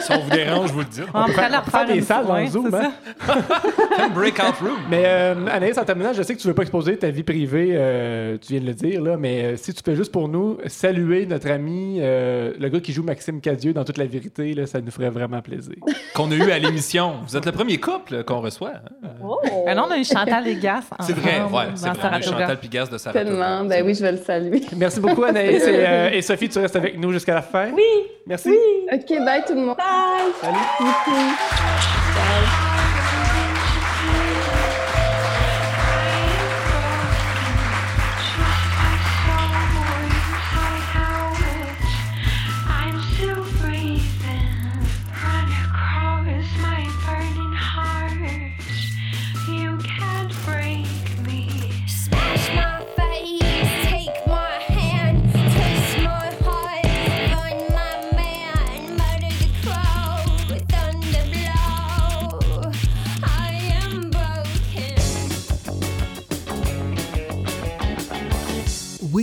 Si 0.00 0.12
on 0.12 0.18
vous 0.20 0.30
dérange, 0.30 0.68
je 0.68 0.72
vous 0.72 0.78
le 0.80 0.84
dis. 0.86 1.00
On 1.14 1.26
faire- 1.28 1.50
on 1.60 1.64
peut 1.64 1.70
faire 1.70 1.86
des 1.86 1.94
une- 1.94 2.02
salles 2.02 2.26
dans 2.26 2.46
Zoom, 2.46 2.74
hein? 2.74 2.92
breakout 4.14 4.56
room. 4.60 4.78
Mais 4.90 5.02
euh, 5.04 5.34
Anaïs, 5.50 5.78
en 5.78 5.84
terminant, 5.84 6.12
je 6.12 6.22
sais 6.22 6.34
que 6.34 6.40
tu 6.40 6.46
veux 6.48 6.54
pas 6.54 6.62
exposer 6.62 6.96
ta 6.96 7.10
vie 7.10 7.22
privée, 7.22 7.70
euh, 7.72 8.36
tu 8.40 8.52
viens 8.54 8.60
de 8.62 8.66
le 8.66 8.74
dire, 8.74 9.00
là, 9.00 9.16
mais 9.16 9.44
euh, 9.44 9.56
si 9.56 9.72
tu 9.74 9.82
peux 9.82 9.94
juste 9.94 10.12
pour 10.12 10.28
nous 10.28 10.58
saluer 10.66 11.24
notre 11.26 11.50
ami, 11.50 11.98
euh, 12.00 12.52
le 12.58 12.68
gars 12.68 12.80
qui 12.80 12.92
joue 12.92 13.02
Maxime 13.04 13.40
Cadieux 13.40 13.72
dans 13.72 13.84
toute 13.84 13.98
la 13.98 14.06
vérité, 14.06 14.54
là, 14.54 14.66
ça 14.66 14.80
nous 14.80 14.90
ferait 14.90 15.10
vraiment 15.10 15.40
plaisir. 15.40 15.74
Qu'on 16.14 16.30
a 16.30 16.34
eu 16.34 16.50
à 16.50 16.58
l'émission. 16.58 17.14
Vous 17.26 17.36
êtes 17.36 17.46
le 17.46 17.52
premier 17.52 17.78
couple 17.78 18.24
qu'on 18.24 18.40
reçoit. 18.40 18.72
hein? 19.04 19.08
Oh. 19.22 19.38
Non, 19.74 19.84
on 19.88 19.90
a 19.92 19.98
eu 19.98 20.04
Chantal 20.04 20.44
Légas. 20.44 20.82
C'est 21.00 21.12
vrai, 21.16 21.42
ouais, 21.42 21.64
c'est 21.76 21.88
vrai. 21.88 22.11
Saratoga. 22.20 22.38
Chantal 22.40 22.60
Pigas 22.60 22.86
de 22.86 22.98
Saratoga. 22.98 23.24
Tellement. 23.24 23.64
Ben 23.64 23.84
oui, 23.86 23.94
je 23.94 24.02
vais 24.02 24.12
le 24.12 24.18
saluer. 24.18 24.62
Merci 24.76 25.00
beaucoup, 25.00 25.24
Anaïs. 25.24 25.62
et, 25.64 25.86
euh, 25.86 26.10
et 26.10 26.22
Sophie, 26.22 26.48
tu 26.48 26.58
restes 26.58 26.76
avec 26.76 26.98
nous 26.98 27.12
jusqu'à 27.12 27.34
la 27.34 27.42
fin. 27.42 27.70
Oui, 27.74 27.82
Merci. 28.26 28.50
OK, 28.92 29.08
bye 29.24 29.42
tout 29.46 29.54
le 29.54 29.60
monde. 29.60 29.76
bye! 29.76 30.32
Salut. 30.40 32.01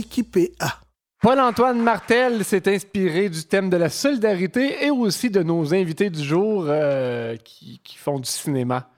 Wikipédia. 0.00 0.80
Paul-Antoine 1.20 1.82
Martel 1.82 2.44
s'est 2.44 2.66
inspiré 2.72 3.28
du 3.28 3.44
thème 3.44 3.68
de 3.68 3.76
la 3.76 3.90
solidarité 3.90 4.86
et 4.86 4.90
aussi 4.90 5.28
de 5.28 5.42
nos 5.42 5.74
invités 5.74 6.08
du 6.08 6.22
jour 6.22 6.64
euh, 6.66 7.36
qui, 7.36 7.80
qui 7.84 7.98
font 7.98 8.18
du 8.18 8.28
cinéma 8.28 8.88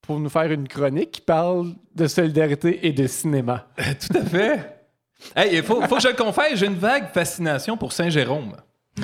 pour 0.00 0.20
nous 0.20 0.28
faire 0.28 0.52
une 0.52 0.68
chronique 0.68 1.10
qui 1.10 1.20
parle 1.20 1.74
de 1.94 2.06
solidarité 2.06 2.86
et 2.86 2.92
de 2.92 3.06
cinéma. 3.08 3.66
Tout 3.76 4.18
à 4.18 4.24
fait. 4.24 4.86
Hey, 5.34 5.56
il 5.56 5.62
faut, 5.64 5.80
faut 5.82 5.96
que 5.96 6.02
je 6.02 6.08
le 6.08 6.14
confesse, 6.14 6.58
j'ai 6.58 6.66
une 6.66 6.78
vague 6.78 7.08
fascination 7.12 7.76
pour 7.76 7.92
Saint-Jérôme. 7.92 8.54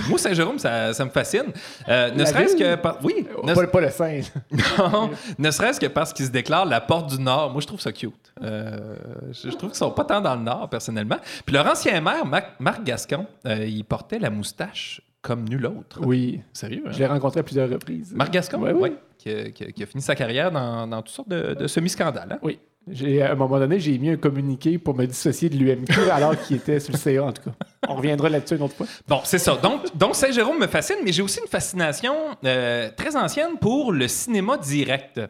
Moi, 0.09 0.19
Saint-Jérôme, 0.19 0.59
ça, 0.59 0.93
ça 0.95 1.05
me 1.05 1.11
fascine. 1.11 1.53
Euh, 1.89 2.11
ne 2.13 2.25
serait-ce 2.25 2.55
que 2.57 2.77
par... 2.77 2.99
Oui, 3.03 3.27
ne, 3.45 3.55
Pas, 3.55 3.67
pas 3.67 3.81
le 3.81 3.89
non, 4.79 5.11
ne 5.39 5.51
serait-ce 5.51 5.81
que 5.81 5.87
parce 5.87 6.13
qu'ils 6.13 6.27
se 6.27 6.31
déclarent 6.31 6.67
la 6.67 6.81
porte 6.81 7.11
du 7.17 7.21
Nord. 7.21 7.51
Moi, 7.51 7.61
je 7.61 7.67
trouve 7.67 7.81
ça 7.81 7.91
cute. 7.93 8.33
Euh, 8.43 8.95
je, 9.33 9.51
je 9.51 9.57
trouve 9.57 9.71
qu'ils 9.71 9.79
sont 9.79 9.91
pas 9.91 10.05
tant 10.05 10.21
dans 10.21 10.37
le 10.37 10.43
Nord, 10.43 10.69
personnellement. 10.71 11.17
Puis 11.45 11.55
leur 11.55 11.67
ancien 11.67 12.01
maire, 12.01 12.25
Marc 12.61 12.85
Gascon, 12.85 13.27
euh, 13.47 13.65
il 13.67 13.85
portait 13.85 14.19
la 14.21 14.31
moustache 14.31 15.01
comme 15.23 15.45
nul 15.49 15.67
autre. 15.67 16.01
Oui. 16.05 16.41
Sérieux, 16.53 16.85
hein? 16.87 16.91
Je 16.93 16.99
l'ai 16.99 17.07
rencontré 17.07 17.41
à 17.41 17.43
plusieurs 17.43 17.69
reprises. 17.69 18.13
Marc 18.15 18.31
Gascon, 18.33 18.61
oui. 18.63 18.95
qui, 19.19 19.31
a, 19.31 19.51
qui 19.51 19.65
a- 19.65 19.73
qui 19.73 19.83
a 19.83 19.87
fini 19.87 20.03
sa 20.03 20.15
carrière 20.15 20.51
dans, 20.51 20.87
dans 20.87 21.03
toutes 21.03 21.15
sortes 21.15 21.29
de, 21.29 21.55
de 21.55 21.67
semi-scandales. 21.67 22.33
hein? 22.33 22.39
Oui. 22.43 22.59
J'ai, 22.93 23.23
à 23.23 23.33
un 23.33 23.35
moment 23.35 23.59
donné, 23.59 23.81
j'ai 23.81 23.97
mis 23.99 24.11
un 24.11 24.17
communiqué 24.17 24.79
pour 24.79 24.95
me 24.95 25.07
dissocier 25.07 25.49
de 25.49 25.57
l'UMQ 25.57 26.11
alors 26.11 26.41
qu'il 26.41 26.57
était 26.57 26.81
sur 26.81 26.93
le 26.93 26.99
CA, 26.99 27.25
en 27.25 27.33
tout 27.33 27.43
cas. 27.43 27.51
On 27.89 27.95
reviendra 27.95 28.29
là-dessus 28.29 28.57
une 28.57 28.63
autre 28.63 28.75
fois. 28.75 28.87
Bon, 29.09 29.21
c'est 29.25 29.39
ça. 29.39 29.57
Donc, 29.57 29.97
donc 29.97 30.15
Saint-Jérôme 30.15 30.59
me 30.59 30.67
fascine, 30.67 30.97
mais 31.05 31.13
j'ai 31.13 31.23
aussi 31.23 31.41
une 31.41 31.49
fascination 31.49 32.15
euh, 32.45 32.91
très 32.97 33.17
ancienne 33.17 33.59
pour 33.61 33.93
le 33.93 34.07
cinéma 34.09 34.59
direct. 34.59 35.21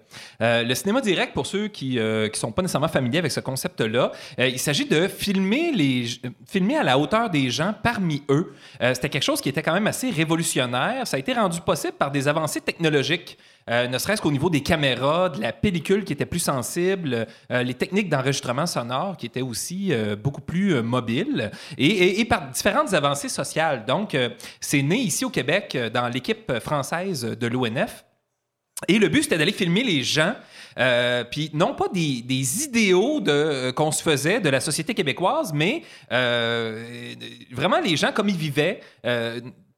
Euh, 0.42 0.62
le 0.62 0.74
cinéma 0.74 1.00
direct, 1.00 1.32
pour 1.32 1.46
ceux 1.46 1.68
qui 1.68 1.96
ne 1.96 2.28
sont 2.34 2.52
pas 2.52 2.62
nécessairement 2.62 2.88
familiers 2.88 3.18
avec 3.18 3.32
ce 3.32 3.40
concept-là, 3.40 4.12
euh, 4.38 4.48
il 4.48 4.58
s'agit 4.58 4.84
de 4.86 5.08
filmer, 5.08 5.72
les, 5.72 6.06
euh, 6.24 6.30
filmer 6.46 6.76
à 6.76 6.82
la 6.82 6.98
hauteur 6.98 7.30
des 7.30 7.50
gens 7.50 7.74
parmi 7.82 8.22
eux. 8.30 8.52
Euh, 8.82 8.94
C'était 8.94 9.08
quelque 9.08 9.22
chose 9.22 9.40
qui 9.40 9.48
était 9.48 9.62
quand 9.62 9.72
même 9.74 9.86
assez 9.86 10.10
révolutionnaire. 10.10 11.06
Ça 11.06 11.16
a 11.16 11.20
été 11.20 11.32
rendu 11.32 11.60
possible 11.60 11.94
par 11.94 12.10
des 12.10 12.28
avancées 12.28 12.60
technologiques. 12.60 13.38
Euh, 13.68 13.86
ne 13.86 13.98
serait-ce 13.98 14.22
qu'au 14.22 14.32
niveau 14.32 14.50
des 14.50 14.62
caméras, 14.62 15.28
de 15.28 15.40
la 15.40 15.52
pellicule 15.52 16.04
qui 16.04 16.12
était 16.12 16.26
plus 16.26 16.40
sensible, 16.40 17.26
euh, 17.50 17.62
les 17.62 17.74
techniques 17.74 18.08
d'enregistrement 18.08 18.66
sonore 18.66 19.16
qui 19.16 19.26
étaient 19.26 19.42
aussi 19.42 19.92
euh, 19.92 20.16
beaucoup 20.16 20.40
plus 20.40 20.82
mobiles, 20.82 21.50
et, 21.78 22.24
par 22.24 22.48
différentes 22.48 22.94
avancées 22.94 23.28
sociales. 23.28 23.84
Donc, 23.86 24.16
c'est 24.60 24.82
né 24.82 24.96
ici 24.96 25.24
au 25.24 25.30
Québec 25.30 25.76
dans 25.92 26.08
l'équipe 26.08 26.58
française 26.60 27.22
de 27.24 27.46
l'ONF. 27.46 28.04
Et 28.88 28.98
le 28.98 29.08
but, 29.08 29.24
c'était 29.24 29.38
d'aller 29.38 29.52
filmer 29.52 29.82
les 29.82 30.02
gens, 30.02 30.34
puis 31.30 31.50
non 31.52 31.74
pas 31.74 31.88
des, 31.88 32.64
idéaux 32.64 33.20
de, 33.20 33.70
qu'on 33.72 33.90
se 33.90 34.02
faisait 34.02 34.40
de 34.40 34.48
la 34.48 34.60
société 34.60 34.94
québécoise, 34.94 35.52
mais 35.52 35.82
vraiment 37.50 37.80
les 37.80 37.96
gens 37.96 38.12
comme 38.12 38.28
ils 38.28 38.36
vivaient. 38.36 38.80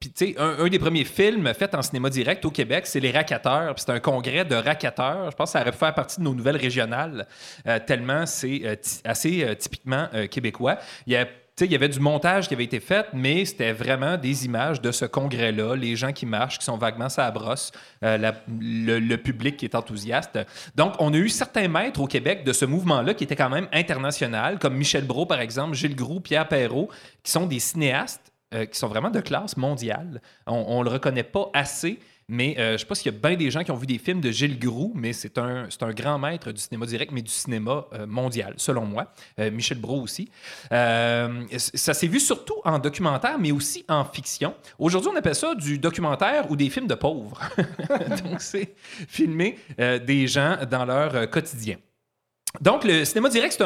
Puis, 0.02 0.10
tu 0.10 0.26
sais, 0.32 0.34
un, 0.36 0.66
des 0.66 0.80
premiers 0.80 1.04
films 1.04 1.54
faits 1.54 1.76
en 1.76 1.82
cinéma 1.82 2.10
direct 2.10 2.44
au 2.44 2.50
Québec, 2.50 2.88
c'est 2.88 2.98
Les 2.98 3.12
Racateurs. 3.12 3.72
Puis 3.76 3.84
c'est 3.86 3.92
un 3.92 4.00
congrès 4.00 4.44
de 4.44 4.56
racateurs. 4.56 5.30
Je 5.30 5.36
pense 5.36 5.50
que 5.50 5.52
ça 5.52 5.60
aurait 5.60 5.70
pu 5.70 5.78
faire 5.78 5.94
partie 5.94 6.18
de 6.18 6.24
nos 6.24 6.34
nouvelles 6.34 6.56
régionales, 6.56 7.28
euh, 7.68 7.78
tellement 7.86 8.26
c'est 8.26 8.62
euh, 8.64 8.74
assez 9.04 9.44
euh, 9.44 9.54
typiquement 9.54 10.08
québécois. 10.28 10.78
Il 11.06 11.12
y 11.12 11.26
il 11.60 11.70
y 11.70 11.76
avait 11.76 11.88
du 11.88 12.00
montage 12.00 12.48
qui 12.48 12.54
avait 12.54 12.64
été 12.64 12.80
fait, 12.80 13.06
mais 13.12 13.44
c'était 13.44 13.70
vraiment 13.72 14.16
des 14.16 14.46
images 14.46 14.80
de 14.80 14.90
ce 14.90 15.04
congrès-là, 15.04 15.76
les 15.76 15.94
gens 15.94 16.10
qui 16.10 16.26
marchent, 16.26 16.58
qui 16.58 16.64
sont 16.64 16.76
vaguement 16.76 17.08
ça 17.08 17.30
brosse, 17.30 17.70
la- 18.00 18.34
le, 18.48 18.98
le 18.98 19.16
public 19.18 19.58
qui 19.58 19.66
est 19.66 19.76
enthousiaste. 19.76 20.40
Donc, 20.74 20.94
on 20.98 21.12
a 21.12 21.16
eu 21.16 21.28
certains 21.28 21.68
maîtres 21.68 22.00
au 22.00 22.08
Québec 22.08 22.42
de 22.42 22.52
ce 22.52 22.64
mouvement-là 22.64 23.14
qui 23.14 23.22
était 23.22 23.36
quand 23.36 23.50
même 23.50 23.68
international, 23.72 24.58
comme 24.58 24.74
Michel 24.74 25.04
Brault, 25.04 25.26
par 25.26 25.40
exemple, 25.40 25.74
Gilles 25.76 25.94
Groux, 25.94 26.18
Pierre 26.18 26.48
Perrault, 26.48 26.88
qui 27.22 27.30
sont 27.30 27.46
des 27.46 27.60
cinéastes 27.60 28.31
euh, 28.54 28.66
qui 28.66 28.78
sont 28.78 28.88
vraiment 28.88 29.10
de 29.10 29.20
classe 29.20 29.56
mondiale. 29.56 30.20
On 30.46 30.80
ne 30.80 30.84
le 30.84 30.90
reconnaît 30.90 31.22
pas 31.22 31.50
assez, 31.54 31.98
mais 32.28 32.54
euh, 32.58 32.68
je 32.68 32.72
ne 32.72 32.76
sais 32.78 32.86
pas 32.86 32.94
s'il 32.94 33.12
y 33.12 33.14
a 33.14 33.18
bien 33.18 33.36
des 33.36 33.50
gens 33.50 33.64
qui 33.64 33.70
ont 33.70 33.76
vu 33.76 33.86
des 33.86 33.98
films 33.98 34.20
de 34.20 34.30
Gilles 34.30 34.58
Groux, 34.58 34.92
mais 34.94 35.12
c'est 35.12 35.38
un, 35.38 35.66
c'est 35.70 35.82
un 35.82 35.92
grand 35.92 36.18
maître 36.18 36.52
du 36.52 36.60
cinéma 36.60 36.86
direct, 36.86 37.12
mais 37.12 37.22
du 37.22 37.30
cinéma 37.30 37.86
euh, 37.92 38.06
mondial, 38.06 38.54
selon 38.56 38.84
moi. 38.84 39.12
Michel 39.38 39.78
Brault 39.78 40.02
aussi. 40.02 40.30
Ça 40.70 41.94
s'est 41.94 42.06
vu 42.06 42.20
surtout 42.20 42.60
en 42.64 42.78
documentaire, 42.78 43.38
mais 43.38 43.52
aussi 43.52 43.84
en 43.88 44.04
fiction. 44.04 44.54
Aujourd'hui, 44.78 45.10
on 45.12 45.16
appelle 45.16 45.34
ça 45.34 45.54
du 45.54 45.78
documentaire 45.78 46.50
ou 46.50 46.56
des 46.56 46.70
films 46.70 46.86
de 46.86 46.94
pauvres. 46.94 47.40
Donc, 48.24 48.40
c'est 48.40 48.74
filmer 49.08 49.58
des 49.78 50.26
gens 50.26 50.56
dans 50.70 50.84
leur 50.84 51.28
quotidien. 51.30 51.76
Donc, 52.60 52.84
le 52.84 53.04
cinéma 53.06 53.30
direct, 53.30 53.62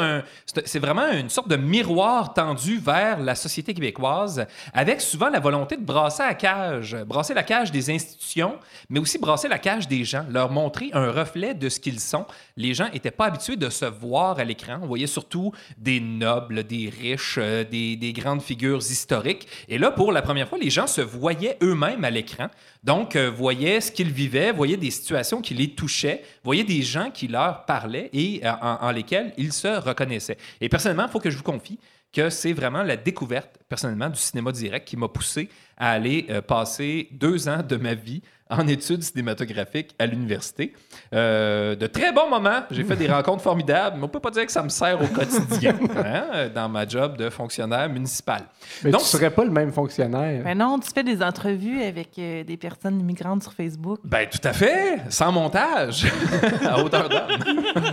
c'est 0.65 0.79
vraiment 0.79 1.09
une 1.11 1.29
sorte 1.29 1.49
de 1.49 1.57
miroir 1.57 2.33
tendu 2.35 2.79
vers 2.79 3.19
la 3.19 3.35
société 3.35 3.75
québécoise, 3.75 4.47
avec 4.73 5.01
souvent 5.01 5.29
la 5.29 5.41
volonté 5.41 5.77
de 5.77 5.85
brasser 5.85 6.23
la 6.23 6.35
cage, 6.35 6.97
brasser 7.05 7.35
la 7.35 7.43
cage 7.43 7.73
des 7.73 7.91
institutions, 7.91 8.59
mais 8.89 9.01
aussi 9.01 9.19
brasser 9.19 9.49
la 9.49 9.59
cage 9.59 9.89
des 9.89 10.05
gens, 10.05 10.25
leur 10.31 10.53
montrer 10.53 10.91
un 10.93 11.11
reflet 11.11 11.53
de 11.53 11.69
ce 11.69 11.81
qu'ils 11.81 11.99
sont. 11.99 12.27
Les 12.57 12.75
gens 12.75 12.89
n'étaient 12.93 13.11
pas 13.11 13.27
habitués 13.27 13.57
de 13.57 13.69
se 13.71 13.87
voir 13.87 14.39
à 14.39 14.45
l'écran. 14.45 14.79
On 14.81 14.87
voyait 14.87 15.09
surtout 15.09 15.53
des 15.77 15.99
nobles, 15.99 16.63
des 16.63 16.89
riches, 16.89 17.39
euh, 17.39 17.65
des 17.65 18.13
grandes 18.17 18.43
figures 18.43 18.79
historiques. 18.79 19.49
Et 19.69 19.79
là, 19.79 19.91
pour 19.91 20.13
la 20.13 20.23
première 20.23 20.49
fois, 20.49 20.59
les 20.59 20.71
gens 20.71 20.87
se 20.87 21.01
voyaient 21.01 21.59
eux-mêmes 21.61 22.05
à 22.05 22.11
l'écran. 22.11 22.49
Donc, 22.87 23.17
euh, 23.17 23.29
voyaient 23.29 23.81
ce 23.81 23.91
qu'ils 23.91 24.13
vivaient, 24.13 24.53
voyaient 24.53 24.77
des 24.77 24.93
situations 24.93 25.43
qui 25.43 25.55
les 25.55 25.71
touchaient, 25.71 26.23
voyaient 26.45 26.63
des 26.63 26.83
gens 26.83 27.11
qui 27.11 27.27
leur 27.27 27.65
parlaient 27.65 28.09
et 28.13 28.43
euh, 28.45 28.53
en, 28.63 28.87
en 28.87 28.91
lesquels 28.93 29.35
ils 29.37 29.53
se 29.53 29.67
reconnaissaient. 29.67 30.39
Et 30.61 30.69
personnellement, 30.69 31.07
il 31.07 31.11
faut 31.11 31.19
que 31.19 31.29
je 31.29 31.37
vous 31.37 31.43
confie 31.43 31.81
que 32.13 32.31
c'est 32.31 32.53
vraiment 32.53 32.85
la 32.85 32.97
découverte, 32.97 33.59
personnellement, 33.69 34.09
du 34.09 34.21
cinéma 34.21 34.53
direct 34.53 34.87
qui 34.87 34.97
m'a 34.97 35.09
poussé 35.09 35.49
à 35.77 35.91
aller 35.91 36.27
euh, 36.31 36.41
passer 36.41 37.09
deux 37.11 37.49
ans 37.49 37.65
de 37.69 37.75
ma 37.75 37.95
vie 37.95 38.23
en 38.49 38.67
études 38.69 39.03
cinématographiques 39.03 39.95
à 39.99 40.07
l'université. 40.07 40.73
Euh, 41.13 41.75
de 41.75 41.87
très 41.87 42.13
bons 42.13 42.29
moments. 42.31 42.61
J'ai 42.71 42.85
fait 42.85 42.97
des 42.97 43.09
rencontres 43.09 43.43
formidables, 43.43 43.97
mais 43.99 44.05
on 44.05 44.09
peut 44.09 44.21
pas 44.21 44.31
dire 44.31 44.47
que 44.47 44.53
ça 44.53 44.63
me 44.63 44.69
sert 44.69 45.01
au 45.03 45.07
quotidien 45.07 45.75
hein, 45.97 46.49
dans 46.55 46.69
ma 46.69 46.87
job 46.87 47.17
de 47.17 47.29
fonctionnaire 47.31 47.89
municipal. 47.89 48.43
Mais 48.85 48.91
Donc, 48.91 49.01
tu 49.03 49.07
serais 49.09 49.31
pas 49.31 49.45
le 49.45 49.51
même 49.51 49.73
fonctionnaire. 49.73 50.45
Ben 50.45 50.57
non, 50.57 50.79
tu 50.79 50.91
fais 50.95 51.03
des 51.03 51.23
entrevues 51.23 51.83
avec 51.83 52.11
euh, 52.19 52.45
des 52.45 52.57
personnes 52.57 53.01
immigrantes 53.01 53.43
sur 53.43 53.53
Facebook. 53.53 53.99
Ben, 54.05 54.29
tout 54.31 54.41
à 54.47 54.53
fait, 54.53 54.99
sans 55.09 55.33
montage, 55.33 56.07
à 56.65 56.83
hauteur 56.83 57.09
d'homme. 57.09 57.39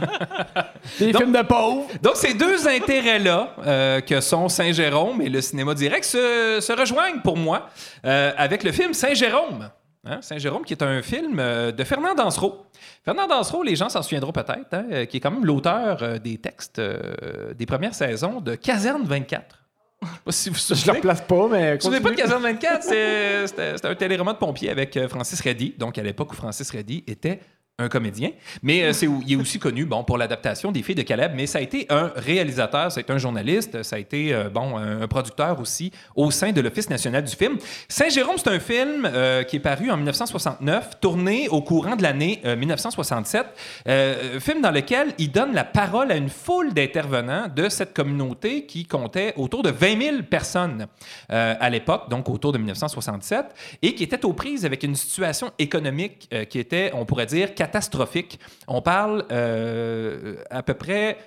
Des 1.00 1.12
Donc- 1.12 1.22
films 1.24 1.34
de 1.36 1.42
pauvres. 1.44 1.88
Donc, 2.02 2.16
ces 2.16 2.34
deux 2.34 2.68
intérêts-là, 2.68 3.56
euh, 3.66 4.02
que 4.02 4.20
sont 4.22 4.50
Saint-Jérôme 4.50 5.22
et 5.22 5.30
le 5.30 5.42
cinéma 5.42 5.74
direct, 5.74 6.04
se, 6.04 6.60
se 6.62 6.74
rejoignent 6.74 7.22
pour 7.22 7.38
moi 7.38 7.70
euh, 8.06 8.32
avec 8.38 8.64
le 8.64 8.72
film 8.72 8.94
Saint-Jérôme. 8.94 9.70
Hein, 10.06 10.20
Saint-Jérôme, 10.22 10.66
qui 10.66 10.74
est 10.74 10.84
un 10.84 11.02
film 11.02 11.40
euh, 11.40 11.72
de 11.72 11.84
Fernand 11.86 12.14
Dansereau. 12.14 12.66
Fernand 13.06 13.26
Dansereau, 13.28 13.64
les 13.64 13.76
gens 13.78 13.88
s'en 13.88 14.02
souviendront 14.02 14.34
peut-être, 14.34 14.74
hein, 14.74 14.86
euh, 14.92 15.06
qui 15.06 15.18
est 15.18 15.20
quand 15.22 15.32
même 15.32 15.46
l'auteur 15.46 16.04
euh, 16.04 16.20
des 16.20 16.38
textes 16.40 16.80
euh, 16.80 17.54
des 17.54 17.66
premières 17.66 17.96
saisons 17.96 18.42
de 18.42 18.56
Caserne 18.56 19.04
24. 19.06 19.60
Je 20.02 20.08
sais 20.08 20.20
pas 20.26 20.32
si 20.34 20.50
vous 20.50 20.56
Je 20.56 20.70
le 20.74 20.76
souvenez. 20.76 20.98
replace 20.98 21.22
pas, 21.22 21.48
mais. 21.50 21.76
Vous 21.76 21.82
souvenez 21.82 22.02
pas 22.02 22.10
de. 22.10 22.16
Caserne 22.16 22.44
24? 22.44 22.84
C'est- 22.84 23.48
C'était 23.48 23.76
c'était 23.78 23.88
un 23.88 23.96
téléroman 23.96 24.34
de 24.34 24.38
pompiers 24.40 24.70
avec 24.70 25.00
Francis 25.08 25.40
Reddy. 25.40 25.76
Donc, 25.78 25.98
à 25.98 26.04
l'époque 26.04 26.34
où 26.34 26.36
Francis 26.36 26.70
Reddy 26.70 27.06
était 27.08 27.40
un 27.80 27.90
comédien, 27.90 28.30
mais 28.62 28.84
euh, 28.84 28.94
c'est, 28.94 29.08
il 29.26 29.34
est 29.34 29.36
aussi 29.36 29.58
connu 29.58 29.86
bon, 29.86 30.04
pour 30.04 30.20
l'adaptation 30.20 30.72
des 30.72 30.84
Filles 30.84 30.94
de 30.94 31.02
Caleb, 31.02 31.32
mais 31.36 31.48
ça 31.48 31.58
a 31.58 31.62
été 31.62 31.88
un 31.90 32.12
réalisateur, 32.16 32.92
ça 32.92 33.00
a 33.00 33.02
été 33.02 33.12
un 33.12 33.18
journaliste, 33.18 33.82
ça 33.82 33.96
a 33.96 34.00
été 34.00 34.32
euh, 34.32 34.48
bon, 34.48 34.78
un, 34.78 35.08
producteur 35.08 35.60
aussi 35.60 35.92
au 36.16 36.30
sein 36.30 36.52
de 36.52 36.62
l'Office 36.62 36.92
national 36.92 37.24
du 37.24 37.36
film. 37.36 37.58
Saint-Jérôme, 37.88 38.36
c'est 38.38 38.50
un 38.50 38.60
film 38.60 39.10
euh, 39.12 39.42
qui 39.42 39.56
est 39.56 39.60
paru 39.60 39.90
en 39.90 39.98
1969, 39.98 41.00
tourné 41.00 41.50
au 41.50 41.64
courant 41.64 41.96
de 41.96 42.04
l'année 42.04 42.42
euh, 42.46 42.56
1967, 42.56 43.48
euh, 43.88 44.40
film 44.40 44.62
dans 44.62 44.70
lequel 44.70 45.14
il 45.18 45.32
donne 45.32 45.54
la 45.54 45.64
parole 45.64 46.12
à 46.12 46.16
une 46.16 46.30
foule 46.30 46.76
d'intervenants 46.76 47.48
de 47.54 47.70
cette 47.70 47.96
communauté 47.96 48.68
qui 48.68 48.86
comptait 48.86 49.34
autour 49.36 49.64
de 49.64 49.72
20 49.72 50.02
000 50.02 50.18
personnes 50.30 50.86
à 51.30 51.70
l'époque, 51.70 52.10
donc 52.10 52.30
autour 52.30 52.52
de 52.52 52.58
1967, 52.58 53.46
et 53.82 53.96
qui 53.96 54.04
était 54.04 54.26
aux 54.26 54.34
prises 54.34 54.66
avec 54.66 54.84
une 54.84 54.96
situation 54.96 55.52
économique 55.58 56.30
qui 56.50 56.60
était, 56.60 56.92
on 56.94 57.06
pourrait 57.06 57.26
dire, 57.26 57.56
catastrophique. 57.68 58.40
On 58.68 58.82
parle 58.82 59.26
euh, 59.32 60.36
à 60.50 60.62
peu 60.64 60.74
près 60.74 61.18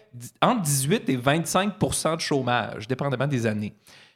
entre 0.42 0.62
18 0.62 1.08
et 1.08 1.16
25% 1.16 2.16
de 2.16 2.20
chômage, 2.20 2.86
dépendamment 2.88 3.26
des 3.26 3.46
années. 3.46 3.74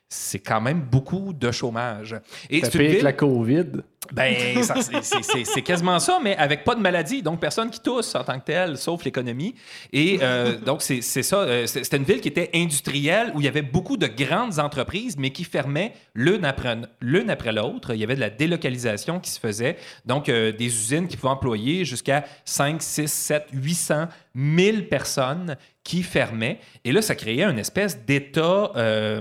C'est 0.08 0.40
quand 0.40 0.60
même 0.60 0.80
beaucoup 0.80 1.32
de 1.32 1.50
chômage. 1.52 2.16
Et 2.50 2.60
c'est 2.64 2.78
ville- 2.78 3.02
la 3.04 3.12
COVID. 3.12 3.66
Ben, 4.12 4.62
c'est- 4.64 5.62
quasiment 5.62 5.98
ça, 6.00 6.18
mais 6.22 6.36
avec 6.36 6.64
pas 6.64 6.74
de 6.74 6.80
maladie. 6.80 7.22
Donc, 7.22 7.40
personne 7.40 7.70
qui 7.70 7.80
tousse 7.80 8.14
en 8.14 8.24
tant 8.24 8.38
que 8.40 8.44
tel, 8.44 8.76
sauf 8.76 9.04
l'économie. 9.04 9.54
Et 9.92 10.18
euh, 10.22 10.58
donc, 10.58 10.82
c'est 10.82 11.00
ça. 11.02 11.36
euh, 11.40 11.66
C'était 11.66 11.96
une 11.96 12.04
ville 12.04 12.20
qui 12.20 12.28
était 12.28 12.50
industrielle, 12.54 13.30
où 13.34 13.40
il 13.40 13.44
y 13.44 13.48
avait 13.48 13.62
beaucoup 13.62 13.96
de 13.96 14.06
grandes 14.06 14.58
entreprises, 14.58 15.16
mais 15.18 15.30
qui 15.30 15.44
fermaient 15.44 15.92
l'une 16.14 16.44
après, 16.44 17.52
l'autre. 17.52 17.94
Il 17.94 18.00
y 18.00 18.04
avait 18.04 18.16
de 18.16 18.20
la 18.20 18.30
délocalisation 18.30 19.20
qui 19.20 19.30
se 19.30 19.38
faisait. 19.40 19.76
Donc, 20.06 20.28
euh, 20.28 20.52
des 20.52 20.66
usines 20.66 21.06
qui 21.08 21.16
pouvaient 21.16 21.32
employer 21.32 21.84
jusqu'à 21.84 22.24
5, 22.44 22.82
6, 22.82 23.06
7, 23.12 23.46
800, 23.52 24.08
1000 24.34 24.88
personnes 24.88 25.56
qui 25.82 26.02
fermaient. 26.02 26.58
Et 26.84 26.92
là, 26.92 27.00
ça 27.02 27.14
créait 27.14 27.42
une 27.42 27.58
espèce 27.58 27.98
d'état 28.04 28.70
euh, 28.76 29.20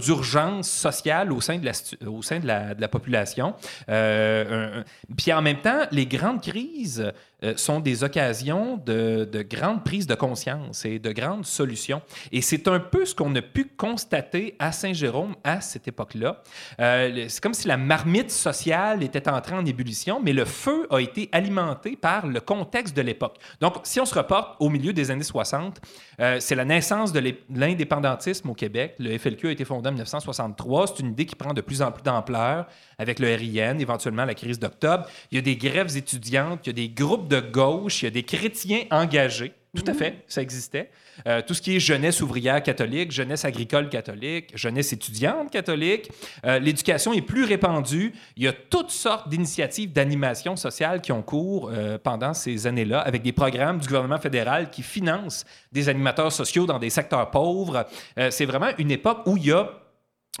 d'urgence 0.00 0.68
sociale 0.68 1.32
au 1.32 1.40
sein 1.40 1.58
de 1.58 1.64
la, 1.64 1.72
au 2.08 2.20
sein 2.22 2.40
de 2.40 2.46
la 2.46 2.88
population. 2.88 3.54
Euh, 3.88 4.82
puis 5.16 5.32
en 5.32 5.42
même 5.42 5.60
temps, 5.60 5.86
les 5.90 6.06
grandes 6.06 6.42
crises 6.42 7.12
euh, 7.44 7.56
sont 7.56 7.80
des 7.80 8.04
occasions 8.04 8.76
de, 8.76 9.28
de 9.30 9.42
grandes 9.42 9.84
prises 9.84 10.06
de 10.06 10.14
conscience 10.14 10.84
et 10.84 10.98
de 10.98 11.12
grandes 11.12 11.46
solutions. 11.46 12.02
Et 12.30 12.40
c'est 12.40 12.68
un 12.68 12.80
peu 12.80 13.04
ce 13.04 13.14
qu'on 13.14 13.34
a 13.34 13.42
pu 13.42 13.64
constater 13.76 14.54
à 14.58 14.72
Saint-Jérôme 14.72 15.34
à 15.44 15.60
cette 15.60 15.88
époque-là. 15.88 16.42
Euh, 16.80 17.26
c'est 17.28 17.42
comme 17.42 17.54
si 17.54 17.68
la 17.68 17.76
marmite 17.76 18.30
sociale 18.30 19.02
était 19.02 19.28
entrée 19.28 19.54
en 19.54 19.64
ébullition, 19.64 20.20
mais 20.22 20.32
le 20.32 20.44
feu 20.44 20.86
a 20.90 20.98
été 20.98 21.28
alimenté 21.32 21.96
par 21.96 22.26
le 22.26 22.40
contexte 22.40 22.96
de 22.96 23.02
l'époque. 23.02 23.36
Donc, 23.60 23.74
si 23.84 24.00
on 24.00 24.06
se 24.06 24.14
reporte 24.14 24.56
au 24.60 24.68
milieu 24.68 24.92
des 24.92 25.10
années 25.10 25.22
60, 25.22 25.80
euh, 26.20 26.38
c'est 26.40 26.54
la 26.54 26.64
naissance 26.64 27.12
de 27.12 27.34
l'indépendantisme 27.50 28.50
au 28.50 28.54
Québec. 28.54 28.94
Le 28.98 29.16
FLQ 29.18 29.48
a 29.48 29.50
été 29.50 29.64
fondé 29.64 29.88
en 29.88 29.92
1963. 29.92 30.86
C'est 30.88 31.00
une 31.00 31.10
idée 31.12 31.26
qui 31.26 31.34
prend 31.34 31.52
de 31.52 31.60
plus 31.60 31.82
en 31.82 31.90
plus 31.90 32.02
d'ampleur 32.02 32.66
avec 32.98 33.18
le 33.18 33.34
RIN, 33.34 33.78
éventuellement 33.78 34.24
la 34.24 34.34
crise 34.34 34.58
d'octobre. 34.58 35.06
Il 35.30 35.36
y 35.36 35.38
a 35.38 35.42
des 35.42 35.56
grèves 35.56 35.96
étudiantes, 35.96 36.60
il 36.64 36.68
y 36.68 36.70
a 36.70 36.74
des 36.74 36.88
groupes 36.88 37.28
gauche, 37.40 38.02
il 38.02 38.06
y 38.06 38.08
a 38.08 38.10
des 38.10 38.22
chrétiens 38.22 38.84
engagés. 38.90 39.52
Tout 39.74 39.84
à 39.86 39.94
fait, 39.94 40.22
ça 40.28 40.42
existait. 40.42 40.90
Euh, 41.26 41.40
tout 41.40 41.54
ce 41.54 41.62
qui 41.62 41.76
est 41.76 41.80
jeunesse 41.80 42.20
ouvrière 42.20 42.62
catholique, 42.62 43.10
jeunesse 43.10 43.46
agricole 43.46 43.88
catholique, 43.88 44.50
jeunesse 44.54 44.92
étudiante 44.92 45.50
catholique. 45.50 46.10
Euh, 46.44 46.58
L'éducation 46.58 47.14
est 47.14 47.22
plus 47.22 47.44
répandue. 47.44 48.12
Il 48.36 48.42
y 48.42 48.48
a 48.48 48.52
toutes 48.52 48.90
sortes 48.90 49.30
d'initiatives 49.30 49.90
d'animation 49.90 50.56
sociale 50.56 51.00
qui 51.00 51.10
ont 51.10 51.22
cours 51.22 51.70
euh, 51.72 51.96
pendant 51.96 52.34
ces 52.34 52.66
années-là, 52.66 53.00
avec 53.00 53.22
des 53.22 53.32
programmes 53.32 53.78
du 53.78 53.86
gouvernement 53.86 54.18
fédéral 54.18 54.68
qui 54.68 54.82
financent 54.82 55.46
des 55.72 55.88
animateurs 55.88 56.32
sociaux 56.32 56.66
dans 56.66 56.78
des 56.78 56.90
secteurs 56.90 57.30
pauvres. 57.30 57.86
C'est 58.30 58.44
vraiment 58.44 58.70
une 58.76 58.90
époque 58.90 59.22
où 59.26 59.38
il 59.38 59.46
y 59.46 59.52
a 59.52 59.70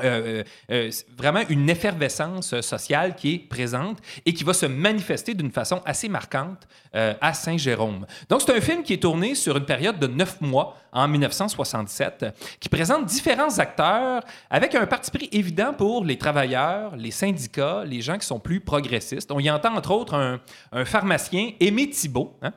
euh, 0.00 0.42
euh, 0.70 0.88
c'est 0.90 1.06
vraiment 1.10 1.42
une 1.50 1.68
effervescence 1.68 2.54
euh, 2.54 2.62
sociale 2.62 3.14
qui 3.14 3.34
est 3.34 3.38
présente 3.38 3.98
et 4.24 4.32
qui 4.32 4.42
va 4.42 4.54
se 4.54 4.64
manifester 4.64 5.34
d'une 5.34 5.50
façon 5.50 5.82
assez 5.84 6.08
marquante 6.08 6.66
euh, 6.94 7.12
à 7.20 7.34
Saint-Jérôme. 7.34 8.06
Donc, 8.30 8.40
c'est 8.40 8.56
un 8.56 8.60
film 8.62 8.84
qui 8.84 8.94
est 8.94 9.02
tourné 9.02 9.34
sur 9.34 9.54
une 9.58 9.66
période 9.66 9.98
de 9.98 10.06
neuf 10.06 10.40
mois 10.40 10.78
en 10.92 11.06
1967, 11.08 12.24
qui 12.58 12.70
présente 12.70 13.04
différents 13.04 13.58
acteurs 13.58 14.22
avec 14.48 14.74
un 14.74 14.86
parti 14.86 15.10
pris 15.10 15.28
évident 15.30 15.74
pour 15.74 16.06
les 16.06 16.16
travailleurs, 16.16 16.96
les 16.96 17.10
syndicats, 17.10 17.84
les 17.84 18.00
gens 18.00 18.16
qui 18.16 18.26
sont 18.26 18.40
plus 18.40 18.60
progressistes. 18.60 19.30
On 19.30 19.40
y 19.40 19.50
entend 19.50 19.76
entre 19.76 19.90
autres 19.90 20.14
un, 20.14 20.40
un 20.72 20.86
pharmacien, 20.86 21.50
Aimé 21.60 21.90
Thibault, 21.90 22.38
hein, 22.40 22.54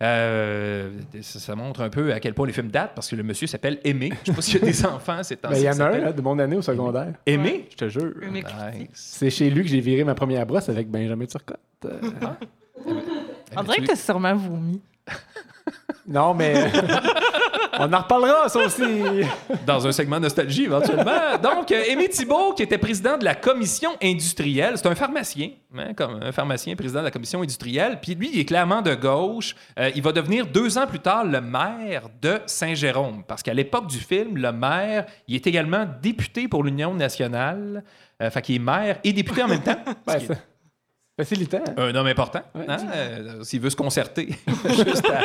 euh, 0.00 0.90
ça, 1.22 1.40
ça 1.40 1.56
montre 1.56 1.80
un 1.80 1.90
peu 1.90 2.12
à 2.12 2.20
quel 2.20 2.32
point 2.34 2.46
les 2.46 2.52
films 2.52 2.70
datent 2.70 2.92
parce 2.94 3.08
que 3.08 3.16
le 3.16 3.22
monsieur 3.24 3.46
s'appelle 3.48 3.78
Aimé. 3.84 4.12
Je 4.22 4.30
sais 4.30 4.36
pas 4.36 4.42
s'il 4.42 4.60
y 4.60 4.62
a 4.62 4.66
des 4.66 4.86
enfants, 4.86 5.22
c'est 5.22 5.42
Ben, 5.42 5.50
Il 5.54 5.62
y 5.62 5.68
en 5.68 5.80
a 5.80 5.84
un 5.86 5.98
là, 5.98 6.12
de 6.12 6.20
mon 6.22 6.38
année 6.38 6.56
au 6.56 6.62
secondaire. 6.62 7.14
Aimé? 7.26 7.66
Je 7.70 7.76
te 7.76 7.88
jure. 7.88 8.14
Nice. 8.30 8.44
C'est 8.92 9.30
chez 9.30 9.50
lui 9.50 9.62
que 9.64 9.68
j'ai 9.68 9.80
viré 9.80 10.04
ma 10.04 10.14
première 10.14 10.46
brosse 10.46 10.68
avec 10.68 10.88
Benjamin 10.88 11.26
Turcotte. 11.26 11.58
Euh, 11.84 12.00
On 13.56 13.62
dirait 13.64 13.78
que 13.78 13.86
t'as 13.86 13.96
sûrement 13.96 14.34
vomi. 14.36 14.80
non, 16.06 16.32
mais. 16.34 16.70
On 17.78 17.92
en 17.92 17.98
reparlera, 17.98 18.48
ça 18.48 18.58
aussi. 18.60 18.82
Dans 19.66 19.86
un 19.86 19.92
segment 19.92 20.18
nostalgie, 20.20 20.64
éventuellement. 20.64 21.38
Donc, 21.42 21.70
euh, 21.72 21.82
Aimé 21.88 22.08
Thibault, 22.08 22.52
qui 22.54 22.62
était 22.62 22.78
président 22.78 23.16
de 23.18 23.24
la 23.24 23.34
commission 23.34 23.90
industrielle, 24.02 24.72
c'est 24.76 24.86
un 24.88 24.94
pharmacien, 24.94 25.50
hein, 25.76 25.94
comme 25.94 26.22
un 26.22 26.32
pharmacien 26.32 26.74
président 26.76 27.00
de 27.00 27.04
la 27.04 27.10
commission 27.10 27.42
industrielle. 27.42 27.98
Puis 28.02 28.14
lui, 28.14 28.30
il 28.32 28.40
est 28.40 28.44
clairement 28.44 28.82
de 28.82 28.94
gauche. 28.94 29.54
Euh, 29.78 29.90
il 29.94 30.02
va 30.02 30.12
devenir 30.12 30.46
deux 30.46 30.76
ans 30.78 30.86
plus 30.86 31.00
tard 31.00 31.24
le 31.24 31.40
maire 31.40 32.08
de 32.20 32.40
Saint-Jérôme. 32.46 33.22
Parce 33.26 33.42
qu'à 33.42 33.54
l'époque 33.54 33.86
du 33.86 33.98
film, 33.98 34.36
le 34.36 34.52
maire, 34.52 35.06
il 35.28 35.34
est 35.36 35.46
également 35.46 35.86
député 36.02 36.48
pour 36.48 36.64
l'Union 36.64 36.94
nationale. 36.94 37.84
Euh, 38.22 38.30
fait 38.30 38.42
qu'il 38.42 38.56
est 38.56 38.58
maire 38.58 38.98
et 39.04 39.12
député 39.12 39.42
en 39.42 39.48
même 39.48 39.62
temps. 39.62 39.76
Ben, 40.06 40.18
ça- 40.20 40.34
Facilitant. 41.20 41.58
hein? 41.66 41.74
Un 41.76 41.94
homme 41.96 42.06
important. 42.06 42.42
Ouais. 42.54 42.64
hein, 42.68 42.76
euh, 42.94 43.42
S'il 43.42 43.60
veut 43.60 43.70
se 43.70 43.74
concerter, 43.76 44.28
juste 44.68 45.04
à 45.10 45.22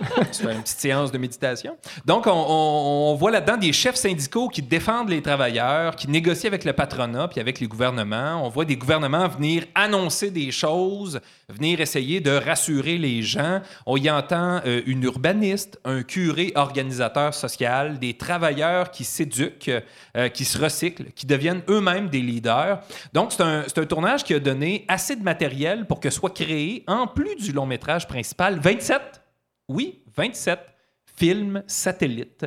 faire 0.32 0.50
une 0.50 0.62
petite 0.62 0.78
séance 0.78 1.12
de 1.12 1.18
méditation. 1.18 1.76
Donc, 2.04 2.26
on, 2.26 3.14
voit 3.18 3.30
là-dedans 3.30 3.56
des 3.56 3.72
chefs 3.72 3.96
syndicaux 3.96 4.48
qui 4.48 4.62
défendent 4.62 5.10
les 5.10 5.22
travailleurs, 5.22 5.96
qui 5.96 6.08
négocient 6.08 6.48
avec 6.48 6.64
le 6.64 6.72
patronat 6.72 7.28
puis 7.28 7.40
avec 7.40 7.60
les 7.60 7.66
gouvernements. 7.66 8.44
On 8.44 8.48
voit 8.48 8.64
des 8.64 8.76
gouvernements 8.76 9.28
venir 9.28 9.64
annoncer 9.74 10.30
des 10.30 10.50
choses, 10.50 11.20
venir 11.48 11.80
essayer 11.80 12.20
de 12.20 12.30
rassurer 12.30 12.98
les 12.98 13.22
gens. 13.22 13.60
On 13.86 13.96
y 13.96 14.10
entend 14.10 14.60
euh, 14.66 14.82
une 14.86 15.02
urbaniste, 15.02 15.78
un 15.84 16.02
curé 16.02 16.52
organisateur 16.54 17.34
social, 17.34 17.98
des 17.98 18.14
travailleurs 18.14 18.90
qui 18.90 19.04
s'éduquent, 19.04 19.70
euh, 20.16 20.28
qui 20.28 20.44
se 20.44 20.58
recyclent, 20.58 21.12
qui 21.14 21.26
deviennent 21.26 21.62
eux-mêmes 21.68 22.08
des 22.08 22.20
leaders. 22.20 22.80
Donc, 23.12 23.32
c'est 23.32 23.42
un, 23.42 23.64
c'est 23.66 23.78
un 23.78 23.86
tournage 23.86 24.24
qui 24.24 24.34
a 24.34 24.38
donné 24.38 24.84
assez 24.88 25.16
de 25.16 25.22
matériel 25.22 25.86
pour 25.86 26.00
que 26.00 26.10
soit 26.10 26.30
créé, 26.34 26.84
en 26.86 27.06
plus 27.06 27.36
du 27.36 27.52
long 27.52 27.66
métrage 27.66 28.06
principal, 28.06 28.58
27, 28.58 29.20
oui, 29.70 30.02
27 30.16 30.58
films 31.16 31.62
satellites 31.66 32.46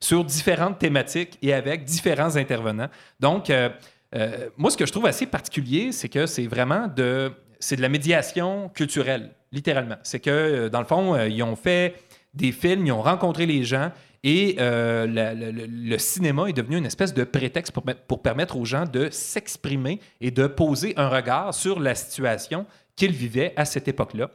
sur 0.00 0.24
différentes 0.24 0.78
thématiques 0.78 1.38
et 1.42 1.52
avec 1.52 1.84
différents 1.84 2.36
intervenants. 2.36 2.88
Donc, 3.18 3.50
euh, 3.50 3.68
euh, 4.14 4.48
moi, 4.56 4.70
ce 4.70 4.76
que 4.76 4.86
je 4.86 4.92
trouve 4.92 5.06
assez 5.06 5.26
particulier, 5.26 5.92
c'est 5.92 6.08
que 6.08 6.26
c'est 6.26 6.46
vraiment 6.46 6.88
de, 6.88 7.32
c'est 7.58 7.76
de 7.76 7.82
la 7.82 7.88
médiation 7.88 8.70
culturelle, 8.70 9.30
littéralement. 9.52 9.96
C'est 10.02 10.20
que, 10.20 10.30
euh, 10.30 10.68
dans 10.68 10.80
le 10.80 10.86
fond, 10.86 11.16
ils 11.24 11.42
ont 11.42 11.56
fait 11.56 11.96
des 12.32 12.52
films, 12.52 12.86
ils 12.86 12.92
ont 12.92 13.02
rencontré 13.02 13.44
les 13.44 13.64
gens 13.64 13.90
et 14.22 14.56
le, 14.58 15.96
cinéma 15.98 16.48
est 16.48 16.52
devenu 16.52 16.76
une 16.76 16.86
espèce 16.86 17.14
de 17.14 17.24
prétexte 17.24 17.72
pour 18.06 18.22
permettre 18.22 18.56
aux 18.56 18.66
gens 18.66 18.84
de 18.84 19.08
s'exprimer 19.10 19.98
et 20.20 20.30
de 20.30 20.46
poser 20.46 20.92
un 20.96 21.08
regard 21.08 21.54
sur 21.54 21.80
la 21.80 21.94
situation 21.94 22.66
qu'ils 22.94 23.12
vivaient 23.12 23.54
à 23.56 23.64
cette 23.64 23.88
époque-là. 23.88 24.30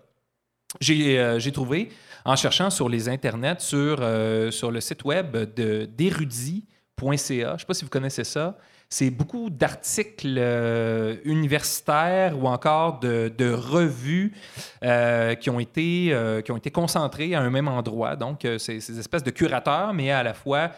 J'ai 0.79 1.19
euh, 1.19 1.39
j'ai 1.39 1.51
trouvé, 1.51 1.89
en 2.25 2.35
cherchant 2.35 2.71
sur 2.71 2.89
les 2.89 3.07
internets, 3.07 3.59
sur, 3.59 3.97
euh, 4.01 4.49
sur 4.49 4.71
le 4.71 4.81
site 4.81 5.05
web 5.05 5.37
d'érudit.ca, 5.37 6.65
je 6.97 7.53
ne 7.53 7.57
sais 7.57 7.65
pas 7.65 7.73
si 7.75 7.83
vous 7.83 7.89
connaissez 7.89 8.23
ça, 8.23 8.57
c'est 8.89 9.11
beaucoup 9.11 9.49
d'articles 9.49 10.35
euh, 10.37 11.17
universitaires 11.23 12.37
ou 12.37 12.47
encore 12.47 12.99
de, 12.99 13.51
revues 13.53 14.33
qui, 14.81 15.49
ont 15.49 15.59
été, 15.59 16.09
euh, 16.11 16.41
qui 16.41 16.51
ont 16.51 16.57
été 16.57 16.71
concentrés 16.71 17.35
à 17.35 17.41
un 17.41 17.49
même 17.49 17.67
endroit. 17.67 18.15
Donc, 18.15 18.47
c'est 18.57 18.79
ces 18.79 18.99
espèces 18.99 19.23
de 19.23 19.31
curateurs, 19.31 19.93
mais 19.93 20.11
à 20.11 20.23
la 20.23 20.33
fois 20.33 20.71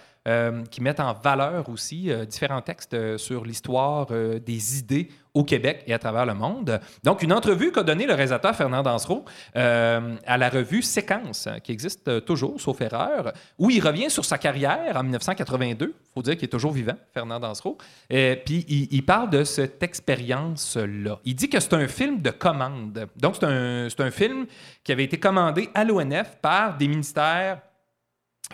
qui 0.72 0.82
mettent 0.82 0.99
en 0.99 1.14
valeur 1.14 1.69
aussi 1.69 2.11
différents 2.28 2.61
textes 2.61 3.15
sur 3.15 3.45
l'histoire 3.45 4.07
des 4.07 4.80
idées 4.80 5.07
au 5.38 5.43
Québec 5.43 5.84
et 5.85 5.93
à 5.93 5.99
travers 5.99 6.26
le 6.26 6.34
monde. 6.34 6.80
Donc, 7.03 7.22
une 7.22 7.31
entrevue 7.31 7.72
qu'a 7.72 7.84
donnée 7.84 8.07
le 8.07 8.14
réalisateur 8.14 8.55
Fernand 8.55 8.81
Dansereau 8.81 9.23
euh, 9.55 10.15
à 10.26 10.38
la 10.38 10.49
revue 10.49 10.81
Séquence, 10.81 11.45
hein, 11.45 11.59
qui 11.59 11.72
existe 11.72 12.07
euh, 12.07 12.19
toujours, 12.19 12.59
sauf 12.59 12.81
erreur, 12.81 13.34
où 13.59 13.69
il 13.69 13.80
revient 13.80 14.09
sur 14.09 14.26
sa 14.26 14.39
carrière 14.39 14.97
en 14.97 15.03
1982. 15.03 15.93
Il 15.95 16.14
faut 16.15 16.23
dire 16.23 16.34
qu'il 16.34 16.45
est 16.45 16.51
toujours 16.51 16.72
vivant, 16.72 16.95
Fernand 17.14 17.39
Dansereau. 17.39 17.77
Euh, 18.11 18.35
Puis, 18.43 18.65
il, 18.68 19.05
parle 19.05 19.30
de 19.30 19.43
cette 19.43 19.84
expérience-là. 19.84 21.19
Il 21.23 21.35
dit 21.35 21.49
que 21.49 21.59
c'est 21.59 21.76
un 21.76 21.88
film 21.88 22.22
de 22.22 22.31
commande. 22.31 23.07
Donc, 23.15 23.35
c'est 23.39 23.45
un, 23.45 23.88
un 23.99 24.11
film 24.11 24.47
qui 24.84 24.91
avait 24.91 25.03
été 25.03 25.19
commandé 25.19 25.69
à 25.76 25.84
l'ONF 25.84 26.38
par 26.41 26.77
des 26.77 26.88
ministères 26.88 27.59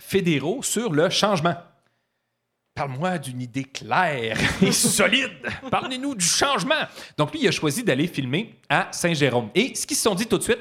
fédéraux 0.01 0.61
sur 0.61 0.91
le 0.91 1.09
changement. 1.09 1.55
Parle-moi 2.75 3.19
d'une 3.19 3.41
idée 3.41 3.65
claire 3.65 4.37
et 4.61 4.71
solide. 4.71 5.29
Parlez-nous 5.69 6.15
du 6.15 6.25
changement. 6.25 6.73
Donc, 7.17 7.31
lui, 7.31 7.41
il 7.43 7.47
a 7.47 7.51
choisi 7.51 7.83
d'aller 7.83 8.07
filmer 8.07 8.55
à 8.67 8.87
Saint-Jérôme. 8.91 9.49
Et 9.53 9.75
ce 9.75 9.85
qu'ils 9.85 9.97
se 9.97 10.03
sont 10.03 10.15
dit 10.15 10.25
tout 10.25 10.39
de 10.39 10.43
suite, 10.43 10.59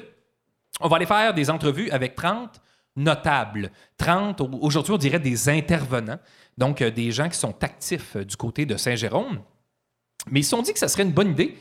on 0.81 0.89
va 0.89 0.97
aller 0.97 1.07
faire 1.07 1.33
des 1.33 1.49
entrevues 1.49 1.91
avec 1.91 2.15
30 2.15 2.61
notables. 2.97 3.71
30, 3.97 4.43
au- 4.43 4.51
aujourd'hui, 4.61 4.93
on 4.93 4.99
dirait 4.99 5.19
des 5.19 5.49
intervenants. 5.49 6.19
Donc, 6.59 6.83
euh, 6.83 6.91
des 6.91 7.11
gens 7.13 7.29
qui 7.31 7.39
sont 7.39 7.55
actifs 7.65 8.17
euh, 8.17 8.25
du 8.27 8.37
côté 8.37 8.67
de 8.67 8.77
Saint-Jérôme. 8.77 9.41
Mais 10.31 10.41
ils 10.41 10.45
se 10.45 10.51
sont 10.51 10.61
dit 10.63 10.73
que 10.75 10.79
ça 10.79 10.89
serait 10.89 11.05
une 11.05 11.13
bonne 11.13 11.31
idée 11.31 11.57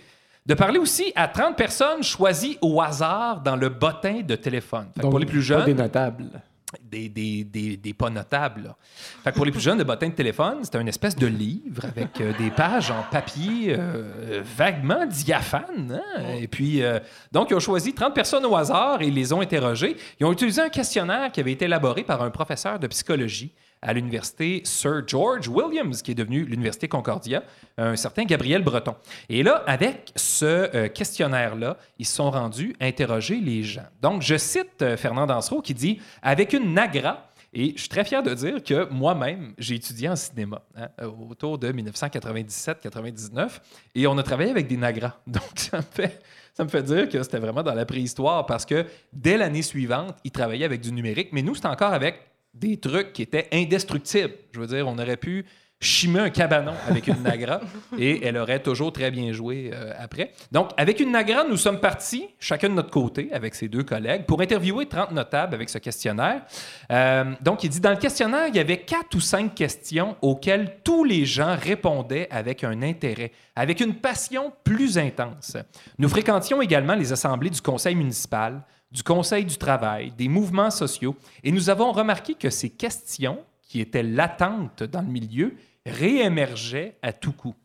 de 0.46 0.54
parler 0.54 0.80
aussi 0.80 1.14
à 1.16 1.30
30 1.30 1.56
personnes 1.56 2.04
choisies 2.04 2.58
au 2.62 2.82
hasard 2.82 3.40
dans 3.42 3.56
le 3.56 3.70
bottin 3.70 4.22
de 4.22 4.36
téléphone. 4.36 4.88
Pour 5.00 5.18
les 5.20 5.26
plus 5.26 5.40
pas 5.40 5.46
jeunes, 5.46 5.66
des 5.66 5.74
notables. 5.74 6.42
Des, 6.82 7.10
des, 7.10 7.44
des, 7.44 7.78
des 7.78 7.94
pas 7.94 8.10
notables. 8.10 8.64
là. 8.64 8.76
Fait 9.24 9.32
que 9.32 9.36
pour 9.36 9.46
les 9.46 9.52
plus 9.52 9.62
jeunes, 9.62 9.78
le 9.78 9.84
bottin 9.84 10.10
de 10.10 10.14
téléphone, 10.14 10.58
c'était 10.64 10.80
une 10.80 10.88
espèce 10.88 11.16
de 11.16 11.28
livre 11.28 11.86
avec 11.86 12.20
euh, 12.22 12.34
des 12.38 12.52
pages 12.52 12.92
en 12.92 13.04
papier 13.12 13.76
euh, 13.78 14.42
vaguement 14.44 15.06
diaphanes. 15.06 16.00
hein? 16.18 16.24
Et 16.40 16.48
puis, 16.48 16.82
euh, 16.84 17.00
donc, 17.32 17.50
ils 17.50 17.56
ont 17.56 17.60
choisi 17.60 17.94
30 17.94 18.14
personnes 18.14 18.46
au 18.46 18.56
hasard 18.56 19.02
et 19.02 19.08
ils 19.08 19.14
les 19.14 19.34
ont 19.34 19.42
interrogées. 19.42 19.96
Ils 20.20 20.26
ont 20.26 20.32
utilisé 20.32 20.62
un 20.62 20.70
questionnaire 20.70 21.32
qui 21.32 21.40
avait 21.40 21.52
été 21.54 21.66
élaboré 21.66 22.04
par 22.04 22.22
un 22.22 22.30
professeur 22.30 22.80
de 22.80 22.88
psychologie 22.88 23.52
à 23.82 23.94
l'université 23.94 24.62
Sir 24.64 25.04
George 25.08 25.48
Williams, 25.48 26.02
qui 26.02 26.12
est 26.12 26.16
devenu 26.16 26.44
l'université 26.44 26.88
Concordia, 26.88 27.44
un 27.78 27.96
certain 27.96 28.26
Gabriel 28.26 28.64
Breton. 28.64 28.96
Et 29.30 29.44
là, 29.44 29.64
avec 29.66 30.12
ce 30.16 30.46
euh, 30.46 30.88
questionnaire-là, 30.88 31.78
ils 31.98 32.06
sont 32.06 32.30
rendus 32.30 32.76
interroger 32.80 33.40
les 33.40 33.64
gens. 33.64 33.88
Donc, 34.02 34.22
je 34.22 34.38
cite 34.38 34.82
euh, 34.82 34.98
Fernand 34.98 35.26
Dansereau 35.26 35.62
qui 35.62 35.74
dit 35.74 36.00
Avec 36.22 36.54
une 36.54 36.74
nagra, 36.74 37.32
et 37.54 37.74
je 37.76 37.82
suis 37.82 37.90
très 37.90 38.06
fier 38.06 38.24
de 38.24 38.34
dire 38.34 38.64
que 38.64 38.88
moi-même, 38.90 39.54
j'ai 39.58 39.76
étudié 39.76 40.08
en 40.08 40.16
cinéma 40.16 40.62
hein, 40.78 40.88
euh, 41.02 41.12
autour 41.30 41.58
de 41.58 41.72
1997-99 41.72 43.60
et 43.96 44.08
on 44.08 44.18
a 44.18 44.24
travaillé 44.24 44.52
avec 44.52 44.68
des 44.68 44.78
nagras. 44.78 45.18
Donc, 45.28 45.44
ça 45.56 45.78
me 45.78 45.84
fait, 45.84 46.22
ça 46.54 46.64
me 46.64 46.70
fait 46.70 46.84
dire 46.84 47.10
que 47.10 47.22
c'était 47.22 47.40
vraiment 47.40 47.62
dans 47.62 47.74
la 47.74 47.86
préhistoire 47.86 48.46
parce 48.46 48.66
que 48.66 48.86
dès 49.12 49.36
l'année 49.36 49.64
suivante, 49.64 50.16
ils 50.24 50.32
travaillaient 50.32 50.66
avec 50.66 50.80
du 50.80 50.94
numérique, 50.94 51.30
mais 51.34 51.42
nous, 51.42 51.56
c'était 51.56 51.68
encore 51.68 51.94
avec 51.94 52.22
des 52.54 52.78
trucs 52.78 53.14
qui 53.14 53.22
étaient 53.22 53.48
indestructibles. 53.52 54.34
Je 54.52 54.60
veux 54.60 54.68
dire, 54.68 54.88
on 54.88 54.98
aurait 54.98 55.18
pu 55.18 55.46
chimer 55.82 56.20
un 56.20 56.30
cabanon 56.30 56.74
avec 56.88 57.08
une 57.08 57.24
nagra 57.24 57.60
et 57.98 58.24
elle 58.26 58.38
aurait 58.38 58.62
toujours 58.62 58.94
très 58.94 59.10
bien 59.10 59.34
joué 59.34 59.72
euh, 59.74 59.92
après. 59.98 60.32
Donc, 60.52 60.70
avec 60.78 61.00
une 61.00 61.12
nagra, 61.12 61.44
nous 61.44 61.58
sommes 61.58 61.80
partis, 61.80 62.28
chacun 62.40 62.70
de 62.70 62.76
notre 62.76 62.92
côté, 62.92 63.30
avec 63.34 63.56
ses 63.56 63.68
deux 63.68 63.84
collègues, 63.84 64.26
pour 64.26 64.42
interviewer 64.42 64.86
30 64.86 65.12
notables 65.12 65.56
avec 65.56 65.70
ce 65.70 65.80
questionnaire. 65.80 66.44
Euh, 66.92 67.34
donc, 67.42 67.64
il 67.64 67.70
dit, 67.70 67.80
dans 67.80 67.90
le 67.90 67.98
questionnaire, 67.98 68.48
il 68.48 68.56
y 68.56 68.60
avait 68.60 68.82
quatre 68.82 69.16
ou 69.16 69.20
cinq 69.20 69.56
questions 69.56 70.16
auxquelles 70.22 70.78
tous 70.84 71.04
les 71.04 71.26
gens 71.26 71.58
répondaient 71.60 72.28
avec 72.30 72.64
un 72.64 72.84
intérêt, 72.84 73.32
avec 73.56 73.80
une 73.80 73.96
passion 73.96 74.54
plus 74.64 75.00
intense. 75.00 75.58
Nous 75.98 76.10
fréquentions 76.10 76.62
également 76.62 76.94
les 76.94 77.12
assemblées 77.12 77.50
du 77.50 77.62
conseil 77.62 77.96
municipal, 77.96 78.62
du 78.92 79.04
conseil 79.04 79.46
du 79.46 79.58
travail, 79.58 80.12
des 80.12 80.28
mouvements 80.28 80.72
sociaux, 80.72 81.16
et 81.44 81.52
nous 81.52 81.70
avons 81.70 81.92
remarqué 81.92 82.34
que 82.34 82.50
ces 82.50 82.70
questions, 82.70 83.44
qui 83.62 83.80
étaient 83.80 84.04
latentes 84.04 84.84
dans 84.84 85.02
le 85.02 85.08
milieu, 85.08 85.56
réémergeaient 85.86 86.98
à 87.02 87.14
tout 87.14 87.32
coup. 87.32 87.56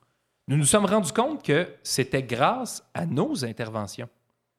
Nous 0.48 0.56
nous 0.56 0.64
sommes 0.64 0.84
rendus 0.84 1.12
compte 1.12 1.42
que 1.42 1.66
c'était 1.82 2.22
grâce 2.22 2.84
à 2.94 3.06
nos 3.06 3.44
interventions. 3.44 4.08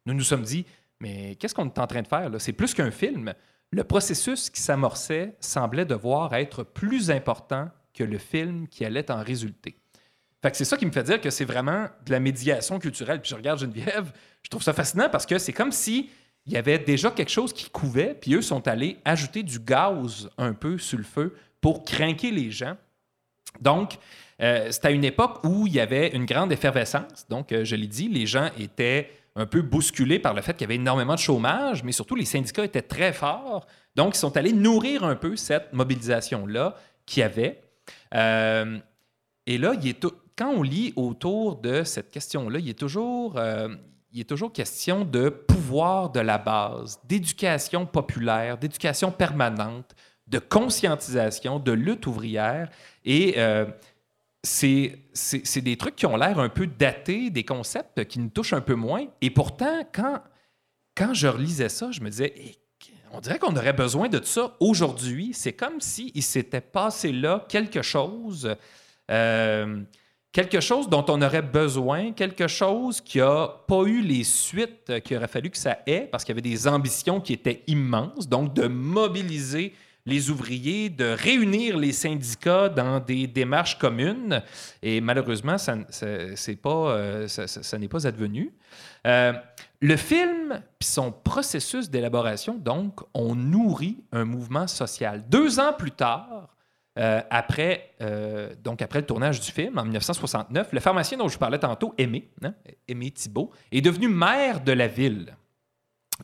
Nous 0.06 0.14
nous 0.14 0.24
sommes 0.24 0.44
dit, 0.44 0.66
mais 1.00 1.36
qu'est-ce 1.36 1.56
qu'on 1.56 1.68
est 1.68 1.80
en 1.80 1.88
train 1.88 2.02
de 2.02 2.08
faire? 2.08 2.30
là? 2.30 2.40
C'est 2.40 2.52
plus 2.52 2.74
qu'un 2.74 2.92
film. 2.92 3.34
Le 3.72 3.84
processus 3.86 4.50
qui 4.50 4.62
s'amorçait 4.62 5.36
semblait 5.40 5.86
devoir 5.86 6.34
être 6.34 6.64
plus 6.64 7.12
important 7.12 7.70
que 7.94 8.04
le 8.04 8.18
film 8.18 8.68
qui 8.68 8.84
allait 8.84 9.10
en 9.10 9.24
résulter. 9.24 9.78
C'est 10.54 10.66
ça 10.66 10.78
qui 10.78 10.86
me 10.86 10.92
fait 10.92 11.04
dire 11.04 11.20
que 11.20 11.30
c'est 11.30 11.46
vraiment 11.46 11.88
de 12.06 12.12
la 12.12 12.20
médiation 12.20 12.80
culturelle. 12.80 13.22
Puis 13.22 13.30
je 13.30 13.36
regarde 13.36 13.60
Geneviève, 13.60 14.14
je 14.44 14.50
trouve 14.50 14.64
ça 14.64 14.72
fascinant 14.72 15.10
parce 15.10 15.26
que 15.26 15.38
c'est 15.38 15.52
comme 15.52 15.72
si 15.72 16.10
il 16.48 16.54
y 16.54 16.58
avait 16.58 16.80
déjà 16.80 17.12
quelque 17.12 17.32
chose 17.32 17.54
qui 17.54 17.70
couvait, 17.70 18.16
puis 18.20 18.34
eux 18.34 18.42
sont 18.42 18.68
allés 18.68 18.98
ajouter 19.06 19.44
du 19.44 19.60
gaz 19.60 20.30
un 20.38 20.54
peu 20.54 20.78
sur 20.78 20.98
le 20.98 21.04
feu 21.04 21.36
pour 21.62 21.84
craquer 21.84 22.32
les 22.32 22.52
gens. 22.52 22.78
Donc, 23.60 23.98
euh, 24.42 24.72
c'était 24.72 24.88
à 24.88 24.92
une 24.92 25.04
époque 25.04 25.44
où 25.44 25.68
il 25.68 25.74
y 25.74 25.80
avait 25.80 26.10
une 26.10 26.26
grande 26.26 26.52
effervescence. 26.52 27.26
Donc, 27.30 27.52
euh, 27.52 27.66
je 27.66 27.76
l'ai 27.76 27.88
dit, 27.88 28.08
les 28.08 28.26
gens 28.26 28.50
étaient 28.58 29.10
un 29.36 29.46
peu 29.46 29.62
bousculés 29.62 30.20
par 30.20 30.34
le 30.34 30.42
fait 30.42 30.54
qu'il 30.54 30.62
y 30.62 30.66
avait 30.66 30.76
énormément 30.76 31.16
de 31.16 31.20
chômage, 31.20 31.84
mais 31.84 31.92
surtout 31.92 32.16
les 32.16 32.26
syndicats 32.26 32.66
étaient 32.66 32.82
très 32.82 33.14
forts. 33.14 33.68
Donc, 33.96 34.16
ils 34.16 34.20
sont 34.20 34.36
allés 34.38 34.54
nourrir 34.54 35.04
un 35.04 35.16
peu 35.16 35.36
cette 35.36 35.74
mobilisation-là 35.74 36.76
qu'il 37.06 37.22
y 37.22 37.24
avait. 37.24 37.62
Euh, 38.14 38.80
et 39.46 39.58
là, 39.58 39.74
il 39.80 39.88
est 39.88 40.06
quand 40.38 40.52
on 40.52 40.62
lit 40.62 40.94
autour 40.96 41.56
de 41.56 41.84
cette 41.84 42.12
question-là, 42.12 42.60
il 42.60 42.70
est 42.70 42.78
toujours, 42.78 43.38
euh, 43.38 43.70
il 44.18 44.22
est 44.22 44.24
toujours 44.24 44.52
question 44.52 45.06
de 45.06 45.30
pouvoir 45.30 46.10
de 46.10 46.20
la 46.20 46.40
base, 46.40 47.00
d'éducation 47.04 47.86
populaire, 47.86 48.58
d'éducation 48.58 49.12
permanente, 49.12 49.94
de 50.26 50.40
conscientisation, 50.40 51.60
de 51.60 51.72
lutte 51.72 52.08
ouvrière. 52.08 52.68
Et 53.06 53.36
euh, 53.38 53.68
c'est 54.42 54.98
des 55.58 55.78
trucs 55.78 55.96
qui 55.96 56.08
ont 56.08 56.18
l'air 56.18 56.40
un 56.40 56.50
peu 56.50 56.66
datés, 56.66 57.30
des 57.30 57.44
concepts 57.44 58.06
qui 58.06 58.18
nous 58.18 58.30
touchent 58.30 58.54
un 58.54 58.62
peu 58.62 58.74
moins. 58.74 59.06
Et 59.22 59.30
pourtant, 59.30 59.88
quand, 59.94 60.20
quand 60.96 61.14
je 61.14 61.28
relisais 61.28 61.70
ça, 61.70 61.92
je 61.92 62.02
me 62.02 62.10
disais, 62.10 62.34
Eh, 62.38 62.56
on 63.12 63.20
dirait 63.20 63.38
qu'on 63.38 63.56
aurait 63.56 63.72
besoin 63.72 64.10
de 64.10 64.24
ça 64.24 64.58
aujourd'hui. 64.60 65.30
C'est 65.36 65.54
comme 65.54 65.80
s'il 65.80 66.24
s'était 66.24 66.60
passé 66.60 67.12
là 67.12 67.46
quelque 67.48 67.84
chose, 67.84 68.56
euh, 69.12 69.84
quelque 70.32 70.60
chose 70.60 70.90
dont 70.90 71.06
on 71.08 71.22
aurait 71.22 71.42
besoin, 71.42 72.12
quelque 72.12 72.48
chose 72.48 73.02
qui 73.02 73.20
n'a 73.20 73.48
pas 73.68 73.84
eu 73.84 74.02
les 74.02 74.24
suites 74.24 75.02
qu'il 75.04 75.18
aurait 75.18 75.28
fallu 75.28 75.50
que 75.50 75.58
ça 75.58 75.80
ait, 75.88 76.08
parce 76.12 76.24
qu'il 76.24 76.36
y 76.36 76.40
avait 76.40 76.50
des 76.50 76.68
ambitions 76.68 77.20
qui 77.20 77.34
étaient 77.34 77.64
immenses, 77.68 78.28
donc 78.28 78.54
de 78.54 78.68
mobiliser 78.68 79.74
les 80.08 80.30
ouvriers, 80.30 80.90
de 80.90 81.06
réunir 81.06 81.78
les 81.78 81.92
syndicats 81.92 82.70
dans 82.70 83.02
des 83.02 83.28
démarches 83.28 83.78
communes. 83.78 84.42
Et 84.82 85.02
malheureusement, 85.02 85.58
ça, 85.58 85.76
euh, 86.04 86.36
n'est 86.48 87.88
pas 87.88 88.08
advenu. 88.08 88.54
Euh, 89.06 89.34
le 89.82 89.98
film 89.98 90.62
puis 90.80 90.88
son 90.88 91.12
processus 91.12 91.90
d'élaboration, 91.90 92.56
donc, 92.58 93.02
ont 93.14 93.36
nourri 93.36 93.98
un 94.14 94.24
mouvement 94.24 94.66
social. 94.68 95.26
Deux 95.30 95.60
ans 95.60 95.74
plus 95.78 95.92
tard, 95.92 96.56
euh, 96.98 97.22
après, 97.30 97.92
euh, 98.02 98.54
donc 98.64 98.82
après 98.82 99.00
le 99.00 99.06
tournage 99.06 99.40
du 99.40 99.52
film, 99.52 99.78
en 99.78 99.84
1969, 99.84 100.70
le 100.74 100.80
pharmacien 100.80 101.18
dont 101.18 101.28
je 101.28 101.34
vous 101.34 101.40
parlais 101.40 101.60
tantôt, 101.60 101.94
Aimé, 101.98 102.30
hein, 102.44 102.54
Aimé 102.88 103.12
Thibault, 103.12 103.52
est 103.72 103.82
devenu 103.82 104.08
maire 104.08 104.62
de 104.64 104.72
la 104.72 104.88
ville. 104.88 105.36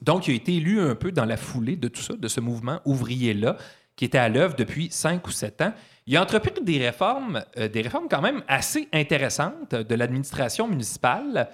Donc, 0.02 0.28
il 0.28 0.32
a 0.32 0.36
été 0.36 0.56
élu 0.56 0.80
un 0.82 0.96
peu 0.96 1.12
dans 1.12 1.26
la 1.26 1.38
foulée 1.38 1.76
de 1.76 1.88
tout 1.88 2.02
ça, 2.02 2.16
de 2.16 2.28
ce 2.28 2.40
mouvement 2.40 2.82
ouvrier-là, 2.86 3.58
qui 3.96 4.06
était 4.06 4.18
à 4.18 4.28
l'œuvre 4.28 4.56
depuis 4.56 4.90
cinq 4.90 5.28
ou 5.28 5.32
sept 5.32 5.62
ans. 5.62 5.74
Il 6.08 6.18
a 6.18 6.22
entrepris 6.24 6.52
des 6.64 6.80
réformes, 6.80 7.44
euh, 7.58 7.68
des 7.68 7.82
réformes 7.82 8.08
quand 8.10 8.22
même 8.22 8.42
assez 8.48 8.90
intéressantes 8.92 9.76
de 9.76 9.96
l'administration 9.96 10.68
municipale. 10.68 11.50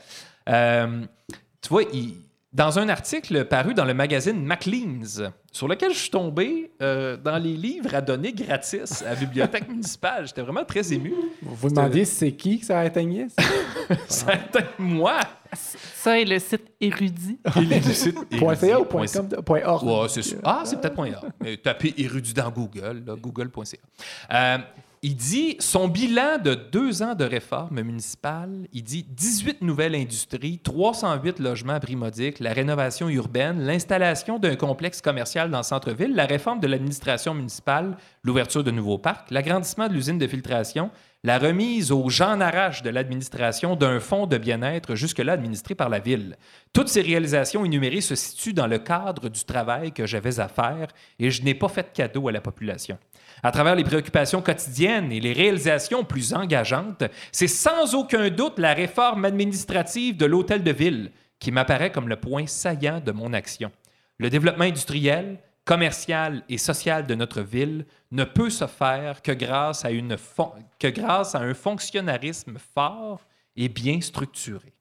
Tu 0.47 1.69
vois, 1.69 1.83
il- 1.93 2.15
dans 2.51 2.79
un 2.79 2.89
article 2.89 3.45
paru 3.45 3.73
dans 3.73 3.85
le 3.85 3.93
magazine 3.93 4.43
Maclean's, 4.43 5.21
sur 5.51 5.67
lequel 5.67 5.93
je 5.93 5.99
suis 5.99 6.09
tombé 6.09 6.71
euh, 6.81 7.15
dans 7.15 7.37
les 7.37 7.53
livres 7.55 7.93
à 7.93 8.01
donner 8.01 8.33
gratis 8.33 9.03
à 9.03 9.09
la 9.11 9.15
bibliothèque 9.15 9.67
municipale, 9.69 10.27
j'étais 10.27 10.41
vraiment 10.41 10.65
très 10.65 10.91
ému. 10.91 11.13
Vous 11.43 11.55
vous 11.55 11.69
demandiez 11.69 12.05
c'est 12.05 12.31
qui 12.31 12.59
que 12.59 12.65
ça 12.65 12.79
atteignait? 12.79 13.27
ça? 13.29 13.43
Ça 14.07 14.31
a 14.31 14.35
été 14.35 14.59
moi. 14.79 15.19
Ça 15.53 16.19
et 16.19 16.25
le 16.25 16.39
site 16.39 16.65
érudit. 16.79 17.39
Il 17.55 17.71
est 17.73 17.79
du 17.79 17.93
site 17.93 18.17
Point 18.37 18.55
.ca 18.55 18.79
ou 18.79 18.85
Point 18.85 19.07
.com? 19.07 19.27
Point 19.45 19.61
.org? 19.65 19.83
Ouais, 19.83 20.09
c'est 20.09 20.21
sûr. 20.21 20.39
Ah, 20.43 20.61
c'est 20.63 20.79
peut-être 20.79 20.95
point 20.95 21.11
.org. 21.11 21.29
Mais 21.41 21.57
tapez 21.57 21.93
érudit 21.97 22.33
dans 22.33 22.49
Google, 22.49 23.03
google.ca. 23.19 23.77
Euh, 24.31 24.57
il 25.01 25.15
dit 25.15 25.55
son 25.59 25.87
bilan 25.87 26.39
de 26.43 26.55
deux 26.55 27.01
ans 27.01 27.15
de 27.15 27.23
réforme 27.23 27.81
municipale, 27.81 28.67
il 28.73 28.83
dit 28.83 29.03
18 29.03 29.61
nouvelles 29.61 29.95
industries, 29.95 30.59
308 30.59 31.39
logements 31.39 31.79
modique, 31.95 32.39
la 32.39 32.51
rénovation 32.51 33.07
urbaine, 33.07 33.61
l'installation 33.61 34.39
d'un 34.39 34.55
complexe 34.55 35.01
commercial 35.01 35.49
dans 35.49 35.59
le 35.59 35.63
centre-ville, 35.63 36.15
la 36.15 36.25
réforme 36.25 36.59
de 36.59 36.67
l'administration 36.67 37.33
municipale, 37.33 37.97
l'ouverture 38.23 38.63
de 38.63 38.71
nouveaux 38.71 38.97
parcs, 38.97 39.31
l'agrandissement 39.31 39.87
de 39.87 39.93
l'usine 39.93 40.17
de 40.17 40.27
filtration, 40.27 40.91
la 41.23 41.37
remise 41.37 41.91
aux 41.91 42.09
gens 42.09 42.39
arrache 42.39 42.81
de 42.81 42.89
l'administration 42.89 43.75
d'un 43.75 43.99
fonds 43.99 44.25
de 44.25 44.37
bien-être 44.37 44.95
jusque-là 44.95 45.33
administré 45.33 45.75
par 45.75 45.89
la 45.89 45.99
ville. 45.99 46.37
Toutes 46.71 46.87
ces 46.87 47.01
réalisations 47.01 47.65
énumérées 47.65 47.99
se 47.99 48.15
situent 48.15 48.53
dans 48.53 48.67
le 48.67 48.79
cadre 48.79 49.27
du 49.27 49.43
travail 49.43 49.91
que 49.91 50.05
j'avais 50.05 50.39
à 50.39 50.47
faire 50.47 50.87
et 51.19 51.29
je 51.29 51.43
n'ai 51.43 51.55
pas 51.55 51.67
fait 51.67 51.83
de 51.83 51.93
cadeau 51.93 52.29
à 52.29 52.31
la 52.31 52.39
population. 52.39 52.97
À 53.43 53.51
travers 53.51 53.75
les 53.75 53.83
préoccupations 53.83 54.41
quotidiennes 54.41 55.11
et 55.11 55.19
les 55.19 55.33
réalisations 55.33 56.05
plus 56.05 56.33
engageantes, 56.33 57.03
c'est 57.33 57.47
sans 57.47 57.95
aucun 57.95 58.29
doute 58.29 58.57
la 58.57 58.73
réforme 58.73 59.25
administrative 59.25 60.15
de 60.15 60.25
l'hôtel 60.25 60.63
de 60.63 60.71
ville 60.71 61.11
qui 61.39 61.51
m'apparaît 61.51 61.91
comme 61.91 62.07
le 62.07 62.17
point 62.17 62.47
saillant 62.47 63.01
de 63.05 63.11
mon 63.11 63.33
action. 63.33 63.71
Le 64.19 64.29
développement 64.29 64.65
industriel, 64.65 65.39
commercial 65.69 66.41
et 66.49 66.57
social 66.57 67.05
de 67.05 67.13
notre 67.13 67.41
ville 67.41 67.85
ne 68.09 68.23
peut 68.23 68.49
se 68.49 68.65
faire 68.65 69.21
que 69.21 69.31
grâce 69.31 69.85
à, 69.85 69.91
une 69.91 70.15
que 70.79 70.87
grâce 70.87 71.35
à 71.35 71.41
un 71.41 71.53
fonctionnalisme 71.53 72.57
fort 72.73 73.21
et 73.55 73.69
bien 73.69 74.01
structuré. 74.01 74.73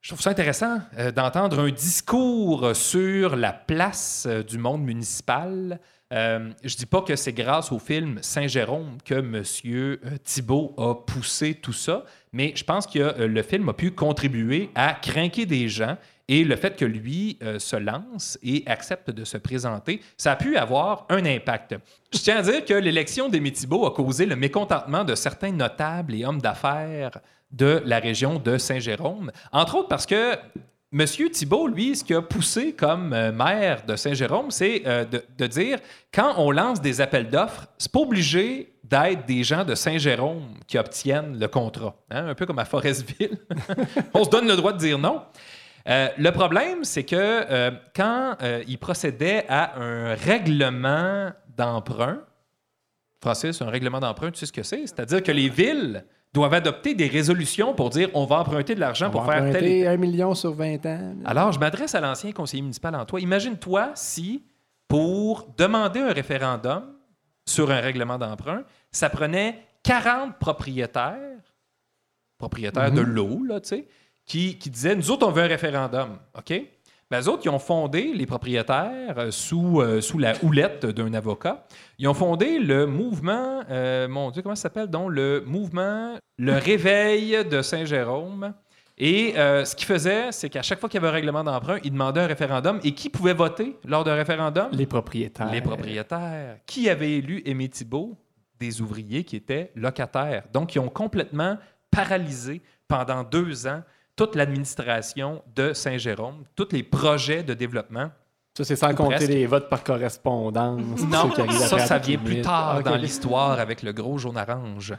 Je 0.00 0.08
trouve 0.08 0.20
ça 0.20 0.30
intéressant 0.30 0.80
euh, 0.98 1.12
d'entendre 1.12 1.60
un 1.60 1.70
discours 1.70 2.74
sur 2.74 3.36
la 3.36 3.52
place 3.52 4.24
euh, 4.26 4.42
du 4.42 4.58
monde 4.58 4.82
municipal. 4.82 5.78
Euh, 6.12 6.50
je 6.64 6.74
dis 6.74 6.86
pas 6.86 7.02
que 7.02 7.14
c'est 7.14 7.32
grâce 7.32 7.70
au 7.70 7.78
film 7.78 8.18
Saint-Jérôme 8.20 8.98
que 9.04 9.14
M. 9.14 9.44
Thibault 10.24 10.74
a 10.76 10.96
poussé 11.06 11.54
tout 11.54 11.72
ça, 11.72 12.04
mais 12.32 12.52
je 12.56 12.64
pense 12.64 12.88
que 12.88 13.22
le 13.26 13.42
film 13.44 13.68
a 13.68 13.74
pu 13.74 13.92
contribuer 13.92 14.70
à 14.74 14.94
craquer 14.94 15.46
des 15.46 15.68
gens 15.68 15.96
et 16.28 16.44
le 16.44 16.56
fait 16.56 16.76
que 16.76 16.84
lui 16.84 17.38
euh, 17.42 17.58
se 17.58 17.76
lance 17.76 18.38
et 18.42 18.62
accepte 18.66 19.10
de 19.10 19.24
se 19.24 19.36
présenter, 19.36 20.00
ça 20.16 20.32
a 20.32 20.36
pu 20.36 20.56
avoir 20.56 21.06
un 21.08 21.24
impact. 21.24 21.74
Je 22.12 22.18
tiens 22.18 22.38
à 22.38 22.42
dire 22.42 22.64
que 22.64 22.74
l'élection 22.74 23.28
d'Aimé 23.28 23.52
Thibault 23.52 23.86
a 23.86 23.90
causé 23.90 24.26
le 24.26 24.36
mécontentement 24.36 25.04
de 25.04 25.14
certains 25.14 25.52
notables 25.52 26.14
et 26.14 26.24
hommes 26.24 26.40
d'affaires 26.40 27.18
de 27.50 27.82
la 27.84 27.98
région 27.98 28.38
de 28.38 28.56
Saint-Jérôme, 28.56 29.30
entre 29.52 29.76
autres 29.76 29.88
parce 29.88 30.06
que 30.06 30.36
M. 30.94 31.06
Thibault, 31.06 31.68
lui, 31.68 31.96
ce 31.96 32.04
qui 32.04 32.12
a 32.12 32.20
poussé 32.20 32.74
comme 32.74 33.14
euh, 33.14 33.32
maire 33.32 33.84
de 33.86 33.96
Saint-Jérôme, 33.96 34.50
c'est 34.50 34.82
euh, 34.86 35.06
de, 35.06 35.24
de 35.38 35.46
dire 35.46 35.78
quand 36.12 36.34
on 36.36 36.50
lance 36.50 36.82
des 36.82 37.00
appels 37.00 37.30
d'offres, 37.30 37.66
c'est 37.78 37.90
pas 37.90 38.00
obligé 38.00 38.72
d'être 38.84 39.24
des 39.24 39.42
gens 39.42 39.64
de 39.64 39.74
Saint-Jérôme 39.74 40.54
qui 40.66 40.76
obtiennent 40.76 41.38
le 41.38 41.48
contrat. 41.48 41.94
Hein, 42.10 42.28
Un 42.28 42.34
peu 42.34 42.44
comme 42.44 42.58
à 42.58 42.66
Forestville. 42.66 43.38
on 44.14 44.24
se 44.24 44.28
donne 44.28 44.46
le 44.46 44.54
droit 44.54 44.72
de 44.72 44.78
dire 44.78 44.98
non. 44.98 45.22
Euh, 45.88 46.08
le 46.16 46.30
problème, 46.30 46.84
c'est 46.84 47.04
que 47.04 47.16
euh, 47.16 47.70
quand 47.94 48.36
euh, 48.42 48.62
il 48.68 48.78
procédait 48.78 49.44
à 49.48 49.78
un 49.80 50.14
règlement 50.14 51.30
d'emprunt, 51.56 52.20
Francis, 53.20 53.60
un 53.62 53.70
règlement 53.70 54.00
d'emprunt, 54.00 54.30
tu 54.30 54.38
sais 54.38 54.46
ce 54.46 54.52
que 54.52 54.62
c'est? 54.62 54.86
C'est-à-dire 54.86 55.22
que 55.22 55.32
les 55.32 55.48
villes 55.48 56.04
doivent 56.32 56.54
adopter 56.54 56.94
des 56.94 57.08
résolutions 57.08 57.74
pour 57.74 57.90
dire 57.90 58.08
on 58.14 58.24
va 58.24 58.36
emprunter 58.36 58.74
de 58.74 58.80
l'argent 58.80 59.10
pour 59.10 59.22
va 59.22 59.34
faire 59.34 59.52
tel 59.52 59.64
et 59.64 59.68
emprunter 59.68 59.82
tel. 59.82 59.88
un 59.88 59.96
million 59.96 60.34
sur 60.34 60.52
20 60.54 60.86
ans. 60.86 61.14
Alors, 61.24 61.52
je 61.52 61.58
m'adresse 61.58 61.94
à 61.94 62.00
l'ancien 62.00 62.32
conseiller 62.32 62.62
municipal 62.62 62.94
en 62.94 63.04
toi. 63.04 63.20
Imagine-toi 63.20 63.92
si, 63.94 64.44
pour 64.88 65.48
demander 65.56 66.00
un 66.00 66.12
référendum 66.12 66.84
sur 67.46 67.70
un 67.70 67.80
règlement 67.80 68.18
d'emprunt, 68.18 68.62
ça 68.90 69.10
prenait 69.10 69.62
40 69.82 70.38
propriétaires, 70.38 71.40
propriétaires 72.38 72.92
de 72.92 73.00
l'eau, 73.00 73.42
là, 73.44 73.60
tu 73.60 73.68
sais, 73.68 73.88
qui, 74.24 74.58
qui 74.58 74.70
disaient 74.70 74.94
Nous 74.94 75.10
autres, 75.10 75.26
on 75.26 75.30
veut 75.30 75.42
un 75.42 75.48
référendum. 75.48 76.18
OK? 76.36 76.52
Ben, 77.12 77.20
eux 77.20 77.28
autres, 77.28 77.42
ils 77.44 77.50
ont 77.50 77.58
fondé, 77.58 78.14
les 78.14 78.24
propriétaires, 78.24 79.18
euh, 79.18 79.30
sous, 79.30 79.82
euh, 79.82 80.00
sous 80.00 80.18
la 80.18 80.32
houlette 80.42 80.86
d'un 80.86 81.12
avocat, 81.12 81.66
ils 81.98 82.08
ont 82.08 82.14
fondé 82.14 82.58
le 82.58 82.86
mouvement, 82.86 83.60
euh, 83.68 84.08
mon 84.08 84.30
Dieu, 84.30 84.40
comment 84.40 84.54
ça 84.54 84.62
s'appelle 84.62 84.86
donc? 84.86 85.10
Le 85.10 85.44
mouvement 85.46 86.16
Le 86.38 86.54
Réveil 86.54 87.44
de 87.44 87.60
Saint-Jérôme. 87.60 88.54
Et 88.96 89.34
ce 89.36 89.76
qu'ils 89.76 89.86
faisaient, 89.86 90.32
c'est 90.32 90.48
qu'à 90.48 90.62
chaque 90.62 90.80
fois 90.80 90.88
qu'il 90.88 91.00
y 91.00 91.02
avait 91.02 91.10
un 91.10 91.12
règlement 91.12 91.44
d'emprunt, 91.44 91.78
ils 91.84 91.90
demandaient 91.90 92.20
un 92.20 92.26
référendum. 92.26 92.80
Et 92.82 92.94
qui 92.94 93.10
pouvait 93.10 93.34
voter 93.34 93.76
lors 93.84 94.04
d'un 94.04 94.14
référendum? 94.14 94.68
Les 94.72 94.86
propriétaires. 94.86 95.50
Les 95.50 95.60
propriétaires. 95.60 96.58
Qui 96.64 96.88
avait 96.88 97.12
élu 97.12 97.42
Aimé 97.44 97.68
Thibault? 97.68 98.16
Des 98.58 98.80
ouvriers 98.80 99.24
qui 99.24 99.36
étaient 99.36 99.70
locataires. 99.74 100.44
Donc, 100.52 100.74
ils 100.74 100.78
ont 100.78 100.88
complètement 100.88 101.58
paralysé 101.90 102.62
pendant 102.86 103.22
deux 103.22 103.66
ans 103.66 103.82
toute 104.26 104.36
l'administration 104.36 105.42
de 105.56 105.72
Saint-Jérôme, 105.72 106.44
tous 106.54 106.68
les 106.70 106.84
projets 106.84 107.42
de 107.42 107.54
développement. 107.54 108.10
Ça, 108.56 108.64
c'est 108.64 108.76
sans 108.76 108.94
compter 108.94 109.14
presque. 109.16 109.30
les 109.30 109.46
votes 109.46 109.68
par 109.70 109.82
correspondance. 109.82 110.82
Non, 111.10 111.30
ça, 111.58 111.78
ça 111.78 111.98
vient 111.98 112.18
plus 112.18 112.42
tard 112.42 112.74
Ah, 112.76 112.82
dans 112.82 112.96
l'histoire 112.96 113.58
avec 113.58 113.82
le 113.82 113.92
gros 113.94 114.18
jaune 114.18 114.36
orange. 114.36 114.92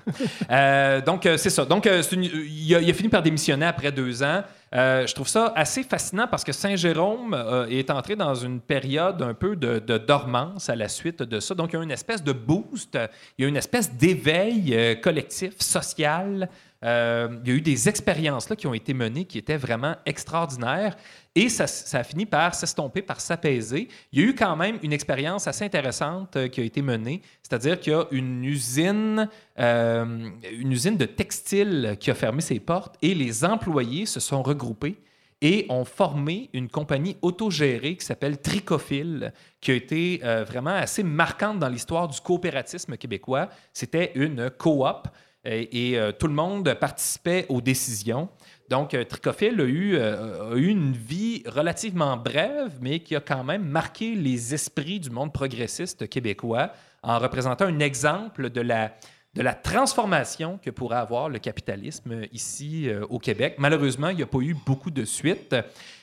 Euh, 0.49 1.01
donc, 1.01 1.27
euh, 1.27 1.37
c'est 1.37 1.51
ça. 1.51 1.63
Donc, 1.63 1.85
euh, 1.85 2.01
une- 2.11 2.23
il, 2.23 2.75
a, 2.75 2.81
il 2.81 2.89
a 2.89 2.93
fini 2.95 3.09
par 3.09 3.21
démissionner 3.21 3.67
après 3.67 3.91
deux 3.91 4.23
ans. 4.23 4.41
Euh, 4.73 5.05
je 5.05 5.13
trouve 5.13 5.27
ça 5.27 5.53
assez 5.55 5.83
fascinant 5.83 6.27
parce 6.27 6.43
que 6.43 6.51
Saint-Jérôme 6.51 7.35
euh, 7.35 7.67
est 7.67 7.91
entré 7.91 8.15
dans 8.15 8.33
une 8.33 8.59
période 8.59 9.21
un 9.21 9.35
peu 9.35 9.55
de, 9.55 9.77
de 9.77 9.99
dormance 9.99 10.67
à 10.71 10.75
la 10.75 10.89
suite 10.89 11.21
de 11.21 11.39
ça. 11.39 11.53
Donc, 11.53 11.73
il 11.73 11.75
y 11.75 11.79
a 11.79 11.83
une 11.83 11.91
espèce 11.91 12.23
de 12.23 12.33
boost, 12.33 12.97
il 13.37 13.43
y 13.43 13.45
a 13.45 13.47
une 13.49 13.57
espèce 13.57 13.93
d'éveil 13.93 14.99
collectif, 15.01 15.53
social. 15.59 16.49
Euh, 16.83 17.39
il 17.43 17.49
y 17.49 17.53
a 17.53 17.55
eu 17.55 17.61
des 17.61 17.87
expériences 17.87 18.49
là, 18.49 18.55
qui 18.55 18.67
ont 18.67 18.73
été 18.73 18.93
menées 18.93 19.25
qui 19.25 19.37
étaient 19.37 19.57
vraiment 19.57 19.95
extraordinaires. 20.05 20.95
Et 21.35 21.49
ça, 21.49 21.65
a 21.97 22.03
fini 22.03 22.25
par 22.25 22.53
s'estomper, 22.53 23.01
par 23.01 23.21
s'apaiser. 23.21 23.87
Il 24.11 24.19
y 24.19 24.23
a 24.23 24.27
eu 24.27 24.35
quand 24.35 24.55
même 24.55 24.77
une 24.83 24.93
expérience 24.93 25.47
assez 25.47 25.65
intéressante 25.65 26.35
euh, 26.35 26.47
qui 26.47 26.61
a 26.61 26.63
été 26.63 26.81
menée, 26.81 27.21
c'est-à-dire 27.41 27.79
qu'il 27.79 27.93
y 27.93 27.95
a 27.95 28.05
une 28.11 28.43
usine, 28.43 29.29
euh, 29.59 30.29
une 30.51 30.71
usine 30.71 30.97
de 30.97 31.05
textile 31.05 31.97
qui 31.99 32.11
a 32.11 32.15
fermé 32.15 32.41
ses 32.41 32.59
portes 32.59 32.95
et 33.01 33.15
les 33.15 33.45
employés 33.45 34.05
se 34.05 34.19
sont 34.19 34.43
regroupés 34.43 34.97
et 35.41 35.65
ont 35.69 35.83
formé 35.83 36.49
une 36.53 36.69
compagnie 36.69 37.17
autogérée 37.21 37.97
qui 37.97 38.05
s'appelle 38.05 38.39
Tricophile, 38.39 39.33
qui 39.59 39.71
a 39.71 39.73
été 39.73 40.21
vraiment 40.47 40.69
assez 40.69 41.03
marquante 41.03 41.59
dans 41.59 41.67
l'histoire 41.67 42.07
du 42.07 42.21
coopératisme 42.21 42.95
québécois. 42.95 43.49
C'était 43.73 44.13
une 44.15 44.49
coop 44.49 45.05
et, 45.45 45.91
et, 45.91 45.99
euh, 45.99 46.11
tout 46.11 46.27
le 46.27 46.33
monde 46.33 46.73
participait 46.75 47.45
aux 47.49 47.61
décisions. 47.61 48.29
Donc, 48.69 48.93
euh, 48.93 49.03
Tricophile 49.03 49.59
a 49.59 49.65
eu, 49.65 49.95
euh, 49.95 50.55
une 50.55 50.93
vie 50.93 51.43
relativement 51.45 52.17
brève, 52.17 52.71
mais 52.81 52.99
qui 52.99 53.15
a 53.15 53.19
quand 53.19 53.43
même 53.43 53.63
marqué 53.63 54.15
les 54.15 54.53
esprits 54.53 54.99
du 54.99 55.09
monde 55.09 55.33
progressiste 55.33 56.07
québécois 56.07 56.71
en 57.03 57.19
représentant 57.19 57.65
un 57.65 57.79
exemple 57.79 58.49
de 58.49 58.61
la, 58.61 58.93
de 59.33 59.41
la 59.41 59.53
transformation 59.53 60.59
que 60.63 60.69
pourrait 60.69 60.97
avoir 60.97 61.29
le 61.29 61.39
capitalisme 61.39 62.21
ici 62.31 62.89
euh, 62.89 63.05
au 63.09 63.19
Québec. 63.19 63.55
Malheureusement, 63.57 64.09
il 64.09 64.17
n'y 64.17 64.23
a 64.23 64.27
pas 64.27 64.39
eu 64.39 64.55
beaucoup 64.65 64.91
de 64.91 65.03
suite. 65.05 65.55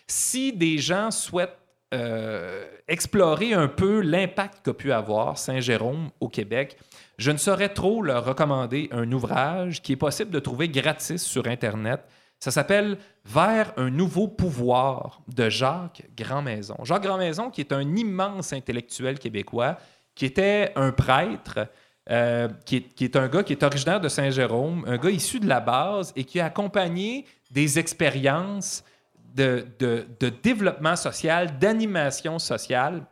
Si 0.07 0.53
des 0.53 0.79
gens 0.79 1.11
souhaitent 1.11 1.57
euh, 1.93 2.67
explorer 2.87 3.53
un 3.53 3.67
peu 3.67 4.01
l'impact 4.01 4.65
qu'a 4.65 4.75
pu 4.75 4.93
avoir 4.93 5.39
Saint-Jérôme 5.39 6.11
au 6.21 6.29
Québec, 6.29 6.77
je 7.21 7.31
ne 7.31 7.37
saurais 7.37 7.69
trop 7.69 8.01
leur 8.01 8.25
recommander 8.25 8.89
un 8.93 9.13
ouvrage 9.13 9.83
qui 9.83 9.93
est 9.93 9.97
possible 9.97 10.31
de 10.31 10.39
trouver 10.39 10.71
gratis 10.71 11.23
sur 11.23 11.47
Internet. 11.47 12.01
Ça 12.39 12.51
s'appelle 12.51 12.97
Vers 13.27 13.75
un 13.77 13.91
nouveau 13.91 14.27
pouvoir 14.27 15.21
de 15.29 15.51
Jacques 15.51 16.03
Grandmaison. 16.17 16.79
Jacques 16.83 17.03
Grandmaison, 17.03 17.51
qui 17.51 17.61
est 17.61 17.75
un 17.75 17.95
immense 17.95 18.55
intellectuel 18.55 19.19
québécois, 19.19 19.77
qui 20.15 20.25
était 20.25 20.73
un 20.77 20.93
prêtre, 20.93 21.69
euh, 22.09 22.49
qui, 22.65 22.87
est, 22.99 23.17
un 23.17 23.29
gars 23.29 23.43
qui 23.43 23.53
est 23.53 23.63
originaire 23.63 24.01
de 24.01 24.09
Saint-Jérôme, 24.09 24.87
un 24.89 24.97
gars 24.97 25.11
issu 25.11 25.41
de 25.41 25.47
la 25.47 25.61
base 25.61 26.15
et 26.17 26.25
qui 26.25 26.41
a 26.41 26.47
accompagné 26.47 27.27
des 27.51 27.79
expériences 27.79 28.83
de 29.35 29.67
développement 30.43 30.97
social, 30.97 31.59
d'animation 31.59 32.39
sociale. 32.39 33.05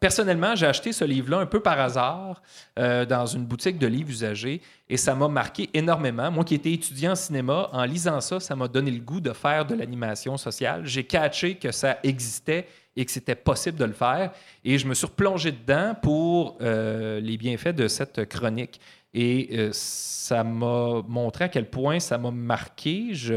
Personnellement, 0.00 0.54
j'ai 0.54 0.66
acheté 0.66 0.92
ce 0.92 1.04
livre-là 1.04 1.38
un 1.38 1.46
peu 1.46 1.60
par 1.60 1.80
hasard 1.80 2.42
euh, 2.78 3.06
dans 3.06 3.24
une 3.24 3.46
boutique 3.46 3.78
de 3.78 3.86
livres 3.86 4.10
usagés 4.10 4.60
et 4.88 4.98
ça 4.98 5.14
m'a 5.14 5.28
marqué 5.28 5.70
énormément. 5.72 6.30
Moi 6.30 6.44
qui 6.44 6.54
étais 6.54 6.72
étudiant 6.72 7.12
en 7.12 7.16
cinéma, 7.16 7.70
en 7.72 7.84
lisant 7.84 8.20
ça, 8.20 8.38
ça 8.38 8.54
m'a 8.54 8.68
donné 8.68 8.90
le 8.90 9.00
goût 9.00 9.20
de 9.20 9.32
faire 9.32 9.64
de 9.64 9.74
l'animation 9.74 10.36
sociale. 10.36 10.82
J'ai 10.84 11.04
catché 11.04 11.54
que 11.54 11.72
ça 11.72 11.98
existait 12.02 12.68
et 12.96 13.04
que 13.04 13.10
c'était 13.10 13.34
possible 13.34 13.78
de 13.78 13.86
le 13.86 13.92
faire 13.92 14.32
et 14.62 14.76
je 14.76 14.86
me 14.86 14.92
suis 14.92 15.06
replongé 15.06 15.52
dedans 15.52 15.94
pour 16.00 16.58
euh, 16.60 17.18
les 17.20 17.38
bienfaits 17.38 17.74
de 17.74 17.88
cette 17.88 18.28
chronique. 18.28 18.80
Et 19.14 19.48
euh, 19.52 19.70
ça 19.72 20.44
m'a 20.44 21.02
montré 21.08 21.46
à 21.46 21.48
quel 21.48 21.70
point 21.70 21.98
ça 21.98 22.18
m'a 22.18 22.30
marqué. 22.30 23.14
Je 23.14 23.36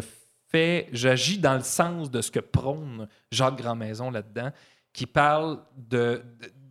j'agis 0.92 1.38
dans 1.38 1.56
le 1.56 1.64
sens 1.64 2.12
de 2.12 2.22
ce 2.22 2.32
que 2.32 2.40
prône 2.40 3.08
Jacques 3.32 3.58
Grandmaison 3.58 4.12
là-dedans 4.12 4.52
qui 4.94 5.06
parle 5.06 5.60
de, 5.76 6.24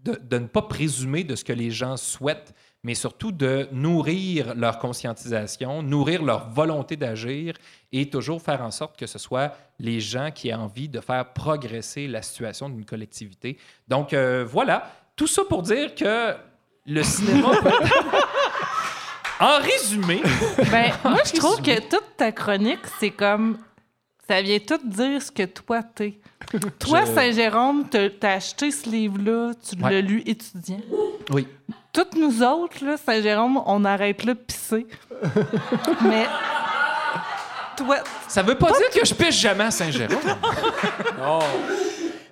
de, 0.04 0.18
de 0.20 0.38
ne 0.38 0.46
pas 0.46 0.62
présumer 0.62 1.24
de 1.24 1.36
ce 1.36 1.44
que 1.44 1.52
les 1.52 1.70
gens 1.70 1.96
souhaitent, 1.96 2.54
mais 2.82 2.94
surtout 2.94 3.32
de 3.32 3.68
nourrir 3.72 4.54
leur 4.54 4.78
conscientisation, 4.78 5.82
nourrir 5.82 6.22
leur 6.22 6.48
volonté 6.50 6.96
d'agir 6.96 7.54
et 7.92 8.08
toujours 8.08 8.40
faire 8.40 8.62
en 8.62 8.70
sorte 8.70 8.98
que 8.98 9.06
ce 9.06 9.18
soit 9.18 9.54
les 9.78 10.00
gens 10.00 10.30
qui 10.30 10.48
aient 10.48 10.54
envie 10.54 10.88
de 10.88 11.00
faire 11.00 11.32
progresser 11.32 12.06
la 12.06 12.22
situation 12.22 12.68
d'une 12.68 12.84
collectivité. 12.86 13.58
Donc 13.88 14.14
euh, 14.14 14.44
voilà, 14.48 14.90
tout 15.14 15.26
ça 15.26 15.42
pour 15.44 15.62
dire 15.62 15.94
que 15.94 16.34
le 16.86 17.02
cinéma 17.02 17.50
peut... 17.62 17.70
En 19.40 19.58
résumé, 19.58 20.20
Ben, 20.70 20.92
moi, 21.02 21.20
je 21.24 21.32
trouve 21.38 21.62
que 21.62 21.80
toute 21.80 22.16
ta 22.18 22.30
chronique, 22.30 22.86
c'est 22.98 23.10
comme. 23.10 23.56
Ça 24.30 24.40
vient 24.42 24.58
tout 24.60 24.78
dire 24.84 25.20
ce 25.20 25.32
que 25.32 25.42
toi, 25.42 25.82
t'es. 25.82 26.20
Toi, 26.78 27.00
Je- 27.04 27.12
Saint-Jérôme, 27.14 27.86
t'as 27.90 28.08
t'as 28.10 28.34
acheté 28.34 28.70
ce 28.70 28.88
livre-là, 28.88 29.50
tu 29.68 29.82
Ouais. 29.82 29.90
l'as 29.90 30.00
lu 30.00 30.22
étudiant. 30.24 30.78
oui. 31.32 31.48
Toutes 31.92 32.14
nous 32.14 32.40
autres, 32.44 32.84
là, 32.84 32.96
Saint-Jérôme, 32.96 33.60
on 33.66 33.84
arrête 33.84 34.22
là 34.22 34.34
de 34.34 34.38
pisser. 34.38 34.86
Mais. 36.04 36.26
Toi, 37.76 37.96
Ça 38.28 38.42
veut 38.44 38.54
pas 38.54 38.68
dire 38.68 38.90
que 38.94 39.04
je 39.04 39.12
pêche 39.12 39.40
jamais 39.40 39.64
à 39.64 39.70
Saint-Jérôme. 39.72 40.16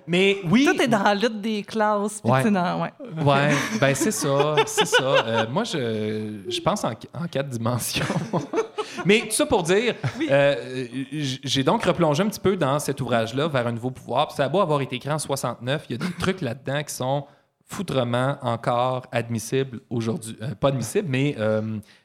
Mais 0.07 0.37
oui. 0.49 0.63
toi, 0.63 0.73
t'es 0.77 0.87
dans 0.87 1.03
la 1.03 1.13
lutte 1.15 1.41
des 1.41 1.61
classes. 1.63 2.21
puis 2.21 2.31
Ouais. 2.31 2.41
t'es 2.43 2.49
dans. 2.51 2.81
Ouais. 2.81 2.91
Ouais, 3.23 3.49
ben 3.79 3.93
c'est 3.93 4.11
ça, 4.11 4.55
c'est 4.65 4.85
ça. 4.87 5.03
Euh, 5.03 5.45
moi, 5.49 5.63
je, 5.65 6.39
je 6.47 6.61
pense 6.61 6.83
en, 6.85 6.91
en 7.13 7.27
quatre 7.29 7.49
dimensions. 7.49 8.05
Mais 9.05 9.21
tout 9.21 9.31
ça 9.31 9.45
pour 9.45 9.63
dire, 9.63 9.95
euh, 10.29 10.85
j'ai 11.11 11.63
donc 11.63 11.83
replongé 11.83 12.23
un 12.23 12.27
petit 12.27 12.39
peu 12.39 12.55
dans 12.55 12.79
cet 12.79 13.01
ouvrage-là, 13.01 13.47
vers 13.47 13.67
un 13.67 13.71
nouveau 13.71 13.91
pouvoir. 13.91 14.27
Puis 14.27 14.37
ça 14.37 14.45
a 14.45 14.49
beau 14.49 14.59
avoir 14.59 14.81
été 14.81 14.95
écrit 14.95 15.11
en 15.11 15.19
69, 15.19 15.85
il 15.89 15.91
y 15.93 15.95
a 15.95 16.07
des 16.07 16.13
trucs 16.19 16.41
là-dedans 16.41 16.83
qui 16.83 16.93
sont 16.93 17.25
foutrement 17.71 18.35
encore 18.41 19.03
admissibles 19.11 19.79
aujourd'hui. 19.91 20.35
Euh, 20.41 20.55
pas 20.59 20.69
admissibles, 20.69 21.07
mais 21.07 21.35
euh, 21.37 21.61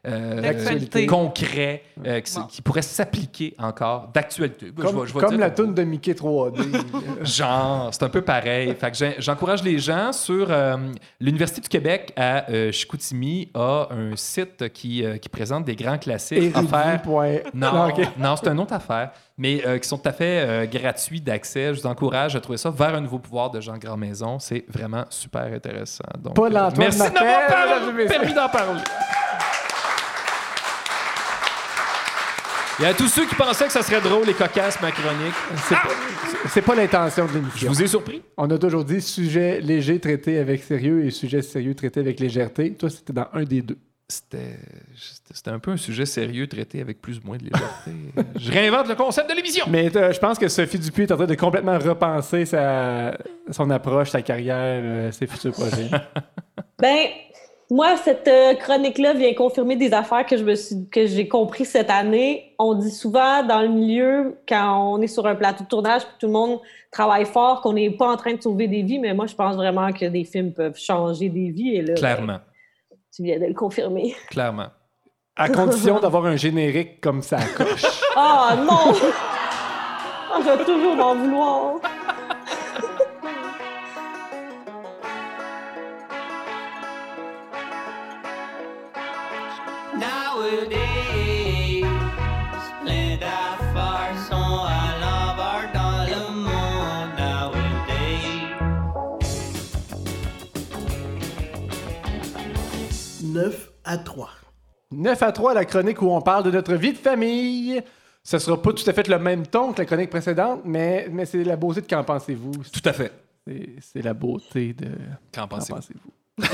euh, 0.07 0.41
D'actualité. 0.43 1.07
concrets, 1.07 1.83
euh, 2.07 2.21
qui, 2.21 2.31
s- 2.31 2.37
Bon. 2.39 2.45
qui 2.45 2.61
pourraient 2.61 2.83
s'appliquer 2.83 3.55
encore 3.59 4.11
d'actualité. 4.13 4.67
Je 4.77 4.83
Comme, 4.83 5.01
vais- 5.01 5.07
je 5.09 5.15
vais 5.15 5.21
comme 5.21 5.31
dire- 5.31 5.39
la 5.39 5.51
toune 5.51 5.73
de 5.75 5.83
Mickey 5.83 6.13
3D. 6.13 6.59
Genre, 7.25 7.89
c'est 7.93 8.03
un 8.03 8.09
peu 8.11 8.21
pareil. 8.21 8.75
Fait 8.75 8.91
que 8.91 8.97
j'ai- 8.99 9.15
j'encourage 9.19 9.63
les 9.63 9.79
gens 9.79 10.13
sur 10.13 10.49
euh, 10.51 10.77
l'Université 11.19 11.63
du 11.63 11.69
Québec 11.69 12.13
à 12.15 12.51
euh, 12.51 12.71
Chicoutimi 12.71 13.49
a 13.55 13.89
un 13.91 14.17
site 14.17 14.69
qui, 14.73 15.03
euh, 15.03 15.17
qui 15.17 15.31
présente 15.31 15.65
des 15.65 15.77
grands 15.77 15.99
classiques 15.99 16.55
offerts. 16.55 17.01
Érudit. 17.07 17.41
Non, 17.55 17.89
ok. 17.89 18.01
non, 18.19 18.35
c'est 18.37 18.49
une 18.51 18.61
autre 18.61 18.75
affaire, 18.75 19.11
mais 19.37 19.67
euh, 19.67 19.79
qui 19.79 19.89
sont 19.89 19.99
tout 19.99 20.09
à 20.09 20.13
fait 20.13 20.45
euh, 20.47 20.67
gratuits 20.67 21.21
d'accès. 21.21 21.75
Je 21.75 21.81
vous 21.81 21.87
encourage 21.87 22.37
à 22.37 22.41
trouver 22.41 22.59
ça 22.59 22.71
vers 22.71 22.95
un 22.95 23.01
nouveau 23.01 23.19
pouvoir 23.19 23.51
de 23.51 23.61
Jean 23.61 23.79
Grandmaison. 23.79 24.39
C'est 24.39 24.65
vraiment 24.69 25.05
super 25.11 25.43
intéressant. 25.53 26.05
Donc, 26.19 26.35
Paul 26.35 26.57
euh, 26.57 26.71
merci 26.79 27.01
messieurs. 27.01 28.07
permis 28.07 28.35
d'en 28.35 28.49
parler. 28.49 28.81
Il 32.81 32.83
y 32.83 32.87
a 32.87 32.95
tous 32.95 33.07
ceux 33.07 33.25
qui 33.25 33.37
pensaient 33.37 33.67
que 33.67 33.73
ça 33.73 33.83
serait 33.83 34.01
drôle 34.01 34.29
et 34.29 34.35
cocasse 34.35 34.81
ma 34.83 34.91
chronique. 34.91 35.35
C'est 35.69 35.77
pas, 35.77 35.89
c'est 36.49 36.63
pas 36.63 36.75
l'intention 36.75 37.27
de 37.27 37.31
Je 37.31 37.35
l'émission. 37.37 37.69
vous 37.69 37.83
ai 37.83 37.87
surpris. 37.87 38.23
On 38.37 38.51
a 38.51 38.59
toujours 38.59 38.85
dit 38.85 39.01
sujet 39.01 39.61
léger 39.61 40.01
traité 40.01 40.39
avec 40.41 40.65
sérieux 40.65 41.05
et 41.05 41.11
sujet 41.13 41.41
sérieux 41.43 41.77
traité 41.77 42.01
avec 42.01 42.19
légèreté. 42.19 42.75
Toi, 42.75 42.91
c'était 42.91 43.13
dans 43.13 43.29
un 43.33 43.45
des 43.45 43.63
deux. 43.63 43.79
C'était 44.07 45.51
un 45.51 45.59
peu 45.59 45.71
un 45.71 45.77
sujet 45.79 46.05
sérieux 46.05 46.47
traité 46.47 46.83
avec 46.83 47.01
plus 47.01 47.19
ou 47.19 47.23
moins 47.27 47.39
de 47.39 47.45
légèreté. 47.45 47.93
Je 48.39 48.53
réinvente 48.53 48.87
le 48.89 48.97
concept 48.97 49.31
de 49.31 49.35
l'émission. 49.35 49.65
Mais 49.71 49.89
je 49.89 50.19
pense 50.19 50.39
que 50.39 50.49
Sophie 50.49 50.79
Dupuis 50.79 51.05
est 51.05 51.13
en 51.13 51.17
train 51.17 51.27
de 51.27 51.35
complètement 51.35 51.79
repenser 51.79 52.45
sa, 52.45 53.17
son 53.51 53.71
approche, 53.71 54.11
sa 54.11 54.21
carrière, 54.21 54.83
euh, 54.85 55.11
ses 55.11 55.27
futurs 55.27 55.53
projets. 55.53 55.91
Ben, 56.77 57.07
moi, 57.71 57.97
cette 57.97 58.29
euh, 58.29 58.55
chronique-là 58.55 59.15
vient 59.15 59.33
confirmer 59.33 59.77
des 59.77 59.93
affaires 59.95 60.27
que 60.27 60.37
je 60.37 60.45
me 60.45 60.55
suis, 60.55 60.89
que 60.91 61.07
j'ai 61.07 61.29
compris 61.29 61.65
cette 61.65 61.89
année. 61.89 62.53
On 62.59 62.75
dit 62.75 62.91
souvent 62.91 63.43
dans 63.43 63.63
le 63.63 63.69
milieu, 63.69 64.37
quand 64.47 64.93
on 64.93 65.01
est 65.01 65.07
sur 65.07 65.27
un 65.27 65.35
plateau 65.35 65.65
de 65.65 65.69
tournage, 65.69 66.03
puis 66.03 66.15
tout 66.19 66.27
le 66.27 66.33
monde 66.33 66.61
travaille 66.91 67.25
fort, 67.25 67.63
qu'on 67.63 67.73
n'est 67.73 67.91
pas 67.91 68.13
en 68.13 68.17
train 68.17 68.35
de 68.35 68.43
sauver 68.43 68.69
des 68.69 68.83
vies, 68.83 68.99
mais 68.99 69.15
moi, 69.15 69.27
je 69.27 69.35
pense 69.35 69.57
vraiment 69.57 69.93
que 69.93 70.05
des 70.05 70.25
films 70.25 70.53
peuvent 70.53 70.77
changer 70.77 71.29
des 71.29 71.51
vies. 71.51 71.77
Et 71.77 71.83
là, 71.83 71.95
Clairement, 71.95 72.27
ben, 72.27 72.41
tu 73.15 73.23
viens 73.23 73.39
de 73.39 73.47
le 73.47 73.55
confirmer. 73.55 74.15
clairement. 74.29 74.69
À 75.37 75.49
condition 75.49 75.99
d'avoir 75.99 76.27
un 76.27 76.37
générique 76.37 77.01
comme 77.01 77.23
ça 77.23 77.39
coche. 77.57 77.85
Ah 78.17 78.57
non! 78.57 78.95
Ah, 80.37 80.41
je 80.45 80.51
vais 80.59 80.65
toujours 80.65 80.97
m'en 80.97 81.15
vouloir. 81.15 81.75
9 103.35 103.73
à 103.83 103.99
3. 103.99 104.31
9 104.93 105.23
à 105.23 105.33
3, 105.33 105.55
la 105.55 105.65
chronique 105.65 106.01
où 106.01 106.09
on 106.09 106.21
parle 106.21 106.45
de 106.45 106.53
notre 106.53 106.75
vie 106.75 106.93
de 106.93 106.99
famille. 106.99 107.83
Ce 108.23 108.39
sera 108.39 108.63
pas 108.63 108.73
tout 108.73 108.89
à 108.89 108.93
fait 108.93 109.09
le 109.09 109.19
même 109.19 109.45
ton 109.45 109.73
que 109.73 109.79
la 109.79 109.87
chronique 109.87 110.11
précédente, 110.11 110.61
mais, 110.65 111.09
mais 111.11 111.27
c'est 111.27 111.43
la 111.43 111.57
beauté 111.57 111.81
de 111.81 111.87
Qu'en 111.89 112.05
pensez-vous? 112.05 112.53
Tout 112.73 112.89
à 112.89 112.93
fait. 112.93 113.13
C'est, 113.81 114.03
la 114.03 114.15
beauté 114.15 114.73
de 114.73 114.89
Qu'en 115.33 115.49
pensez-vous? 115.49 116.13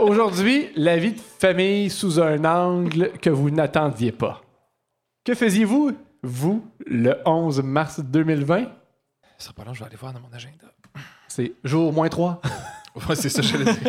Aujourd'hui, 0.00 0.70
la 0.76 0.96
vie 0.96 1.12
de 1.12 1.20
famille 1.20 1.90
sous 1.90 2.20
un 2.20 2.44
angle 2.44 3.10
que 3.20 3.28
vous 3.28 3.50
n'attendiez 3.50 4.12
pas. 4.12 4.40
Que 5.24 5.34
faisiez-vous, 5.34 5.90
vous, 6.22 6.64
le 6.86 7.16
11 7.26 7.62
mars 7.62 7.98
2020? 7.98 8.60
Ça 8.60 8.68
sera 9.38 9.54
pas 9.54 9.64
long, 9.64 9.74
je 9.74 9.80
vais 9.80 9.86
aller 9.86 9.96
voir 9.96 10.12
dans 10.12 10.20
mon 10.20 10.32
agenda. 10.32 10.66
C'est 11.26 11.52
jour 11.64 11.92
moins 11.92 12.08
3. 12.08 12.40
Ouais, 13.08 13.16
c'est 13.16 13.30
ça, 13.30 13.40
je 13.40 13.56
l'ai 13.56 13.64
dit. 13.64 13.80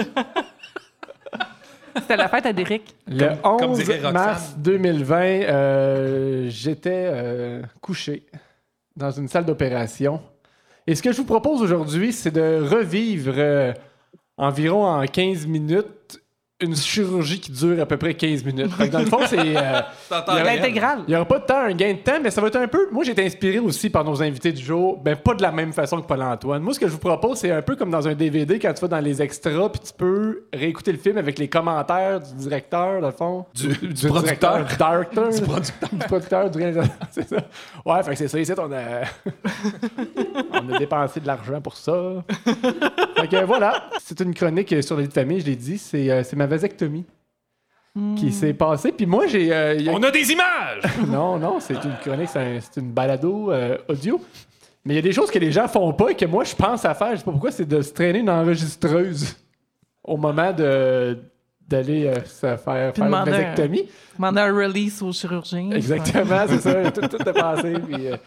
C'était 1.95 2.15
la 2.18 2.28
fête 2.28 2.45
à 2.45 2.53
Derek. 2.53 2.95
Le 3.07 3.28
Comme- 3.41 3.57
comme 3.60 3.72
11 3.72 3.78
dirait 3.80 3.95
Roxane. 3.98 4.14
mars 4.14 4.56
2020, 4.57 5.15
euh, 5.22 6.45
j'étais 6.49 7.07
euh, 7.11 7.61
couché 7.82 8.24
dans 8.95 9.11
une 9.11 9.28
salle 9.28 9.45
d'opération. 9.45 10.22
Et 10.88 10.95
ce 10.95 11.02
que 11.03 11.11
je 11.11 11.18
vous 11.18 11.26
propose 11.26 11.61
aujourd'hui, 11.61 12.11
c'est 12.11 12.32
de 12.32 12.61
revivre 12.61 13.34
euh, 13.38 13.74
environ 14.38 14.86
en 14.86 15.06
15 15.06 15.45
minutes 15.48 16.20
une 16.64 16.76
chirurgie 16.76 17.40
qui 17.40 17.52
dure 17.52 17.81
à 17.81 17.85
peu 17.85 17.98
près 17.98 18.14
15 18.14 18.44
minutes. 18.45 18.72
Fait 18.73 18.88
que 18.88 18.94
dans 18.94 18.99
le 18.99 19.06
fond, 19.06 19.19
c'est... 19.27 19.38
euh, 19.40 19.44
il 19.53 19.56
y 19.56 20.40
a- 20.40 20.44
L'intégrale. 20.44 20.99
il 21.07 21.11
n'y 21.11 21.15
aura 21.15 21.26
pas 21.26 21.40
de 21.40 21.45
temps, 21.45 21.60
un 21.60 21.73
gain 21.73 21.94
de 21.94 21.99
temps, 21.99 22.19
mais 22.22 22.31
ça 22.31 22.41
va 22.41 22.48
être 22.48 22.56
un 22.57 22.68
peu. 22.68 22.88
Moi, 22.91 23.03
j'ai 23.03 23.11
été 23.11 23.26
inspiré 23.26 23.60
aussi 23.60 23.90
par 23.90 24.03
nos 24.03 24.22
invités 24.22 24.52
du 24.52 24.64
jour. 24.64 24.98
Ben, 25.02 25.15
pas 25.15 25.34
de 25.34 25.41
la 25.41 25.52
même 25.52 25.73
façon 25.73 26.02
que 26.02 26.07
Paul-Antoine. 26.07 26.61
Moi, 26.61 26.73
ce 26.73 26.80
que 26.80 26.88
je 26.88 26.91
vous 26.94 26.98
propose, 26.99 27.38
c'est 27.40 27.52
un 27.52 27.61
peu 27.61 27.76
comme 27.76 27.91
dans 27.91 28.07
un 28.07 28.14
DVD 28.14 28.60
quand 28.60 28.73
tu 28.73 28.81
vas 28.81 28.88
dans 28.88 28.99
les 28.99 29.22
extras, 29.22 29.69
puis 29.69 29.81
tu 29.85 29.94
peux 29.98 30.44
réécouter 30.53 30.91
le 30.91 30.98
film 30.98 31.18
avec 31.18 31.40
les 31.40 31.48
commentaires 31.48 32.19
du 32.19 32.34
directeur, 32.35 33.02
dans 33.02 33.07
le 33.07 33.14
fond. 33.14 33.45
Du- 33.53 33.68
du 33.68 33.88
directeur, 33.94 34.65
producteur. 34.65 34.99
Du 34.99 35.10
directeur. 35.10 35.30
Du 35.31 35.41
producteur. 35.41 35.90
Du 35.91 35.98
producteur, 36.07 36.49
du 36.52 36.57
réalisateur. 36.57 36.95
C'est 37.11 37.27
ça. 37.30 37.38
Ouais, 37.85 38.03
fait 38.03 38.11
que 38.11 38.18
c'est 38.18 38.27
ça. 38.27 38.40
Ici, 38.40 38.52
on 38.57 38.72
a. 38.72 39.03
on 40.64 40.73
a 40.73 40.80
dépensé 40.80 41.19
de 41.19 41.27
l'argent 41.27 41.60
pour 41.61 41.76
ça. 41.77 41.94
fait 43.18 43.27
que 43.27 43.44
voilà. 43.45 43.85
C'est 44.03 44.19
une 44.22 44.34
chronique 44.34 44.73
sur 44.84 44.95
la 44.95 45.02
vie 45.03 45.07
de 45.07 45.14
famille, 45.14 45.40
je 45.41 45.45
l'ai 45.45 45.56
dit. 45.56 45.77
C'est 45.77 46.10
euh, 46.10 46.23
c'est 46.23 46.35
ma 46.35 46.48
vasectomie. 46.54 47.06
Qui 48.18 48.32
s'est 48.32 48.56
passée. 48.56 48.92
Puis 48.92 49.06
moi, 49.06 49.28
j'ai. 49.28 49.54
euh, 49.54 49.78
a- 49.78 49.92
On 49.92 50.02
a 50.02 50.10
des 50.10 50.32
images! 50.32 50.82
non, 51.08 51.38
non, 51.38 51.60
c'est 51.60 51.76
une 51.76 51.96
chronique, 52.02 52.28
c'est 52.30 52.40
un- 52.40 52.60
c'est 52.60 52.80
une 52.82 52.92
balado 52.92 53.52
euh, 53.52 53.78
audio. 53.88 54.20
Mais 54.84 54.94
il 54.94 54.96
y 54.96 55.00
a 55.00 55.04
des 55.04 55.12
choses 55.12 55.30
que 55.30 55.38
les 55.38 55.52
gens 55.52 55.68
font 55.68 55.94
pas 55.94 56.10
et 56.10 56.16
que 56.16 56.26
moi, 56.26 56.44
je 56.44 56.56
pense 56.56 56.84
à 56.86 56.96
faire. 56.96 57.12
Je 57.12 57.18
sais 57.18 57.24
pas 57.24 57.32
pourquoi, 57.32 57.52
c'est 57.52 57.68
de 57.68 57.82
se 57.84 57.94
traîner 57.94 58.20
une 58.20 58.32
enregistreuse 58.32 59.36
au 60.04 60.18
moment 60.18 60.52
de 60.52 61.20
d'aller 61.68 62.08
euh, 62.08 62.16
se 62.26 62.40
faire, 62.58 62.60
faire 62.60 62.94
une 62.98 63.10
vasectomie. 63.10 63.88
Demander 64.18 64.42
un 64.42 64.54
release 64.56 65.02
au 65.04 65.12
chirurgien. 65.14 65.70
Exactement, 65.72 66.46
c'est 66.48 66.60
ça. 66.62 66.92
Tout, 66.92 67.08
tout 67.08 67.30
est 67.30 67.34
passé. 67.34 67.74
puis, 67.74 68.08
euh, 68.08 68.18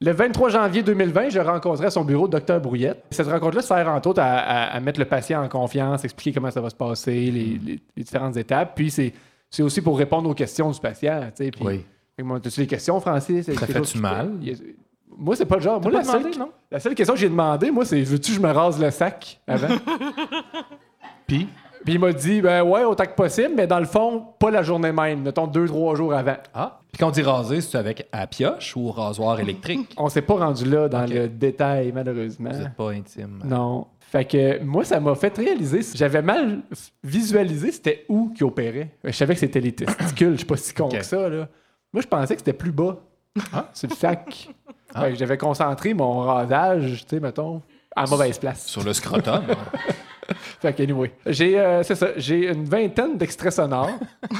le 0.00 0.12
23 0.12 0.48
janvier 0.50 0.82
2020, 0.82 1.30
je 1.30 1.40
rencontrais 1.40 1.90
son 1.90 2.04
bureau 2.04 2.28
Dr 2.28 2.60
Brouillette. 2.60 3.02
Cette 3.10 3.28
rencontre-là 3.28 3.62
sert 3.62 3.88
entre 3.88 4.08
autres 4.10 4.20
à, 4.22 4.36
à- 4.38 4.76
à 4.76 4.80
mettre 4.80 4.98
le 5.00 5.06
patient 5.06 5.42
en 5.42 5.48
confiance, 5.48 6.04
expliquer 6.04 6.34
comment 6.34 6.50
ça 6.50 6.60
va 6.60 6.68
se 6.70 6.74
passer, 6.76 7.12
les, 7.30 7.30
les- 7.64 7.80
les 7.96 8.02
différentes 8.04 8.36
étapes. 8.36 8.72
Puis 8.76 8.90
c'est 8.90 9.12
aussi 9.62 9.80
pour 9.80 9.96
répondre 9.98 10.28
aux 10.28 10.34
questions 10.34 10.70
du 10.70 10.78
patient. 10.80 11.20
tu 11.36 11.44
sais, 11.44 11.50
puis- 11.50 11.64
Oui. 11.64 11.84
T'as-tu 12.42 12.60
des 12.60 12.66
questions, 12.66 12.98
Francis? 13.00 13.44
Ça 13.46 13.66
fait-tu 13.66 13.98
mal? 13.98 14.32
Moi, 15.18 15.36
c'est 15.36 15.44
pas 15.46 15.56
le 15.56 15.62
genre. 15.62 15.80
Moi, 15.80 15.90
la 15.92 16.02
seule, 16.04 16.30
non? 16.38 16.50
la 16.70 16.80
seule 16.80 16.94
question 16.94 17.14
que 17.14 17.20
j'ai 17.20 17.28
demandé, 17.28 17.70
moi, 17.70 17.84
c'est 17.84 18.00
veux-tu 18.02 18.30
que 18.32 18.36
je 18.36 18.40
me 18.42 18.50
rase 18.50 18.80
le 18.80 18.90
sac 18.90 19.40
avant? 19.46 19.68
Puis? 21.26 21.46
Puis 21.86 21.94
il 21.94 22.00
m'a 22.00 22.12
dit, 22.12 22.40
ben 22.42 22.64
ouais, 22.64 22.82
autant 22.82 23.04
que 23.04 23.14
possible, 23.14 23.52
mais 23.56 23.68
dans 23.68 23.78
le 23.78 23.86
fond, 23.86 24.24
pas 24.40 24.50
la 24.50 24.64
journée 24.64 24.90
même, 24.90 25.22
mettons 25.22 25.46
deux, 25.46 25.66
trois 25.66 25.94
jours 25.94 26.12
avant. 26.12 26.34
Ah. 26.52 26.80
Puis 26.90 26.98
quand 26.98 27.06
on 27.06 27.12
dit 27.12 27.22
raser, 27.22 27.60
c'est 27.60 27.78
avec 27.78 28.08
à 28.10 28.26
pioche 28.26 28.74
ou 28.74 28.90
rasoir 28.90 29.38
électrique? 29.38 29.94
On 29.96 30.08
s'est 30.08 30.22
pas 30.22 30.34
rendu 30.34 30.68
là 30.68 30.88
dans 30.88 31.06
le 31.06 31.28
détail, 31.28 31.92
malheureusement. 31.94 32.50
Vous 32.52 32.68
pas 32.76 32.90
intime. 32.90 33.40
Non. 33.44 33.86
Fait 34.00 34.24
que 34.24 34.60
moi, 34.64 34.84
ça 34.84 34.98
m'a 34.98 35.14
fait 35.14 35.36
réaliser. 35.36 35.82
J'avais 35.94 36.22
mal 36.22 36.62
visualisé 37.04 37.70
c'était 37.70 38.04
où 38.08 38.32
qui 38.36 38.42
opérait. 38.42 38.90
Je 39.04 39.12
savais 39.12 39.34
que 39.34 39.40
c'était 39.40 39.60
les 39.60 39.72
testicules. 39.72 40.32
Je 40.32 40.38
suis 40.38 40.44
pas 40.44 40.56
si 40.56 40.74
con 40.74 40.88
que 40.88 41.04
ça. 41.04 41.28
Là. 41.28 41.48
Moi, 41.92 42.02
je 42.02 42.08
pensais 42.08 42.34
que 42.34 42.40
c'était 42.40 42.52
plus 42.52 42.72
bas. 42.72 42.96
C'est 43.72 43.90
le 43.90 43.94
sac. 43.94 44.48
Ah. 44.92 45.02
Fait 45.02 45.12
que 45.12 45.18
j'avais 45.18 45.38
concentré 45.38 45.94
mon 45.94 46.18
rasage, 46.20 47.04
tu 47.04 47.10
sais, 47.10 47.20
mettons, 47.20 47.62
à 47.94 48.06
mauvaise 48.06 48.38
place. 48.38 48.66
Sur 48.66 48.82
le 48.82 48.92
scrotum. 48.92 49.44
Fait 50.60 50.72
que, 50.72 50.82
anyway. 50.82 51.12
J'ai, 51.26 51.58
euh, 51.58 51.82
c'est 51.82 51.94
ça, 51.94 52.08
j'ai 52.16 52.48
une 52.48 52.64
vingtaine 52.64 53.16
d'extraits 53.16 53.52
sonores. 53.52 53.98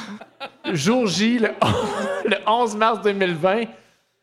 Jour 0.72 1.06
J, 1.06 1.38
le, 1.38 1.48
le 2.24 2.36
11 2.46 2.76
mars 2.76 3.02
2020, 3.02 3.62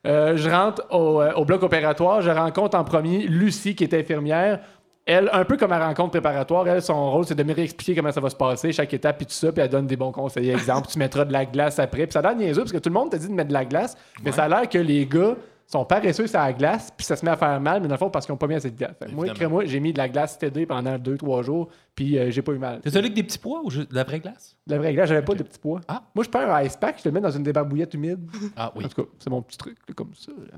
euh, 0.06 0.36
je 0.36 0.50
rentre 0.50 0.84
au, 0.92 1.22
euh, 1.22 1.34
au 1.34 1.46
bloc 1.46 1.64
opératoire. 1.64 2.22
Je 2.22 2.30
rencontre 2.30 2.78
en 2.78 2.84
premier 2.84 3.20
Lucie, 3.20 3.76
qui 3.76 3.84
est 3.84 3.94
infirmière. 3.94 4.60
Elle, 5.06 5.30
un 5.34 5.44
peu 5.44 5.58
comme 5.58 5.74
à 5.74 5.86
rencontre 5.86 6.12
préparatoire, 6.12 6.66
elle, 6.66 6.82
son 6.82 7.12
rôle, 7.12 7.26
c'est 7.26 7.36
de 7.36 7.44
me 7.44 7.54
réexpliquer 7.54 7.94
comment 7.94 8.12
ça 8.14 8.22
va 8.22 8.30
se 8.30 8.38
passer, 8.38 8.72
chaque 8.72 8.94
étape, 8.94 9.18
puis 9.18 9.26
tout 9.26 9.34
ça, 9.34 9.52
puis 9.52 9.62
elle 9.62 9.70
donne 9.70 9.86
des 9.86 9.98
bons 9.98 10.14
conseils. 10.14 10.50
Exemple, 10.50 10.88
tu 10.88 10.98
mettras 10.98 11.26
de 11.26 11.34
la 11.34 11.46
glace 11.46 11.78
après. 11.78 12.06
Puis 12.06 12.14
ça 12.14 12.20
a 12.20 12.22
l'air 12.22 12.36
niaiseux, 12.36 12.62
parce 12.62 12.72
que 12.72 12.78
tout 12.78 12.88
le 12.88 12.94
monde 12.94 13.12
t'a 13.12 13.18
dit 13.18 13.28
de 13.28 13.34
mettre 13.34 13.50
de 13.50 13.54
la 13.54 13.66
glace, 13.66 13.98
mais 14.24 14.32
ça 14.32 14.46
a 14.46 14.48
l'air 14.48 14.70
que 14.70 14.78
les 14.78 15.06
gars 15.06 15.36
sont 15.68 15.86
paresseux 15.86 16.28
sur 16.28 16.40
la 16.40 16.54
glace, 16.54 16.90
puis 16.96 17.06
ça 17.06 17.16
se 17.16 17.26
met 17.26 17.32
à 17.32 17.38
faire 17.38 17.60
mal, 17.60 17.82
mais 17.82 17.88
dans 17.88 17.96
le 17.96 18.00
fond, 18.00 18.10
parce 18.10 18.26
qu'ils 18.26 18.34
n'ont 18.34 18.38
pas 18.38 18.48
mis 18.48 18.54
assez 18.56 18.70
de 18.70 18.78
glace. 18.78 18.96
Fait 19.00 19.06
que 19.06 19.12
moi, 19.12 19.26
Évidemment. 19.26 19.36
crée-moi, 19.36 19.66
j'ai 19.66 19.80
mis 19.80 19.92
de 19.94 19.98
la 19.98 20.08
glace 20.10 20.38
TD 20.38 20.66
pendant 20.66 20.96
2-3 20.98 21.44
jours, 21.44 21.70
puis 21.96 22.18
euh, 22.20 22.30
j'ai 22.30 22.42
pas 22.42 22.52
eu 22.52 22.60
mal. 22.60 22.80
T'es 22.82 22.90
allé 22.90 23.00
avec 23.00 23.14
des 23.14 23.24
petits 23.24 23.40
pois 23.40 23.62
ou 23.64 23.72
juste 23.72 23.90
de 23.90 23.96
la 23.96 24.04
vraie 24.04 24.20
glace? 24.20 24.56
De 24.68 24.74
la 24.74 24.80
vraie 24.80 24.94
glace, 24.94 25.10
j'avais 25.10 25.22
pas 25.24 25.34
de 25.36 25.44
petits 25.44 25.60
pois. 25.60 25.82
Ah. 25.88 26.04
Moi, 26.14 26.24
je 26.24 26.30
prends 26.30 26.42
un 26.42 26.62
ice 26.62 26.78
pack, 26.78 26.98
je 27.04 27.10
le 27.10 27.14
mets 27.14 27.22
dans 27.22 27.32
une 27.32 27.44
débarbouillette 27.44 27.94
humide. 27.96 28.20
Ah 28.56 28.72
oui. 28.76 28.86
En 28.86 28.88
tout 28.90 29.02
cas, 29.04 29.10
c'est 29.20 29.30
mon 29.30 29.42
petit 29.42 29.58
truc, 29.58 29.78
là, 29.88 29.94
comme 29.96 30.12
ça. 30.16 30.32
là. 30.32 30.58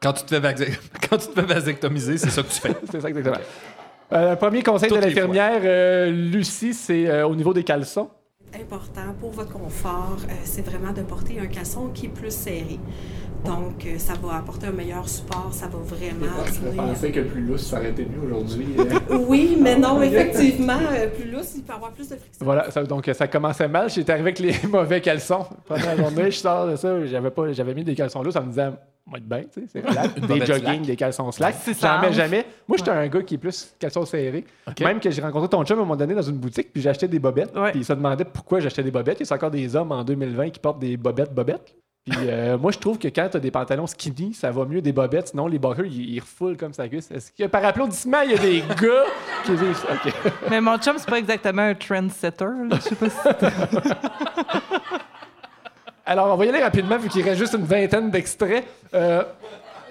Quand 0.00 0.12
tu 0.12 0.24
te 0.24 0.28
fais, 0.34 0.40
vasec- 0.40 0.78
Quand 1.10 1.16
tu 1.18 1.28
te 1.28 1.32
fais 1.40 1.46
vasectomiser, 1.54 2.18
c'est 2.18 2.30
ça 2.30 2.42
que 2.42 2.48
tu 2.48 2.60
fais. 2.60 2.74
C'est 2.90 3.00
ça 3.00 3.08
exactement. 3.08 3.36
Euh, 4.12 4.36
premier 4.36 4.62
conseil 4.62 4.90
Toutes 4.90 4.98
de 4.98 5.04
les 5.04 5.08
l'infirmière, 5.10 5.60
euh, 5.64 6.10
Lucie, 6.10 6.74
c'est 6.74 7.08
euh, 7.08 7.26
au 7.26 7.34
niveau 7.34 7.54
des 7.54 7.64
caleçons. 7.64 8.10
important 8.54 9.14
pour 9.18 9.30
votre 9.30 9.52
confort, 9.52 10.18
euh, 10.28 10.32
c'est 10.44 10.60
vraiment 10.60 10.92
de 10.92 11.00
porter 11.02 11.40
un 11.40 11.46
caleçon 11.46 11.88
qui 11.88 12.06
est 12.06 12.08
plus 12.10 12.30
serré. 12.30 12.78
Donc, 13.44 13.84
euh, 13.86 13.98
ça 13.98 14.12
va 14.22 14.36
apporter 14.36 14.66
un 14.68 14.72
meilleur 14.72 15.08
support, 15.08 15.48
ça 15.52 15.66
va 15.66 15.78
vraiment 15.78 16.26
venir- 16.46 17.12
que 17.12 17.20
le 17.20 17.26
plus 17.26 17.40
lousse, 17.42 17.66
ça 17.66 17.78
aurait 17.78 17.90
été 17.90 18.04
mieux 18.06 18.24
aujourd'hui. 18.30 18.68
Oui, 19.28 19.56
mais 19.60 19.76
non, 19.76 20.00
effectivement, 20.02 20.78
euh, 20.92 21.08
plus 21.08 21.30
lousse, 21.30 21.54
il 21.56 21.62
peut 21.62 21.72
y 21.72 21.76
avoir 21.76 21.90
plus 21.92 22.08
de 22.08 22.16
friction. 22.16 22.44
voilà, 22.44 22.70
ça- 22.70 22.84
donc 22.84 23.08
euh, 23.08 23.14
ça 23.14 23.26
commençait 23.26 23.68
mal. 23.68 23.90
J'étais 23.90 24.12
arrivé 24.12 24.30
avec 24.30 24.38
les 24.38 24.68
mauvais 24.68 25.00
caleçons. 25.00 25.44
Première 25.66 25.96
journée, 25.96 26.30
je 26.30 26.36
sors 26.38 26.68
de 26.68 26.76
ça, 26.76 27.04
j'avais 27.06 27.30
pas, 27.30 27.52
j'avais 27.52 27.74
mis 27.74 27.84
des 27.84 27.94
caleçons 27.94 28.22
lousses 28.22 28.36
en 28.36 28.42
me 28.42 28.48
disant, 28.50 28.74
moi 29.06 29.18
être 29.18 29.28
bien, 29.28 29.42
tu 29.52 29.60
sais, 29.62 29.66
c'est 29.72 29.80
relax. 29.88 30.14
des 30.14 30.46
jogging, 30.46 30.60
slack. 30.62 30.82
des 30.82 30.96
caleçons 30.96 31.32
slack. 31.32 31.54
C'est 31.60 31.80
J'en 31.80 32.00
mets 32.00 32.06
ça. 32.08 32.12
jamais. 32.12 32.46
Moi, 32.68 32.78
j'étais 32.78 32.90
un 32.92 33.08
gars 33.08 33.22
qui 33.22 33.34
est 33.34 33.38
plus 33.38 33.74
caleçons 33.78 34.04
serrés. 34.06 34.44
OK. 34.68 34.80
Même 34.80 35.00
que 35.00 35.10
j'ai 35.10 35.20
rencontré 35.20 35.48
ton 35.48 35.64
chum 35.64 35.78
à 35.78 35.82
un 35.82 35.84
moment 35.84 35.96
donné 35.96 36.14
dans 36.14 36.22
une 36.22 36.36
boutique, 36.38 36.72
puis 36.72 36.86
acheté 36.88 37.08
des 37.08 37.18
bobettes. 37.18 37.56
Ouais. 37.56 37.72
Puis 37.72 37.80
il 37.80 37.84
se 37.84 37.92
demandait 37.92 38.24
pourquoi 38.24 38.60
j'achetais 38.60 38.84
des 38.84 38.92
bobettes. 38.92 39.18
Il 39.20 39.26
y 39.28 39.32
a 39.32 39.34
encore 39.34 39.50
des 39.50 39.74
hommes 39.74 39.90
en 39.90 40.04
2020 40.04 40.50
qui 40.50 40.60
portent 40.60 40.78
des 40.78 40.96
bobettes 40.96 41.34
bobettes. 41.34 41.74
Puis 42.04 42.18
euh, 42.26 42.58
moi, 42.58 42.72
je 42.72 42.78
trouve 42.78 42.98
que 42.98 43.06
quand 43.06 43.28
tu 43.30 43.36
as 43.36 43.40
des 43.40 43.52
pantalons 43.52 43.86
skinny, 43.86 44.34
ça 44.34 44.50
va 44.50 44.64
mieux 44.64 44.82
des 44.82 44.92
bobettes. 44.92 45.28
Sinon, 45.28 45.46
les 45.46 45.60
boxers, 45.60 45.86
ils, 45.86 46.14
ils 46.14 46.20
refoulent 46.20 46.56
comme 46.56 46.72
ça 46.72 46.88
cuisse. 46.88 47.08
Est-ce 47.12 47.30
que 47.30 47.46
par 47.46 47.64
applaudissement, 47.64 48.22
il 48.22 48.32
y 48.32 48.34
a 48.34 48.38
des 48.38 48.60
gars 48.80 49.04
qui 49.44 49.52
disent 49.52 49.84
OK. 49.88 50.12
Mais 50.50 50.60
mon 50.60 50.76
chum, 50.78 50.96
c'est 50.98 51.08
pas 51.08 51.18
exactement 51.20 51.62
un 51.62 51.74
trendsetter. 51.74 52.44
Je 52.72 52.80
sais 52.80 52.94
pas 52.96 53.08
si 53.08 53.18
Alors, 56.04 56.34
on 56.34 56.36
va 56.36 56.44
y 56.44 56.48
aller 56.48 56.62
rapidement, 56.62 56.98
vu 56.98 57.08
qu'il 57.08 57.22
reste 57.22 57.38
juste 57.38 57.54
une 57.54 57.64
vingtaine 57.64 58.10
d'extraits. 58.10 58.64
Euh, 58.92 59.22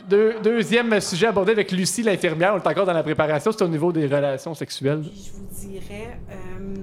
deux- 0.09 0.35
deuxième 0.43 0.99
sujet 0.99 1.27
abordé 1.27 1.53
avec 1.53 1.71
Lucie, 1.71 2.03
l'infirmière. 2.03 2.53
On 2.53 2.57
est 2.57 2.67
encore 2.67 2.85
dans 2.85 2.91
la 2.93 3.03
préparation. 3.03 3.51
C'est 3.53 3.63
au 3.63 3.67
niveau 3.69 3.93
des 3.93 4.05
relations 4.05 4.53
sexuelles. 4.53 5.03
Je 5.05 5.31
vous 5.31 5.47
dirais, 5.69 6.17
euh, 6.29 6.75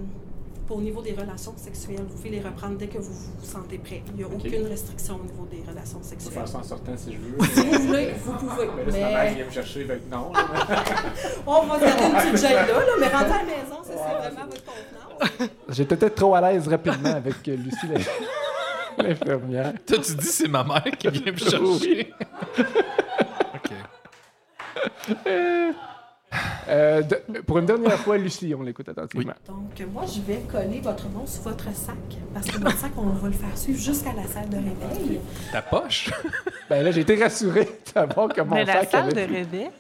pour 0.69 0.77
au 0.77 0.81
niveau 0.83 1.01
des 1.01 1.13
relations 1.13 1.55
sexuelles, 1.57 2.05
vous 2.07 2.15
pouvez 2.17 2.29
les 2.29 2.41
reprendre 2.43 2.77
dès 2.77 2.89
que 2.89 2.99
vous 2.99 3.11
vous 3.39 3.45
sentez 3.45 3.79
prêt. 3.79 4.03
Il 4.09 4.17
n'y 4.17 4.23
a 4.23 4.27
aucune 4.27 4.67
restriction 4.67 5.17
au 5.17 5.23
niveau 5.25 5.49
des 5.51 5.65
relations 5.69 6.01
sexuelles. 6.03 6.43
en 6.43 6.63
sortant 6.63 6.93
si 6.97 7.15
je 7.15 7.19
veux. 7.19 7.39
Si 7.55 7.67
vous 7.67 7.87
voulez, 7.87 8.11
vous 8.23 8.33
pouvez. 8.35 8.69
Mais 8.93 9.45
me 9.45 9.51
chercher, 9.51 9.87
non. 10.11 10.31
on 11.47 11.63
va 11.67 11.79
garder 11.79 12.05
une 12.05 12.13
petite 12.13 12.37
gêne 12.37 12.53
là, 12.53 12.67
là, 12.67 12.93
mais 13.01 13.09
rentrez 13.09 13.33
à 13.33 13.39
la 13.39 13.45
maison, 13.45 13.83
ça, 13.83 13.93
c'est 13.95 14.29
vraiment 14.29 14.47
votre 14.47 14.65
contenance. 14.65 15.51
J'étais 15.71 15.97
peut-être 15.97 16.15
trop 16.17 16.35
à 16.35 16.41
l'aise 16.43 16.69
rapidement 16.69 17.15
avec 17.15 17.49
euh, 17.49 17.57
Lucie, 17.57 17.87
l'in- 17.91 19.03
l'infirmière. 19.09 19.73
Toi, 19.87 19.99
tu 19.99 20.15
dis 20.17 20.27
c'est 20.27 20.49
ma 20.49 20.65
mère 20.65 20.85
qui 20.99 21.09
vient 21.09 21.33
me 21.33 21.39
chercher? 21.39 22.13
OK. 23.55 23.73
Euh, 26.69 27.01
de- 27.03 27.41
pour 27.41 27.59
une 27.59 27.65
dernière 27.67 27.99
fois, 28.01 28.19
Lucie, 28.19 28.55
on 28.59 28.63
l'écoute 28.63 28.89
attentivement. 28.91 29.33
Donc, 29.47 29.83
moi, 29.93 30.05
je 30.07 30.21
vais 30.21 30.41
coller 30.51 30.81
votre 30.81 31.09
nom 31.09 31.27
sur 31.27 31.43
votre 31.43 31.73
sac, 31.75 31.95
parce 32.35 32.47
que 32.51 32.59
votre 32.59 32.77
sac, 32.77 32.93
on 32.99 33.07
va 33.07 33.29
le 33.29 33.33
faire 33.35 33.57
suivre 33.57 33.79
jusqu'à 33.81 34.13
la 34.13 34.25
salle 34.25 34.49
de 34.51 34.57
réveil. 34.57 35.21
Ta 35.53 35.63
poche? 35.63 36.11
Ben 36.69 36.85
là, 36.85 36.91
j'ai 36.91 37.01
été 37.01 37.17
rassuré 37.17 37.65
de 37.65 37.71
savoir 37.95 38.29
que 38.29 38.43
mon 38.43 38.55
Mais 38.57 38.65
la 38.67 38.81
sac 38.83 38.91
salle 38.91 39.15
de 39.15 39.21
réveil? 39.21 39.71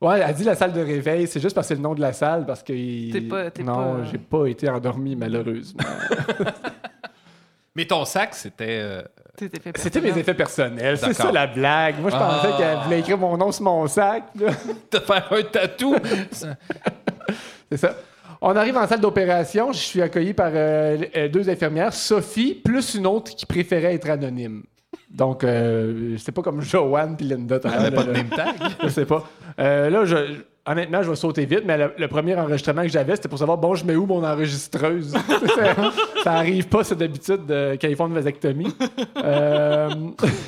Ouais, 0.00 0.14
elle 0.16 0.22
a 0.22 0.32
dit 0.32 0.44
la 0.44 0.54
salle 0.54 0.72
de 0.72 0.80
réveil. 0.80 1.26
C'est 1.26 1.40
juste 1.40 1.56
parce 1.56 1.66
que 1.66 1.74
c'est 1.74 1.78
le 1.78 1.82
nom 1.82 1.94
de 1.94 2.00
la 2.00 2.12
salle, 2.12 2.46
parce 2.46 2.62
que... 2.62 2.72
T'es 3.12 3.20
pas- 3.22 3.50
t'es 3.50 3.64
non, 3.64 3.74
pas- 3.74 4.04
j'ai 4.04 4.18
pas 4.18 4.46
été 4.46 4.68
endormi, 4.70 5.16
malheureusement. 5.16 5.82
Mais 7.74 7.84
ton 7.86 8.04
sac, 8.04 8.34
c'était. 8.34 9.02
C'était 9.38 10.00
mes 10.00 10.16
effets 10.18 10.34
personnels. 10.34 10.98
C'est 10.98 11.14
ça 11.14 11.32
la 11.32 11.46
blague. 11.46 12.00
Moi, 12.00 12.10
je 12.10 12.16
pensais 12.16 12.48
Ah. 12.52 12.56
qu'elle 12.58 12.78
voulait 12.84 13.00
écrire 13.00 13.18
mon 13.18 13.36
nom 13.36 13.50
sur 13.50 13.64
mon 13.64 13.86
sac. 13.86 14.24
de 14.34 14.98
faire 14.98 15.28
un 15.32 15.42
tatou. 15.42 15.96
C'est 17.70 17.76
ça. 17.78 17.94
On 18.40 18.54
arrive 18.56 18.76
en 18.76 18.86
salle 18.86 19.00
d'opération. 19.00 19.72
Je 19.72 19.78
suis 19.78 20.02
accueilli 20.02 20.34
par 20.34 20.50
euh, 20.52 20.98
euh, 21.16 21.28
deux 21.28 21.48
infirmières, 21.48 21.92
Sophie, 21.94 22.54
plus 22.54 22.94
une 22.94 23.06
autre 23.06 23.34
qui 23.34 23.46
préférait 23.46 23.94
être 23.94 24.10
anonyme. 24.10 24.64
Donc, 25.08 25.44
euh, 25.44 26.16
c'est 26.18 26.32
pas 26.32 26.42
comme 26.42 26.60
Joanne 26.60 27.16
puis 27.16 27.26
Linda. 27.26 27.58
Elle 27.64 27.70
avait 27.70 27.90
l'heure, 27.90 28.04
pas 28.04 28.04
de 28.04 28.12
name 28.12 28.28
tag. 28.28 28.54
Je 28.82 28.88
sais 28.88 29.06
pas. 29.06 29.24
Euh, 29.58 29.88
là, 29.90 30.04
je, 30.04 30.16
je- 30.16 30.32
honnêtement, 30.66 31.02
je 31.02 31.10
vais 31.10 31.16
sauter 31.16 31.44
vite, 31.46 31.62
mais 31.64 31.76
le, 31.76 31.92
le 31.98 32.08
premier 32.08 32.36
enregistrement 32.36 32.82
que 32.82 32.88
j'avais, 32.88 33.16
c'était 33.16 33.28
pour 33.28 33.38
savoir, 33.38 33.58
bon, 33.58 33.74
je 33.74 33.84
mets 33.84 33.96
où 33.96 34.06
mon 34.06 34.24
enregistreuse? 34.24 35.12
ça, 35.56 35.74
ça 36.22 36.32
arrive 36.32 36.68
pas, 36.68 36.84
c'est 36.84 36.96
d'habitude 36.96 37.42
euh, 37.50 37.76
quand 37.80 37.88
ils 37.88 37.96
font 37.96 38.06
une 38.06 38.14
vasectomie. 38.14 38.74
Euh, 39.16 39.90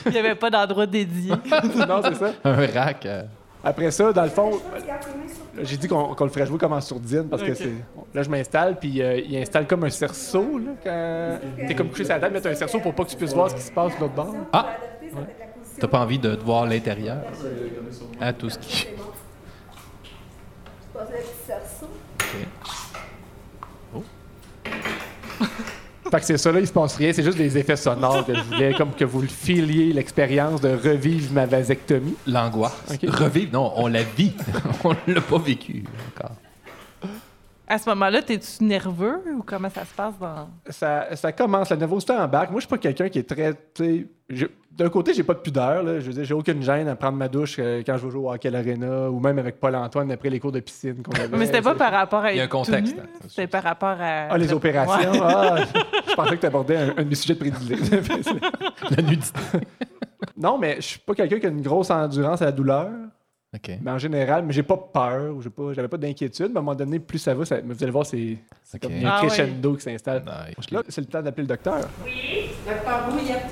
Il 0.06 0.12
n'y 0.12 0.18
avait 0.18 0.34
pas 0.34 0.50
d'endroit 0.50 0.86
dédié. 0.86 1.30
non, 1.88 2.00
c'est 2.04 2.14
ça. 2.14 2.32
Un 2.44 2.54
rack. 2.66 3.06
euh, 3.06 3.22
Après 3.62 3.90
ça, 3.90 4.12
dans 4.12 4.22
le 4.24 4.28
fond, 4.30 4.52
j'ai 5.62 5.76
dit 5.76 5.88
qu'on 5.88 6.14
le 6.18 6.28
ferait 6.30 6.46
jouer 6.46 6.58
comme 6.58 6.72
en 6.74 6.80
sourdine 6.80 7.28
parce 7.28 7.42
que 7.42 7.54
c'est. 7.54 7.72
Là, 8.12 8.22
je 8.22 8.28
m'installe, 8.30 8.78
puis 8.78 9.02
euh, 9.02 9.18
il 9.18 9.36
installe 9.36 9.66
comme 9.66 9.84
un 9.84 9.90
cerceau. 9.90 10.58
Là, 10.58 10.72
quand 10.84 11.66
t'es 11.66 11.74
comme 11.74 11.88
couché 11.88 12.04
sur 12.04 12.14
la 12.14 12.20
table, 12.20 12.34
mettre 12.34 12.48
un 12.48 12.54
cerceau 12.54 12.78
pour 12.78 12.94
pas 12.94 13.04
que 13.04 13.10
tu 13.10 13.16
puisses 13.16 13.34
voir 13.34 13.50
ce 13.50 13.56
qui 13.56 13.62
se 13.62 13.72
passe 13.72 13.94
de 13.96 14.00
l'autre 14.00 14.14
bord. 14.14 14.34
Ah! 14.52 14.66
T'as 15.80 15.88
pas 15.88 15.98
envie 16.00 16.18
de 16.20 16.34
te 16.36 16.44
voir 16.44 16.66
l'intérieur? 16.66 17.16
À 18.20 18.32
tout 18.32 18.48
ce 18.50 18.58
qui. 18.58 18.86
Fait 26.10 26.20
que 26.20 26.26
c'est 26.26 26.38
ça, 26.38 26.52
là, 26.52 26.60
il 26.60 26.66
se 26.66 26.72
passe 26.72 26.96
rien, 26.96 27.12
c'est 27.12 27.24
juste 27.24 27.38
des 27.38 27.58
effets 27.58 27.76
sonores 27.76 28.24
que 28.24 28.34
je 28.34 28.42
voulais, 28.42 28.74
comme 28.74 28.92
que 28.92 29.04
vous 29.04 29.22
le 29.22 29.28
filiez 29.28 29.92
l'expérience 29.92 30.60
de 30.60 30.68
revivre 30.68 31.32
ma 31.32 31.46
vasectomie. 31.46 32.14
L'angoisse. 32.26 32.72
Revivre, 33.08 33.52
non, 33.52 33.72
on 33.76 33.88
la 33.88 34.02
vit. 34.02 34.32
on 34.84 34.94
l'a 35.08 35.20
pas 35.20 35.38
vécu 35.38 35.82
encore. 36.14 36.36
À 37.66 37.78
ce 37.78 37.88
moment-là, 37.90 38.20
t'es-tu 38.22 38.62
nerveux 38.64 39.22
ou 39.38 39.42
comment 39.44 39.70
ça 39.70 39.84
se 39.84 39.94
passe 39.94 40.14
dans. 40.20 40.48
Ça, 40.68 41.16
ça 41.16 41.32
commence, 41.32 41.70
la 41.70 41.76
nervosité 41.76 42.12
embarque. 42.12 42.50
Moi, 42.50 42.60
je 42.60 42.66
suis 42.66 42.70
pas 42.70 42.78
quelqu'un 42.78 43.08
qui 43.08 43.18
est 43.18 43.28
très. 43.28 43.54
tu 43.74 43.84
sais, 43.84 44.06
j'ai- 44.28 44.48
D'un 44.70 44.88
côté, 44.90 45.14
j'ai 45.14 45.22
pas 45.22 45.34
de 45.34 45.38
pudeur. 45.38 45.82
Là. 45.84 46.00
Je 46.00 46.06
veux 46.06 46.12
dire, 46.12 46.24
j'ai 46.24 46.34
aucune 46.34 46.60
gêne 46.60 46.88
à 46.88 46.96
prendre 46.96 47.16
ma 47.16 47.28
douche 47.28 47.56
euh, 47.60 47.82
quand 47.86 47.96
je 47.96 48.04
vais 48.06 48.10
jouer 48.10 48.20
au 48.24 48.32
hockey 48.32 48.48
à 48.48 48.50
l'Arena 48.50 49.08
ou 49.08 49.20
même 49.20 49.38
avec 49.38 49.60
Paul-Antoine 49.60 50.10
après 50.10 50.30
les 50.30 50.40
cours 50.40 50.50
de 50.50 50.58
piscine 50.60 51.00
qu'on 51.00 51.12
avait. 51.12 51.28
Mais 51.38 51.46
c'était 51.46 51.62
pas 51.62 51.76
par 51.76 51.92
rapport 51.92 52.24
à 52.24 52.32
Il 52.32 52.38
y 52.38 52.40
a 52.40 52.44
un 52.44 52.48
contexte, 52.48 52.96
hein. 52.98 53.06
C'était 53.28 53.46
par 53.46 53.62
rapport 53.62 53.96
à. 54.00 54.26
Ah, 54.30 54.36
les 54.36 54.52
opérations. 54.52 55.12
Ouais. 55.12 55.18
Ah, 55.22 55.56
je 56.08 56.14
pensais 56.14 56.34
que 56.36 56.40
tu 56.40 56.46
abordais 56.46 56.76
un, 56.76 56.88
un 56.98 57.02
de 57.04 57.08
mes 57.08 57.14
sujets 57.14 57.34
de 57.34 57.38
prédilection. 57.38 57.98
La 58.90 59.02
nudité. 59.02 59.40
non, 60.36 60.58
mais 60.58 60.76
je 60.76 60.80
suis 60.82 60.98
pas 60.98 61.14
quelqu'un 61.14 61.38
qui 61.38 61.46
a 61.46 61.50
une 61.50 61.62
grosse 61.62 61.90
endurance 61.90 62.42
à 62.42 62.46
la 62.46 62.52
douleur. 62.52 62.88
Mais 63.82 63.90
en 63.90 63.98
général, 63.98 64.44
mais 64.44 64.52
j'ai 64.52 64.62
pas 64.62 64.76
peur, 64.76 65.34
ou 65.34 65.40
j'ai 65.42 65.50
pas, 65.50 65.72
j'avais 65.72 65.88
pas 65.88 65.96
d'inquiétude. 65.96 66.48
Mais 66.50 66.56
à 66.56 66.58
un 66.60 66.62
moment 66.62 66.74
donné, 66.74 66.98
plus 66.98 67.18
ça 67.18 67.34
va, 67.34 67.44
ça- 67.44 67.60
vous 67.64 67.82
allez 67.82 67.92
voir, 67.92 68.04
c'est 68.06 68.38
comme 68.80 68.92
un 68.92 69.02
Ah 69.06 69.20
ouais. 69.22 69.26
crescendo 69.28 69.74
qui 69.74 69.82
s'installe. 69.82 70.22
Nice. 70.58 70.70
Là, 70.70 70.82
c'est 70.88 71.00
le 71.00 71.06
temps 71.06 71.22
d'appeler 71.22 71.42
le 71.44 71.48
docteur. 71.48 71.80
Docteur 72.66 73.08
Brouillette. 73.08 73.46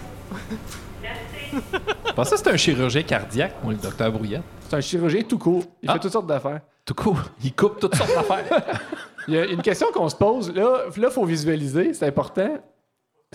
Je 2.07 2.12
pensais 2.15 2.31
que 2.33 2.37
c'était 2.39 2.51
un 2.51 2.57
chirurgien 2.57 3.03
cardiaque, 3.03 3.55
moi, 3.62 3.73
le 3.73 3.79
docteur 3.79 4.11
Brouillette. 4.12 4.43
C'est 4.69 4.77
un 4.77 4.81
chirurgien 4.81 5.23
tout 5.23 5.39
court. 5.39 5.65
Il 5.83 5.91
Ah. 5.91 5.95
fait 5.95 5.99
toutes 6.01 6.12
sortes 6.12 6.27
d'affaires. 6.27 6.61
Tout 6.85 6.95
court? 6.95 7.20
Il 7.45 7.53
coupe 7.55 7.79
toutes 7.79 7.95
sortes 7.95 8.15
d'affaires. 8.15 8.45
Il 9.29 9.35
y 9.35 9.39
a 9.39 9.45
une 9.45 9.62
question 9.62 9.87
qu'on 9.95 10.09
se 10.09 10.16
pose. 10.16 10.53
Là, 10.53 10.87
il 10.97 11.11
faut 11.11 11.24
visualiser, 11.24 11.95
c'est 11.95 12.07
important. 12.09 12.57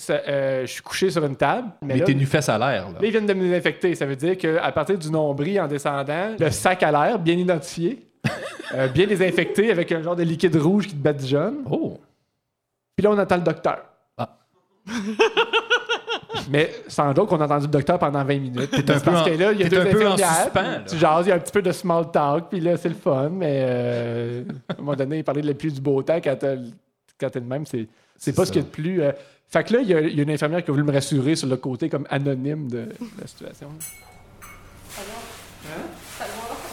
Euh, 0.09 0.61
je 0.61 0.71
suis 0.71 0.81
couché 0.81 1.09
sur 1.09 1.25
une 1.25 1.35
table. 1.35 1.69
Mais, 1.81 1.99
t'es 2.01 2.13
nu 2.13 2.25
fesse 2.25 2.49
à 2.49 2.57
l'air, 2.57 2.89
là. 2.89 2.99
ils 3.01 3.09
viennent 3.09 3.25
de 3.25 3.33
me 3.33 3.41
désinfecter. 3.41 3.95
Ça 3.95 4.05
veut 4.05 4.15
dire 4.15 4.37
qu'à 4.37 4.71
partir 4.71 4.97
du 4.97 5.09
nombril 5.09 5.59
en 5.59 5.67
descendant, 5.67 6.35
le 6.39 6.51
sac 6.51 6.83
à 6.83 6.91
l'air, 6.91 7.17
bien 7.17 7.35
identifié, 7.35 8.05
euh, 8.75 8.87
bien 8.89 9.07
désinfecté 9.07 9.71
avec 9.71 9.91
un 9.91 10.01
genre 10.03 10.15
de 10.15 10.23
liquide 10.23 10.55
rouge 10.55 10.87
qui 10.87 10.93
te 10.93 11.01
badigeonne. 11.01 11.63
Oh! 11.69 11.97
Puis 12.95 13.03
là, 13.03 13.11
on 13.11 13.17
attend 13.17 13.37
le 13.37 13.41
docteur. 13.43 13.79
Ah. 14.17 14.37
Mais 16.49 16.71
sans 16.87 17.11
doute 17.13 17.27
qu'on 17.27 17.41
a 17.41 17.45
entendu 17.45 17.65
le 17.65 17.71
docteur 17.71 17.99
pendant 17.99 18.23
20 18.23 18.39
minutes. 18.39 18.69
T'es 18.71 18.91
un 18.91 18.99
peu 18.99 19.11
parce 19.11 19.21
en- 19.21 19.25
que 19.25 19.31
là, 19.37 19.51
il 19.51 19.59
y 19.59 19.63
a 19.63 19.69
deux 19.69 19.79
infirmières. 19.81 20.83
Tu 20.87 20.97
jases, 20.97 21.25
il 21.25 21.29
y 21.29 21.31
a 21.31 21.35
un 21.35 21.39
petit 21.39 21.51
peu 21.51 21.61
de 21.61 21.71
small 21.71 22.09
talk, 22.11 22.45
puis 22.49 22.59
là, 22.59 22.77
c'est 22.77 22.89
le 22.89 22.95
fun. 22.95 23.29
Mais 23.29 23.65
euh, 23.67 24.43
à 24.69 24.73
un 24.73 24.77
moment 24.77 24.95
donné, 24.95 25.17
il 25.17 25.23
parlait 25.23 25.41
de 25.41 25.47
la 25.47 25.53
pluie 25.55 25.71
du 25.71 25.81
beau 25.81 26.01
temps 26.03 26.19
quand 26.23 26.37
le- 26.43 26.69
t'es 27.17 27.39
de 27.41 27.45
même, 27.45 27.65
c'est, 27.65 27.87
c'est 28.15 28.33
pas 28.33 28.45
ce 28.45 28.51
qu'il 28.51 28.61
y 28.61 28.63
a 28.63 28.67
de 28.67 28.71
plus. 28.71 29.01
Fait 29.49 29.63
que 29.63 29.73
là, 29.73 29.79
il 29.81 29.87
y, 29.89 29.93
a, 29.93 30.01
il 30.01 30.15
y 30.15 30.19
a 30.19 30.23
une 30.23 30.31
infirmière 30.31 30.63
qui 30.63 30.69
a 30.71 30.73
voulu 30.73 30.83
me 30.83 30.91
rassurer 30.91 31.35
sur 31.35 31.47
le 31.47 31.55
côté 31.57 31.89
comme 31.89 32.05
anonyme 32.09 32.67
de 32.69 32.89
la 33.19 33.27
situation. 33.27 33.69
Hein? 34.97 35.01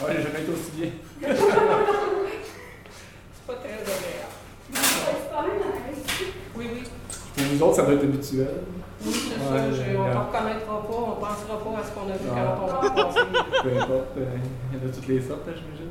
Ouais, 0.04 0.14
j'ai 0.16 0.22
jamais 0.22 0.40
été 0.42 0.52
aussi 0.52 0.70
bien. 0.76 0.90
C'est 1.22 1.36
pas 3.46 3.54
très 3.54 3.74
agréable. 3.74 4.32
Oui, 6.56 6.66
oui. 6.74 6.82
Pour 7.36 7.44
nous 7.52 7.60
autres, 7.62 7.76
ça 7.76 7.82
doit 7.84 7.94
être 7.94 8.04
habituel. 8.04 8.48
Oui, 9.04 9.12
c'est 9.12 9.36
Ouais, 9.36 9.44
ça. 9.58 9.72
je- 9.72 9.96
on 9.96 10.04
ouais. 10.04 10.14
ne 10.14 10.18
reconnaîtra 10.18 10.74
pas, 10.82 10.94
on 10.94 11.10
ne 11.10 11.14
pensera 11.20 11.56
pas 11.62 11.74
à 11.78 11.80
ce 11.84 11.90
qu'on 11.92 12.08
a 12.10 12.16
vu 12.16 12.26
Non. 12.26 12.34
quand 12.34 12.64
on 12.64 12.66
va 12.66 12.72
passer. 12.90 13.20
Peu 13.62 13.70
importe, 13.82 14.16
euh, 14.16 14.20
il 14.72 14.78
y 14.78 14.80
en 14.82 14.84
a 14.88 14.90
toutes 14.92 15.08
les 15.08 15.20
sortes, 15.20 15.46
là, 15.46 15.52
j'imagine. 15.54 15.90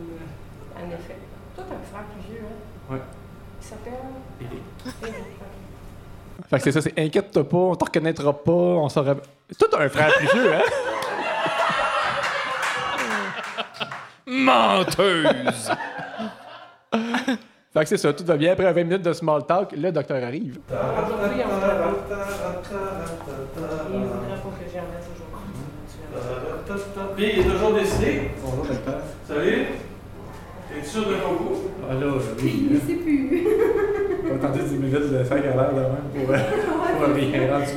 En 0.76 0.88
effet. 0.90 1.18
Toi, 1.56 1.64
t'as 1.70 1.76
un 1.76 1.86
frère 1.92 2.06
plus 2.10 2.24
vieux, 2.34 2.44
hein? 2.44 2.58
Ouais. 2.94 3.02
Il 3.62 3.66
s'appelle? 3.68 4.06
Eric. 4.42 4.64
Fait 6.50 6.58
que 6.58 6.64
c'est 6.64 6.72
ça, 6.72 6.82
c'est 6.82 6.98
inquiète-toi 7.00 7.48
pas, 7.48 7.58
on 7.58 7.76
te 7.76 7.86
reconnaîtra 7.86 8.34
pas, 8.34 8.52
on 8.52 8.90
saura. 8.90 9.16
Toi, 9.16 9.68
t'as 9.70 9.84
un 9.84 9.90
frère 9.90 10.14
plus 10.14 10.28
vieux, 10.28 10.54
hein? 10.54 10.62
Menteuse! 14.26 15.72
Fait 17.74 17.80
que 17.82 17.86
c'est 17.90 17.98
ça, 17.98 18.14
tout 18.14 18.24
va 18.26 18.38
bien. 18.38 18.54
Après 18.54 18.72
20 18.72 18.84
minutes 18.84 19.02
de 19.02 19.14
small 19.14 19.46
talk, 19.46 19.72
le 19.76 19.92
docteur 19.92 20.24
arrive. 20.24 20.60
Puis 27.16 27.26
il 27.34 27.40
est 27.40 27.44
toujours 27.44 27.74
décidé. 27.74 28.32
Bonjour, 28.44 28.66
docteur. 28.66 29.02
Salut. 29.28 29.66
T'es 30.70 30.88
sûr 30.88 31.02
de 31.08 31.16
ton 31.16 31.36
coup? 31.36 31.56
Ah 31.90 31.94
là, 31.94 32.08
oui. 32.42 32.70
Il 32.72 32.80
sait 32.80 32.96
plus. 32.96 33.48
Attendu 34.44 34.60
10 34.64 34.76
minutes 34.76 35.12
de 35.12 35.24
5 35.24 35.38
à 35.46 35.56
l'heure 35.56 35.74
de 35.74 35.80
même 35.80 36.26
pour, 36.26 36.36
euh, 36.36 36.38
pour 37.06 37.16
rien 37.16 37.54
rendu 37.54 37.72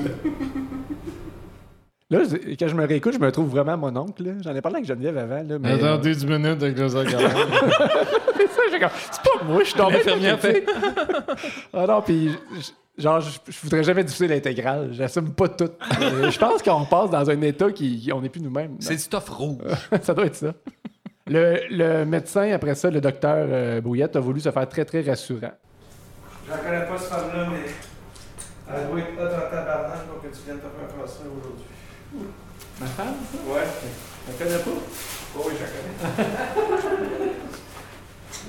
là. 2.10 2.18
Quand 2.59 2.68
je 2.68 2.74
me 2.74 2.86
réécoute, 2.86 3.14
je 3.14 3.18
me 3.18 3.30
trouve 3.32 3.48
vraiment 3.51 3.76
mon 3.76 3.94
oncle. 3.97 4.34
J'en 4.43 4.55
ai 4.55 4.60
parlé 4.60 4.76
avec 4.76 4.88
Geneviève 4.88 5.16
avant. 5.18 5.43
Là, 5.43 5.59
mais, 5.60 5.82
euh, 5.82 5.98
10 5.98 6.26
minutes 6.26 6.62
avec 6.62 6.78
le 6.78 6.88
sac 6.88 7.09
c'est 7.09 8.47
ça, 8.48 8.62
j'ai 8.70 8.78
comme, 8.78 8.88
c'est 9.10 9.22
pas 9.22 9.44
moi, 9.44 9.60
je 9.60 9.64
suis 9.68 9.74
tombé. 9.74 9.98
Fait. 10.38 10.64
Ah 11.72 11.86
non, 11.86 12.02
puis 12.02 12.30
je- 12.59 13.02
genre, 13.02 13.20
je, 13.20 13.30
je 13.48 13.60
voudrais 13.62 13.82
jamais 13.82 14.05
diffuser 14.05 14.28
l'intégrale. 14.28 14.88
J'assume 14.93 15.32
pas 15.32 15.48
tout. 15.48 15.70
Je 16.01 16.38
pense 16.38 16.62
qu'on 16.62 16.84
passe 16.84 17.10
dans 17.10 17.28
un 17.30 17.40
état 17.43 17.70
qui, 17.72 18.10
on 18.14 18.20
n'est 18.20 18.28
plus 18.28 18.40
nous-mêmes. 18.43 18.76
C'est 18.80 18.94
du 18.94 19.01
stuff 19.01 19.28
rouge. 19.28 19.59
ça 20.02 20.14
doit 20.14 20.26
être 20.26 20.36
ça. 20.36 20.52
Le, 21.28 21.59
le 21.70 22.05
médecin, 22.05 22.52
après 22.52 22.74
ça, 22.76 22.88
le 22.90 23.01
docteur 23.01 23.47
euh, 23.51 23.80
Brouillette, 23.80 24.14
a 24.14 24.20
voulu 24.20 24.38
se 24.40 24.51
faire 24.51 24.68
très, 24.68 24.84
très 24.84 25.01
rassurant. 25.02 25.51
Je 26.47 26.51
la 26.52 26.59
connais 26.59 26.86
pas, 26.86 26.98
cette 26.98 27.09
femme-là, 27.09 27.48
mais 27.51 27.66
elle 28.68 28.86
doit 28.89 29.01
être 29.01 29.18
hot 29.18 29.35
en 29.35 29.51
tabarnak 29.51 30.06
pour 30.06 30.23
que 30.23 30.28
tu 30.28 30.43
viennes 30.44 30.59
te 30.59 30.62
faire 30.62 31.09
ça 31.09 31.20
aujourd'hui. 31.20 31.64
Ma 32.81 32.86
femme, 32.86 33.16
ça? 33.32 33.39
Ouais. 33.52 33.66
Je 34.27 34.32
la 34.32 34.39
connais 34.39 34.62
pas? 34.62 34.70
Oh 35.36 35.43
oui, 35.44 35.55
je 35.56 35.62
la 35.62 35.68
connais. 35.68 35.97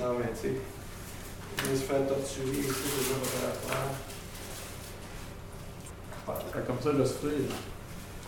non, 0.00 0.10
mais 0.18 0.30
tu 0.30 0.38
sais, 0.38 0.54
je 1.64 1.70
me 1.70 1.74
suis 1.76 1.86
fait 1.86 2.06
torturer 2.06 2.50
et 2.50 2.68
tout, 2.68 2.88
déjà, 2.98 3.14
va 6.26 6.34
faire 6.34 6.66
comme 6.66 6.80
ça, 6.80 6.90
je 6.96 7.04
souffrir. 7.04 7.32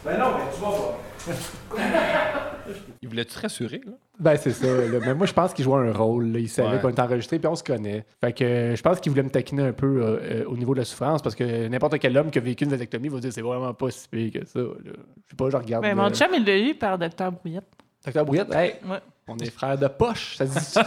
Ben 0.04 0.18
non, 0.18 0.38
mais 0.38 0.44
tu 0.52 0.60
vas 0.60 0.70
voir. 0.70 0.94
Il 3.02 3.08
voulait 3.08 3.24
te 3.24 3.38
rassurer, 3.38 3.80
là? 3.84 3.92
Ben, 4.20 4.36
c'est 4.36 4.50
ça. 4.52 4.66
là. 4.66 4.98
Mais 5.00 5.14
moi, 5.14 5.26
je 5.26 5.32
pense 5.32 5.54
qu'il 5.54 5.64
jouait 5.64 5.88
un 5.88 5.92
rôle. 5.92 6.30
là. 6.32 6.38
Il 6.38 6.48
savait 6.48 6.74
Ouais. 6.76 6.80
qu'on 6.80 6.90
était 6.90 7.00
enregistré, 7.00 7.38
puis 7.38 7.48
on 7.48 7.54
se 7.56 7.64
connaît. 7.64 8.04
Fait 8.20 8.32
que 8.34 8.44
euh, 8.44 8.76
je 8.76 8.82
pense 8.82 9.00
qu'il 9.00 9.10
voulait 9.10 9.22
me 9.22 9.30
taquiner 9.30 9.62
un 9.68 9.72
peu 9.72 9.86
euh, 10.02 10.18
euh, 10.22 10.44
au 10.46 10.56
niveau 10.58 10.74
de 10.74 10.80
la 10.80 10.84
souffrance, 10.84 11.22
parce 11.22 11.34
que 11.34 11.68
n'importe 11.68 11.98
quel 11.98 12.16
homme 12.18 12.30
qui 12.30 12.38
a 12.38 12.42
vécu 12.42 12.64
une 12.64 12.70
vasectomie 12.70 13.08
va 13.08 13.18
dire 13.18 13.32
c'est 13.32 13.40
vraiment 13.40 13.72
pas 13.72 13.90
si 13.90 14.06
pire 14.08 14.30
que 14.32 14.46
ça. 14.46 14.58
là. 14.60 14.66
Je 14.84 14.90
sais 15.30 15.36
pas, 15.36 15.48
je 15.50 15.56
regarde. 15.56 15.82
Ben, 15.82 15.96
là. 15.96 16.02
mon 16.02 16.10
chum, 16.10 16.28
il 16.34 16.44
l'a 16.44 16.58
eu 16.58 16.74
par 16.74 16.98
Docteur 16.98 17.32
Brouillette. 17.32 17.64
Docteur 18.04 18.24
Brouillette, 18.26 18.54
hey, 18.54 18.74
Ouais. 18.88 18.98
on 19.26 19.36
est 19.38 19.50
frères 19.50 19.78
de 19.78 19.88
poche. 19.88 20.36
Ça 20.36 20.46
se 20.46 20.78
dit 20.80 20.86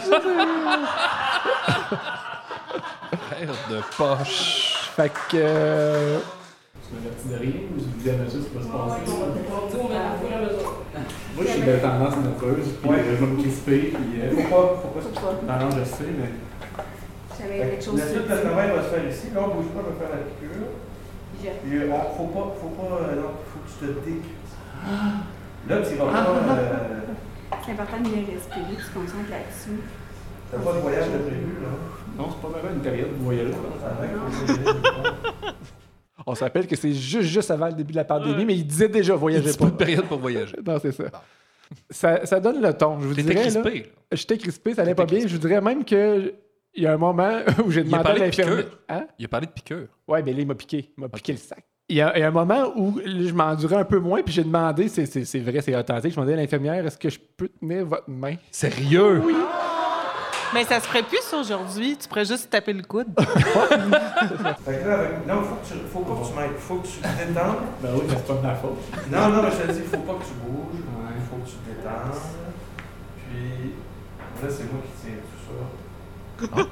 Frère 3.18 3.54
de 3.70 3.80
poche. 3.96 4.90
Fait 4.96 5.12
que. 5.30 6.18
Euh... 6.84 6.86
Tu 6.86 6.88
m'avertis 6.94 7.28
de 7.28 7.36
rien 7.40 7.60
ou 7.72 7.74
je 7.80 7.88
dis 8.02 8.10
à 8.10 8.12
monsieur 8.20 8.40
ce 8.40 8.46
qui 8.48 8.54
va 8.56 8.62
se 8.62 8.68
passer? 8.68 9.02
Moi, 11.34 11.42
je 11.44 11.48
suis 11.50 11.62
de 11.62 11.76
tendance 11.80 12.16
nerveuse, 12.20 12.70
puis 12.80 12.88
Ouais. 12.90 13.02
je 13.04 13.10
vais 13.16 13.26
me 13.26 13.36
crisper, 13.40 13.78
puis. 13.94 14.08
Euh... 14.20 14.22
Pourquoi? 14.34 14.62
Pourquoi? 14.82 15.00
ça? 15.02 15.08
Non, 15.42 15.56
non, 15.64 15.70
je 15.78 15.84
sais, 15.84 16.04
mais. 16.12 16.30
J'avais 17.36 17.58
quelque 17.58 17.78
que 17.80 17.84
chose 17.84 17.98
Le 18.00 18.06
sur 18.06 18.22
tout 18.22 18.28
le 18.30 18.34
travail 18.40 18.68
va 18.70 18.80
se 18.82 18.88
faire 18.94 19.06
ici. 19.10 19.26
Là, 19.34 19.38
on 19.42 19.48
bouge 19.56 19.70
pas, 19.74 19.80
on 19.82 19.86
va 19.90 19.94
faire 19.98 20.12
la 20.14 20.20
piqûre. 20.28 20.68
Puis, 21.34 21.74
euh, 21.76 21.92
on- 21.92 22.10
faut 22.16 22.28
pas, 22.30 22.46
faut 22.60 22.72
pas, 22.78 22.90
euh, 22.94 23.16
non, 23.20 23.30
faut 23.50 23.58
que 23.64 23.68
tu 23.68 23.74
te 23.80 23.86
décrisses. 24.06 24.54
Là, 25.68 25.74
tu 25.82 25.92
vas 25.96 26.08
pas, 26.12 26.26
euh, 26.28 27.00
C'est 27.64 27.72
important 27.72 28.00
de 28.00 28.04
bien 28.08 28.22
respirer, 28.28 28.76
tu 28.76 28.84
te 28.86 28.92
concentres 28.94 29.30
là-dessus. 29.32 29.78
t'as 30.50 30.58
pas 30.58 30.72
de 30.72 30.78
voyage 30.78 31.08
de 31.10 31.18
prévu, 31.26 31.52
là? 31.64 31.72
Non, 32.16 32.26
c'est 32.30 32.40
pas 32.40 32.48
vraiment 32.54 32.72
une 32.74 32.82
période 32.82 33.12
de 33.18 33.22
voyage. 33.24 33.50
On 36.26 36.34
se 36.34 36.44
rappelle 36.44 36.66
que 36.66 36.76
c'est 36.76 36.92
juste, 36.92 37.28
juste 37.28 37.50
avant 37.50 37.66
le 37.66 37.72
début 37.72 37.92
de 37.92 37.96
la 37.98 38.04
pandémie, 38.04 38.44
mais 38.44 38.54
il 38.54 38.66
disait 38.66 38.88
déjà 38.88 39.14
voyager 39.16 39.50
C'est 39.50 39.58
pas. 39.58 39.64
pas 39.66 39.70
une 39.70 39.76
période 39.76 40.04
pour 40.06 40.18
voyager. 40.18 40.56
Non, 40.66 40.78
c'est 40.80 40.92
ça. 40.92 41.04
ça. 41.90 42.26
Ça 42.26 42.40
donne 42.40 42.62
le 42.62 42.72
ton. 42.72 43.00
Je 43.00 43.06
vous 43.08 43.14
dirais, 43.14 43.34
crispé, 43.34 43.78
là. 43.80 43.84
J'étais 44.12 44.38
crispé, 44.38 44.74
ça 44.74 44.82
allait 44.82 44.94
pas 44.94 45.06
bien. 45.06 45.20
Je 45.26 45.32
vous 45.34 45.38
dirais 45.38 45.60
même 45.60 45.84
que 45.84 46.34
il 46.76 46.82
y 46.82 46.86
a 46.86 46.92
un 46.92 46.96
moment 46.96 47.38
où 47.64 47.70
j'ai 47.70 47.80
Il 47.82 47.94
a 47.94 47.98
demandé 47.98 48.00
à 48.00 48.02
parlé 48.02 48.20
de 48.20 48.24
l'infirmière. 48.26 48.64
Hein? 48.88 49.06
Il 49.18 49.24
a 49.24 49.28
parlé 49.28 49.46
de 49.46 49.52
piqûre. 49.52 49.88
Ouais, 50.08 50.22
mais 50.22 50.32
là, 50.32 50.40
il 50.40 50.46
m'a 50.46 50.54
piqué. 50.54 50.92
Il 50.96 51.00
m'a 51.00 51.08
piqué 51.08 51.32
le 51.32 51.38
sac. 51.38 51.64
Il 51.88 51.96
y, 51.96 52.00
a, 52.00 52.16
il 52.16 52.20
y 52.20 52.22
a 52.22 52.28
un 52.28 52.30
moment 52.30 52.72
où 52.76 52.98
je 53.04 53.32
m'endurais 53.34 53.76
un 53.76 53.84
peu 53.84 53.98
moins, 53.98 54.22
puis 54.22 54.32
j'ai 54.32 54.42
demandé, 54.42 54.88
c'est, 54.88 55.04
c'est, 55.04 55.26
c'est 55.26 55.40
vrai, 55.40 55.60
c'est 55.60 55.76
authentique, 55.76 56.12
je 56.12 56.16
demandais 56.16 56.32
à 56.32 56.36
l'infirmière, 56.36 56.86
est-ce 56.86 56.96
que 56.96 57.10
je 57.10 57.18
peux 57.36 57.48
tenir 57.48 57.84
votre 57.84 58.08
main? 58.08 58.36
Sérieux? 58.50 59.20
Oui. 59.22 59.34
Mais 60.54 60.64
ça 60.64 60.78
se 60.80 60.86
ferait 60.86 61.02
plus 61.02 61.32
aujourd'hui. 61.34 61.96
Tu 61.98 62.08
pourrais 62.08 62.24
juste 62.24 62.48
taper 62.48 62.72
le 62.72 62.82
coude. 62.82 63.08
Fait 63.18 63.26
que 63.26 64.88
là, 64.88 64.94
avec- 65.00 65.26
non, 65.26 65.42
faut, 65.42 65.56
que 65.56 65.66
tu, 65.66 65.74
faut 65.92 66.00
pas 66.00 66.14
que 66.22 66.26
tu 66.28 66.34
m'aides. 66.34 66.58
Faut 66.58 66.76
que 66.76 66.86
tu 66.86 66.98
te 66.98 67.08
détendes. 67.08 67.56
Ben 67.82 67.90
oui, 67.94 68.02
mais 68.08 68.14
c'est 68.16 68.26
pas 68.26 68.34
de 68.34 68.40
ma 68.46 68.54
faute. 68.54 68.78
Non, 69.10 69.28
non, 69.30 69.42
mais 69.42 69.50
je 69.50 69.56
te 69.66 69.72
dis, 69.72 69.80
faut 69.82 69.96
pas 69.98 70.14
que 70.14 70.24
tu 70.24 70.34
bouges. 70.44 70.80
Il 71.16 71.22
faut 71.28 71.36
que 71.36 71.48
tu 71.50 71.56
te 71.56 71.68
détendes. 71.70 72.20
Puis, 73.16 73.72
là, 74.42 74.48
c'est 74.50 74.72
moi 74.72 74.80
qui 74.84 75.06
tiens 75.06 75.18
tout 75.30 75.42
ça. 76.56 76.62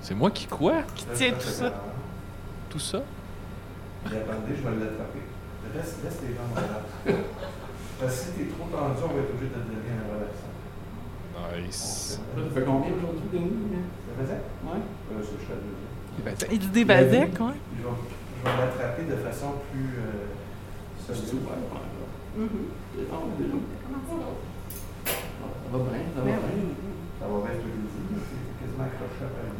C'est 0.00 0.14
moi 0.14 0.30
qui 0.30 0.46
quoi? 0.46 0.82
Qui 0.94 1.06
je 1.18 1.30
tout 1.34 1.40
ça? 1.40 1.72
Tout 2.70 2.78
ça? 2.78 2.98
Puis 4.04 4.16
attendez, 4.16 4.54
je 4.56 4.62
vais 4.68 4.76
l'attraper. 4.84 5.22
Laisse, 5.74 5.96
laisse 6.04 6.18
les 6.22 6.34
jambes 6.34 6.54
relaxes. 6.54 7.20
Parce 8.00 8.12
que 8.12 8.18
si 8.18 8.26
t'es 8.32 8.44
trop 8.54 8.64
tendu, 8.70 9.00
on 9.02 9.14
va 9.14 9.20
être 9.20 9.30
obligé 9.30 9.48
de 9.50 9.54
te 9.54 9.66
donner 9.66 9.92
un 9.92 10.14
relaxant. 10.14 10.55
Nice. 11.36 12.20
Ça 12.34 12.54
fait 12.54 12.64
combien 12.64 12.92
aujourd'hui, 12.96 13.28
Denis? 13.32 13.50
Ça 14.06 14.22
faisait? 14.22 14.42
Ouais. 14.64 14.80
Euh, 15.12 15.22
ça, 15.22 15.30
je 15.38 15.44
suis 15.44 15.52
à 15.52 15.56
deux. 15.56 16.52
Il 16.52 16.58
dit 16.58 16.68
des 16.68 16.84
basiques, 16.84 17.40
ouais. 17.40 17.58
Puis 17.72 17.80
Je 17.80 18.50
vais, 18.50 18.56
l'attraper 18.58 19.04
de 19.04 19.16
façon 19.16 19.54
plus. 19.70 19.98
Euh, 19.98 20.26
solide. 21.06 21.24
Ça 21.26 21.36
va 25.72 25.78
bien, 25.78 26.02
ça 26.14 26.20
va 26.20 26.24
bien. 26.24 26.38
Ça 27.20 27.26
va 27.26 27.36
bien, 27.38 27.52
je 27.54 27.60
te 27.60 27.66
le 27.66 27.80
dis. 27.86 28.06
C'est 28.26 28.64
quasiment 28.64 28.84
accroché 28.84 29.22
à 29.22 29.30
Paris. 29.32 29.56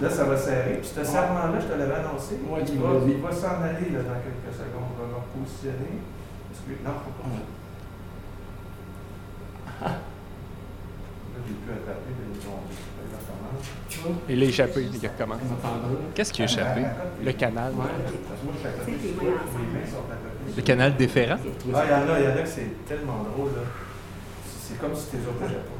Là, 0.00 0.10
ça 0.10 0.24
va 0.24 0.36
serrer. 0.36 0.78
Puis 0.80 0.90
ce 0.94 1.04
serment-là, 1.04 1.60
je 1.60 1.66
te 1.66 1.78
l'avais 1.78 1.94
annoncé. 1.94 2.40
Ouais, 2.48 2.64
il, 2.66 2.78
va, 2.80 2.88
il 3.06 3.36
s'en 3.36 3.62
aller 3.62 3.90
là, 3.90 4.02
dans 4.02 4.20
quelques 4.22 4.54
secondes. 4.54 4.90
On 4.94 5.02
va 5.02 5.08
le 5.08 5.16
repositionner. 5.16 6.00
Parce 6.48 6.60
que, 6.66 6.72
non, 6.84 6.94
faut 7.04 7.14
pas. 7.22 7.28
Là, 9.82 11.38
j'ai 11.46 11.51
pu 11.66 11.72
attraper. 11.72 12.12
Et 14.28 14.36
là, 14.36 14.44
échappé, 14.46 14.82
il 14.92 15.08
recommence. 15.08 15.38
Qu'est-ce 16.14 16.32
qui 16.32 16.42
a 16.42 16.44
échappé? 16.46 16.82
Le 17.24 17.32
canal. 17.32 17.72
Le 20.56 20.62
canal 20.62 20.96
déférent? 20.96 21.36
Ah, 21.40 21.44
il 21.84 21.90
y 21.90 21.94
en 21.94 22.14
a, 22.14 22.18
il 22.20 22.24
y 22.24 22.28
en 22.28 22.30
a 22.36 22.42
que 22.42 22.48
c'est 22.48 22.84
tellement 22.86 23.22
drôle, 23.22 23.50
là. 23.52 23.62
C'est 24.60 24.78
comme 24.80 24.94
si 24.94 25.06
t'es 25.06 25.18
autres 25.18 25.44
au 25.44 25.48
Japon. 25.48 25.76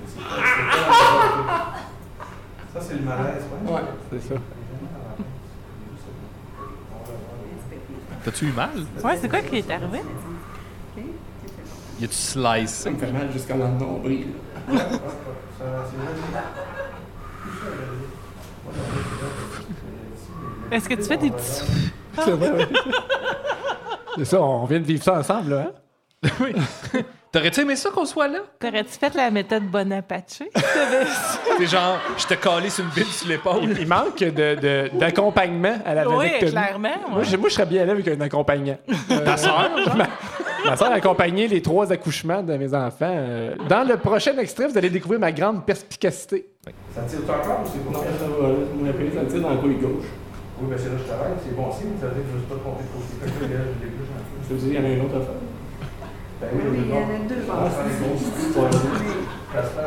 Mais 0.00 0.06
c'est 0.08 0.18
pas- 0.22 0.42
c'est 0.42 1.46
pas- 1.46 2.80
Ça, 2.80 2.80
c'est 2.88 2.94
le 2.94 3.02
malaise, 3.02 3.44
ouais. 3.64 3.72
Ouais, 3.72 3.80
c'est 4.10 4.28
ça. 4.28 4.34
T'as-tu 8.24 8.46
eu 8.46 8.52
mal? 8.52 8.70
Ouais, 9.04 9.16
c'est 9.20 9.28
quoi 9.28 9.40
qui 9.40 9.56
est 9.58 9.70
arrivé? 9.70 10.00
Y 12.00 12.04
a-tu 12.04 12.14
slice? 12.14 12.70
Ça 12.70 12.90
me 12.90 12.98
fait 12.98 13.10
mal 13.10 13.28
dans 13.48 13.56
le 13.56 13.84
nombril. 13.86 14.26
Est-ce 20.70 20.88
que 20.88 20.94
tu 20.94 21.02
fais 21.04 21.16
des 21.16 21.30
petits? 21.30 21.62
C'est 22.24 22.30
vrai, 22.32 22.50
oui. 22.56 22.64
C'est 24.18 24.24
ça, 24.24 24.42
on 24.42 24.64
vient 24.64 24.80
de 24.80 24.84
vivre 24.84 25.02
ça 25.02 25.14
ensemble, 25.18 25.50
là. 25.50 25.66
Hein? 26.24 26.30
T'aurais-tu 27.32 27.60
aimé 27.60 27.76
ça 27.76 27.90
qu'on 27.90 28.06
soit 28.06 28.28
là? 28.28 28.38
T'aurais-tu 28.58 28.92
fait 28.98 29.14
la 29.14 29.30
méthode 29.30 29.64
Bonaparte? 29.64 30.42
C'est 31.58 31.66
genre, 31.66 31.98
je 32.16 32.26
te 32.26 32.34
collé 32.34 32.70
sur 32.70 32.84
une 32.84 32.90
bille 32.90 33.04
sur 33.04 33.28
l'épaule. 33.28 33.64
Il, 33.64 33.78
il 33.80 33.86
manque 33.86 34.18
de- 34.20 34.54
de- 34.54 34.90
d'accompagnement 34.98 35.76
à 35.84 35.94
la 35.94 36.08
oui, 36.08 36.30
clairement. 36.38 36.88
Moi, 37.10 37.18
ouais. 37.18 37.24
je, 37.24 37.36
moi, 37.36 37.48
je 37.50 37.54
serais 37.54 37.66
bien 37.66 37.82
allé 37.82 37.90
avec 37.90 38.08
un 38.08 38.20
accompagnant. 38.22 38.78
Euh, 39.10 39.18
Ta 39.18 39.36
ma, 39.96 40.06
ma 40.70 40.76
soeur 40.76 40.90
a 40.90 40.94
accompagné 40.94 41.48
les 41.48 41.62
trois 41.62 41.92
accouchements 41.92 42.42
de 42.42 42.56
mes 42.56 42.74
enfants. 42.74 43.06
Euh, 43.10 43.54
dans 43.68 43.86
le 43.86 43.96
prochain 43.96 44.36
extrait, 44.38 44.68
vous 44.68 44.76
allez 44.78 44.90
découvrir 44.90 45.20
ma 45.20 45.32
grande 45.32 45.64
perspicacité. 45.64 46.46
Ça 46.94 47.02
tire 47.02 47.20
encore 47.24 47.60
ou 47.62 47.66
c'est 47.66 47.94
ça 47.94 48.26
va. 48.26 48.48
Mon 48.74 48.88
appel, 48.88 49.12
ça 49.14 49.24
tire 49.24 49.40
dans 49.42 49.50
le 49.50 49.56
couille 49.58 49.76
gauche? 49.76 50.06
Oui, 50.60 50.68
ben 50.70 50.78
c'est 50.78 50.88
là 50.88 50.94
que 50.96 51.00
je 51.02 51.06
travaille, 51.06 51.32
c'est 51.44 51.54
bon 51.54 51.70
signe, 51.70 51.92
ça 52.00 52.06
veut 52.06 52.14
dire 52.14 52.22
que 52.24 52.30
je 52.30 52.34
ne 52.36 52.40
suis 52.40 52.48
pas 52.48 52.56
trompé 52.56 52.82
de 52.82 52.88
côté. 52.88 53.12
Fait 53.20 53.28
que 53.28 53.52
là, 53.52 53.60
je 53.60 53.84
l'épluche 53.84 54.08
un 54.08 54.24
peu. 54.24 54.36
Je 54.42 54.48
te 54.48 54.54
dis, 54.60 54.66
il 54.68 54.74
y 54.74 54.78
en 54.78 54.84
a 54.84 54.88
une 54.88 55.04
autre 55.04 55.16
affaire? 55.20 55.40
Ben 56.40 56.48
Oui, 56.52 56.62
oui, 56.70 56.78
il 56.80 56.86
y 56.86 56.88
mais 56.88 56.96
en 56.96 57.04
a 57.04 57.28
deux. 57.28 57.42
Ah, 57.52 57.68
ça 57.70 57.82
pour. 58.00 58.70
Ça 59.52 59.62
ça. 59.62 59.82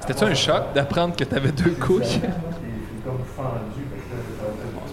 C'était-tu 0.00 0.24
un 0.24 0.34
choc 0.34 0.62
d'apprendre 0.74 1.16
que 1.16 1.24
t'avais 1.24 1.50
deux 1.52 1.72
couilles? 1.80 2.20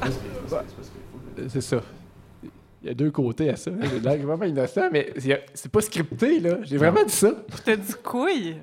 Euh, 0.03 1.47
C'est 1.49 1.61
ça. 1.61 1.77
Il 2.83 2.87
y 2.89 2.91
a 2.91 2.93
deux 2.93 3.11
côtés 3.11 3.49
à 3.49 3.55
ça. 3.55 3.71
J'ai 3.81 3.99
l'air 3.99 4.17
vraiment 4.17 4.45
innocent, 4.45 4.89
mais 4.91 5.13
c'est 5.53 5.71
pas 5.71 5.81
scripté, 5.81 6.39
là. 6.39 6.57
J'ai 6.63 6.77
vraiment 6.77 7.03
dit 7.03 7.13
ça. 7.13 7.31
Je 7.57 7.61
te 7.61 7.75
dis 7.77 7.93
couille. 8.03 8.57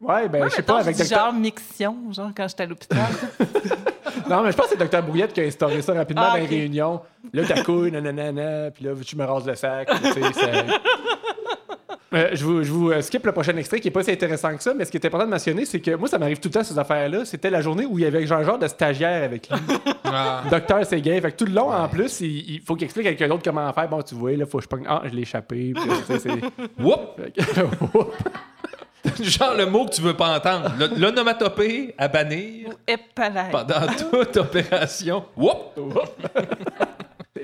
Ouais, 0.00 0.28
ben, 0.28 0.48
je 0.48 0.54
sais 0.56 0.62
pas, 0.62 0.80
avec 0.80 0.96
docteur... 0.96 1.18
genre 1.18 1.32
mixion, 1.32 1.96
genre 2.12 2.30
quand 2.36 2.46
j'étais 2.48 2.62
à 2.64 2.66
l'hôpital. 2.66 3.06
Non, 4.30 4.42
mais 4.42 4.52
je 4.52 4.56
pense 4.56 4.66
que 4.66 4.72
c'est 4.72 4.78
Docteur 4.78 5.02
Brouillette 5.02 5.32
qui 5.34 5.40
a 5.40 5.44
instauré 5.44 5.82
ça 5.82 5.92
rapidement 5.92 6.22
Ah, 6.24 6.30
dans 6.30 6.36
les 6.36 6.46
réunions. 6.46 7.00
Là, 7.34 7.44
ta 7.44 7.62
couille, 7.62 7.90
nanana, 7.90 8.70
puis 8.70 8.84
là, 8.84 8.92
tu 9.04 9.16
me 9.16 9.24
rases 9.24 9.46
le 9.46 9.54
sac. 9.54 9.88
tu 9.90 10.12
sais, 10.12 10.32
ça- 10.32 10.64
Euh, 12.14 12.30
je 12.32 12.44
vous, 12.44 12.62
je 12.62 12.70
vous 12.70 12.90
euh, 12.92 13.00
skip 13.02 13.24
le 13.26 13.32
prochain 13.32 13.56
extrait 13.56 13.80
qui 13.80 13.88
est 13.88 13.90
pas 13.90 14.02
si 14.04 14.10
intéressant 14.12 14.56
que 14.56 14.62
ça, 14.62 14.72
mais 14.74 14.84
ce 14.84 14.90
qui 14.90 14.96
est 14.98 15.04
important 15.06 15.26
de 15.26 15.30
mentionner, 15.30 15.64
c'est 15.64 15.80
que 15.80 15.96
moi, 15.96 16.06
ça 16.08 16.18
m'arrive 16.18 16.38
tout 16.38 16.48
le 16.48 16.52
temps 16.54 16.62
ces 16.64 16.78
affaires-là. 16.78 17.24
C'était 17.24 17.50
la 17.50 17.60
journée 17.60 17.84
où 17.86 17.98
il 17.98 18.02
y 18.02 18.06
avait 18.06 18.24
genre 18.26 18.38
un 18.38 18.44
genre 18.44 18.58
de 18.58 18.68
stagiaire 18.68 19.24
avec 19.24 19.48
lui. 19.48 19.58
Docteur 20.50 20.84
Séguin. 20.86 21.20
Fait 21.20 21.32
que 21.32 21.36
tout 21.36 21.46
le 21.46 21.52
long, 21.54 21.72
en 21.72 21.88
plus, 21.88 22.20
il, 22.20 22.54
il 22.54 22.60
faut 22.60 22.76
qu'il 22.76 22.84
explique 22.84 23.06
à 23.06 23.10
quelqu'un 23.10 23.28
d'autre 23.28 23.42
comment 23.44 23.72
faire. 23.72 23.88
Bon, 23.88 24.00
tu 24.02 24.14
vois, 24.14 24.32
là, 24.32 24.46
faut 24.46 24.58
que 24.58 24.64
je 24.64 24.68
pogne. 24.68 24.84
Ah, 24.88 25.02
je 25.04 25.10
l'ai 25.10 25.22
échappé. 25.22 25.72
Puis, 25.74 25.82
tu 26.06 26.12
sais, 26.12 26.18
c'est- 26.20 26.62
Whoop! 26.82 27.20
Fait 27.20 27.32
que- 27.32 27.60
Whoop. 27.98 28.14
Genre 29.20 29.54
le 29.56 29.66
mot 29.66 29.84
que 29.86 29.90
tu 29.94 30.00
veux 30.00 30.14
pas 30.16 30.36
entendre. 30.36 30.72
Le- 30.78 30.98
L'onomatopée 30.98 31.94
à 31.98 32.08
bannir 32.08 32.70
Épalaille. 32.86 33.50
pendant 33.50 33.86
toute 34.10 34.36
opération. 34.38 35.24
Whoop! 35.36 35.78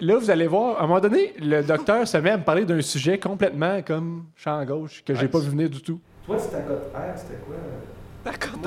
Là, 0.01 0.17
vous 0.17 0.31
allez 0.31 0.47
voir, 0.47 0.79
à 0.81 0.85
un 0.85 0.87
moment 0.87 1.01
donné, 1.01 1.35
le 1.39 1.63
docteur 1.63 2.09
se 2.09 2.17
met 2.17 2.31
à 2.31 2.39
me 2.39 2.43
parler 2.43 2.65
d'un 2.65 2.81
sujet 2.81 3.19
complètement 3.19 3.83
comme 3.83 4.25
champ 4.35 4.65
gauche 4.65 5.03
que 5.05 5.15
j'ai 5.15 5.29
pas 5.29 5.41
vu 5.41 5.51
venir 5.51 5.69
du 5.69 5.83
tout. 5.83 6.01
Toi, 6.25 6.39
c'est 6.39 6.53
ta 6.53 6.61
cote 6.61 6.91
R, 6.95 7.19
c'était 7.19 7.35
quoi? 7.45 7.57
D'accord. 8.25 8.59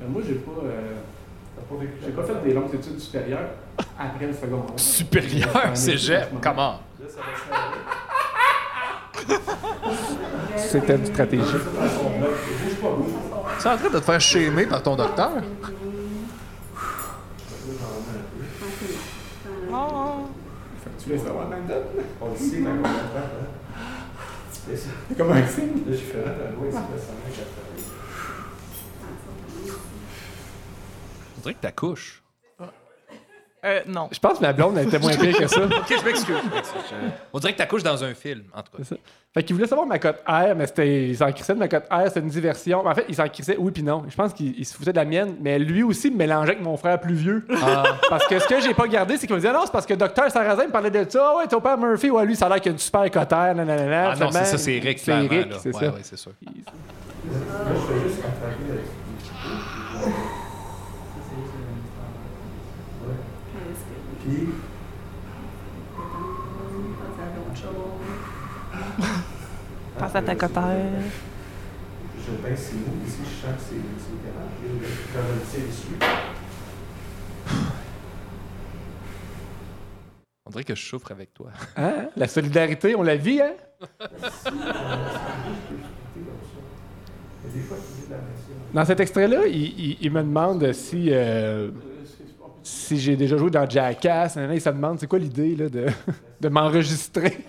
Mais 0.00 0.06
moi, 0.08 0.20
j'ai 0.26 0.34
pas, 0.34 0.50
euh, 0.64 1.78
j'ai 2.04 2.10
pas 2.10 2.22
fait 2.24 2.42
des 2.44 2.52
longues 2.52 2.74
études 2.74 2.98
supérieures 2.98 3.50
après 3.96 4.26
le 4.26 4.32
secondaire. 4.32 4.72
Supérieur, 4.76 5.70
cégep, 5.74 6.30
comment? 6.42 6.80
C'était 10.56 10.96
une 10.96 11.06
stratégie. 11.06 11.42
Es 13.60 13.66
en 13.66 13.76
train 13.76 13.88
de 13.88 13.98
te 13.98 14.00
faire 14.00 14.20
shamer 14.20 14.66
par 14.66 14.82
ton 14.82 14.96
docteur? 14.96 15.30
Oh. 19.80 20.26
Tu 21.02 21.10
laisses 21.10 21.26
avoir 21.26 21.48
même 21.48 21.66
date? 21.66 21.84
On 22.20 22.30
le 22.30 22.36
sait 22.36 22.60
quand 22.60 22.70
on 22.70 22.84
hein. 22.84 22.90
C'est- 24.50 24.76
C'est 25.08 25.16
comme 25.16 25.30
un 25.32 25.46
signe. 25.46 25.84
Là, 25.86 25.92
je 25.92 25.96
fais 25.96 26.18
un 26.18 26.52
doigt 26.56 26.66
ici, 26.68 26.74
là, 26.74 26.80
ça 26.98 27.12
m'a 27.12 27.30
fait. 27.32 27.42
On 31.36 31.40
dirait 31.42 31.54
que 31.54 31.60
t'accouches. 31.60 32.22
Euh, 33.64 33.80
non. 33.86 34.08
Je 34.12 34.18
pense 34.20 34.38
que 34.38 34.42
ma 34.42 34.52
blonde 34.52 34.78
elle 34.78 34.86
était 34.86 34.98
moins 35.00 35.16
pire 35.16 35.36
que 35.36 35.46
ça. 35.46 35.60
Ok, 35.64 35.94
je 35.98 36.04
m'excuse. 36.04 36.36
On 37.32 37.38
dirait 37.38 37.52
que 37.52 37.58
t'accouches 37.58 37.82
dans 37.82 38.04
un 38.04 38.14
film, 38.14 38.44
en 38.54 38.62
tout 38.62 38.70
cas. 38.76 38.78
C'est 38.78 38.94
ça. 38.94 38.96
Fait 39.34 39.42
qu'il 39.42 39.54
voulait 39.56 39.68
savoir 39.68 39.86
ma 39.86 39.98
cote 39.98 40.22
R, 40.26 40.54
mais 40.56 40.66
c'était, 40.66 41.08
il 41.08 41.16
s'en 41.16 41.30
crissait 41.32 41.54
de 41.54 41.58
ma 41.58 41.68
cote 41.68 41.84
R, 41.90 42.04
c'était 42.06 42.20
une 42.20 42.28
diversion. 42.28 42.86
En 42.86 42.94
fait, 42.94 43.04
il 43.08 43.14
s'en 43.14 43.28
crissait 43.28 43.56
oui 43.58 43.72
puis 43.72 43.82
non. 43.82 44.04
Je 44.08 44.14
pense 44.14 44.32
qu'il 44.32 44.58
il 44.58 44.64
se 44.64 44.74
foutait 44.74 44.92
de 44.92 44.96
la 44.96 45.04
mienne, 45.04 45.36
mais 45.40 45.58
lui 45.58 45.82
aussi 45.82 46.10
me 46.10 46.16
mélangeait 46.16 46.52
avec 46.52 46.62
mon 46.62 46.76
frère 46.76 47.00
plus 47.00 47.14
vieux. 47.14 47.46
Parce 48.08 48.26
que 48.26 48.38
ce 48.38 48.46
que 48.46 48.60
j'ai 48.60 48.74
pas 48.74 48.86
gardé, 48.86 49.16
c'est 49.16 49.26
qu'il 49.26 49.34
me 49.36 49.40
disait 49.40 49.52
non, 49.52 49.62
c'est 49.64 49.72
parce 49.72 49.86
que 49.86 49.94
Docteur 49.94 50.30
Sarrazin 50.30 50.66
me 50.66 50.72
parlait 50.72 50.90
de 50.90 51.04
ça. 51.08 51.32
Ah 51.32 51.36
ouais, 51.38 51.46
ton 51.46 51.60
père 51.60 51.76
Murphy, 51.76 52.10
ouais, 52.10 52.24
lui, 52.24 52.36
ça 52.36 52.46
a 52.46 52.48
l'air 52.48 52.60
qu'il 52.60 52.70
a 52.70 52.72
une 52.72 52.78
super 52.78 53.10
cote 53.10 53.32
R, 53.32 53.54
nanana. 53.54 54.12
Ah 54.12 54.16
non, 54.16 54.30
c'est 54.30 54.44
ça, 54.44 54.58
c'est 54.58 54.74
Eric, 54.74 54.98
C'est 54.98 55.04
clairement. 55.04 55.30
Eric, 55.30 55.50
là. 55.50 55.56
c'est 55.60 55.74
ouais, 55.74 55.84
ça. 55.84 55.92
ouais, 55.92 56.00
c'est 56.02 56.16
sûr. 56.16 56.32
Là, 56.42 56.52
je 57.74 57.80
fais 57.80 58.08
juste 58.08 58.22
rattraper 58.22 58.72
avec 58.72 58.84
ce 58.86 59.24
petit 59.24 59.30
peu. 59.42 60.06
Ouais. 60.06 60.12
Puis, 64.28 64.48
Pense 69.98 70.14
à 70.14 70.22
ta 70.22 70.34
cotère. 70.36 70.76
je 72.24 72.30
baisse 72.48 72.66
ses 72.70 72.74
mots 72.76 72.82
ici, 73.06 73.18
je 73.24 73.46
sens 73.46 73.56
que 73.56 73.62
c'est 73.68 73.76
Quand 75.12 75.20
je 75.26 75.34
le 75.34 75.40
tire 75.40 75.66
dessus, 75.66 75.96
On 80.46 80.50
dirait 80.50 80.64
que 80.64 80.74
je 80.74 80.82
souffre 80.86 81.10
avec 81.12 81.34
toi. 81.34 81.50
Hein? 81.76 82.08
La 82.16 82.26
solidarité, 82.28 82.94
on 82.94 83.02
la 83.02 83.16
vit, 83.16 83.40
hein? 83.42 83.52
comme 84.44 84.58
matière. 84.58 84.98
Dans 88.72 88.84
cet 88.84 89.00
extrait-là, 89.00 89.46
il, 89.46 89.56
il- 89.80 89.98
il 90.00 90.10
me 90.12 90.22
demande 90.22 90.72
si, 90.72 91.08
euh, 91.10 91.70
si 92.68 92.98
j'ai 92.98 93.16
déjà 93.16 93.36
joué 93.36 93.50
dans 93.50 93.68
Jackass. 93.68 94.36
Nanana, 94.36 94.54
Il 94.54 94.60
se 94.60 94.68
demande 94.68 94.98
c'est 95.00 95.06
quoi 95.06 95.18
l'idée 95.18 95.56
là, 95.56 95.68
de, 95.68 95.86
de 96.40 96.48
m'enregistrer? 96.48 97.38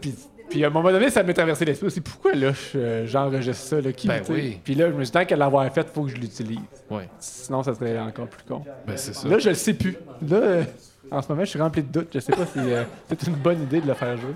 puis, 0.00 0.14
puis 0.50 0.64
à 0.64 0.66
un 0.66 0.70
moment 0.70 0.90
donné, 0.90 1.10
ça 1.10 1.22
m'est 1.22 1.34
traversé 1.34 1.64
l'esprit 1.64 1.86
aussi. 1.86 2.00
Pourquoi 2.00 2.32
là, 2.34 2.52
je- 2.52 3.04
j'enregistre 3.06 3.62
ça? 3.64 3.80
Là, 3.80 3.92
qui, 3.92 4.08
Ben 4.08 4.22
oui. 4.28 4.58
Puis 4.62 4.74
là, 4.74 4.88
je 4.90 4.94
me 4.94 5.04
suis 5.04 5.06
dit, 5.06 5.12
tant 5.12 5.24
qu'à 5.24 5.36
l'avoir 5.36 5.70
fait, 5.72 5.82
il 5.82 5.94
faut 5.94 6.02
que 6.04 6.10
je 6.10 6.16
l'utilise. 6.16 6.58
Ouais. 6.90 7.08
Sinon, 7.18 7.62
ça 7.62 7.74
serait 7.74 7.98
encore 7.98 8.26
plus 8.26 8.44
con. 8.46 8.62
Ben, 8.86 8.96
c'est 8.96 9.14
ça. 9.14 9.28
Là, 9.28 9.38
je 9.38 9.48
le 9.50 9.54
sais 9.54 9.74
plus. 9.74 9.96
Là, 10.28 10.36
euh, 10.36 10.64
en 11.10 11.22
ce 11.22 11.28
moment, 11.28 11.44
je 11.44 11.50
suis 11.50 11.60
rempli 11.60 11.82
de 11.82 11.88
doutes. 11.92 12.08
Je 12.14 12.18
sais 12.20 12.32
pas 12.32 12.46
si 12.46 12.58
euh, 12.58 12.84
c'est 13.08 13.26
une 13.26 13.34
bonne 13.36 13.62
idée 13.62 13.80
de 13.80 13.86
le 13.86 13.94
faire 13.94 14.16
jouer. 14.16 14.34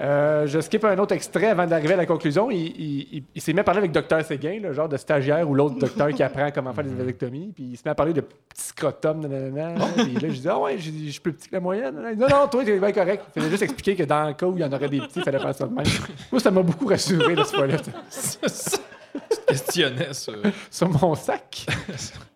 Euh, 0.00 0.46
je 0.46 0.60
skip 0.60 0.82
un 0.84 0.96
autre 0.98 1.14
extrait 1.14 1.48
avant 1.48 1.66
d'arriver 1.66 1.92
à 1.92 1.96
la 1.98 2.06
conclusion. 2.06 2.50
Il, 2.50 2.56
il- 2.58 3.08
il- 3.12 3.24
il 3.34 3.40
s'est 3.42 3.52
mis 3.52 3.60
à 3.60 3.64
parler 3.64 3.78
avec 3.80 3.92
Dr 3.92 4.22
Séguin, 4.24 4.58
le 4.62 4.72
genre 4.72 4.88
de 4.88 4.96
stagiaire 4.96 5.48
ou 5.48 5.54
l'autre 5.54 5.76
docteur 5.78 6.08
qui 6.08 6.22
apprend 6.22 6.50
comment 6.50 6.72
faire 6.72 6.84
des 6.84 6.94
vasectomies. 6.94 7.52
Puis 7.54 7.64
il 7.72 7.76
se 7.76 7.82
met 7.84 7.90
à 7.90 7.94
parler 7.94 8.14
de 8.14 8.22
petits 8.22 8.62
scrotum. 8.68 9.20
nanana. 9.20 9.74
Puis 9.96 10.14
là, 10.14 10.28
je 10.30 10.40
dis 10.40 10.48
Ah 10.48 10.58
ouais, 10.58 10.78
je 10.78 10.90
suis 11.10 11.20
plus 11.20 11.34
petit 11.34 11.48
que 11.50 11.54
la 11.56 11.60
moyenne. 11.60 11.94
Non, 12.16 12.26
non, 12.30 12.48
toi, 12.48 12.64
t'es 12.64 12.78
bien 12.78 12.92
correct. 12.92 13.24
Il 13.36 13.40
fallait 13.40 13.50
juste 13.50 13.62
expliquer 13.62 13.94
que 13.96 14.04
dans 14.04 14.28
le 14.28 14.32
cas 14.34 14.46
où 14.46 14.56
il 14.56 14.60
y 14.60 14.64
en 14.64 14.72
aurait 14.72 14.88
des 14.88 15.00
petits, 15.00 15.18
il 15.18 15.22
fallait 15.22 15.38
faire 15.38 15.54
ça 15.54 15.66
de 15.66 15.74
même. 15.74 15.84
Moi, 16.32 16.40
ça 16.40 16.50
m'a 16.50 16.62
beaucoup 16.62 16.86
rassuré, 16.86 17.34
là, 17.34 17.44
ce 17.44 17.54
fois-là, 17.56 17.76
Questionnais 19.46 20.12
ça. 20.14 20.32
sur 20.70 20.88
mon 20.88 21.14
sac. 21.14 21.66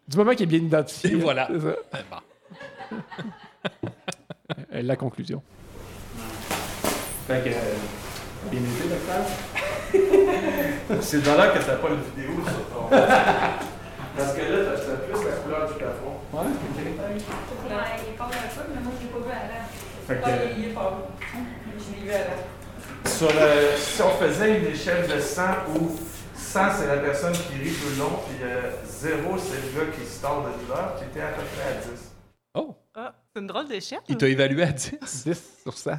Du 0.06 0.16
moment 0.18 0.32
qu'il 0.32 0.42
est 0.42 0.46
bien 0.46 0.58
identifié. 0.58 1.12
Et 1.12 1.14
voilà. 1.14 1.48
Ben, 1.50 1.74
bon. 2.10 2.98
Euh, 4.74 4.82
la 4.82 4.96
conclusion. 4.96 5.42
Fait 7.26 7.40
que. 7.42 7.48
euh, 7.48 8.50
Bien 8.50 8.60
été, 8.60 8.88
docteur? 8.88 9.24
C'est 11.02 11.22
de 11.22 11.26
là 11.30 11.48
que 11.48 11.58
t'as 11.64 11.76
pas 11.76 11.88
une 11.88 12.02
vidéo 12.02 12.34
sur 12.44 12.76
ton. 12.76 12.88
Parce 14.16 14.32
que 14.34 14.40
là, 14.42 14.58
t'as 14.66 14.80
t'as 14.80 14.96
plus 14.96 15.24
la 15.24 15.36
couleur 15.36 15.66
du 15.68 15.74
plafond. 15.74 16.14
Ouais. 16.32 16.42
il 16.76 16.86
est 16.86 18.16
pas 18.16 18.24
un 18.24 18.28
peu, 18.28 18.72
mais 18.74 18.80
moi, 18.82 18.92
je 18.98 19.06
l'ai 19.06 19.12
pas 19.12 19.18
vu 19.18 19.30
avant. 19.30 19.64
Fait 20.06 20.14
que- 20.16 20.20
Ah, 20.24 20.28
il 20.56 20.58
il 20.64 20.70
est 20.70 20.74
pas 20.74 21.08
Je 21.78 21.94
l'ai 21.96 22.02
vu 22.02 22.10
avant. 22.12 22.42
Sur 23.06 23.28
le, 23.28 23.76
si 23.78 24.02
on 24.02 24.10
faisait 24.10 24.58
une 24.58 24.66
échelle 24.66 25.08
de 25.08 25.18
100 25.20 25.42
où 25.76 25.96
100 26.36 26.60
c'est 26.78 26.86
la 26.86 26.96
personne 26.98 27.32
qui 27.32 27.54
rit 27.62 27.72
tout 27.72 27.88
le 27.94 27.98
long, 28.00 28.18
puis 28.26 28.36
euh, 28.42 28.70
0 28.86 29.38
c'est 29.38 29.56
le 29.56 29.80
gars 29.86 29.90
qui 29.98 30.06
se 30.06 30.20
tord 30.20 30.44
de 30.44 30.62
douleur, 30.64 30.94
tu 30.98 31.04
étais 31.06 31.20
à 31.24 31.28
peu 31.28 31.42
près 31.42 31.70
à 31.70 31.80
10. 31.80 32.12
Oh, 32.54 32.74
Ah, 32.94 33.14
c'est 33.32 33.40
une 33.40 33.46
drôle 33.46 33.68
d'échelle. 33.68 34.00
il 34.08 34.16
t'a 34.16 34.28
évalué 34.28 34.62
à 34.64 34.72
10. 34.72 34.92
10 35.26 35.42
sur 35.62 35.76
100. 35.76 35.92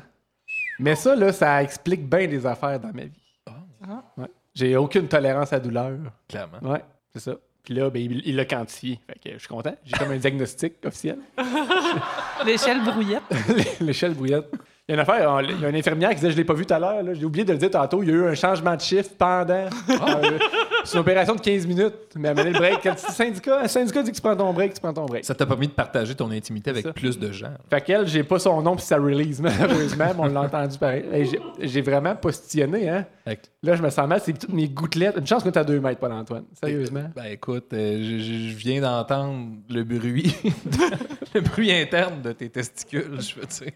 Mais 0.79 0.95
ça, 0.95 1.15
là, 1.15 1.31
ça 1.31 1.63
explique 1.63 2.07
bien 2.09 2.27
des 2.27 2.45
affaires 2.45 2.79
dans 2.79 2.93
ma 2.93 3.03
vie. 3.03 3.21
Ah. 3.47 4.03
Ouais. 4.17 4.27
J'ai 4.53 4.75
aucune 4.77 5.07
tolérance 5.07 5.51
à 5.53 5.57
la 5.57 5.59
douleur. 5.59 5.91
Clairement. 6.27 6.59
Ouais, 6.61 6.83
c'est 7.13 7.19
ça. 7.19 7.35
Puis 7.63 7.73
là, 7.73 7.89
ben, 7.89 8.01
il 8.01 8.21
il 8.25 8.35
l'a 8.35 8.45
quantifié. 8.45 8.99
Fait 9.07 9.19
que 9.19 9.33
je 9.33 9.39
suis 9.39 9.47
content. 9.47 9.75
J'ai 9.83 9.97
comme 9.97 10.11
un 10.11 10.17
diagnostic 10.17 10.73
officiel. 10.85 11.17
L'échelle 12.45 12.83
brouillette. 12.83 13.23
L'échelle 13.81 14.13
brouillette. 14.13 14.49
Il 14.87 14.91
y 14.91 14.97
a 14.99 15.01
une 15.01 15.09
affaire, 15.09 15.31
on- 15.31 15.39
il 15.39 15.59
y 15.59 15.65
a 15.65 15.69
une 15.69 15.75
infirmière 15.75 16.09
qui 16.11 16.17
disait 16.17 16.29
Je 16.29 16.37
l'ai 16.37 16.43
pas 16.43 16.53
vu 16.53 16.63
tout 16.63 16.73
à 16.75 16.77
l'heure, 16.77 17.01
là. 17.01 17.13
j'ai 17.15 17.25
oublié 17.25 17.43
de 17.43 17.51
le 17.53 17.57
dire 17.57 17.71
tantôt. 17.71 18.03
Il 18.03 18.09
y 18.09 18.11
a 18.11 18.15
eu 18.15 18.27
un 18.27 18.35
changement 18.35 18.75
de 18.75 18.81
chiffre 18.81 19.09
pendant. 19.17 19.53
euh, 19.89 20.37
c'est 20.83 20.93
une 20.93 20.99
opération 20.99 21.33
de 21.33 21.41
15 21.41 21.65
minutes. 21.65 21.95
Mais 22.15 22.29
à 22.29 22.33
mener 22.35 22.51
le 22.51 22.59
break, 22.59 22.81
quand 22.83 22.91
le 22.91 22.97
syndicat, 23.13 23.63
le 23.63 23.67
syndicat 23.67 24.03
dit 24.03 24.11
que 24.11 24.15
tu 24.15 24.21
prends 24.21 24.35
ton 24.35 24.53
break, 24.53 24.75
tu 24.75 24.81
prends 24.81 24.93
ton 24.93 25.05
break. 25.05 25.25
Ça 25.25 25.33
t'a 25.33 25.47
permis 25.47 25.67
de 25.67 25.71
partager 25.73 26.13
ton 26.13 26.29
intimité 26.29 26.69
avec 26.69 26.83
ça. 26.85 26.93
plus 26.93 27.17
de 27.17 27.31
gens. 27.31 27.49
Fait 27.67 27.81
qu'elle, 27.81 28.05
j'ai 28.07 28.23
pas 28.23 28.37
son 28.37 28.61
nom 28.61 28.75
puis 28.75 28.85
sa 28.85 28.97
release, 28.97 29.41
malheureusement, 29.41 30.05
mais 30.15 30.19
on 30.19 30.25
l'a 30.27 30.41
entendu 30.41 30.77
pareil. 30.77 31.03
Hey, 31.11 31.25
j'ai- 31.25 31.41
j'ai 31.67 31.81
vraiment 31.81 32.15
postillonné, 32.15 32.87
hein. 32.87 33.05
Fait 33.23 33.37
que- 33.37 33.41
Là, 33.63 33.75
je 33.75 33.81
me 33.81 33.89
sens 33.89 34.07
mal, 34.07 34.21
c'est 34.23 34.33
toutes 34.37 34.53
mes 34.53 34.69
gouttelettes. 34.69 35.15
Une 35.17 35.25
chance 35.25 35.43
que 35.43 35.57
à 35.57 35.63
2 35.63 35.79
mètres, 35.79 35.99
Paul-Antoine. 35.99 36.43
Sérieusement. 36.63 37.09
Ben 37.15 37.25
écoute, 37.31 37.73
euh, 37.73 37.97
je, 37.99 38.19
je- 38.19 38.49
je 38.51 38.55
viens 38.55 38.81
d'entendre 38.81 39.47
le 39.67 39.83
bruit, 39.83 40.35
le 41.33 41.41
bruit 41.41 41.71
interne 41.71 42.21
de 42.21 42.31
tes 42.33 42.49
testicules. 42.49 43.19
Je 43.19 43.39
veux 43.39 43.47
dire, 43.47 43.71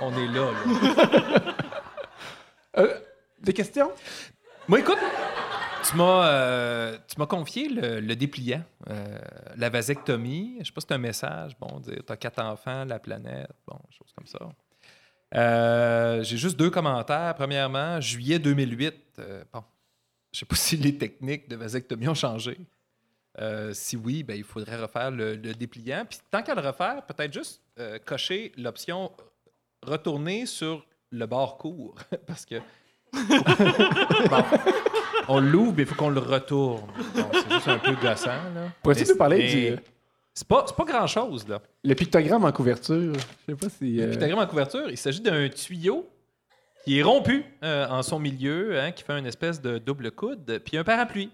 on 0.00 0.12
est 0.16 0.28
là. 0.28 0.50
là. 0.52 1.54
Euh, 2.78 2.98
des 3.40 3.52
questions? 3.52 3.90
Moi, 4.68 4.80
écoute, 4.80 4.98
tu 5.88 5.96
m'as, 5.96 6.26
euh, 6.28 6.98
tu 7.06 7.16
m'as 7.18 7.26
confié 7.26 7.68
le, 7.68 8.00
le 8.00 8.16
dépliant, 8.16 8.64
euh, 8.90 9.18
la 9.56 9.68
vasectomie. 9.68 10.56
Je 10.60 10.66
sais 10.66 10.72
pas 10.72 10.80
si 10.80 10.86
c'est 10.88 10.94
un 10.94 10.98
message. 10.98 11.56
Bon, 11.60 11.78
dire 11.80 12.00
t'as 12.06 12.16
quatre 12.16 12.40
enfants, 12.42 12.84
la 12.84 12.98
planète, 12.98 13.50
bon, 13.66 13.78
choses 13.90 14.12
comme 14.16 14.26
ça. 14.26 14.38
Euh, 15.36 16.22
j'ai 16.22 16.36
juste 16.36 16.56
deux 16.58 16.70
commentaires. 16.70 17.34
Premièrement, 17.34 18.00
juillet 18.00 18.38
2008. 18.38 18.94
euh, 19.18 19.44
bon, 19.52 19.62
je 20.32 20.40
sais 20.40 20.46
pas 20.46 20.56
si 20.56 20.76
les 20.76 20.96
techniques 20.96 21.48
de 21.48 21.56
vasectomie 21.56 22.08
ont 22.08 22.14
changé. 22.14 22.58
Euh, 23.40 23.72
si 23.74 23.96
oui, 23.96 24.22
ben, 24.22 24.36
il 24.36 24.44
faudrait 24.44 24.76
refaire 24.76 25.10
le, 25.10 25.34
le 25.34 25.54
dépliant. 25.54 26.04
Puis 26.08 26.18
tant 26.30 26.42
qu'à 26.42 26.54
le 26.54 26.60
refaire, 26.60 27.02
peut-être 27.04 27.32
juste 27.32 27.60
euh, 27.80 27.98
cocher 28.04 28.52
l'option 28.56 29.10
retourner 29.90 30.46
sur 30.46 30.84
le 31.10 31.26
bord 31.26 31.58
court. 31.58 31.96
Parce 32.26 32.44
que. 32.46 32.56
Bon, 34.28 34.42
on 35.28 35.40
l'ouvre, 35.40 35.74
mais 35.76 35.82
il 35.84 35.86
faut 35.86 35.94
qu'on 35.94 36.10
le 36.10 36.18
retourne. 36.20 36.82
Bon, 37.14 37.24
c'est 37.32 37.52
juste 37.52 37.68
un 37.68 37.78
peu 37.78 37.94
gossant. 37.94 38.26
Là. 38.28 38.72
Pourrais-tu 38.82 39.08
nous 39.08 39.16
parler 39.16 39.38
mais 39.38 39.70
du 39.70 39.82
C'est 40.34 40.48
pas, 40.48 40.64
c'est 40.66 40.74
pas 40.76 40.84
grand-chose, 40.84 41.46
là. 41.46 41.60
le 41.84 41.94
pictogramme 41.94 42.44
en 42.44 42.50
couverture? 42.50 43.14
Je 43.14 43.52
sais 43.52 43.56
pas 43.56 43.68
si. 43.68 43.96
Le 43.96 44.02
euh, 44.02 44.10
pictogramme 44.10 44.40
en 44.40 44.46
couverture, 44.46 44.90
il 44.90 44.96
s'agit 44.96 45.20
d'un 45.20 45.48
tuyau 45.48 46.08
qui 46.84 46.98
est 46.98 47.02
rompu 47.02 47.44
euh, 47.62 47.86
en 47.88 48.02
son 48.02 48.18
milieu, 48.18 48.78
hein, 48.80 48.90
qui 48.90 49.04
fait 49.04 49.16
une 49.18 49.26
espèce 49.26 49.60
de 49.60 49.78
double 49.78 50.10
coude, 50.10 50.60
puis 50.64 50.76
un 50.76 50.84
parapluie 50.84 51.30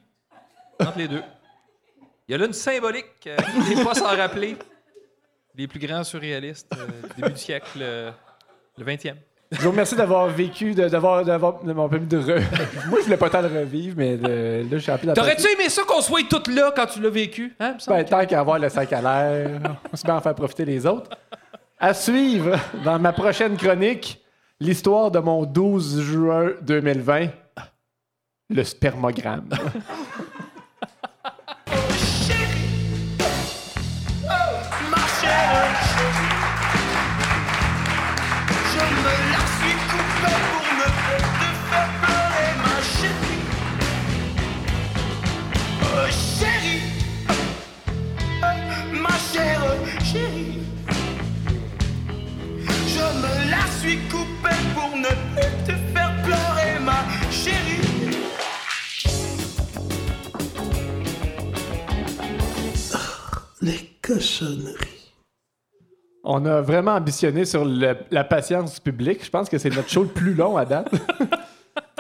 entre 0.79 0.99
les 0.99 1.09
deux. 1.09 1.23
Il 2.29 2.33
y 2.33 2.35
a 2.35 2.39
là 2.39 2.47
une 2.47 2.53
symbolique 2.53 3.27
euh, 3.27 3.37
qui 3.67 3.75
n'est 3.75 3.85
pas 3.85 3.95
sans 3.95 4.17
rappeler 4.17 4.57
les 5.57 5.67
plus 5.67 5.81
grands 5.81 6.05
surréalistes 6.05 6.73
euh, 6.79 6.87
du 7.09 7.21
début 7.21 7.33
du 7.33 7.41
siècle, 7.41 7.81
euh, 7.81 8.13
le 8.81 8.93
20e. 8.93 9.15
Je 9.53 9.63
vous 9.63 9.71
remercie 9.73 9.97
d'avoir 9.97 10.29
vécu, 10.29 10.75
d'avoir, 10.75 11.25
d'avoir, 11.25 11.61
de 11.61 11.67
m'avoir 11.67 11.89
permis 11.89 12.07
de 12.07 12.19
re... 12.19 12.41
Moi, 12.89 13.01
je 13.01 13.05
voulais 13.05 13.17
pas 13.17 13.29
tant 13.31 13.41
le 13.43 13.49
revivre, 13.49 13.95
mais 13.99 14.17
de- 14.17 14.63
là, 14.63 14.65
je 14.71 14.79
suis 14.79 14.93
rapide 14.93 15.13
T'aurais-tu 15.15 15.49
aimé 15.53 15.69
ça 15.69 15.83
qu'on 15.83 16.01
soit 16.01 16.23
toutes 16.29 16.47
là 16.47 16.73
quand 16.75 16.87
tu 16.87 17.01
l'as 17.01 17.11
vécu? 17.11 17.53
Hein, 17.59 17.77
Ben, 17.89 18.05
tant 18.05 18.25
qu'à 18.27 18.39
avoir 18.41 18.61
le 18.61 18.69
sac 18.69 18.93
à 18.93 19.01
l'air, 19.03 19.61
on 19.93 19.97
se 19.97 20.07
met 20.07 20.13
à 20.13 20.17
en 20.17 20.21
faire 20.21 20.37
profiter 20.37 20.65
les 20.65 20.87
autres. 20.87 21.11
À 21.81 21.95
suivre, 21.95 22.57
dans 22.85 22.99
ma 23.01 23.13
prochaine 23.13 23.57
chronique, 23.57 24.23
l'histoire 24.61 25.11
de 25.11 25.19
mon 25.19 25.45
12 25.45 26.01
juin 26.03 26.51
2020, 26.63 27.27
le 28.51 28.63
spermogramme. 28.65 29.49
Ne 55.01 55.09
plus 55.35 55.65
te 55.67 55.73
faire 55.93 56.13
pleurer, 56.25 56.79
ma 56.85 57.01
chérie. 57.31 57.79
Les 63.63 63.91
cochonneries. 64.03 65.13
On 66.25 66.45
a 66.47 66.61
vraiment 66.61 66.93
ambitionné 66.93 67.45
sur 67.45 67.65
le- 67.65 67.97
la 68.11 68.25
patience 68.25 68.75
du 68.75 68.81
public. 68.81 69.25
Je 69.25 69.31
pense 69.31 69.49
que 69.49 69.59
c'est 69.59 69.71
notre 69.71 69.89
show 69.89 70.03
le 70.03 70.09
plus 70.09 70.35
long 70.35 70.57
à 70.57 70.65
date. 70.65 70.91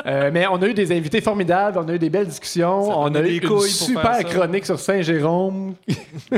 Euh, 0.06 0.30
mais 0.32 0.46
on 0.46 0.56
a 0.62 0.66
eu 0.66 0.72
des 0.72 0.92
invités 0.96 1.20
formidables, 1.20 1.78
on 1.78 1.86
a 1.86 1.92
eu 1.94 1.98
des 1.98 2.08
belles 2.08 2.26
discussions, 2.26 2.86
Ça 2.86 2.96
on 2.96 3.06
a 3.06 3.10
prenait 3.10 3.20
eu 3.20 3.22
des 3.24 3.34
une 3.36 3.40
couilles 3.48 3.58
pour 3.78 3.86
super 3.86 4.14
ça. 4.14 4.24
chronique 4.24 4.64
sur 4.64 4.80
Saint-Jérôme. 4.80 5.74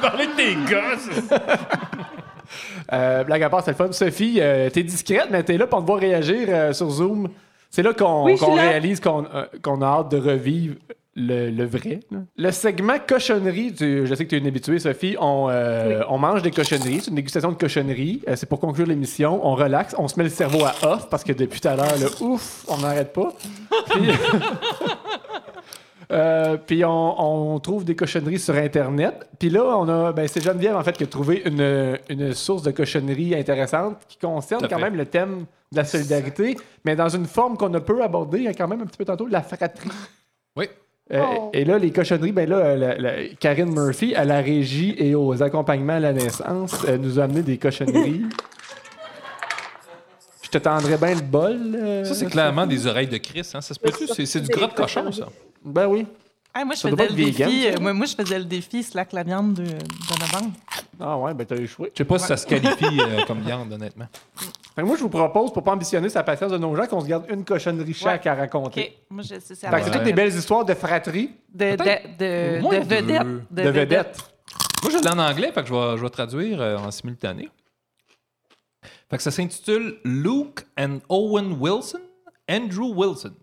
parler 0.00 0.26
de 0.28 0.36
tes 0.36 0.54
gosses! 0.54 1.10
Euh, 2.92 3.24
blague 3.24 3.42
à 3.42 3.50
part, 3.50 3.62
c'est 3.64 3.72
le 3.72 3.76
fun. 3.76 3.90
Sophie, 3.92 4.38
euh, 4.40 4.70
t'es 4.70 4.82
discrète, 4.82 5.28
mais 5.30 5.42
t'es 5.42 5.56
là 5.58 5.66
pour 5.66 5.80
te 5.80 5.86
voir 5.86 5.98
réagir 5.98 6.46
euh, 6.48 6.72
sur 6.72 6.88
Zoom. 6.90 7.28
C'est 7.70 7.82
là 7.82 7.92
qu'on 7.92 8.24
Oui, 8.24 8.32
je 8.32 8.36
suis 8.36 8.46
qu'on 8.46 8.56
là. 8.56 8.62
réalise 8.62 9.00
qu'on 9.00 9.24
qu'on 9.62 9.82
a 9.82 9.86
hâte 9.86 10.10
de 10.10 10.18
revivre 10.18 10.76
le, 11.18 11.50
le 11.50 11.64
vrai. 11.64 12.00
là. 12.10 12.18
Le 12.36 12.50
segment 12.50 12.94
cochonnerie, 13.06 13.72
tu- 13.72 14.06
je 14.06 14.14
sais 14.14 14.24
que 14.24 14.28
tu 14.30 14.36
es 14.36 14.38
une 14.38 14.46
habituée, 14.46 14.78
Sophie. 14.78 15.16
On, 15.18 15.48
euh, 15.50 16.02
on 16.10 16.18
mange 16.18 16.42
des 16.42 16.50
cochonneries. 16.50 17.00
C'est 17.00 17.08
une 17.10 17.16
dégustation 17.16 17.50
de 17.50 17.56
cochonneries. 17.56 18.20
Euh, 18.28 18.36
c'est 18.36 18.46
pour 18.48 18.60
conclure 18.60 18.86
l'émission. 18.86 19.40
On 19.44 19.54
relaxe. 19.54 19.94
On 19.98 20.08
se 20.08 20.16
met 20.18 20.24
le 20.24 20.30
cerveau 20.30 20.64
à 20.64 20.74
off 20.86 21.08
parce 21.08 21.24
que 21.24 21.32
depuis 21.32 21.60
tout 21.60 21.68
à 21.68 21.74
l'heure, 21.76 21.96
là, 21.98 22.06
ouf, 22.20 22.64
on 22.68 22.76
n'arrête 22.78 23.12
pas. 23.14 23.32
Puis, 23.90 24.08
Euh, 26.12 26.56
puis 26.56 26.84
on, 26.84 27.54
on 27.54 27.58
trouve 27.58 27.84
des 27.84 27.96
cochonneries 27.96 28.38
sur 28.38 28.54
Internet. 28.54 29.28
Puis 29.38 29.50
là, 29.50 29.64
on 29.78 29.88
a, 29.88 30.12
ben, 30.12 30.28
c'est 30.28 30.40
Geneviève 30.42 30.76
en 30.76 30.82
fait 30.84 30.96
qui 30.96 31.04
a 31.04 31.06
trouvé 31.06 31.42
une, 31.44 31.98
une 32.08 32.32
source 32.32 32.62
de 32.62 32.70
cochonneries 32.70 33.34
intéressante 33.34 33.96
qui 34.08 34.18
concerne 34.18 34.66
quand 34.68 34.76
fait. 34.76 34.82
même 34.82 34.96
le 34.96 35.06
thème 35.06 35.46
de 35.72 35.76
la 35.78 35.84
solidarité, 35.84 36.56
mais 36.84 36.94
dans 36.94 37.08
une 37.08 37.26
forme 37.26 37.56
qu'on 37.56 37.72
a 37.74 37.80
peu 37.80 38.02
abordée, 38.02 38.38
il 38.38 38.44
y 38.44 38.48
a 38.48 38.54
quand 38.54 38.68
même 38.68 38.82
un 38.82 38.86
petit 38.86 38.98
peu 38.98 39.04
tantôt, 39.04 39.26
la 39.26 39.42
fratrie. 39.42 39.90
Oui. 40.56 40.66
Euh, 41.12 41.22
Oh. 41.22 41.50
Et 41.52 41.64
là, 41.64 41.78
les 41.78 41.92
cochonneries, 41.92 42.32
ben 42.32 42.48
là, 42.48 42.74
la- 42.76 42.96
la- 42.96 43.28
Karine 43.38 43.72
Murphy, 43.72 44.14
à 44.16 44.24
la 44.24 44.40
régie 44.40 44.94
et 44.98 45.14
aux 45.14 45.40
accompagnements 45.42 45.92
à 45.94 46.00
la 46.00 46.12
naissance, 46.12 46.84
euh, 46.88 46.98
nous 46.98 47.20
a 47.20 47.24
amené 47.24 47.42
des 47.42 47.58
cochonneries. 47.58 48.22
Je 50.46 50.50
te 50.50 50.58
tendrais 50.58 50.96
bien 50.96 51.14
le 51.16 51.22
bol. 51.22 51.58
euh, 51.74 52.04
Ça, 52.04 52.14
c'est 52.14 52.26
clairement 52.26 52.66
des 52.66 52.86
oreilles 52.86 53.08
de 53.08 53.16
Chris. 53.18 53.40
Hein? 53.52 53.60
Ça 53.60 53.74
se 53.74 53.80
peut-tu? 53.80 54.06
C'est, 54.06 54.26
c'est 54.26 54.40
du 54.40 54.48
gras 54.48 54.68
de 54.68 54.74
cochon, 54.74 55.10
ça. 55.10 55.26
Ben 55.64 55.86
oui. 55.88 56.06
Ah, 56.54 56.64
moi, 56.64 56.74
je 56.76 56.80
Ça 56.82 56.88
doit 56.88 56.96
faisais 56.98 57.08
pas 57.08 57.14
le 57.14 57.20
être 57.20 57.26
vegan, 57.34 57.50
défi. 57.50 57.62
ça. 57.64 57.68
euh, 57.70 57.80
moi, 57.80 57.92
moi, 57.92 58.06
je 58.06 58.14
faisais 58.14 58.38
le 58.38 58.44
défi 58.44 58.82
slack 58.84 59.12
la 59.12 59.24
viande 59.24 59.54
de, 59.54 59.64
de 59.64 60.20
novembre. 60.20 60.52
Ah 61.00 61.18
ouais, 61.18 61.34
ben 61.34 61.44
t'as 61.44 61.56
échoué. 61.56 61.90
Je 61.92 61.98
sais 61.98 62.04
pas 62.04 62.18
si 62.18 62.26
ça 62.28 62.36
se 62.36 62.46
qualifie 62.46 62.98
euh, 63.00 63.24
comme 63.26 63.40
viande, 63.40 63.70
honnêtement. 63.72 64.06
Fait 64.74 64.82
que 64.82 64.86
moi, 64.86 64.96
je 64.96 65.02
vous 65.02 65.08
propose, 65.10 65.52
pour 65.52 65.62
pas 65.64 65.72
ambitionner 65.72 66.08
sa 66.08 66.22
patience 66.22 66.52
de 66.52 66.58
nos 66.58 66.74
gens, 66.76 66.86
qu'on 66.86 67.00
se 67.00 67.06
garde 67.06 67.24
une 67.28 67.44
cochonnerie 67.44 67.92
chaque 67.92 68.26
à 68.26 68.34
raconter. 68.36 68.80
OK. 68.82 68.92
Moi, 69.10 69.22
je 69.24 69.40
sais 69.40 69.54
ça. 69.56 69.68
Fait 69.70 69.78
que 69.80 69.84
c'est 69.86 69.90
toutes 69.90 70.04
des 70.04 70.12
belles 70.12 70.32
histoires 70.34 70.64
de 70.64 70.74
fratrie, 70.74 71.32
De, 71.52 71.72
de, 71.72 72.58
de, 72.62 72.80
vedettes. 72.80 73.36
De. 73.50 74.82
Moi, 74.82 74.92
je 74.92 75.02
l'ai 75.02 75.08
en 75.10 75.18
anglais, 75.18 75.50
fait 75.52 75.62
que 75.62 75.68
je 75.68 75.74
vais, 75.74 75.96
je 75.98 76.02
vais 76.02 76.10
traduire 76.10 76.60
euh, 76.62 76.76
en 76.78 76.90
simultané. 76.90 77.50
Fait 79.08 79.18
que 79.18 79.22
ça 79.22 79.30
s'intitule 79.30 79.98
Luke 80.04 80.66
and 80.78 80.98
Owen 81.08 81.56
Wilson, 81.60 82.00
Andrew 82.48 82.92
Wilson. 82.92 83.34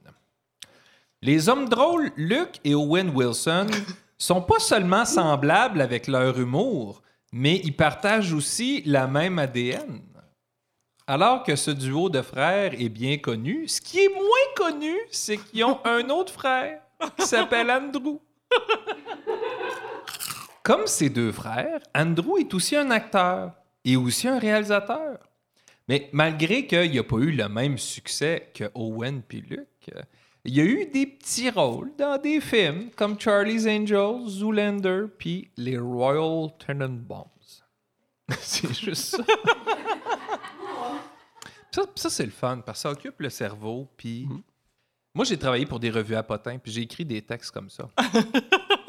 Les 1.22 1.48
hommes 1.48 1.70
drôles, 1.70 2.12
Luke 2.18 2.60
et 2.66 2.76
Owen 2.76 3.10
Wilson, 3.16 3.68
sont 4.18 4.42
pas 4.42 4.60
seulement 4.60 5.06
semblables 5.06 5.80
avec 5.80 6.08
leur 6.08 6.38
humour, 6.38 7.02
mais 7.32 7.62
ils 7.64 7.76
partagent 7.76 8.34
aussi 8.34 8.84
la 8.86 9.08
même 9.08 9.40
ADN. 9.40 10.02
Alors 11.08 11.44
que 11.44 11.56
ce 11.56 11.72
duo 11.72 12.10
de 12.10 12.22
frères 12.22 12.74
est 12.74 12.90
bien 12.90 13.18
connu, 13.18 13.68
ce 13.68 13.82
qui 13.82 14.00
est 14.00 14.14
moins 14.14 14.54
connu, 14.56 14.96
c'est 15.12 15.38
qu'ils 15.38 15.64
ont 15.64 15.80
un 15.86 16.10
autre 16.10 16.34
frère 16.34 16.82
qui 17.18 17.26
s'appelle 17.26 17.72
Andrew. 17.72 18.20
Comme 20.62 20.88
ses 20.88 21.10
deux 21.10 21.32
frères, 21.32 21.82
Andrew 21.96 22.38
est 22.38 22.54
aussi 22.54 22.76
un 22.76 22.92
acteur 22.92 23.52
et 23.84 23.98
aussi 23.98 24.28
un 24.28 24.40
réalisateur. 24.40 25.20
Mais 25.88 26.10
malgré 26.14 26.66
qu'il 26.66 26.96
n'a 26.96 27.04
pas 27.04 27.18
eu 27.18 27.32
le 27.32 27.50
même 27.50 27.78
succès 27.78 28.52
que 28.54 28.66
Owen 28.74 29.22
puis 29.22 29.42
Luke, 29.42 29.92
euh, 29.96 30.02
il 30.46 30.60
a 30.60 30.64
eu 30.64 30.86
des 30.86 31.06
petits 31.06 31.50
rôles 31.50 31.92
dans 31.98 32.18
des 32.18 32.42
films 32.42 32.90
comme 32.96 33.20
Charlie's 33.20 33.66
Angels, 33.66 34.28
Zoolander 34.28 35.06
puis 35.18 35.50
les 35.58 35.78
Royal 35.78 36.50
Tenenbaums. 36.58 37.28
c'est 38.40 38.74
juste 38.74 39.18
ça. 39.18 39.24
ça, 41.72 41.82
ça, 41.96 42.10
c'est 42.10 42.26
le 42.26 42.32
fun 42.32 42.62
parce 42.66 42.80
que 42.80 42.82
ça 42.84 42.92
occupe 42.92 43.20
le 43.20 43.30
cerveau. 43.30 43.90
Puis 43.98 44.28
moi, 45.14 45.26
j'ai 45.26 45.38
travaillé 45.38 45.66
pour 45.66 45.80
des 45.80 45.90
revues 45.90 46.16
à 46.16 46.24
potins 46.24 46.58
puis 46.58 46.72
j'ai 46.72 46.82
écrit 46.82 47.06
des 47.06 47.22
textes 47.22 47.52
comme 47.52 47.70
ça. 47.70 47.90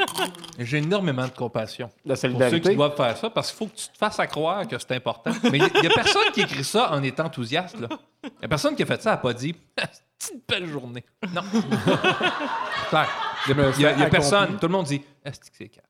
J'ai 0.58 0.78
énormément 0.78 1.24
de 1.24 1.32
compassion 1.32 1.90
La 2.04 2.14
pour 2.14 2.40
ceux 2.50 2.58
qui 2.58 2.76
doivent 2.76 2.96
faire 2.96 3.16
ça 3.16 3.30
parce 3.30 3.50
qu'il 3.50 3.58
faut 3.58 3.66
que 3.66 3.76
tu 3.76 3.88
te 3.88 3.98
fasses 3.98 4.20
à 4.20 4.26
croire 4.26 4.66
que 4.66 4.78
c'est 4.78 4.92
important. 4.92 5.32
Mais 5.50 5.58
il 5.58 5.80
n'y 5.80 5.86
a, 5.86 5.90
personne 5.94 6.30
qui 6.32 6.42
écrit 6.42 6.64
ça 6.64 6.92
en 6.92 7.02
étant 7.02 7.26
enthousiaste. 7.26 7.76
Il 8.22 8.30
n'y 8.38 8.44
a 8.44 8.48
personne 8.48 8.76
qui 8.76 8.82
a 8.82 8.86
fait 8.86 9.02
ça 9.02 9.10
n'a 9.10 9.16
pas 9.16 9.32
dit 9.32 9.54
C'est 10.18 10.34
une 10.34 10.40
belle 10.48 10.66
journée. 10.68 11.04
Non. 11.34 11.42
Claire. 12.88 13.08
Il 13.48 13.56
n'y 13.78 13.86
a, 13.86 14.08
personne. 14.08 14.56
Tout 14.58 14.66
le 14.66 14.72
monde 14.72 14.86
dit 14.86 15.02
Est-ce 15.24 15.40
que 15.40 15.46
c'est 15.52 15.68
calme? 15.68 15.86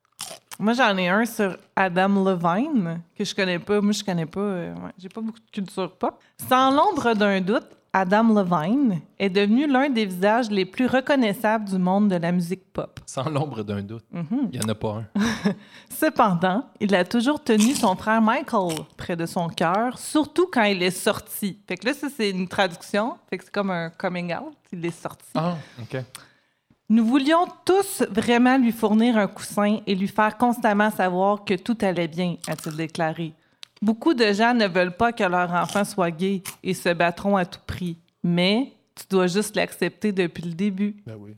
Moi, 0.59 0.73
j'en 0.73 0.97
ai 0.97 1.09
un 1.09 1.25
sur 1.25 1.57
Adam 1.75 2.25
Levine, 2.25 3.03
que 3.17 3.25
je 3.25 3.35
connais 3.35 3.59
pas. 3.59 3.81
Moi, 3.81 3.93
je 3.93 4.05
connais 4.05 4.27
pas. 4.27 4.41
euh, 4.41 4.75
ouais, 4.75 4.93
J'ai 4.99 5.09
pas 5.09 5.21
beaucoup 5.21 5.41
de 5.41 5.51
culture 5.51 5.93
pop. 5.97 6.21
Sans 6.49 6.71
l'ombre 6.71 7.15
d'un 7.15 7.41
doute, 7.41 7.67
Adam 7.97 8.35
Levine 8.35 9.03
est 9.21 9.31
devenu 9.31 9.69
l'un 9.69 9.89
des 9.89 10.05
visages 10.05 10.51
les 10.51 10.65
plus 10.65 10.87
reconnaissables 10.87 11.67
du 11.67 11.79
monde 11.79 12.09
de 12.09 12.17
la 12.17 12.33
musique 12.33 12.65
pop. 12.73 12.99
Sans 13.07 13.31
l'ombre 13.31 13.63
d'un 13.63 13.83
doute. 13.83 14.05
Mhm. 14.11 14.49
Il 14.53 14.59
n'y 14.59 14.65
en 14.65 14.69
a 14.69 14.75
pas 14.75 14.97
un. 14.97 15.05
Cependant, 15.91 16.69
il 16.81 16.93
a 16.97 17.05
toujours 17.05 17.43
tenu 17.43 17.73
son 17.73 17.95
frère 17.95 18.21
Michael 18.21 18.75
près 18.97 19.15
de 19.15 19.27
son 19.27 19.49
cœur, 19.49 19.97
surtout 19.97 20.49
quand 20.53 20.65
il 20.65 20.83
est 20.83 20.91
sorti. 20.91 21.61
Fait 21.69 21.77
que 21.77 21.87
là, 21.87 21.95
ça, 21.95 22.09
c'est 22.15 22.31
une 22.31 22.49
traduction. 22.49 23.15
Fait 23.31 23.39
que 23.39 23.45
c'est 23.45 23.53
comme 23.53 23.71
un 23.71 23.91
coming 23.91 24.35
out. 24.35 24.55
Il 24.73 24.85
est 24.85 24.91
sorti. 24.91 25.31
Ah, 25.37 25.55
OK. 25.81 26.03
Nous 26.89 27.07
voulions 27.07 27.47
tous 27.65 28.03
vraiment 28.11 28.59
lui 28.59 28.73
fournir 28.73 29.17
un 29.17 29.29
coussin 29.29 29.79
et 29.87 29.95
lui 29.95 30.09
faire 30.09 30.37
constamment 30.37 30.91
savoir 30.91 31.45
que 31.45 31.55
tout 31.55 31.79
allait 31.81 32.09
bien, 32.09 32.39
a-t-il 32.49 32.77
déclaré. 32.77 33.35
Beaucoup 33.85 34.15
de 34.15 34.33
gens 34.33 34.55
ne 34.55 34.67
veulent 34.67 34.97
pas 34.97 35.13
que 35.13 35.25
leur 35.25 35.53
enfant 35.53 35.85
soit 35.85 36.11
gay 36.11 36.43
et 36.63 36.73
se 36.73 36.89
battront 36.89 37.37
à 37.37 37.45
tout 37.45 37.61
prix. 37.67 37.99
Mais 38.23 38.73
tu 38.95 39.05
dois 39.11 39.27
juste 39.27 39.55
l'accepter 39.57 40.11
depuis 40.11 40.43
le 40.43 40.55
début. 40.55 40.97
Ben 41.07 41.17
oui. 41.19 41.37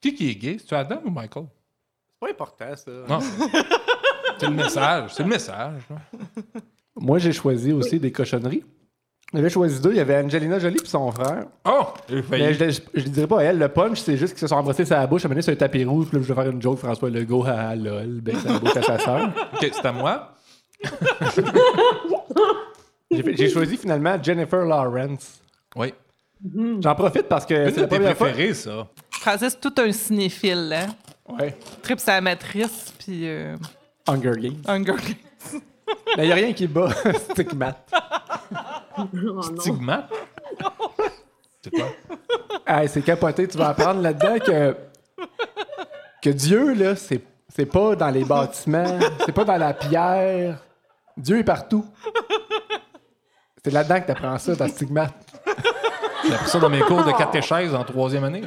Qui 0.00 0.14
qui 0.14 0.30
est 0.30 0.36
gay? 0.36 0.56
C'est-tu 0.60 0.74
Adam 0.76 1.00
ou 1.04 1.10
Michael? 1.10 1.46
C'est 2.08 2.20
pas 2.20 2.30
important, 2.30 2.76
ça. 2.76 2.90
Non. 3.08 3.18
c'est 4.38 4.46
le 4.46 4.54
message. 4.54 5.10
C'est 5.14 5.24
le 5.24 5.28
message. 5.28 5.82
là. 5.90 5.96
Moi, 6.94 7.18
j'ai 7.18 7.32
choisi 7.32 7.72
aussi 7.72 7.98
des 7.98 8.12
cochonneries. 8.12 8.62
J'avais 9.34 9.50
choisi 9.50 9.80
deux. 9.80 9.90
Il 9.90 9.96
y 9.96 10.00
avait 10.00 10.18
Angelina 10.22 10.60
Jolie 10.60 10.78
et 10.80 10.86
son 10.86 11.10
frère. 11.10 11.46
Oh! 11.64 11.88
Mais 12.30 12.54
je, 12.54 12.70
je, 12.70 12.80
je 12.94 13.04
le 13.06 13.10
dirais 13.10 13.26
pas 13.26 13.40
à 13.40 13.42
elle. 13.42 13.58
Le 13.58 13.66
punch, 13.66 13.98
c'est 13.98 14.16
juste 14.16 14.34
qu'ils 14.34 14.42
se 14.42 14.46
sont 14.46 14.54
embrassés 14.54 14.84
sur 14.84 14.94
la 14.94 15.08
bouche, 15.08 15.24
amenés 15.24 15.42
sur 15.42 15.52
un 15.52 15.56
tapis 15.56 15.84
rouge. 15.84 16.06
Puis 16.10 16.18
là, 16.18 16.22
je 16.22 16.32
vais 16.32 16.40
faire 16.40 16.52
une 16.52 16.62
joke, 16.62 16.78
François 16.78 17.10
Legault, 17.10 17.44
à 17.44 17.74
lol, 17.74 18.20
ben, 18.20 18.36
la 18.44 18.60
bouche 18.60 18.76
à 18.76 18.82
sa 18.82 19.00
sœur. 19.00 19.30
OK, 19.52 19.68
c'est 19.72 19.84
à 19.84 19.90
moi. 19.90 20.36
J'ai 23.10 23.48
choisi 23.48 23.76
finalement 23.76 24.20
Jennifer 24.22 24.64
Lawrence. 24.64 25.40
Oui. 25.74 25.92
J'en 26.80 26.94
profite 26.94 27.28
parce 27.28 27.46
que 27.46 27.70
c'est 27.70 27.80
la 27.80 27.86
première 27.86 28.16
fois. 28.16 28.28
préférées, 28.28 28.54
ça. 28.54 28.86
Francis, 29.10 29.52
c'est 29.52 29.60
tout 29.60 29.74
un 29.80 29.90
cinéphile, 29.92 30.72
hein? 30.74 30.86
Ouais. 31.28 31.56
Trip 31.82 31.98
sa 31.98 32.20
matrice, 32.20 32.92
puis 32.98 33.28
euh, 33.28 33.56
Hunger 34.06 34.32
Games. 34.38 34.62
Hunger 34.66 34.92
Games. 34.92 35.52
Mais 36.16 36.24
il 36.24 36.26
n'y 36.26 36.32
a 36.32 36.34
rien 36.34 36.52
qui 36.52 36.66
bat 36.66 36.90
Stigmat. 37.30 37.76
Oh 38.98 39.02
non. 39.12 39.42
Stigmate? 39.60 40.10
C'est 41.62 41.70
quoi? 41.70 41.86
Hey, 42.66 42.88
c'est 42.88 43.02
capoté. 43.02 43.48
Tu 43.48 43.56
vas 43.58 43.68
apprendre 43.68 44.00
là-dedans 44.02 44.38
que, 44.38 44.76
que 46.22 46.30
Dieu, 46.30 46.74
là, 46.74 46.96
c'est, 46.96 47.20
c'est 47.48 47.66
pas 47.66 47.96
dans 47.96 48.10
les 48.10 48.24
bâtiments, 48.24 48.98
c'est 49.24 49.32
pas 49.32 49.44
dans 49.44 49.56
la 49.56 49.74
pierre. 49.74 50.62
Dieu 51.16 51.38
est 51.38 51.44
partout. 51.44 51.84
C'est 53.64 53.72
là-dedans 53.72 54.00
que 54.00 54.06
tu 54.06 54.12
apprends 54.12 54.38
ça, 54.38 54.54
dans 54.54 54.68
Stigmat. 54.68 55.10
J'ai 56.24 56.34
appris 56.34 56.48
ça 56.48 56.58
dans 56.58 56.70
mes 56.70 56.80
cours 56.80 57.04
de 57.04 57.12
catéchèse 57.12 57.74
en 57.74 57.84
troisième 57.84 58.24
année. 58.24 58.42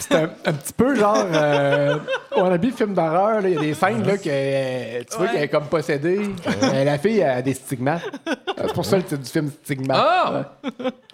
C'est 0.00 0.14
un, 0.14 0.30
un 0.46 0.52
petit 0.52 0.72
peu 0.72 0.94
genre. 0.96 1.24
Euh, 1.32 1.96
wannabe 2.36 2.70
film 2.76 2.94
d'horreur, 2.94 3.40
là, 3.40 3.48
il 3.48 3.54
y 3.54 3.58
a 3.58 3.60
des 3.60 3.74
scènes 3.74 4.04
là, 4.06 4.16
que 4.16 4.22
euh, 4.28 5.02
tu 5.10 5.16
vois 5.18 5.28
qu'elle 5.28 5.42
est 5.42 5.48
comme 5.48 5.66
possédée. 5.66 6.20
Euh, 6.62 6.84
la 6.84 6.98
fille 6.98 7.22
a 7.22 7.40
des 7.42 7.54
stigmates. 7.54 8.02
Euh, 8.28 8.34
C'est 8.66 8.72
pour 8.74 8.84
ça 8.84 8.96
le 8.96 9.02
titre 9.02 9.22
du 9.22 9.28
film 9.30 9.50
Stigmat. 9.64 9.94
Ah! 9.96 10.42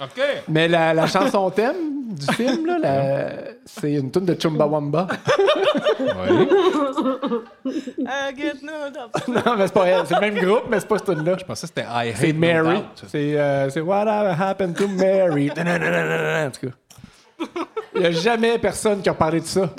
OK. 0.00 0.20
Mais 0.48 0.68
la, 0.68 0.94
la 0.94 1.06
chanson 1.06 1.50
thème 1.50 1.74
du 2.10 2.26
film, 2.34 2.66
là, 2.66 2.78
la- 2.80 3.30
c'est 3.64 3.94
une 3.94 4.10
tune 4.10 4.24
de 4.24 4.34
Chumbawamba. 4.40 5.06
Oui. 5.98 6.48
I 7.98 8.34
get 8.36 8.62
no 8.62 8.90
doubt. 8.90 9.28
non, 9.28 9.56
mais 9.56 9.66
c'est 9.66 9.72
pas 9.74 9.86
elle. 9.86 10.06
C'est 10.06 10.14
le 10.14 10.20
même 10.20 10.34
groupe, 10.44 10.64
mais 10.70 10.80
c'est 10.80 10.88
pas 10.88 10.98
cette 10.98 11.06
tune-là. 11.16 11.36
Je 11.38 11.44
pensais 11.44 11.66
que 11.66 11.72
c'était 11.74 11.88
I 11.88 12.10
Hate 12.10 12.16
C'est 12.16 12.32
Mary. 12.32 12.84
C'est 13.08 13.38
euh, 13.38 13.68
c'est 13.70 13.80
What 13.80 14.06
Happened 14.08 14.76
to 14.76 14.88
Mary. 14.88 15.50
En 15.56 16.50
tout 16.50 16.66
cas. 16.68 16.74
Il 17.94 18.00
n'y 18.00 18.06
a 18.06 18.10
jamais 18.10 18.58
personne 18.58 19.00
qui 19.02 19.08
a 19.08 19.14
parlé 19.14 19.40
de 19.40 19.46
ça. 19.46 19.70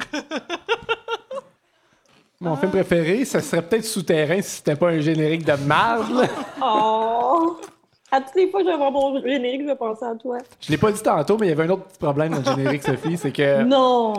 Mon 2.40 2.56
film 2.56 2.72
préféré, 2.72 3.26
ce 3.26 3.40
serait 3.40 3.64
peut-être 3.64 3.84
Souterrain 3.86 4.42
si 4.42 4.58
c'était 4.58 4.76
pas 4.76 4.90
un 4.90 5.00
générique 5.00 5.44
de 5.44 5.54
marde. 5.66 6.12
là. 6.12 6.28
Oh! 6.64 7.58
À 8.12 8.22
toutes 8.22 8.36
les 8.36 8.50
fois 8.50 8.62
que 8.62 8.68
je 8.68 8.72
vais 8.72 8.78
voir 8.78 8.92
mon 8.92 9.20
générique, 9.22 9.62
je 9.64 9.68
vais 9.68 9.76
penser 9.76 10.06
à 10.06 10.16
toi. 10.16 10.38
Je 10.62 10.72
l'ai 10.72 10.78
pas 10.78 10.92
dit 10.92 11.02
tantôt, 11.02 11.38
mais 11.38 11.48
il 11.48 11.50
y 11.50 11.52
avait 11.52 11.64
un 11.64 11.70
autre 11.72 11.84
petit 11.86 11.98
problème 12.00 12.32
dans 12.32 12.52
le 12.52 12.56
générique, 12.58 12.84
Sophie. 12.84 13.18
C'est 13.18 13.32
que, 13.32 13.64
Non! 13.64 14.14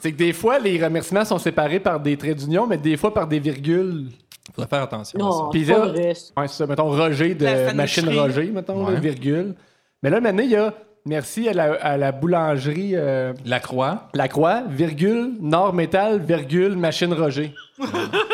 c'est 0.00 0.12
que 0.12 0.16
des 0.16 0.32
fois, 0.32 0.58
les 0.60 0.82
remerciements 0.82 1.24
sont 1.24 1.38
séparés 1.38 1.80
par 1.80 2.00
des 2.00 2.16
traits 2.16 2.38
d'union, 2.38 2.66
mais 2.66 2.78
des 2.78 2.96
fois 2.96 3.12
par 3.12 3.26
des 3.26 3.40
virgules. 3.40 4.06
Faudrait 4.54 4.68
faire 4.68 4.82
attention 4.82 5.18
à 5.18 5.22
Non, 5.22 5.50
Puis 5.50 5.64
là- 5.64 5.78
vrai. 5.86 6.14
Ouais, 6.36 6.48
c'est 6.48 6.54
ça. 6.54 6.66
Mettons 6.66 6.88
Roger 6.90 7.34
de. 7.34 7.72
Machine 7.74 8.08
Roger, 8.18 8.44
mettons, 8.50 8.86
Ouais. 8.86 9.00
virgule. 9.00 9.54
Mais 10.02 10.10
là, 10.10 10.20
maintenant, 10.20 10.42
il 10.42 10.50
y 10.50 10.56
a 10.56 10.72
merci 11.06 11.48
à 11.48 11.52
la, 11.52 11.74
à 11.74 11.96
la 11.96 12.12
boulangerie. 12.12 12.92
euh. 12.94 13.32
La 13.44 13.60
croix. 13.60 14.08
La 14.14 14.28
Croix, 14.28 14.62
virgule, 14.68 15.32
Nord 15.40 15.72
Métal, 15.74 16.20
virgule, 16.20 16.76
Machine 16.76 17.12
Roger. 17.12 17.54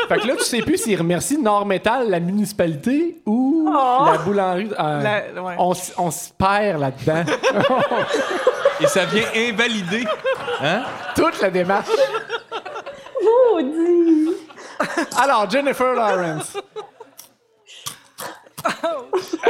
fait 0.09 0.19
que 0.19 0.27
là, 0.27 0.35
tu 0.37 0.45
sais 0.45 0.63
plus 0.63 0.77
s'il 0.79 0.99
remercie 0.99 1.39
Nord 1.39 1.67
Métal, 1.67 2.09
la 2.11 2.21
municipalité, 2.21 3.21
ou 3.27 3.49
Oh. 3.73 4.05
la 4.07 4.19
boulangerie. 4.19 4.71
Euh, 4.79 5.03
La- 5.03 5.43
ouais. 5.43 5.55
on, 5.59 5.73
s- 5.73 5.93
on 5.99 6.11
se 6.11 6.31
perd 6.33 6.81
là-dedans. 6.81 7.25
Et 8.81 8.87
ça 8.87 9.05
vient 9.05 9.27
invalider. 9.37 10.05
Hein? 10.63 10.83
Toute 11.15 11.41
la 11.41 11.51
démarche. 11.51 11.89
Maudit! 13.23 14.31
Alors, 15.23 15.49
Jennifer 15.51 15.95
Lawrence. 15.95 16.57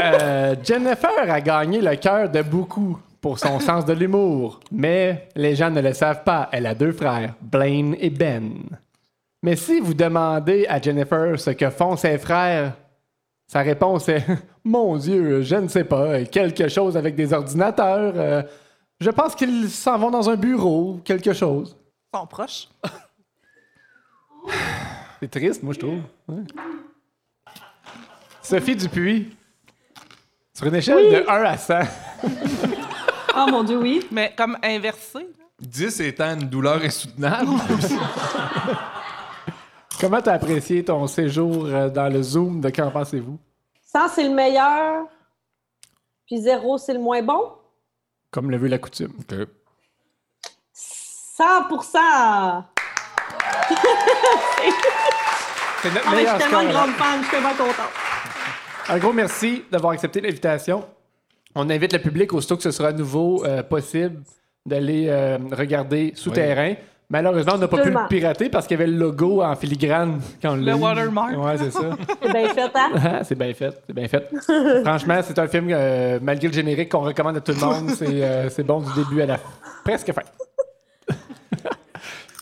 Euh, 0.00 0.54
Jennifer 0.62 1.10
a 1.28 1.40
gagné 1.40 1.80
le 1.80 1.96
cœur 1.96 2.28
de 2.28 2.42
beaucoup 2.42 2.96
pour 3.20 3.38
son 3.38 3.60
sens 3.60 3.84
de 3.84 3.92
l'humour, 3.92 4.60
mais 4.70 5.28
les 5.34 5.54
gens 5.54 5.70
ne 5.70 5.80
le 5.80 5.92
savent 5.92 6.24
pas. 6.24 6.48
Elle 6.52 6.66
a 6.66 6.74
deux 6.74 6.92
frères, 6.92 7.34
Blaine 7.40 7.96
et 7.98 8.10
Ben. 8.10 8.52
Mais 9.42 9.56
si 9.56 9.80
vous 9.80 9.94
demandez 9.94 10.66
à 10.68 10.80
Jennifer 10.80 11.38
ce 11.38 11.50
que 11.50 11.70
font 11.70 11.96
ses 11.96 12.18
frères, 12.18 12.74
sa 13.46 13.60
réponse 13.60 14.08
est 14.08 14.24
Mon 14.64 14.96
Dieu, 14.98 15.42
je 15.42 15.56
ne 15.56 15.68
sais 15.68 15.84
pas, 15.84 16.24
quelque 16.24 16.68
chose 16.68 16.96
avec 16.96 17.14
des 17.14 17.32
ordinateurs. 17.32 18.12
euh, 18.16 18.42
je 19.00 19.10
pense 19.10 19.34
qu'ils 19.34 19.70
s'en 19.70 19.96
vont 19.98 20.10
dans 20.10 20.28
un 20.28 20.36
bureau, 20.36 21.00
quelque 21.02 21.32
chose. 21.32 21.74
Ils 22.12 22.18
sont 22.18 22.26
proches. 22.26 22.68
C'est 25.20 25.30
triste, 25.30 25.62
moi, 25.62 25.72
je 25.72 25.78
trouve. 25.78 26.00
Ouais. 26.28 26.42
Sophie 28.42 28.76
Dupuis. 28.76 29.34
Sur 30.54 30.66
une 30.66 30.74
échelle 30.74 31.10
de 31.10 31.28
1 31.28 31.42
à 31.44 31.56
100. 31.56 31.74
Oh 33.36 33.46
mon 33.50 33.62
Dieu, 33.64 33.78
oui. 33.78 34.06
Mais 34.10 34.32
comme 34.36 34.56
inversé. 34.62 35.18
là. 35.20 35.44
10 35.60 36.00
étant 36.00 36.34
une 36.34 36.48
douleur 36.48 36.82
insoutenable. 36.82 37.50
Comment 40.00 40.22
t'as 40.22 40.32
apprécié 40.34 40.82
ton 40.84 41.06
séjour 41.06 41.66
euh, 41.66 41.90
dans 41.90 42.08
le 42.10 42.22
Zoom 42.22 42.60
de 42.62 42.70
Qu'en 42.70 42.90
pensez-vous? 42.90 43.38
100, 43.92 44.08
c'est 44.14 44.24
le 44.24 44.34
meilleur. 44.34 45.04
Puis 46.26 46.40
0, 46.40 46.78
c'est 46.78 46.94
le 46.94 47.00
moins 47.00 47.20
bon? 47.22 47.52
Comme 48.30 48.50
le 48.50 48.56
veut 48.56 48.68
la 48.68 48.78
coutume. 48.78 49.12
100 50.72 51.44
C'est 55.82 55.94
notre 55.94 56.06
Ah, 56.08 56.12
je 56.12 56.18
suis 56.18 56.26
tellement 56.26 56.48
score. 56.48 56.62
une 56.62 56.70
grande 56.72 56.90
fan, 56.92 57.18
je 57.18 57.22
suis 57.22 57.30
tellement 57.30 57.54
contente. 57.54 57.90
Un 58.88 58.98
gros 58.98 59.12
merci 59.12 59.64
d'avoir 59.70 59.92
accepté 59.92 60.20
l'invitation. 60.20 60.84
On 61.54 61.68
invite 61.68 61.92
le 61.92 61.98
public, 61.98 62.32
aussitôt 62.32 62.56
que 62.56 62.62
ce 62.62 62.70
sera 62.70 62.88
à 62.88 62.92
nouveau 62.92 63.44
euh, 63.44 63.62
possible, 63.62 64.22
d'aller 64.66 65.06
euh, 65.08 65.38
regarder 65.52 66.12
Souterrain. 66.14 66.74
Malheureusement, 67.12 67.54
on 67.56 67.58
n'a 67.58 67.66
pas 67.66 67.82
pu 67.82 67.90
le 67.90 68.08
pirater 68.08 68.48
parce 68.48 68.68
qu'il 68.68 68.78
y 68.78 68.82
avait 68.82 68.90
le 68.90 68.96
logo 68.96 69.42
en 69.42 69.56
filigrane 69.56 70.20
quand 70.42 70.52
on 70.52 70.56
l'a 70.56 70.72
Le 70.72 70.78
watermark. 70.78 71.36
Ouais, 71.36 71.58
c'est 71.58 71.72
ça. 71.72 71.96
C'est 72.22 72.32
bien 72.32 72.48
fait, 72.54 72.70
hein? 72.76 72.90
Ah, 72.94 73.24
c'est 73.24 73.34
bien 73.34 73.52
fait, 73.52 73.82
c'est 73.84 73.92
bien 73.92 74.06
fait. 74.06 74.30
Franchement, 74.84 75.20
c'est 75.24 75.38
un 75.38 75.48
film, 75.48 75.68
euh, 75.72 76.20
malgré 76.22 76.46
le 76.46 76.54
générique, 76.54 76.90
qu'on 76.90 77.00
recommande 77.00 77.36
à 77.38 77.40
tout 77.40 77.52
le 77.52 77.58
monde. 77.58 77.90
C'est 77.90 78.22
euh, 78.22 78.48
c'est 78.48 78.62
bon 78.62 78.80
du 78.80 78.94
début 78.94 79.22
à 79.22 79.26
la 79.26 79.40
presque 79.84 80.12
fin. 80.12 80.22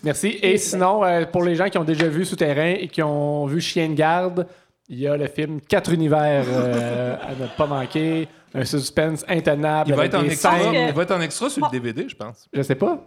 Merci. 0.05 0.39
Et 0.43 0.59
sinon, 0.59 1.05
euh, 1.05 1.25
pour 1.27 1.43
les 1.43 1.57
gens 1.57 1.69
qui 1.69 1.79
ont 1.79 1.85
déjà 1.85 2.07
vu 2.07 2.25
Souterrain 2.25 2.75
et 2.79 2.89
qui 2.89 3.03
ont 3.03 3.47
vu 3.47 3.61
Chien 3.61 3.89
de 3.89 3.95
garde, 3.95 4.47
il 4.89 5.01
y 5.01 5.09
a 5.09 5.17
le 5.17 5.27
film 5.27 5.61
Quatre 5.61 5.93
univers 5.93 6.45
euh, 6.49 7.17
à 7.17 7.35
ne 7.35 7.47
pas 7.57 7.67
manquer. 7.67 8.29
Un 8.55 8.65
suspense 8.65 9.25
intenable. 9.29 9.91
Il 9.91 9.95
va, 9.95 10.07
être 10.07 10.15
en 10.15 10.25
extra, 10.25 10.59
scènes- 10.59 10.89
il 10.89 10.95
va 10.95 11.03
être 11.03 11.11
en 11.15 11.21
extra 11.21 11.51
sur 11.51 11.65
le 11.65 11.71
DVD, 11.71 12.09
je 12.09 12.17
pense. 12.17 12.49
Je 12.53 12.63
sais 12.63 12.75
pas. 12.75 12.99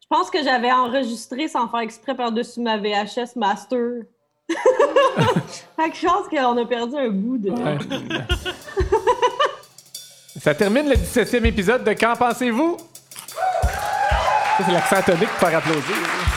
Je 0.00 0.06
pense 0.08 0.30
que 0.30 0.42
j'avais 0.42 0.72
enregistré 0.72 1.48
sans 1.48 1.68
faire 1.68 1.80
exprès 1.80 2.14
par-dessus 2.14 2.60
ma 2.60 2.78
VHS 2.78 3.36
Master. 3.36 3.78
fait 4.48 5.90
que 5.90 5.96
je 5.96 6.06
pense 6.06 6.28
qu'on 6.28 6.56
a 6.56 6.64
perdu 6.64 6.96
un 6.96 7.10
bout 7.10 7.36
de. 7.36 7.50
Ouais. 7.50 7.76
Ça 10.40 10.54
termine 10.54 10.88
le 10.88 10.94
17e 10.94 11.44
épisode 11.44 11.84
de 11.84 11.92
Qu'en 11.92 12.14
pensez-vous? 12.14 12.78
C'est 14.56 14.72
l'accent 14.72 15.02
tonique 15.02 15.28
pour 15.28 15.48
faire 15.48 15.58
applaudir. 15.58 16.27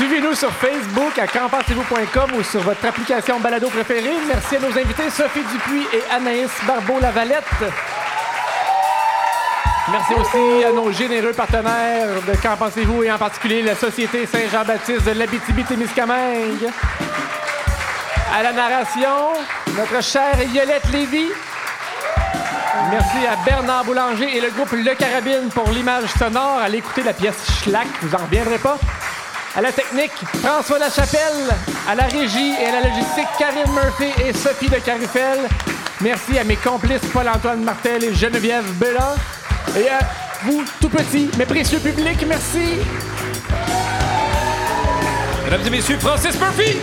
Suivez-nous 0.00 0.34
sur 0.34 0.50
Facebook 0.52 1.18
à 1.18 1.26
qu'enpensez-vous.com 1.26 2.30
ou 2.38 2.42
sur 2.42 2.62
votre 2.62 2.82
application 2.86 3.38
balado 3.38 3.68
préférée. 3.68 4.16
Merci 4.26 4.56
à 4.56 4.60
nos 4.60 4.68
invités 4.68 5.10
Sophie 5.10 5.44
Dupuis 5.52 5.86
et 5.92 6.02
Anaïs 6.10 6.50
Barbeau-Lavalette. 6.66 7.44
Merci 9.92 10.14
aussi 10.14 10.64
à 10.64 10.72
nos 10.72 10.90
généreux 10.90 11.34
partenaires 11.34 12.08
de 12.26 12.34
Qu'en 12.40 12.56
pensez-vous 12.56 13.02
et 13.02 13.12
en 13.12 13.18
particulier 13.18 13.60
la 13.60 13.74
Société 13.74 14.24
Saint-Jean-Baptiste 14.24 15.04
de 15.04 15.10
l'Abitibi-Témiscamingue. 15.10 16.70
À 18.34 18.42
la 18.42 18.52
narration, 18.54 19.34
notre 19.76 20.02
chère 20.02 20.40
Yolette 20.50 20.90
Lévy. 20.90 21.28
Merci 22.90 23.26
à 23.26 23.36
Bernard 23.44 23.84
Boulanger 23.84 24.34
et 24.34 24.40
le 24.40 24.48
groupe 24.48 24.72
Le 24.72 24.94
Carabine 24.94 25.50
pour 25.54 25.68
l'image 25.68 26.08
sonore. 26.18 26.58
Allez 26.64 26.78
écouter 26.78 27.02
la 27.02 27.12
pièce 27.12 27.36
Schlack, 27.62 27.88
vous 28.00 28.14
en 28.14 28.24
reviendrez 28.24 28.56
pas. 28.56 28.78
À 29.56 29.60
la 29.60 29.72
technique, 29.72 30.12
François 30.42 30.78
Lachapelle. 30.78 31.48
À 31.88 31.94
la 31.96 32.04
régie 32.04 32.54
et 32.60 32.66
à 32.66 32.80
la 32.80 32.88
logistique, 32.88 33.26
Karine 33.36 33.72
Murphy 33.72 34.12
et 34.24 34.32
Sophie 34.32 34.68
de 34.68 34.76
Carufel. 34.76 35.38
Merci 36.00 36.38
à 36.38 36.44
mes 36.44 36.56
complices 36.56 37.04
Paul-Antoine 37.12 37.64
Martel 37.64 38.04
et 38.04 38.14
Geneviève 38.14 38.64
Belin. 38.74 39.14
Et 39.76 39.88
à 39.88 39.98
vous, 40.44 40.62
tout 40.80 40.88
petits, 40.88 41.30
mais 41.36 41.46
précieux 41.46 41.80
public, 41.80 42.24
merci. 42.28 42.78
Mesdames 45.44 45.66
et 45.66 45.70
messieurs, 45.70 45.98
Francis 45.98 46.38
Murphy! 46.38 46.76